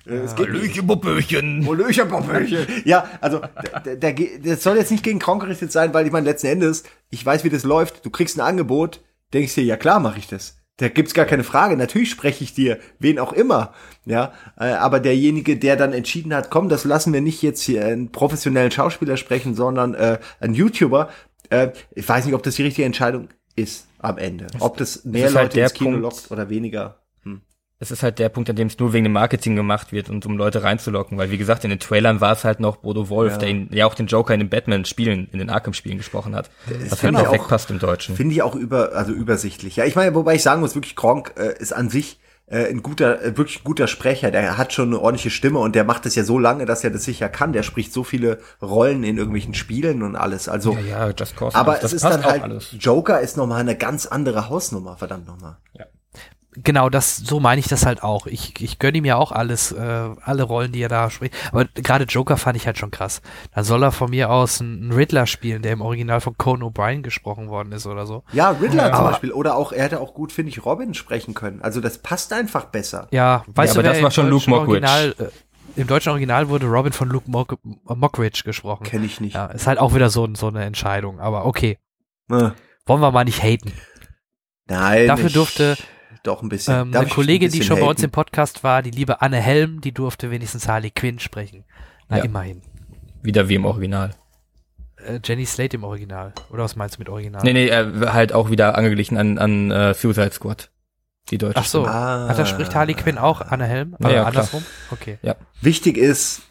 Äh, 0.07 0.13
Es 0.17 0.35
geht 0.35 0.51
nicht. 0.53 0.85
Popöchen. 0.87 1.65
Hallöchen, 1.67 2.07
Popöchen. 2.07 2.65
Ja, 2.85 3.07
also 3.21 3.41
der, 3.85 3.95
der, 3.95 4.13
der, 4.13 4.25
das 4.43 4.63
soll 4.63 4.77
jetzt 4.77 4.91
nicht 4.91 5.03
gegen 5.03 5.19
Kronk 5.19 5.41
gerichtet 5.43 5.71
sein, 5.71 5.93
weil 5.93 6.05
ich 6.05 6.11
meine, 6.11 6.25
letzten 6.27 6.47
Endes, 6.47 6.83
ich 7.11 7.23
weiß, 7.25 7.43
wie 7.43 7.49
das 7.49 7.63
läuft. 7.63 8.05
Du 8.05 8.09
kriegst 8.09 8.37
ein 8.37 8.41
Angebot, 8.41 9.01
denkst 9.33 9.53
dir, 9.55 9.63
ja 9.63 9.77
klar, 9.77 9.99
mache 9.99 10.19
ich 10.19 10.27
das. 10.27 10.57
Da 10.77 10.89
gibt's 10.89 11.13
gar 11.13 11.25
keine 11.25 11.45
Frage. 11.45 11.77
Natürlich 11.77 12.09
spreche 12.09 12.43
ich 12.43 12.53
dir, 12.53 12.79
wen 12.99 13.17
auch 13.17 13.31
immer. 13.31 13.73
Ja, 14.05 14.33
äh, 14.59 14.65
aber 14.65 14.99
derjenige, 14.99 15.57
der 15.57 15.77
dann 15.77 15.93
entschieden 15.93 16.33
hat, 16.33 16.49
komm, 16.49 16.67
das 16.67 16.83
lassen 16.83 17.13
wir 17.13 17.21
nicht 17.21 17.41
jetzt 17.41 17.61
hier 17.61 17.85
einen 17.85 18.11
professionellen 18.11 18.71
Schauspieler 18.71 19.15
sprechen, 19.15 19.55
sondern 19.55 19.93
äh, 19.93 20.19
einen 20.39 20.53
YouTuber. 20.53 21.09
Äh, 21.49 21.69
ich 21.91 22.07
weiß 22.07 22.25
nicht, 22.25 22.35
ob 22.35 22.43
das 22.43 22.55
die 22.55 22.63
richtige 22.63 22.85
Entscheidung 22.85 23.29
ist 23.55 23.87
am 23.99 24.17
Ende. 24.17 24.47
Ob 24.59 24.77
das 24.77 25.05
mehr 25.05 25.27
ist 25.27 25.35
halt 25.35 25.45
Leute 25.45 25.55
der 25.55 25.63
ins 25.65 25.73
Kino 25.73 25.91
Punkt. 25.91 26.03
lockt 26.03 26.31
oder 26.31 26.49
weniger. 26.49 26.99
Es 27.77 27.91
ist 27.91 28.03
halt 28.03 28.19
der 28.19 28.29
Punkt, 28.29 28.49
an 28.49 28.55
dem 28.55 28.67
es 28.67 28.79
nur 28.79 28.93
wegen 28.93 29.03
dem 29.03 29.11
Marketing 29.11 29.55
gemacht 29.57 29.91
wird 29.91 30.09
und 30.09 30.25
um 30.25 30.37
Leute 30.37 30.63
reinzulocken, 30.63 31.17
weil 31.17 31.29
wie 31.29 31.37
gesagt, 31.37 31.65
in 31.65 31.69
den 31.71 31.79
Trailern 31.79 32.21
war 32.21 32.31
es 32.31 32.45
halt 32.45 32.61
noch 32.61 32.77
Bodo 32.77 33.09
Wolf, 33.09 33.33
Ja. 33.33 33.37
der 33.39 33.49
ihn, 33.49 33.67
ja 33.71 33.85
auch 33.85 33.95
den 33.95 34.07
Joker 34.07 34.33
in 34.33 34.39
den 34.39 34.49
Batman-Spielen, 34.49 35.27
in 35.31 35.39
den 35.39 35.49
Arkham-Spielen 35.49 35.97
gesprochen 35.97 36.35
hat. 36.35 36.49
Was 36.67 36.91
halt 36.91 36.99
finde 36.99 37.17
ich 37.19 37.23
perfekt 37.23 37.43
auch- 37.43 37.47
passt 37.49 37.69
im 37.71 37.79
Deutschen. 37.79 38.15
Finde 38.15 38.33
ich 38.33 38.41
auch 38.43 38.55
über, 38.55 38.93
also 38.93 39.11
übersichtlich. 39.11 39.75
Ja, 39.75 39.83
ich 39.83 39.95
meine, 39.95 40.15
wobei 40.15 40.35
ich 40.35 40.43
sagen 40.43 40.61
muss, 40.61 40.73
wirklich 40.73 40.95
Gronk 40.95 41.33
äh, 41.37 41.53
ist 41.59 41.73
an 41.73 41.89
sich 41.89 42.19
äh, 42.47 42.69
ein 42.69 42.81
guter, 42.83 43.21
äh, 43.23 43.35
wirklich 43.37 43.59
ein 43.61 43.63
guter 43.65 43.87
Sprecher. 43.87 44.29
Der 44.31 44.57
hat 44.57 44.71
schon 44.71 44.89
eine 44.89 44.99
ordentliche 45.01 45.31
Stimme 45.31 45.59
und 45.59 45.75
der 45.75 45.83
macht 45.83 46.05
das 46.05 46.15
ja 46.15 46.23
so 46.23 46.37
lange, 46.39 46.65
dass 46.65 46.83
er 46.83 46.91
das 46.91 47.03
sicher 47.03 47.27
kann. 47.27 47.51
Der 47.53 47.63
spricht 47.63 47.91
so 47.91 48.03
viele 48.05 48.39
Rollen 48.61 49.03
in 49.03 49.17
irgendwelchen 49.17 49.53
Spielen 49.55 50.01
und 50.03 50.15
alles. 50.15 50.47
Also, 50.47 50.73
Ja, 50.73 51.07
ja, 51.07 51.09
Just 51.09 51.35
Cause. 51.35 51.57
aber 51.57 51.73
das 51.73 51.85
es 51.85 51.93
ist 51.93 52.03
dann 52.05 52.23
halt, 52.23 52.43
alles. 52.43 52.69
Joker 52.79 53.19
ist 53.19 53.35
nochmal 53.35 53.59
eine 53.61 53.75
ganz 53.75 54.05
andere 54.05 54.47
Hausnummer, 54.47 54.95
verdammt 54.95 55.27
nochmal. 55.27 55.57
Genau, 56.63 56.89
das, 56.89 57.17
so 57.17 57.39
meine 57.39 57.59
ich 57.59 57.67
das 57.67 57.85
halt 57.85 58.01
auch. 58.03 58.27
Ich, 58.27 58.61
ich 58.61 58.79
gönne 58.79 58.97
ihm 58.97 59.05
ja 59.05 59.17
auch 59.17 59.31
alles, 59.31 59.71
äh, 59.71 60.09
alle 60.21 60.43
Rollen, 60.43 60.71
die 60.71 60.81
er 60.81 60.89
da 60.89 61.09
spricht. 61.09 61.33
Aber 61.51 61.65
gerade 61.65 62.05
Joker 62.05 62.37
fand 62.37 62.55
ich 62.57 62.65
halt 62.65 62.77
schon 62.77 62.91
krass. 62.91 63.21
Da 63.53 63.63
soll 63.63 63.83
er 63.83 63.91
von 63.91 64.09
mir 64.09 64.29
aus 64.29 64.61
einen 64.61 64.91
Riddler 64.91 65.27
spielen, 65.27 65.61
der 65.61 65.73
im 65.73 65.81
Original 65.81 66.21
von 66.21 66.37
Conan 66.37 66.69
O'Brien 66.71 67.01
gesprochen 67.01 67.49
worden 67.49 67.71
ist 67.73 67.85
oder 67.87 68.05
so. 68.05 68.23
Ja, 68.31 68.51
Riddler 68.51 68.85
zum 68.85 68.93
Aber- 68.93 69.09
Beispiel. 69.11 69.31
Oder 69.31 69.55
auch, 69.57 69.71
er 69.73 69.83
hätte 69.85 69.99
auch 69.99 70.13
gut, 70.13 70.31
finde 70.31 70.49
ich, 70.51 70.63
Robin 70.65 70.93
sprechen 70.93 71.33
können. 71.33 71.61
Also 71.61 71.81
das 71.81 71.97
passt 71.97 72.31
einfach 72.31 72.65
besser. 72.65 73.07
Ja, 73.11 73.43
weißt 73.47 73.73
aber 73.73 73.83
du, 73.83 73.89
das 73.89 73.97
war 74.01 74.05
im 74.09 74.11
schon 74.11 74.29
Luke 74.29 74.45
deutschen 74.45 74.51
Mockridge. 74.51 74.87
Original, 74.87 75.15
äh, 75.75 75.81
Im 75.81 75.87
deutschen 75.87 76.09
Original 76.11 76.47
wurde 76.47 76.67
Robin 76.67 76.93
von 76.93 77.09
Luke 77.09 77.29
Mock 77.29 77.57
Mockridge 77.83 78.43
gesprochen. 78.45 78.83
Kenne 78.85 79.05
ich 79.05 79.19
nicht. 79.19 79.33
Ja, 79.33 79.47
ist 79.47 79.67
halt 79.67 79.79
auch 79.79 79.93
wieder 79.93 80.09
so, 80.09 80.27
so 80.35 80.47
eine 80.47 80.63
Entscheidung. 80.63 81.19
Aber 81.19 81.45
okay, 81.45 81.77
Äh, 82.29 82.51
wollen 82.85 83.01
wir 83.01 83.11
mal 83.11 83.25
nicht 83.25 83.43
haten. 83.43 83.73
Nein. 84.67 85.07
Dafür 85.07 85.27
ich- 85.27 85.33
durfte 85.33 85.75
doch 86.27 86.41
ein 86.41 86.49
bisschen. 86.49 86.73
Ähm, 86.87 86.93
eine 86.95 87.07
Kollegin, 87.07 87.49
ein 87.49 87.51
die 87.51 87.59
bisschen 87.59 87.75
schon 87.77 87.79
bei 87.83 87.89
uns 87.89 87.99
haten? 87.99 88.05
im 88.05 88.11
Podcast 88.11 88.63
war, 88.63 88.81
die 88.81 88.91
liebe 88.91 89.21
Anne 89.21 89.37
Helm, 89.41 89.81
die 89.81 89.91
durfte 89.93 90.31
wenigstens 90.31 90.67
Harley 90.67 90.91
Quinn 90.91 91.19
sprechen. 91.19 91.63
Na, 92.09 92.17
Ja. 92.17 92.23
immerhin. 92.25 92.61
Wieder 93.23 93.49
wie 93.49 93.55
im 93.55 93.65
Original. 93.65 94.11
Äh, 94.97 95.19
Jenny 95.23 95.45
Slate 95.45 95.77
im 95.77 95.83
Original. 95.83 96.33
Oder 96.51 96.63
was 96.63 96.75
meinst 96.75 96.95
du 96.95 96.99
mit 96.99 97.09
Original? 97.09 97.41
Nee, 97.43 97.53
nee, 97.53 97.67
äh, 97.67 98.07
halt 98.07 98.33
auch 98.33 98.49
wieder 98.49 98.77
angeglichen 98.77 99.17
an, 99.17 99.37
an 99.37 99.71
äh, 99.71 99.93
Suicide 99.93 100.31
Squad. 100.31 100.69
Die 101.29 101.37
deutsche 101.39 101.57
Ach 101.57 101.65
so. 101.65 101.85
Ah. 101.87 102.27
Ach, 102.29 102.35
da 102.37 102.45
spricht 102.45 102.75
Harley 102.75 102.93
Quinn 102.93 103.17
auch 103.17 103.41
Anne 103.41 103.65
Helm? 103.65 103.91
Ja, 103.93 103.97
Oder 103.99 104.09
ja, 104.09 104.13
klar. 104.21 104.27
andersrum? 104.27 104.63
Okay. 104.91 105.17
Wichtig 105.61 105.97
ist, 105.97 106.43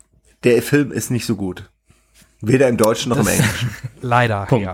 der 0.42 0.60
Film 0.62 0.90
ist 0.90 1.10
nicht 1.10 1.26
so 1.26 1.36
gut. 1.36 1.70
Weder 2.40 2.68
im 2.68 2.76
Deutschen 2.76 3.10
noch 3.10 3.18
im 3.18 3.24
Das- 3.24 3.34
Englischen. 3.38 3.70
Leider, 4.02 4.46
Punkt. 4.46 4.66
ja. 4.66 4.72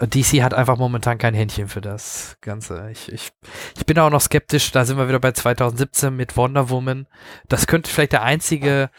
DC 0.00 0.42
hat 0.42 0.52
einfach 0.54 0.76
momentan 0.76 1.16
kein 1.18 1.32
Händchen 1.34 1.68
für 1.68 1.80
das 1.80 2.36
Ganze. 2.42 2.90
Ich, 2.90 3.10
ich, 3.10 3.30
ich 3.76 3.86
bin 3.86 3.98
auch 3.98 4.10
noch 4.10 4.20
skeptisch, 4.20 4.70
da 4.72 4.84
sind 4.84 4.98
wir 4.98 5.08
wieder 5.08 5.20
bei 5.20 5.32
2017 5.32 6.14
mit 6.14 6.36
Wonder 6.36 6.68
Woman. 6.68 7.06
Das 7.48 7.66
könnte 7.66 7.90
vielleicht 7.90 8.12
der 8.12 8.22
einzige 8.22 8.90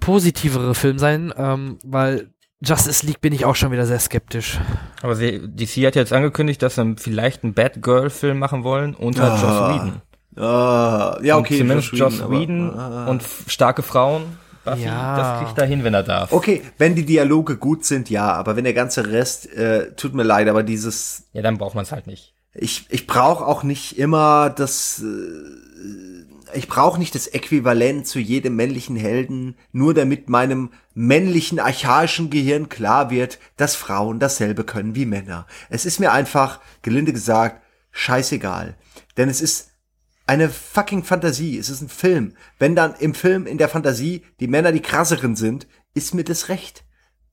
positivere 0.00 0.74
Film 0.74 0.98
sein, 0.98 1.32
ähm, 1.36 1.78
weil 1.84 2.30
Justice 2.62 3.06
League 3.06 3.20
bin 3.20 3.32
ich 3.32 3.44
auch 3.46 3.56
schon 3.56 3.72
wieder 3.72 3.86
sehr 3.86 3.98
skeptisch. 4.00 4.58
Aber 5.02 5.14
sie, 5.14 5.40
DC 5.48 5.86
hat 5.86 5.94
jetzt 5.96 6.12
angekündigt, 6.12 6.62
dass 6.62 6.74
sie 6.74 6.94
vielleicht 6.98 7.42
einen 7.42 7.54
Batgirl-Film 7.54 8.38
machen 8.38 8.64
wollen 8.64 8.94
unter 8.94 9.32
Ah. 9.32 9.36
Joss 9.40 9.74
Whedon. 9.82 10.02
Ah, 10.36 11.18
ja, 11.22 11.36
Und 11.36 11.40
okay. 11.40 11.58
zumindest 11.58 11.92
Joss 11.92 12.20
aber- 12.20 12.32
Whedon 12.38 12.78
ah. 12.78 13.06
und 13.08 13.22
starke 13.46 13.82
Frauen. 13.82 14.24
Buffy, 14.64 14.84
Ja. 14.84 15.16
das 15.16 15.42
kriegt 15.46 15.58
er 15.58 15.66
hin, 15.66 15.84
wenn 15.84 15.94
er 15.94 16.02
darf. 16.02 16.32
Okay, 16.32 16.62
wenn 16.78 16.94
die 16.94 17.04
Dialoge 17.06 17.56
gut 17.56 17.84
sind, 17.84 18.10
ja, 18.10 18.32
aber 18.32 18.56
wenn 18.56 18.64
der 18.64 18.74
ganze 18.74 19.10
Rest, 19.10 19.52
äh, 19.54 19.92
tut 19.94 20.14
mir 20.14 20.22
leid, 20.22 20.48
aber 20.48 20.62
dieses, 20.62 21.24
Ja, 21.32 21.42
dann 21.42 21.58
braucht 21.58 21.74
man 21.74 21.84
es 21.84 21.92
halt 21.92 22.06
nicht. 22.06 22.34
ich, 22.54 22.86
ich 22.90 23.06
brauche 23.06 23.46
auch 23.46 23.62
nicht 23.62 23.98
immer 23.98 24.50
das, 24.50 25.02
äh, 25.02 26.56
ich 26.56 26.68
brauche 26.68 26.98
nicht 26.98 27.14
das 27.14 27.28
Äquivalent 27.28 28.06
zu 28.06 28.18
jedem 28.18 28.56
männlichen 28.56 28.96
Helden, 28.96 29.56
nur 29.72 29.94
damit 29.94 30.28
meinem 30.28 30.70
männlichen 30.94 31.60
archaischen 31.60 32.28
Gehirn 32.28 32.68
klar 32.68 33.10
wird, 33.10 33.38
dass 33.56 33.76
Frauen 33.76 34.18
dasselbe 34.18 34.64
können 34.64 34.94
wie 34.96 35.06
Männer. 35.06 35.46
Es 35.68 35.86
ist 35.86 36.00
mir 36.00 36.12
einfach, 36.12 36.60
gelinde 36.82 37.12
gesagt, 37.12 37.62
scheißegal. 37.92 38.74
Denn 39.16 39.28
es 39.28 39.40
ist 39.40 39.69
eine 40.30 40.48
fucking 40.48 41.02
Fantasie. 41.02 41.58
Es 41.58 41.68
ist 41.70 41.80
ein 41.80 41.88
Film. 41.88 42.34
Wenn 42.60 42.76
dann 42.76 42.94
im 43.00 43.14
Film, 43.14 43.48
in 43.48 43.58
der 43.58 43.68
Fantasie, 43.68 44.22
die 44.38 44.46
Männer 44.46 44.70
die 44.70 44.80
krasseren 44.80 45.34
sind, 45.34 45.66
ist 45.92 46.14
mir 46.14 46.22
das 46.22 46.48
recht. 46.48 46.84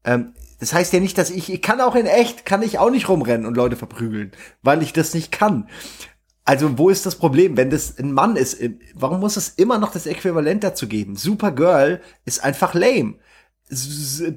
Ähm, 0.04 0.34
das 0.60 0.74
heißt 0.74 0.94
ja 0.94 1.00
nicht, 1.00 1.16
dass 1.20 1.30
ich, 1.30 1.54
ich 1.54 1.62
kann 1.62 1.80
auch 1.80 1.94
in 1.94 2.08
echt, 2.08 2.44
kann 2.44 2.64
ich 2.64 2.80
auch 2.80 2.90
nicht 2.90 3.08
rumrennen 3.08 3.46
und 3.46 3.56
Leute 3.56 3.76
verprügeln, 3.76 4.32
weil 4.64 4.82
ich 4.82 4.94
das 4.94 5.14
nicht 5.14 5.32
kann. 5.32 5.70
Also 6.44 6.80
wo 6.80 6.90
ist 6.90 7.06
das 7.06 7.18
Problem, 7.18 7.56
wenn 7.56 7.70
das 7.70 8.00
ein 8.00 8.14
Mann 8.14 8.36
ist? 8.36 8.56
äh, 8.56 8.72
Warum 8.96 9.20
muss 9.20 9.38
es 9.38 9.50
immer 9.50 9.78
noch 9.78 9.92
das 9.92 10.08
Äquivalent 10.08 10.64
dazu 10.64 10.88
geben? 10.88 11.16
Supergirl 11.16 12.02
ist 12.26 12.44
einfach 12.44 12.74
lame. 12.74 13.14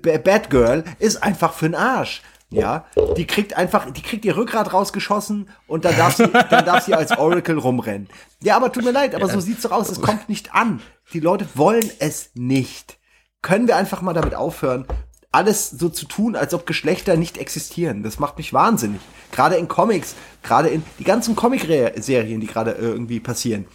Bad 0.02 0.50
Girl 0.50 0.84
ist 0.98 1.22
einfach 1.22 1.56
für'n 1.58 1.76
Arsch. 1.76 2.20
Ja, 2.52 2.84
die 3.16 3.26
kriegt 3.26 3.56
einfach, 3.56 3.90
die 3.92 4.02
kriegt 4.02 4.24
ihr 4.24 4.36
Rückgrat 4.36 4.72
rausgeschossen 4.72 5.48
und 5.68 5.84
dann 5.84 5.96
darf 5.96 6.16
sie, 6.16 6.26
dann 6.26 6.64
darf 6.64 6.84
sie 6.84 6.94
als 6.94 7.16
Oracle 7.16 7.58
rumrennen. 7.58 8.08
Ja, 8.42 8.56
aber 8.56 8.72
tut 8.72 8.84
mir 8.84 8.90
leid, 8.90 9.14
aber 9.14 9.28
so 9.28 9.38
sieht's 9.38 9.62
doch 9.62 9.70
aus. 9.70 9.88
Es 9.88 10.00
kommt 10.00 10.28
nicht 10.28 10.52
an. 10.52 10.80
Die 11.12 11.20
Leute 11.20 11.46
wollen 11.54 11.88
es 12.00 12.30
nicht. 12.34 12.98
Können 13.40 13.68
wir 13.68 13.76
einfach 13.76 14.02
mal 14.02 14.14
damit 14.14 14.34
aufhören, 14.34 14.84
alles 15.30 15.70
so 15.70 15.88
zu 15.88 16.06
tun, 16.06 16.34
als 16.34 16.52
ob 16.52 16.66
Geschlechter 16.66 17.16
nicht 17.16 17.38
existieren? 17.38 18.02
Das 18.02 18.18
macht 18.18 18.36
mich 18.36 18.52
wahnsinnig. 18.52 19.00
Gerade 19.30 19.54
in 19.54 19.68
Comics, 19.68 20.16
gerade 20.42 20.70
in 20.70 20.82
die 20.98 21.04
ganzen 21.04 21.36
Comic-Serien, 21.36 22.40
die 22.40 22.46
gerade 22.48 22.72
irgendwie 22.72 23.20
passieren 23.20 23.66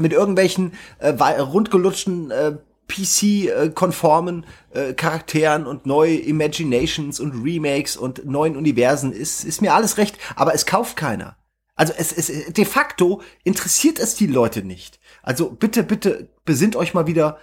mit 0.00 0.12
irgendwelchen 0.12 0.72
äh, 0.98 1.10
rundgelutschten 1.10 2.30
äh, 2.30 2.56
PC-konformen 2.88 4.46
äh, 4.72 4.92
Charakteren 4.94 5.66
und 5.66 5.86
neue 5.86 6.16
Imaginations 6.16 7.20
und 7.20 7.42
Remakes 7.44 7.96
und 7.96 8.24
neuen 8.26 8.56
Universen 8.56 9.12
ist, 9.12 9.44
ist 9.44 9.62
mir 9.62 9.74
alles 9.74 9.98
recht, 9.98 10.18
aber 10.36 10.54
es 10.54 10.66
kauft 10.66 10.96
keiner. 10.96 11.36
Also 11.74 11.92
es, 11.96 12.12
es 12.12 12.52
de 12.52 12.64
facto 12.64 13.22
interessiert 13.44 13.98
es 13.98 14.14
die 14.16 14.26
Leute 14.26 14.62
nicht. 14.64 14.98
Also 15.22 15.50
bitte, 15.50 15.84
bitte 15.84 16.28
besinnt 16.44 16.74
euch 16.76 16.92
mal 16.94 17.06
wieder 17.06 17.38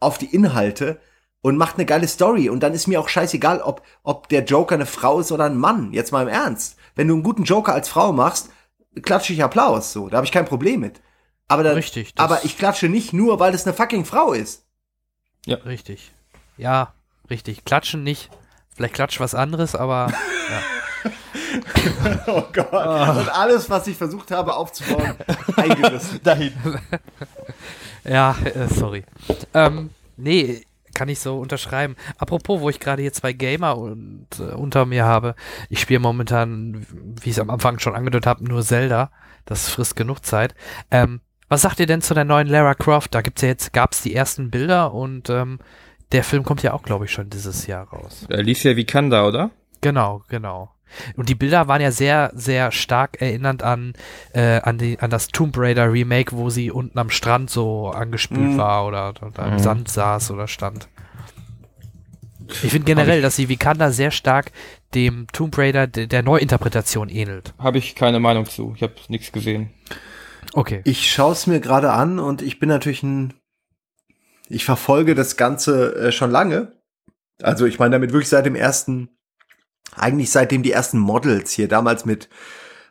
auf 0.00 0.18
die 0.18 0.34
Inhalte 0.34 1.00
und 1.42 1.56
macht 1.56 1.76
eine 1.76 1.86
geile 1.86 2.08
Story 2.08 2.48
und 2.48 2.60
dann 2.62 2.74
ist 2.74 2.88
mir 2.88 3.00
auch 3.00 3.08
scheißegal, 3.08 3.60
ob 3.62 3.82
ob 4.02 4.28
der 4.28 4.42
Joker 4.44 4.74
eine 4.74 4.86
Frau 4.86 5.20
ist 5.20 5.30
oder 5.30 5.44
ein 5.44 5.56
Mann. 5.56 5.92
Jetzt 5.92 6.10
mal 6.10 6.22
im 6.22 6.28
Ernst. 6.28 6.76
Wenn 6.96 7.06
du 7.06 7.14
einen 7.14 7.22
guten 7.22 7.44
Joker 7.44 7.72
als 7.74 7.88
Frau 7.88 8.12
machst, 8.12 8.50
klatsche 9.02 9.32
ich 9.32 9.44
Applaus. 9.44 9.92
So, 9.92 10.08
da 10.08 10.16
habe 10.16 10.26
ich 10.26 10.32
kein 10.32 10.44
Problem 10.46 10.80
mit. 10.80 11.00
Aber 11.46 11.62
dann, 11.62 11.74
Richtig, 11.74 12.14
das- 12.14 12.24
aber 12.24 12.44
ich 12.44 12.58
klatsche 12.58 12.88
nicht 12.88 13.12
nur, 13.12 13.38
weil 13.38 13.54
es 13.54 13.64
eine 13.66 13.74
fucking 13.76 14.04
Frau 14.04 14.32
ist. 14.32 14.64
Richtig. 15.56 16.12
Ja, 16.56 16.92
richtig. 17.30 17.64
Klatschen 17.64 18.02
nicht. 18.02 18.30
Vielleicht 18.74 18.94
klatscht 18.94 19.20
was 19.20 19.34
anderes, 19.34 19.74
aber 19.74 20.12
ja. 20.50 21.12
Oh 22.26 22.44
Gott. 22.52 22.72
Und 22.72 23.28
alles, 23.34 23.68
was 23.70 23.86
ich 23.86 23.96
versucht 23.96 24.30
habe 24.30 24.54
aufzubauen, 24.54 25.14
eingerissen. 25.56 26.20
Dahin. 26.22 26.52
Ja, 28.04 28.36
äh, 28.44 28.68
sorry. 28.68 29.04
Ähm, 29.54 29.90
nee, 30.16 30.62
kann 30.94 31.08
ich 31.08 31.20
so 31.20 31.38
unterschreiben. 31.38 31.96
Apropos, 32.18 32.60
wo 32.60 32.70
ich 32.70 32.80
gerade 32.80 33.02
hier 33.02 33.12
zwei 33.12 33.32
Gamer 33.32 33.76
und, 33.76 34.26
äh, 34.38 34.54
unter 34.54 34.86
mir 34.86 35.04
habe. 35.04 35.34
Ich 35.68 35.80
spiele 35.80 36.00
momentan, 36.00 36.86
wie 36.90 37.30
ich 37.30 37.36
es 37.36 37.40
am 37.40 37.50
Anfang 37.50 37.78
schon 37.78 37.94
angedeutet 37.94 38.26
habe, 38.26 38.44
nur 38.44 38.62
Zelda. 38.62 39.10
Das 39.44 39.68
frisst 39.68 39.96
genug 39.96 40.24
Zeit. 40.24 40.54
Ähm, 40.90 41.20
was 41.48 41.62
sagt 41.62 41.80
ihr 41.80 41.86
denn 41.86 42.02
zu 42.02 42.14
der 42.14 42.24
neuen 42.24 42.46
Lara 42.48 42.74
Croft? 42.74 43.14
Da 43.14 43.20
gibt's 43.22 43.42
ja 43.42 43.48
jetzt, 43.48 43.72
gab's 43.72 44.02
die 44.02 44.14
ersten 44.14 44.50
Bilder 44.50 44.92
und 44.94 45.30
ähm, 45.30 45.58
der 46.12 46.24
Film 46.24 46.42
kommt 46.44 46.62
ja 46.62 46.72
auch, 46.72 46.82
glaube 46.82 47.04
ich, 47.06 47.12
schon 47.12 47.30
dieses 47.30 47.66
Jahr 47.66 47.88
raus. 47.88 48.26
Alicia 48.30 48.76
Vikander, 48.76 49.26
oder? 49.26 49.50
Genau, 49.80 50.22
genau. 50.28 50.70
Und 51.16 51.28
die 51.28 51.34
Bilder 51.34 51.68
waren 51.68 51.82
ja 51.82 51.90
sehr, 51.90 52.30
sehr 52.34 52.72
stark 52.72 53.20
erinnernd 53.20 53.62
an, 53.62 53.92
äh, 54.32 54.60
an, 54.62 54.78
die, 54.78 54.98
an 55.00 55.10
das 55.10 55.28
Tomb 55.28 55.54
Raider 55.58 55.92
Remake, 55.92 56.34
wo 56.34 56.48
sie 56.48 56.70
unten 56.70 56.98
am 56.98 57.10
Strand 57.10 57.50
so 57.50 57.90
angespült 57.90 58.52
Mhm. 58.52 58.56
war 58.56 58.86
oder, 58.86 59.12
oder 59.20 59.46
im 59.46 59.54
Mhm. 59.54 59.58
Sand 59.58 59.88
saß 59.90 60.30
oder 60.30 60.48
stand. 60.48 60.88
Ich 62.62 62.70
finde 62.70 62.86
generell, 62.86 63.20
dass 63.20 63.36
die 63.36 63.50
Vikander 63.50 63.92
sehr 63.92 64.10
stark 64.10 64.52
dem 64.94 65.26
Tomb 65.32 65.56
Raider 65.58 65.86
de, 65.86 66.06
der 66.06 66.22
Neuinterpretation 66.22 67.10
ähnelt. 67.10 67.52
Habe 67.58 67.76
ich 67.76 67.94
keine 67.94 68.20
Meinung 68.20 68.46
zu. 68.46 68.72
Ich 68.74 68.82
habe 68.82 68.94
nichts 69.08 69.30
gesehen. 69.32 69.68
Okay. 70.54 70.82
Ich 70.84 71.10
schaue 71.10 71.32
es 71.32 71.46
mir 71.46 71.60
gerade 71.60 71.92
an 71.92 72.18
und 72.18 72.42
ich 72.42 72.58
bin 72.58 72.68
natürlich 72.68 73.02
ein. 73.02 73.34
Ich 74.48 74.64
verfolge 74.64 75.14
das 75.14 75.36
Ganze 75.36 75.94
äh, 75.94 76.12
schon 76.12 76.30
lange. 76.30 76.72
Also 77.42 77.66
ich 77.66 77.78
meine 77.78 77.92
damit 77.92 78.12
wirklich 78.12 78.30
seit 78.30 78.46
dem 78.46 78.54
ersten, 78.54 79.10
eigentlich 79.94 80.30
seitdem 80.30 80.62
die 80.62 80.72
ersten 80.72 80.98
Models 80.98 81.52
hier 81.52 81.68
damals 81.68 82.04
mit, 82.04 82.28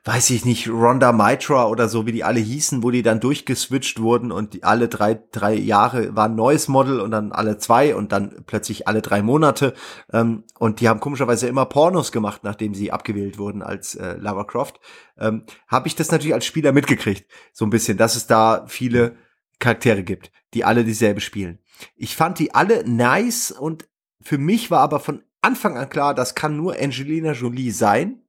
weiß 0.03 0.29
ich 0.29 0.45
nicht, 0.45 0.69
Ronda 0.69 1.11
Mitra 1.11 1.67
oder 1.67 1.89
so, 1.89 2.05
wie 2.05 2.11
die 2.11 2.23
alle 2.23 2.39
hießen, 2.39 2.83
wo 2.83 2.91
die 2.91 3.01
dann 3.01 3.19
durchgeswitcht 3.19 4.01
wurden 4.01 4.31
und 4.31 4.53
die 4.53 4.63
alle 4.63 4.87
drei, 4.87 5.19
drei 5.31 5.53
Jahre 5.55 6.15
war 6.15 6.25
ein 6.25 6.35
neues 6.35 6.67
Model 6.67 6.99
und 6.99 7.11
dann 7.11 7.31
alle 7.31 7.57
zwei 7.57 7.95
und 7.95 8.11
dann 8.11 8.43
plötzlich 8.45 8.87
alle 8.87 9.01
drei 9.01 9.21
Monate. 9.21 9.73
Ähm, 10.11 10.43
und 10.59 10.79
die 10.79 10.87
haben 10.87 10.99
komischerweise 10.99 11.47
immer 11.47 11.65
Pornos 11.65 12.11
gemacht, 12.11 12.43
nachdem 12.43 12.73
sie 12.73 12.91
abgewählt 12.91 13.37
wurden 13.37 13.61
als 13.61 13.95
äh, 13.95 14.15
Lara 14.17 14.43
Croft. 14.43 14.79
Ähm, 15.17 15.43
Habe 15.67 15.87
ich 15.87 15.95
das 15.95 16.11
natürlich 16.11 16.33
als 16.33 16.45
Spieler 16.45 16.71
mitgekriegt, 16.71 17.29
so 17.51 17.65
ein 17.65 17.69
bisschen, 17.69 17.97
dass 17.97 18.15
es 18.15 18.27
da 18.27 18.65
viele 18.67 19.17
Charaktere 19.59 20.03
gibt, 20.03 20.31
die 20.53 20.63
alle 20.63 20.83
dieselbe 20.83 21.19
spielen. 21.19 21.59
Ich 21.95 22.15
fand 22.15 22.39
die 22.39 22.53
alle 22.53 22.87
nice 22.87 23.51
und 23.51 23.87
für 24.21 24.37
mich 24.37 24.71
war 24.71 24.81
aber 24.81 24.99
von 24.99 25.23
Anfang 25.41 25.77
an 25.77 25.89
klar, 25.89 26.13
das 26.13 26.35
kann 26.35 26.57
nur 26.57 26.75
Angelina 26.79 27.31
Jolie 27.31 27.71
sein, 27.71 28.21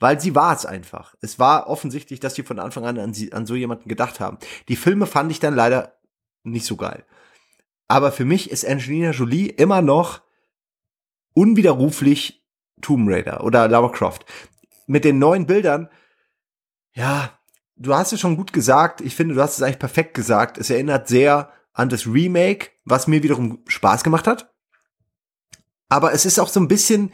weil 0.00 0.18
sie 0.18 0.34
war 0.34 0.56
es 0.56 0.66
einfach. 0.66 1.14
Es 1.20 1.38
war 1.38 1.68
offensichtlich, 1.68 2.18
dass 2.18 2.34
die 2.34 2.42
von 2.42 2.58
Anfang 2.58 2.86
an 2.86 2.98
an, 2.98 3.14
sie, 3.14 3.32
an 3.32 3.46
so 3.46 3.54
jemanden 3.54 3.88
gedacht 3.88 4.18
haben. 4.18 4.38
Die 4.68 4.76
Filme 4.76 5.06
fand 5.06 5.30
ich 5.30 5.38
dann 5.38 5.54
leider 5.54 5.98
nicht 6.42 6.66
so 6.66 6.76
geil. 6.76 7.04
Aber 7.86 8.10
für 8.10 8.24
mich 8.24 8.50
ist 8.50 8.66
Angelina 8.66 9.10
Jolie 9.10 9.48
immer 9.48 9.82
noch 9.82 10.22
unwiderruflich 11.34 12.44
Tomb 12.80 13.08
Raider 13.10 13.44
oder 13.44 13.68
Lara 13.68 13.90
Croft. 13.90 14.24
Mit 14.86 15.04
den 15.04 15.18
neuen 15.18 15.46
Bildern, 15.46 15.88
ja, 16.94 17.38
du 17.76 17.94
hast 17.94 18.12
es 18.12 18.20
schon 18.20 18.36
gut 18.36 18.52
gesagt. 18.52 19.02
Ich 19.02 19.14
finde, 19.14 19.34
du 19.34 19.42
hast 19.42 19.58
es 19.58 19.62
eigentlich 19.62 19.78
perfekt 19.78 20.14
gesagt. 20.14 20.56
Es 20.56 20.70
erinnert 20.70 21.08
sehr 21.08 21.52
an 21.72 21.88
das 21.88 22.06
Remake, 22.06 22.70
was 22.84 23.06
mir 23.06 23.22
wiederum 23.22 23.62
Spaß 23.66 24.02
gemacht 24.02 24.26
hat. 24.26 24.52
Aber 25.88 26.12
es 26.12 26.24
ist 26.24 26.38
auch 26.38 26.48
so 26.48 26.60
ein 26.60 26.68
bisschen, 26.68 27.12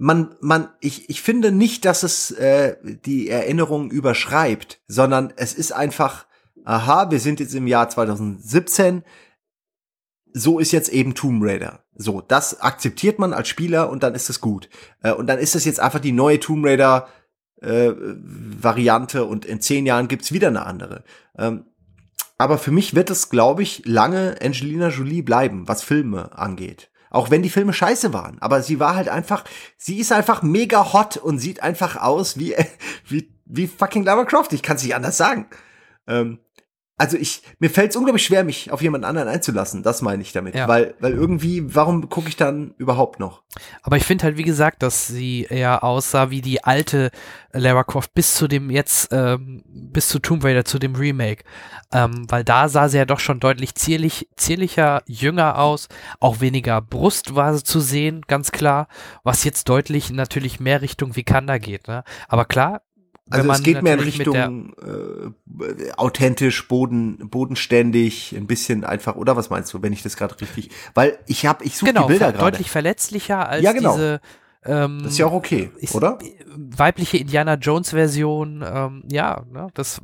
man, 0.00 0.34
man, 0.40 0.70
ich, 0.80 1.10
ich 1.10 1.20
finde 1.20 1.52
nicht, 1.52 1.84
dass 1.84 2.02
es 2.02 2.30
äh, 2.30 2.76
die 2.82 3.28
Erinnerung 3.28 3.90
überschreibt, 3.90 4.80
sondern 4.88 5.30
es 5.36 5.52
ist 5.52 5.72
einfach, 5.72 6.24
aha, 6.64 7.10
wir 7.10 7.20
sind 7.20 7.38
jetzt 7.38 7.54
im 7.54 7.66
Jahr 7.66 7.90
2017, 7.90 9.04
so 10.32 10.58
ist 10.58 10.72
jetzt 10.72 10.88
eben 10.88 11.14
Tomb 11.14 11.42
Raider. 11.44 11.84
So, 11.94 12.22
das 12.22 12.62
akzeptiert 12.62 13.18
man 13.18 13.34
als 13.34 13.48
Spieler 13.48 13.90
und 13.90 14.02
dann 14.02 14.14
ist 14.14 14.30
es 14.30 14.40
gut. 14.40 14.70
Äh, 15.02 15.12
und 15.12 15.26
dann 15.26 15.38
ist 15.38 15.54
es 15.54 15.66
jetzt 15.66 15.80
einfach 15.80 16.00
die 16.00 16.12
neue 16.12 16.40
Tomb 16.40 16.64
Raider 16.64 17.08
äh, 17.60 17.90
Variante 17.94 19.26
und 19.26 19.44
in 19.44 19.60
zehn 19.60 19.84
Jahren 19.84 20.08
gibt's 20.08 20.32
wieder 20.32 20.48
eine 20.48 20.64
andere. 20.64 21.04
Ähm, 21.36 21.66
aber 22.38 22.56
für 22.56 22.70
mich 22.70 22.94
wird 22.94 23.10
es, 23.10 23.28
glaube 23.28 23.62
ich, 23.62 23.82
lange 23.84 24.38
Angelina 24.40 24.88
Jolie 24.88 25.20
bleiben, 25.20 25.68
was 25.68 25.82
Filme 25.82 26.38
angeht. 26.38 26.89
Auch 27.10 27.30
wenn 27.30 27.42
die 27.42 27.50
Filme 27.50 27.72
scheiße 27.72 28.12
waren. 28.12 28.38
Aber 28.40 28.62
sie 28.62 28.80
war 28.80 28.94
halt 28.94 29.08
einfach, 29.08 29.44
sie 29.76 29.98
ist 29.98 30.12
einfach 30.12 30.42
mega 30.42 30.92
hot 30.92 31.16
und 31.16 31.38
sieht 31.38 31.62
einfach 31.62 31.96
aus 31.96 32.38
wie, 32.38 32.54
wie, 33.08 33.32
wie 33.44 33.66
fucking 33.66 34.04
Lara 34.04 34.24
Croft. 34.24 34.52
Ich 34.52 34.62
kann 34.62 34.76
es 34.76 34.84
nicht 34.84 34.94
anders 34.94 35.16
sagen. 35.16 35.46
Ähm, 36.06 36.38
also 37.00 37.16
ich, 37.16 37.40
mir 37.60 37.70
fällt 37.70 37.90
es 37.90 37.96
unglaublich 37.96 38.26
schwer, 38.26 38.44
mich 38.44 38.70
auf 38.70 38.82
jemand 38.82 39.06
anderen 39.06 39.26
einzulassen. 39.26 39.82
Das 39.82 40.02
meine 40.02 40.20
ich 40.20 40.32
damit. 40.32 40.54
Ja. 40.54 40.68
Weil, 40.68 40.94
weil 41.00 41.14
irgendwie, 41.14 41.74
warum 41.74 42.10
gucke 42.10 42.28
ich 42.28 42.36
dann 42.36 42.74
überhaupt 42.76 43.18
noch? 43.18 43.42
Aber 43.82 43.96
ich 43.96 44.04
finde 44.04 44.24
halt, 44.24 44.36
wie 44.36 44.42
gesagt, 44.42 44.82
dass 44.82 45.06
sie 45.06 45.46
eher 45.48 45.82
aussah 45.82 46.28
wie 46.28 46.42
die 46.42 46.62
alte 46.62 47.10
Lara 47.52 47.84
Croft 47.84 48.12
bis 48.12 48.34
zu 48.34 48.48
dem 48.48 48.68
jetzt, 48.68 49.08
ähm, 49.12 49.62
bis 49.66 50.08
zu 50.08 50.18
Tomb 50.18 50.44
Raider, 50.44 50.66
zu 50.66 50.78
dem 50.78 50.94
Remake. 50.94 51.42
Ähm, 51.90 52.26
weil 52.28 52.44
da 52.44 52.68
sah 52.68 52.90
sie 52.90 52.98
ja 52.98 53.06
doch 53.06 53.18
schon 53.18 53.40
deutlich 53.40 53.74
zierlich, 53.74 54.28
zierlicher, 54.36 55.02
jünger 55.06 55.58
aus. 55.58 55.88
Auch 56.20 56.40
weniger 56.40 56.82
Brust 56.82 57.34
war 57.34 57.54
sie 57.54 57.64
zu 57.64 57.80
sehen, 57.80 58.26
ganz 58.28 58.52
klar. 58.52 58.88
Was 59.24 59.44
jetzt 59.44 59.70
deutlich 59.70 60.10
natürlich 60.10 60.60
mehr 60.60 60.82
Richtung 60.82 61.16
Vikanda 61.16 61.56
geht. 61.56 61.88
Ne? 61.88 62.04
Aber 62.28 62.44
klar, 62.44 62.82
Also 63.30 63.50
es 63.50 63.62
geht 63.62 63.82
mehr 63.82 63.94
in 63.94 64.00
Richtung 64.00 64.74
äh, 64.82 65.92
authentisch, 65.96 66.66
boden, 66.68 67.28
bodenständig, 67.30 68.34
ein 68.36 68.46
bisschen 68.46 68.84
einfach, 68.84 69.16
oder 69.16 69.36
was 69.36 69.50
meinst 69.50 69.72
du, 69.72 69.82
wenn 69.82 69.92
ich 69.92 70.02
das 70.02 70.16
gerade 70.16 70.40
richtig, 70.40 70.70
weil 70.94 71.18
ich 71.26 71.46
habe, 71.46 71.64
ich 71.64 71.76
suche 71.76 71.92
genau, 71.92 72.06
die 72.06 72.12
Bilder 72.14 72.32
gerade. 72.32 72.50
deutlich 72.50 72.70
verletzlicher 72.70 73.48
als 73.48 73.62
Ja, 73.62 73.72
genau. 73.72 73.92
diese 73.94 74.20
ähm, 74.64 75.00
Das 75.02 75.12
ist 75.12 75.18
ja 75.18 75.26
auch 75.26 75.32
okay, 75.32 75.70
ist- 75.78 75.94
oder? 75.94 76.18
weibliche 76.56 77.16
Indiana 77.16 77.54
Jones 77.54 77.90
Version, 77.90 78.62
ähm, 78.66 79.02
ja, 79.10 79.44
ne, 79.50 79.68
das 79.74 80.00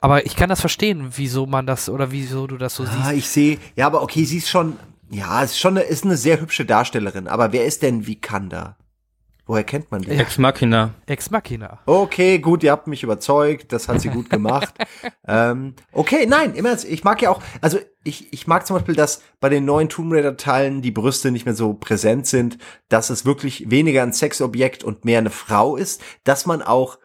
aber 0.00 0.26
ich 0.26 0.36
kann 0.36 0.48
das 0.48 0.60
verstehen, 0.60 1.08
wieso 1.16 1.46
man 1.46 1.66
das 1.66 1.88
oder 1.88 2.12
wieso 2.12 2.46
du 2.46 2.56
das 2.56 2.74
so 2.76 2.84
Ah, 2.84 2.86
siehst. 3.08 3.12
ich 3.18 3.28
sehe, 3.28 3.58
ja, 3.74 3.86
aber 3.86 4.02
okay, 4.02 4.24
sie 4.24 4.38
ist 4.38 4.48
schon, 4.48 4.76
ja, 5.10 5.42
ist 5.42 5.58
schon 5.58 5.76
eine, 5.76 5.86
ist 5.86 6.04
eine 6.04 6.16
sehr 6.16 6.40
hübsche 6.40 6.64
Darstellerin, 6.64 7.26
aber 7.26 7.52
wer 7.52 7.64
ist 7.64 7.82
denn 7.82 8.06
Vikanda? 8.06 8.76
Woher 9.48 9.64
kennt 9.64 9.90
man 9.90 10.02
die? 10.02 10.10
Ex 10.10 10.36
Machina. 10.36 10.92
Ex 11.06 11.30
Machina. 11.30 11.78
Okay, 11.86 12.38
gut, 12.38 12.62
ihr 12.62 12.70
habt 12.70 12.86
mich 12.86 13.02
überzeugt, 13.02 13.72
das 13.72 13.88
hat 13.88 13.98
sie 13.98 14.10
gut 14.10 14.28
gemacht. 14.30 14.74
ähm, 15.26 15.72
okay, 15.90 16.26
nein, 16.26 16.54
im 16.54 16.66
Ernst, 16.66 16.84
ich 16.84 17.02
mag 17.02 17.22
ja 17.22 17.30
auch, 17.30 17.40
also 17.62 17.78
ich, 18.04 18.30
ich 18.30 18.46
mag 18.46 18.66
zum 18.66 18.76
Beispiel, 18.76 18.94
dass 18.94 19.22
bei 19.40 19.48
den 19.48 19.64
neuen 19.64 19.88
Tomb 19.88 20.12
Raider 20.12 20.36
Teilen 20.36 20.82
die 20.82 20.90
Brüste 20.90 21.30
nicht 21.30 21.46
mehr 21.46 21.54
so 21.54 21.72
präsent 21.72 22.26
sind, 22.26 22.58
dass 22.90 23.08
es 23.08 23.24
wirklich 23.24 23.70
weniger 23.70 24.02
ein 24.02 24.12
Sexobjekt 24.12 24.84
und 24.84 25.06
mehr 25.06 25.18
eine 25.18 25.30
Frau 25.30 25.76
ist, 25.76 26.02
dass 26.24 26.44
man 26.44 26.60
auch, 26.60 26.98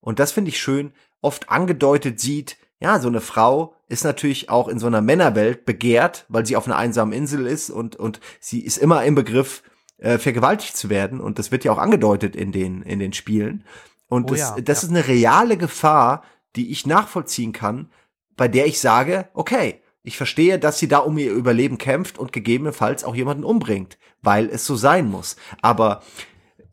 und 0.00 0.20
das 0.20 0.30
finde 0.30 0.50
ich 0.50 0.60
schön, 0.60 0.92
oft 1.20 1.50
angedeutet 1.50 2.20
sieht, 2.20 2.58
ja, 2.78 3.00
so 3.00 3.08
eine 3.08 3.20
Frau 3.20 3.74
ist 3.88 4.04
natürlich 4.04 4.48
auch 4.50 4.68
in 4.68 4.78
so 4.78 4.86
einer 4.86 5.00
Männerwelt 5.00 5.64
begehrt, 5.64 6.26
weil 6.28 6.46
sie 6.46 6.54
auf 6.54 6.66
einer 6.66 6.76
einsamen 6.76 7.12
Insel 7.12 7.44
ist 7.48 7.70
und, 7.70 7.96
und 7.96 8.20
sie 8.38 8.60
ist 8.60 8.78
immer 8.78 9.04
im 9.04 9.16
Begriff, 9.16 9.64
äh, 10.02 10.18
vergewaltigt 10.18 10.76
zu 10.76 10.90
werden. 10.90 11.20
Und 11.20 11.38
das 11.38 11.50
wird 11.50 11.64
ja 11.64 11.72
auch 11.72 11.78
angedeutet 11.78 12.36
in 12.36 12.52
den, 12.52 12.82
in 12.82 12.98
den 12.98 13.12
Spielen. 13.12 13.64
Und 14.08 14.30
Oh 14.30 14.34
das, 14.34 14.40
ja, 14.40 14.60
das 14.60 14.82
ja. 14.82 14.88
ist 14.88 14.94
eine 14.94 15.08
reale 15.08 15.56
Gefahr, 15.56 16.22
die 16.56 16.70
ich 16.70 16.86
nachvollziehen 16.86 17.52
kann, 17.52 17.90
bei 18.36 18.48
der 18.48 18.66
ich 18.66 18.80
sage, 18.80 19.28
okay, 19.32 19.80
ich 20.02 20.16
verstehe, 20.16 20.58
dass 20.58 20.78
sie 20.78 20.88
da 20.88 20.98
um 20.98 21.16
ihr 21.16 21.32
Überleben 21.32 21.78
kämpft 21.78 22.18
und 22.18 22.32
gegebenenfalls 22.32 23.04
auch 23.04 23.14
jemanden 23.14 23.44
umbringt, 23.44 23.98
weil 24.20 24.48
es 24.50 24.66
so 24.66 24.74
sein 24.74 25.08
muss. 25.08 25.36
Aber 25.60 26.02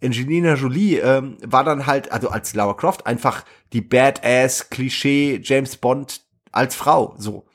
Angelina 0.03 0.55
Jolie 0.55 0.97
ähm, 0.97 1.37
war 1.45 1.63
dann 1.63 1.85
halt, 1.85 2.11
also 2.11 2.29
als 2.29 2.53
Lara 2.55 2.73
Croft, 2.73 3.05
einfach 3.05 3.45
die 3.73 3.81
Badass, 3.81 4.69
Klischee, 4.69 5.39
James 5.43 5.77
Bond 5.77 6.21
als 6.51 6.75
Frau, 6.75 7.13
so. 7.17 7.45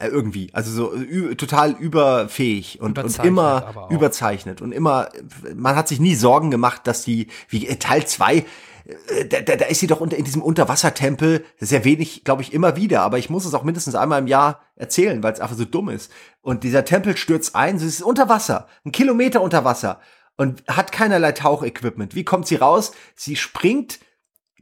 Äh, 0.00 0.08
irgendwie, 0.08 0.48
also 0.54 0.70
so 0.70 0.94
ü 0.94 1.34
total 1.36 1.72
überfähig 1.72 2.80
und, 2.80 2.98
und 2.98 3.18
immer 3.22 3.88
überzeichnet 3.90 4.62
und 4.62 4.72
immer, 4.72 5.10
man 5.54 5.76
hat 5.76 5.88
sich 5.88 6.00
nie 6.00 6.14
Sorgen 6.14 6.50
gemacht, 6.50 6.86
dass 6.86 7.04
die, 7.04 7.26
wie 7.50 7.66
äh, 7.66 7.76
Teil 7.76 8.06
zwei 8.06 8.46
äh, 9.08 9.26
da, 9.26 9.42
da, 9.42 9.56
da 9.56 9.66
ist 9.66 9.80
sie 9.80 9.86
doch 9.86 10.00
unter, 10.00 10.16
in 10.16 10.24
diesem 10.24 10.40
Unterwassertempel, 10.40 11.44
sehr 11.58 11.84
wenig, 11.84 12.24
glaube 12.24 12.40
ich, 12.40 12.54
immer 12.54 12.76
wieder, 12.76 13.02
aber 13.02 13.18
ich 13.18 13.28
muss 13.28 13.44
es 13.44 13.52
auch 13.52 13.62
mindestens 13.62 13.94
einmal 13.94 14.20
im 14.20 14.26
Jahr 14.26 14.62
erzählen, 14.74 15.22
weil 15.22 15.34
es 15.34 15.40
einfach 15.40 15.56
so 15.56 15.66
dumm 15.66 15.90
ist. 15.90 16.10
Und 16.40 16.64
dieser 16.64 16.86
Tempel 16.86 17.18
stürzt 17.18 17.54
ein, 17.54 17.78
sie 17.78 17.86
ist 17.86 18.00
unter 18.02 18.30
Wasser, 18.30 18.68
ein 18.86 18.92
Kilometer 18.92 19.42
unter 19.42 19.66
Wasser 19.66 20.00
und 20.38 20.62
hat 20.66 20.92
keinerlei 20.92 21.32
Tauchequipment. 21.32 22.14
Wie 22.14 22.24
kommt 22.24 22.46
sie 22.46 22.56
raus? 22.56 22.92
Sie 23.16 23.36
springt 23.36 23.98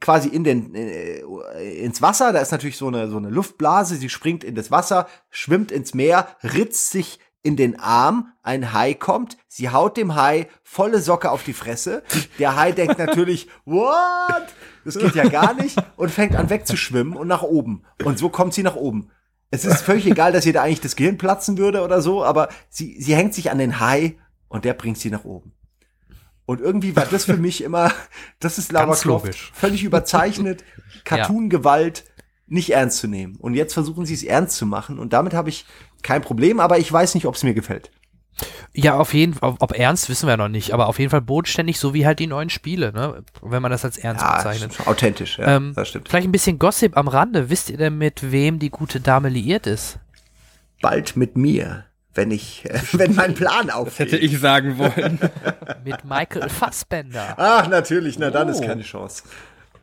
quasi 0.01 0.29
in 0.29 0.45
den 0.45 0.75
äh, 0.75 1.21
ins 1.79 2.03
Wasser, 2.03 2.33
da 2.33 2.41
ist 2.41 2.53
natürlich 2.53 2.77
so 2.77 2.89
eine 2.89 3.09
so 3.09 3.17
eine 3.17 3.31
Luftblase, 3.31 3.97
sie 3.97 4.09
springt 4.09 4.45
in 4.45 4.55
das 4.55 4.71
Wasser, 4.71 5.07
schwimmt 5.31 5.73
ins 5.73 5.95
Meer, 5.95 6.29
ritzt 6.43 6.91
sich 6.91 7.19
in 7.43 7.57
den 7.57 7.79
Arm, 7.79 8.33
ein 8.43 8.73
Hai 8.73 8.95
kommt, 8.95 9.37
sie 9.47 9.71
haut 9.71 9.97
dem 9.97 10.15
Hai 10.15 10.49
volle 10.63 11.01
Socke 11.01 11.31
auf 11.31 11.45
die 11.45 11.53
Fresse. 11.53 12.03
Der 12.39 12.57
Hai 12.57 12.73
denkt 12.73 12.99
natürlich, 13.07 13.49
what? 13.65 14.47
Das 14.85 14.99
geht 14.99 15.15
ja 15.15 15.29
gar 15.29 15.55
nicht 15.55 15.77
und 15.97 16.11
fängt 16.11 16.35
an 16.35 16.51
wegzuschwimmen 16.51 17.15
und 17.15 17.29
nach 17.29 17.43
oben. 17.43 17.85
Und 18.05 18.19
so 18.19 18.29
kommt 18.29 18.55
sie 18.55 18.63
nach 18.63 18.77
oben. 18.77 19.11
Es 19.51 19.65
ist 19.65 19.81
völlig 19.81 20.07
egal, 20.07 20.33
dass 20.33 20.47
ihr 20.47 20.53
da 20.53 20.63
eigentlich 20.63 20.81
das 20.81 20.97
Gehirn 20.97 21.17
platzen 21.17 21.57
würde 21.57 21.83
oder 21.83 22.03
so, 22.03 22.23
aber 22.23 22.49
sie, 22.69 23.01
sie 23.01 23.15
hängt 23.15 23.35
sich 23.35 23.51
an 23.51 23.59
den 23.59 23.81
Hai 23.81 24.19
und 24.49 24.65
der 24.65 24.75
bringt 24.75 24.99
sie 24.99 25.11
nach 25.11 25.25
oben. 25.25 25.53
Und 26.49 26.63
irgendwie 26.63 26.97
war 26.97 27.05
das 27.05 27.27
für 27.27 27.37
mich 27.37 27.63
immer, 27.63 27.93
das 28.41 28.57
ist 28.57 28.73
Lara 28.73 28.95
Croft, 28.95 29.35
völlig 29.53 29.85
überzeichnet, 29.85 30.65
Cartoon-Gewalt 31.05 32.05
nicht 32.47 32.73
ernst 32.73 32.97
zu 33.01 33.07
nehmen. 33.07 33.37
Und 33.37 33.53
jetzt 33.53 33.75
versuchen 33.75 34.07
sie 34.07 34.15
es 34.15 34.23
ernst 34.23 34.57
zu 34.57 34.65
machen 34.65 34.99
und 34.99 35.13
damit 35.13 35.35
habe 35.35 35.51
ich 35.51 35.67
kein 36.03 36.23
Problem, 36.23 36.59
aber 36.59 36.79
ich 36.79 36.91
weiß 36.91 37.15
nicht, 37.15 37.27
ob 37.27 37.35
es 37.35 37.43
mir 37.43 37.53
gefällt. 37.53 37.91
Ja, 38.73 38.97
auf 38.97 39.13
jeden 39.13 39.35
Fall, 39.35 39.51
ob, 39.51 39.57
ob 39.61 39.79
ernst 39.79 40.09
wissen 40.09 40.27
wir 40.27 40.39
noch 40.39 40.49
nicht, 40.49 40.73
aber 40.73 40.87
auf 40.87 40.99
jeden 40.99 41.11
Fall 41.11 41.21
bodenständig, 41.21 41.79
so 41.79 41.93
wie 41.93 42.07
halt 42.07 42.19
die 42.19 42.27
neuen 42.27 42.49
Spiele, 42.49 42.95
ne? 42.95 43.23
Wenn 43.43 43.61
man 43.61 43.71
das 43.71 43.85
als 43.85 43.99
ernst 43.99 44.25
bezeichnet. 44.25 44.73
schon 44.73 44.87
authentisch, 44.87 45.37
ja, 45.39 45.57
Ähm, 45.57 45.75
das 45.77 45.89
stimmt. 45.89 46.09
Vielleicht 46.09 46.29
ein 46.29 46.33
bisschen 46.33 46.59
Gossip 46.59 46.97
am 46.97 47.09
Rande. 47.09 47.51
Wisst 47.51 47.69
ihr 47.69 47.77
denn, 47.77 47.99
mit 47.99 48.33
wem 48.33 48.59
die 48.59 48.71
gute 48.71 49.01
Dame 49.01 49.29
liiert 49.29 49.67
ist? 49.67 49.99
Bald 50.81 51.15
mit 51.15 51.37
mir, 51.37 51.85
wenn 52.19 52.33
ich, 52.33 52.65
wenn 52.93 53.15
mein 53.15 53.35
Plan 53.35 53.69
Das 53.69 53.77
aufgeht. 53.77 53.99
hätte 54.13 54.17
ich 54.19 54.39
sagen 54.41 54.77
wollen. 54.77 55.21
Mit 55.85 56.05
Michael 56.05 56.49
Fassbender. 56.49 57.35
Ach, 57.37 57.69
natürlich, 57.69 58.19
na 58.19 58.31
dann 58.31 58.49
Oh. 58.49 58.51
ist 58.51 58.61
keine 58.63 58.83
Chance. 58.83 59.23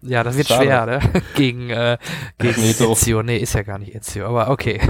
Ja, 0.02 0.22
das 0.22 0.36
wird 0.38 0.48
Schade. 0.49 0.66
schwer, 0.66 0.86
ne? 0.86 0.99
Gegen, 1.36 1.70
äh, 1.70 1.98
gegen. 2.38 2.62
Ezio. 2.62 3.24
Nee, 3.24 3.38
ist 3.38 3.53
ja 3.56 3.64
gar 3.64 3.80
nicht 3.80 3.95
Ezio, 3.95 4.28
aber 4.28 4.49
okay. 4.49 4.82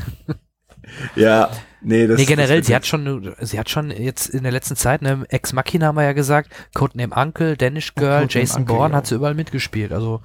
Ja, 1.15 1.49
nee, 1.85 2.07
das 2.07 2.19
Nee, 2.19 2.25
generell, 2.25 2.59
das 2.59 2.67
sie 2.67 2.75
hat 2.75 2.85
schon, 2.85 3.35
sie 3.39 3.59
hat 3.59 3.69
schon 3.69 3.91
jetzt 3.91 4.27
in 4.27 4.43
der 4.43 4.51
letzten 4.51 4.75
Zeit, 4.75 5.01
ne, 5.01 5.25
Ex 5.29 5.53
Machina 5.53 5.87
haben 5.87 5.95
wir 5.95 6.03
ja 6.03 6.13
gesagt, 6.13 6.49
Codename 6.73 7.15
Uncle, 7.15 7.55
Danish 7.55 7.95
Girl, 7.95 8.21
Codename 8.21 8.31
Jason 8.31 8.61
Uncle, 8.61 8.75
Bourne 8.75 8.91
ja. 8.93 8.97
hat 8.97 9.07
sie 9.07 9.15
überall 9.15 9.35
mitgespielt. 9.35 9.93
Also, 9.93 10.21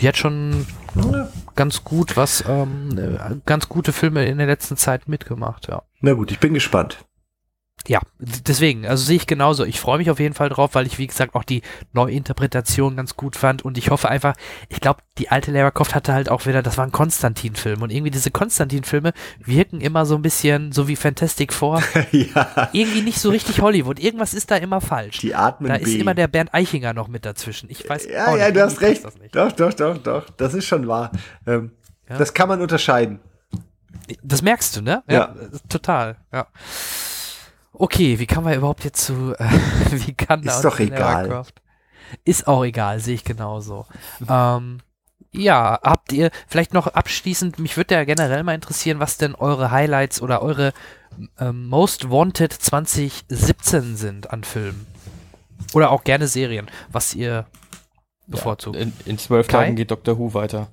die 0.00 0.08
hat 0.08 0.16
schon 0.16 0.66
ganz 1.54 1.84
gut 1.84 2.16
was, 2.16 2.44
ähm, 2.48 2.98
äh, 2.98 3.36
ganz 3.46 3.68
gute 3.68 3.92
Filme 3.92 4.26
in 4.26 4.38
der 4.38 4.46
letzten 4.46 4.76
Zeit 4.76 5.08
mitgemacht, 5.08 5.68
ja. 5.68 5.82
Na 6.00 6.12
gut, 6.12 6.30
ich 6.30 6.38
bin 6.38 6.54
gespannt. 6.54 7.04
Ja, 7.88 8.00
deswegen, 8.18 8.84
also 8.84 9.04
sehe 9.04 9.14
ich 9.16 9.28
genauso. 9.28 9.64
Ich 9.64 9.78
freue 9.78 9.98
mich 9.98 10.10
auf 10.10 10.18
jeden 10.18 10.34
Fall 10.34 10.48
drauf, 10.48 10.74
weil 10.74 10.86
ich, 10.88 10.98
wie 10.98 11.06
gesagt, 11.06 11.36
auch 11.36 11.44
die 11.44 11.62
Neuinterpretation 11.92 12.96
ganz 12.96 13.16
gut 13.16 13.36
fand 13.36 13.64
und 13.64 13.78
ich 13.78 13.90
hoffe 13.90 14.08
einfach, 14.08 14.34
ich 14.68 14.80
glaube, 14.80 15.02
die 15.18 15.28
alte 15.28 15.52
Lara 15.52 15.70
Croft 15.70 15.94
hatte 15.94 16.12
halt 16.12 16.28
auch 16.28 16.46
wieder, 16.46 16.62
das 16.62 16.78
war 16.78 16.84
ein 16.86 16.90
Konstantin-Film 16.90 17.82
und 17.82 17.92
irgendwie 17.92 18.10
diese 18.10 18.32
Konstantin-Filme 18.32 19.12
wirken 19.38 19.80
immer 19.80 20.04
so 20.04 20.16
ein 20.16 20.22
bisschen 20.22 20.72
so 20.72 20.88
wie 20.88 20.96
Fantastic 20.96 21.52
Four, 21.52 21.80
ja, 22.10 22.70
irgendwie 22.72 23.02
nicht 23.02 23.20
so 23.20 23.30
richtig 23.30 23.60
Hollywood. 23.60 24.00
Irgendwas 24.00 24.34
ist 24.34 24.50
da 24.50 24.56
immer 24.56 24.80
falsch. 24.80 25.18
die 25.18 25.34
atmen 25.34 25.68
da 25.68 25.76
B. 25.78 25.82
ist 25.84 25.94
immer 25.94 26.14
der 26.14 26.26
Bernd 26.26 26.52
Eichinger 26.52 26.92
noch 26.92 27.06
mit 27.06 27.24
dazwischen. 27.24 27.70
Ich 27.70 27.88
weiß 27.88 28.08
Ja, 28.10 28.28
auch 28.32 28.36
ja, 28.36 28.46
nicht, 28.46 28.56
du 28.56 28.62
hast 28.64 28.80
recht. 28.80 29.04
Doch, 29.32 29.52
doch, 29.52 29.72
doch, 29.74 29.98
doch. 29.98 30.30
Das 30.36 30.54
ist 30.54 30.64
schon 30.66 30.88
wahr. 30.88 31.12
Ähm, 31.46 31.70
Ja. 32.08 32.18
Das 32.18 32.34
kann 32.34 32.48
man 32.48 32.60
unterscheiden. 32.60 33.20
das 34.22 34.42
merkst 34.42 34.76
du, 34.76 34.80
ne? 34.82 35.02
Ja. 35.08 35.34
Total, 35.68 36.16
ja. 36.32 36.46
Okay, 37.78 38.18
wie 38.18 38.26
kann 38.26 38.44
man 38.44 38.54
überhaupt 38.54 38.84
jetzt 38.84 39.04
zu, 39.04 39.34
äh, 39.38 39.44
wie 39.90 40.14
kann 40.14 40.42
Ist 40.42 40.62
doch 40.62 40.78
egal. 40.78 41.44
Ist 42.24 42.46
auch 42.46 42.64
egal, 42.64 43.00
sehe 43.00 43.14
ich 43.14 43.24
genauso. 43.24 43.86
ähm, 44.28 44.78
ja, 45.32 45.78
habt 45.82 46.12
ihr 46.12 46.30
vielleicht 46.46 46.72
noch 46.72 46.86
abschließend, 46.86 47.58
mich 47.58 47.76
würde 47.76 47.94
ja 47.94 48.04
generell 48.04 48.42
mal 48.42 48.54
interessieren, 48.54 49.00
was 49.00 49.18
denn 49.18 49.34
eure 49.34 49.70
Highlights 49.70 50.22
oder 50.22 50.40
eure 50.40 50.72
ähm, 51.38 51.68
Most 51.68 52.10
Wanted 52.10 52.52
2017 52.52 53.96
sind 53.96 54.30
an 54.30 54.44
Filmen. 54.44 54.86
Oder 55.74 55.90
auch 55.90 56.04
gerne 56.04 56.28
Serien, 56.28 56.70
was 56.90 57.14
ihr 57.14 57.46
bevorzugt. 58.26 58.76
In, 58.76 58.92
in 59.04 59.18
zwölf 59.18 59.48
Kai? 59.48 59.64
Tagen 59.64 59.76
geht 59.76 59.90
Doctor 59.90 60.18
Who 60.18 60.32
weiter. 60.32 60.68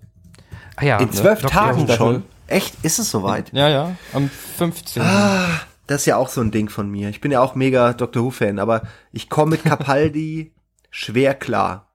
ah 0.77 0.85
ja, 0.85 0.97
In 0.99 1.11
zwölf 1.11 1.41
Dr. 1.41 1.51
Tagen 1.51 1.88
Who. 1.88 1.93
schon. 1.93 2.23
Echt? 2.47 2.75
Ist 2.84 2.99
es 2.99 3.09
soweit? 3.09 3.51
Ja, 3.53 3.67
ja, 3.69 3.95
am 4.13 4.30
15. 4.30 5.01
Ah, 5.01 5.61
das 5.94 6.02
ist 6.02 6.06
ja 6.07 6.18
auch 6.18 6.30
so 6.30 6.41
ein 6.41 6.52
Ding 6.52 6.70
von 6.70 6.90
mir. 6.90 7.10
Ich 7.10 7.22
bin 7.22 7.32
ja 7.32 7.41
auch 7.41 7.56
mega 7.56 7.94
Doctor 7.94 8.24
Who-Fan, 8.24 8.60
aber 8.60 8.84
ich 9.11 9.30
komme 9.30 9.52
mit 9.52 9.64
Capaldi 9.64 10.53
schwer 10.90 11.34
klar. 11.36 11.90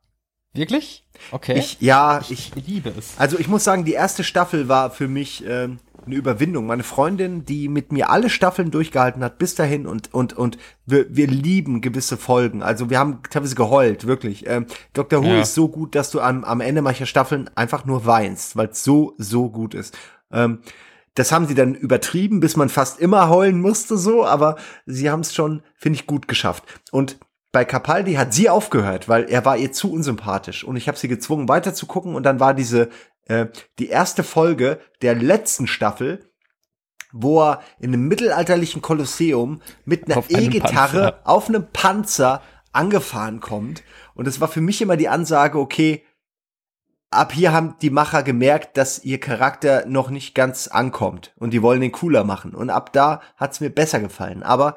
Wirklich? 0.55 1.05
Okay. 1.31 1.59
Ich, 1.59 1.81
ja, 1.81 2.21
ich, 2.29 2.53
liebe 2.55 2.93
es. 2.97 3.15
also 3.19 3.39
ich 3.39 3.49
muss 3.49 3.65
sagen, 3.65 3.85
die 3.85 3.93
erste 3.93 4.25
Staffel 4.25 4.69
war 4.69 4.91
für 4.91 5.07
mich 5.09 5.45
ähm, 5.47 5.79
eine 6.07 6.15
Überwindung. 6.15 6.67
Meine 6.67 6.83
Freundin, 6.85 7.45
die 7.45 7.69
mit 7.69 7.93
mir 7.93 8.09
alle 8.11 8.31
Staffeln 8.31 8.71
durchgehalten 8.71 9.23
hat, 9.23 9.39
bis 9.39 9.55
dahin 9.55 9.87
und 9.87 10.13
und 10.15 10.33
und 10.33 10.57
wir, 10.87 11.07
wir 11.15 11.27
lieben 11.27 11.81
gewisse 11.81 12.17
Folgen. 12.17 12.63
Also 12.63 12.89
wir 12.89 12.99
haben 12.99 13.21
teilweise 13.31 13.57
geheult, 13.57 14.07
wirklich. 14.07 14.47
Ähm, 14.47 14.67
Doctor 14.95 15.23
Who 15.23 15.29
Ja. 15.29 15.41
ist 15.43 15.55
so 15.55 15.69
gut, 15.69 15.95
dass 15.95 16.11
du 16.11 16.21
am, 16.21 16.45
am 16.45 16.61
Ende 16.61 16.83
mancher 16.83 17.07
Staffeln 17.07 17.51
einfach 17.55 17.85
nur 17.85 18.07
weinst, 18.07 18.57
weil 18.57 18.69
es 18.69 18.83
so 18.83 19.15
so 19.19 19.51
gut 19.51 19.75
ist. 19.75 19.97
Ähm, 20.33 20.61
das 21.19 21.33
haben 21.33 21.47
sie 21.47 21.55
dann 21.55 21.75
übertrieben, 21.75 22.41
bis 22.41 22.57
man 22.57 22.69
fast 22.69 23.01
immer 23.01 23.29
heulen 23.29 23.61
musste, 23.61 23.99
so, 23.99 24.25
aber 24.25 24.57
sie 24.87 25.11
haben 25.11 25.21
es 25.21 25.35
schon, 25.35 25.63
finde 25.77 25.99
ich, 25.99 26.07
gut 26.07 26.29
geschafft. 26.29 26.65
Und 26.93 27.19
bei 27.51 27.65
Capaldi 27.65 28.15
hat 28.15 28.33
sie 28.33 28.49
aufgehört, 28.49 29.09
weil 29.09 29.25
er 29.25 29.45
war 29.45 29.57
ihr 29.57 29.73
zu 29.73 29.91
unsympathisch. 29.93 30.65
Und 30.65 30.77
ich 30.77 30.87
habe 30.87 30.99
sie 30.99 31.09
gezwungen 31.09 31.49
weiterzugucken 31.49 32.15
und 32.15 32.23
dann 32.23 32.41
war 32.41 32.55
diese 32.55 32.91
äh, 33.25 33.47
die 33.79 33.89
erste 33.89 34.23
Folge 34.23 34.81
der 35.03 35.15
letzten 35.15 35.67
Staffel, 35.67 36.31
wo 37.11 37.43
er 37.43 37.63
in 37.81 37.93
einem 37.93 38.07
mittelalterlichen 38.07 38.83
Kolosseum 38.83 39.63
mit 39.85 40.11
einer 40.11 40.23
E-Gitarre 40.29 41.21
auf 41.25 41.49
einem 41.49 41.67
Panzer 41.73 42.43
angefahren 42.73 43.41
kommt. 43.41 43.83
Und 44.15 44.29
es 44.29 44.41
war 44.41 44.49
für 44.49 44.61
mich 44.61 44.83
immer 44.83 44.97
die 44.97 45.09
Ansage, 45.09 45.59
okay, 45.59 46.05
ab 47.11 47.33
hier 47.33 47.53
haben 47.53 47.77
die 47.81 47.91
Macher 47.91 48.23
gemerkt, 48.23 48.77
dass 48.77 49.03
ihr 49.05 49.19
Charakter 49.19 49.87
noch 49.87 50.11
nicht 50.11 50.35
ganz 50.35 50.69
ankommt 50.69 51.33
und 51.37 51.53
die 51.53 51.63
wollen 51.63 51.81
den 51.81 51.93
cooler 51.93 52.25
machen. 52.25 52.55
Und 52.55 52.71
ab 52.71 52.93
da 52.93 53.21
hat's 53.37 53.61
mir 53.61 53.71
besser 53.71 54.01
gefallen. 54.01 54.43
Aber 54.43 54.77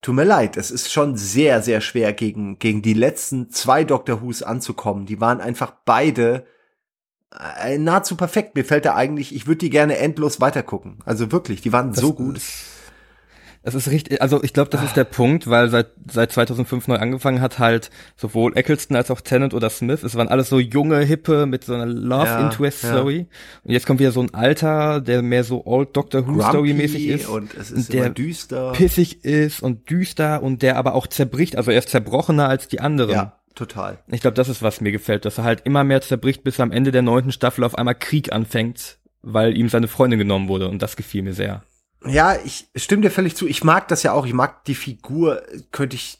tut 0.00 0.14
mir 0.14 0.24
leid, 0.24 0.56
es 0.56 0.70
ist 0.70 0.92
schon 0.92 1.16
sehr, 1.16 1.62
sehr 1.62 1.80
schwer 1.80 2.12
gegen, 2.12 2.58
gegen 2.58 2.82
die 2.82 2.94
letzten 2.94 3.50
zwei 3.50 3.84
Doctor 3.84 4.22
Who's 4.22 4.42
anzukommen. 4.42 5.06
Die 5.06 5.20
waren 5.20 5.40
einfach 5.40 5.72
beide 5.84 6.46
äh, 7.62 7.78
nahezu 7.78 8.16
perfekt. 8.16 8.54
Mir 8.54 8.64
fällt 8.64 8.86
da 8.86 8.94
eigentlich, 8.94 9.34
ich 9.34 9.46
würde 9.46 9.58
die 9.58 9.70
gerne 9.70 9.98
endlos 9.98 10.40
weitergucken. 10.40 10.98
Also 11.04 11.30
wirklich, 11.32 11.60
die 11.60 11.72
waren 11.72 11.92
so 11.94 12.14
gut. 12.14 12.40
Es 13.62 13.74
ist 13.74 13.90
richtig, 13.90 14.22
also 14.22 14.42
ich 14.42 14.52
glaube, 14.52 14.70
das 14.70 14.82
ist 14.82 14.96
der 14.96 15.04
Punkt, 15.04 15.48
weil 15.50 15.68
seit 15.68 15.88
seit 16.10 16.32
2005 16.32 16.88
neu 16.88 16.96
angefangen 16.96 17.40
hat 17.40 17.58
halt 17.58 17.90
sowohl 18.16 18.56
Eccleston 18.56 18.96
als 18.96 19.10
auch 19.10 19.20
Tennant 19.20 19.52
oder 19.52 19.68
Smith, 19.68 20.02
es 20.04 20.14
waren 20.14 20.28
alles 20.28 20.48
so 20.48 20.58
junge 20.58 21.00
Hippe 21.00 21.46
mit 21.46 21.64
so 21.64 21.74
einer 21.74 21.86
Love 21.86 22.26
Ja, 22.26 22.46
Interest 22.46 22.82
ja. 22.84 22.90
Story 22.90 23.26
und 23.64 23.72
jetzt 23.72 23.86
kommt 23.86 24.00
wieder 24.00 24.12
so 24.12 24.20
ein 24.22 24.32
Alter, 24.32 25.00
der 25.00 25.22
mehr 25.22 25.44
so 25.44 25.66
Old 25.66 25.96
Doctor 25.96 26.26
Who 26.26 26.40
Story 26.40 26.72
mäßig 26.72 27.08
ist 27.08 27.28
und 27.28 27.54
es 27.54 27.70
ist 27.70 27.92
der 27.92 28.10
düster. 28.10 28.72
pissig 28.72 29.24
ist 29.24 29.62
und 29.62 29.90
düster 29.90 30.42
und 30.42 30.62
der 30.62 30.76
aber 30.76 30.94
auch 30.94 31.06
zerbricht, 31.06 31.56
also 31.56 31.70
er 31.70 31.78
ist 31.78 31.88
zerbrochener 31.90 32.48
als 32.48 32.68
die 32.68 32.80
anderen. 32.80 33.10
Ja, 33.10 33.38
total. 33.54 33.98
Ich 34.06 34.20
glaube, 34.20 34.34
das 34.34 34.48
ist 34.48 34.62
was 34.62 34.80
mir 34.80 34.92
gefällt, 34.92 35.24
dass 35.24 35.38
er 35.38 35.44
halt 35.44 35.62
immer 35.64 35.84
mehr 35.84 36.00
zerbricht, 36.00 36.44
bis 36.44 36.60
am 36.60 36.70
Ende 36.70 36.92
der 36.92 37.02
neunten 37.02 37.32
Staffel 37.32 37.64
auf 37.64 37.76
einmal 37.76 37.96
Krieg 37.96 38.32
anfängt, 38.32 38.98
weil 39.22 39.58
ihm 39.58 39.68
seine 39.68 39.88
Freundin 39.88 40.18
genommen 40.18 40.48
wurde 40.48 40.68
und 40.68 40.80
das 40.80 40.96
gefiel 40.96 41.22
mir 41.22 41.34
sehr. 41.34 41.62
Ja, 42.04 42.36
ich 42.44 42.68
stimme 42.76 43.02
dir 43.02 43.10
völlig 43.10 43.36
zu. 43.36 43.46
Ich 43.46 43.64
mag 43.64 43.88
das 43.88 44.02
ja 44.02 44.12
auch. 44.12 44.26
Ich 44.26 44.32
mag 44.32 44.64
die 44.64 44.74
Figur, 44.74 45.42
könnte 45.72 45.96
ich 45.96 46.18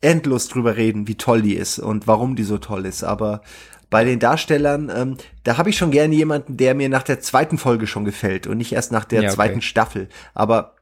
endlos 0.00 0.48
drüber 0.48 0.76
reden, 0.76 1.08
wie 1.08 1.16
toll 1.16 1.42
die 1.42 1.54
ist 1.54 1.78
und 1.78 2.06
warum 2.06 2.36
die 2.36 2.44
so 2.44 2.58
toll 2.58 2.86
ist. 2.86 3.02
Aber 3.04 3.42
bei 3.90 4.04
den 4.04 4.20
Darstellern, 4.20 4.90
ähm, 4.94 5.16
da 5.44 5.56
habe 5.58 5.70
ich 5.70 5.76
schon 5.76 5.90
gerne 5.90 6.14
jemanden, 6.14 6.56
der 6.56 6.74
mir 6.74 6.88
nach 6.88 7.02
der 7.02 7.20
zweiten 7.20 7.58
Folge 7.58 7.86
schon 7.86 8.04
gefällt 8.04 8.46
und 8.46 8.58
nicht 8.58 8.72
erst 8.72 8.92
nach 8.92 9.04
der 9.04 9.22
Ja, 9.22 9.28
okay. 9.28 9.36
zweiten 9.36 9.62
Staffel. 9.62 10.08
Aber 10.34 10.76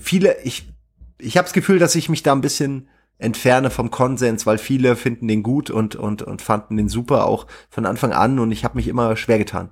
viele, 0.00 0.40
ich, 0.42 0.68
ich 1.18 1.36
habe 1.36 1.44
das 1.46 1.52
Gefühl, 1.52 1.78
dass 1.78 1.94
ich 1.94 2.08
mich 2.08 2.22
da 2.22 2.32
ein 2.32 2.40
bisschen 2.40 2.88
entferne 3.18 3.70
vom 3.70 3.90
Konsens, 3.90 4.46
weil 4.46 4.58
viele 4.58 4.96
finden 4.96 5.28
den 5.28 5.42
gut 5.44 5.70
und 5.70 5.94
und 5.94 6.22
und 6.22 6.42
fanden 6.42 6.76
den 6.76 6.88
super 6.88 7.26
auch 7.26 7.46
von 7.70 7.86
Anfang 7.86 8.12
an 8.12 8.40
und 8.40 8.50
ich 8.50 8.64
habe 8.64 8.76
mich 8.76 8.88
immer 8.88 9.16
schwer 9.16 9.38
getan. 9.38 9.70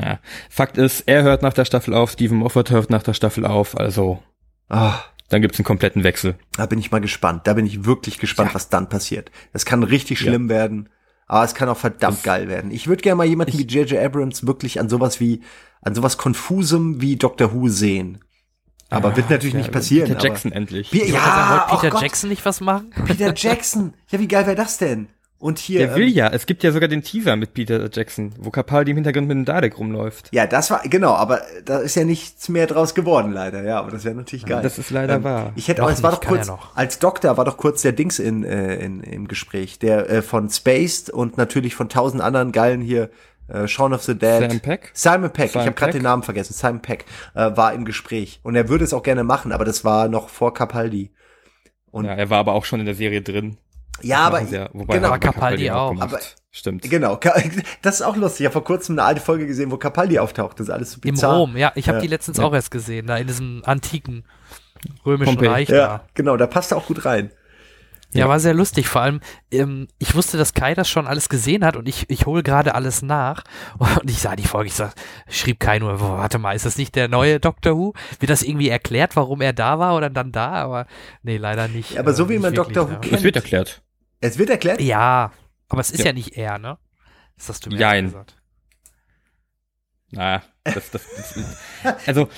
Ja. 0.00 0.18
Fakt 0.48 0.78
ist, 0.78 1.02
er 1.06 1.22
hört 1.22 1.42
nach 1.42 1.52
der 1.52 1.64
Staffel 1.64 1.92
auf, 1.94 2.12
Stephen 2.12 2.38
Moffat 2.38 2.70
hört 2.70 2.90
nach 2.90 3.02
der 3.02 3.14
Staffel 3.14 3.44
auf, 3.44 3.76
also 3.78 4.22
Ah. 4.68 4.94
dann 5.28 5.42
gibt's 5.42 5.58
einen 5.58 5.64
kompletten 5.66 6.02
Wechsel. 6.04 6.36
Da 6.56 6.66
bin 6.66 6.78
ich 6.78 6.90
mal 6.90 7.00
gespannt. 7.00 7.46
Da 7.46 7.52
bin 7.54 7.66
ich 7.66 7.84
wirklich 7.84 8.18
gespannt, 8.18 8.54
was 8.54 8.68
dann 8.70 8.88
passiert. 8.88 9.30
Das 9.52 9.64
kann 9.66 9.82
richtig 9.82 10.20
Ja. 10.20 10.28
schlimm 10.28 10.48
werden, 10.48 10.88
aber 11.26 11.44
es 11.44 11.54
kann 11.54 11.68
auch 11.68 11.76
verdammt 11.76 12.18
Das- 12.18 12.22
geil 12.22 12.48
werden. 12.48 12.70
Ich 12.70 12.86
würde 12.88 13.02
gerne 13.02 13.16
mal 13.16 13.26
jemanden 13.26 13.58
wie 13.58 13.64
J.J. 13.66 14.02
Abrams 14.02 14.46
wirklich 14.46 14.80
an 14.80 14.88
sowas 14.88 15.20
wie, 15.20 15.42
an 15.82 15.94
sowas 15.94 16.16
Konfusem 16.16 17.00
wie 17.02 17.16
Doctor 17.16 17.52
Who 17.52 17.68
sehen. 17.68 18.18
Aber 18.88 19.16
wird 19.16 19.30
natürlich 19.30 19.54
nicht 19.54 19.72
passieren. 19.72 20.08
Peter 20.08 20.18
aber- 20.20 20.28
Jackson 20.28 20.52
endlich. 20.52 20.92
Wie, 20.92 20.98
Ja, 21.00 21.06
ja, 21.14 21.50
wollte 21.50 21.64
oh 21.68 21.76
Peter 21.76 21.90
Gott, 21.92 22.02
Jackson 22.02 22.28
nicht 22.30 22.44
was 22.44 22.60
machen? 22.60 22.90
Peter 23.06 23.32
Jackson. 23.34 23.94
Ja, 24.10 24.18
wie 24.20 24.28
geil 24.28 24.44
wäre 24.46 24.56
das 24.56 24.76
denn? 24.78 25.08
Und 25.42 25.58
hier, 25.58 25.80
Der 25.80 25.96
will 25.96 26.06
ähm, 26.06 26.14
ja, 26.14 26.28
es 26.28 26.46
gibt 26.46 26.62
ja 26.62 26.70
sogar 26.70 26.88
den 26.88 27.02
Teaser 27.02 27.34
mit 27.34 27.52
Peter 27.52 27.90
Jackson, 27.92 28.32
wo 28.38 28.50
Capaldi 28.50 28.92
im 28.92 28.98
Hintergrund 28.98 29.26
mit 29.26 29.36
dem 29.36 29.44
Dalek 29.44 29.76
rumläuft. 29.76 30.28
ja, 30.30 30.46
das 30.46 30.70
war, 30.70 30.82
genau, 30.84 31.14
aber 31.14 31.40
da 31.64 31.78
ist 31.78 31.96
ja 31.96 32.04
nichts 32.04 32.48
mehr 32.48 32.68
draus 32.68 32.94
geworden, 32.94 33.32
leider. 33.32 33.64
Ja, 33.64 33.80
aber 33.80 33.90
das 33.90 34.04
wäre 34.04 34.14
natürlich 34.14 34.46
geil. 34.46 34.62
Das 34.62 34.78
ist 34.78 34.90
leider 34.90 35.24
wahr. 35.24 35.52
Ich 35.56 35.66
hätte 35.66 35.82
auch, 35.82 35.90
es 35.90 36.04
war 36.04 36.12
doch 36.12 36.20
kurz, 36.20 36.46
noch. 36.46 36.76
als 36.76 37.00
Doktor 37.00 37.36
war 37.38 37.44
doch 37.44 37.56
kurz 37.56 37.82
der 37.82 37.90
Dings 37.90 38.20
in, 38.20 38.44
äh, 38.44 38.76
in, 38.76 39.00
im 39.00 39.26
Gespräch, 39.26 39.80
der 39.80 40.08
äh, 40.08 40.22
von 40.22 40.48
Spaced 40.48 41.10
und 41.10 41.36
natürlich 41.38 41.74
von 41.74 41.88
tausend 41.88 42.22
anderen 42.22 42.52
geilen 42.52 42.80
hier, 42.80 43.10
äh, 43.48 43.66
Shaun 43.66 43.94
of 43.94 44.04
the 44.04 44.16
Dead. 44.16 44.48
Sam 44.48 44.60
Peck? 44.60 44.92
Simon 44.94 45.32
Peck, 45.32 45.50
Simon 45.50 45.62
ich 45.62 45.66
habe 45.66 45.74
gerade 45.76 45.92
den 45.94 46.02
Namen 46.02 46.22
vergessen, 46.22 46.52
Simon 46.52 46.82
Peck, 46.82 47.04
äh, 47.34 47.50
war 47.56 47.74
im 47.74 47.84
Gespräch. 47.84 48.38
Und 48.44 48.54
er 48.54 48.68
würde 48.68 48.84
es 48.84 48.94
auch 48.94 49.02
gerne 49.02 49.24
machen, 49.24 49.50
aber 49.50 49.64
das 49.64 49.84
war 49.84 50.06
noch 50.06 50.28
vor 50.28 50.54
Capaldi. 50.54 51.10
Und 51.90 52.04
Ja, 52.04 52.12
er 52.12 52.30
war 52.30 52.38
aber 52.38 52.52
auch 52.52 52.64
schon 52.64 52.78
in 52.78 52.86
der 52.86 52.94
Serie 52.94 53.22
drin. 53.22 53.58
Ja, 54.04 54.18
aber, 54.20 54.42
ja, 54.42 54.68
wobei 54.72 54.94
genau, 54.98 55.16
Capaldi 55.18 55.70
auch. 55.70 55.90
gemacht. 55.90 56.12
Aber- 56.12 56.20
Stimmt. 56.54 56.82
genau, 56.82 57.16
das 57.82 57.96
ist 57.96 58.02
auch 58.02 58.14
lustig. 58.16 58.40
Ich 58.40 58.46
habe 58.46 58.52
vor 58.52 58.64
kurzem 58.64 58.94
eine 58.98 59.04
alte 59.04 59.20
Folge 59.22 59.46
gesehen, 59.46 59.70
wo 59.70 59.78
Capaldi 59.78 60.18
auftaucht. 60.18 60.60
Das 60.60 60.68
ist 60.68 60.72
alles 60.72 60.92
so 60.92 60.96
Im 61.02 61.12
bizarr. 61.14 61.36
Rom, 61.36 61.56
ja. 61.56 61.72
Ich 61.76 61.88
habe 61.88 61.96
Ja. 61.98 62.02
die 62.02 62.08
letztens 62.08 62.38
auch 62.40 62.52
erst 62.52 62.70
gesehen, 62.70 63.06
da 63.06 63.16
in 63.16 63.26
diesem 63.26 63.62
antiken 63.64 64.24
römischen 65.06 65.34
Pompeji. 65.36 65.50
Reich 65.50 65.68
Ja, 65.70 65.76
da. 65.86 66.04
genau, 66.14 66.36
da 66.36 66.46
passt 66.46 66.72
er 66.72 66.76
auch 66.78 66.86
gut 66.86 67.04
rein. 67.06 67.30
Ja, 68.14 68.26
Ja. 68.26 68.28
war 68.28 68.38
sehr 68.40 68.52
lustig. 68.52 68.86
Vor 68.88 69.00
allem, 69.00 69.20
ähm, 69.50 69.88
ich 69.98 70.14
wusste, 70.14 70.36
dass 70.36 70.52
Kai 70.52 70.74
das 70.74 70.90
schon 70.90 71.06
alles 71.06 71.30
gesehen 71.30 71.64
hat 71.64 71.76
und 71.76 71.88
ich, 71.88 72.10
ich 72.10 72.26
hole 72.26 72.42
gerade 72.42 72.74
alles 72.74 73.00
nach. 73.00 73.42
Und 74.02 74.10
ich 74.10 74.18
sah 74.18 74.36
die 74.36 74.44
Folge, 74.46 74.66
ich 74.68 74.74
sag, 74.74 74.92
schrieb 75.30 75.58
Kai 75.60 75.78
nur, 75.78 75.96
"Boah, 75.96 76.18
warte 76.18 76.38
mal, 76.38 76.54
ist 76.54 76.66
das 76.66 76.76
nicht 76.76 76.94
der 76.94 77.08
neue 77.08 77.40
Doctor 77.40 77.74
Who? 77.78 77.94
Wird 78.20 78.28
das 78.28 78.42
irgendwie 78.42 78.68
erklärt, 78.68 79.16
warum 79.16 79.40
er 79.40 79.54
da 79.54 79.78
war 79.78 79.96
oder 79.96 80.10
dann 80.10 80.30
da? 80.32 80.50
Aber 80.50 80.86
nee, 81.22 81.38
leider 81.38 81.68
nicht. 81.68 81.92
Ja, 81.92 82.00
aber 82.00 82.12
so 82.12 82.26
äh, 82.26 82.28
wie 82.28 82.38
man 82.38 82.54
wirklich, 82.54 82.74
Doctor 82.74 82.90
Who 82.90 83.00
kennt. 83.00 83.14
Das 83.14 83.22
wird 83.22 83.36
erklärt. 83.36 83.81
Es 84.22 84.38
wird 84.38 84.50
erklärt? 84.50 84.80
Ja, 84.80 85.32
aber 85.68 85.80
es 85.80 85.90
ist 85.90 86.00
ja, 86.00 86.06
Ja. 86.06 86.12
nicht 86.12 86.36
er, 86.36 86.58
ne? 86.58 86.78
Das 87.36 87.48
hast 87.50 87.66
du 87.66 87.70
mir 87.70 87.78
jetzt 87.78 88.04
gesagt. 88.04 88.36
Na, 90.10 90.42
das, 90.64 90.90
das, 90.90 91.02
das 91.16 92.06
also 92.06 92.28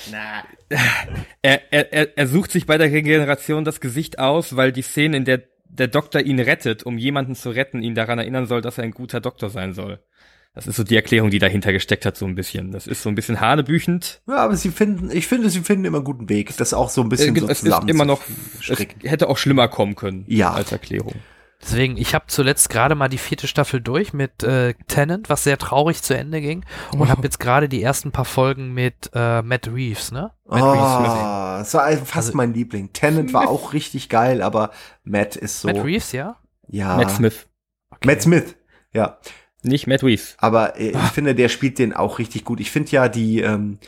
er, 1.42 1.72
er, 1.72 1.92
er, 1.92 2.16
er 2.18 2.26
sucht 2.28 2.52
sich 2.52 2.66
bei 2.66 2.78
der 2.78 2.90
Regeneration 2.90 3.64
das 3.64 3.80
Gesicht 3.80 4.18
aus, 4.18 4.56
weil 4.56 4.72
die 4.72 4.82
Szene, 4.82 5.16
in 5.16 5.24
der 5.24 5.42
der 5.74 5.88
Doktor 5.88 6.20
ihn 6.20 6.38
rettet, 6.38 6.84
um 6.84 6.98
jemanden 6.98 7.34
zu 7.34 7.50
retten, 7.50 7.82
ihn 7.82 7.96
daran 7.96 8.18
erinnern 8.20 8.46
soll, 8.46 8.60
dass 8.60 8.78
er 8.78 8.84
ein 8.84 8.92
guter 8.92 9.20
Doktor 9.20 9.50
sein 9.50 9.74
soll. 9.74 9.98
Das 10.54 10.68
ist 10.68 10.76
so 10.76 10.84
die 10.84 10.94
Erklärung, 10.94 11.30
die 11.30 11.40
dahinter 11.40 11.72
gesteckt 11.72 12.06
hat, 12.06 12.16
so 12.16 12.26
ein 12.26 12.36
bisschen. 12.36 12.70
Das 12.70 12.86
ist 12.86 13.02
so 13.02 13.08
ein 13.08 13.16
bisschen 13.16 13.40
hanebüchend. 13.40 14.22
Ja, 14.28 14.36
aber 14.36 14.56
sie 14.56 14.70
finden, 14.70 15.10
ich 15.10 15.26
finde, 15.26 15.50
sie 15.50 15.62
finden 15.62 15.84
immer 15.84 15.98
einen 15.98 16.04
guten 16.04 16.28
Weg, 16.28 16.56
das 16.56 16.72
auch 16.72 16.90
so 16.90 17.00
ein 17.02 17.08
bisschen 17.08 17.34
Äh, 17.34 17.40
so 17.40 17.46
es 17.46 17.52
ist 17.58 17.64
zusammen 17.64 17.88
immer 17.88 18.04
noch, 18.04 18.22
es 18.60 18.78
hätte 19.02 19.28
auch 19.28 19.36
schlimmer 19.36 19.66
kommen 19.66 19.96
können. 19.96 20.24
Ja. 20.28 20.52
Als 20.52 20.70
Erklärung. 20.70 21.14
Deswegen, 21.64 21.96
ich 21.96 22.14
habe 22.14 22.26
zuletzt 22.28 22.68
gerade 22.70 22.94
mal 22.94 23.08
die 23.08 23.18
vierte 23.18 23.46
Staffel 23.48 23.80
durch 23.80 24.12
mit 24.12 24.42
äh, 24.42 24.74
Tennant, 24.86 25.30
was 25.30 25.44
sehr 25.44 25.56
traurig 25.58 26.02
zu 26.02 26.16
Ende 26.16 26.40
ging. 26.40 26.64
Und 26.92 27.00
Oh. 27.00 27.08
habe 27.08 27.22
jetzt 27.22 27.40
gerade 27.40 27.68
die 27.68 27.82
ersten 27.82 28.12
paar 28.12 28.24
Folgen 28.26 28.72
mit 28.74 29.10
äh, 29.14 29.42
Matt 29.42 29.68
Reeves, 29.68 30.12
ne? 30.12 30.30
Matt 30.46 30.62
Reeves 30.62 30.98
gesehen. 30.98 31.20
Oh, 31.24 31.58
das 31.58 31.74
war 31.74 31.96
fast 31.98 32.14
Also- 32.28 32.36
mein 32.36 32.52
Liebling. 32.54 32.92
Tennant 32.92 33.32
war 33.32 33.48
auch 33.48 33.72
richtig 33.72 34.08
geil, 34.08 34.42
aber 34.42 34.70
Matt 35.04 35.36
ist 35.36 35.60
so. 35.60 35.68
Matt 35.68 35.82
Reeves, 35.84 36.12
ja? 36.12 36.36
Ja. 36.68 36.96
Matt 36.96 37.10
Smith. 37.10 37.46
Okay. 37.90 38.06
Matt 38.06 38.22
Smith. 38.22 38.56
Ja. 38.92 39.18
Nicht 39.62 39.86
Matt 39.86 40.02
Reeves. 40.02 40.36
Aber 40.38 40.78
äh, 40.78 40.90
ich 40.90 40.96
Ah. 40.96 41.06
finde, 41.14 41.34
der 41.34 41.48
spielt 41.48 41.78
den 41.78 41.94
auch 41.94 42.18
richtig 42.18 42.44
gut. 42.44 42.60
Ich 42.60 42.70
finde 42.70 42.90
ja 42.92 43.08
die, 43.08 43.40
ähm, 43.40 43.78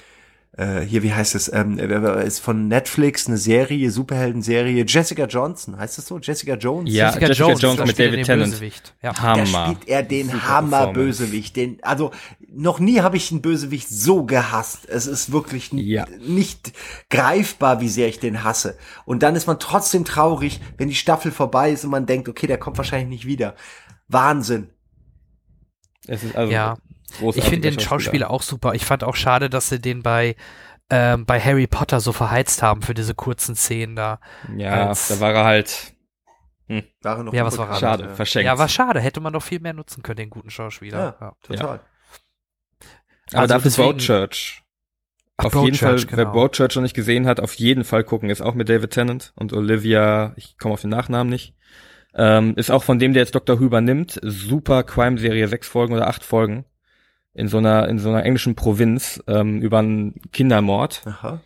äh, 0.57 0.81
hier, 0.81 1.03
wie 1.03 1.13
heißt 1.13 1.35
es, 1.35 1.53
ähm, 1.53 1.79
äh, 1.79 2.27
ist 2.27 2.41
von 2.41 2.69
Netflix 2.69 3.27
eine 3.27 3.37
Serie, 3.37 3.91
Superhelden-Serie, 3.91 4.85
Jessica 4.87 5.27
Johnson, 5.27 5.79
heißt 5.79 5.99
das 5.99 6.07
so? 6.07 6.19
Jessica 6.19 6.55
Jones? 6.55 6.93
Ja, 6.93 7.09
Jessica 7.09 7.33
Jones 7.53 7.61
da 7.77 7.85
mit 7.85 7.99
David 7.99 8.25
Tennant. 8.25 8.53
Bösewicht. 8.53 8.95
Ja. 9.03 9.15
Hammer. 9.21 9.37
Da 9.37 9.47
spielt 9.47 9.89
er 9.89 10.03
den 10.03 10.49
Hammer-Bösewicht. 10.49 11.57
Den, 11.57 11.79
also, 11.83 12.11
noch 12.49 12.79
nie 12.79 13.01
habe 13.01 13.17
ich 13.19 13.31
einen 13.31 13.43
Bösewicht 13.43 13.89
so 13.91 14.25
gehasst. 14.25 14.89
Es 14.89 15.07
ist 15.07 15.31
wirklich 15.31 15.73
Ja. 15.73 16.07
nicht 16.27 16.73
greifbar, 17.11 17.81
wie 17.81 17.89
sehr 17.91 18.09
ich 18.09 18.19
den 18.19 18.43
hasse. 18.43 18.79
Und 19.05 19.23
dann 19.23 19.37
ist 19.37 19.47
man 19.47 19.59
trotzdem 19.59 20.05
traurig, 20.07 20.61
wenn 20.79 20.89
die 20.89 20.95
Staffel 20.95 21.33
vorbei 21.33 21.71
ist 21.71 21.85
und 21.85 21.91
man 21.91 22.07
denkt, 22.07 22.29
okay, 22.29 22.47
der 22.47 22.59
kommt 22.59 22.79
wahrscheinlich 22.79 23.09
nicht 23.11 23.27
wieder. 23.27 23.57
Wahnsinn. 24.09 24.69
Es 26.07 26.23
ist 26.25 26.37
also 26.37 26.53
Ja. 26.53 26.77
Großartiger 27.19 27.45
Ich 27.45 27.51
finde 27.51 27.71
den 27.71 27.81
Schauspieler 27.81 28.31
auch 28.31 28.43
super. 28.43 28.75
Ich 28.75 28.85
fand 28.85 29.05
auch 29.05 29.17
schade, 29.17 29.49
dass 29.51 29.69
sie 29.69 29.81
den 29.81 30.03
bei, 30.03 30.37
ähm, 30.91 31.25
bei 31.27 31.41
Harry 31.41 31.67
Potter 31.67 32.01
so 32.01 32.13
verheizt 32.13 32.63
haben 32.63 32.83
für 32.83 32.95
diese 32.95 33.15
kurzen 33.15 33.55
Szenen 33.57 33.97
da. 33.97 34.21
Ja, 34.57 34.89
als- 34.89 35.09
da 35.09 35.21
war 35.21 35.33
er 35.33 35.45
halt 35.45 35.93
War 37.03 37.19
er 37.19 37.23
noch 37.23 37.33
Ja, 37.33 37.45
was 37.45 37.57
war 37.59 37.79
schade, 37.79 38.05
ja. 38.05 38.15
verschenkt. 38.15 38.47
Ja, 38.47 38.59
war 38.59 38.69
schade. 38.69 39.01
Hätte 39.01 39.21
man 39.21 39.33
doch 39.33 39.43
viel 39.43 39.61
mehr 39.61 39.73
nutzen 39.73 40.03
können, 40.03 40.17
den 40.17 40.31
guten 40.31 40.51
Schauspieler. 40.51 41.17
Ja, 41.21 41.33
total. 41.43 41.67
Aber 41.69 43.41
Also 43.41 43.55
dafür 43.55 43.71
deswegen- 43.71 43.89
Broadchurch. 43.91 44.63
Auf 45.39 45.55
jeden 45.55 45.77
Fall, 45.77 45.91
Broadchurch, 45.91 46.07
wer 46.17 46.25
genau. 46.25 46.33
Broadchurch 46.33 46.75
noch 46.77 46.83
nicht 46.83 46.95
gesehen 46.95 47.27
hat, 47.27 47.41
auf 47.41 47.55
jeden 47.55 47.85
Fall 47.85 48.03
gucken. 48.05 48.31
Ist 48.31 48.41
auch 48.41 48.55
mit 48.55 48.69
David 48.69 48.91
Tennant 48.91 49.33
und 49.37 49.53
Olivia, 49.53 50.33
ich 50.37 50.57
komme 50.59 50.73
auf 50.75 50.81
den 50.81 50.91
Nachnamen 50.91 51.29
nicht. 51.31 51.55
Ähm, 52.15 52.55
ist 52.57 52.71
auch 52.71 52.83
von 52.83 52.99
dem, 52.99 53.13
der 53.13 53.23
jetzt 53.23 53.35
Dr. 53.35 53.61
Who 53.61 53.65
übernimmt. 53.67 54.19
Super 54.23 54.83
Crime-Serie, 54.83 55.47
sechs 55.49 55.69
Folgen 55.69 55.93
oder 55.95 56.09
acht 56.09 56.25
Folgen. 56.25 56.65
In 57.37 57.49
so 57.49 57.59
einer 57.59 57.89
in 57.89 57.99
so 57.99 58.09
einer 58.09 58.25
englischen 58.25 58.55
Provinz 58.55 59.23
ähm, 59.27 59.61
über 59.61 59.79
einen 59.79 60.15
Kindermord. 60.33 61.03
Aha. 61.05 61.41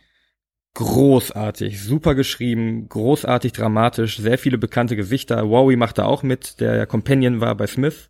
Großartig, 0.73 1.81
super 1.83 2.15
geschrieben, 2.15 2.87
großartig 2.87 3.51
dramatisch, 3.51 4.17
sehr 4.17 4.37
viele 4.37 4.57
bekannte 4.57 4.95
Gesichter. 4.95 5.49
Wowie 5.49 5.75
macht 5.75 5.97
da 5.97 6.05
auch 6.05 6.23
mit, 6.23 6.61
der 6.61 6.75
ja 6.75 6.85
Companion 6.85 7.41
war 7.41 7.55
bei 7.55 7.67
Smith. 7.67 8.09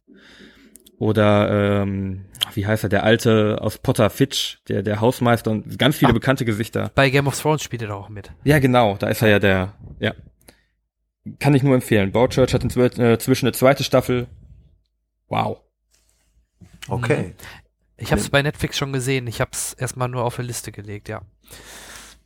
Oder 0.99 1.81
ähm, 1.81 2.25
wie 2.53 2.67
heißt 2.67 2.83
er, 2.83 2.89
der 2.89 3.03
alte 3.03 3.57
aus 3.59 3.79
Potter 3.79 4.11
Fitch, 4.11 4.59
der 4.67 4.83
der 4.83 5.01
Hausmeister 5.01 5.49
und 5.49 5.79
ganz 5.79 5.95
viele 5.97 6.11
Ah. 6.11 6.13
bekannte 6.13 6.45
Gesichter. 6.45 6.91
Bei 6.93 7.09
Game 7.09 7.25
of 7.25 7.41
Thrones 7.41 7.63
spielt 7.63 7.81
er 7.81 7.87
da 7.87 7.93
auch 7.95 8.09
mit. 8.09 8.31
Ja, 8.43 8.59
genau, 8.59 8.95
da 8.97 9.07
ist 9.07 9.23
er 9.23 9.29
ja 9.29 9.39
der, 9.39 9.73
ja. 9.99 10.13
Kann 11.39 11.55
ich 11.55 11.63
nur 11.63 11.73
empfehlen. 11.73 12.11
Broadchurch 12.11 12.53
hat 12.53 12.63
inzwischen 12.63 13.01
äh, 13.01 13.17
zwischen 13.17 13.47
eine 13.47 13.53
zweite 13.53 13.83
Staffel. 13.83 14.27
Wow. 15.27 15.61
Okay. 16.87 17.33
Ich 18.01 18.11
habe 18.11 18.21
es 18.21 18.29
bei 18.29 18.41
Netflix 18.41 18.77
schon 18.77 18.93
gesehen. 18.93 19.27
Ich 19.27 19.41
habe 19.41 19.51
es 19.53 19.73
erstmal 19.73 20.09
nur 20.09 20.23
auf 20.23 20.39
eine 20.39 20.47
Liste 20.47 20.71
gelegt, 20.71 21.07
ja. 21.07 21.21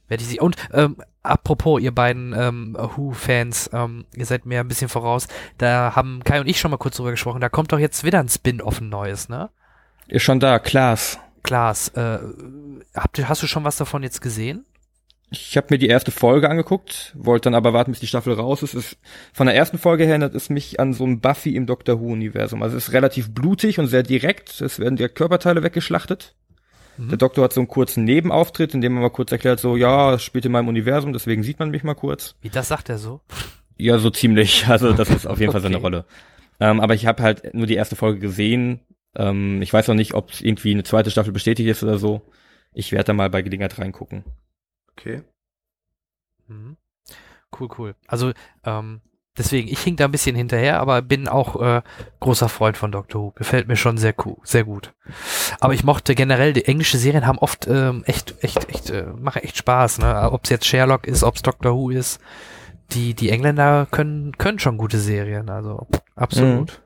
Werde 0.08 0.24
ich 0.24 0.30
sie. 0.30 0.40
Und 0.40 0.56
ähm, 0.72 0.98
apropos, 1.24 1.82
ihr 1.82 1.94
beiden 1.94 2.34
ähm, 2.34 2.78
Who-Fans, 2.80 3.72
ähm, 3.74 4.06
ihr 4.16 4.26
seid 4.26 4.46
mir 4.46 4.62
ein 4.62 4.68
bisschen 4.68 4.90
voraus. 4.90 5.28
Da 5.58 5.94
haben 5.96 6.24
Kai 6.24 6.40
und 6.40 6.48
ich 6.48 6.60
schon 6.60 6.72
mal 6.72 6.78
kurz 6.78 6.98
drüber 6.98 7.12
gesprochen. 7.12 7.42
Da 7.42 7.50
kommt 7.50 7.72
doch 7.72 7.80
jetzt 7.80 8.04
wieder 8.04 8.20
ein 8.20 8.30
Spin-off 8.30 8.80
ein 8.80 8.90
neues, 8.90 9.30
ne? 9.30 9.50
Ist 10.08 10.24
schon 10.24 10.40
da, 10.40 10.60
Klaas. 10.60 11.20
Klaas, 11.44 11.90
äh, 11.90 12.20
habt, 12.96 13.28
hast 13.28 13.44
du 13.44 13.48
schon 13.48 13.64
was 13.64 13.78
davon 13.78 14.02
jetzt 14.02 14.22
gesehen? 14.22 14.66
Ich 15.32 15.58
habe 15.58 15.68
mir 15.72 15.78
die 15.78 15.88
erste 15.88 16.12
Folge 16.12 16.50
angeguckt, 16.50 17.14
wollte 17.18 17.46
dann 17.46 17.56
aber 17.56 17.74
warten, 17.74 17.92
bis 17.92 18.00
die 18.00 18.08
Staffel 18.08 18.34
raus 18.34 18.62
ist. 18.64 18.74
ist. 18.74 18.98
Von 19.34 19.48
der 19.48 19.56
ersten 19.56 19.78
Folge 19.78 20.04
her 20.04 20.12
erinnert 20.12 20.36
es 20.36 20.50
mich 20.50 20.80
an 20.80 20.94
so 20.94 21.06
ein 21.06 21.20
Buffy 21.20 21.56
im 21.56 21.66
Doctor 21.66 22.00
Who-Universum. 22.00 22.62
Also 22.62 22.78
es 22.78 22.88
ist 22.88 22.94
relativ 22.94 23.34
blutig 23.34 23.80
und 23.80 23.88
sehr 23.88 24.04
direkt. 24.04 24.62
Es 24.62 24.80
werden 24.80 24.96
direkt 24.96 25.16
Körperteile 25.16 25.64
weggeschlachtet. 25.64 26.36
Mhm. 26.98 27.10
Der 27.10 27.18
Doktor 27.18 27.44
hat 27.44 27.54
so 27.54 27.60
einen 27.60 27.68
kurzen 27.68 28.04
Nebenauftritt, 28.06 28.74
in 28.74 28.82
dem 28.82 28.96
er 28.98 29.02
mal 29.02 29.10
kurz 29.10 29.32
erklärt, 29.32 29.60
so, 29.60 29.76
ja, 29.76 30.14
es 30.14 30.24
spielt 30.24 30.46
in 30.46 30.52
meinem 30.52 30.68
Universum, 30.68 31.12
deswegen 31.12 31.44
sieht 31.44 31.60
man 31.60 31.72
mich 31.72 31.84
mal 31.84 31.96
kurz. 31.96 32.36
Wie 32.42 32.50
das 32.50 32.68
sagt 32.68 32.90
er 32.90 32.98
so? 32.98 33.22
Ja, 33.78 33.98
so 33.98 34.10
ziemlich. 34.10 34.66
Also 34.70 34.94
das 34.94 35.10
ist 35.10 35.26
auf 35.28 35.40
jeden 35.40 35.52
Fall 35.52 35.62
seine 35.62 35.78
Okay. 35.78 35.84
Rolle. 35.84 36.06
Ähm, 36.60 36.80
aber 36.80 36.94
ich 36.94 37.06
habe 37.06 37.22
halt 37.22 37.54
nur 37.54 37.68
die 37.68 37.76
erste 37.76 37.96
Folge 37.96 38.20
gesehen. 38.20 38.80
Ähm, 39.16 39.62
ich 39.62 39.74
weiß 39.74 39.88
noch 39.88 39.96
nicht, 39.96 40.14
ob 40.14 40.32
irgendwie 40.40 40.72
eine 40.72 40.84
zweite 40.84 41.12
Staffel 41.12 41.34
bestätigt 41.34 41.68
ist 41.68 41.84
oder 41.84 41.98
so. 41.98 42.22
Ich 42.74 42.92
werde 42.92 43.06
da 43.06 43.14
mal 43.14 43.30
bei 43.30 43.42
Gelegenheit 43.42 43.78
reingucken. 43.78 44.24
Okay. 44.98 45.24
Mhm. 46.48 46.78
Cool, 47.58 47.70
cool. 47.78 47.96
Also, 48.08 48.32
ähm, 48.64 49.02
deswegen, 49.38 49.68
ich 49.68 49.80
hink 49.82 49.98
da 49.98 50.06
ein 50.06 50.12
bisschen 50.12 50.36
hinterher, 50.36 50.80
aber 50.80 51.02
bin 51.02 51.28
auch 51.28 51.62
äh, 51.62 51.82
großer 52.20 52.50
Freund 52.50 52.78
von 52.78 52.92
Doctor 52.92 53.22
Who. 53.22 53.32
Gefällt 53.32 53.68
mir 53.68 53.76
schon 53.76 53.98
sehr 53.98 54.14
cool, 54.26 54.38
sehr 54.44 54.64
gut. 54.64 54.94
Aber 55.60 55.74
ich 55.74 55.84
mochte 55.84 56.16
generell, 56.16 56.54
die 56.54 56.66
englische 56.66 56.98
Serien 56.98 57.26
haben 57.26 57.40
oft 57.40 57.68
ähm, 57.68 58.04
echt, 58.06 58.36
echt, 58.44 58.70
echt, 58.70 58.90
äh, 58.90 59.08
machen 59.18 59.44
echt 59.44 59.58
Spaß, 59.58 60.00
ne? 60.00 60.32
Ob 60.32 60.44
es 60.44 60.50
jetzt 60.50 60.66
Sherlock 60.66 61.08
ist, 61.08 61.24
ob 61.24 61.36
es 61.36 61.42
Doctor 61.42 61.74
Who 61.76 61.90
ist. 61.90 62.20
Die, 62.92 63.16
die 63.16 63.32
Engländer 63.32 63.88
können, 63.90 64.38
können 64.38 64.60
schon 64.60 64.78
gute 64.78 65.00
Serien, 65.00 65.50
also 65.50 65.88
absolut. 66.16 66.82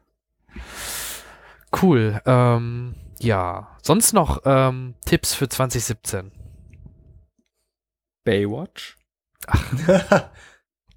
Cool. 1.81 2.21
Ähm, 2.25 2.95
ja. 3.19 3.77
Sonst 3.81 4.13
noch 4.13 4.41
ähm, 4.45 4.95
Tipps 5.05 5.33
für 5.33 5.49
2017? 5.49 6.31
Baywatch? 8.23 8.97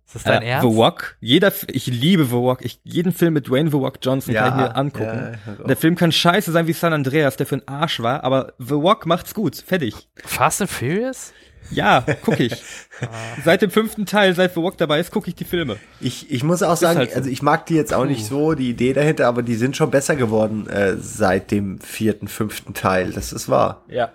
Ist 0.07 0.15
das 0.17 0.25
dein 0.25 0.43
Äh, 0.43 0.49
Ernst? 0.49 0.69
The 0.69 0.77
Rock. 0.77 1.17
Jeder, 1.21 1.53
ich 1.69 1.87
liebe 1.87 2.25
The 2.27 2.35
Rock. 2.35 2.65
Ich, 2.65 2.81
jeden 2.85 3.13
Film 3.13 3.33
mit 3.35 3.49
Dwayne 3.49 3.71
The 3.71 3.77
Rock 3.79 3.99
Johnson 4.03 4.35
kann 4.35 4.49
ich 4.51 4.55
mir 4.57 4.77
angucken. 4.77 5.39
ja, 5.47 5.53
ja, 5.59 5.65
Der 5.65 5.77
Film 5.77 5.95
kann 5.97 6.13
scheiße 6.13 6.53
sein 6.53 6.67
wie 6.67 6.73
San 6.75 6.93
Andreas, 6.93 7.37
der 7.37 7.47
für 7.47 7.57
ein 7.57 7.67
Arsch 7.69 8.01
war, 8.01 8.23
aber 8.25 8.53
The 8.59 8.75
Rock 8.75 9.07
macht's 9.07 9.33
gut. 9.33 9.57
Fertig. 9.57 9.95
Fast 10.23 10.61
and 10.61 10.71
Furious? 10.71 11.33
Ja, 11.71 12.05
guck 12.23 12.41
ich. 12.41 12.63
seit 13.45 13.63
dem 13.63 13.71
fünften 13.71 14.05
Teil, 14.05 14.35
seit 14.35 14.53
The 14.53 14.61
Rock 14.61 14.77
dabei 14.77 15.01
ist, 15.01 15.13
gucke 15.13 15.29
ich 15.31 15.35
die 15.37 15.45
Filme. 15.45 15.77
Ich, 16.01 16.31
ich 16.31 16.43
muss 16.45 16.63
auch 16.63 16.77
sagen, 16.77 16.99
halt 16.99 17.13
so. 17.13 17.17
also 17.17 17.31
ich 17.31 17.41
mag 17.41 17.65
die 17.67 17.75
jetzt 17.77 17.95
auch 17.95 18.05
nicht 18.05 18.27
so, 18.27 18.53
die 18.55 18.69
Idee 18.69 18.93
dahinter, 18.93 19.29
aber 19.29 19.43
die 19.43 19.55
sind 19.55 19.77
schon 19.79 19.91
besser 19.91 20.17
geworden 20.17 20.69
äh, 20.69 20.97
seit 20.99 21.51
dem 21.53 21.79
vierten, 21.81 22.29
fünften 22.29 22.75
Teil. 22.75 23.13
Das 23.13 23.33
ist 23.33 23.49
wahr. 23.49 23.85
Ja. 23.89 24.11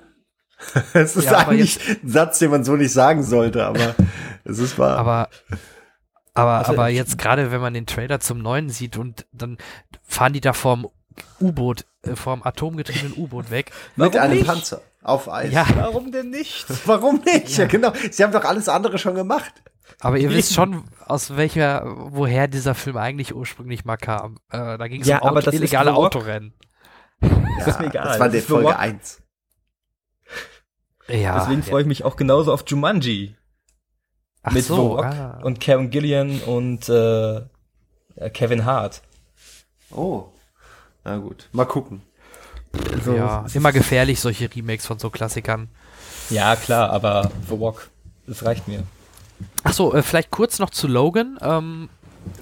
Es 0.94 1.16
ist 1.16 1.26
Ja, 1.26 1.48
eigentlich 1.48 1.80
ein 2.04 2.10
Satz, 2.10 2.40
den 2.40 2.52
man 2.52 2.64
so 2.64 2.76
nicht 2.76 2.92
sagen 2.94 3.24
sollte, 3.24 3.66
aber 3.66 3.96
es 4.44 4.60
ist 4.60 4.78
wahr. 4.80 4.98
Aber, 4.98 5.30
aber, 6.34 6.52
Also 6.60 6.74
aber 6.74 6.88
jetzt 6.90 7.18
gerade, 7.18 7.52
wenn 7.52 7.62
man 7.62 7.74
den 7.74 7.86
Trailer 7.86 8.20
zum 8.20 8.40
neuen 8.40 8.70
sieht 8.70 8.98
und 8.98 9.26
dann 9.32 9.58
fahren 10.04 10.34
die 10.34 10.42
da 10.42 10.54
vorm 10.54 10.88
U-Boot, 11.40 11.86
äh, 12.04 12.16
vorm 12.16 12.42
atomgetriebenen 12.44 13.14
U-Boot 13.18 13.50
weg. 13.52 13.72
Mit 13.96 14.14
warum 14.14 14.22
einem 14.22 14.38
nicht? 14.40 14.48
Panzer 14.48 14.82
auf 15.04 15.32
Eis. 15.32 15.54
Ja, 15.54 15.66
Warum 15.78 16.12
denn 16.12 16.30
nicht? 16.32 16.66
Warum 16.86 17.22
nicht? 17.24 17.58
Ja. 17.58 17.66
genau. 17.66 17.94
Sie 18.12 18.24
haben 18.24 18.34
doch 18.34 18.44
alles 18.44 18.68
andere 18.68 18.98
schon 18.98 19.16
gemacht. 19.16 19.54
aber 20.02 20.18
ihr 20.18 20.30
wisst 20.32 20.54
schon, 20.54 20.84
aus 21.06 21.38
welcher, 21.38 21.84
woher 21.86 22.48
dieser 22.50 22.76
Film 22.76 22.98
eigentlich 22.98 23.34
ursprünglich 23.34 23.86
mal 23.86 23.96
kam. 23.96 24.36
Äh, 24.52 24.78
da 24.78 24.88
ging 24.90 25.02
es 25.02 25.08
Ja, 25.08 25.20
um 25.20 25.30
aber 25.30 25.38
Auto, 25.38 25.46
das 25.46 25.54
illegale. 25.56 25.94
Autorennen. 25.94 26.54
Ja, 27.22 27.66
ist 27.66 27.80
mir 27.80 27.86
egal. 27.88 28.04
Das 28.06 28.20
war 28.20 28.26
Das 28.28 28.32
der 28.34 28.42
Folge 28.42 28.68
Rock. 28.68 28.80
1. 28.80 29.22
Ja. 31.10 31.40
Deswegen 31.40 31.64
freue 31.64 31.82
ich 31.82 31.88
mich 31.88 32.04
auch 32.04 32.16
genauso 32.16 32.52
auf 32.54 32.64
Jumanji. 32.68 33.36
Ach 34.44 34.52
mit 34.52 34.64
so, 34.66 34.96
Rock 34.96 35.06
ah. 35.06 35.40
und 35.44 35.60
Karen 35.60 35.90
Gillian 35.90 36.40
und 36.42 36.88
äh, 36.90 37.42
Kevin 38.34 38.66
Hart. 38.66 39.02
Oh. 39.92 40.26
Na 41.04 41.18
gut. 41.18 41.50
Mal 41.52 41.66
gucken. 41.66 42.02
Also, 42.94 43.14
ja, 43.14 43.46
ist 43.46 43.56
immer 43.56 43.72
gefährlich, 43.72 44.20
solche 44.20 44.54
Remakes 44.54 44.86
von 44.86 45.00
so 45.00 45.10
Klassikern. 45.10 45.70
ja, 46.30 46.56
klar, 46.56 46.90
aber 46.92 47.32
The 47.50 47.56
Rock, 47.56 47.90
das 48.28 48.44
reicht 48.46 48.68
mir. 48.68 48.84
Ach 49.64 49.74
so, 49.74 49.94
äh, 49.94 50.04
vielleicht 50.04 50.32
kurz 50.32 50.60
noch 50.60 50.70
zu 50.70 50.88
Logan, 50.88 51.38
ähm, 51.42 51.90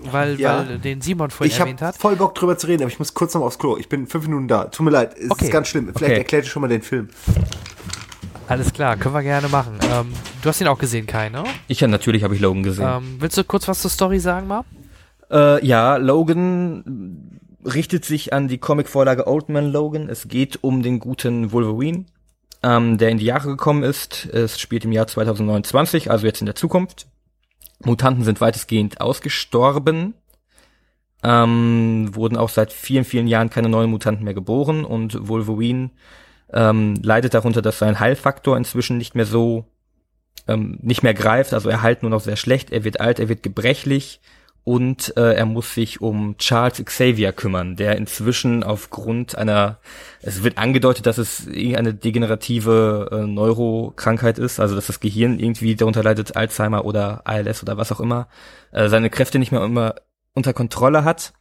weil, 0.03 0.39
Ja. 0.39 0.67
weil 0.67 0.79
den 0.79 1.01
Simon 1.01 1.29
vorhin 1.29 1.53
Ich 1.53 1.59
erwähnt 1.59 1.81
habe 1.81 1.89
hat. 1.93 1.97
voll 2.01 2.15
Bock 2.15 2.33
drüber 2.35 2.57
zu 2.57 2.67
reden, 2.67 2.83
aber 2.83 2.91
ich 2.91 2.99
muss 2.99 3.13
kurz 3.13 3.33
noch 3.35 3.41
aufs 3.41 3.59
Klo. 3.59 3.77
Ich 3.77 3.87
bin 3.87 4.07
fünf 4.07 4.25
Minuten 4.27 4.47
da. 4.47 4.65
Tut 4.65 4.83
mir 4.83 4.91
leid, 4.91 5.15
es 5.17 5.29
Okay. 5.31 5.45
ist 5.45 5.51
ganz 5.51 5.67
schlimm. 5.67 5.85
Vielleicht 5.87 6.03
Okay. 6.11 6.17
erklärt 6.17 6.45
ihr 6.45 6.49
schon 6.49 6.61
mal 6.61 6.67
den 6.67 6.81
Film. 6.81 7.09
Alles 8.47 8.73
klar, 8.73 8.95
können 8.95 9.15
wir 9.15 9.23
gerne 9.23 9.47
machen. 9.47 9.79
Ähm, 9.91 10.13
du 10.41 10.49
hast 10.49 10.61
ihn 10.61 10.67
auch 10.67 10.77
gesehen, 10.77 11.07
Kai, 11.07 11.29
ne? 11.29 11.43
Ich 11.67 11.79
ja, 11.79 11.87
natürlich 11.87 12.23
habe 12.23 12.35
ich 12.35 12.41
Logan 12.41 12.61
gesehen. 12.61 12.87
Ähm, 12.87 13.17
willst 13.19 13.37
du 13.37 13.43
kurz 13.43 13.67
was 13.67 13.81
zur 13.81 13.89
Story 13.89 14.19
sagen, 14.19 14.47
mal? 14.47 14.63
Äh, 15.31 15.65
ja, 15.65 15.97
Logan 15.97 17.39
richtet 17.65 18.05
sich 18.05 18.33
an 18.33 18.47
die 18.47 18.59
Comicvorlage 18.59 19.27
Old 19.27 19.49
Man 19.49 19.71
Logan. 19.71 20.09
Es 20.09 20.27
geht 20.27 20.63
um 20.63 20.83
den 20.83 20.99
guten 20.99 21.51
Wolverine, 21.51 22.05
ähm, 22.61 22.99
der 22.99 23.09
in 23.09 23.17
die 23.17 23.25
Jahre 23.25 23.47
gekommen 23.47 23.81
ist. 23.81 24.27
Es 24.27 24.59
spielt 24.59 24.85
im 24.85 24.91
Jahr 24.91 25.07
2029, 25.07 26.11
also 26.11 26.27
jetzt 26.27 26.41
in 26.41 26.45
der 26.45 26.55
Zukunft. 26.55 27.07
Mutanten 27.83 28.23
sind 28.23 28.41
weitestgehend 28.41 29.01
ausgestorben. 29.01 30.13
Ähm, 31.23 32.11
wurden 32.13 32.37
auch 32.37 32.49
seit 32.49 32.71
vielen, 32.71 33.05
vielen 33.05 33.25
Jahren 33.25 33.49
keine 33.49 33.69
neuen 33.69 33.89
Mutanten 33.89 34.23
mehr 34.23 34.35
geboren 34.35 34.85
und 34.85 35.27
Wolverine 35.27 35.89
ähm, 36.55 36.95
leidet 37.03 37.33
darunter, 37.33 37.61
dass 37.61 37.77
sein 37.77 37.99
Heilfaktor 37.99 38.57
inzwischen 38.57 38.97
nicht 38.97 39.13
mehr 39.13 39.25
so 39.25 39.65
ähm, 40.47 40.79
nicht 40.81 41.03
mehr 41.03 41.13
greift, 41.13 41.53
also 41.53 41.69
er 41.69 41.81
heilt 41.81 42.01
nur 42.01 42.09
noch 42.09 42.21
sehr 42.21 42.37
schlecht, 42.37 42.71
er 42.71 42.83
wird 42.83 42.99
alt, 42.99 43.19
er 43.19 43.29
wird 43.29 43.43
gebrechlich 43.43 44.21
und 44.63 45.15
äh, 45.15 45.33
er 45.35 45.45
muss 45.45 45.75
sich 45.75 46.01
um 46.01 46.37
Charles 46.37 46.83
Xavier 46.83 47.33
kümmern, 47.33 47.75
der 47.75 47.97
inzwischen 47.97 48.63
aufgrund 48.63 49.37
einer, 49.37 49.79
es 50.21 50.43
wird 50.43 50.57
angedeutet, 50.57 51.05
dass 51.05 51.19
es 51.19 51.45
irgendeine 51.45 51.93
degenerative 51.93 53.09
äh, 53.11 53.27
Neurokrankheit 53.27 54.39
ist, 54.39 54.59
also 54.59 54.75
dass 54.75 54.87
das 54.87 54.99
Gehirn 54.99 55.39
irgendwie 55.39 55.75
darunter 55.75 56.03
leidet, 56.03 56.35
Alzheimer 56.35 56.85
oder 56.85 57.21
ALS 57.25 57.61
oder 57.61 57.77
was 57.77 57.91
auch 57.91 57.99
immer, 57.99 58.27
äh, 58.71 58.89
seine 58.89 59.11
Kräfte 59.11 59.37
nicht 59.37 59.51
mehr 59.51 59.63
immer 59.63 59.95
unter 60.33 60.53
Kontrolle 60.53 61.03
hat. 61.03 61.33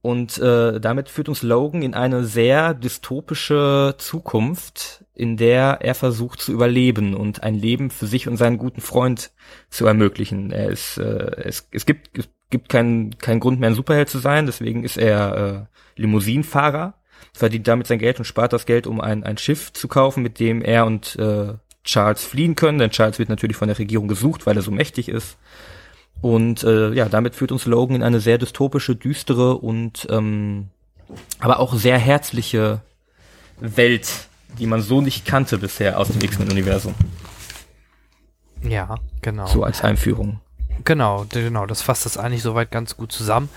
Und 0.00 0.38
äh, 0.38 0.80
damit 0.80 1.08
führt 1.08 1.28
uns 1.28 1.42
Logan 1.42 1.82
in 1.82 1.94
eine 1.94 2.24
sehr 2.24 2.72
dystopische 2.72 3.96
Zukunft, 3.98 5.04
in 5.14 5.36
der 5.36 5.78
er 5.80 5.94
versucht 5.94 6.40
zu 6.40 6.52
überleben 6.52 7.14
und 7.14 7.42
ein 7.42 7.56
Leben 7.56 7.90
für 7.90 8.06
sich 8.06 8.28
und 8.28 8.36
seinen 8.36 8.58
guten 8.58 8.80
Freund 8.80 9.32
zu 9.70 9.86
ermöglichen. 9.86 10.52
Er 10.52 10.68
ist, 10.68 10.98
äh, 10.98 11.42
es, 11.42 11.68
es 11.72 11.84
gibt 11.84 12.16
es 12.16 12.28
gibt 12.50 12.68
keinen 12.68 13.18
keinen 13.18 13.40
Grund 13.40 13.60
mehr 13.60 13.70
ein 13.70 13.74
Superheld 13.74 14.08
zu 14.08 14.18
sein, 14.18 14.46
deswegen 14.46 14.84
ist 14.84 14.96
er 14.96 15.68
äh, 15.96 16.00
Limousinenfahrer, 16.00 16.94
verdient 17.34 17.66
damit 17.66 17.88
sein 17.88 17.98
Geld 17.98 18.18
und 18.18 18.24
spart 18.24 18.52
das 18.52 18.64
Geld, 18.64 18.86
um 18.86 19.00
ein 19.00 19.24
ein 19.24 19.36
Schiff 19.36 19.72
zu 19.72 19.88
kaufen, 19.88 20.22
mit 20.22 20.38
dem 20.38 20.62
er 20.62 20.86
und 20.86 21.16
äh, 21.16 21.54
Charles 21.84 22.24
fliehen 22.24 22.54
können. 22.54 22.78
Denn 22.78 22.90
Charles 22.90 23.18
wird 23.18 23.28
natürlich 23.28 23.56
von 23.56 23.68
der 23.68 23.78
Regierung 23.78 24.08
gesucht, 24.08 24.46
weil 24.46 24.56
er 24.56 24.62
so 24.62 24.70
mächtig 24.70 25.08
ist. 25.08 25.36
Und 26.20 26.64
äh, 26.64 26.92
ja, 26.92 27.08
damit 27.08 27.34
führt 27.34 27.52
uns 27.52 27.66
Logan 27.66 27.96
in 27.96 28.02
eine 28.02 28.20
sehr 28.20 28.38
dystopische, 28.38 28.96
düstere 28.96 29.56
und 29.56 30.06
ähm, 30.10 30.68
aber 31.38 31.60
auch 31.60 31.74
sehr 31.74 31.98
herzliche 31.98 32.80
Welt, 33.60 34.28
die 34.58 34.66
man 34.66 34.82
so 34.82 35.00
nicht 35.00 35.26
kannte 35.26 35.58
bisher 35.58 35.98
aus 35.98 36.08
dem 36.08 36.20
X-Men-Universum. 36.20 36.94
Ja, 38.62 38.96
genau. 39.22 39.46
So 39.46 39.62
als 39.62 39.82
Einführung. 39.82 40.40
Genau, 40.84 41.26
genau, 41.28 41.66
das 41.66 41.82
fasst 41.82 42.06
das 42.06 42.16
eigentlich 42.16 42.42
soweit 42.42 42.70
ganz 42.70 42.96
gut 42.96 43.10
zusammen, 43.10 43.48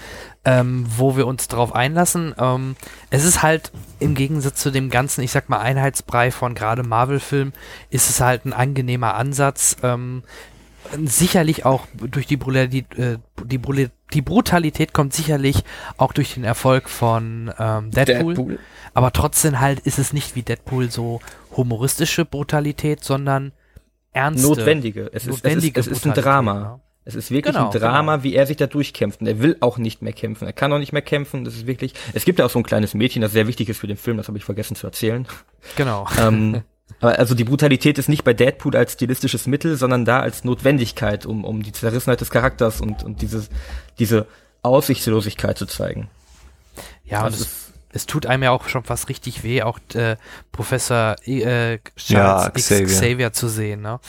ähm, 0.43 0.85
wo 0.97 1.15
wir 1.15 1.27
uns 1.27 1.47
drauf 1.47 1.75
einlassen. 1.75 2.33
Ähm, 2.37 2.75
es 3.09 3.25
ist 3.25 3.43
halt 3.43 3.71
im 3.99 4.15
Gegensatz 4.15 4.59
zu 4.59 4.71
dem 4.71 4.89
ganzen, 4.89 5.21
ich 5.21 5.31
sag 5.31 5.47
mal, 5.47 5.59
Einheitsbrei 5.59 6.31
von 6.31 6.55
gerade 6.55 6.83
Marvel-Filmen, 6.83 7.53
ist 7.89 8.09
es 8.09 8.21
halt 8.21 8.45
ein 8.45 8.53
angenehmer 8.53 9.13
Ansatz. 9.13 9.77
Ähm, 9.83 10.23
sicherlich 11.05 11.65
auch 11.65 11.85
durch 11.95 12.27
die 12.27 12.37
Brutalität, 12.37 12.97
äh, 12.97 13.17
die, 13.45 13.57
Bruli- 13.57 13.89
die 14.13 14.21
Brutalität 14.21 14.93
kommt 14.93 15.13
sicherlich 15.13 15.63
auch 15.97 16.13
durch 16.13 16.33
den 16.35 16.43
Erfolg 16.43 16.89
von 16.89 17.51
ähm, 17.59 17.91
Deadpool. 17.91 18.59
Aber 18.93 19.11
trotzdem 19.13 19.59
halt 19.59 19.79
ist 19.81 19.99
es 19.99 20.13
nicht 20.13 20.35
wie 20.35 20.41
Deadpool 20.43 20.91
so 20.91 21.21
humoristische 21.55 22.25
Brutalität, 22.25 23.03
sondern 23.03 23.51
ernste. 24.13 24.47
Notwendige. 24.47 25.09
Es 25.13 25.23
ist, 25.23 25.29
notwendige 25.43 25.79
es 25.79 25.87
ist, 25.87 25.91
es 25.93 25.97
ist 25.99 26.05
ein 26.07 26.13
Drama. 26.13 26.53
ja. 26.61 26.79
Es 27.03 27.15
ist 27.15 27.31
wirklich 27.31 27.55
Genau, 27.55 27.71
ein 27.71 27.79
Drama, 27.79 28.17
genau. 28.17 28.23
wie 28.23 28.35
er 28.35 28.45
sich 28.45 28.57
da 28.57 28.67
durchkämpft. 28.67 29.21
Und 29.21 29.27
er 29.27 29.39
will 29.39 29.57
auch 29.59 29.79
nicht 29.79 30.03
mehr 30.03 30.13
kämpfen. 30.13 30.45
Er 30.45 30.53
kann 30.53 30.71
auch 30.71 30.77
nicht 30.77 30.93
mehr 30.93 31.01
kämpfen. 31.01 31.43
Das 31.45 31.55
ist 31.55 31.65
wirklich. 31.65 31.95
Es 32.13 32.25
gibt 32.25 32.37
ja 32.37 32.45
auch 32.45 32.49
so 32.51 32.59
ein 32.59 32.63
kleines 32.63 32.93
Mädchen, 32.93 33.23
das 33.23 33.31
sehr 33.31 33.47
wichtig 33.47 33.69
ist 33.69 33.79
für 33.79 33.87
den 33.87 33.97
Film. 33.97 34.17
Das 34.17 34.27
habe 34.27 34.37
ich 34.37 34.43
vergessen 34.43 34.75
zu 34.75 34.85
erzählen. 34.85 35.27
Genau. 35.77 36.05
ähm, 36.19 36.61
aber 37.01 37.19
also 37.19 37.35
die 37.35 37.43
Brutalität 37.43 37.97
ist 37.97 38.07
nicht 38.09 38.23
bei 38.23 38.33
Deadpool 38.33 38.75
als 38.75 38.93
stilistisches 38.93 39.47
Mittel, 39.47 39.75
sondern 39.75 40.05
da 40.05 40.19
als 40.21 40.43
Notwendigkeit, 40.43 41.25
um, 41.25 41.43
um 41.43 41.61
die 41.63 41.71
Zerrissenheit 41.73 42.21
des 42.21 42.29
Charakters 42.31 42.79
und, 42.79 43.03
und 43.03 43.21
dieses, 43.21 43.49
diese 43.99 44.27
Aussichtslosigkeit 44.61 45.57
zu 45.57 45.65
zeigen. 45.65 46.09
Ja, 47.03 47.19
und 47.19 47.25
Also 47.25 47.43
es, 47.43 47.73
es 47.93 48.05
tut 48.05 48.25
einem 48.25 48.43
ja 48.43 48.51
auch 48.51 48.69
schon 48.69 48.83
fast 48.83 49.09
richtig 49.09 49.43
weh, 49.43 49.63
auch 49.63 49.79
äh, 49.95 50.15
Professor 50.51 51.15
äh, 51.25 51.79
Charles 51.97 52.09
Ja, 52.09 52.47
X 52.55 52.65
Xavier. 52.67 52.85
Xavier 52.87 53.33
zu 53.33 53.47
sehen. 53.49 53.81
Ne? 53.81 53.99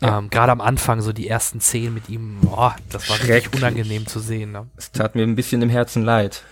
Ja. 0.00 0.18
Ähm, 0.18 0.30
Gerade 0.30 0.52
am 0.52 0.60
Anfang, 0.60 1.00
so 1.00 1.12
die 1.12 1.26
ersten 1.28 1.60
Szenen 1.60 1.94
mit 1.94 2.08
ihm, 2.08 2.38
boah, 2.42 2.76
das 2.90 3.08
war 3.08 3.18
richtig 3.18 3.54
unangenehm 3.54 4.06
zu 4.06 4.20
sehen. 4.20 4.52
Ne? 4.52 4.66
Es 4.76 4.92
tat 4.92 5.14
mir 5.16 5.22
ein 5.22 5.34
bisschen 5.34 5.62
im 5.62 5.70
Herzen 5.70 6.04
leid. 6.04 6.42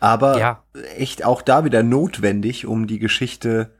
Aber 0.00 0.38
Ja. 0.38 0.62
echt 0.96 1.24
auch 1.24 1.40
da 1.40 1.64
wieder 1.64 1.82
notwendig, 1.82 2.66
um 2.66 2.86
die 2.86 2.98
Geschichte 2.98 3.70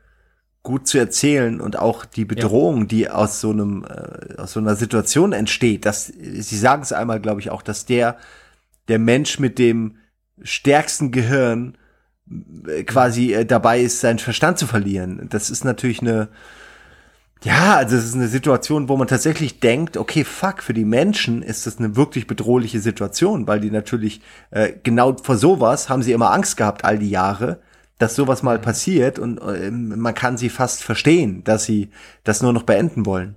gut 0.65 0.89
zu 0.89 0.99
erzählen 0.99 1.61
und 1.61 1.79
auch 1.79 2.05
die 2.05 2.25
Bedrohung, 2.25 2.89
die 2.89 3.09
aus 3.09 3.41
so 3.41 3.51
einem 3.51 3.85
äh, 3.85 4.41
aus 4.41 4.55
so 4.55 4.61
einer 4.61 4.75
Situation 4.75 5.33
entsteht, 5.33 5.87
dass 5.87 6.07
Sie 6.07 6.59
sagen 6.59 6.83
es 6.83 6.93
einmal, 6.93 7.21
glaube 7.21 7.41
ich, 7.41 7.51
auch, 7.51 7.63
dass 7.63 7.87
der 7.87 8.17
der 8.89 8.99
Mensch 8.99 9.39
mit 9.39 9.59
dem 9.59 9.99
stärksten 10.43 11.13
Gehirn 11.13 11.77
äh, 12.67 12.83
quasi 12.83 13.35
äh, 13.35 13.45
dabei 13.45 13.81
ist, 13.81 14.01
seinen 14.01 14.19
Verstand 14.19 14.59
zu 14.59 14.67
verlieren. 14.67 15.29
Das 15.31 15.51
ist 15.51 15.65
natürlich 15.65 16.01
eine 16.01 16.29
ja, 17.45 17.77
also 17.77 17.97
es 17.97 18.07
ist 18.07 18.15
eine 18.15 18.29
Situation, 18.29 18.89
wo 18.89 18.97
man 18.97 19.07
tatsächlich 19.07 19.61
denkt, 19.61 19.99
okay, 19.99 20.25
fuck, 20.25 20.63
für 20.63 20.73
die 20.73 20.87
Menschen 20.87 21.43
ist 21.43 21.67
das 21.67 21.79
eine 21.79 21.95
wirklich 21.95 22.27
bedrohliche 22.27 22.81
Situation, 22.81 23.47
weil 23.47 23.61
die 23.61 23.71
natürlich 23.71 24.23
äh, 24.51 24.73
genau 24.83 25.15
vor 25.23 25.37
sowas 25.37 25.91
haben 25.91 26.03
sie 26.03 26.13
immer 26.13 26.33
Angst 26.33 26.57
gehabt 26.57 26.87
all 26.87 26.99
die 26.99 27.11
Jahre, 27.11 27.61
dass 27.99 28.17
sowas 28.17 28.43
mal 28.43 28.59
passiert 28.59 29.19
und 29.19 29.41
ähm, 29.41 29.99
man 30.01 30.15
kann 30.15 30.37
sie 30.37 30.49
fast 30.51 30.83
verstehen, 30.83 31.45
dass 31.45 31.65
sie 31.65 31.91
das 32.25 32.43
nur 32.43 32.53
noch 32.53 32.65
beenden 32.65 33.07
wollen. 33.07 33.37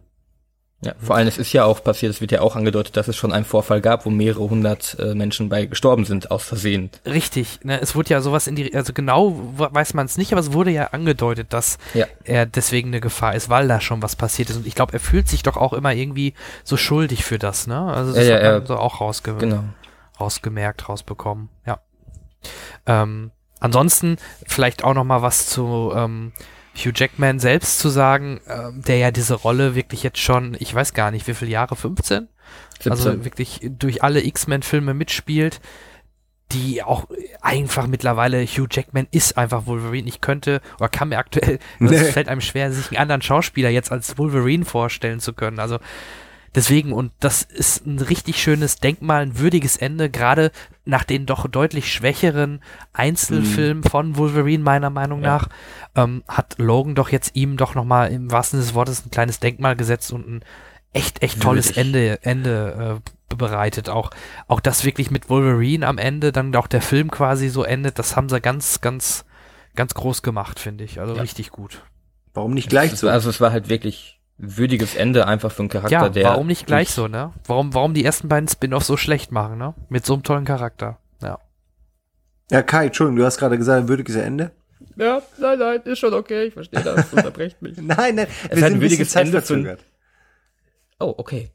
Ja, 0.83 0.93
vor 0.99 1.15
allem, 1.15 1.27
es 1.27 1.39
ist 1.39 1.53
ja 1.53 1.65
auch 1.65 1.83
passiert, 1.83 2.11
es 2.13 2.21
wird 2.21 2.31
ja 2.31 2.41
auch 2.41 2.55
angedeutet, 2.55 2.95
dass 2.97 3.07
es 3.07 3.15
schon 3.15 3.31
einen 3.33 3.45
Vorfall 3.45 3.81
gab, 3.81 4.05
wo 4.05 4.11
mehrere 4.11 4.47
hundert 4.47 4.95
äh, 4.99 5.15
Menschen 5.15 5.49
bei 5.49 5.65
gestorben 5.65 6.05
sind, 6.05 6.29
aus 6.29 6.43
Versehen. 6.43 6.91
Richtig, 7.03 7.59
ne? 7.63 7.81
es 7.81 7.95
wurde 7.95 8.11
ja 8.11 8.21
sowas 8.21 8.45
in 8.45 8.55
die, 8.55 8.75
also 8.75 8.93
genau 8.93 9.33
weiß 9.57 9.95
man 9.95 10.05
es 10.05 10.17
nicht, 10.19 10.33
aber 10.33 10.39
es 10.41 10.53
wurde 10.53 10.69
ja 10.69 10.89
angedeutet, 10.91 11.47
dass 11.51 11.79
Ja. 11.95 12.05
er 12.25 12.45
deswegen 12.45 12.89
eine 12.89 13.01
Gefahr 13.01 13.33
ist, 13.33 13.49
weil 13.49 13.67
da 13.67 13.81
schon 13.81 14.03
was 14.03 14.15
passiert 14.15 14.51
ist. 14.51 14.57
Und 14.57 14.67
ich 14.67 14.75
glaube, 14.75 14.93
er 14.93 14.99
fühlt 14.99 15.27
sich 15.27 15.41
doch 15.41 15.57
auch 15.57 15.73
immer 15.73 15.93
irgendwie 15.95 16.35
so 16.63 16.77
schuldig 16.77 17.25
für 17.25 17.39
das, 17.39 17.65
ne? 17.65 17.79
Also 17.79 18.13
das 18.13 18.27
Ja, 18.27 18.33
ja, 18.33 18.35
hat 18.37 18.43
man 18.53 18.61
er- 18.61 18.67
so 18.67 18.75
auch 18.77 19.01
rausge 19.01 19.33
Genau. 19.33 19.63
rausgemerkt, 20.19 20.87
rausbekommen, 20.89 21.49
ja. 21.65 21.79
Ähm, 22.85 23.31
ansonsten 23.59 24.17
vielleicht 24.45 24.83
auch 24.83 24.93
noch 24.93 25.03
mal 25.03 25.21
was 25.21 25.47
zu 25.47 25.91
ähm, 25.95 26.31
Hugh 26.75 26.91
Jackman 26.95 27.39
selbst 27.39 27.79
zu 27.79 27.89
sagen, 27.89 28.39
ähm, 28.47 28.81
der 28.83 28.97
ja 28.97 29.11
diese 29.11 29.33
Rolle 29.35 29.75
wirklich 29.75 30.03
jetzt 30.03 30.19
schon, 30.19 30.55
ich 30.59 30.73
weiß 30.73 30.93
gar 30.93 31.11
nicht, 31.11 31.27
wie 31.27 31.33
viele 31.33 31.51
Jahre, 31.51 31.75
15? 31.75 32.27
17. 32.79 32.91
Also 32.91 33.25
wirklich 33.25 33.61
durch 33.77 34.03
alle 34.03 34.23
X-Men-Filme 34.23 34.93
mitspielt, 34.93 35.59
die 36.51 36.81
auch 36.81 37.07
einfach 37.41 37.87
mittlerweile 37.87 38.45
Hugh 38.45 38.67
Jackman 38.71 39.07
ist 39.11 39.37
einfach 39.37 39.65
Wolverine. 39.65 40.07
Ich 40.07 40.21
könnte 40.21 40.61
oder 40.79 40.87
kann 40.87 41.09
mir 41.09 41.17
aktuell, 41.17 41.59
es 41.79 41.91
Nee. 41.91 41.97
fällt 42.11 42.29
einem 42.29 42.41
schwer, 42.41 42.71
sich 42.71 42.89
einen 42.89 43.01
anderen 43.01 43.21
Schauspieler 43.21 43.69
jetzt 43.69 43.91
als 43.91 44.17
Wolverine 44.17 44.63
vorstellen 44.63 45.19
zu 45.19 45.33
können. 45.33 45.59
Also 45.59 45.79
deswegen, 46.55 46.93
und 46.93 47.11
das 47.19 47.41
ist 47.41 47.85
ein 47.85 47.99
richtig 47.99 48.41
schönes 48.41 48.77
Denkmal, 48.77 49.23
ein 49.23 49.39
würdiges 49.39 49.75
Ende, 49.75 50.09
gerade 50.09 50.51
nach 50.87 51.03
den 51.03 51.25
doch 51.25 51.47
deutlich 51.47 51.91
schwächeren 51.91 52.61
Einzelfilmen 52.93 53.83
von 53.83 54.17
Wolverine, 54.17 54.63
meiner 54.63 54.89
Meinung 54.89 55.21
Ja. 55.21 55.27
nach, 55.37 55.49
ähm, 55.95 56.23
hat 56.27 56.55
Logan 56.57 56.95
doch 56.95 57.09
jetzt 57.09 57.35
ihm 57.35 57.57
doch 57.57 57.75
nochmal 57.75 58.11
im 58.11 58.31
wahrsten 58.31 58.59
Sinne 58.59 58.67
des 58.67 58.75
Wortes 58.75 59.05
ein 59.05 59.11
kleines 59.11 59.39
Denkmal 59.39 59.75
gesetzt 59.75 60.11
und 60.11 60.27
ein 60.27 60.41
echt, 60.93 61.21
echt 61.21 61.41
tolles 61.41 61.67
Würdig. 61.75 61.77
Ende, 61.77 62.19
Ende 62.23 62.99
äh, 63.29 63.35
bereitet. 63.35 63.89
Auch, 63.89 64.09
auch 64.47 64.59
das 64.59 64.85
wirklich 64.85 65.11
mit 65.11 65.29
Wolverine 65.29 65.85
am 65.85 65.97
Ende, 65.97 66.31
dann 66.31 66.55
auch 66.55 66.67
der 66.67 66.81
Film 66.81 67.11
quasi 67.11 67.49
so 67.49 67.63
endet, 67.63 67.99
das 67.99 68.15
haben 68.15 68.29
sie 68.29 68.39
ganz, 68.41 68.81
ganz, 68.81 69.25
ganz 69.75 69.93
groß 69.93 70.21
gemacht, 70.23 70.59
finde 70.59 70.83
ich. 70.85 70.99
Also 70.99 71.15
Ja. 71.15 71.21
richtig 71.21 71.51
gut. 71.51 71.83
Warum 72.33 72.53
nicht 72.53 72.69
gleich 72.69 72.93
Es 72.93 73.01
so? 73.01 73.09
also 73.09 73.29
es 73.29 73.41
war 73.41 73.51
halt 73.51 73.67
wirklich 73.69 74.16
würdiges 74.37 74.95
Ende 74.95 75.27
einfach 75.27 75.51
für 75.51 75.63
einen 75.63 75.69
Charakter, 75.69 75.91
Ja, 75.91 76.09
der. 76.09 76.25
warum 76.25 76.47
nicht 76.47 76.67
gleich 76.67 76.91
so, 76.91 77.07
ne? 77.07 77.33
Warum, 77.45 77.73
warum 77.73 77.93
die 77.93 78.05
ersten 78.05 78.27
beiden 78.27 78.47
Spin-offs 78.47 78.87
so 78.87 78.97
schlecht 78.97 79.31
machen, 79.31 79.57
ne? 79.57 79.73
Mit 79.89 80.05
so 80.05 80.13
einem 80.13 80.23
tollen 80.23 80.45
Charakter. 80.45 80.99
Ja. 81.21 81.39
Ja, 82.51 82.61
Kai, 82.61 82.85
Entschuldigung, 82.87 83.17
du 83.17 83.25
hast 83.25 83.37
gerade 83.37 83.57
gesagt, 83.57 83.83
ein 83.83 83.87
würdiges 83.89 84.15
Ende. 84.15 84.51
Ja, 84.95 85.21
nein, 85.39 85.57
nein, 85.59 85.81
ist 85.85 85.99
schon 85.99 86.13
okay, 86.13 86.45
ich 86.45 86.53
verstehe 86.53 86.81
das, 86.81 87.05
unterbrecht 87.13 87.61
mich. 87.61 87.77
Nein, 87.77 88.15
nein, 88.15 88.27
Es 88.27 88.43
wir 88.43 88.49
hat 88.49 88.57
sind 88.57 88.63
ein 88.65 88.81
würdiges 88.81 89.15
Ende 89.15 89.31
zeitverzögert. 89.31 89.85
Oh, 90.99 91.13
okay. 91.17 91.51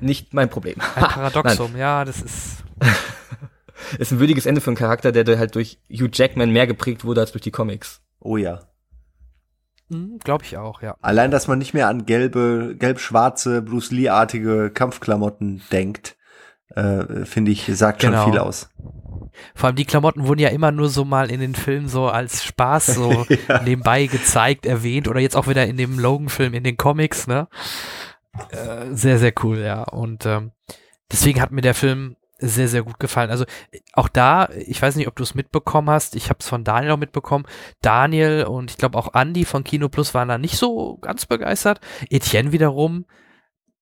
Nicht 0.00 0.34
mein 0.34 0.48
Problem. 0.48 0.76
Ein 0.94 1.02
Paradoxum, 1.04 1.76
ja, 1.76 2.04
das 2.04 2.20
ist. 2.22 2.64
Ist 3.98 4.10
ein 4.10 4.18
würdiges 4.18 4.44
Ende 4.44 4.60
für 4.60 4.70
einen 4.70 4.76
Charakter, 4.76 5.12
der 5.12 5.38
halt 5.38 5.54
durch 5.54 5.78
Hugh 5.88 6.10
Jackman 6.12 6.50
mehr 6.50 6.66
geprägt 6.66 7.04
wurde 7.04 7.20
als 7.20 7.30
durch 7.32 7.42
die 7.42 7.52
Comics. 7.52 8.00
Oh 8.18 8.36
ja. 8.36 8.60
Glaube 10.22 10.44
ich 10.44 10.56
auch, 10.58 10.82
ja. 10.82 10.96
Allein, 11.00 11.30
dass 11.30 11.48
man 11.48 11.58
nicht 11.58 11.72
mehr 11.72 11.88
an 11.88 12.04
gelbe, 12.04 12.76
gelb-schwarze, 12.78 13.62
Bruce 13.62 13.90
Lee-artige 13.90 14.70
Kampfklamotten 14.70 15.62
denkt, 15.72 16.16
äh, 16.74 17.24
finde 17.24 17.50
ich, 17.52 17.64
sagt 17.74 18.00
Genau. 18.00 18.24
schon 18.24 18.32
viel 18.32 18.40
aus. 18.40 18.68
Vor 19.54 19.68
allem 19.68 19.76
die 19.76 19.84
Klamotten 19.86 20.26
wurden 20.26 20.40
ja 20.40 20.48
immer 20.50 20.72
nur 20.72 20.88
so 20.88 21.04
mal 21.04 21.30
in 21.30 21.40
den 21.40 21.54
Filmen 21.54 21.88
so 21.88 22.08
als 22.08 22.44
Spaß 22.44 22.86
so 22.86 23.24
nebenbei 23.64 24.06
gezeigt, 24.06 24.66
erwähnt 24.66 25.08
oder 25.08 25.20
jetzt 25.20 25.36
auch 25.36 25.46
wieder 25.48 25.66
in 25.66 25.76
dem 25.76 25.98
Logan-Film, 25.98 26.54
in 26.54 26.64
den 26.64 26.76
Comics, 26.76 27.26
ne? 27.26 27.48
Äh, 28.50 28.92
sehr, 28.92 29.18
sehr 29.18 29.32
cool, 29.42 29.58
ja. 29.58 29.84
Und 29.84 30.26
ähm, 30.26 30.52
deswegen 31.10 31.40
hat 31.40 31.50
mir 31.50 31.62
der 31.62 31.74
Film 31.74 32.16
sehr, 32.38 32.68
sehr 32.68 32.82
gut 32.82 33.00
gefallen. 33.00 33.30
Also 33.30 33.44
auch 33.92 34.08
da, 34.08 34.48
ich 34.66 34.80
weiß 34.80 34.96
nicht, 34.96 35.08
ob 35.08 35.16
du 35.16 35.22
es 35.22 35.34
mitbekommen 35.34 35.90
hast, 35.90 36.16
ich 36.16 36.30
habe 36.30 36.38
es 36.40 36.48
von 36.48 36.64
Daniel 36.64 36.92
auch 36.92 36.98
mitbekommen. 36.98 37.46
Daniel 37.82 38.44
und 38.44 38.70
ich 38.70 38.76
glaube 38.76 38.96
auch 38.96 39.14
Andy 39.14 39.44
von 39.44 39.64
Kino 39.64 39.88
Plus 39.88 40.14
waren 40.14 40.28
da 40.28 40.38
nicht 40.38 40.56
so 40.56 40.96
ganz 40.98 41.26
begeistert. 41.26 41.80
Etienne 42.08 42.52
wiederum, 42.52 43.06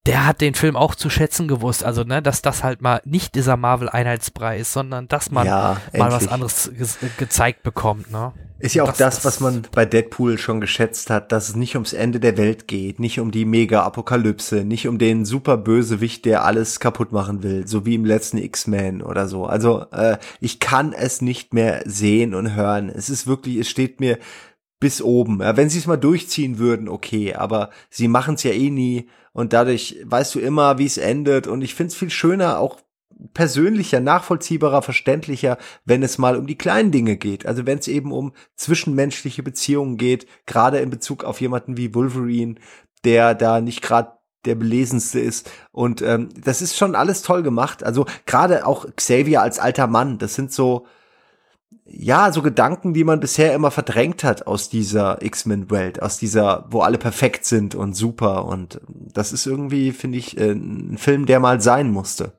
der 0.06 0.26
hat 0.26 0.40
den 0.40 0.54
Film 0.54 0.76
auch 0.76 0.94
zu 0.94 1.10
schätzen 1.10 1.48
gewusst. 1.48 1.84
Also, 1.84 2.04
ne, 2.04 2.22
dass 2.22 2.40
das 2.42 2.62
halt 2.62 2.80
mal 2.82 3.00
nicht 3.04 3.34
dieser 3.34 3.56
Marvel-Einheitsbrei 3.56 4.58
ist, 4.58 4.72
sondern 4.72 5.08
dass 5.08 5.30
man 5.30 5.46
ja, 5.46 5.76
mal 5.96 6.10
was 6.12 6.28
anderes 6.28 6.70
ge 6.76 6.86
gezeigt 7.18 7.62
bekommt, 7.62 8.10
ne? 8.10 8.32
Ist 8.58 8.74
ja 8.74 8.84
auch 8.84 8.88
Das- 8.88 8.96
das, 8.96 9.14
das- 9.16 9.24
was 9.26 9.40
man 9.40 9.66
bei 9.72 9.84
Deadpool 9.84 10.38
schon 10.38 10.62
geschätzt 10.62 11.10
hat, 11.10 11.30
dass 11.30 11.50
es 11.50 11.56
nicht 11.56 11.74
ums 11.74 11.92
Ende 11.92 12.20
der 12.20 12.38
Welt 12.38 12.66
geht, 12.66 12.98
nicht 13.00 13.20
um 13.20 13.30
die 13.30 13.44
Mega-Apokalypse, 13.44 14.64
nicht 14.64 14.88
um 14.88 14.96
den 14.98 15.24
super 15.26 15.56
Bösewicht, 15.58 16.24
der 16.24 16.44
alles 16.44 16.80
kaputt 16.80 17.12
machen 17.12 17.42
will, 17.42 17.66
so 17.66 17.84
wie 17.84 17.94
im 17.94 18.04
letzten 18.04 18.38
X-Men 18.38 19.02
oder 19.02 19.28
so. 19.28 19.44
Also 19.44 19.84
äh, 19.92 20.16
ich 20.40 20.58
kann 20.58 20.92
es 20.94 21.20
nicht 21.20 21.52
mehr 21.52 21.82
sehen 21.84 22.34
und 22.34 22.54
hören. 22.54 22.88
Es 22.88 23.10
ist 23.10 23.26
wirklich, 23.26 23.56
es 23.56 23.68
steht 23.68 24.00
mir 24.00 24.18
bis 24.80 25.00
oben. 25.02 25.40
Ja, 25.40 25.56
wenn 25.56 25.68
sie 25.70 25.78
es 25.78 25.86
mal 25.86 25.96
durchziehen 25.96 26.58
würden, 26.58 26.88
okay, 26.88 27.34
aber 27.34 27.70
sie 27.90 28.08
machen 28.08 28.34
es 28.34 28.42
ja 28.42 28.52
eh 28.52 28.70
nie 28.70 29.08
und 29.36 29.52
dadurch 29.52 29.98
weißt 30.02 30.34
du 30.34 30.40
immer, 30.40 30.78
wie 30.78 30.86
es 30.86 30.97
endet 30.97 31.47
und 31.47 31.60
ich 31.60 31.74
finde 31.74 31.89
es 31.92 31.94
viel 31.94 32.08
schöner, 32.08 32.58
auch 32.58 32.78
persönlicher, 33.34 34.00
nachvollziehbarer, 34.00 34.81
verständlicher, 34.81 35.58
wenn 35.84 36.02
es 36.02 36.16
mal 36.16 36.39
um 36.39 36.47
die 36.47 36.56
kleinen 36.56 36.90
Dinge 36.90 37.18
geht. 37.18 37.44
Also 37.44 37.66
wenn 37.66 37.76
es 37.76 37.86
eben 37.86 38.12
um 38.12 38.32
zwischenmenschliche 38.55 39.42
Beziehungen 39.42 39.98
geht, 39.98 40.26
gerade 40.47 40.78
in 40.78 40.89
Bezug 40.89 41.23
auf 41.23 41.42
jemanden 41.42 41.76
wie 41.76 41.94
Wolverine, 41.94 42.55
der 43.05 43.34
da 43.34 43.60
nicht 43.60 43.82
gerade 43.82 44.12
der 44.47 44.55
belesenste 44.55 45.20
ist. 45.20 45.50
Und 45.70 46.00
ähm, 46.00 46.31
das 46.42 46.62
ist 46.62 46.74
schon 46.74 46.94
alles 46.94 47.20
toll 47.20 47.42
gemacht. 47.42 47.84
Also 47.84 48.06
gerade 48.24 48.66
auch 48.66 48.86
Xavier 48.97 49.42
als 49.42 49.58
alter 49.58 49.86
Mann, 49.86 50.16
das 50.16 50.34
sind 50.34 50.50
so 50.50 50.86
ja, 51.89 52.32
so 52.32 52.42
Gedanken, 52.42 52.94
die 52.94 53.05
man 53.05 53.20
bisher 53.20 53.55
immer 53.55 53.70
verdrängt 53.70 54.24
hat 54.24 54.47
aus 54.47 54.68
dieser 54.68 55.23
X-Men-Welt, 55.23 56.02
aus 56.02 56.18
dieser, 56.18 56.66
wo 56.70 56.81
alle 56.81 56.98
perfekt 56.98 57.44
sind 57.44 57.74
und 57.74 57.94
super. 57.94 58.44
Und 58.47 58.81
das 58.89 59.32
ist 59.32 59.47
irgendwie, 59.47 59.92
finde 59.92 60.18
ich, 60.18 60.36
äh, 60.39 60.52
ein 60.52 60.98
Film, 60.98 61.26
der 61.26 61.40
mal 61.40 61.60
sein 61.60 61.90
musste. 61.90 62.32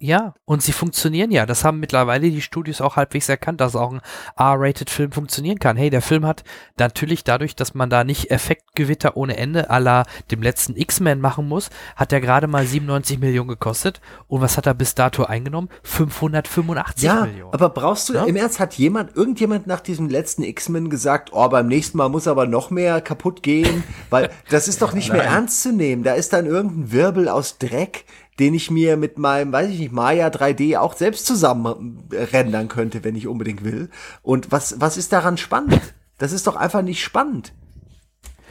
Ja, 0.00 0.34
und 0.44 0.62
sie 0.62 0.70
funktionieren 0.70 1.32
ja. 1.32 1.44
Das 1.44 1.64
haben 1.64 1.80
mittlerweile 1.80 2.30
die 2.30 2.40
Studios 2.40 2.80
auch 2.80 2.94
halbwegs 2.94 3.28
erkannt, 3.28 3.60
dass 3.60 3.74
auch 3.74 3.90
ein 3.92 4.00
R-Rated-Film 4.36 5.10
funktionieren 5.10 5.58
kann. 5.58 5.76
Hey, 5.76 5.90
der 5.90 6.02
Film 6.02 6.24
hat 6.24 6.44
natürlich 6.78 7.24
dadurch, 7.24 7.56
dass 7.56 7.74
man 7.74 7.90
da 7.90 8.04
nicht 8.04 8.30
Effektgewitter 8.30 9.16
ohne 9.16 9.36
Ende 9.36 9.70
aller 9.70 10.06
dem 10.30 10.40
letzten 10.40 10.76
X-Men 10.76 11.20
machen 11.20 11.48
muss, 11.48 11.70
hat 11.96 12.12
der 12.12 12.20
gerade 12.20 12.46
mal 12.46 12.64
97 12.64 13.18
Millionen 13.18 13.48
gekostet. 13.48 14.00
Und 14.28 14.40
was 14.40 14.56
hat 14.56 14.66
er 14.66 14.74
bis 14.74 14.94
dato 14.94 15.24
eingenommen? 15.24 15.68
585 15.82 17.02
ja, 17.02 17.24
Millionen. 17.24 17.52
aber 17.52 17.70
brauchst 17.70 18.08
du, 18.08 18.14
Ja? 18.14 18.24
im 18.24 18.36
Ernst, 18.36 18.60
hat 18.60 18.74
jemand, 18.74 19.16
irgendjemand 19.16 19.66
nach 19.66 19.80
diesem 19.80 20.08
letzten 20.08 20.44
X-Men 20.44 20.90
gesagt, 20.90 21.30
oh, 21.32 21.48
beim 21.48 21.66
nächsten 21.66 21.98
Mal 21.98 22.08
muss 22.08 22.28
aber 22.28 22.46
noch 22.46 22.70
mehr 22.70 23.00
kaputt 23.00 23.42
gehen, 23.42 23.82
weil 24.10 24.30
das 24.48 24.68
ist 24.68 24.80
doch 24.80 24.92
nicht 24.92 25.12
mehr 25.12 25.24
ernst 25.24 25.62
zu 25.62 25.72
nehmen. 25.72 26.04
Da 26.04 26.14
ist 26.14 26.32
dann 26.32 26.46
irgendein 26.46 26.92
Wirbel 26.92 27.28
aus 27.28 27.58
Dreck, 27.58 28.04
den 28.38 28.54
ich 28.54 28.70
mir 28.70 28.96
mit 28.96 29.18
meinem, 29.18 29.52
weiß 29.52 29.70
ich 29.70 29.78
nicht, 29.78 29.92
Maya 29.92 30.28
3D 30.28 30.78
auch 30.78 30.94
selbst 30.96 31.26
zusammen 31.26 32.08
rendern 32.10 32.68
könnte, 32.68 33.04
wenn 33.04 33.16
ich 33.16 33.26
unbedingt 33.26 33.64
will. 33.64 33.90
Und 34.22 34.52
was, 34.52 34.80
was 34.80 34.96
ist 34.96 35.12
daran 35.12 35.36
spannend? 35.36 35.94
Das 36.18 36.32
ist 36.32 36.46
doch 36.46 36.56
einfach 36.56 36.82
nicht 36.82 37.02
spannend. 37.02 37.52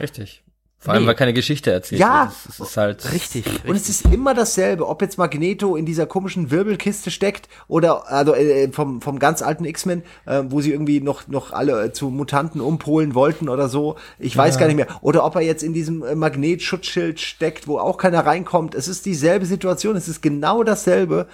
Richtig. 0.00 0.44
Vor 0.80 0.92
allem, 0.94 1.02
Nee. 1.02 1.08
weil 1.08 1.14
keine 1.16 1.32
Geschichte 1.32 1.72
erzählt 1.72 2.00
Ja. 2.00 2.32
wird. 2.46 2.60
Ist 2.68 2.76
halt. 2.76 3.12
Richtig, 3.12 3.44
Und 3.66 3.74
es 3.74 3.88
ist 3.88 4.04
immer 4.06 4.32
dasselbe, 4.32 4.86
ob 4.88 5.02
jetzt 5.02 5.18
Magneto 5.18 5.74
in 5.74 5.84
dieser 5.86 6.06
komischen 6.06 6.52
Wirbelkiste 6.52 7.10
steckt 7.10 7.48
oder 7.66 8.08
also 8.10 8.32
äh, 8.34 8.70
vom 8.70 9.00
vom 9.00 9.18
ganz 9.18 9.42
alten 9.42 9.64
X-Men, 9.64 10.02
äh, 10.26 10.44
wo 10.46 10.60
sie 10.60 10.70
irgendwie 10.70 11.00
noch 11.00 11.26
noch 11.26 11.50
alle 11.50 11.82
äh, 11.86 11.92
zu 11.92 12.10
Mutanten 12.10 12.60
umpolen 12.60 13.16
wollten 13.16 13.48
oder 13.48 13.68
so. 13.68 13.96
Ich 14.20 14.36
weiß 14.36 14.56
gar 14.58 14.66
nicht 14.66 14.76
mehr. 14.76 14.86
Oder 15.00 15.24
ob 15.24 15.34
er 15.34 15.40
jetzt 15.42 15.64
in 15.64 15.72
diesem 15.72 16.04
äh, 16.04 16.14
Magnetschutzschild 16.14 17.18
steckt, 17.18 17.66
wo 17.66 17.78
auch 17.78 17.96
keiner 17.98 18.24
reinkommt. 18.24 18.76
Es 18.76 18.86
ist 18.86 19.04
dieselbe 19.04 19.46
Situation, 19.46 19.96
es 19.96 20.06
ist 20.06 20.22
genau 20.22 20.62
dasselbe. 20.62 21.26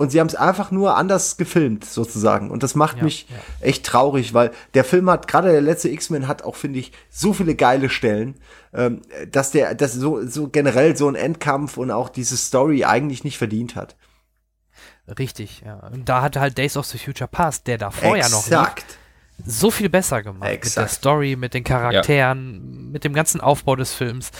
Und 0.00 0.08
sie 0.08 0.18
haben 0.18 0.28
es 0.28 0.34
einfach 0.34 0.70
nur 0.70 0.96
anders 0.96 1.36
gefilmt, 1.36 1.84
sozusagen. 1.84 2.50
Und 2.50 2.62
das 2.62 2.74
macht 2.74 2.96
Ja, 2.96 3.04
mich 3.04 3.26
echt 3.60 3.84
traurig, 3.84 4.32
weil 4.32 4.50
der 4.72 4.82
Film 4.82 5.10
hat, 5.10 5.28
gerade 5.28 5.52
der 5.52 5.60
letzte 5.60 5.90
X-Men 5.90 6.26
hat 6.26 6.40
auch, 6.40 6.56
finde 6.56 6.78
ich, 6.78 6.92
so 7.10 7.34
viele 7.34 7.54
geile 7.54 7.90
Stellen, 7.90 8.36
ähm, 8.72 9.02
dass 9.30 9.50
der, 9.50 9.74
dass 9.74 9.92
so, 9.92 10.26
so 10.26 10.48
generell 10.48 10.96
so 10.96 11.06
ein 11.06 11.16
Endkampf 11.16 11.76
und 11.76 11.90
auch 11.90 12.08
diese 12.08 12.38
Story 12.38 12.86
eigentlich 12.86 13.24
nicht 13.24 13.36
verdient 13.36 13.76
hat. 13.76 13.94
Richtig, 15.18 15.60
ja. 15.66 15.74
Und 15.92 16.08
da 16.08 16.22
hat 16.22 16.38
halt 16.38 16.56
Days 16.56 16.78
of 16.78 16.86
the 16.86 16.96
Future 16.96 17.28
Past, 17.28 17.66
der 17.66 17.76
da 17.76 17.90
vorher 17.90 18.30
noch 18.30 18.46
lief, 18.46 18.58
Exakt. 18.58 18.98
so 19.44 19.70
viel 19.70 19.90
besser 19.90 20.22
gemacht. 20.22 20.40
Mit 20.40 20.48
der 20.48 20.54
Exakt. 20.54 20.92
Story, 20.92 21.36
mit 21.36 21.52
den 21.52 21.62
Charakteren, 21.62 22.90
mit 22.90 23.04
dem 23.04 23.12
ganzen 23.12 23.42
Aufbau 23.42 23.76
des 23.76 23.92
Films. 23.92 24.30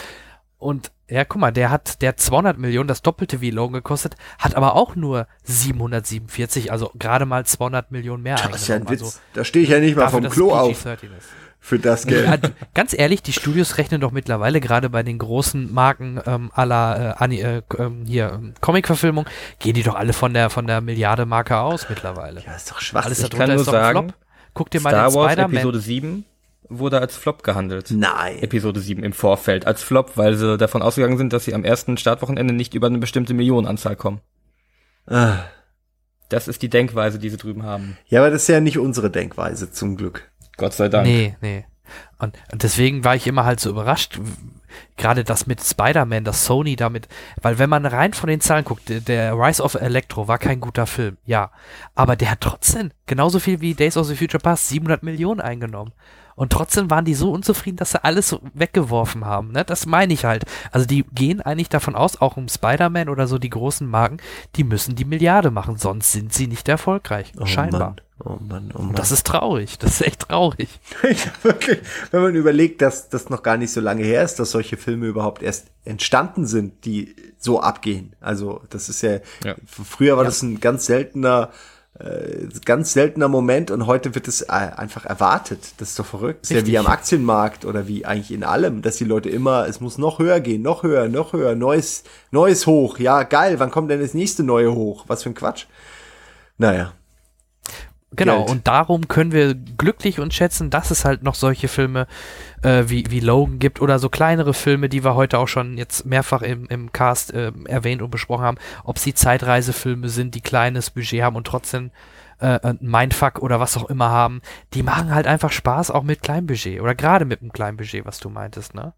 Und 0.57 0.91
ja, 1.11 1.25
guck 1.25 1.41
mal, 1.41 1.51
der 1.51 1.71
hat, 1.71 2.01
der 2.03 2.11
hat 2.11 2.21
200 2.21 2.57
Millionen, 2.57 2.89
das 2.89 3.03
doppelte 3.03 3.41
wie 3.41 3.51
Logan 3.51 3.75
gekostet, 3.75 4.15
hat 4.39 4.55
aber 4.55 4.77
auch 4.77 4.95
nur 4.95 5.27
747, 5.45 6.71
also 6.71 6.91
gerade 6.99 7.27
mal 7.27 7.45
200 7.45 7.91
Millionen 7.91 8.23
mehr 8.23 8.37
Das 8.37 8.63
ist 8.63 8.69
ja 8.69 8.77
ein. 8.77 8.89
Witz. 8.89 9.21
da 9.35 9.45
stehe 9.45 9.65
ich 9.65 9.71
ja 9.71 9.81
nicht 9.81 9.97
mal 9.97 10.03
dafür, 10.03 10.23
vom 10.23 10.31
Klo 10.31 10.53
auf 10.53 10.85
PG-13 10.85 11.17
ist. 11.19 11.29
für 11.59 11.79
das 11.79 12.07
Geld. 12.07 12.27
Ja, 12.27 12.51
ganz 12.75 12.97
ehrlich, 12.97 13.23
die 13.23 13.33
Studios 13.33 13.77
rechnen 13.77 14.01
doch 14.01 14.13
mittlerweile 14.13 14.61
gerade 14.61 14.89
bei 14.89 15.03
den 15.03 15.19
großen 15.19 15.73
Marken 15.73 16.21
ähm, 16.27 16.51
aller 16.55 17.17
äh, 17.21 17.37
äh, 17.37 17.63
ähm, 17.79 18.05
hier 18.07 18.33
ähm, 18.33 18.55
Comic-Verfilmung, 18.61 19.27
gehen 19.59 19.75
die 19.75 19.83
doch 19.83 19.97
alle 19.97 20.13
von 20.13 20.33
der 20.33 20.49
von 20.49 20.67
der 20.67 20.81
Milliarde 20.81 21.27
Marke 21.27 21.59
aus 21.59 21.89
mittlerweile. 21.89 22.41
Ja, 22.47 22.55
ist 22.55 22.71
doch 22.71 22.77
Alles 22.77 22.87
Schwachsinn. 22.87 23.25
Ich 23.25 23.31
darunter 23.31 23.55
ist 23.55 23.67
doch 23.67 23.75
ein 23.75 23.81
sagen, 23.81 24.09
Flop. 24.09 24.15
Guck 24.55 24.71
dir 24.71 24.81
mal 24.81 24.91
Star 24.91 25.09
den 25.11 25.15
Wars 25.17 25.33
Spider-Man. 25.33 25.57
Episode 25.57 25.81
7 25.81 26.25
wurde 26.69 27.01
als 27.01 27.17
Flop 27.17 27.43
gehandelt. 27.43 27.91
Nein. 27.91 28.39
Episode 28.43 28.81
7 28.81 29.03
im 29.03 29.13
Vorfeld 29.13 29.67
als 29.67 29.83
Flop, 29.83 30.17
weil 30.17 30.35
sie 30.37 30.57
davon 30.57 30.83
ausgegangen 30.83 31.19
sind, 31.19 31.33
dass 31.33 31.45
sie 31.45 31.55
am 31.55 31.65
ersten 31.65 31.97
Startwochenende 31.97 32.55
nicht 32.55 32.75
über 32.75 32.87
eine 32.87 32.99
bestimmte 32.99 33.35
Millionenanzahl 33.35 33.97
kommen. 33.97 34.21
Ah. 35.07 35.45
Das 36.29 36.47
ist 36.47 36.63
die 36.63 36.71
Denkweise, 36.71 37.19
die 37.19 37.29
sie 37.29 37.37
drüben 37.37 37.65
haben. 37.65 37.97
Ja, 38.07 38.21
aber 38.21 38.31
das 38.31 38.43
ist 38.43 38.49
ja 38.49 38.61
nicht 38.61 38.79
unsere 38.79 39.11
Denkweise, 39.11 39.73
zum 39.73 39.97
Glück. 39.97 40.31
Gott 40.57 40.73
sei 40.73 40.89
Dank. 40.89 41.07
Nee, 41.07 41.37
nee. 41.41 41.65
Und, 42.19 42.39
deswegen 42.53 43.03
war 43.05 43.17
ich 43.17 43.27
immer 43.27 43.45
halt 43.45 43.59
so 43.59 43.71
überrascht, 43.71 44.21
gerade 44.97 45.25
das 45.25 45.47
mit 45.47 45.61
Spider-Man, 45.61 46.23
das 46.23 46.45
Sony 46.45 46.77
damit, 46.77 47.09
weil 47.43 47.59
wenn 47.59 47.71
man 47.71 47.87
rein 47.87 48.13
von 48.13 48.29
den 48.29 48.41
Zahlen 48.41 48.65
guckt, 48.65 48.89
der, 48.89 49.01
der 49.01 49.35
Rise 49.35 49.63
of 49.63 49.75
Electro 49.75 50.29
war 50.29 50.39
kein 50.39 50.61
guter 50.61 50.87
Film, 50.87 51.17
ja, 51.25 51.51
aber 51.97 52.15
der 52.15 52.31
hat 52.31 52.41
trotzdem 52.41 52.93
genauso 53.07 53.41
viel 53.41 53.61
wie 53.61 53.75
Days 53.75 53.97
of 53.97 54.07
the 54.07 54.15
Future 54.15 54.41
Past 54.41 54.69
700 54.69 55.03
Millionen 55.03 55.41
eingenommen. 55.41 55.93
Und 56.37 56.53
trotzdem 56.53 56.91
waren 56.91 57.05
die 57.05 57.15
so 57.15 57.31
unzufrieden, 57.33 57.77
dass 57.77 57.91
sie 57.93 58.03
alles 58.05 58.37
weggeworfen 58.55 59.25
haben. 59.25 59.53
Ne? 59.53 59.65
Das 59.65 59.87
meine 59.87 60.13
ich 60.13 60.25
halt. 60.25 60.45
Also 60.73 60.87
die 60.87 61.05
gehen 61.13 61.41
eigentlich 61.41 61.69
davon 61.69 61.95
aus, 61.97 62.21
auch 62.21 62.37
um 62.37 62.49
Spider-Man 62.49 63.09
oder 63.09 63.27
so 63.27 63.39
die 63.39 63.51
großen 63.51 63.87
Marken, 63.87 64.19
die 64.57 64.65
müssen 64.65 64.95
die 64.97 65.05
Milliarde 65.05 65.51
machen, 65.51 65.77
sonst 65.77 66.13
sind 66.13 66.33
sie 66.33 66.47
nicht 66.47 66.69
erfolgreich. 66.69 67.33
Oh 67.39 67.47
scheinbar. 67.47 67.81
Mann. 67.81 67.97
Oh 68.23 68.37
Mann, 68.47 68.71
oh 68.75 68.79
Mann. 68.79 68.89
Und 68.91 68.99
das 68.99 69.13
ist 69.13 69.27
traurig. 69.27 69.79
Das 69.79 69.93
ist 70.01 70.07
echt 70.07 70.21
traurig. 70.29 70.69
Ja, 71.03 71.33
wirklich. 71.43 71.79
Wenn 72.11 72.23
man 72.23 72.35
überlegt, 72.35 72.83
dass 72.83 73.09
das 73.09 73.31
noch 73.31 73.43
gar 73.43 73.57
nicht 73.57 73.73
so 73.73 73.81
lange 73.81 74.03
her 74.05 74.23
ist, 74.23 74.37
dass 74.37 74.51
solche 74.51 74.77
Filme 74.77 75.07
überhaupt 75.07 75.43
erst 75.43 75.69
entstanden 75.85 76.47
sind, 76.47 76.85
die 76.85 77.15
so 77.39 77.61
abgehen. 77.61 78.15
Also 78.21 78.61
das 78.71 78.89
ist 78.91 79.01
ja, 79.03 79.21
Ja. 79.45 79.55
früher 79.67 80.17
war 80.19 80.25
das 80.25 80.43
ein 80.43 80.61
ganz 80.61 80.85
seltener, 80.87 81.51
äh, 82.01 82.49
ganz 82.65 82.93
seltener 82.93 83.29
Moment 83.29 83.71
und 83.71 83.87
heute 83.87 84.15
wird 84.15 84.29
es 84.29 84.43
äh, 84.43 84.49
einfach 84.49 85.05
erwartet. 85.05 85.61
Das 85.79 85.91
ist 85.91 85.99
doch 85.99 86.07
verrückt. 86.07 86.43
Das 86.43 86.51
ist 86.51 86.57
ja 86.57 86.67
wie 86.67 86.77
Richtig. 86.77 86.79
am 86.79 86.87
Aktienmarkt 86.87 87.65
oder 87.65 87.87
wie 87.87 88.05
eigentlich 88.05 88.33
in 88.33 88.45
allem, 88.45 88.83
dass 88.83 88.97
die 88.97 89.05
Leute 89.05 89.29
immer, 89.29 89.67
es 89.67 89.81
muss 89.81 89.99
noch 89.99 90.19
höher 90.19 90.41
gehen, 90.41 90.63
noch 90.63 90.83
höher, 90.83 91.09
noch 91.09 91.33
höher, 91.33 91.55
neues, 91.55 92.05
neues 92.31 92.67
hoch. 92.67 92.99
Ja, 92.99 93.23
geil, 93.25 93.59
wann 93.59 93.71
kommt 93.71 93.91
denn 93.91 94.01
das 94.01 94.15
nächste 94.15 94.43
neue 94.43 94.75
hoch? 94.75 95.05
Was 95.09 95.23
für 95.23 95.31
ein 95.31 95.35
Quatsch. 95.35 95.67
Naja. 96.59 96.93
Genau, 98.17 98.39
Geld. 98.39 98.51
und 98.51 98.67
darum 98.67 99.07
können 99.07 99.31
wir 99.31 99.55
glücklich 99.55 100.19
uns 100.19 100.35
schätzen, 100.35 100.69
dass 100.69 100.91
es 100.91 101.05
halt 101.05 101.23
noch 101.23 101.37
solche 101.37 101.69
Filme 101.69 102.09
äh, 102.63 102.85
wie, 102.87 103.05
wie 103.09 103.21
Logan 103.21 103.61
gibt 103.61 103.81
oder 103.81 104.01
so 104.01 104.09
kleinere 104.09 104.53
Filme, 104.53 104.89
die 104.89 105.05
wir 105.05 105.15
heute 105.15 105.39
auch 105.39 105.47
schon 105.47 105.79
jetzt 105.79 106.05
mehrfach 106.07 106.43
im, 106.43 106.67
im 106.67 106.93
Cast 106.93 107.33
äh, 107.33 107.53
erwähnt 107.67 108.03
und 108.03 108.11
besprochen 108.11 108.45
haben, 108.45 108.59
ob 108.83 108.99
sie 108.99 109.15
Zeitreisefilme 109.15 110.09
sind, 110.09 110.35
die 110.35 110.41
kleines 110.41 110.91
Budget 110.91 111.23
haben 111.23 111.37
und 111.37 111.47
trotzdem 111.47 111.93
äh, 112.41 112.59
ein 112.63 112.79
Mindfuck 112.81 113.39
oder 113.41 113.61
was 113.61 113.77
auch 113.77 113.89
immer 113.89 114.11
haben, 114.11 114.43
die 114.75 114.83
machen 114.83 115.15
halt 115.15 115.29
einfach 115.29 115.53
Spaß 115.53 115.93
auch 115.93 116.03
mit 116.03 116.23
kleinem 116.23 116.49
Budget 116.49 116.81
oder 116.81 116.97
gerade 116.97 117.25
mit 117.25 117.43
einem 117.43 117.53
kleinen 117.53 117.77
Budget, 117.77 118.07
was 118.07 118.19
du 118.19 118.29
meintest, 118.29 118.75
ne? 118.75 118.93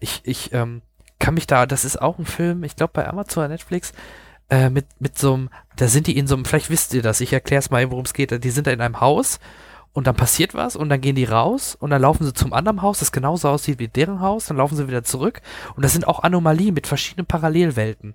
Ich, 0.00 0.22
ich 0.24 0.52
ähm, 0.52 0.82
kann 1.20 1.34
mich 1.34 1.46
da, 1.46 1.66
das 1.66 1.84
ist 1.84 2.02
auch 2.02 2.18
ein 2.18 2.26
Film, 2.26 2.64
ich 2.64 2.74
glaube 2.74 2.92
bei 2.94 3.08
Amazon 3.08 3.44
oder 3.44 3.48
Netflix, 3.48 3.92
äh, 4.50 4.70
mit, 4.70 4.86
mit 4.98 5.18
so 5.18 5.34
einem, 5.34 5.50
da 5.76 5.88
sind 5.88 6.06
die 6.06 6.16
in 6.16 6.26
so 6.26 6.34
einem, 6.34 6.44
vielleicht 6.44 6.70
wisst 6.70 6.94
ihr 6.94 7.02
das, 7.02 7.20
ich 7.20 7.32
erkläre 7.32 7.60
es 7.60 7.70
mal, 7.70 7.90
worum 7.90 8.04
es 8.04 8.14
geht, 8.14 8.44
die 8.44 8.50
sind 8.50 8.66
da 8.66 8.70
in 8.70 8.80
einem 8.80 9.00
Haus 9.00 9.40
und 9.92 10.06
dann 10.06 10.14
passiert 10.14 10.54
was 10.54 10.76
und 10.76 10.88
dann 10.88 11.00
gehen 11.00 11.16
die 11.16 11.24
raus 11.24 11.74
und 11.74 11.90
dann 11.90 12.02
laufen 12.02 12.24
sie 12.24 12.32
zum 12.32 12.52
anderen 12.52 12.82
Haus, 12.82 12.98
das 12.98 13.12
genauso 13.12 13.48
aussieht 13.48 13.78
wie 13.78 13.88
deren 13.88 14.20
Haus, 14.20 14.46
dann 14.46 14.56
laufen 14.56 14.76
sie 14.76 14.88
wieder 14.88 15.04
zurück 15.04 15.40
und 15.74 15.84
das 15.84 15.92
sind 15.92 16.06
auch 16.06 16.22
Anomalien 16.22 16.74
mit 16.74 16.86
verschiedenen 16.86 17.26
Parallelwelten. 17.26 18.14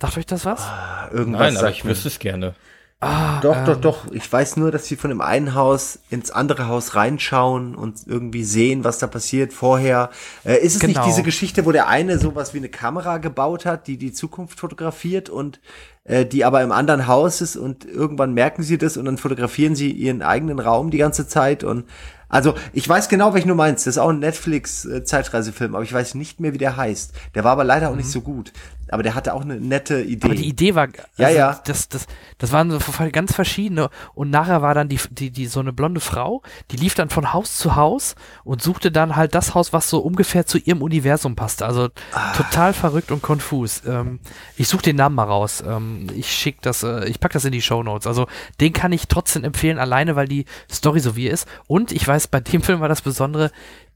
Sagt 0.00 0.16
euch 0.16 0.26
das 0.26 0.46
was? 0.46 0.66
Irgendwas 1.12 1.40
Nein, 1.40 1.56
aber 1.58 1.70
ich 1.70 1.84
wüsste 1.84 2.08
es 2.08 2.18
gerne. 2.18 2.54
Ah, 3.02 3.40
Doch, 3.40 3.56
ähm, 3.56 3.64
doch, 3.64 3.80
doch. 3.80 4.12
Ich 4.12 4.30
weiß 4.30 4.58
nur, 4.58 4.70
dass 4.70 4.84
sie 4.84 4.96
von 4.96 5.08
dem 5.08 5.22
einen 5.22 5.54
Haus 5.54 6.00
ins 6.10 6.30
andere 6.30 6.68
Haus 6.68 6.94
reinschauen 6.96 7.74
und 7.74 8.06
irgendwie 8.06 8.44
sehen, 8.44 8.84
was 8.84 8.98
da 8.98 9.06
passiert 9.06 9.54
vorher. 9.54 10.10
Äh, 10.44 10.58
ist 10.58 10.74
es 10.74 10.80
Genau. 10.80 10.98
nicht 11.00 11.06
diese 11.06 11.22
Geschichte, 11.22 11.64
wo 11.64 11.72
der 11.72 11.88
eine 11.88 12.18
sowas 12.18 12.52
wie 12.52 12.58
eine 12.58 12.68
Kamera 12.68 13.16
gebaut 13.16 13.64
hat, 13.64 13.86
die 13.86 13.96
die 13.96 14.12
Zukunft 14.12 14.60
fotografiert 14.60 15.30
und 15.30 15.60
äh, 16.04 16.26
die 16.26 16.44
aber 16.44 16.60
im 16.62 16.72
anderen 16.72 17.06
Haus 17.06 17.40
ist 17.40 17.56
und 17.56 17.86
irgendwann 17.86 18.34
merken 18.34 18.62
sie 18.62 18.76
das 18.76 18.98
und 18.98 19.06
dann 19.06 19.16
fotografieren 19.16 19.74
sie 19.74 19.90
ihren 19.90 20.20
eigenen 20.20 20.58
Raum 20.58 20.90
die 20.90 20.98
ganze 20.98 21.26
Zeit 21.26 21.64
und 21.64 21.84
also 22.28 22.54
ich 22.72 22.88
weiß 22.88 23.08
genau, 23.08 23.34
welchen 23.34 23.48
du 23.48 23.56
meinst. 23.56 23.86
Das 23.88 23.94
ist 23.96 23.98
auch 23.98 24.10
ein 24.10 24.20
Netflix-Zeitreisefilm, 24.20 25.74
aber 25.74 25.82
ich 25.82 25.92
weiß 25.92 26.14
nicht 26.14 26.38
mehr, 26.38 26.52
wie 26.52 26.58
der 26.58 26.76
heißt. 26.76 27.12
Der 27.34 27.42
war 27.42 27.52
aber 27.52 27.64
leider 27.64 27.90
auch 27.90 27.96
nicht 27.96 28.08
so 28.10 28.20
gut. 28.20 28.52
Aber 28.90 29.02
der 29.02 29.14
hatte 29.14 29.34
auch 29.34 29.42
eine 29.42 29.60
nette 29.60 30.00
Idee. 30.02 30.24
Aber 30.26 30.34
die 30.34 30.46
Idee 30.48 30.74
war, 30.74 30.84
also 30.84 30.98
Ja, 31.16 31.28
ja. 31.28 31.60
Das, 31.64 31.88
das, 31.88 32.06
das 32.38 32.52
waren 32.52 32.70
so 32.70 32.78
ganz 33.12 33.34
verschiedene. 33.34 33.90
Und 34.14 34.30
nachher 34.30 34.62
war 34.62 34.74
dann 34.74 34.88
die, 34.88 34.98
die, 35.10 35.30
die, 35.30 35.46
so 35.46 35.60
eine 35.60 35.72
blonde 35.72 36.00
Frau, 36.00 36.42
die 36.70 36.76
lief 36.76 36.94
dann 36.94 37.10
von 37.10 37.32
Haus 37.32 37.56
zu 37.56 37.76
Haus 37.76 38.14
und 38.44 38.62
suchte 38.62 38.90
dann 38.92 39.16
halt 39.16 39.34
das 39.34 39.54
Haus, 39.54 39.72
was 39.72 39.88
so 39.88 40.00
ungefähr 40.00 40.46
zu 40.46 40.58
ihrem 40.58 40.82
Universum 40.82 41.36
passte. 41.36 41.66
Also 41.66 41.88
Ah. 42.12 42.32
total 42.34 42.72
verrückt 42.72 43.10
und 43.12 43.22
konfus. 43.22 43.82
Ähm, 43.86 44.20
ich 44.56 44.68
suche 44.68 44.82
den 44.82 44.96
Namen 44.96 45.14
mal 45.14 45.24
raus. 45.24 45.62
Ähm, 45.66 46.06
ich 46.14 46.30
schick 46.32 46.60
das, 46.62 46.82
äh, 46.82 47.06
ich 47.08 47.20
pack 47.20 47.32
das 47.32 47.44
in 47.44 47.52
die 47.52 47.62
Show 47.62 47.82
Notes. 47.82 48.06
Also 48.06 48.26
den 48.60 48.72
kann 48.72 48.92
ich 48.92 49.08
trotzdem 49.08 49.44
empfehlen, 49.44 49.78
alleine 49.78 50.16
weil 50.16 50.26
die 50.28 50.44
Story 50.70 51.00
so 51.00 51.16
wie 51.16 51.28
ist. 51.28 51.46
Und 51.66 51.92
ich 51.92 52.06
weiß, 52.06 52.26
bei 52.28 52.40
dem 52.40 52.62
Film 52.62 52.80
war 52.80 52.88
das 52.88 53.02
Besondere, 53.02 53.50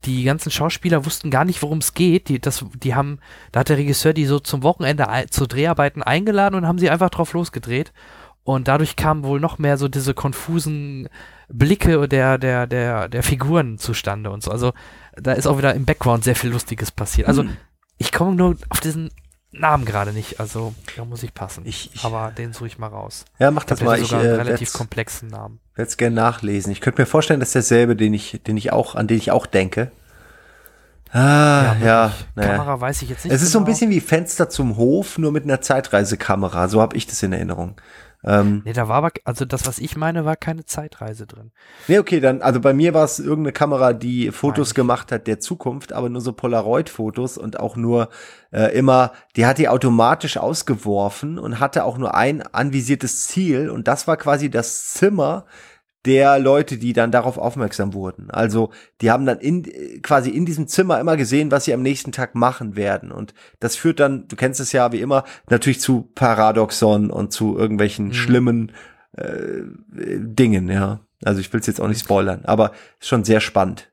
die 0.05 0.25
ganzen 0.25 0.51
Schauspieler 0.51 1.05
wussten 1.05 1.31
gar 1.31 1.45
nicht, 1.45 1.63
worum 1.63 1.79
es 1.79 1.95
geht. 1.95 2.29
Die, 2.29 2.41
das, 2.41 2.65
die 2.75 2.95
haben, 2.95 3.19
da 3.53 3.61
hat 3.61 3.69
der 3.69 3.79
Regisseur 3.79 4.13
die 4.13 4.27
so 4.27 4.39
zum 4.39 4.63
Wochenende 4.63 5.07
zu 5.31 5.47
Dreharbeiten 5.47 6.03
eingeladen 6.03 6.55
und 6.55 6.67
haben 6.67 6.79
sie 6.79 6.91
einfach 6.91 7.11
drauf 7.11 7.33
losgedreht. 7.33 7.93
Und 8.43 8.69
dadurch 8.69 8.97
kamen 8.97 9.25
wohl 9.25 9.41
noch 9.41 9.59
mehr 9.59 9.79
so 9.79 9.89
diese 9.89 10.13
konfusen 10.13 11.09
Blicke 11.49 12.09
der, 12.09 12.37
der, 12.37 12.67
der, 12.67 13.09
der 13.09 13.23
Figuren 13.23 13.79
zustande 13.79 14.31
und 14.31 14.43
so. 14.43 14.51
Also 14.51 14.73
da 15.17 15.33
ist 15.33 15.47
auch 15.47 15.57
wieder 15.57 15.75
im 15.75 15.87
Background 15.87 16.25
sehr 16.25 16.37
viel 16.37 16.51
Lustiges 16.51 16.91
passiert. 16.91 17.27
Also 17.29 17.43
Hm. 17.43 17.57
ich 17.97 18.13
komme 18.13 18.35
nur 18.37 18.57
auf 18.69 18.81
diesen 18.81 19.11
Namen 19.59 19.85
gerade 19.85 20.13
nicht. 20.13 20.41
Also 20.41 20.75
da 20.97 21.05
muss 21.05 21.23
ich 21.23 21.33
passen. 21.35 21.65
Ich- 21.67 21.91
ich- 21.95 22.05
Aber 22.05 22.31
den 22.37 22.53
suche 22.53 22.67
ich 22.67 22.79
mal 22.79 22.89
raus. 22.89 23.25
Ja, 23.39 23.51
mach 23.51 23.65
das 23.65 23.79
Das 23.79 23.87
mal. 23.87 23.99
Ich 24.01 24.09
sogar 24.09 24.21
äh, 24.25 24.29
einen 24.29 24.37
werde 24.37 24.49
relativ 24.49 24.69
es 24.69 24.75
komplexen 24.75 25.29
Namen. 25.29 25.61
gerne 25.97 26.17
nachlesen. 26.17 26.73
Ich 26.73 26.81
könnte 26.81 27.01
mir 27.03 27.07
vorstellen, 27.07 27.41
dass 27.41 27.53
derselbe, 27.53 27.97
den 27.97 28.15
ich, 28.15 28.41
den 28.47 28.57
ich 28.57 28.73
auch, 28.73 28.95
an 28.95 29.07
den 29.07 29.17
ich 29.19 29.31
auch 29.31 29.47
denke. 29.47 29.91
Ah, 31.13 31.77
ja, 31.81 32.09
wirklich. 32.09 32.27
naja. 32.35 32.57
Kamera 32.57 32.81
weiß 32.81 33.03
ich 33.03 33.09
jetzt 33.11 33.25
nicht. 33.25 33.33
Es 33.33 33.41
ist 33.43 33.53
so 33.53 33.59
ein 33.59 33.65
genau. 33.65 33.73
bisschen 33.73 33.91
wie 33.91 34.01
Fenster 34.01 34.49
zum 34.51 34.77
Hof, 34.77 35.17
nur 35.19 35.31
mit 35.31 35.45
einer 35.45 35.61
Zeitreisekamera. 35.61 36.67
So 36.69 36.81
habe 36.81 36.97
ich 36.97 37.07
das 37.07 37.23
in 37.23 37.33
Erinnerung. 37.33 37.77
Ähm, 38.25 38.63
Nee, 38.65 38.73
da 38.73 38.89
war 38.89 38.97
aber, 38.97 39.11
also 39.25 39.45
das, 39.45 39.67
was 39.67 39.79
ich 39.79 39.97
meine, 39.97 40.25
war 40.25 40.37
keine 40.37 40.65
Zeitreise 40.65 41.27
drin. 41.27 41.53
nee, 41.89 41.99
okay, 41.99 42.21
dann, 42.21 42.43
also 42.43 42.61
bei 42.61 42.73
mir 42.73 42.95
war 42.95 43.05
es 43.05 43.19
irgendeine 43.19 43.53
Kamera, 43.53 43.93
die 43.93 44.31
Fotos 44.31 44.69
ich. 44.69 44.75
gemacht 44.75 45.13
hat 45.13 45.27
der 45.27 45.41
Zukunft, 45.41 45.93
aber 45.93 46.09
nur 46.09 46.21
so 46.21 46.33
Polaroid-Fotos 46.33 47.39
und 47.39 47.61
auch 47.61 47.77
nur 47.77 48.09
äh, 48.51 48.77
immer, 48.77 49.13
die 49.37 49.47
hat 49.47 49.59
die 49.59 49.69
automatisch 49.69 50.37
ausgeworfen 50.39 51.39
und 51.39 51.61
hatte 51.61 51.85
auch 51.85 51.99
nur 51.99 52.15
ein 52.15 52.43
anvisiertes 52.43 53.27
Ziel 53.27 53.69
und 53.71 53.89
das 53.89 54.07
war 54.07 54.17
quasi 54.17 54.51
das 54.51 54.95
Zimmer 54.95 55.45
der 56.05 56.39
Leute, 56.39 56.77
die 56.77 56.93
dann 56.93 57.11
darauf 57.11 57.39
aufmerksam 57.39 57.95
wurden. 57.95 58.31
Also 58.31 58.71
die 59.01 59.11
haben 59.11 59.25
dann 59.25 59.39
in 59.39 59.63
quasi 60.03 60.31
in 60.31 60.45
diesem 60.45 60.69
Zimmer 60.69 61.01
immer 61.01 61.17
gesehen, 61.17 61.51
was 61.51 61.65
sie 61.65 61.73
am 61.73 61.83
nächsten 61.83 62.13
Tag 62.13 62.35
machen 62.35 62.77
werden. 62.77 63.11
Und 63.11 63.35
das 63.61 63.77
führt 63.77 64.01
dann, 64.01 64.29
du 64.29 64.37
kennst 64.37 64.61
es 64.61 64.73
ja 64.73 64.93
wie 64.93 65.01
immer, 65.01 65.25
natürlich 65.49 65.81
zu 65.81 66.11
Paradoxon 66.15 67.11
und 67.11 67.33
zu 67.33 67.57
irgendwelchen 67.57 68.13
schlimmen 68.13 68.73
äh, 69.17 69.63
Dingen, 69.97 70.69
ja. 70.69 71.01
Also 71.25 71.41
ich 71.41 71.51
will 71.53 71.61
es 71.61 71.67
jetzt 71.67 71.81
auch 71.81 71.89
nicht 71.89 72.01
spoilern, 72.01 72.45
aber 72.45 72.73
ist 73.01 73.09
schon 73.09 73.25
sehr 73.25 73.41
spannend. 73.41 73.91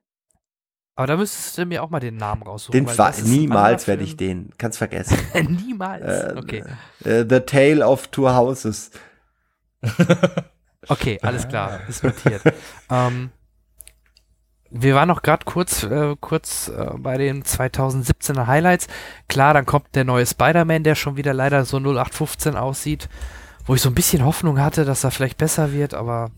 Aber 0.95 1.07
da 1.07 1.17
müsstest 1.17 1.57
du 1.57 1.65
mir 1.65 1.81
auch 1.81 1.89
mal 1.89 2.01
den 2.01 2.17
Namen 2.17 2.43
raussuchen. 2.43 2.85
Den 2.85 2.99
ein 2.99 3.23
niemals 3.23 3.87
werde 3.87 4.03
ich 4.03 4.17
den, 4.17 4.49
kannst 4.57 4.77
vergessen. 4.77 5.17
niemals. 5.65 6.03
Äh, 6.03 6.35
okay. 6.37 6.63
äh, 7.05 7.25
The 7.27 7.39
Tale 7.39 7.87
of 7.87 8.07
Two 8.07 8.29
Houses. 8.29 8.91
Okay, 10.87 11.19
alles 11.21 11.47
klar, 11.47 11.81
ist 11.87 12.03
notiert. 12.03 12.41
ähm, 12.89 13.31
wir 14.71 14.95
waren 14.95 15.09
noch 15.09 15.21
gerade 15.21 15.45
kurz, 15.45 15.83
äh, 15.83 16.15
kurz 16.19 16.69
äh, 16.69 16.91
bei 16.97 17.17
den 17.17 17.43
2017er 17.43 18.47
Highlights. 18.47 18.87
Klar, 19.27 19.53
dann 19.53 19.65
kommt 19.65 19.93
der 19.95 20.05
neue 20.05 20.25
Spider-Man, 20.25 20.83
der 20.83 20.95
schon 20.95 21.17
wieder 21.17 21.33
leider 21.33 21.65
so 21.65 21.77
0815 21.77 22.55
aussieht, 22.55 23.09
wo 23.65 23.75
ich 23.75 23.81
so 23.81 23.89
ein 23.89 23.95
bisschen 23.95 24.23
Hoffnung 24.25 24.59
hatte, 24.61 24.85
dass 24.85 25.03
er 25.03 25.11
vielleicht 25.11 25.37
besser 25.37 25.73
wird, 25.73 25.93
aber 25.93 26.31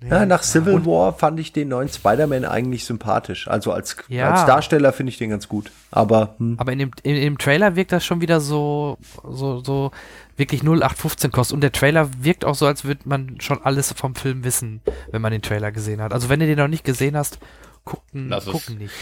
nee. 0.00 0.08
Ja, 0.10 0.24
nach 0.26 0.42
Civil 0.42 0.74
Und- 0.74 0.86
War 0.86 1.12
fand 1.12 1.38
ich 1.40 1.52
den 1.52 1.68
neuen 1.68 1.88
Spider-Man 1.88 2.44
eigentlich 2.44 2.84
sympathisch. 2.84 3.48
Also 3.48 3.72
als, 3.72 3.96
Ja. 4.08 4.30
als 4.30 4.46
Darsteller 4.46 4.92
finde 4.92 5.10
ich 5.10 5.18
den 5.18 5.30
ganz 5.30 5.48
gut. 5.48 5.70
Aber 5.90 6.34
hm, 6.38 6.54
Aber 6.58 6.72
in 6.72 6.78
dem, 6.78 6.90
in, 7.02 7.16
in 7.16 7.22
dem 7.22 7.38
Trailer 7.38 7.76
wirkt 7.76 7.92
das 7.92 8.04
schon 8.04 8.20
wieder 8.20 8.40
so, 8.40 8.98
so, 9.28 9.60
so 9.62 9.90
wirklich 10.36 10.62
0815 10.62 11.30
kostet. 11.30 11.54
Und 11.54 11.60
der 11.60 11.72
Trailer 11.72 12.08
wirkt 12.20 12.44
auch 12.44 12.54
so, 12.54 12.66
als 12.66 12.84
würde 12.84 13.00
man 13.04 13.36
schon 13.40 13.62
alles 13.62 13.92
vom 13.92 14.14
Film 14.14 14.44
wissen, 14.44 14.80
wenn 15.10 15.20
man 15.22 15.32
den 15.32 15.42
Trailer 15.42 15.70
gesehen 15.72 16.00
hat. 16.00 16.12
Also 16.12 16.28
wenn 16.28 16.40
du 16.40 16.46
den 16.46 16.58
noch 16.58 16.68
nicht 16.68 16.84
gesehen 16.84 17.16
hast, 17.16 17.38
gucken, 17.84 18.28
Lass 18.28 18.46
es. 18.46 18.52
gucken 18.52 18.78
nicht. 18.78 18.92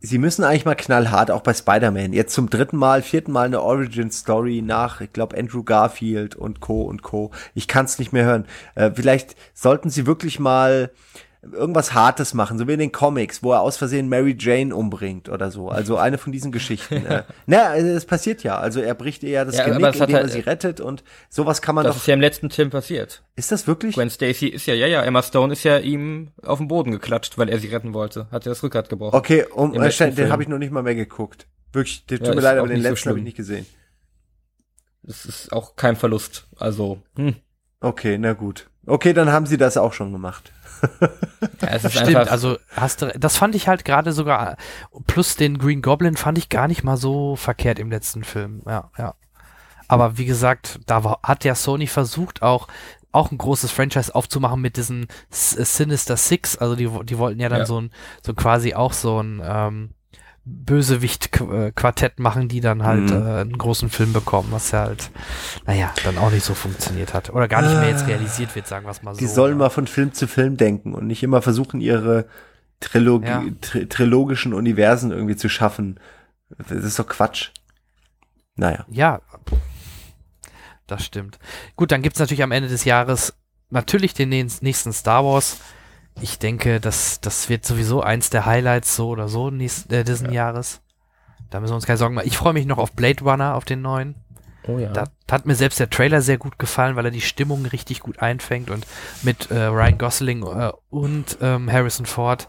sie 0.00 0.18
müssen 0.18 0.44
eigentlich 0.44 0.64
mal 0.64 0.74
knallhart, 0.74 1.30
auch 1.30 1.42
bei 1.42 1.54
Spider-Man. 1.54 2.12
Jetzt 2.12 2.34
zum 2.34 2.50
dritten 2.50 2.76
Mal, 2.76 3.02
vierten 3.02 3.32
Mal 3.32 3.46
eine 3.46 3.62
Origin-Story 3.62 4.62
nach, 4.62 5.00
ich 5.00 5.12
glaube, 5.12 5.36
Andrew 5.36 5.62
Garfield 5.64 6.36
und 6.36 6.60
Co. 6.60 6.82
und 6.82 7.02
Co. 7.02 7.30
Ich 7.54 7.68
kann 7.68 7.84
es 7.86 7.98
nicht 7.98 8.12
mehr 8.12 8.24
hören. 8.24 8.46
Äh, 8.74 8.90
vielleicht 8.94 9.36
sollten 9.54 9.90
sie 9.90 10.06
wirklich 10.06 10.38
mal 10.38 10.90
irgendwas 11.42 11.94
Hartes 11.94 12.34
machen, 12.34 12.58
so 12.58 12.66
wie 12.66 12.72
in 12.72 12.78
den 12.80 12.90
Comics, 12.92 13.42
wo 13.42 13.52
er 13.52 13.60
aus 13.60 13.76
Versehen 13.76 14.08
Mary 14.08 14.36
Jane 14.38 14.74
umbringt 14.74 15.28
oder 15.28 15.50
so. 15.50 15.68
Also 15.68 15.96
eine 15.96 16.18
von 16.18 16.32
diesen 16.32 16.50
Geschichten. 16.52 17.06
äh, 17.06 17.22
na, 17.46 17.64
also 17.68 17.88
es 17.88 18.04
passiert 18.06 18.42
ja. 18.42 18.58
Also 18.58 18.80
er 18.80 18.94
bricht 18.94 19.22
ihr 19.22 19.30
ja 19.30 19.44
das 19.44 19.56
Ja, 19.56 19.64
Genick, 19.66 19.86
es 19.86 20.00
indem 20.00 20.14
er 20.16 20.22
halt- 20.22 20.32
sie 20.32 20.40
rettet 20.40 20.80
und 20.80 21.04
sowas 21.30 21.62
kann 21.62 21.74
man 21.76 21.84
Das 21.84 21.94
doch. 21.94 22.02
ist 22.02 22.06
ja 22.08 22.14
im 22.14 22.20
letzten 22.20 22.50
Film 22.50 22.70
passiert. 22.70 23.22
Ist 23.36 23.52
das 23.52 23.66
wirklich? 23.66 23.94
Gwen 23.94 24.10
Stacy 24.10 24.48
ist 24.48 24.66
ja, 24.66 24.74
ja, 24.74 24.86
ja, 24.88 25.02
Emma 25.02 25.22
Stone 25.22 25.52
ist 25.52 25.62
ja 25.62 25.78
ihm 25.78 26.32
auf 26.42 26.58
den 26.58 26.66
Boden 26.68 26.90
geklatscht, 26.90 27.38
weil 27.38 27.48
er 27.48 27.58
sie 27.60 27.68
retten 27.68 27.94
wollte. 27.94 28.26
Hat 28.32 28.44
ja 28.44 28.50
das 28.50 28.62
Rückgrat 28.62 28.88
gebrochen. 28.88 29.14
Okay, 29.16 29.44
um, 29.44 29.72
äh, 29.74 29.78
letzten 29.78 30.14
den 30.16 30.32
habe 30.32 30.42
ich 30.42 30.48
noch 30.48 30.58
nicht 30.58 30.72
mal 30.72 30.82
mehr 30.82 30.96
geguckt. 30.96 31.46
Wirklich, 31.72 32.04
tut 32.06 32.20
Ja, 32.20 32.30
mir 32.30 32.36
ist 32.38 32.42
leid, 32.42 32.58
aber 32.58 32.66
den 32.66 32.78
nicht 32.78 32.82
so 32.84 32.90
letzten 32.90 33.08
habe 33.10 33.18
ich 33.20 33.24
nicht 33.24 33.36
gesehen. 33.36 33.66
Das 35.02 35.24
ist 35.24 35.52
auch 35.52 35.76
kein 35.76 35.96
Verlust. 35.96 36.48
Also, 36.56 36.98
hm. 37.16 37.36
Okay, 37.80 38.18
na 38.18 38.32
gut. 38.32 38.68
Okay, 38.86 39.12
dann 39.12 39.30
haben 39.30 39.46
sie 39.46 39.56
das 39.58 39.76
auch 39.76 39.92
schon 39.92 40.12
gemacht. 40.12 40.52
ja, 41.62 41.68
es 41.68 41.84
ist 41.84 41.98
Stimmt, 41.98 42.28
also 42.28 42.56
hast 42.74 43.02
du, 43.02 43.06
das 43.18 43.36
fand 43.36 43.54
ich 43.54 43.68
halt 43.68 43.84
gerade 43.84 44.12
sogar, 44.12 44.56
plus 45.06 45.36
den 45.36 45.58
Green 45.58 45.82
Goblin 45.82 46.16
fand 46.16 46.38
ich 46.38 46.48
gar 46.48 46.68
nicht 46.68 46.84
mal 46.84 46.96
so 46.96 47.36
verkehrt 47.36 47.78
im 47.78 47.90
letzten 47.90 48.24
Film. 48.24 48.62
Ja, 48.66 48.90
ja. 48.98 49.14
Aber 49.88 50.18
wie 50.18 50.26
gesagt, 50.26 50.80
da 50.86 51.02
war, 51.04 51.20
hat 51.22 51.44
ja 51.44 51.54
Sony 51.54 51.86
versucht 51.86 52.42
auch, 52.42 52.68
auch 53.10 53.30
ein 53.30 53.38
großes 53.38 53.70
Franchise 53.70 54.14
aufzumachen 54.14 54.60
mit 54.60 54.76
diesen 54.76 55.06
Sinister 55.30 56.16
Six. 56.16 56.56
Also 56.58 56.76
die, 56.76 56.90
die 57.04 57.16
wollten 57.18 57.40
ja 57.40 57.48
dann 57.48 57.60
Ja. 57.60 57.66
so 57.66 57.80
ein, 57.80 57.90
so 58.22 58.34
quasi 58.34 58.74
auch 58.74 58.92
so 58.92 59.20
ein 59.22 59.40
ähm, 59.42 59.94
Bösewicht-Quartett 60.48 62.18
machen, 62.18 62.48
die 62.48 62.60
dann 62.60 62.82
halt 62.82 63.10
Mhm. 63.10 63.26
äh, 63.26 63.40
einen 63.40 63.58
großen 63.58 63.90
Film 63.90 64.12
bekommen, 64.12 64.48
was 64.50 64.70
ja 64.70 64.80
halt, 64.80 65.10
naja, 65.66 65.92
dann 66.04 66.18
auch 66.18 66.30
nicht 66.30 66.44
so 66.44 66.54
funktioniert 66.54 67.14
hat. 67.14 67.30
Oder 67.30 67.48
gar 67.48 67.62
nicht 67.62 67.74
mehr 67.74 67.88
jetzt 67.90 68.06
realisiert 68.06 68.54
wird, 68.54 68.66
sagen 68.66 68.86
wir 68.86 68.90
es 68.90 69.02
mal 69.02 69.14
so. 69.14 69.18
Die 69.20 69.26
sollen 69.26 69.52
ja. 69.52 69.58
mal 69.58 69.70
von 69.70 69.86
Film 69.86 70.12
zu 70.12 70.26
Film 70.26 70.56
denken 70.56 70.94
und 70.94 71.06
nicht 71.06 71.22
immer 71.22 71.42
versuchen, 71.42 71.80
ihre 71.80 72.26
Trilogie, 72.80 73.26
Ja. 73.26 73.42
tri 73.60 73.86
trilogischen 73.86 74.54
Universen 74.54 75.10
irgendwie 75.10 75.36
zu 75.36 75.48
schaffen. 75.48 75.98
Das 76.56 76.70
ist 76.84 76.98
doch 76.98 77.06
Quatsch. 77.08 77.50
Naja. 78.56 78.84
Ja, 78.90 79.20
das 80.86 81.04
stimmt. 81.04 81.38
Gut, 81.76 81.92
dann 81.92 82.02
gibt's 82.02 82.18
natürlich 82.18 82.42
am 82.42 82.52
Ende 82.52 82.68
des 82.68 82.84
Jahres 82.84 83.34
natürlich 83.70 84.14
den 84.14 84.28
nächsten 84.30 84.92
Star 84.92 85.24
Wars. 85.24 85.58
Ich 86.20 86.38
denke, 86.38 86.80
das, 86.80 87.20
das 87.20 87.48
wird 87.48 87.64
sowieso 87.64 88.02
eins 88.02 88.30
der 88.30 88.44
Highlights 88.46 88.96
so 88.96 89.08
oder 89.08 89.28
so 89.28 89.50
nächst, 89.50 89.92
äh, 89.92 90.04
diesen 90.04 90.32
Jahres. 90.32 90.80
Da 91.50 91.60
müssen 91.60 91.72
wir 91.72 91.76
uns 91.76 91.86
keine 91.86 91.96
Sorgen 91.98 92.14
machen. 92.14 92.26
Ich 92.26 92.36
freue 92.36 92.52
mich 92.52 92.66
noch 92.66 92.78
auf 92.78 92.92
Blade 92.92 93.22
Runner, 93.24 93.54
auf 93.54 93.64
den 93.64 93.80
neuen. 93.82 94.16
oh 94.66 94.78
ja. 94.78 94.90
Da 94.92 95.04
hat 95.30 95.46
mir 95.46 95.54
selbst 95.54 95.78
der 95.80 95.90
Trailer 95.90 96.20
sehr 96.20 96.36
gut 96.38 96.58
gefallen, 96.58 96.96
weil 96.96 97.04
er 97.04 97.10
die 97.10 97.20
Stimmung 97.20 97.64
richtig 97.66 98.00
gut 98.00 98.18
einfängt 98.20 98.70
und 98.70 98.86
mit 99.22 99.50
äh, 99.50 99.64
Ryan 99.64 99.96
Gosling 99.98 100.42
äh, 100.42 100.72
und 100.90 101.38
ähm, 101.40 101.70
Harrison 101.72 102.06
Ford. 102.06 102.48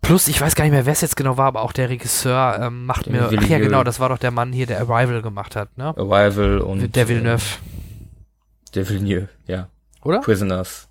Plus, 0.00 0.28
ich 0.28 0.40
weiß 0.40 0.54
gar 0.54 0.64
nicht 0.64 0.72
mehr, 0.72 0.86
wer 0.86 0.92
es 0.92 1.00
jetzt 1.00 1.16
genau 1.16 1.36
war, 1.36 1.46
aber 1.46 1.62
auch 1.62 1.72
der 1.72 1.88
Regisseur 1.90 2.58
ähm, 2.62 2.86
macht 2.86 3.06
Der 3.06 3.12
mir. 3.30 3.38
Ach 3.38 3.48
ja, 3.48 3.58
genau, 3.58 3.82
das 3.84 3.98
war 4.00 4.08
doch 4.08 4.18
der 4.18 4.30
Mann 4.30 4.52
hier, 4.52 4.66
der 4.66 4.80
Arrival 4.80 5.20
gemacht 5.20 5.56
hat, 5.56 5.76
ne? 5.76 5.94
Arrival 5.96 6.60
und 6.60 6.94
der 6.94 7.08
Villeneuve, 7.08 7.42
Äh, 7.42 8.70
der 8.74 8.88
Villeneuve, 8.88 9.28
ja. 9.46 9.68
oder? 10.02 10.20
Prisoners. 10.20 10.85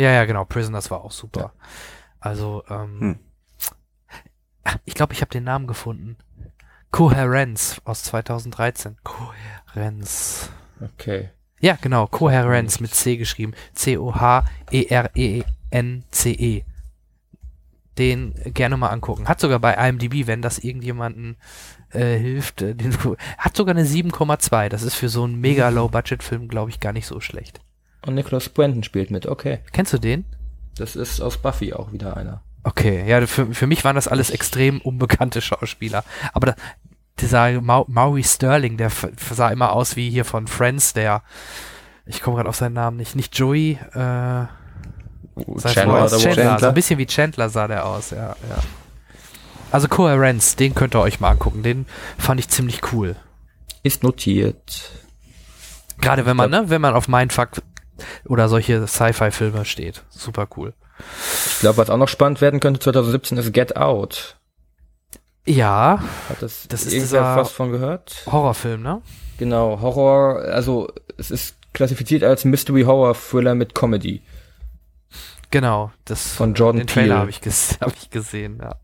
Ja, 0.00 0.10
ja, 0.12 0.24
genau. 0.24 0.46
Prisoners 0.46 0.90
war 0.90 1.04
auch 1.04 1.12
super. 1.12 1.52
Also, 2.20 2.64
ähm, 2.70 3.00
Hm. 3.00 3.18
Ah, 4.64 4.76
ich 4.86 4.94
glaube, 4.94 5.12
ich 5.12 5.20
habe 5.20 5.30
den 5.30 5.44
Namen 5.44 5.66
gefunden. 5.66 6.16
Kohärenz 6.90 7.82
aus 7.84 8.04
2013. 8.04 8.96
Kohärenz. 9.04 10.48
Okay. 10.80 11.28
Ja, 11.60 11.76
genau. 11.78 12.06
Kohärenz 12.06 12.80
mit 12.80 12.94
C 12.94 13.18
geschrieben. 13.18 13.52
E 13.52 13.56
C-O-H-E-R-E-N-C-E. 13.74 15.44
Den 17.98 18.34
gerne 18.54 18.78
mal 18.78 18.88
angucken. 18.88 19.28
Hat 19.28 19.40
sogar 19.40 19.58
bei 19.58 19.74
IMDb, 19.74 20.26
wenn 20.26 20.40
das 20.40 20.60
irgendjemanden 20.60 21.36
äh, 21.90 22.16
hilft, 22.16 22.62
äh, 22.62 22.74
den, 22.74 22.96
hat 23.36 23.54
sogar 23.54 23.76
eine 23.76 23.84
7,2. 23.84 24.70
Das 24.70 24.82
ist 24.82 24.94
für 24.94 25.10
so 25.10 25.24
einen 25.24 25.38
mega 25.38 25.68
Low-Budget-Film, 25.74 26.48
glaube 26.48 26.70
ich, 26.70 26.80
gar 26.80 26.94
nicht 26.94 27.06
so 27.06 27.20
schlecht. 27.20 27.60
Und 28.06 28.14
Nicholas 28.14 28.48
Brandon 28.48 28.82
spielt 28.82 29.10
mit, 29.10 29.26
okay. 29.26 29.60
Kennst 29.72 29.92
du 29.92 29.98
den? 29.98 30.24
Das 30.76 30.96
ist 30.96 31.20
aus 31.20 31.38
Buffy 31.38 31.72
auch 31.72 31.92
wieder 31.92 32.16
einer. 32.16 32.42
Okay, 32.62 33.08
ja, 33.08 33.26
für, 33.26 33.54
für 33.54 33.66
mich 33.66 33.84
waren 33.84 33.96
das 33.96 34.08
alles 34.08 34.30
extrem 34.30 34.80
unbekannte 34.80 35.40
Schauspieler. 35.40 36.04
Aber 36.32 36.48
da, 36.48 36.54
dieser 37.18 37.60
Mau 37.60 37.84
Maury 37.88 38.24
Sterling, 38.24 38.76
der 38.76 38.90
sah 39.18 39.48
immer 39.48 39.72
aus 39.72 39.96
wie 39.96 40.10
hier 40.10 40.24
von 40.24 40.46
Friends, 40.46 40.92
der, 40.92 41.22
ich 42.06 42.20
komme 42.22 42.36
gerade 42.36 42.48
auf 42.48 42.56
seinen 42.56 42.74
Namen 42.74 42.96
nicht, 42.96 43.16
nicht 43.16 43.36
Joey, 43.38 43.72
äh, 43.72 43.96
sein 43.96 44.48
Chandler 45.36 46.08
Chandler, 46.08 46.18
Chandler. 46.18 46.58
so 46.58 46.66
ein 46.66 46.74
bisschen 46.74 46.98
wie 46.98 47.06
Chandler 47.06 47.48
sah 47.48 47.66
der 47.68 47.86
aus, 47.86 48.10
ja, 48.10 48.36
ja. 48.48 48.58
Also 49.72 49.88
Coherence, 49.88 50.56
den 50.56 50.74
könnt 50.74 50.94
ihr 50.94 51.00
euch 51.00 51.20
mal 51.20 51.30
angucken, 51.30 51.62
den 51.62 51.86
fand 52.18 52.40
ich 52.40 52.48
ziemlich 52.48 52.92
cool. 52.92 53.16
Ist 53.82 54.02
notiert. 54.02 54.90
Gerade 56.00 56.26
wenn 56.26 56.36
man, 56.36 56.50
ne, 56.50 56.64
wenn 56.68 56.80
man 56.80 56.94
auf 56.94 57.08
Mindfuck 57.08 57.62
oder 58.26 58.48
solche 58.48 58.86
Sci-Fi-Filme 58.86 59.64
steht. 59.64 60.04
Super 60.10 60.48
cool. 60.56 60.74
Ich 61.46 61.60
glaube, 61.60 61.78
was 61.78 61.90
auch 61.90 61.96
noch 61.96 62.08
spannend 62.08 62.40
werden 62.40 62.60
könnte 62.60 62.80
2017 62.80 63.38
ist 63.38 63.52
Get 63.52 63.76
Out. 63.76 64.36
Ja, 65.46 66.02
Hat 66.28 66.42
das, 66.42 66.68
Das 66.68 66.84
ist 66.84 66.92
irgendwer 66.92 67.36
was 67.36 67.50
von 67.50 67.72
gehört? 67.72 68.24
Horrorfilm, 68.30 68.82
ne? 68.82 69.00
Genau, 69.38 69.80
Horror, 69.80 70.42
also 70.42 70.88
es 71.16 71.30
ist 71.30 71.56
klassifiziert 71.72 72.22
als 72.22 72.44
Mystery 72.44 72.82
Horror 72.82 73.14
Thriller 73.14 73.54
mit 73.54 73.74
Comedy. 73.74 74.22
Genau, 75.50 75.90
das 76.04 76.34
Von 76.34 76.54
Jordan 76.54 76.80
den 76.80 76.86
Trailer 76.86 77.06
Peele. 77.06 77.18
habe 77.20 77.30
ich, 77.30 77.40
hab 77.80 77.92
ich 77.96 78.10
gesehen, 78.10 78.58
ja. 78.62 78.76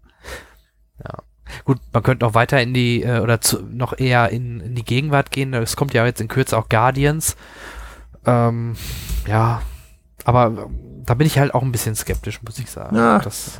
Ja. 1.04 1.18
Gut, 1.64 1.78
man 1.92 2.02
könnte 2.02 2.24
noch 2.24 2.34
weiter 2.34 2.60
in 2.60 2.74
die, 2.74 3.02
äh, 3.02 3.20
oder 3.20 3.40
zu, 3.40 3.62
noch 3.62 3.96
eher 3.98 4.30
in, 4.30 4.60
in 4.60 4.74
die 4.74 4.84
Gegenwart 4.84 5.30
gehen. 5.30 5.54
Es 5.54 5.76
kommt 5.76 5.94
ja 5.94 6.04
jetzt 6.04 6.20
in 6.20 6.26
Kürze 6.28 6.58
auch 6.58 6.68
Guardians. 6.68 7.36
Ähm, 8.26 8.74
ja, 9.26 9.62
aber 10.24 10.46
ähm, 10.46 11.02
da 11.04 11.14
bin 11.14 11.26
ich 11.26 11.38
halt 11.38 11.54
auch 11.54 11.62
ein 11.62 11.72
bisschen 11.72 11.94
skeptisch, 11.94 12.42
muss 12.42 12.58
ich 12.58 12.70
sagen. 12.70 12.96
Na. 12.96 13.18
Das, 13.20 13.58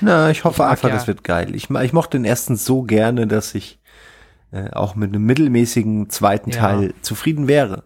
Na, 0.00 0.30
ich 0.30 0.44
hoffe 0.44 0.62
Ich 0.62 0.68
einfach, 0.68 0.88
ja- 0.88 0.94
das 0.94 1.06
wird 1.06 1.22
geil. 1.24 1.54
Ich, 1.54 1.70
ich 1.70 1.92
mochte 1.92 2.18
den 2.18 2.24
ersten 2.24 2.56
so 2.56 2.82
gerne, 2.82 3.26
dass 3.26 3.54
ich 3.54 3.80
äh, 4.50 4.70
auch 4.70 4.94
mit 4.94 5.10
einem 5.14 5.24
mittelmäßigen 5.24 6.10
zweiten 6.10 6.50
Ja. 6.50 6.58
Teil 6.60 6.94
zufrieden 7.02 7.48
wäre. 7.48 7.84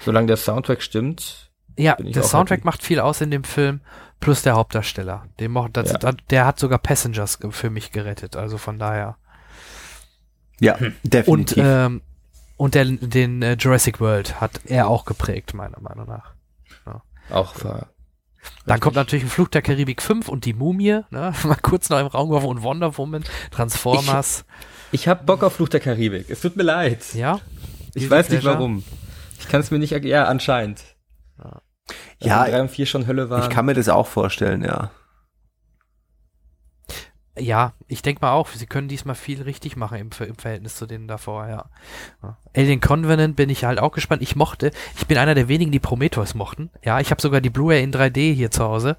Solange 0.00 0.26
der 0.26 0.36
Soundtrack 0.36 0.82
stimmt. 0.82 1.52
ja, 1.78 1.94
Bin 1.94 2.06
ich 2.08 2.14
der 2.14 2.24
auch 2.24 2.28
Soundtrack 2.28 2.58
happy. 2.58 2.66
macht 2.66 2.82
viel 2.82 3.00
aus 3.00 3.20
in 3.20 3.30
dem 3.30 3.44
Film, 3.44 3.80
plus 4.20 4.42
der 4.42 4.54
Hauptdarsteller. 4.56 5.26
Den 5.40 5.52
mo 5.52 5.68
das, 5.72 5.92
Ja. 6.02 6.12
der 6.30 6.46
hat 6.46 6.58
sogar 6.58 6.78
Passengers 6.78 7.38
ge- 7.38 7.52
für 7.52 7.70
mich 7.70 7.92
gerettet, 7.92 8.34
also 8.36 8.58
von 8.58 8.78
daher. 8.78 9.16
Ja, 10.60 10.74
Und, 10.76 10.94
definitiv. 11.04 11.64
ähm, 11.64 12.02
und 12.56 12.74
der, 12.74 12.84
den 12.84 13.42
äh, 13.42 13.54
Jurassic 13.58 14.00
World 14.00 14.40
hat 14.40 14.60
er 14.66 14.88
auch 14.88 15.04
geprägt, 15.04 15.54
meiner 15.54 15.80
Meinung 15.80 16.06
nach. 16.08 16.32
Auch 17.30 17.64
war. 17.64 17.88
Dann 18.66 18.80
kommt 18.80 18.96
natürlich 18.96 19.24
ein 19.24 19.30
Flug 19.30 19.50
der 19.50 19.62
Karibik 19.62 20.02
5 20.02 20.28
und 20.28 20.44
die 20.44 20.52
Mumie, 20.52 21.00
ne? 21.10 21.32
mal 21.44 21.56
kurz 21.62 21.88
noch 21.88 21.98
im 21.98 22.06
Raum 22.06 22.28
geworfen 22.28 22.48
und 22.48 22.62
Wonder 22.62 22.98
Woman, 22.98 23.24
Transformers, 23.50 24.44
Ich 24.92 25.08
hab 25.08 25.24
Bock 25.24 25.42
auf 25.42 25.54
Fluch 25.54 25.70
der 25.70 25.80
Karibik. 25.80 26.28
Es 26.28 26.42
tut 26.42 26.54
mir 26.56 26.62
leid. 26.64 27.02
ja. 27.14 27.40
Ich 27.94 28.10
weiß 28.10 28.28
nicht 28.28 28.40
Pleasure. 28.40 28.58
warum. 28.58 28.84
Ich 29.38 29.48
kann 29.48 29.60
es 29.60 29.70
mir 29.70 29.78
nicht 29.78 29.92
erklären. 29.92 30.24
Ja, 30.24 30.28
anscheinend. 30.28 30.82
Ja, 32.20 32.40
Also 32.40 32.50
drei 32.52 32.60
und 32.60 32.70
vier 32.70 32.86
schon 32.86 33.06
Hölle 33.06 33.30
waren. 33.30 33.42
ich 33.42 33.50
kann 33.50 33.64
mir 33.66 33.74
das 33.74 33.88
auch 33.88 34.06
vorstellen, 34.06 34.62
ja. 34.64 34.90
Ja, 37.36 37.72
ich 37.88 38.02
denke 38.02 38.20
mal 38.22 38.32
auch, 38.32 38.48
sie 38.48 38.66
können 38.66 38.86
diesmal 38.86 39.16
viel 39.16 39.42
richtig 39.42 39.76
machen 39.76 39.98
im, 39.98 40.10
im 40.24 40.36
Verhältnis 40.36 40.76
zu 40.76 40.86
denen 40.86 41.08
davor, 41.08 41.48
ja. 41.48 41.64
Alien 42.56 42.80
Covenant 42.80 43.34
bin 43.34 43.50
ich 43.50 43.64
halt 43.64 43.80
auch 43.80 43.90
gespannt. 43.90 44.22
Ich 44.22 44.36
mochte, 44.36 44.70
ich 44.96 45.06
bin 45.08 45.18
einer 45.18 45.34
der 45.34 45.48
wenigen, 45.48 45.72
die 45.72 45.80
Prometheus 45.80 46.34
mochten. 46.34 46.70
Ja, 46.84 47.00
ich 47.00 47.10
habe 47.10 47.20
sogar 47.20 47.40
die 47.40 47.50
Blu-ray 47.50 47.82
in 47.82 47.92
3D 47.92 48.32
hier 48.32 48.52
zu 48.52 48.62
Hause. 48.62 48.96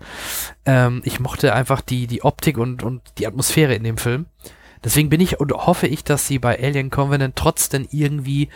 Ähm, 0.65 1.01
ich 1.05 1.21
mochte 1.21 1.53
einfach 1.53 1.79
die, 1.79 2.07
die 2.07 2.23
Optik 2.23 2.57
und, 2.57 2.83
und 2.83 3.01
die 3.19 3.27
Atmosphäre 3.27 3.73
in 3.73 3.85
dem 3.85 3.97
Film. 3.97 4.25
Deswegen 4.83 5.09
bin 5.09 5.21
ich 5.21 5.39
und 5.39 5.53
hoffe 5.53 5.87
ich, 5.87 6.03
dass 6.03 6.27
sie 6.27 6.37
bei 6.37 6.61
Alien 6.61 6.89
Covenant 6.89 7.37
trotzdem 7.37 7.87
irgendwie 7.89 8.49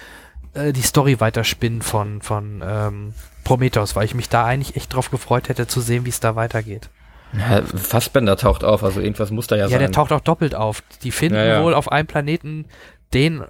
äh, 0.53 0.73
die 0.73 0.81
Story 0.81 1.21
weiterspinnen 1.21 1.81
von, 1.81 2.21
von 2.21 2.61
ähm, 2.65 3.13
Prometheus, 3.45 3.95
weil 3.95 4.05
ich 4.05 4.13
mich 4.13 4.27
da 4.27 4.45
eigentlich 4.45 4.75
echt 4.75 4.93
drauf 4.93 5.09
gefreut 5.09 5.47
hätte 5.47 5.67
zu 5.67 5.79
sehen, 5.79 6.05
wie 6.05 6.09
es 6.09 6.19
da 6.19 6.35
weitergeht. 6.35 6.89
Ja, 7.37 7.61
Fassbender 7.63 8.37
taucht 8.37 8.63
auf, 8.63 8.83
also 8.83 8.99
irgendwas 9.01 9.29
muss 9.31 9.47
da 9.47 9.55
ja, 9.55 9.63
Ja, 9.63 9.69
sein. 9.69 9.79
der 9.79 9.91
taucht 9.91 10.11
auch 10.11 10.21
doppelt 10.21 10.55
auf. 10.55 10.81
Die 11.03 11.11
finden 11.11 11.35
Ja, 11.35 11.45
ja. 11.45 11.63
wohl 11.63 11.73
auf 11.75 11.91
einem 11.91 12.07
Planeten 12.07 12.65
den 13.13 13.43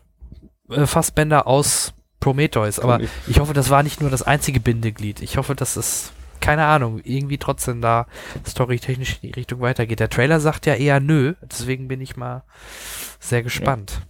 äh, 0.70 0.86
Fassbender 0.86 1.48
aus 1.48 1.94
Prometheus. 2.20 2.80
Aber 2.80 3.00
Ich- 3.00 3.10
ich 3.28 3.40
hoffe, 3.40 3.54
das 3.54 3.70
war 3.70 3.84
nicht 3.84 4.02
nur 4.02 4.10
das 4.10 4.22
einzige 4.24 4.60
Bindeglied. 4.60 5.22
Ich 5.22 5.38
hoffe, 5.38 5.56
dass 5.56 5.78
es, 5.78 6.12
keine 6.42 6.66
Ahnung, 6.66 7.00
irgendwie 7.06 7.38
trotzdem 7.38 7.82
da 7.82 8.06
storytechnisch 8.46 9.20
in 9.22 9.30
die 9.30 9.34
Richtung 9.36 9.62
weitergeht. 9.62 10.00
Der 10.02 10.10
Trailer 10.10 10.40
sagt 10.42 10.66
ja 10.66 10.76
eher 10.76 11.00
nö, 11.00 11.36
deswegen 11.42 11.88
bin 11.88 12.02
ich 12.02 12.18
mal 12.18 12.44
sehr 13.20 13.44
gespannt. 13.44 14.02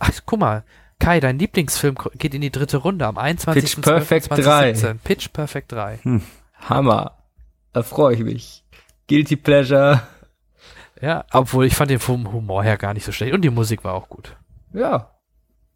Ach, 0.00 0.10
guck 0.26 0.40
mal. 0.40 0.64
Kai, 0.98 1.20
dein 1.20 1.38
Lieblingsfilm 1.38 1.96
geht 2.16 2.34
in 2.34 2.40
die 2.42 2.50
dritte 2.50 2.76
Runde 2.78 3.06
am 3.06 3.16
21. 3.16 3.76
Pitch 3.76 3.82
Perfect 3.82 4.30
3. 4.30 4.72
Pitch 5.04 5.28
Perfect 5.32 5.72
3. 5.72 5.98
Hammer. 6.68 7.12
Da 7.72 7.82
freue 7.82 8.14
ich 8.16 8.20
mich. 8.20 8.59
Guilty 9.10 9.34
Pleasure. 9.34 10.02
Ja, 11.00 11.24
obwohl 11.32 11.66
ich 11.66 11.74
fand 11.74 11.90
den 11.90 11.98
vom 11.98 12.32
Humor 12.32 12.62
her 12.62 12.76
gar 12.76 12.94
nicht 12.94 13.04
so 13.04 13.10
schlecht 13.10 13.34
und 13.34 13.42
die 13.42 13.50
Musik 13.50 13.82
war 13.82 13.94
auch 13.94 14.08
gut. 14.08 14.36
Ja. 14.72 15.18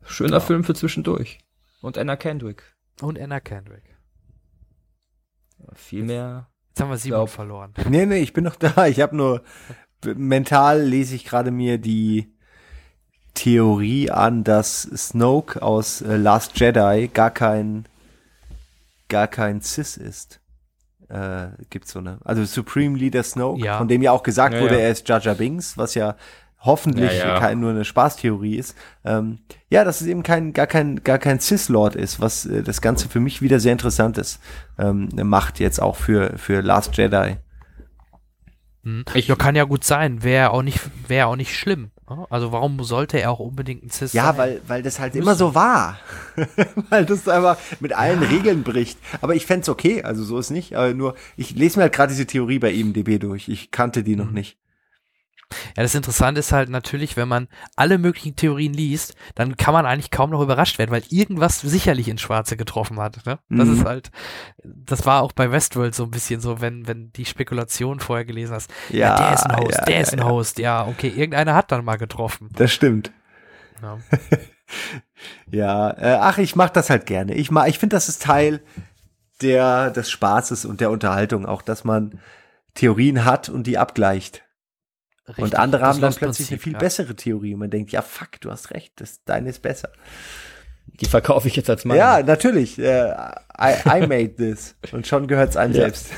Schöner 0.04 0.40
Film 0.40 0.62
für 0.62 0.74
zwischendurch. 0.74 1.40
Und 1.82 1.98
Anna 1.98 2.14
Kendrick. 2.14 2.62
Und 3.00 3.18
Anna 3.18 3.40
Kendrick. 3.40 3.82
Viel 5.74 6.04
mehr. 6.04 6.48
Jetzt 6.68 6.80
haben 6.80 6.90
wir 6.90 6.96
Simon 6.98 7.18
Glaub- 7.18 7.30
verloren. 7.30 7.74
Nee, 7.88 8.06
nee, 8.06 8.18
ich 8.20 8.32
bin 8.32 8.44
noch 8.44 8.54
da. 8.56 8.86
Ich 8.86 9.00
habe 9.00 9.16
nur 9.16 9.42
mental 10.04 10.82
lese 10.82 11.16
ich 11.16 11.24
gerade 11.24 11.50
mir 11.50 11.78
die 11.78 12.36
Theorie 13.34 14.10
an, 14.12 14.44
dass 14.44 14.82
Snoke 14.82 15.60
aus 15.60 16.02
äh, 16.02 16.16
Last 16.16 16.60
Jedi 16.60 17.08
gar 17.12 17.32
kein 17.32 17.86
gar 19.08 19.26
kein 19.26 19.60
Cis 19.60 19.96
ist. 19.96 20.40
Äh, 21.08 21.48
gibt's 21.70 21.92
so 21.92 21.98
eine. 21.98 22.18
Also 22.24 22.44
Supreme 22.44 22.96
Leader 22.98 23.22
Snoke, 23.22 23.64
Ja. 23.64 23.78
von 23.78 23.88
dem 23.88 24.02
ja 24.02 24.12
auch 24.12 24.22
gesagt 24.22 24.54
Ja, 24.54 24.60
wurde, 24.60 24.80
er 24.80 24.90
ist 24.90 25.08
Jar 25.08 25.20
Binks, 25.34 25.76
was 25.76 25.94
ja 25.94 26.16
hoffentlich. 26.60 27.20
Kein, 27.20 27.60
nur 27.60 27.70
eine 27.70 27.84
Spaßtheorie 27.84 28.56
ist. 28.56 28.74
Ähm, 29.04 29.40
ja, 29.68 29.84
dass 29.84 30.00
es 30.00 30.06
eben 30.06 30.22
kein 30.22 30.52
gar 30.54 30.66
kein 30.66 31.02
gar 31.04 31.18
kein 31.18 31.38
Cis 31.40 31.68
Lord 31.68 31.94
ist, 31.94 32.20
was 32.20 32.46
äh, 32.46 32.62
das 32.62 32.80
Ganze 32.80 33.08
für 33.08 33.20
mich 33.20 33.42
wieder 33.42 33.60
sehr 33.60 33.72
interessant 33.72 34.16
ist, 34.16 34.40
ähm, 34.78 35.08
macht 35.24 35.60
jetzt 35.60 35.80
auch 35.82 35.96
für 35.96 36.38
für 36.38 36.62
Last 36.62 36.96
Jedi. 36.96 37.36
Hm. 38.82 39.04
Ich- 39.14 39.28
ja, 39.28 39.34
kann 39.36 39.56
ja 39.56 39.64
gut 39.64 39.84
sein. 39.84 40.22
Wäre 40.22 40.50
auch 40.50 40.62
nicht, 40.62 40.80
wäre 41.08 41.26
auch 41.26 41.36
nicht 41.36 41.54
schlimm. 41.56 41.90
Ne? 42.08 42.26
Also 42.30 42.52
warum 42.52 42.82
sollte 42.84 43.20
er 43.20 43.30
auch 43.30 43.38
unbedingt 43.40 43.84
ein 43.84 43.90
Cis 43.90 44.12
Ja, 44.12 44.26
sein? 44.28 44.36
weil, 44.36 44.60
weil 44.66 44.82
das 44.82 44.98
halt 45.00 45.14
immer 45.16 45.34
so 45.34 45.54
war. 45.54 45.98
weil 46.90 47.04
das 47.04 47.28
einfach 47.28 47.56
mit 47.80 47.92
allen 47.92 48.22
Regeln 48.22 48.62
bricht. 48.62 48.98
Aber 49.20 49.34
ich 49.34 49.46
fänd's 49.46 49.68
okay, 49.68 50.02
also 50.02 50.24
so 50.24 50.38
ist 50.38 50.50
nicht. 50.50 50.74
Aber 50.76 50.92
nur, 50.94 51.14
ich 51.36 51.52
lese 51.54 51.78
mir 51.78 51.84
halt 51.84 51.94
gerade 51.94 52.12
diese 52.12 52.26
Theorie 52.26 52.58
bei 52.58 52.72
IMDB 52.72 53.18
durch. 53.18 53.48
Ich 53.48 53.70
kannte 53.70 54.02
die 54.02 54.16
noch 54.16 54.30
nicht. 54.30 54.56
Ja, 55.76 55.82
das 55.82 55.94
Interessante 55.94 56.40
ist 56.40 56.52
halt 56.52 56.68
natürlich, 56.68 57.16
wenn 57.16 57.28
man 57.28 57.48
alle 57.76 57.98
möglichen 57.98 58.34
Theorien 58.34 58.72
liest, 58.72 59.14
dann 59.34 59.56
kann 59.56 59.74
man 59.74 59.86
eigentlich 59.86 60.10
kaum 60.10 60.30
noch 60.30 60.40
überrascht 60.42 60.78
werden, 60.78 60.90
weil 60.90 61.02
irgendwas 61.10 61.60
sicherlich 61.60 62.08
ins 62.08 62.22
Schwarze 62.22 62.56
getroffen 62.56 62.98
hat. 63.00 63.24
Ne? 63.26 63.38
Das 63.50 63.68
Mhm. 63.68 63.74
ist 63.74 63.84
halt, 63.84 64.10
das 64.64 65.06
war 65.06 65.22
auch 65.22 65.32
bei 65.32 65.50
Westworld 65.52 65.94
so 65.94 66.04
ein 66.04 66.10
bisschen 66.10 66.40
so, 66.40 66.60
wenn, 66.60 66.86
wenn 66.88 67.12
die 67.12 67.24
Spekulation 67.24 68.00
vorher 68.00 68.24
gelesen 68.24 68.54
hast. 68.54 68.70
Ja, 68.90 69.16
der 69.16 69.34
ist 69.34 69.44
ein 69.44 69.56
Host, 69.56 69.78
ja, 69.78 69.84
der 69.84 69.94
ja, 69.96 70.00
ist 70.00 70.12
ein 70.12 70.18
ja. 70.18 70.24
Host. 70.24 70.58
Ja, 70.58 70.86
okay, 70.86 71.08
irgendeiner 71.08 71.54
hat 71.54 71.70
dann 71.70 71.84
mal 71.84 71.96
getroffen. 71.96 72.48
Das 72.54 72.72
stimmt. 72.72 73.12
Ja. 73.82 73.98
Ja, 75.50 75.90
äh, 75.90 76.18
ach, 76.20 76.38
ich 76.38 76.56
mach 76.56 76.70
das 76.70 76.90
halt 76.90 77.06
gerne. 77.06 77.34
Ich 77.34 77.50
ich 77.50 77.78
finde, 77.78 77.94
das 77.96 78.08
ist 78.08 78.22
Teil 78.22 78.60
der, 79.42 79.90
des 79.90 80.10
Spaßes 80.10 80.64
und 80.64 80.80
der 80.80 80.90
Unterhaltung, 80.90 81.46
auch, 81.46 81.62
dass 81.62 81.84
man 81.84 82.20
Theorien 82.74 83.24
hat 83.24 83.48
und 83.48 83.66
die 83.66 83.78
abgleicht. 83.78 84.42
Und 85.26 85.38
Richtig, 85.38 85.58
andere 85.58 85.82
das 85.82 85.88
haben 85.94 86.00
dann 86.02 86.14
plötzlich 86.14 86.50
eine 86.50 86.58
viel 86.58 86.74
ja. 86.74 86.78
bessere 86.78 87.14
Theorie 87.16 87.54
und 87.54 87.60
man 87.60 87.70
denkt, 87.70 87.92
ja, 87.92 88.02
fuck, 88.02 88.40
du 88.40 88.50
hast 88.50 88.70
recht, 88.72 88.92
das, 89.00 89.24
deine 89.24 89.50
ist 89.50 89.62
besser. 89.62 89.90
Die 91.00 91.06
verkaufe 91.06 91.48
ich 91.48 91.56
jetzt 91.56 91.70
als 91.70 91.84
Mann. 91.84 91.96
Ja, 91.96 92.22
natürlich. 92.22 92.78
Äh, 92.78 93.10
I, 93.58 93.74
I 93.86 94.06
made 94.06 94.36
this. 94.36 94.76
Und 94.92 95.06
schon 95.06 95.26
gehört's 95.26 95.56
einem 95.56 95.74
Ja. 95.74 95.82
selbst. 95.82 96.08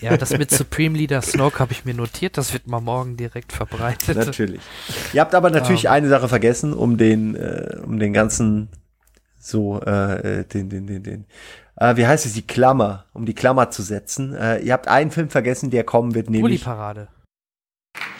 Ja, 0.00 0.16
das 0.16 0.30
mit 0.36 0.50
Supreme 0.50 0.96
Leader 0.98 1.22
Snoke 1.22 1.58
habe 1.60 1.72
ich 1.72 1.84
mir 1.84 1.94
notiert, 1.94 2.36
das 2.36 2.52
wird 2.52 2.66
mal 2.66 2.80
morgen 2.80 3.16
direkt 3.16 3.52
verbreitet. 3.52 4.16
Natürlich. 4.16 4.60
Ihr 5.12 5.20
habt 5.20 5.34
aber 5.34 5.50
natürlich 5.50 5.84
Ähm. 5.84 5.92
eine 5.92 6.08
Sache 6.08 6.28
vergessen, 6.28 6.74
um 6.74 6.96
den, 6.96 7.34
äh, 7.34 7.78
um 7.82 7.98
den 7.98 8.12
ganzen, 8.12 8.68
so, 9.38 9.80
äh, 9.80 10.40
äh, 10.40 10.44
den, 10.44 10.68
den, 10.68 10.86
den, 10.86 11.02
den, 11.02 11.24
äh, 11.76 11.96
wie 11.96 12.06
heißt 12.06 12.26
es, 12.26 12.34
die 12.34 12.46
Klammer, 12.46 13.06
um 13.14 13.24
die 13.24 13.34
Klammer 13.34 13.70
zu 13.70 13.82
setzen. 13.82 14.34
Äh, 14.34 14.58
ihr 14.58 14.72
habt 14.74 14.88
einen 14.88 15.10
Film 15.10 15.30
vergessen, 15.30 15.70
der 15.70 15.84
kommen 15.84 16.14
wird, 16.14 16.28
nämlich. 16.28 16.64
Bulli-Parade. 16.64 17.08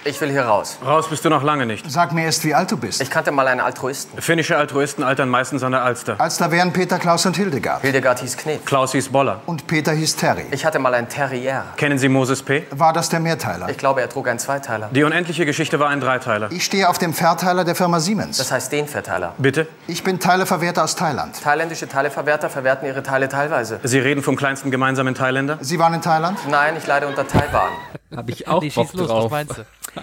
Ich 0.07 0.21
will 0.21 0.31
hier 0.31 0.43
raus. 0.45 0.77
Raus 0.85 1.09
bist 1.09 1.25
du 1.25 1.31
noch 1.31 1.43
lange 1.43 1.65
nicht. 1.65 1.91
Sag 1.91 2.13
mir 2.13 2.25
erst, 2.25 2.45
wie 2.45 2.53
alt 2.55 2.71
du 2.71 2.77
bist. 2.77 3.01
Ich 3.01 3.09
kannte 3.11 3.31
mal 3.31 3.49
einen 3.49 3.61
Altruisten. 3.61 4.21
Finnische 4.21 4.55
Altruisten 4.59 5.03
altern 5.03 5.31
meistens 5.31 5.63
an 5.63 5.73
der 5.73 5.83
Alster. 5.83 6.17
Als 6.21 6.37
da 6.37 6.51
wären 6.51 6.75
Peter, 6.75 6.99
Klaus 6.99 7.25
und 7.25 7.37
Hildegard. 7.39 7.81
Hildegard 7.81 8.21
hieß 8.21 8.37
Knef. 8.37 8.65
Klaus 8.67 8.93
hieß 8.93 9.09
Boller. 9.09 9.41
Und 9.47 9.67
Peter 9.67 9.93
hieß 9.93 10.17
Terry. 10.17 10.45
Ich 10.51 10.67
hatte 10.67 10.79
mal 10.79 10.93
einen 10.93 11.09
Terrier. 11.09 11.65
Kennen 11.79 11.97
Sie 11.99 12.11
Moses 12.11 12.43
P.? 12.43 12.65
War 12.71 12.93
das 12.93 13.09
der 13.09 13.21
Mehrteiler? 13.21 13.71
Ich 13.71 13.79
glaube, 13.79 14.03
er 14.03 14.11
trug 14.11 14.29
einen 14.29 14.39
Zweiteiler. 14.39 14.91
Die 14.93 15.03
unendliche 15.05 15.47
Geschichte 15.47 15.81
war 15.81 15.89
ein 15.89 16.01
Dreiteiler. 16.01 16.53
Ich 16.53 16.67
stehe 16.67 16.91
auf 16.91 16.99
dem 16.99 17.15
Verteiler 17.15 17.65
der 17.65 17.75
Firma 17.75 17.99
Siemens. 17.99 18.37
Das 18.37 18.53
heißt 18.53 18.73
den 18.73 18.87
Verteiler. 18.87 19.33
Bitte? 19.39 19.69
Ich 19.87 20.05
bin 20.05 20.21
Teileverwerter 20.21 20.85
aus 20.85 20.97
Thailand. 20.97 21.43
Thailändische 21.43 21.89
Teileverwerter 21.89 22.51
verwerten 22.51 22.87
ihre 22.87 23.03
Teile 23.03 23.31
teilweise. 23.31 23.81
Sie 23.85 23.99
reden 24.01 24.23
vom 24.23 24.37
kleinsten 24.37 24.71
gemeinsamen 24.71 25.15
Thailänder? 25.15 25.57
Sie 25.63 25.79
waren 25.79 25.95
in 25.95 26.03
Thailand? 26.03 26.39
Nein, 26.51 26.75
ich 26.77 26.87
leide 26.87 27.07
unter 27.07 27.27
Taiwan. 27.27 27.71
Habe 28.15 28.31
ich 28.31 28.47
auch 28.47 28.61
Nee, 28.61 28.71
los, 28.77 28.93
was 28.95 29.07
drauf. 29.09 29.31
meinst 29.31 29.57
du? 29.59 29.63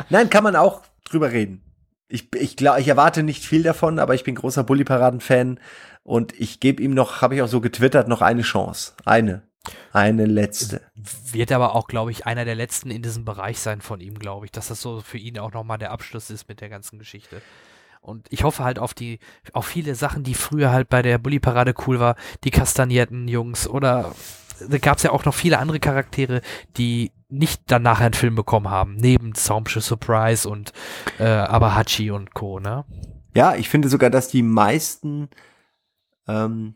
Nein, 0.10 0.30
kann 0.30 0.44
man 0.44 0.56
auch 0.56 0.82
drüber 1.04 1.32
reden. 1.32 1.64
Ich, 2.08 2.34
ich 2.36 2.58
glaube, 2.58 2.82
ich 2.82 2.88
erwarte 2.88 3.24
nicht 3.24 3.46
viel 3.46 3.64
davon, 3.64 4.00
aber 4.00 4.16
ich 4.16 4.24
bin 4.24 4.36
großer 4.36 4.64
Bully-Paraden-Fan 4.64 5.60
und 6.04 6.38
ich 6.40 6.60
gebe 6.60 6.84
ihm 6.84 6.94
noch, 6.94 7.22
habe 7.22 7.36
ich 7.36 7.42
auch 7.42 7.48
so 7.48 7.62
getwittert, 7.62 8.08
noch 8.08 8.22
eine 8.22 8.42
Chance. 8.42 8.94
Eine. 9.06 9.44
Eine 9.94 10.26
letzte. 10.26 10.82
Wird 10.96 11.52
aber 11.52 11.76
auch, 11.76 11.88
glaube 11.88 12.12
ich, 12.12 12.26
einer 12.26 12.46
der 12.46 12.56
letzten 12.56 12.90
in 12.90 13.04
diesem 13.04 13.26
Bereich 13.26 13.60
sein 13.60 13.82
von 13.82 14.02
ihm, 14.02 14.18
glaube 14.18 14.46
ich, 14.46 14.52
dass 14.52 14.70
das 14.70 14.82
so 14.82 15.02
für 15.02 15.20
ihn 15.20 15.38
auch 15.38 15.54
nochmal 15.54 15.78
der 15.78 15.92
Abschluss 15.92 16.30
ist 16.32 16.50
mit 16.50 16.62
der 16.62 16.70
ganzen 16.70 16.98
Geschichte. 16.98 17.42
Und 18.02 18.26
ich 18.32 18.44
hoffe 18.44 18.64
halt 18.64 18.80
auf 18.80 18.96
die, 18.96 19.20
auf 19.54 19.68
viele 19.68 19.94
Sachen, 19.94 20.24
die 20.24 20.34
früher 20.34 20.72
halt 20.72 20.90
bei 20.90 21.04
der 21.04 21.20
Bully-Parade 21.20 21.76
cool 21.86 22.00
war, 22.00 22.16
die 22.44 22.50
kastanierten 22.50 23.28
Jungs 23.28 23.68
oder 23.68 24.16
gab 24.82 24.98
es 24.98 25.04
ja 25.04 25.12
auch 25.12 25.26
noch 25.26 25.34
viele 25.34 25.60
andere 25.60 25.80
Charaktere, 25.80 26.42
die 26.78 27.12
nicht 27.30 27.64
dann 27.68 27.84
nachher 27.84 28.06
einen 28.06 28.14
Film 28.14 28.36
bekommen 28.36 28.70
haben, 28.70 28.96
neben 28.96 29.34
Saumsche 29.36 29.82
Surprise 29.82 30.48
und 30.48 30.74
äh, 31.20 31.24
Abahachi 31.24 32.12
und 32.12 32.34
Co., 32.34 32.60
ne? 32.60 32.86
Ja, 33.34 33.56
ich 33.56 33.70
finde 33.70 33.88
sogar, 33.88 34.10
dass 34.10 34.28
die 34.28 34.44
meisten, 34.44 35.30
ähm, 36.28 36.76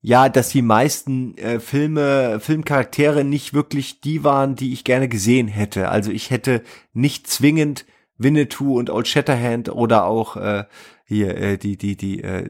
ja, 0.00 0.28
dass 0.28 0.50
die 0.50 0.62
meisten 0.62 1.36
äh, 1.38 1.58
Filme, 1.58 2.38
Filmcharaktere 2.38 3.24
nicht 3.24 3.52
wirklich 3.52 4.00
die 4.00 4.22
waren, 4.22 4.54
die 4.54 4.72
ich 4.72 4.84
gerne 4.84 5.08
gesehen 5.08 5.48
hätte. 5.48 5.88
Also 5.88 6.12
ich 6.12 6.30
hätte 6.30 6.62
nicht 6.92 7.26
zwingend 7.26 7.84
Winnetou 8.16 8.78
und 8.78 8.90
Old 8.90 9.08
Shatterhand 9.08 9.70
oder 9.70 10.04
auch 10.04 10.36
äh, 10.36 10.64
hier 11.10 11.36
äh, 11.36 11.58
die 11.58 11.76
die 11.76 11.96
die 11.96 12.22
äh, 12.22 12.44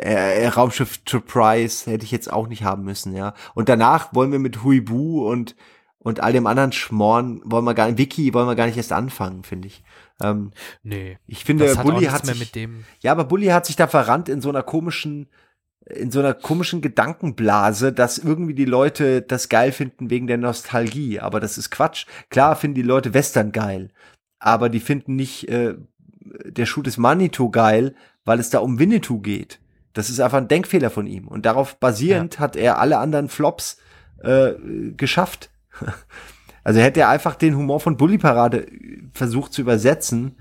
äh, 0.00 0.48
Raumschiff 0.48 0.98
Surprise 1.08 1.88
hätte 1.88 2.04
ich 2.04 2.10
jetzt 2.10 2.32
auch 2.32 2.48
nicht 2.48 2.64
haben 2.64 2.82
müssen, 2.82 3.14
ja. 3.14 3.32
Und 3.54 3.68
danach 3.68 4.12
wollen 4.12 4.32
wir 4.32 4.40
mit 4.40 4.64
Huibu 4.64 5.24
und 5.24 5.54
und 6.00 6.18
all 6.18 6.32
dem 6.32 6.48
anderen 6.48 6.72
Schmorn 6.72 7.40
wollen 7.44 7.64
wir 7.64 7.74
gar 7.74 7.86
nicht, 7.86 7.98
Wiki 7.98 8.34
wollen 8.34 8.48
wir 8.48 8.56
gar 8.56 8.66
nicht 8.66 8.76
erst 8.76 8.92
anfangen, 8.92 9.44
finde 9.44 9.68
ich. 9.68 9.84
Ähm, 10.20 10.50
Nee. 10.82 11.16
ich 11.28 11.44
finde, 11.44 11.64
das 11.64 11.78
hat 11.78 11.84
Bully 11.84 12.06
hat 12.06 12.26
sich, 12.26 12.40
mit 12.40 12.56
dem. 12.56 12.84
ja, 13.02 13.12
aber 13.12 13.22
Bully 13.22 13.46
hat 13.46 13.66
sich 13.66 13.76
da 13.76 13.86
verrannt 13.86 14.28
in 14.28 14.40
so 14.40 14.48
einer 14.48 14.64
komischen, 14.64 15.28
in 15.86 16.10
so 16.10 16.18
einer 16.18 16.34
komischen 16.34 16.80
Gedankenblase, 16.80 17.92
dass 17.92 18.18
irgendwie 18.18 18.54
die 18.54 18.64
Leute 18.64 19.22
das 19.22 19.48
geil 19.48 19.70
finden 19.70 20.10
wegen 20.10 20.26
der 20.26 20.38
Nostalgie. 20.38 21.20
Aber 21.20 21.38
das 21.38 21.56
ist 21.56 21.70
Quatsch. 21.70 22.06
Klar 22.30 22.56
finden 22.56 22.74
die 22.74 22.82
Leute 22.82 23.14
Western 23.14 23.52
geil, 23.52 23.90
aber 24.40 24.70
die 24.70 24.80
finden 24.80 25.14
nicht 25.14 25.48
äh, 25.50 25.76
der 26.44 26.66
Shoot 26.66 26.86
ist 26.86 26.98
Manitou 26.98 27.50
geil, 27.50 27.94
weil 28.24 28.38
es 28.38 28.50
da 28.50 28.60
um 28.60 28.78
Winnetou 28.78 29.20
geht. 29.20 29.60
Das 29.92 30.08
ist 30.08 30.20
einfach 30.20 30.38
ein 30.38 30.48
Denkfehler 30.48 30.90
von 30.90 31.06
ihm. 31.06 31.28
Und 31.28 31.44
darauf 31.44 31.76
basierend 31.78 32.38
hat 32.38 32.56
er 32.56 32.78
alle 32.78 32.98
anderen 32.98 33.28
Flops 33.28 33.78
äh, 34.22 34.52
geschafft. 34.96 35.50
Also 36.64 36.78
hätte 36.78 37.00
er 37.00 37.08
einfach 37.08 37.34
den 37.34 37.56
Humor 37.56 37.80
von 37.80 37.96
Bully 37.96 38.18
Parade 38.18 38.68
versucht 39.14 39.52
zu 39.52 39.62
übersetzen. 39.62 40.36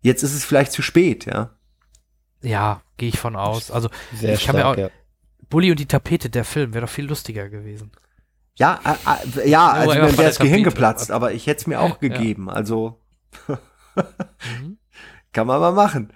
Jetzt 0.00 0.22
ist 0.22 0.32
es 0.32 0.46
vielleicht 0.46 0.72
zu 0.72 0.80
spät, 0.80 1.26
ja. 1.26 1.50
Ja, 2.40 2.80
gehe 2.96 3.10
ich 3.10 3.18
von 3.18 3.36
aus. 3.36 3.70
Also 3.70 3.90
Sehr 4.14 4.32
ich 4.32 4.46
mir 4.48 4.60
stark, 4.60 4.64
auch, 4.64 4.78
ja. 4.80 4.88
Bully 5.50 5.70
und 5.70 5.78
die 5.78 5.84
Tapete, 5.84 6.30
der 6.30 6.46
Film, 6.46 6.72
wäre 6.72 6.86
doch 6.86 6.90
viel 6.90 7.04
lustiger 7.04 7.50
gewesen. 7.50 7.92
Ja, 8.56 8.80
äh, 8.82 9.40
äh, 9.40 9.50
ja, 9.50 9.68
also 9.72 9.94
mir 9.94 10.00
wäre 10.04 10.12
der 10.16 10.26
das 10.28 10.38
Gehirn 10.38 10.62
geplatzt, 10.64 11.10
aber 11.10 11.32
ich 11.32 11.46
hätte 11.46 11.60
es 11.60 11.66
mir 11.66 11.80
auch 11.80 12.00
Ja. 12.00 12.08
gegeben. 12.08 12.48
Also 12.48 12.98
Mhm. 13.94 14.78
Kann 15.32 15.46
man 15.46 15.60
mal 15.60 15.72
machen. 15.72 16.10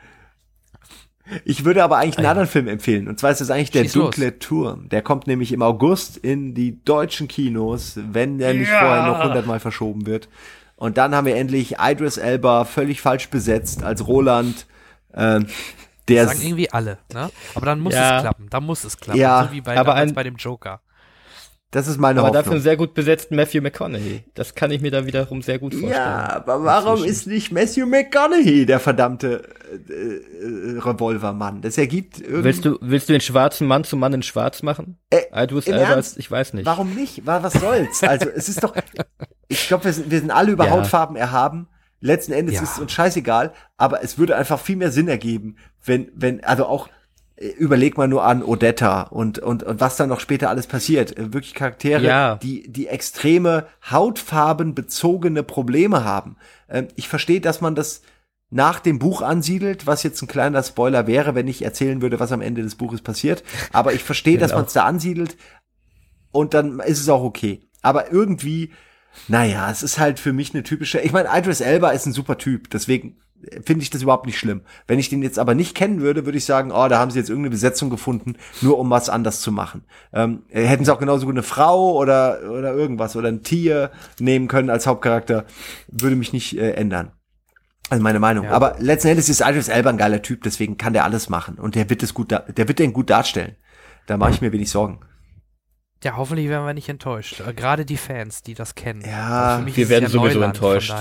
Ich 1.44 1.64
würde 1.64 1.82
aber 1.82 1.96
eigentlich 1.96 2.18
einen 2.18 2.26
Ah, 2.26 2.28
ja. 2.28 2.30
anderen 2.32 2.48
Film 2.48 2.68
empfehlen. 2.68 3.08
Und 3.08 3.18
zwar 3.18 3.32
ist 3.32 3.40
es 3.40 3.50
eigentlich 3.50 3.72
der 3.72 3.82
Schieß 3.82 3.96
los. 3.96 4.04
Dunkle 4.14 4.38
Turm. 4.38 4.88
Der 4.90 5.02
kommt 5.02 5.26
nämlich 5.26 5.50
im 5.52 5.60
August 5.60 6.16
in 6.18 6.54
die 6.54 6.84
deutschen 6.84 7.26
Kinos, 7.26 7.94
wenn 7.96 8.38
der 8.38 8.54
nicht 8.54 8.68
vorher 8.70 9.06
noch 9.06 9.24
hundertmal 9.24 9.58
verschoben 9.58 10.06
wird. 10.06 10.28
Und 10.76 10.98
dann 10.98 11.14
haben 11.16 11.26
wir 11.26 11.34
endlich 11.36 11.76
Idris 11.80 12.16
Elba 12.16 12.64
völlig 12.64 13.00
falsch 13.00 13.28
besetzt 13.28 13.82
als 13.82 14.06
Roland. 14.06 14.66
Ähm, 15.14 15.46
der 16.06 16.28
Sagen 16.28 16.42
irgendwie 16.42 16.70
alle, 16.70 16.98
ne? 17.12 17.30
Aber 17.56 17.66
dann 17.66 17.80
muss 17.80 17.94
Ja. 17.94 18.18
es 18.18 18.22
klappen. 18.22 18.46
Dann 18.50 18.62
muss 18.64 18.84
es 18.84 18.96
klappen. 18.98 19.18
Ja, 19.20 19.46
so 19.48 19.52
wie 19.52 19.62
bei, 19.62 19.76
aber 19.76 19.94
ein- 19.94 20.14
bei 20.14 20.22
dem 20.22 20.36
Joker. 20.36 20.80
Das 21.72 21.88
ist 21.88 21.98
meine 21.98 22.20
Aber 22.20 22.28
dafür 22.28 22.38
einen 22.38 22.46
Hoffnung. 22.46 22.62
sehr 22.62 22.76
gut 22.76 22.94
besetzten 22.94 23.36
Matthew 23.36 23.60
McConaughey. 23.60 24.24
Das 24.34 24.54
kann 24.54 24.70
ich 24.70 24.80
mir 24.80 24.90
da 24.90 25.04
wiederum 25.04 25.42
sehr 25.42 25.58
gut 25.58 25.74
vorstellen. 25.74 25.92
Ja, 25.94 26.36
aber 26.36 26.62
warum 26.64 26.94
Inzwischen. 27.04 27.10
ist 27.12 27.26
nicht 27.26 27.52
Matthew 27.52 27.86
McConaughey 27.86 28.66
der 28.66 28.78
verdammte 28.80 29.42
äh, 29.88 29.92
äh, 29.92 30.78
Revolvermann? 30.78 31.60
Das 31.62 31.76
ergibt 31.76 32.20
irgendwie. 32.20 32.44
Willst 32.44 32.64
du, 32.64 32.78
willst 32.80 33.08
du 33.08 33.12
den 33.12 33.20
schwarzen 33.20 33.66
Mann 33.66 33.84
zum 33.84 33.98
Mann 33.98 34.12
in 34.12 34.22
schwarz 34.22 34.62
machen? 34.62 34.98
Äh, 35.10 35.22
Ernst? 35.32 36.12
ist, 36.12 36.18
ich 36.18 36.30
weiß 36.30 36.54
nicht. 36.54 36.66
Warum 36.66 36.94
nicht? 36.94 37.26
Wa- 37.26 37.42
Was 37.42 37.54
soll's? 37.54 38.02
Also 38.02 38.28
es 38.34 38.48
ist 38.48 38.62
doch, 38.62 38.74
ich 39.48 39.66
glaube, 39.68 39.84
wir 39.84 39.92
sind, 39.92 40.10
wir 40.10 40.20
sind 40.20 40.30
alle 40.30 40.52
über 40.52 40.66
Ja. 40.66 40.70
Hautfarben 40.70 41.16
erhaben. 41.16 41.68
Letzten 42.00 42.32
Endes 42.32 42.56
Ja. 42.56 42.62
ist 42.62 42.72
es 42.74 42.78
uns 42.78 42.92
scheißegal, 42.92 43.52
aber 43.76 44.04
es 44.04 44.18
würde 44.18 44.36
einfach 44.36 44.60
viel 44.60 44.76
mehr 44.76 44.90
Sinn 44.92 45.08
ergeben, 45.08 45.56
wenn, 45.84 46.10
wenn, 46.14 46.44
also 46.44 46.66
auch, 46.66 46.88
überleg 47.58 47.98
mal 47.98 48.08
nur 48.08 48.24
an 48.24 48.42
Odetta 48.42 49.02
und, 49.02 49.39
und, 49.39 49.62
und 49.62 49.81
was 49.81 49.97
dann 49.97 50.08
noch 50.08 50.20
später 50.20 50.48
alles 50.48 50.66
passiert. 50.66 51.16
Äh, 51.18 51.32
Wirklich 51.34 51.55
Charaktere, 51.55 52.02
Ja. 52.05 52.36
die, 52.36 52.70
die 52.70 52.86
extreme 52.89 53.66
hautfarbenbezogene 53.90 55.42
Probleme 55.42 56.05
haben. 56.05 56.36
Ähm, 56.68 56.89
ich 56.97 57.08
verstehe, 57.08 57.40
dass 57.40 57.60
man 57.60 57.74
das 57.74 58.02
nach 58.50 58.78
dem 58.81 58.98
Buch 58.98 59.23
ansiedelt, 59.23 59.86
was 59.86 60.02
jetzt 60.02 60.23
ein 60.23 60.28
kleiner 60.28 60.62
Spoiler 60.62 61.06
wäre, 61.06 61.34
wenn 61.34 61.48
ich 61.48 61.62
erzählen 61.62 62.00
würde, 62.00 62.20
was 62.20 62.32
am 62.32 62.40
Ende 62.40 62.62
des 62.62 62.76
Buches 62.76 63.02
passiert. 63.02 63.42
Aber 63.73 63.92
ich 63.92 64.05
verstehe, 64.05 64.39
dass 64.39 64.50
Genau. 64.50 64.60
man 64.60 64.66
es 64.66 64.73
da 64.73 64.84
ansiedelt 64.84 65.36
und 66.32 66.55
dann 66.55 66.81
ist 66.81 67.00
es 67.00 67.08
auch 67.08 67.23
okay. 67.23 67.68
Aber 67.82 68.12
irgendwie, 68.12 68.73
naja, 69.28 69.70
es 69.70 69.82
ist 69.82 69.98
halt 69.98 70.20
für 70.20 70.32
mich 70.32 70.55
eine 70.55 70.62
typische, 70.62 71.00
ich 71.00 71.12
meine, 71.12 71.28
Idris 71.32 71.60
Elba 71.60 71.90
ist 71.90 72.06
ein 72.06 72.12
super 72.12 72.39
Typ, 72.39 72.70
deswegen 72.70 73.18
finde 73.65 73.82
ich 73.82 73.90
das 73.90 74.02
überhaupt 74.02 74.26
nicht 74.26 74.39
schlimm. 74.39 74.62
Wenn 74.86 74.98
ich 74.98 75.08
den 75.08 75.23
jetzt 75.23 75.39
aber 75.39 75.55
nicht 75.55 75.74
kennen 75.74 76.00
würde, 76.00 76.24
würde 76.24 76.39
ich 76.39 76.44
sagen, 76.44 76.73
oh, 76.73 76.89
da 76.89 76.98
haben 76.98 77.10
sie 77.10 77.18
jetzt 77.18 77.28
irgendeine 77.28 77.50
Besetzung 77.50 77.90
gefunden, 77.90 78.36
nur 78.60 78.78
um 78.78 78.90
was 78.90 79.08
anders 79.08 79.40
zu 79.40 79.52
machen. 79.52 79.84
Ähm, 80.12 80.42
hätten 80.50 80.84
sie 80.84 80.92
auch 80.92 80.98
genauso 80.98 81.26
gut 81.26 81.34
eine 81.34 81.42
Frau 81.42 81.94
oder, 81.97 82.40
oder 82.50 82.73
irgendwas 82.73 83.16
oder 83.16 83.28
ein 83.28 83.42
Tier 83.42 83.90
nehmen 84.18 84.48
können 84.48 84.70
als 84.70 84.86
Hauptcharakter, 84.86 85.44
würde 85.89 86.16
mich 86.16 86.32
nicht 86.32 86.58
äh, 86.58 86.73
ändern. 86.73 87.12
Also 87.89 88.02
meine 88.02 88.18
Meinung. 88.18 88.47
Ja. 88.47 88.50
Aber 88.50 88.76
letzten 88.78 89.08
Endes 89.08 89.28
ist 89.28 89.40
Idris 89.40 89.68
Elba 89.68 89.90
ein 89.90 89.98
geiler 89.98 90.23
Typ, 90.23 90.42
deswegen 90.42 90.76
kann 90.76 90.92
der 90.92 91.05
alles 91.05 91.28
machen. 91.28 91.56
Und 91.56 91.76
der 91.76 91.89
wird 91.89 92.02
es 92.02 92.15
gut, 92.15 92.32
der 92.32 92.68
wird 92.68 92.78
den 92.78 92.92
gut 92.92 93.10
darstellen. 93.10 93.55
Da 94.06 94.16
mache 94.16 94.32
ich 94.32 94.40
mir 94.40 94.52
wenig 94.52 94.70
Sorgen. 94.70 95.00
Ja, 96.05 96.16
hoffentlich 96.16 96.49
werden 96.49 96.66
wir 96.66 96.75
nicht 96.75 96.89
enttäuscht. 96.89 97.41
Äh, 97.41 97.55
Gerade 97.55 97.84
die 97.84 97.97
Fans, 97.97 98.42
die 98.42 98.55
das 98.55 98.75
kennen. 98.75 99.00
Ja, 99.00 99.57
Also 99.57 99.76
wir 99.76 99.89
werden 99.89 100.05
ja 100.05 100.10
sowieso 100.10 100.34
Neuland, 100.41 100.57
enttäuscht. 100.57 100.92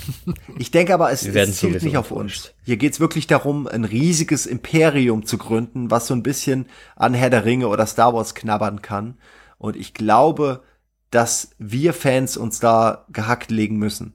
Ich 0.58 0.70
denke 0.70 0.94
aber, 0.94 1.10
es, 1.10 1.26
es 1.26 1.56
zielt 1.56 1.82
nicht 1.82 1.96
auf 1.96 2.10
uns. 2.10 2.54
Hier 2.64 2.76
geht's 2.76 3.00
wirklich 3.00 3.26
darum, 3.26 3.66
ein 3.66 3.84
riesiges 3.84 4.46
Imperium 4.46 5.26
zu 5.26 5.36
gründen, 5.36 5.90
was 5.90 6.06
so 6.06 6.14
ein 6.14 6.22
bisschen 6.22 6.66
an 6.94 7.12
Herr 7.12 7.30
der 7.30 7.44
Ringe 7.44 7.68
oder 7.68 7.86
Star 7.86 8.14
Wars 8.14 8.34
knabbern 8.34 8.82
kann. 8.82 9.18
Und 9.58 9.76
ich 9.76 9.94
glaube, 9.94 10.62
dass 11.10 11.50
wir 11.58 11.92
Fans 11.92 12.36
uns 12.36 12.60
da 12.60 13.04
gehackt 13.10 13.50
legen 13.50 13.76
müssen. 13.76 14.14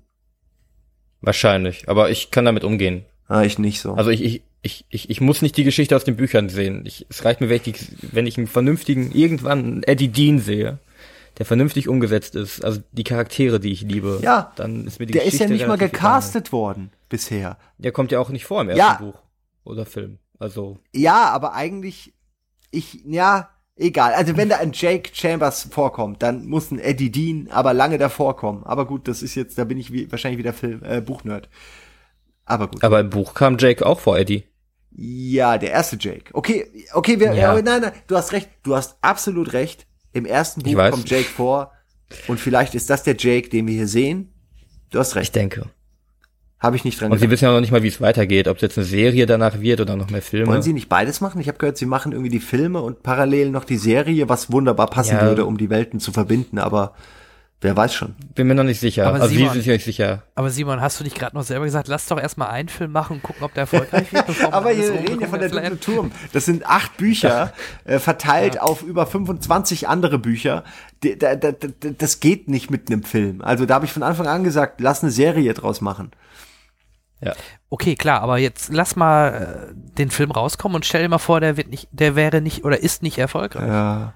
Wahrscheinlich. 1.21 1.87
Aber 1.89 2.09
ich 2.09 2.31
kann 2.31 2.45
damit 2.45 2.63
umgehen. 2.63 3.05
Ah, 3.27 3.43
ich 3.43 3.59
nicht 3.59 3.81
so. 3.81 3.93
Also 3.93 4.09
ich, 4.09 4.23
ich, 4.23 4.43
ich, 4.61 4.85
ich, 4.89 5.09
ich 5.09 5.21
muss 5.21 5.41
nicht 5.41 5.57
die 5.57 5.63
Geschichte 5.63 5.95
aus 5.95 6.03
den 6.03 6.15
Büchern 6.15 6.49
sehen. 6.49 6.83
Ich, 6.85 7.05
es 7.09 7.25
reicht 7.25 7.41
mir, 7.41 7.49
wenn 7.49 7.61
ich, 7.65 7.75
wenn 8.13 8.27
ich 8.27 8.37
einen 8.37 8.47
vernünftigen, 8.47 9.11
irgendwann 9.11 9.59
einen 9.59 9.83
Eddie 9.83 10.09
Dean 10.09 10.39
sehe, 10.39 10.79
der 11.37 11.45
vernünftig 11.45 11.87
umgesetzt 11.87 12.35
ist. 12.35 12.63
Also 12.63 12.81
die 12.91 13.03
Charaktere, 13.03 13.59
die 13.59 13.71
ich 13.71 13.81
liebe. 13.81 14.19
Ja, 14.21 14.51
dann 14.55 14.85
ist 14.85 14.99
mir 14.99 15.07
die 15.07 15.13
der 15.13 15.23
ist 15.23 15.31
Geschichte 15.33 15.45
ja 15.45 15.57
nicht 15.57 15.67
mal 15.67 15.77
gecastet 15.77 16.51
worden 16.51 16.91
bisher. 17.09 17.37
egal. 17.39 17.57
Der 17.79 17.91
kommt 17.91 18.11
ja 18.11 18.19
auch 18.19 18.29
nicht 18.29 18.45
vor 18.45 18.61
im 18.61 18.69
Ja. 18.69 18.89
ersten 18.89 19.05
Buch 19.05 19.19
oder 19.63 19.85
Film. 19.85 20.19
Also 20.37 20.77
Ja, 20.93 21.29
aber 21.29 21.53
eigentlich, 21.53 22.13
ich, 22.69 22.99
ja, 23.05 23.49
egal. 23.75 24.13
Also 24.13 24.37
wenn 24.37 24.49
da 24.49 24.57
ein 24.57 24.73
Jake 24.73 25.09
Chambers 25.13 25.63
vorkommt, 25.71 26.21
dann 26.21 26.45
muss 26.45 26.69
ein 26.69 26.79
Eddie 26.79 27.11
Dean 27.11 27.47
aber 27.51 27.73
lange 27.73 27.97
davor 27.97 28.35
kommen. 28.35 28.63
Aber 28.63 28.85
gut, 28.85 29.07
das 29.07 29.23
ist 29.23 29.33
jetzt, 29.35 29.57
da 29.57 29.63
bin 29.63 29.79
ich 29.79 29.91
wie, 29.91 30.11
wahrscheinlich 30.11 30.37
wieder 30.39 30.53
Film, 30.53 30.83
äh, 30.83 31.01
Buchnerd. 31.01 31.49
Aber 32.45 32.67
gut. 32.67 32.83
Aber 32.83 32.99
im 32.99 33.09
Buch 33.09 33.33
kam 33.33 33.57
Jake 33.57 33.85
auch 33.85 33.99
vor 33.99 34.17
Eddie. 34.17 34.43
Ja, 34.95 35.57
der 35.57 35.71
erste 35.71 35.97
Jake. 35.99 36.25
Okay, 36.33 36.67
okay, 36.93 37.19
wir, 37.19 37.27
Ja. 37.33 37.55
ja. 37.55 37.61
nein, 37.61 37.81
nein, 37.81 37.91
du 38.07 38.15
hast 38.15 38.31
recht, 38.33 38.49
du 38.63 38.75
hast 38.75 38.97
absolut 39.01 39.53
recht. 39.53 39.87
Im 40.13 40.25
ersten 40.25 40.65
Ich 40.67 40.75
Buch 40.75 40.89
kommt 40.89 41.09
Jake 41.09 41.29
vor 41.29 41.71
und 42.27 42.39
vielleicht 42.39 42.75
ist 42.75 42.89
das 42.89 43.03
der 43.03 43.15
Jake, 43.17 43.49
den 43.49 43.67
wir 43.67 43.73
hier 43.75 43.87
sehen. 43.87 44.33
Du 44.89 44.99
hast 44.99 45.11
Ich 45.11 45.15
recht, 45.15 45.35
denke. 45.35 45.69
habe 46.59 46.75
ich 46.75 46.83
nicht 46.83 46.99
dran 46.99 47.11
Und 47.11 47.17
sie 47.19 47.21
gedacht. 47.21 47.31
wissen 47.31 47.45
ja 47.45 47.53
noch 47.53 47.61
nicht 47.61 47.71
mal, 47.71 47.81
wie 47.83 47.87
es 47.87 48.01
weitergeht. 48.01 48.49
Ob 48.49 48.57
es 48.57 48.61
jetzt 48.61 48.77
eine 48.77 48.85
Serie 48.85 49.25
danach 49.25 49.61
wird 49.61 49.79
oder 49.79 49.95
noch 49.95 50.09
mehr 50.09 50.21
Filme. 50.21 50.47
Wollen 50.51 50.61
sie 50.61 50.73
nicht 50.73 50.89
beides 50.89 51.21
machen? 51.21 51.39
Ich 51.39 51.47
habe 51.47 51.57
gehört, 51.57 51.77
sie 51.77 51.85
machen 51.85 52.11
irgendwie 52.11 52.29
die 52.29 52.41
Filme 52.41 52.81
und 52.81 53.01
parallel 53.03 53.49
noch 53.51 53.63
die 53.63 53.77
Serie, 53.77 54.27
was 54.27 54.51
wunderbar 54.51 54.87
passen 54.87 55.15
Ja. 55.15 55.21
würde, 55.21 55.45
um 55.45 55.57
die 55.57 55.69
Welten 55.69 56.01
zu 56.01 56.11
verbinden, 56.11 56.59
aber 56.59 56.93
wer 57.61 57.77
weiß 57.77 57.93
schon. 57.93 58.15
Bin 58.35 58.47
mir 58.47 58.55
noch 58.55 58.63
nicht 58.63 58.79
sicher. 58.79 59.07
Aber 59.07 59.15
also 59.15 59.27
sie 59.27 59.35
Simon- 59.37 59.53
sind 59.53 59.61
sich 59.63 59.71
nicht 59.71 59.85
sicher. 59.85 60.23
Aber 60.35 60.49
Simon, 60.49 60.81
hast 60.81 60.99
du 60.99 61.03
nicht 61.03 61.17
gerade 61.17 61.35
noch 61.35 61.43
selber 61.43 61.65
gesagt, 61.65 61.87
lass 61.87 62.07
doch 62.07 62.19
erstmal 62.19 62.49
einen 62.49 62.69
Film 62.69 62.91
machen 62.91 63.17
und 63.17 63.23
gucken, 63.23 63.43
ob 63.43 63.53
der 63.53 63.61
erfolgreich 63.61 64.11
wird? 64.11 64.25
Aber 64.51 64.75
wir 64.75 64.91
reden 64.91 65.21
ja 65.21 65.27
von 65.27 65.39
der 65.39 65.49
Dunkle 65.49 65.79
Turm. 65.79 66.11
Das 66.33 66.45
sind 66.45 66.65
acht 66.65 66.97
Bücher, 66.97 67.53
äh, 67.85 67.99
verteilt 67.99 68.59
auf 68.59 68.81
über 68.81 69.05
25 69.07 69.87
andere 69.87 70.19
Bücher. 70.19 70.63
D 71.03 71.15
da, 71.15 71.35
da, 71.35 71.51
da, 71.51 71.67
das 71.97 72.19
geht 72.19 72.47
nicht 72.49 72.69
mit 72.71 72.89
einem 72.91 73.03
Film. 73.03 73.41
Also 73.41 73.65
da 73.65 73.75
habe 73.75 73.85
ich 73.85 73.93
von 73.93 74.03
Anfang 74.03 74.27
an 74.27 74.43
gesagt, 74.43 74.81
lass 74.81 75.03
eine 75.03 75.11
Serie 75.11 75.53
draus 75.53 75.81
machen. 75.81 76.11
Ja. 77.23 77.33
Okay, 77.69 77.95
klar, 77.95 78.21
aber 78.21 78.39
jetzt 78.39 78.73
lass 78.73 78.95
mal 78.95 79.69
äh, 79.69 79.75
den 79.97 80.09
Film 80.09 80.31
rauskommen 80.31 80.75
und 80.75 80.85
stell 80.85 81.03
dir 81.03 81.09
mal 81.09 81.19
vor, 81.19 81.39
der 81.39 81.55
wird 81.55 81.69
nicht, 81.69 81.87
der 81.91 82.15
wäre 82.15 82.41
nicht 82.41 82.65
oder 82.65 82.79
ist 82.81 83.03
nicht 83.03 83.19
erfolgreich. 83.19 83.67
Ja. 83.67 84.13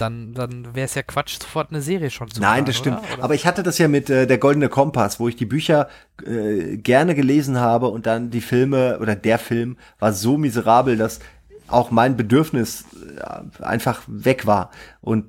Dann, 0.00 0.34
dann 0.34 0.74
wäre 0.74 0.86
es 0.86 0.94
ja 0.94 1.02
Quatsch, 1.02 1.38
sofort 1.40 1.70
eine 1.70 1.82
Serie 1.82 2.10
schon 2.10 2.30
zu 2.30 2.40
Nein, 2.40 2.50
machen, 2.50 2.64
das 2.66 2.76
stimmt. 2.76 2.98
Oder? 2.98 3.14
Oder? 3.14 3.24
Aber 3.24 3.34
ich 3.34 3.46
hatte 3.46 3.62
das 3.62 3.78
ja 3.78 3.88
mit 3.88 4.10
äh, 4.10 4.26
der 4.26 4.38
Goldene 4.38 4.68
Kompass, 4.68 5.20
wo 5.20 5.28
ich 5.28 5.36
die 5.36 5.46
Bücher 5.46 5.88
äh, 6.26 6.76
gerne 6.76 7.14
gelesen 7.14 7.58
habe 7.60 7.88
und 7.88 8.06
dann 8.06 8.30
die 8.30 8.40
Filme 8.40 8.98
oder 9.00 9.16
der 9.16 9.38
Film 9.38 9.76
war 9.98 10.12
so 10.12 10.38
miserabel, 10.38 10.96
dass 10.96 11.20
auch 11.68 11.90
mein 11.90 12.16
Bedürfnis 12.16 12.84
äh, 13.18 13.62
einfach 13.62 14.02
weg 14.06 14.46
war. 14.46 14.70
Und 15.00 15.26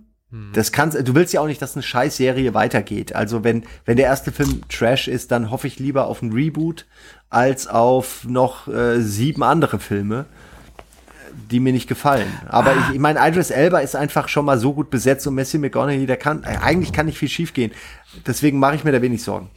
das 0.53 0.71
kannst, 0.71 0.97
du 0.97 1.13
willst 1.13 1.33
ja 1.33 1.41
auch 1.41 1.47
nicht, 1.47 1.61
dass 1.61 1.75
eine 1.75 1.83
Scheißserie 1.83 2.53
weitergeht. 2.53 3.13
Also 3.13 3.43
wenn, 3.43 3.65
wenn 3.83 3.97
der 3.97 4.05
erste 4.05 4.31
Film 4.31 4.61
Trash 4.69 5.09
ist, 5.09 5.29
dann 5.31 5.51
hoffe 5.51 5.67
ich 5.67 5.77
lieber 5.77 6.07
auf 6.07 6.21
ein 6.21 6.31
Reboot 6.31 6.85
als 7.29 7.67
auf 7.67 8.23
noch 8.25 8.69
äh, 8.69 9.01
sieben 9.01 9.43
andere 9.43 9.77
Filme, 9.79 10.25
die 11.49 11.59
mir 11.59 11.73
nicht 11.73 11.87
gefallen. 11.87 12.27
Aber 12.47 12.73
ich, 12.75 12.95
ich 12.95 12.99
meine, 12.99 13.19
Idris 13.25 13.49
Elba 13.49 13.79
ist 13.79 13.95
einfach 13.95 14.27
schon 14.27 14.45
mal 14.45 14.57
so 14.57 14.73
gut 14.73 14.89
besetzt 14.89 15.25
und 15.27 15.35
Messi 15.35 15.57
McGonaghy, 15.57 16.05
der 16.05 16.17
kann, 16.17 16.43
äh, 16.43 16.57
eigentlich 16.61 16.93
kann 16.93 17.05
nicht 17.05 17.17
viel 17.17 17.29
schiefgehen. 17.29 17.71
Deswegen 18.25 18.59
mache 18.59 18.75
ich 18.75 18.83
mir 18.83 18.91
da 18.91 19.01
wenig 19.01 19.23
Sorgen. 19.23 19.49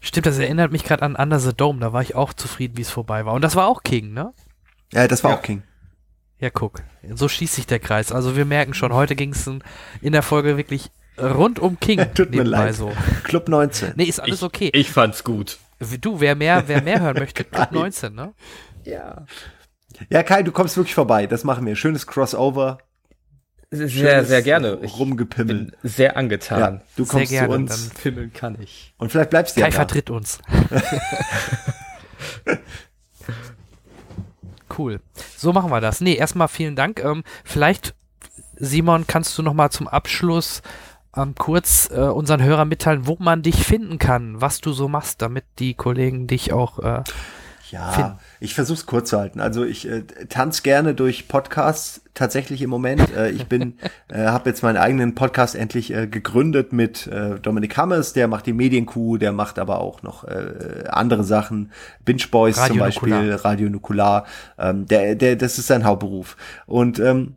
Stimmt, 0.00 0.26
das 0.26 0.38
erinnert 0.38 0.70
mich 0.72 0.84
gerade 0.84 1.02
an 1.02 1.16
Under 1.16 1.40
the 1.40 1.52
Dome, 1.52 1.80
da 1.80 1.92
war 1.92 2.02
ich 2.02 2.14
auch 2.14 2.32
zufrieden, 2.32 2.76
wie 2.76 2.82
es 2.82 2.90
vorbei 2.90 3.26
war. 3.26 3.34
Und 3.34 3.42
das 3.42 3.56
war 3.56 3.66
auch 3.66 3.82
King, 3.82 4.12
ne? 4.12 4.32
Ja, 4.92 5.08
das 5.08 5.24
war 5.24 5.34
auch 5.34 5.42
King. 5.42 5.62
Ja, 6.40 6.50
guck. 6.50 6.82
So 7.14 7.28
schließt 7.28 7.54
sich 7.54 7.66
der 7.66 7.80
Kreis. 7.80 8.12
Also 8.12 8.36
wir 8.36 8.44
merken 8.44 8.74
schon, 8.74 8.92
heute 8.92 9.16
ging 9.16 9.32
es 9.32 9.46
in 10.00 10.12
der 10.12 10.22
Folge 10.22 10.56
wirklich 10.56 10.90
rund 11.20 11.58
um 11.58 11.80
King. 11.80 12.06
Tut 12.14 12.30
mir 12.30 12.44
leid. 12.44 12.76
So. 12.76 12.92
Club 13.24 13.48
19. 13.48 13.94
Nee, 13.96 14.04
ist 14.04 14.20
alles 14.20 14.42
okay. 14.42 14.70
Ich 14.72 14.90
fand's 14.90 15.24
gut. 15.24 15.58
Du, 16.00 16.20
wer 16.20 16.34
mehr, 16.34 16.64
wer 16.66 16.82
mehr 16.82 17.00
hören 17.00 17.18
möchte, 17.18 17.44
Club 17.44 17.68
19, 17.72 18.14
ne? 18.14 18.34
Ja, 18.84 19.26
Kai, 20.22 20.42
du 20.42 20.52
kommst 20.52 20.76
wirklich 20.76 20.94
vorbei. 20.94 21.26
Das 21.26 21.44
machen 21.44 21.66
wir. 21.66 21.76
Schönes 21.76 22.06
Crossover. 22.06 22.78
Sehr, 23.70 23.88
Schönes 23.88 24.28
sehr 24.28 24.42
gerne. 24.42 24.78
Ich 24.82 24.98
Rumgepimmel. 24.98 25.56
bin 25.66 25.72
sehr 25.82 26.16
angetan. 26.16 26.60
Ja, 26.60 26.70
du 26.96 27.04
Sehr 27.04 27.12
kommst 27.12 27.30
gerne, 27.30 27.48
zu 27.48 27.54
uns. 27.54 27.88
dann- 27.88 27.96
Fimmeln 27.98 28.32
kann 28.32 28.56
ich. 28.62 28.94
Und 28.98 29.10
vielleicht 29.12 29.30
bleibst 29.30 29.56
du 29.56 29.60
ja 29.60 29.66
Kai 29.66 29.70
da. 29.72 29.76
vertritt 29.76 30.10
uns. 30.10 30.38
cool. 34.78 35.00
So 35.36 35.52
machen 35.52 35.70
wir 35.70 35.80
das. 35.80 36.00
Nee, 36.00 36.14
erstmal 36.14 36.48
vielen 36.48 36.76
Dank. 36.76 37.02
Ähm, 37.04 37.24
vielleicht, 37.44 37.94
Simon, 38.56 39.06
kannst 39.06 39.36
du 39.38 39.42
noch 39.42 39.54
mal 39.54 39.70
zum 39.70 39.88
Abschluss 39.88 40.62
ähm, 41.16 41.34
kurz 41.36 41.90
äh, 41.92 42.00
unseren 42.00 42.42
Hörern 42.42 42.68
mitteilen, 42.68 43.06
wo 43.06 43.16
man 43.18 43.42
dich 43.42 43.64
finden 43.64 43.98
kann, 43.98 44.40
was 44.40 44.60
du 44.60 44.72
so 44.72 44.88
machst, 44.88 45.22
damit 45.22 45.44
die 45.58 45.74
Kollegen 45.74 46.26
dich 46.26 46.52
auch 46.52 46.78
äh, 46.78 47.02
Ja, 47.70 47.90
finden. 47.92 48.12
ich 48.40 48.54
versuche 48.54 48.78
es 48.78 48.86
kurz 48.86 49.10
zu 49.10 49.18
halten. 49.18 49.40
Also 49.40 49.64
ich 49.64 49.88
äh, 49.88 50.02
tanze 50.28 50.62
gerne 50.62 50.94
durch 50.94 51.28
Podcasts 51.28 52.00
tatsächlich 52.14 52.62
im 52.62 52.70
Moment. 52.70 53.14
Äh, 53.14 53.30
ich 53.30 53.46
bin, 53.46 53.78
äh, 54.08 54.26
habe 54.26 54.50
jetzt 54.50 54.62
meinen 54.62 54.76
eigenen 54.76 55.14
Podcast 55.14 55.54
endlich 55.54 55.92
äh, 55.92 56.06
gegründet 56.06 56.72
mit 56.72 57.06
äh, 57.06 57.38
Dominik 57.38 57.76
Hammers, 57.76 58.12
der 58.12 58.28
macht 58.28 58.46
die 58.46 58.52
Medienkuh, 58.52 59.18
der 59.18 59.32
macht 59.32 59.58
aber 59.58 59.80
auch 59.80 60.02
noch 60.02 60.24
äh, 60.24 60.84
andere 60.88 61.24
Sachen, 61.24 61.70
Binge 62.04 62.24
Boys 62.30 62.58
Radio 62.58 62.74
zum 62.74 62.78
Beispiel, 62.78 63.08
Nukular. 63.10 63.44
Radio 63.44 63.70
Nukular. 63.70 64.26
Ähm, 64.58 64.86
der, 64.86 65.14
der, 65.14 65.36
das 65.36 65.58
ist 65.58 65.68
sein 65.68 65.84
Hauptberuf. 65.84 66.36
Und 66.66 66.98
ähm, 66.98 67.36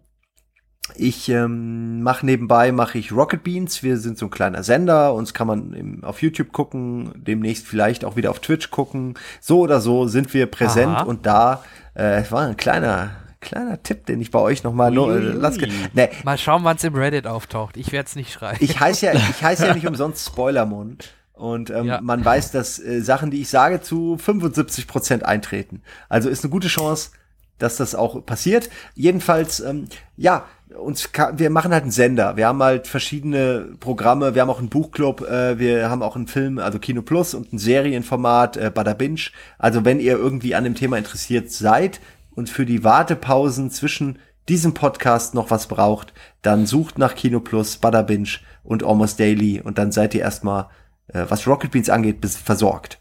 ich 0.96 1.30
ähm, 1.30 2.02
mache 2.02 2.26
nebenbei 2.26 2.72
mache 2.72 2.98
ich 2.98 3.12
Rocket 3.12 3.44
Beans. 3.44 3.84
Wir 3.84 3.98
sind 3.98 4.18
so 4.18 4.26
ein 4.26 4.32
kleiner 4.32 4.64
Sender. 4.64 5.14
Uns 5.14 5.34
kann 5.34 5.48
man 5.48 5.74
im, 5.74 6.04
auf 6.04 6.22
YouTube 6.22 6.52
gucken, 6.52 7.12
demnächst 7.16 7.66
vielleicht 7.68 8.04
auch 8.04 8.16
wieder 8.16 8.30
auf 8.32 8.40
Twitch 8.40 8.72
gucken. 8.72 9.14
So 9.40 9.60
oder 9.60 9.80
so 9.80 10.08
sind 10.08 10.34
wir 10.34 10.48
präsent 10.48 10.96
Aha. 10.98 11.04
und 11.04 11.26
da 11.26 11.64
äh, 11.94 12.24
war 12.30 12.48
ein 12.48 12.58
kleiner 12.58 13.12
kleiner 13.42 13.82
Tipp, 13.82 14.06
den 14.06 14.22
ich 14.22 14.30
bei 14.30 14.38
euch 14.40 14.64
noch 14.64 14.74
mal 14.74 14.92
nur, 14.92 15.16
äh, 15.16 15.20
lass, 15.20 15.58
nee, 15.94 16.10
mal 16.24 16.38
schauen, 16.38 16.64
wann 16.64 16.78
es 16.78 16.84
im 16.84 16.94
Reddit 16.94 17.26
auftaucht. 17.26 17.76
Ich 17.76 17.92
werde 17.92 18.06
es 18.08 18.16
nicht 18.16 18.32
schreiben. 18.32 18.58
ich 18.60 18.80
heiße 18.80 19.08
ja 19.08 19.14
ich 19.14 19.42
heiße 19.44 19.66
ja 19.66 19.74
nicht 19.74 19.88
umsonst 19.88 20.28
Spoilermund. 20.28 21.14
Und 21.34 21.72
ähm, 21.72 21.86
Ja. 21.86 22.02
man 22.02 22.24
weiß, 22.24 22.52
dass 22.52 22.78
äh, 22.78 23.02
Sachen, 23.02 23.32
die 23.32 23.42
ich 23.42 23.50
sage, 23.50 23.82
zu 23.82 24.16
75 24.18 24.86
Prozent 24.88 25.26
eintreten. 25.26 25.82
Also 26.08 26.30
ist 26.30 26.44
eine 26.44 26.52
gute 26.52 26.68
Chance, 26.68 27.10
dass 27.58 27.78
das 27.78 27.96
auch 27.96 28.24
passiert. 28.28 28.70
Jedenfalls, 28.94 29.60
ähm, 29.60 29.88
ja, 30.18 30.46
uns 30.78 31.10
wir 31.34 31.50
machen 31.50 31.72
halt 31.74 31.84
einen 31.84 31.92
Sender. 31.92 32.38
Wir 32.38 32.48
haben 32.48 32.62
halt 32.62 32.88
verschiedene 32.88 33.76
Programme. 33.80 34.36
Wir 34.36 34.42
haben 34.42 34.50
auch 34.50 34.60
einen 34.60 34.70
Buchclub. 34.70 35.22
Äh, 35.22 35.60
wir 35.60 35.90
haben 35.90 36.04
auch 36.04 36.16
einen 36.16 36.28
Film, 36.28 36.60
also 36.60 36.80
Kino 36.80 37.02
Plus 37.02 37.34
und 37.34 37.54
ein 37.54 37.58
Serienformat, 37.58 38.58
äh, 38.58 38.72
Bada 38.74 38.94
Binge. 38.94 39.22
Also 39.58 39.86
wenn 39.86 40.00
ihr 40.00 40.14
irgendwie 40.14 40.56
an 40.56 40.64
dem 40.64 40.76
Thema 40.76 40.98
interessiert 40.98 41.52
seid 41.52 42.00
und 42.32 42.50
für 42.50 42.66
die 42.66 42.84
Wartepausen 42.84 43.70
zwischen 43.72 44.20
diesem 44.50 44.74
Podcast 44.74 45.34
noch 45.34 45.52
was 45.52 45.68
braucht, 45.68 46.14
dann 46.42 46.66
sucht 46.66 46.98
nach 46.98 47.16
Kino 47.16 47.40
Plus, 47.40 47.78
Bada 47.78 48.02
Binge 48.02 48.30
und 48.64 48.84
Almost 48.84 49.20
Daily 49.20 49.62
und 49.62 49.78
dann 49.78 49.92
seid 49.92 50.14
ihr 50.14 50.22
erstmal, 50.22 50.68
äh, 51.08 51.26
was 51.30 51.48
Rocket 51.48 51.72
Beans 51.72 51.90
angeht, 51.90 52.22
bis 52.22 52.38
versorgt. 52.38 53.00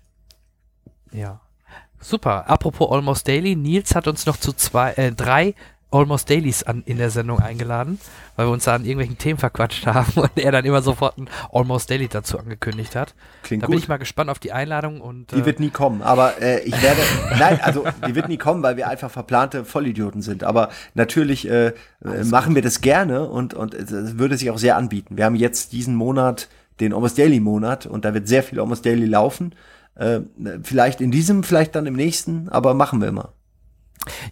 Ja. 1.13 1.41
Super. 1.99 2.49
Apropos 2.49 2.91
Almost 2.91 3.29
Daily, 3.29 3.57
Nils 3.57 3.95
hat 3.95 4.09
uns 4.09 4.27
noch 4.27 4.39
zu 4.39 4.53
zwei, 4.53 4.93
äh, 4.93 5.13
drei 5.13 5.55
Almost 5.91 6.31
Dailies 6.31 6.63
an, 6.63 6.83
in 6.87 6.99
der 6.99 7.11
Sendung 7.11 7.41
eingeladen, 7.41 7.99
weil 8.37 8.47
wir 8.47 8.53
uns 8.53 8.65
da 8.65 8.75
an 8.75 8.85
irgendwelchen 8.85 9.19
Themen 9.19 9.39
verquatscht 9.39 9.87
haben 9.87 10.21
und 10.21 10.31
er 10.37 10.53
dann 10.53 10.65
immer 10.65 10.83
sofort 10.83 11.19
ein 11.19 11.29
Almost 11.53 11.91
Daily 11.91 12.09
dazu 12.09 12.39
angekündigt 12.39 12.95
hat. 12.95 13.15
Klingt 13.43 13.63
da 13.63 13.67
gut. 13.67 13.75
bin 13.75 13.83
ich 13.83 13.89
mal 13.89 13.97
gespannt 13.99 14.31
auf 14.31 14.39
die 14.39 14.53
Einladung 14.53 15.01
und 15.01 15.33
Die 15.33 15.41
äh, 15.41 15.45
wird 15.45 15.61
nie 15.61 15.71
kommen, 15.71 16.03
aber 16.03 16.41
äh, 16.41 16.61
ich 16.61 16.81
werde, 16.83 17.01
nein, 17.39 17.61
also 17.63 17.85
die 18.07 18.15
wird 18.15 18.29
nie 18.29 18.39
kommen, 18.39 18.63
weil 18.63 18.77
wir 18.77 18.89
einfach 18.89 19.11
verplante 19.11 19.65
Vollidioten 19.65 20.23
sind. 20.23 20.45
Aber 20.45 20.71
natürlich 20.95 21.49
äh, 21.49 21.69
äh, 21.69 22.25
machen 22.25 22.55
wir 22.55 22.63
das 22.63 22.81
gerne 22.81 23.29
und 23.29 23.55
und 23.55 23.75
es 23.75 24.19
würde 24.19 24.37
sich 24.37 24.51
auch 24.51 24.59
sehr 24.59 24.77
anbieten. 24.77 25.17
Wir 25.17 25.25
haben 25.25 25.37
jetzt 25.37 25.73
diesen 25.73 25.95
Monat 25.95 26.49
den 26.81 26.95
Almost 26.95 27.19
Daily 27.19 27.41
Monat 27.41 27.87
und 27.87 28.05
da 28.05 28.15
wird 28.15 28.29
sehr 28.29 28.43
viel 28.43 28.61
Almost 28.61 28.87
Daily 28.87 29.07
laufen. 29.07 29.55
Äh, 29.97 30.21
vielleicht 30.63 31.01
in 31.01 31.11
diesem, 31.11 31.43
vielleicht 31.43 31.75
dann 31.75 31.87
im 31.87 31.95
nächsten, 31.95 32.49
aber 32.49 32.75
machen 32.75 33.01
wir 33.01 33.09
immer. 33.09 33.33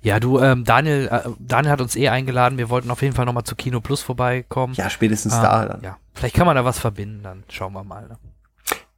Ja, 0.02 0.18
du, 0.20 0.38
ähm, 0.40 0.64
Daniel, 0.64 1.08
äh, 1.10 1.28
Daniel 1.38 1.72
hat 1.72 1.80
uns 1.80 1.94
eh 1.96 2.08
eingeladen. 2.08 2.58
Wir 2.58 2.70
wollten 2.70 2.90
auf 2.90 3.02
jeden 3.02 3.14
Fall 3.14 3.26
nochmal 3.26 3.44
zu 3.44 3.54
Kino 3.56 3.80
Plus 3.80 4.02
vorbeikommen. 4.02 4.74
Ja, 4.74 4.88
spätestens 4.90 5.34
Ah, 5.34 5.42
da 5.42 5.66
dann. 5.74 5.82
Ja, 5.82 5.96
vielleicht 6.14 6.34
kann 6.34 6.46
man 6.46 6.56
da 6.56 6.64
was 6.64 6.78
verbinden, 6.78 7.22
dann 7.22 7.44
schauen 7.50 7.72
wir 7.74 7.84
mal. 7.84 8.08
Ne? 8.08 8.18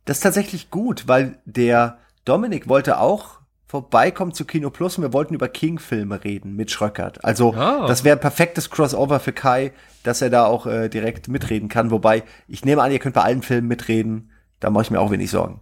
Das 0.04 0.18
ist 0.18 0.22
tatsächlich 0.22 0.70
gut, 0.70 1.08
weil 1.08 1.38
der 1.44 1.98
Dominik 2.24 2.68
wollte 2.68 2.98
auch 3.00 3.40
vorbeikommen 3.66 4.32
zu 4.32 4.44
Kino 4.44 4.70
Plus 4.70 4.98
und 4.98 5.04
wir 5.04 5.12
wollten 5.12 5.34
über 5.34 5.48
King-Filme 5.48 6.24
reden 6.24 6.56
mit 6.56 6.70
Schröckert. 6.72 7.24
Also 7.24 7.54
Ah. 7.54 7.86
das 7.86 8.02
wäre 8.02 8.16
ein 8.16 8.20
perfektes 8.20 8.68
Crossover 8.70 9.20
für 9.20 9.32
Kai, 9.32 9.72
dass 10.02 10.22
er 10.22 10.30
da 10.30 10.44
auch 10.46 10.66
äh, 10.66 10.88
direkt 10.88 11.28
mitreden 11.28 11.68
kann. 11.68 11.90
Wobei, 11.92 12.24
ich 12.48 12.64
nehme 12.64 12.82
an, 12.82 12.90
ihr 12.90 12.98
könnt 12.98 13.14
bei 13.14 13.22
allen 13.22 13.42
Filmen 13.42 13.68
mitreden. 13.68 14.30
Da 14.58 14.70
mache 14.70 14.82
ich 14.84 14.90
mir 14.90 15.00
auch 15.00 15.10
wenig 15.12 15.30
Sorgen. 15.30 15.60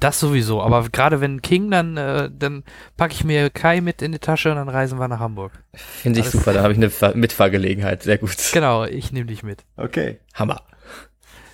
Das 0.00 0.20
sowieso, 0.20 0.62
aber 0.62 0.88
gerade 0.90 1.20
wenn 1.20 1.42
King, 1.42 1.70
dann, 1.70 1.96
äh, 1.96 2.30
dann 2.36 2.64
packe 2.96 3.12
ich 3.12 3.24
mir 3.24 3.50
Kai 3.50 3.80
mit 3.80 4.02
in 4.02 4.12
die 4.12 4.18
Tasche 4.18 4.50
und 4.50 4.56
dann 4.56 4.68
reisen 4.68 4.98
wir 4.98 5.08
nach 5.08 5.20
Hamburg. 5.20 5.52
Finde 5.74 6.20
ich 6.20 6.26
Alles- 6.26 6.32
super, 6.32 6.52
da 6.52 6.62
habe 6.62 6.72
ich 6.72 6.78
eine 6.78 6.90
Fahr- 6.90 7.14
Mitfahrgelegenheit. 7.14 8.02
Sehr 8.02 8.18
gut. 8.18 8.36
Genau, 8.52 8.84
ich 8.84 9.12
nehme 9.12 9.26
dich 9.26 9.42
mit. 9.42 9.64
Okay. 9.76 10.18
Hammer. 10.34 10.62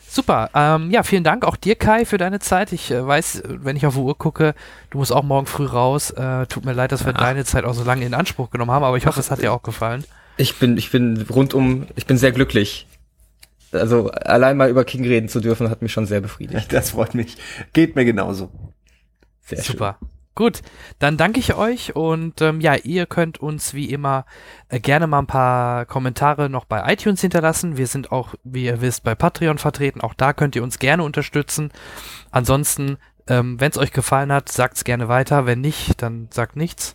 Super. 0.09 0.51
Ähm, 0.55 0.91
ja, 0.91 1.05
vielen 1.05 1.23
Dank 1.23 1.45
auch 1.45 1.55
dir, 1.57 1.77
Kai, 1.77 2.05
für 2.05 2.19
deine 2.19 2.41
Zeit. 2.41 2.73
Ich 2.73 2.91
äh, 2.91 3.07
weiß, 3.07 3.41
äh, 3.43 3.59
wenn 3.63 3.77
ich 3.77 3.87
auf 3.87 3.95
die 3.95 4.01
Uhr 4.01 4.19
gucke, 4.19 4.55
du 4.91 4.99
musst 4.99 5.13
auch 5.13 5.23
morgen 5.23 5.47
früh 5.47 5.67
raus. 5.67 6.11
Äh, 6.11 6.47
tut 6.47 6.65
mir 6.65 6.73
leid, 6.73 6.91
dass 6.91 7.07
wir 7.07 7.13
deine 7.13 7.45
Zeit 7.45 7.65
auch 7.65 7.75
so 7.75 7.85
lange 7.85 8.05
in 8.05 8.15
Anspruch 8.15 8.51
genommen 8.51 8.73
haben, 8.73 8.83
aber 8.85 8.97
ich 8.97 9.07
hoffe, 9.07 9.21
es 9.21 9.31
hat 9.31 9.41
dir 9.41 9.53
auch 9.53 9.63
gefallen. 9.63 10.05
Ich 10.37 10.59
bin, 10.59 10.77
ich 10.79 10.91
bin 10.91 11.27
rundum, 11.31 11.87
ich 11.95 12.07
bin 12.07 12.17
sehr 12.17 12.33
glücklich. 12.33 12.89
Also 13.73 14.11
allein 14.11 14.57
mal 14.57 14.71
über 14.71 14.85
King 14.85 15.05
reden 15.05 15.29
zu 15.29 15.41
dürfen, 15.41 15.71
hat 15.71 15.83
mich 15.83 15.93
schon 15.93 16.07
sehr 16.07 16.21
befriedigt. 16.21 16.73
Das 16.73 16.91
freut 16.91 17.15
mich. 17.15 17.37
Geht 17.73 17.97
mir 17.97 18.05
genauso. 18.05 18.51
Sehr 19.43 19.63
Super. 19.63 19.99
Gut, 20.37 20.63
dann 21.01 21.17
danke 21.17 21.41
ich 21.41 21.55
euch 21.55 21.97
und 21.97 22.41
ähm, 22.41 22.61
ja, 22.61 22.75
ihr 22.75 23.07
könnt 23.07 23.39
uns 23.39 23.75
wie 23.75 23.91
immer 23.91 24.25
äh, 24.69 24.79
gerne 24.79 25.07
mal 25.07 25.19
ein 25.19 25.27
paar 25.27 25.85
Kommentare 25.87 26.49
noch 26.49 26.65
bei 26.65 26.91
iTunes 26.91 27.21
hinterlassen. 27.21 27.77
Wir 27.77 27.89
sind 27.89 28.13
auch, 28.13 28.35
wie 28.45 28.65
ihr 28.65 28.81
wisst, 28.81 29.03
bei 29.03 29.15
Patreon 29.15 29.59
vertreten. 29.59 30.01
Auch 30.01 30.15
da 30.15 30.33
könnt 30.33 30.55
ihr 30.55 30.63
uns 30.63 30.79
gerne 30.79 31.03
unterstützen. 31.03 31.73
Ansonsten, 32.31 32.97
ähm, 33.27 33.61
wenn 33.61 33.71
es 33.71 33.77
euch 33.77 33.93
gefallen 33.93 34.33
hat, 34.33 34.49
sagt 34.49 34.77
es 34.77 34.85
gerne 34.85 35.09
weiter. 35.09 35.47
Wenn 35.47 35.61
nicht, 35.61 36.01
dann 36.01 36.29
sagt 36.31 36.57
nichts. 36.57 36.95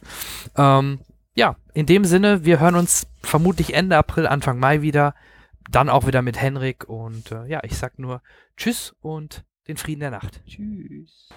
Ähm, 0.57 1.01
ja, 1.35 1.57
in 1.73 1.85
dem 1.85 2.05
Sinne, 2.05 2.45
wir 2.45 2.61
hören 2.61 2.75
uns 2.75 3.05
vermutlich 3.21 3.73
Ende 3.73 3.97
April, 3.97 4.27
Anfang 4.27 4.57
Mai 4.57 4.81
wieder 4.81 5.13
dann 5.69 5.89
auch 5.89 6.07
wieder 6.07 6.21
mit 6.21 6.41
Henrik 6.41 6.87
und 6.87 7.31
äh, 7.31 7.45
ja, 7.45 7.59
ich 7.63 7.77
sag 7.77 7.99
nur 7.99 8.21
Tschüss 8.57 8.95
und 9.01 9.45
den 9.67 9.77
Frieden 9.77 10.01
der 10.01 10.11
Nacht. 10.11 10.41
Tschüss. 10.45 11.29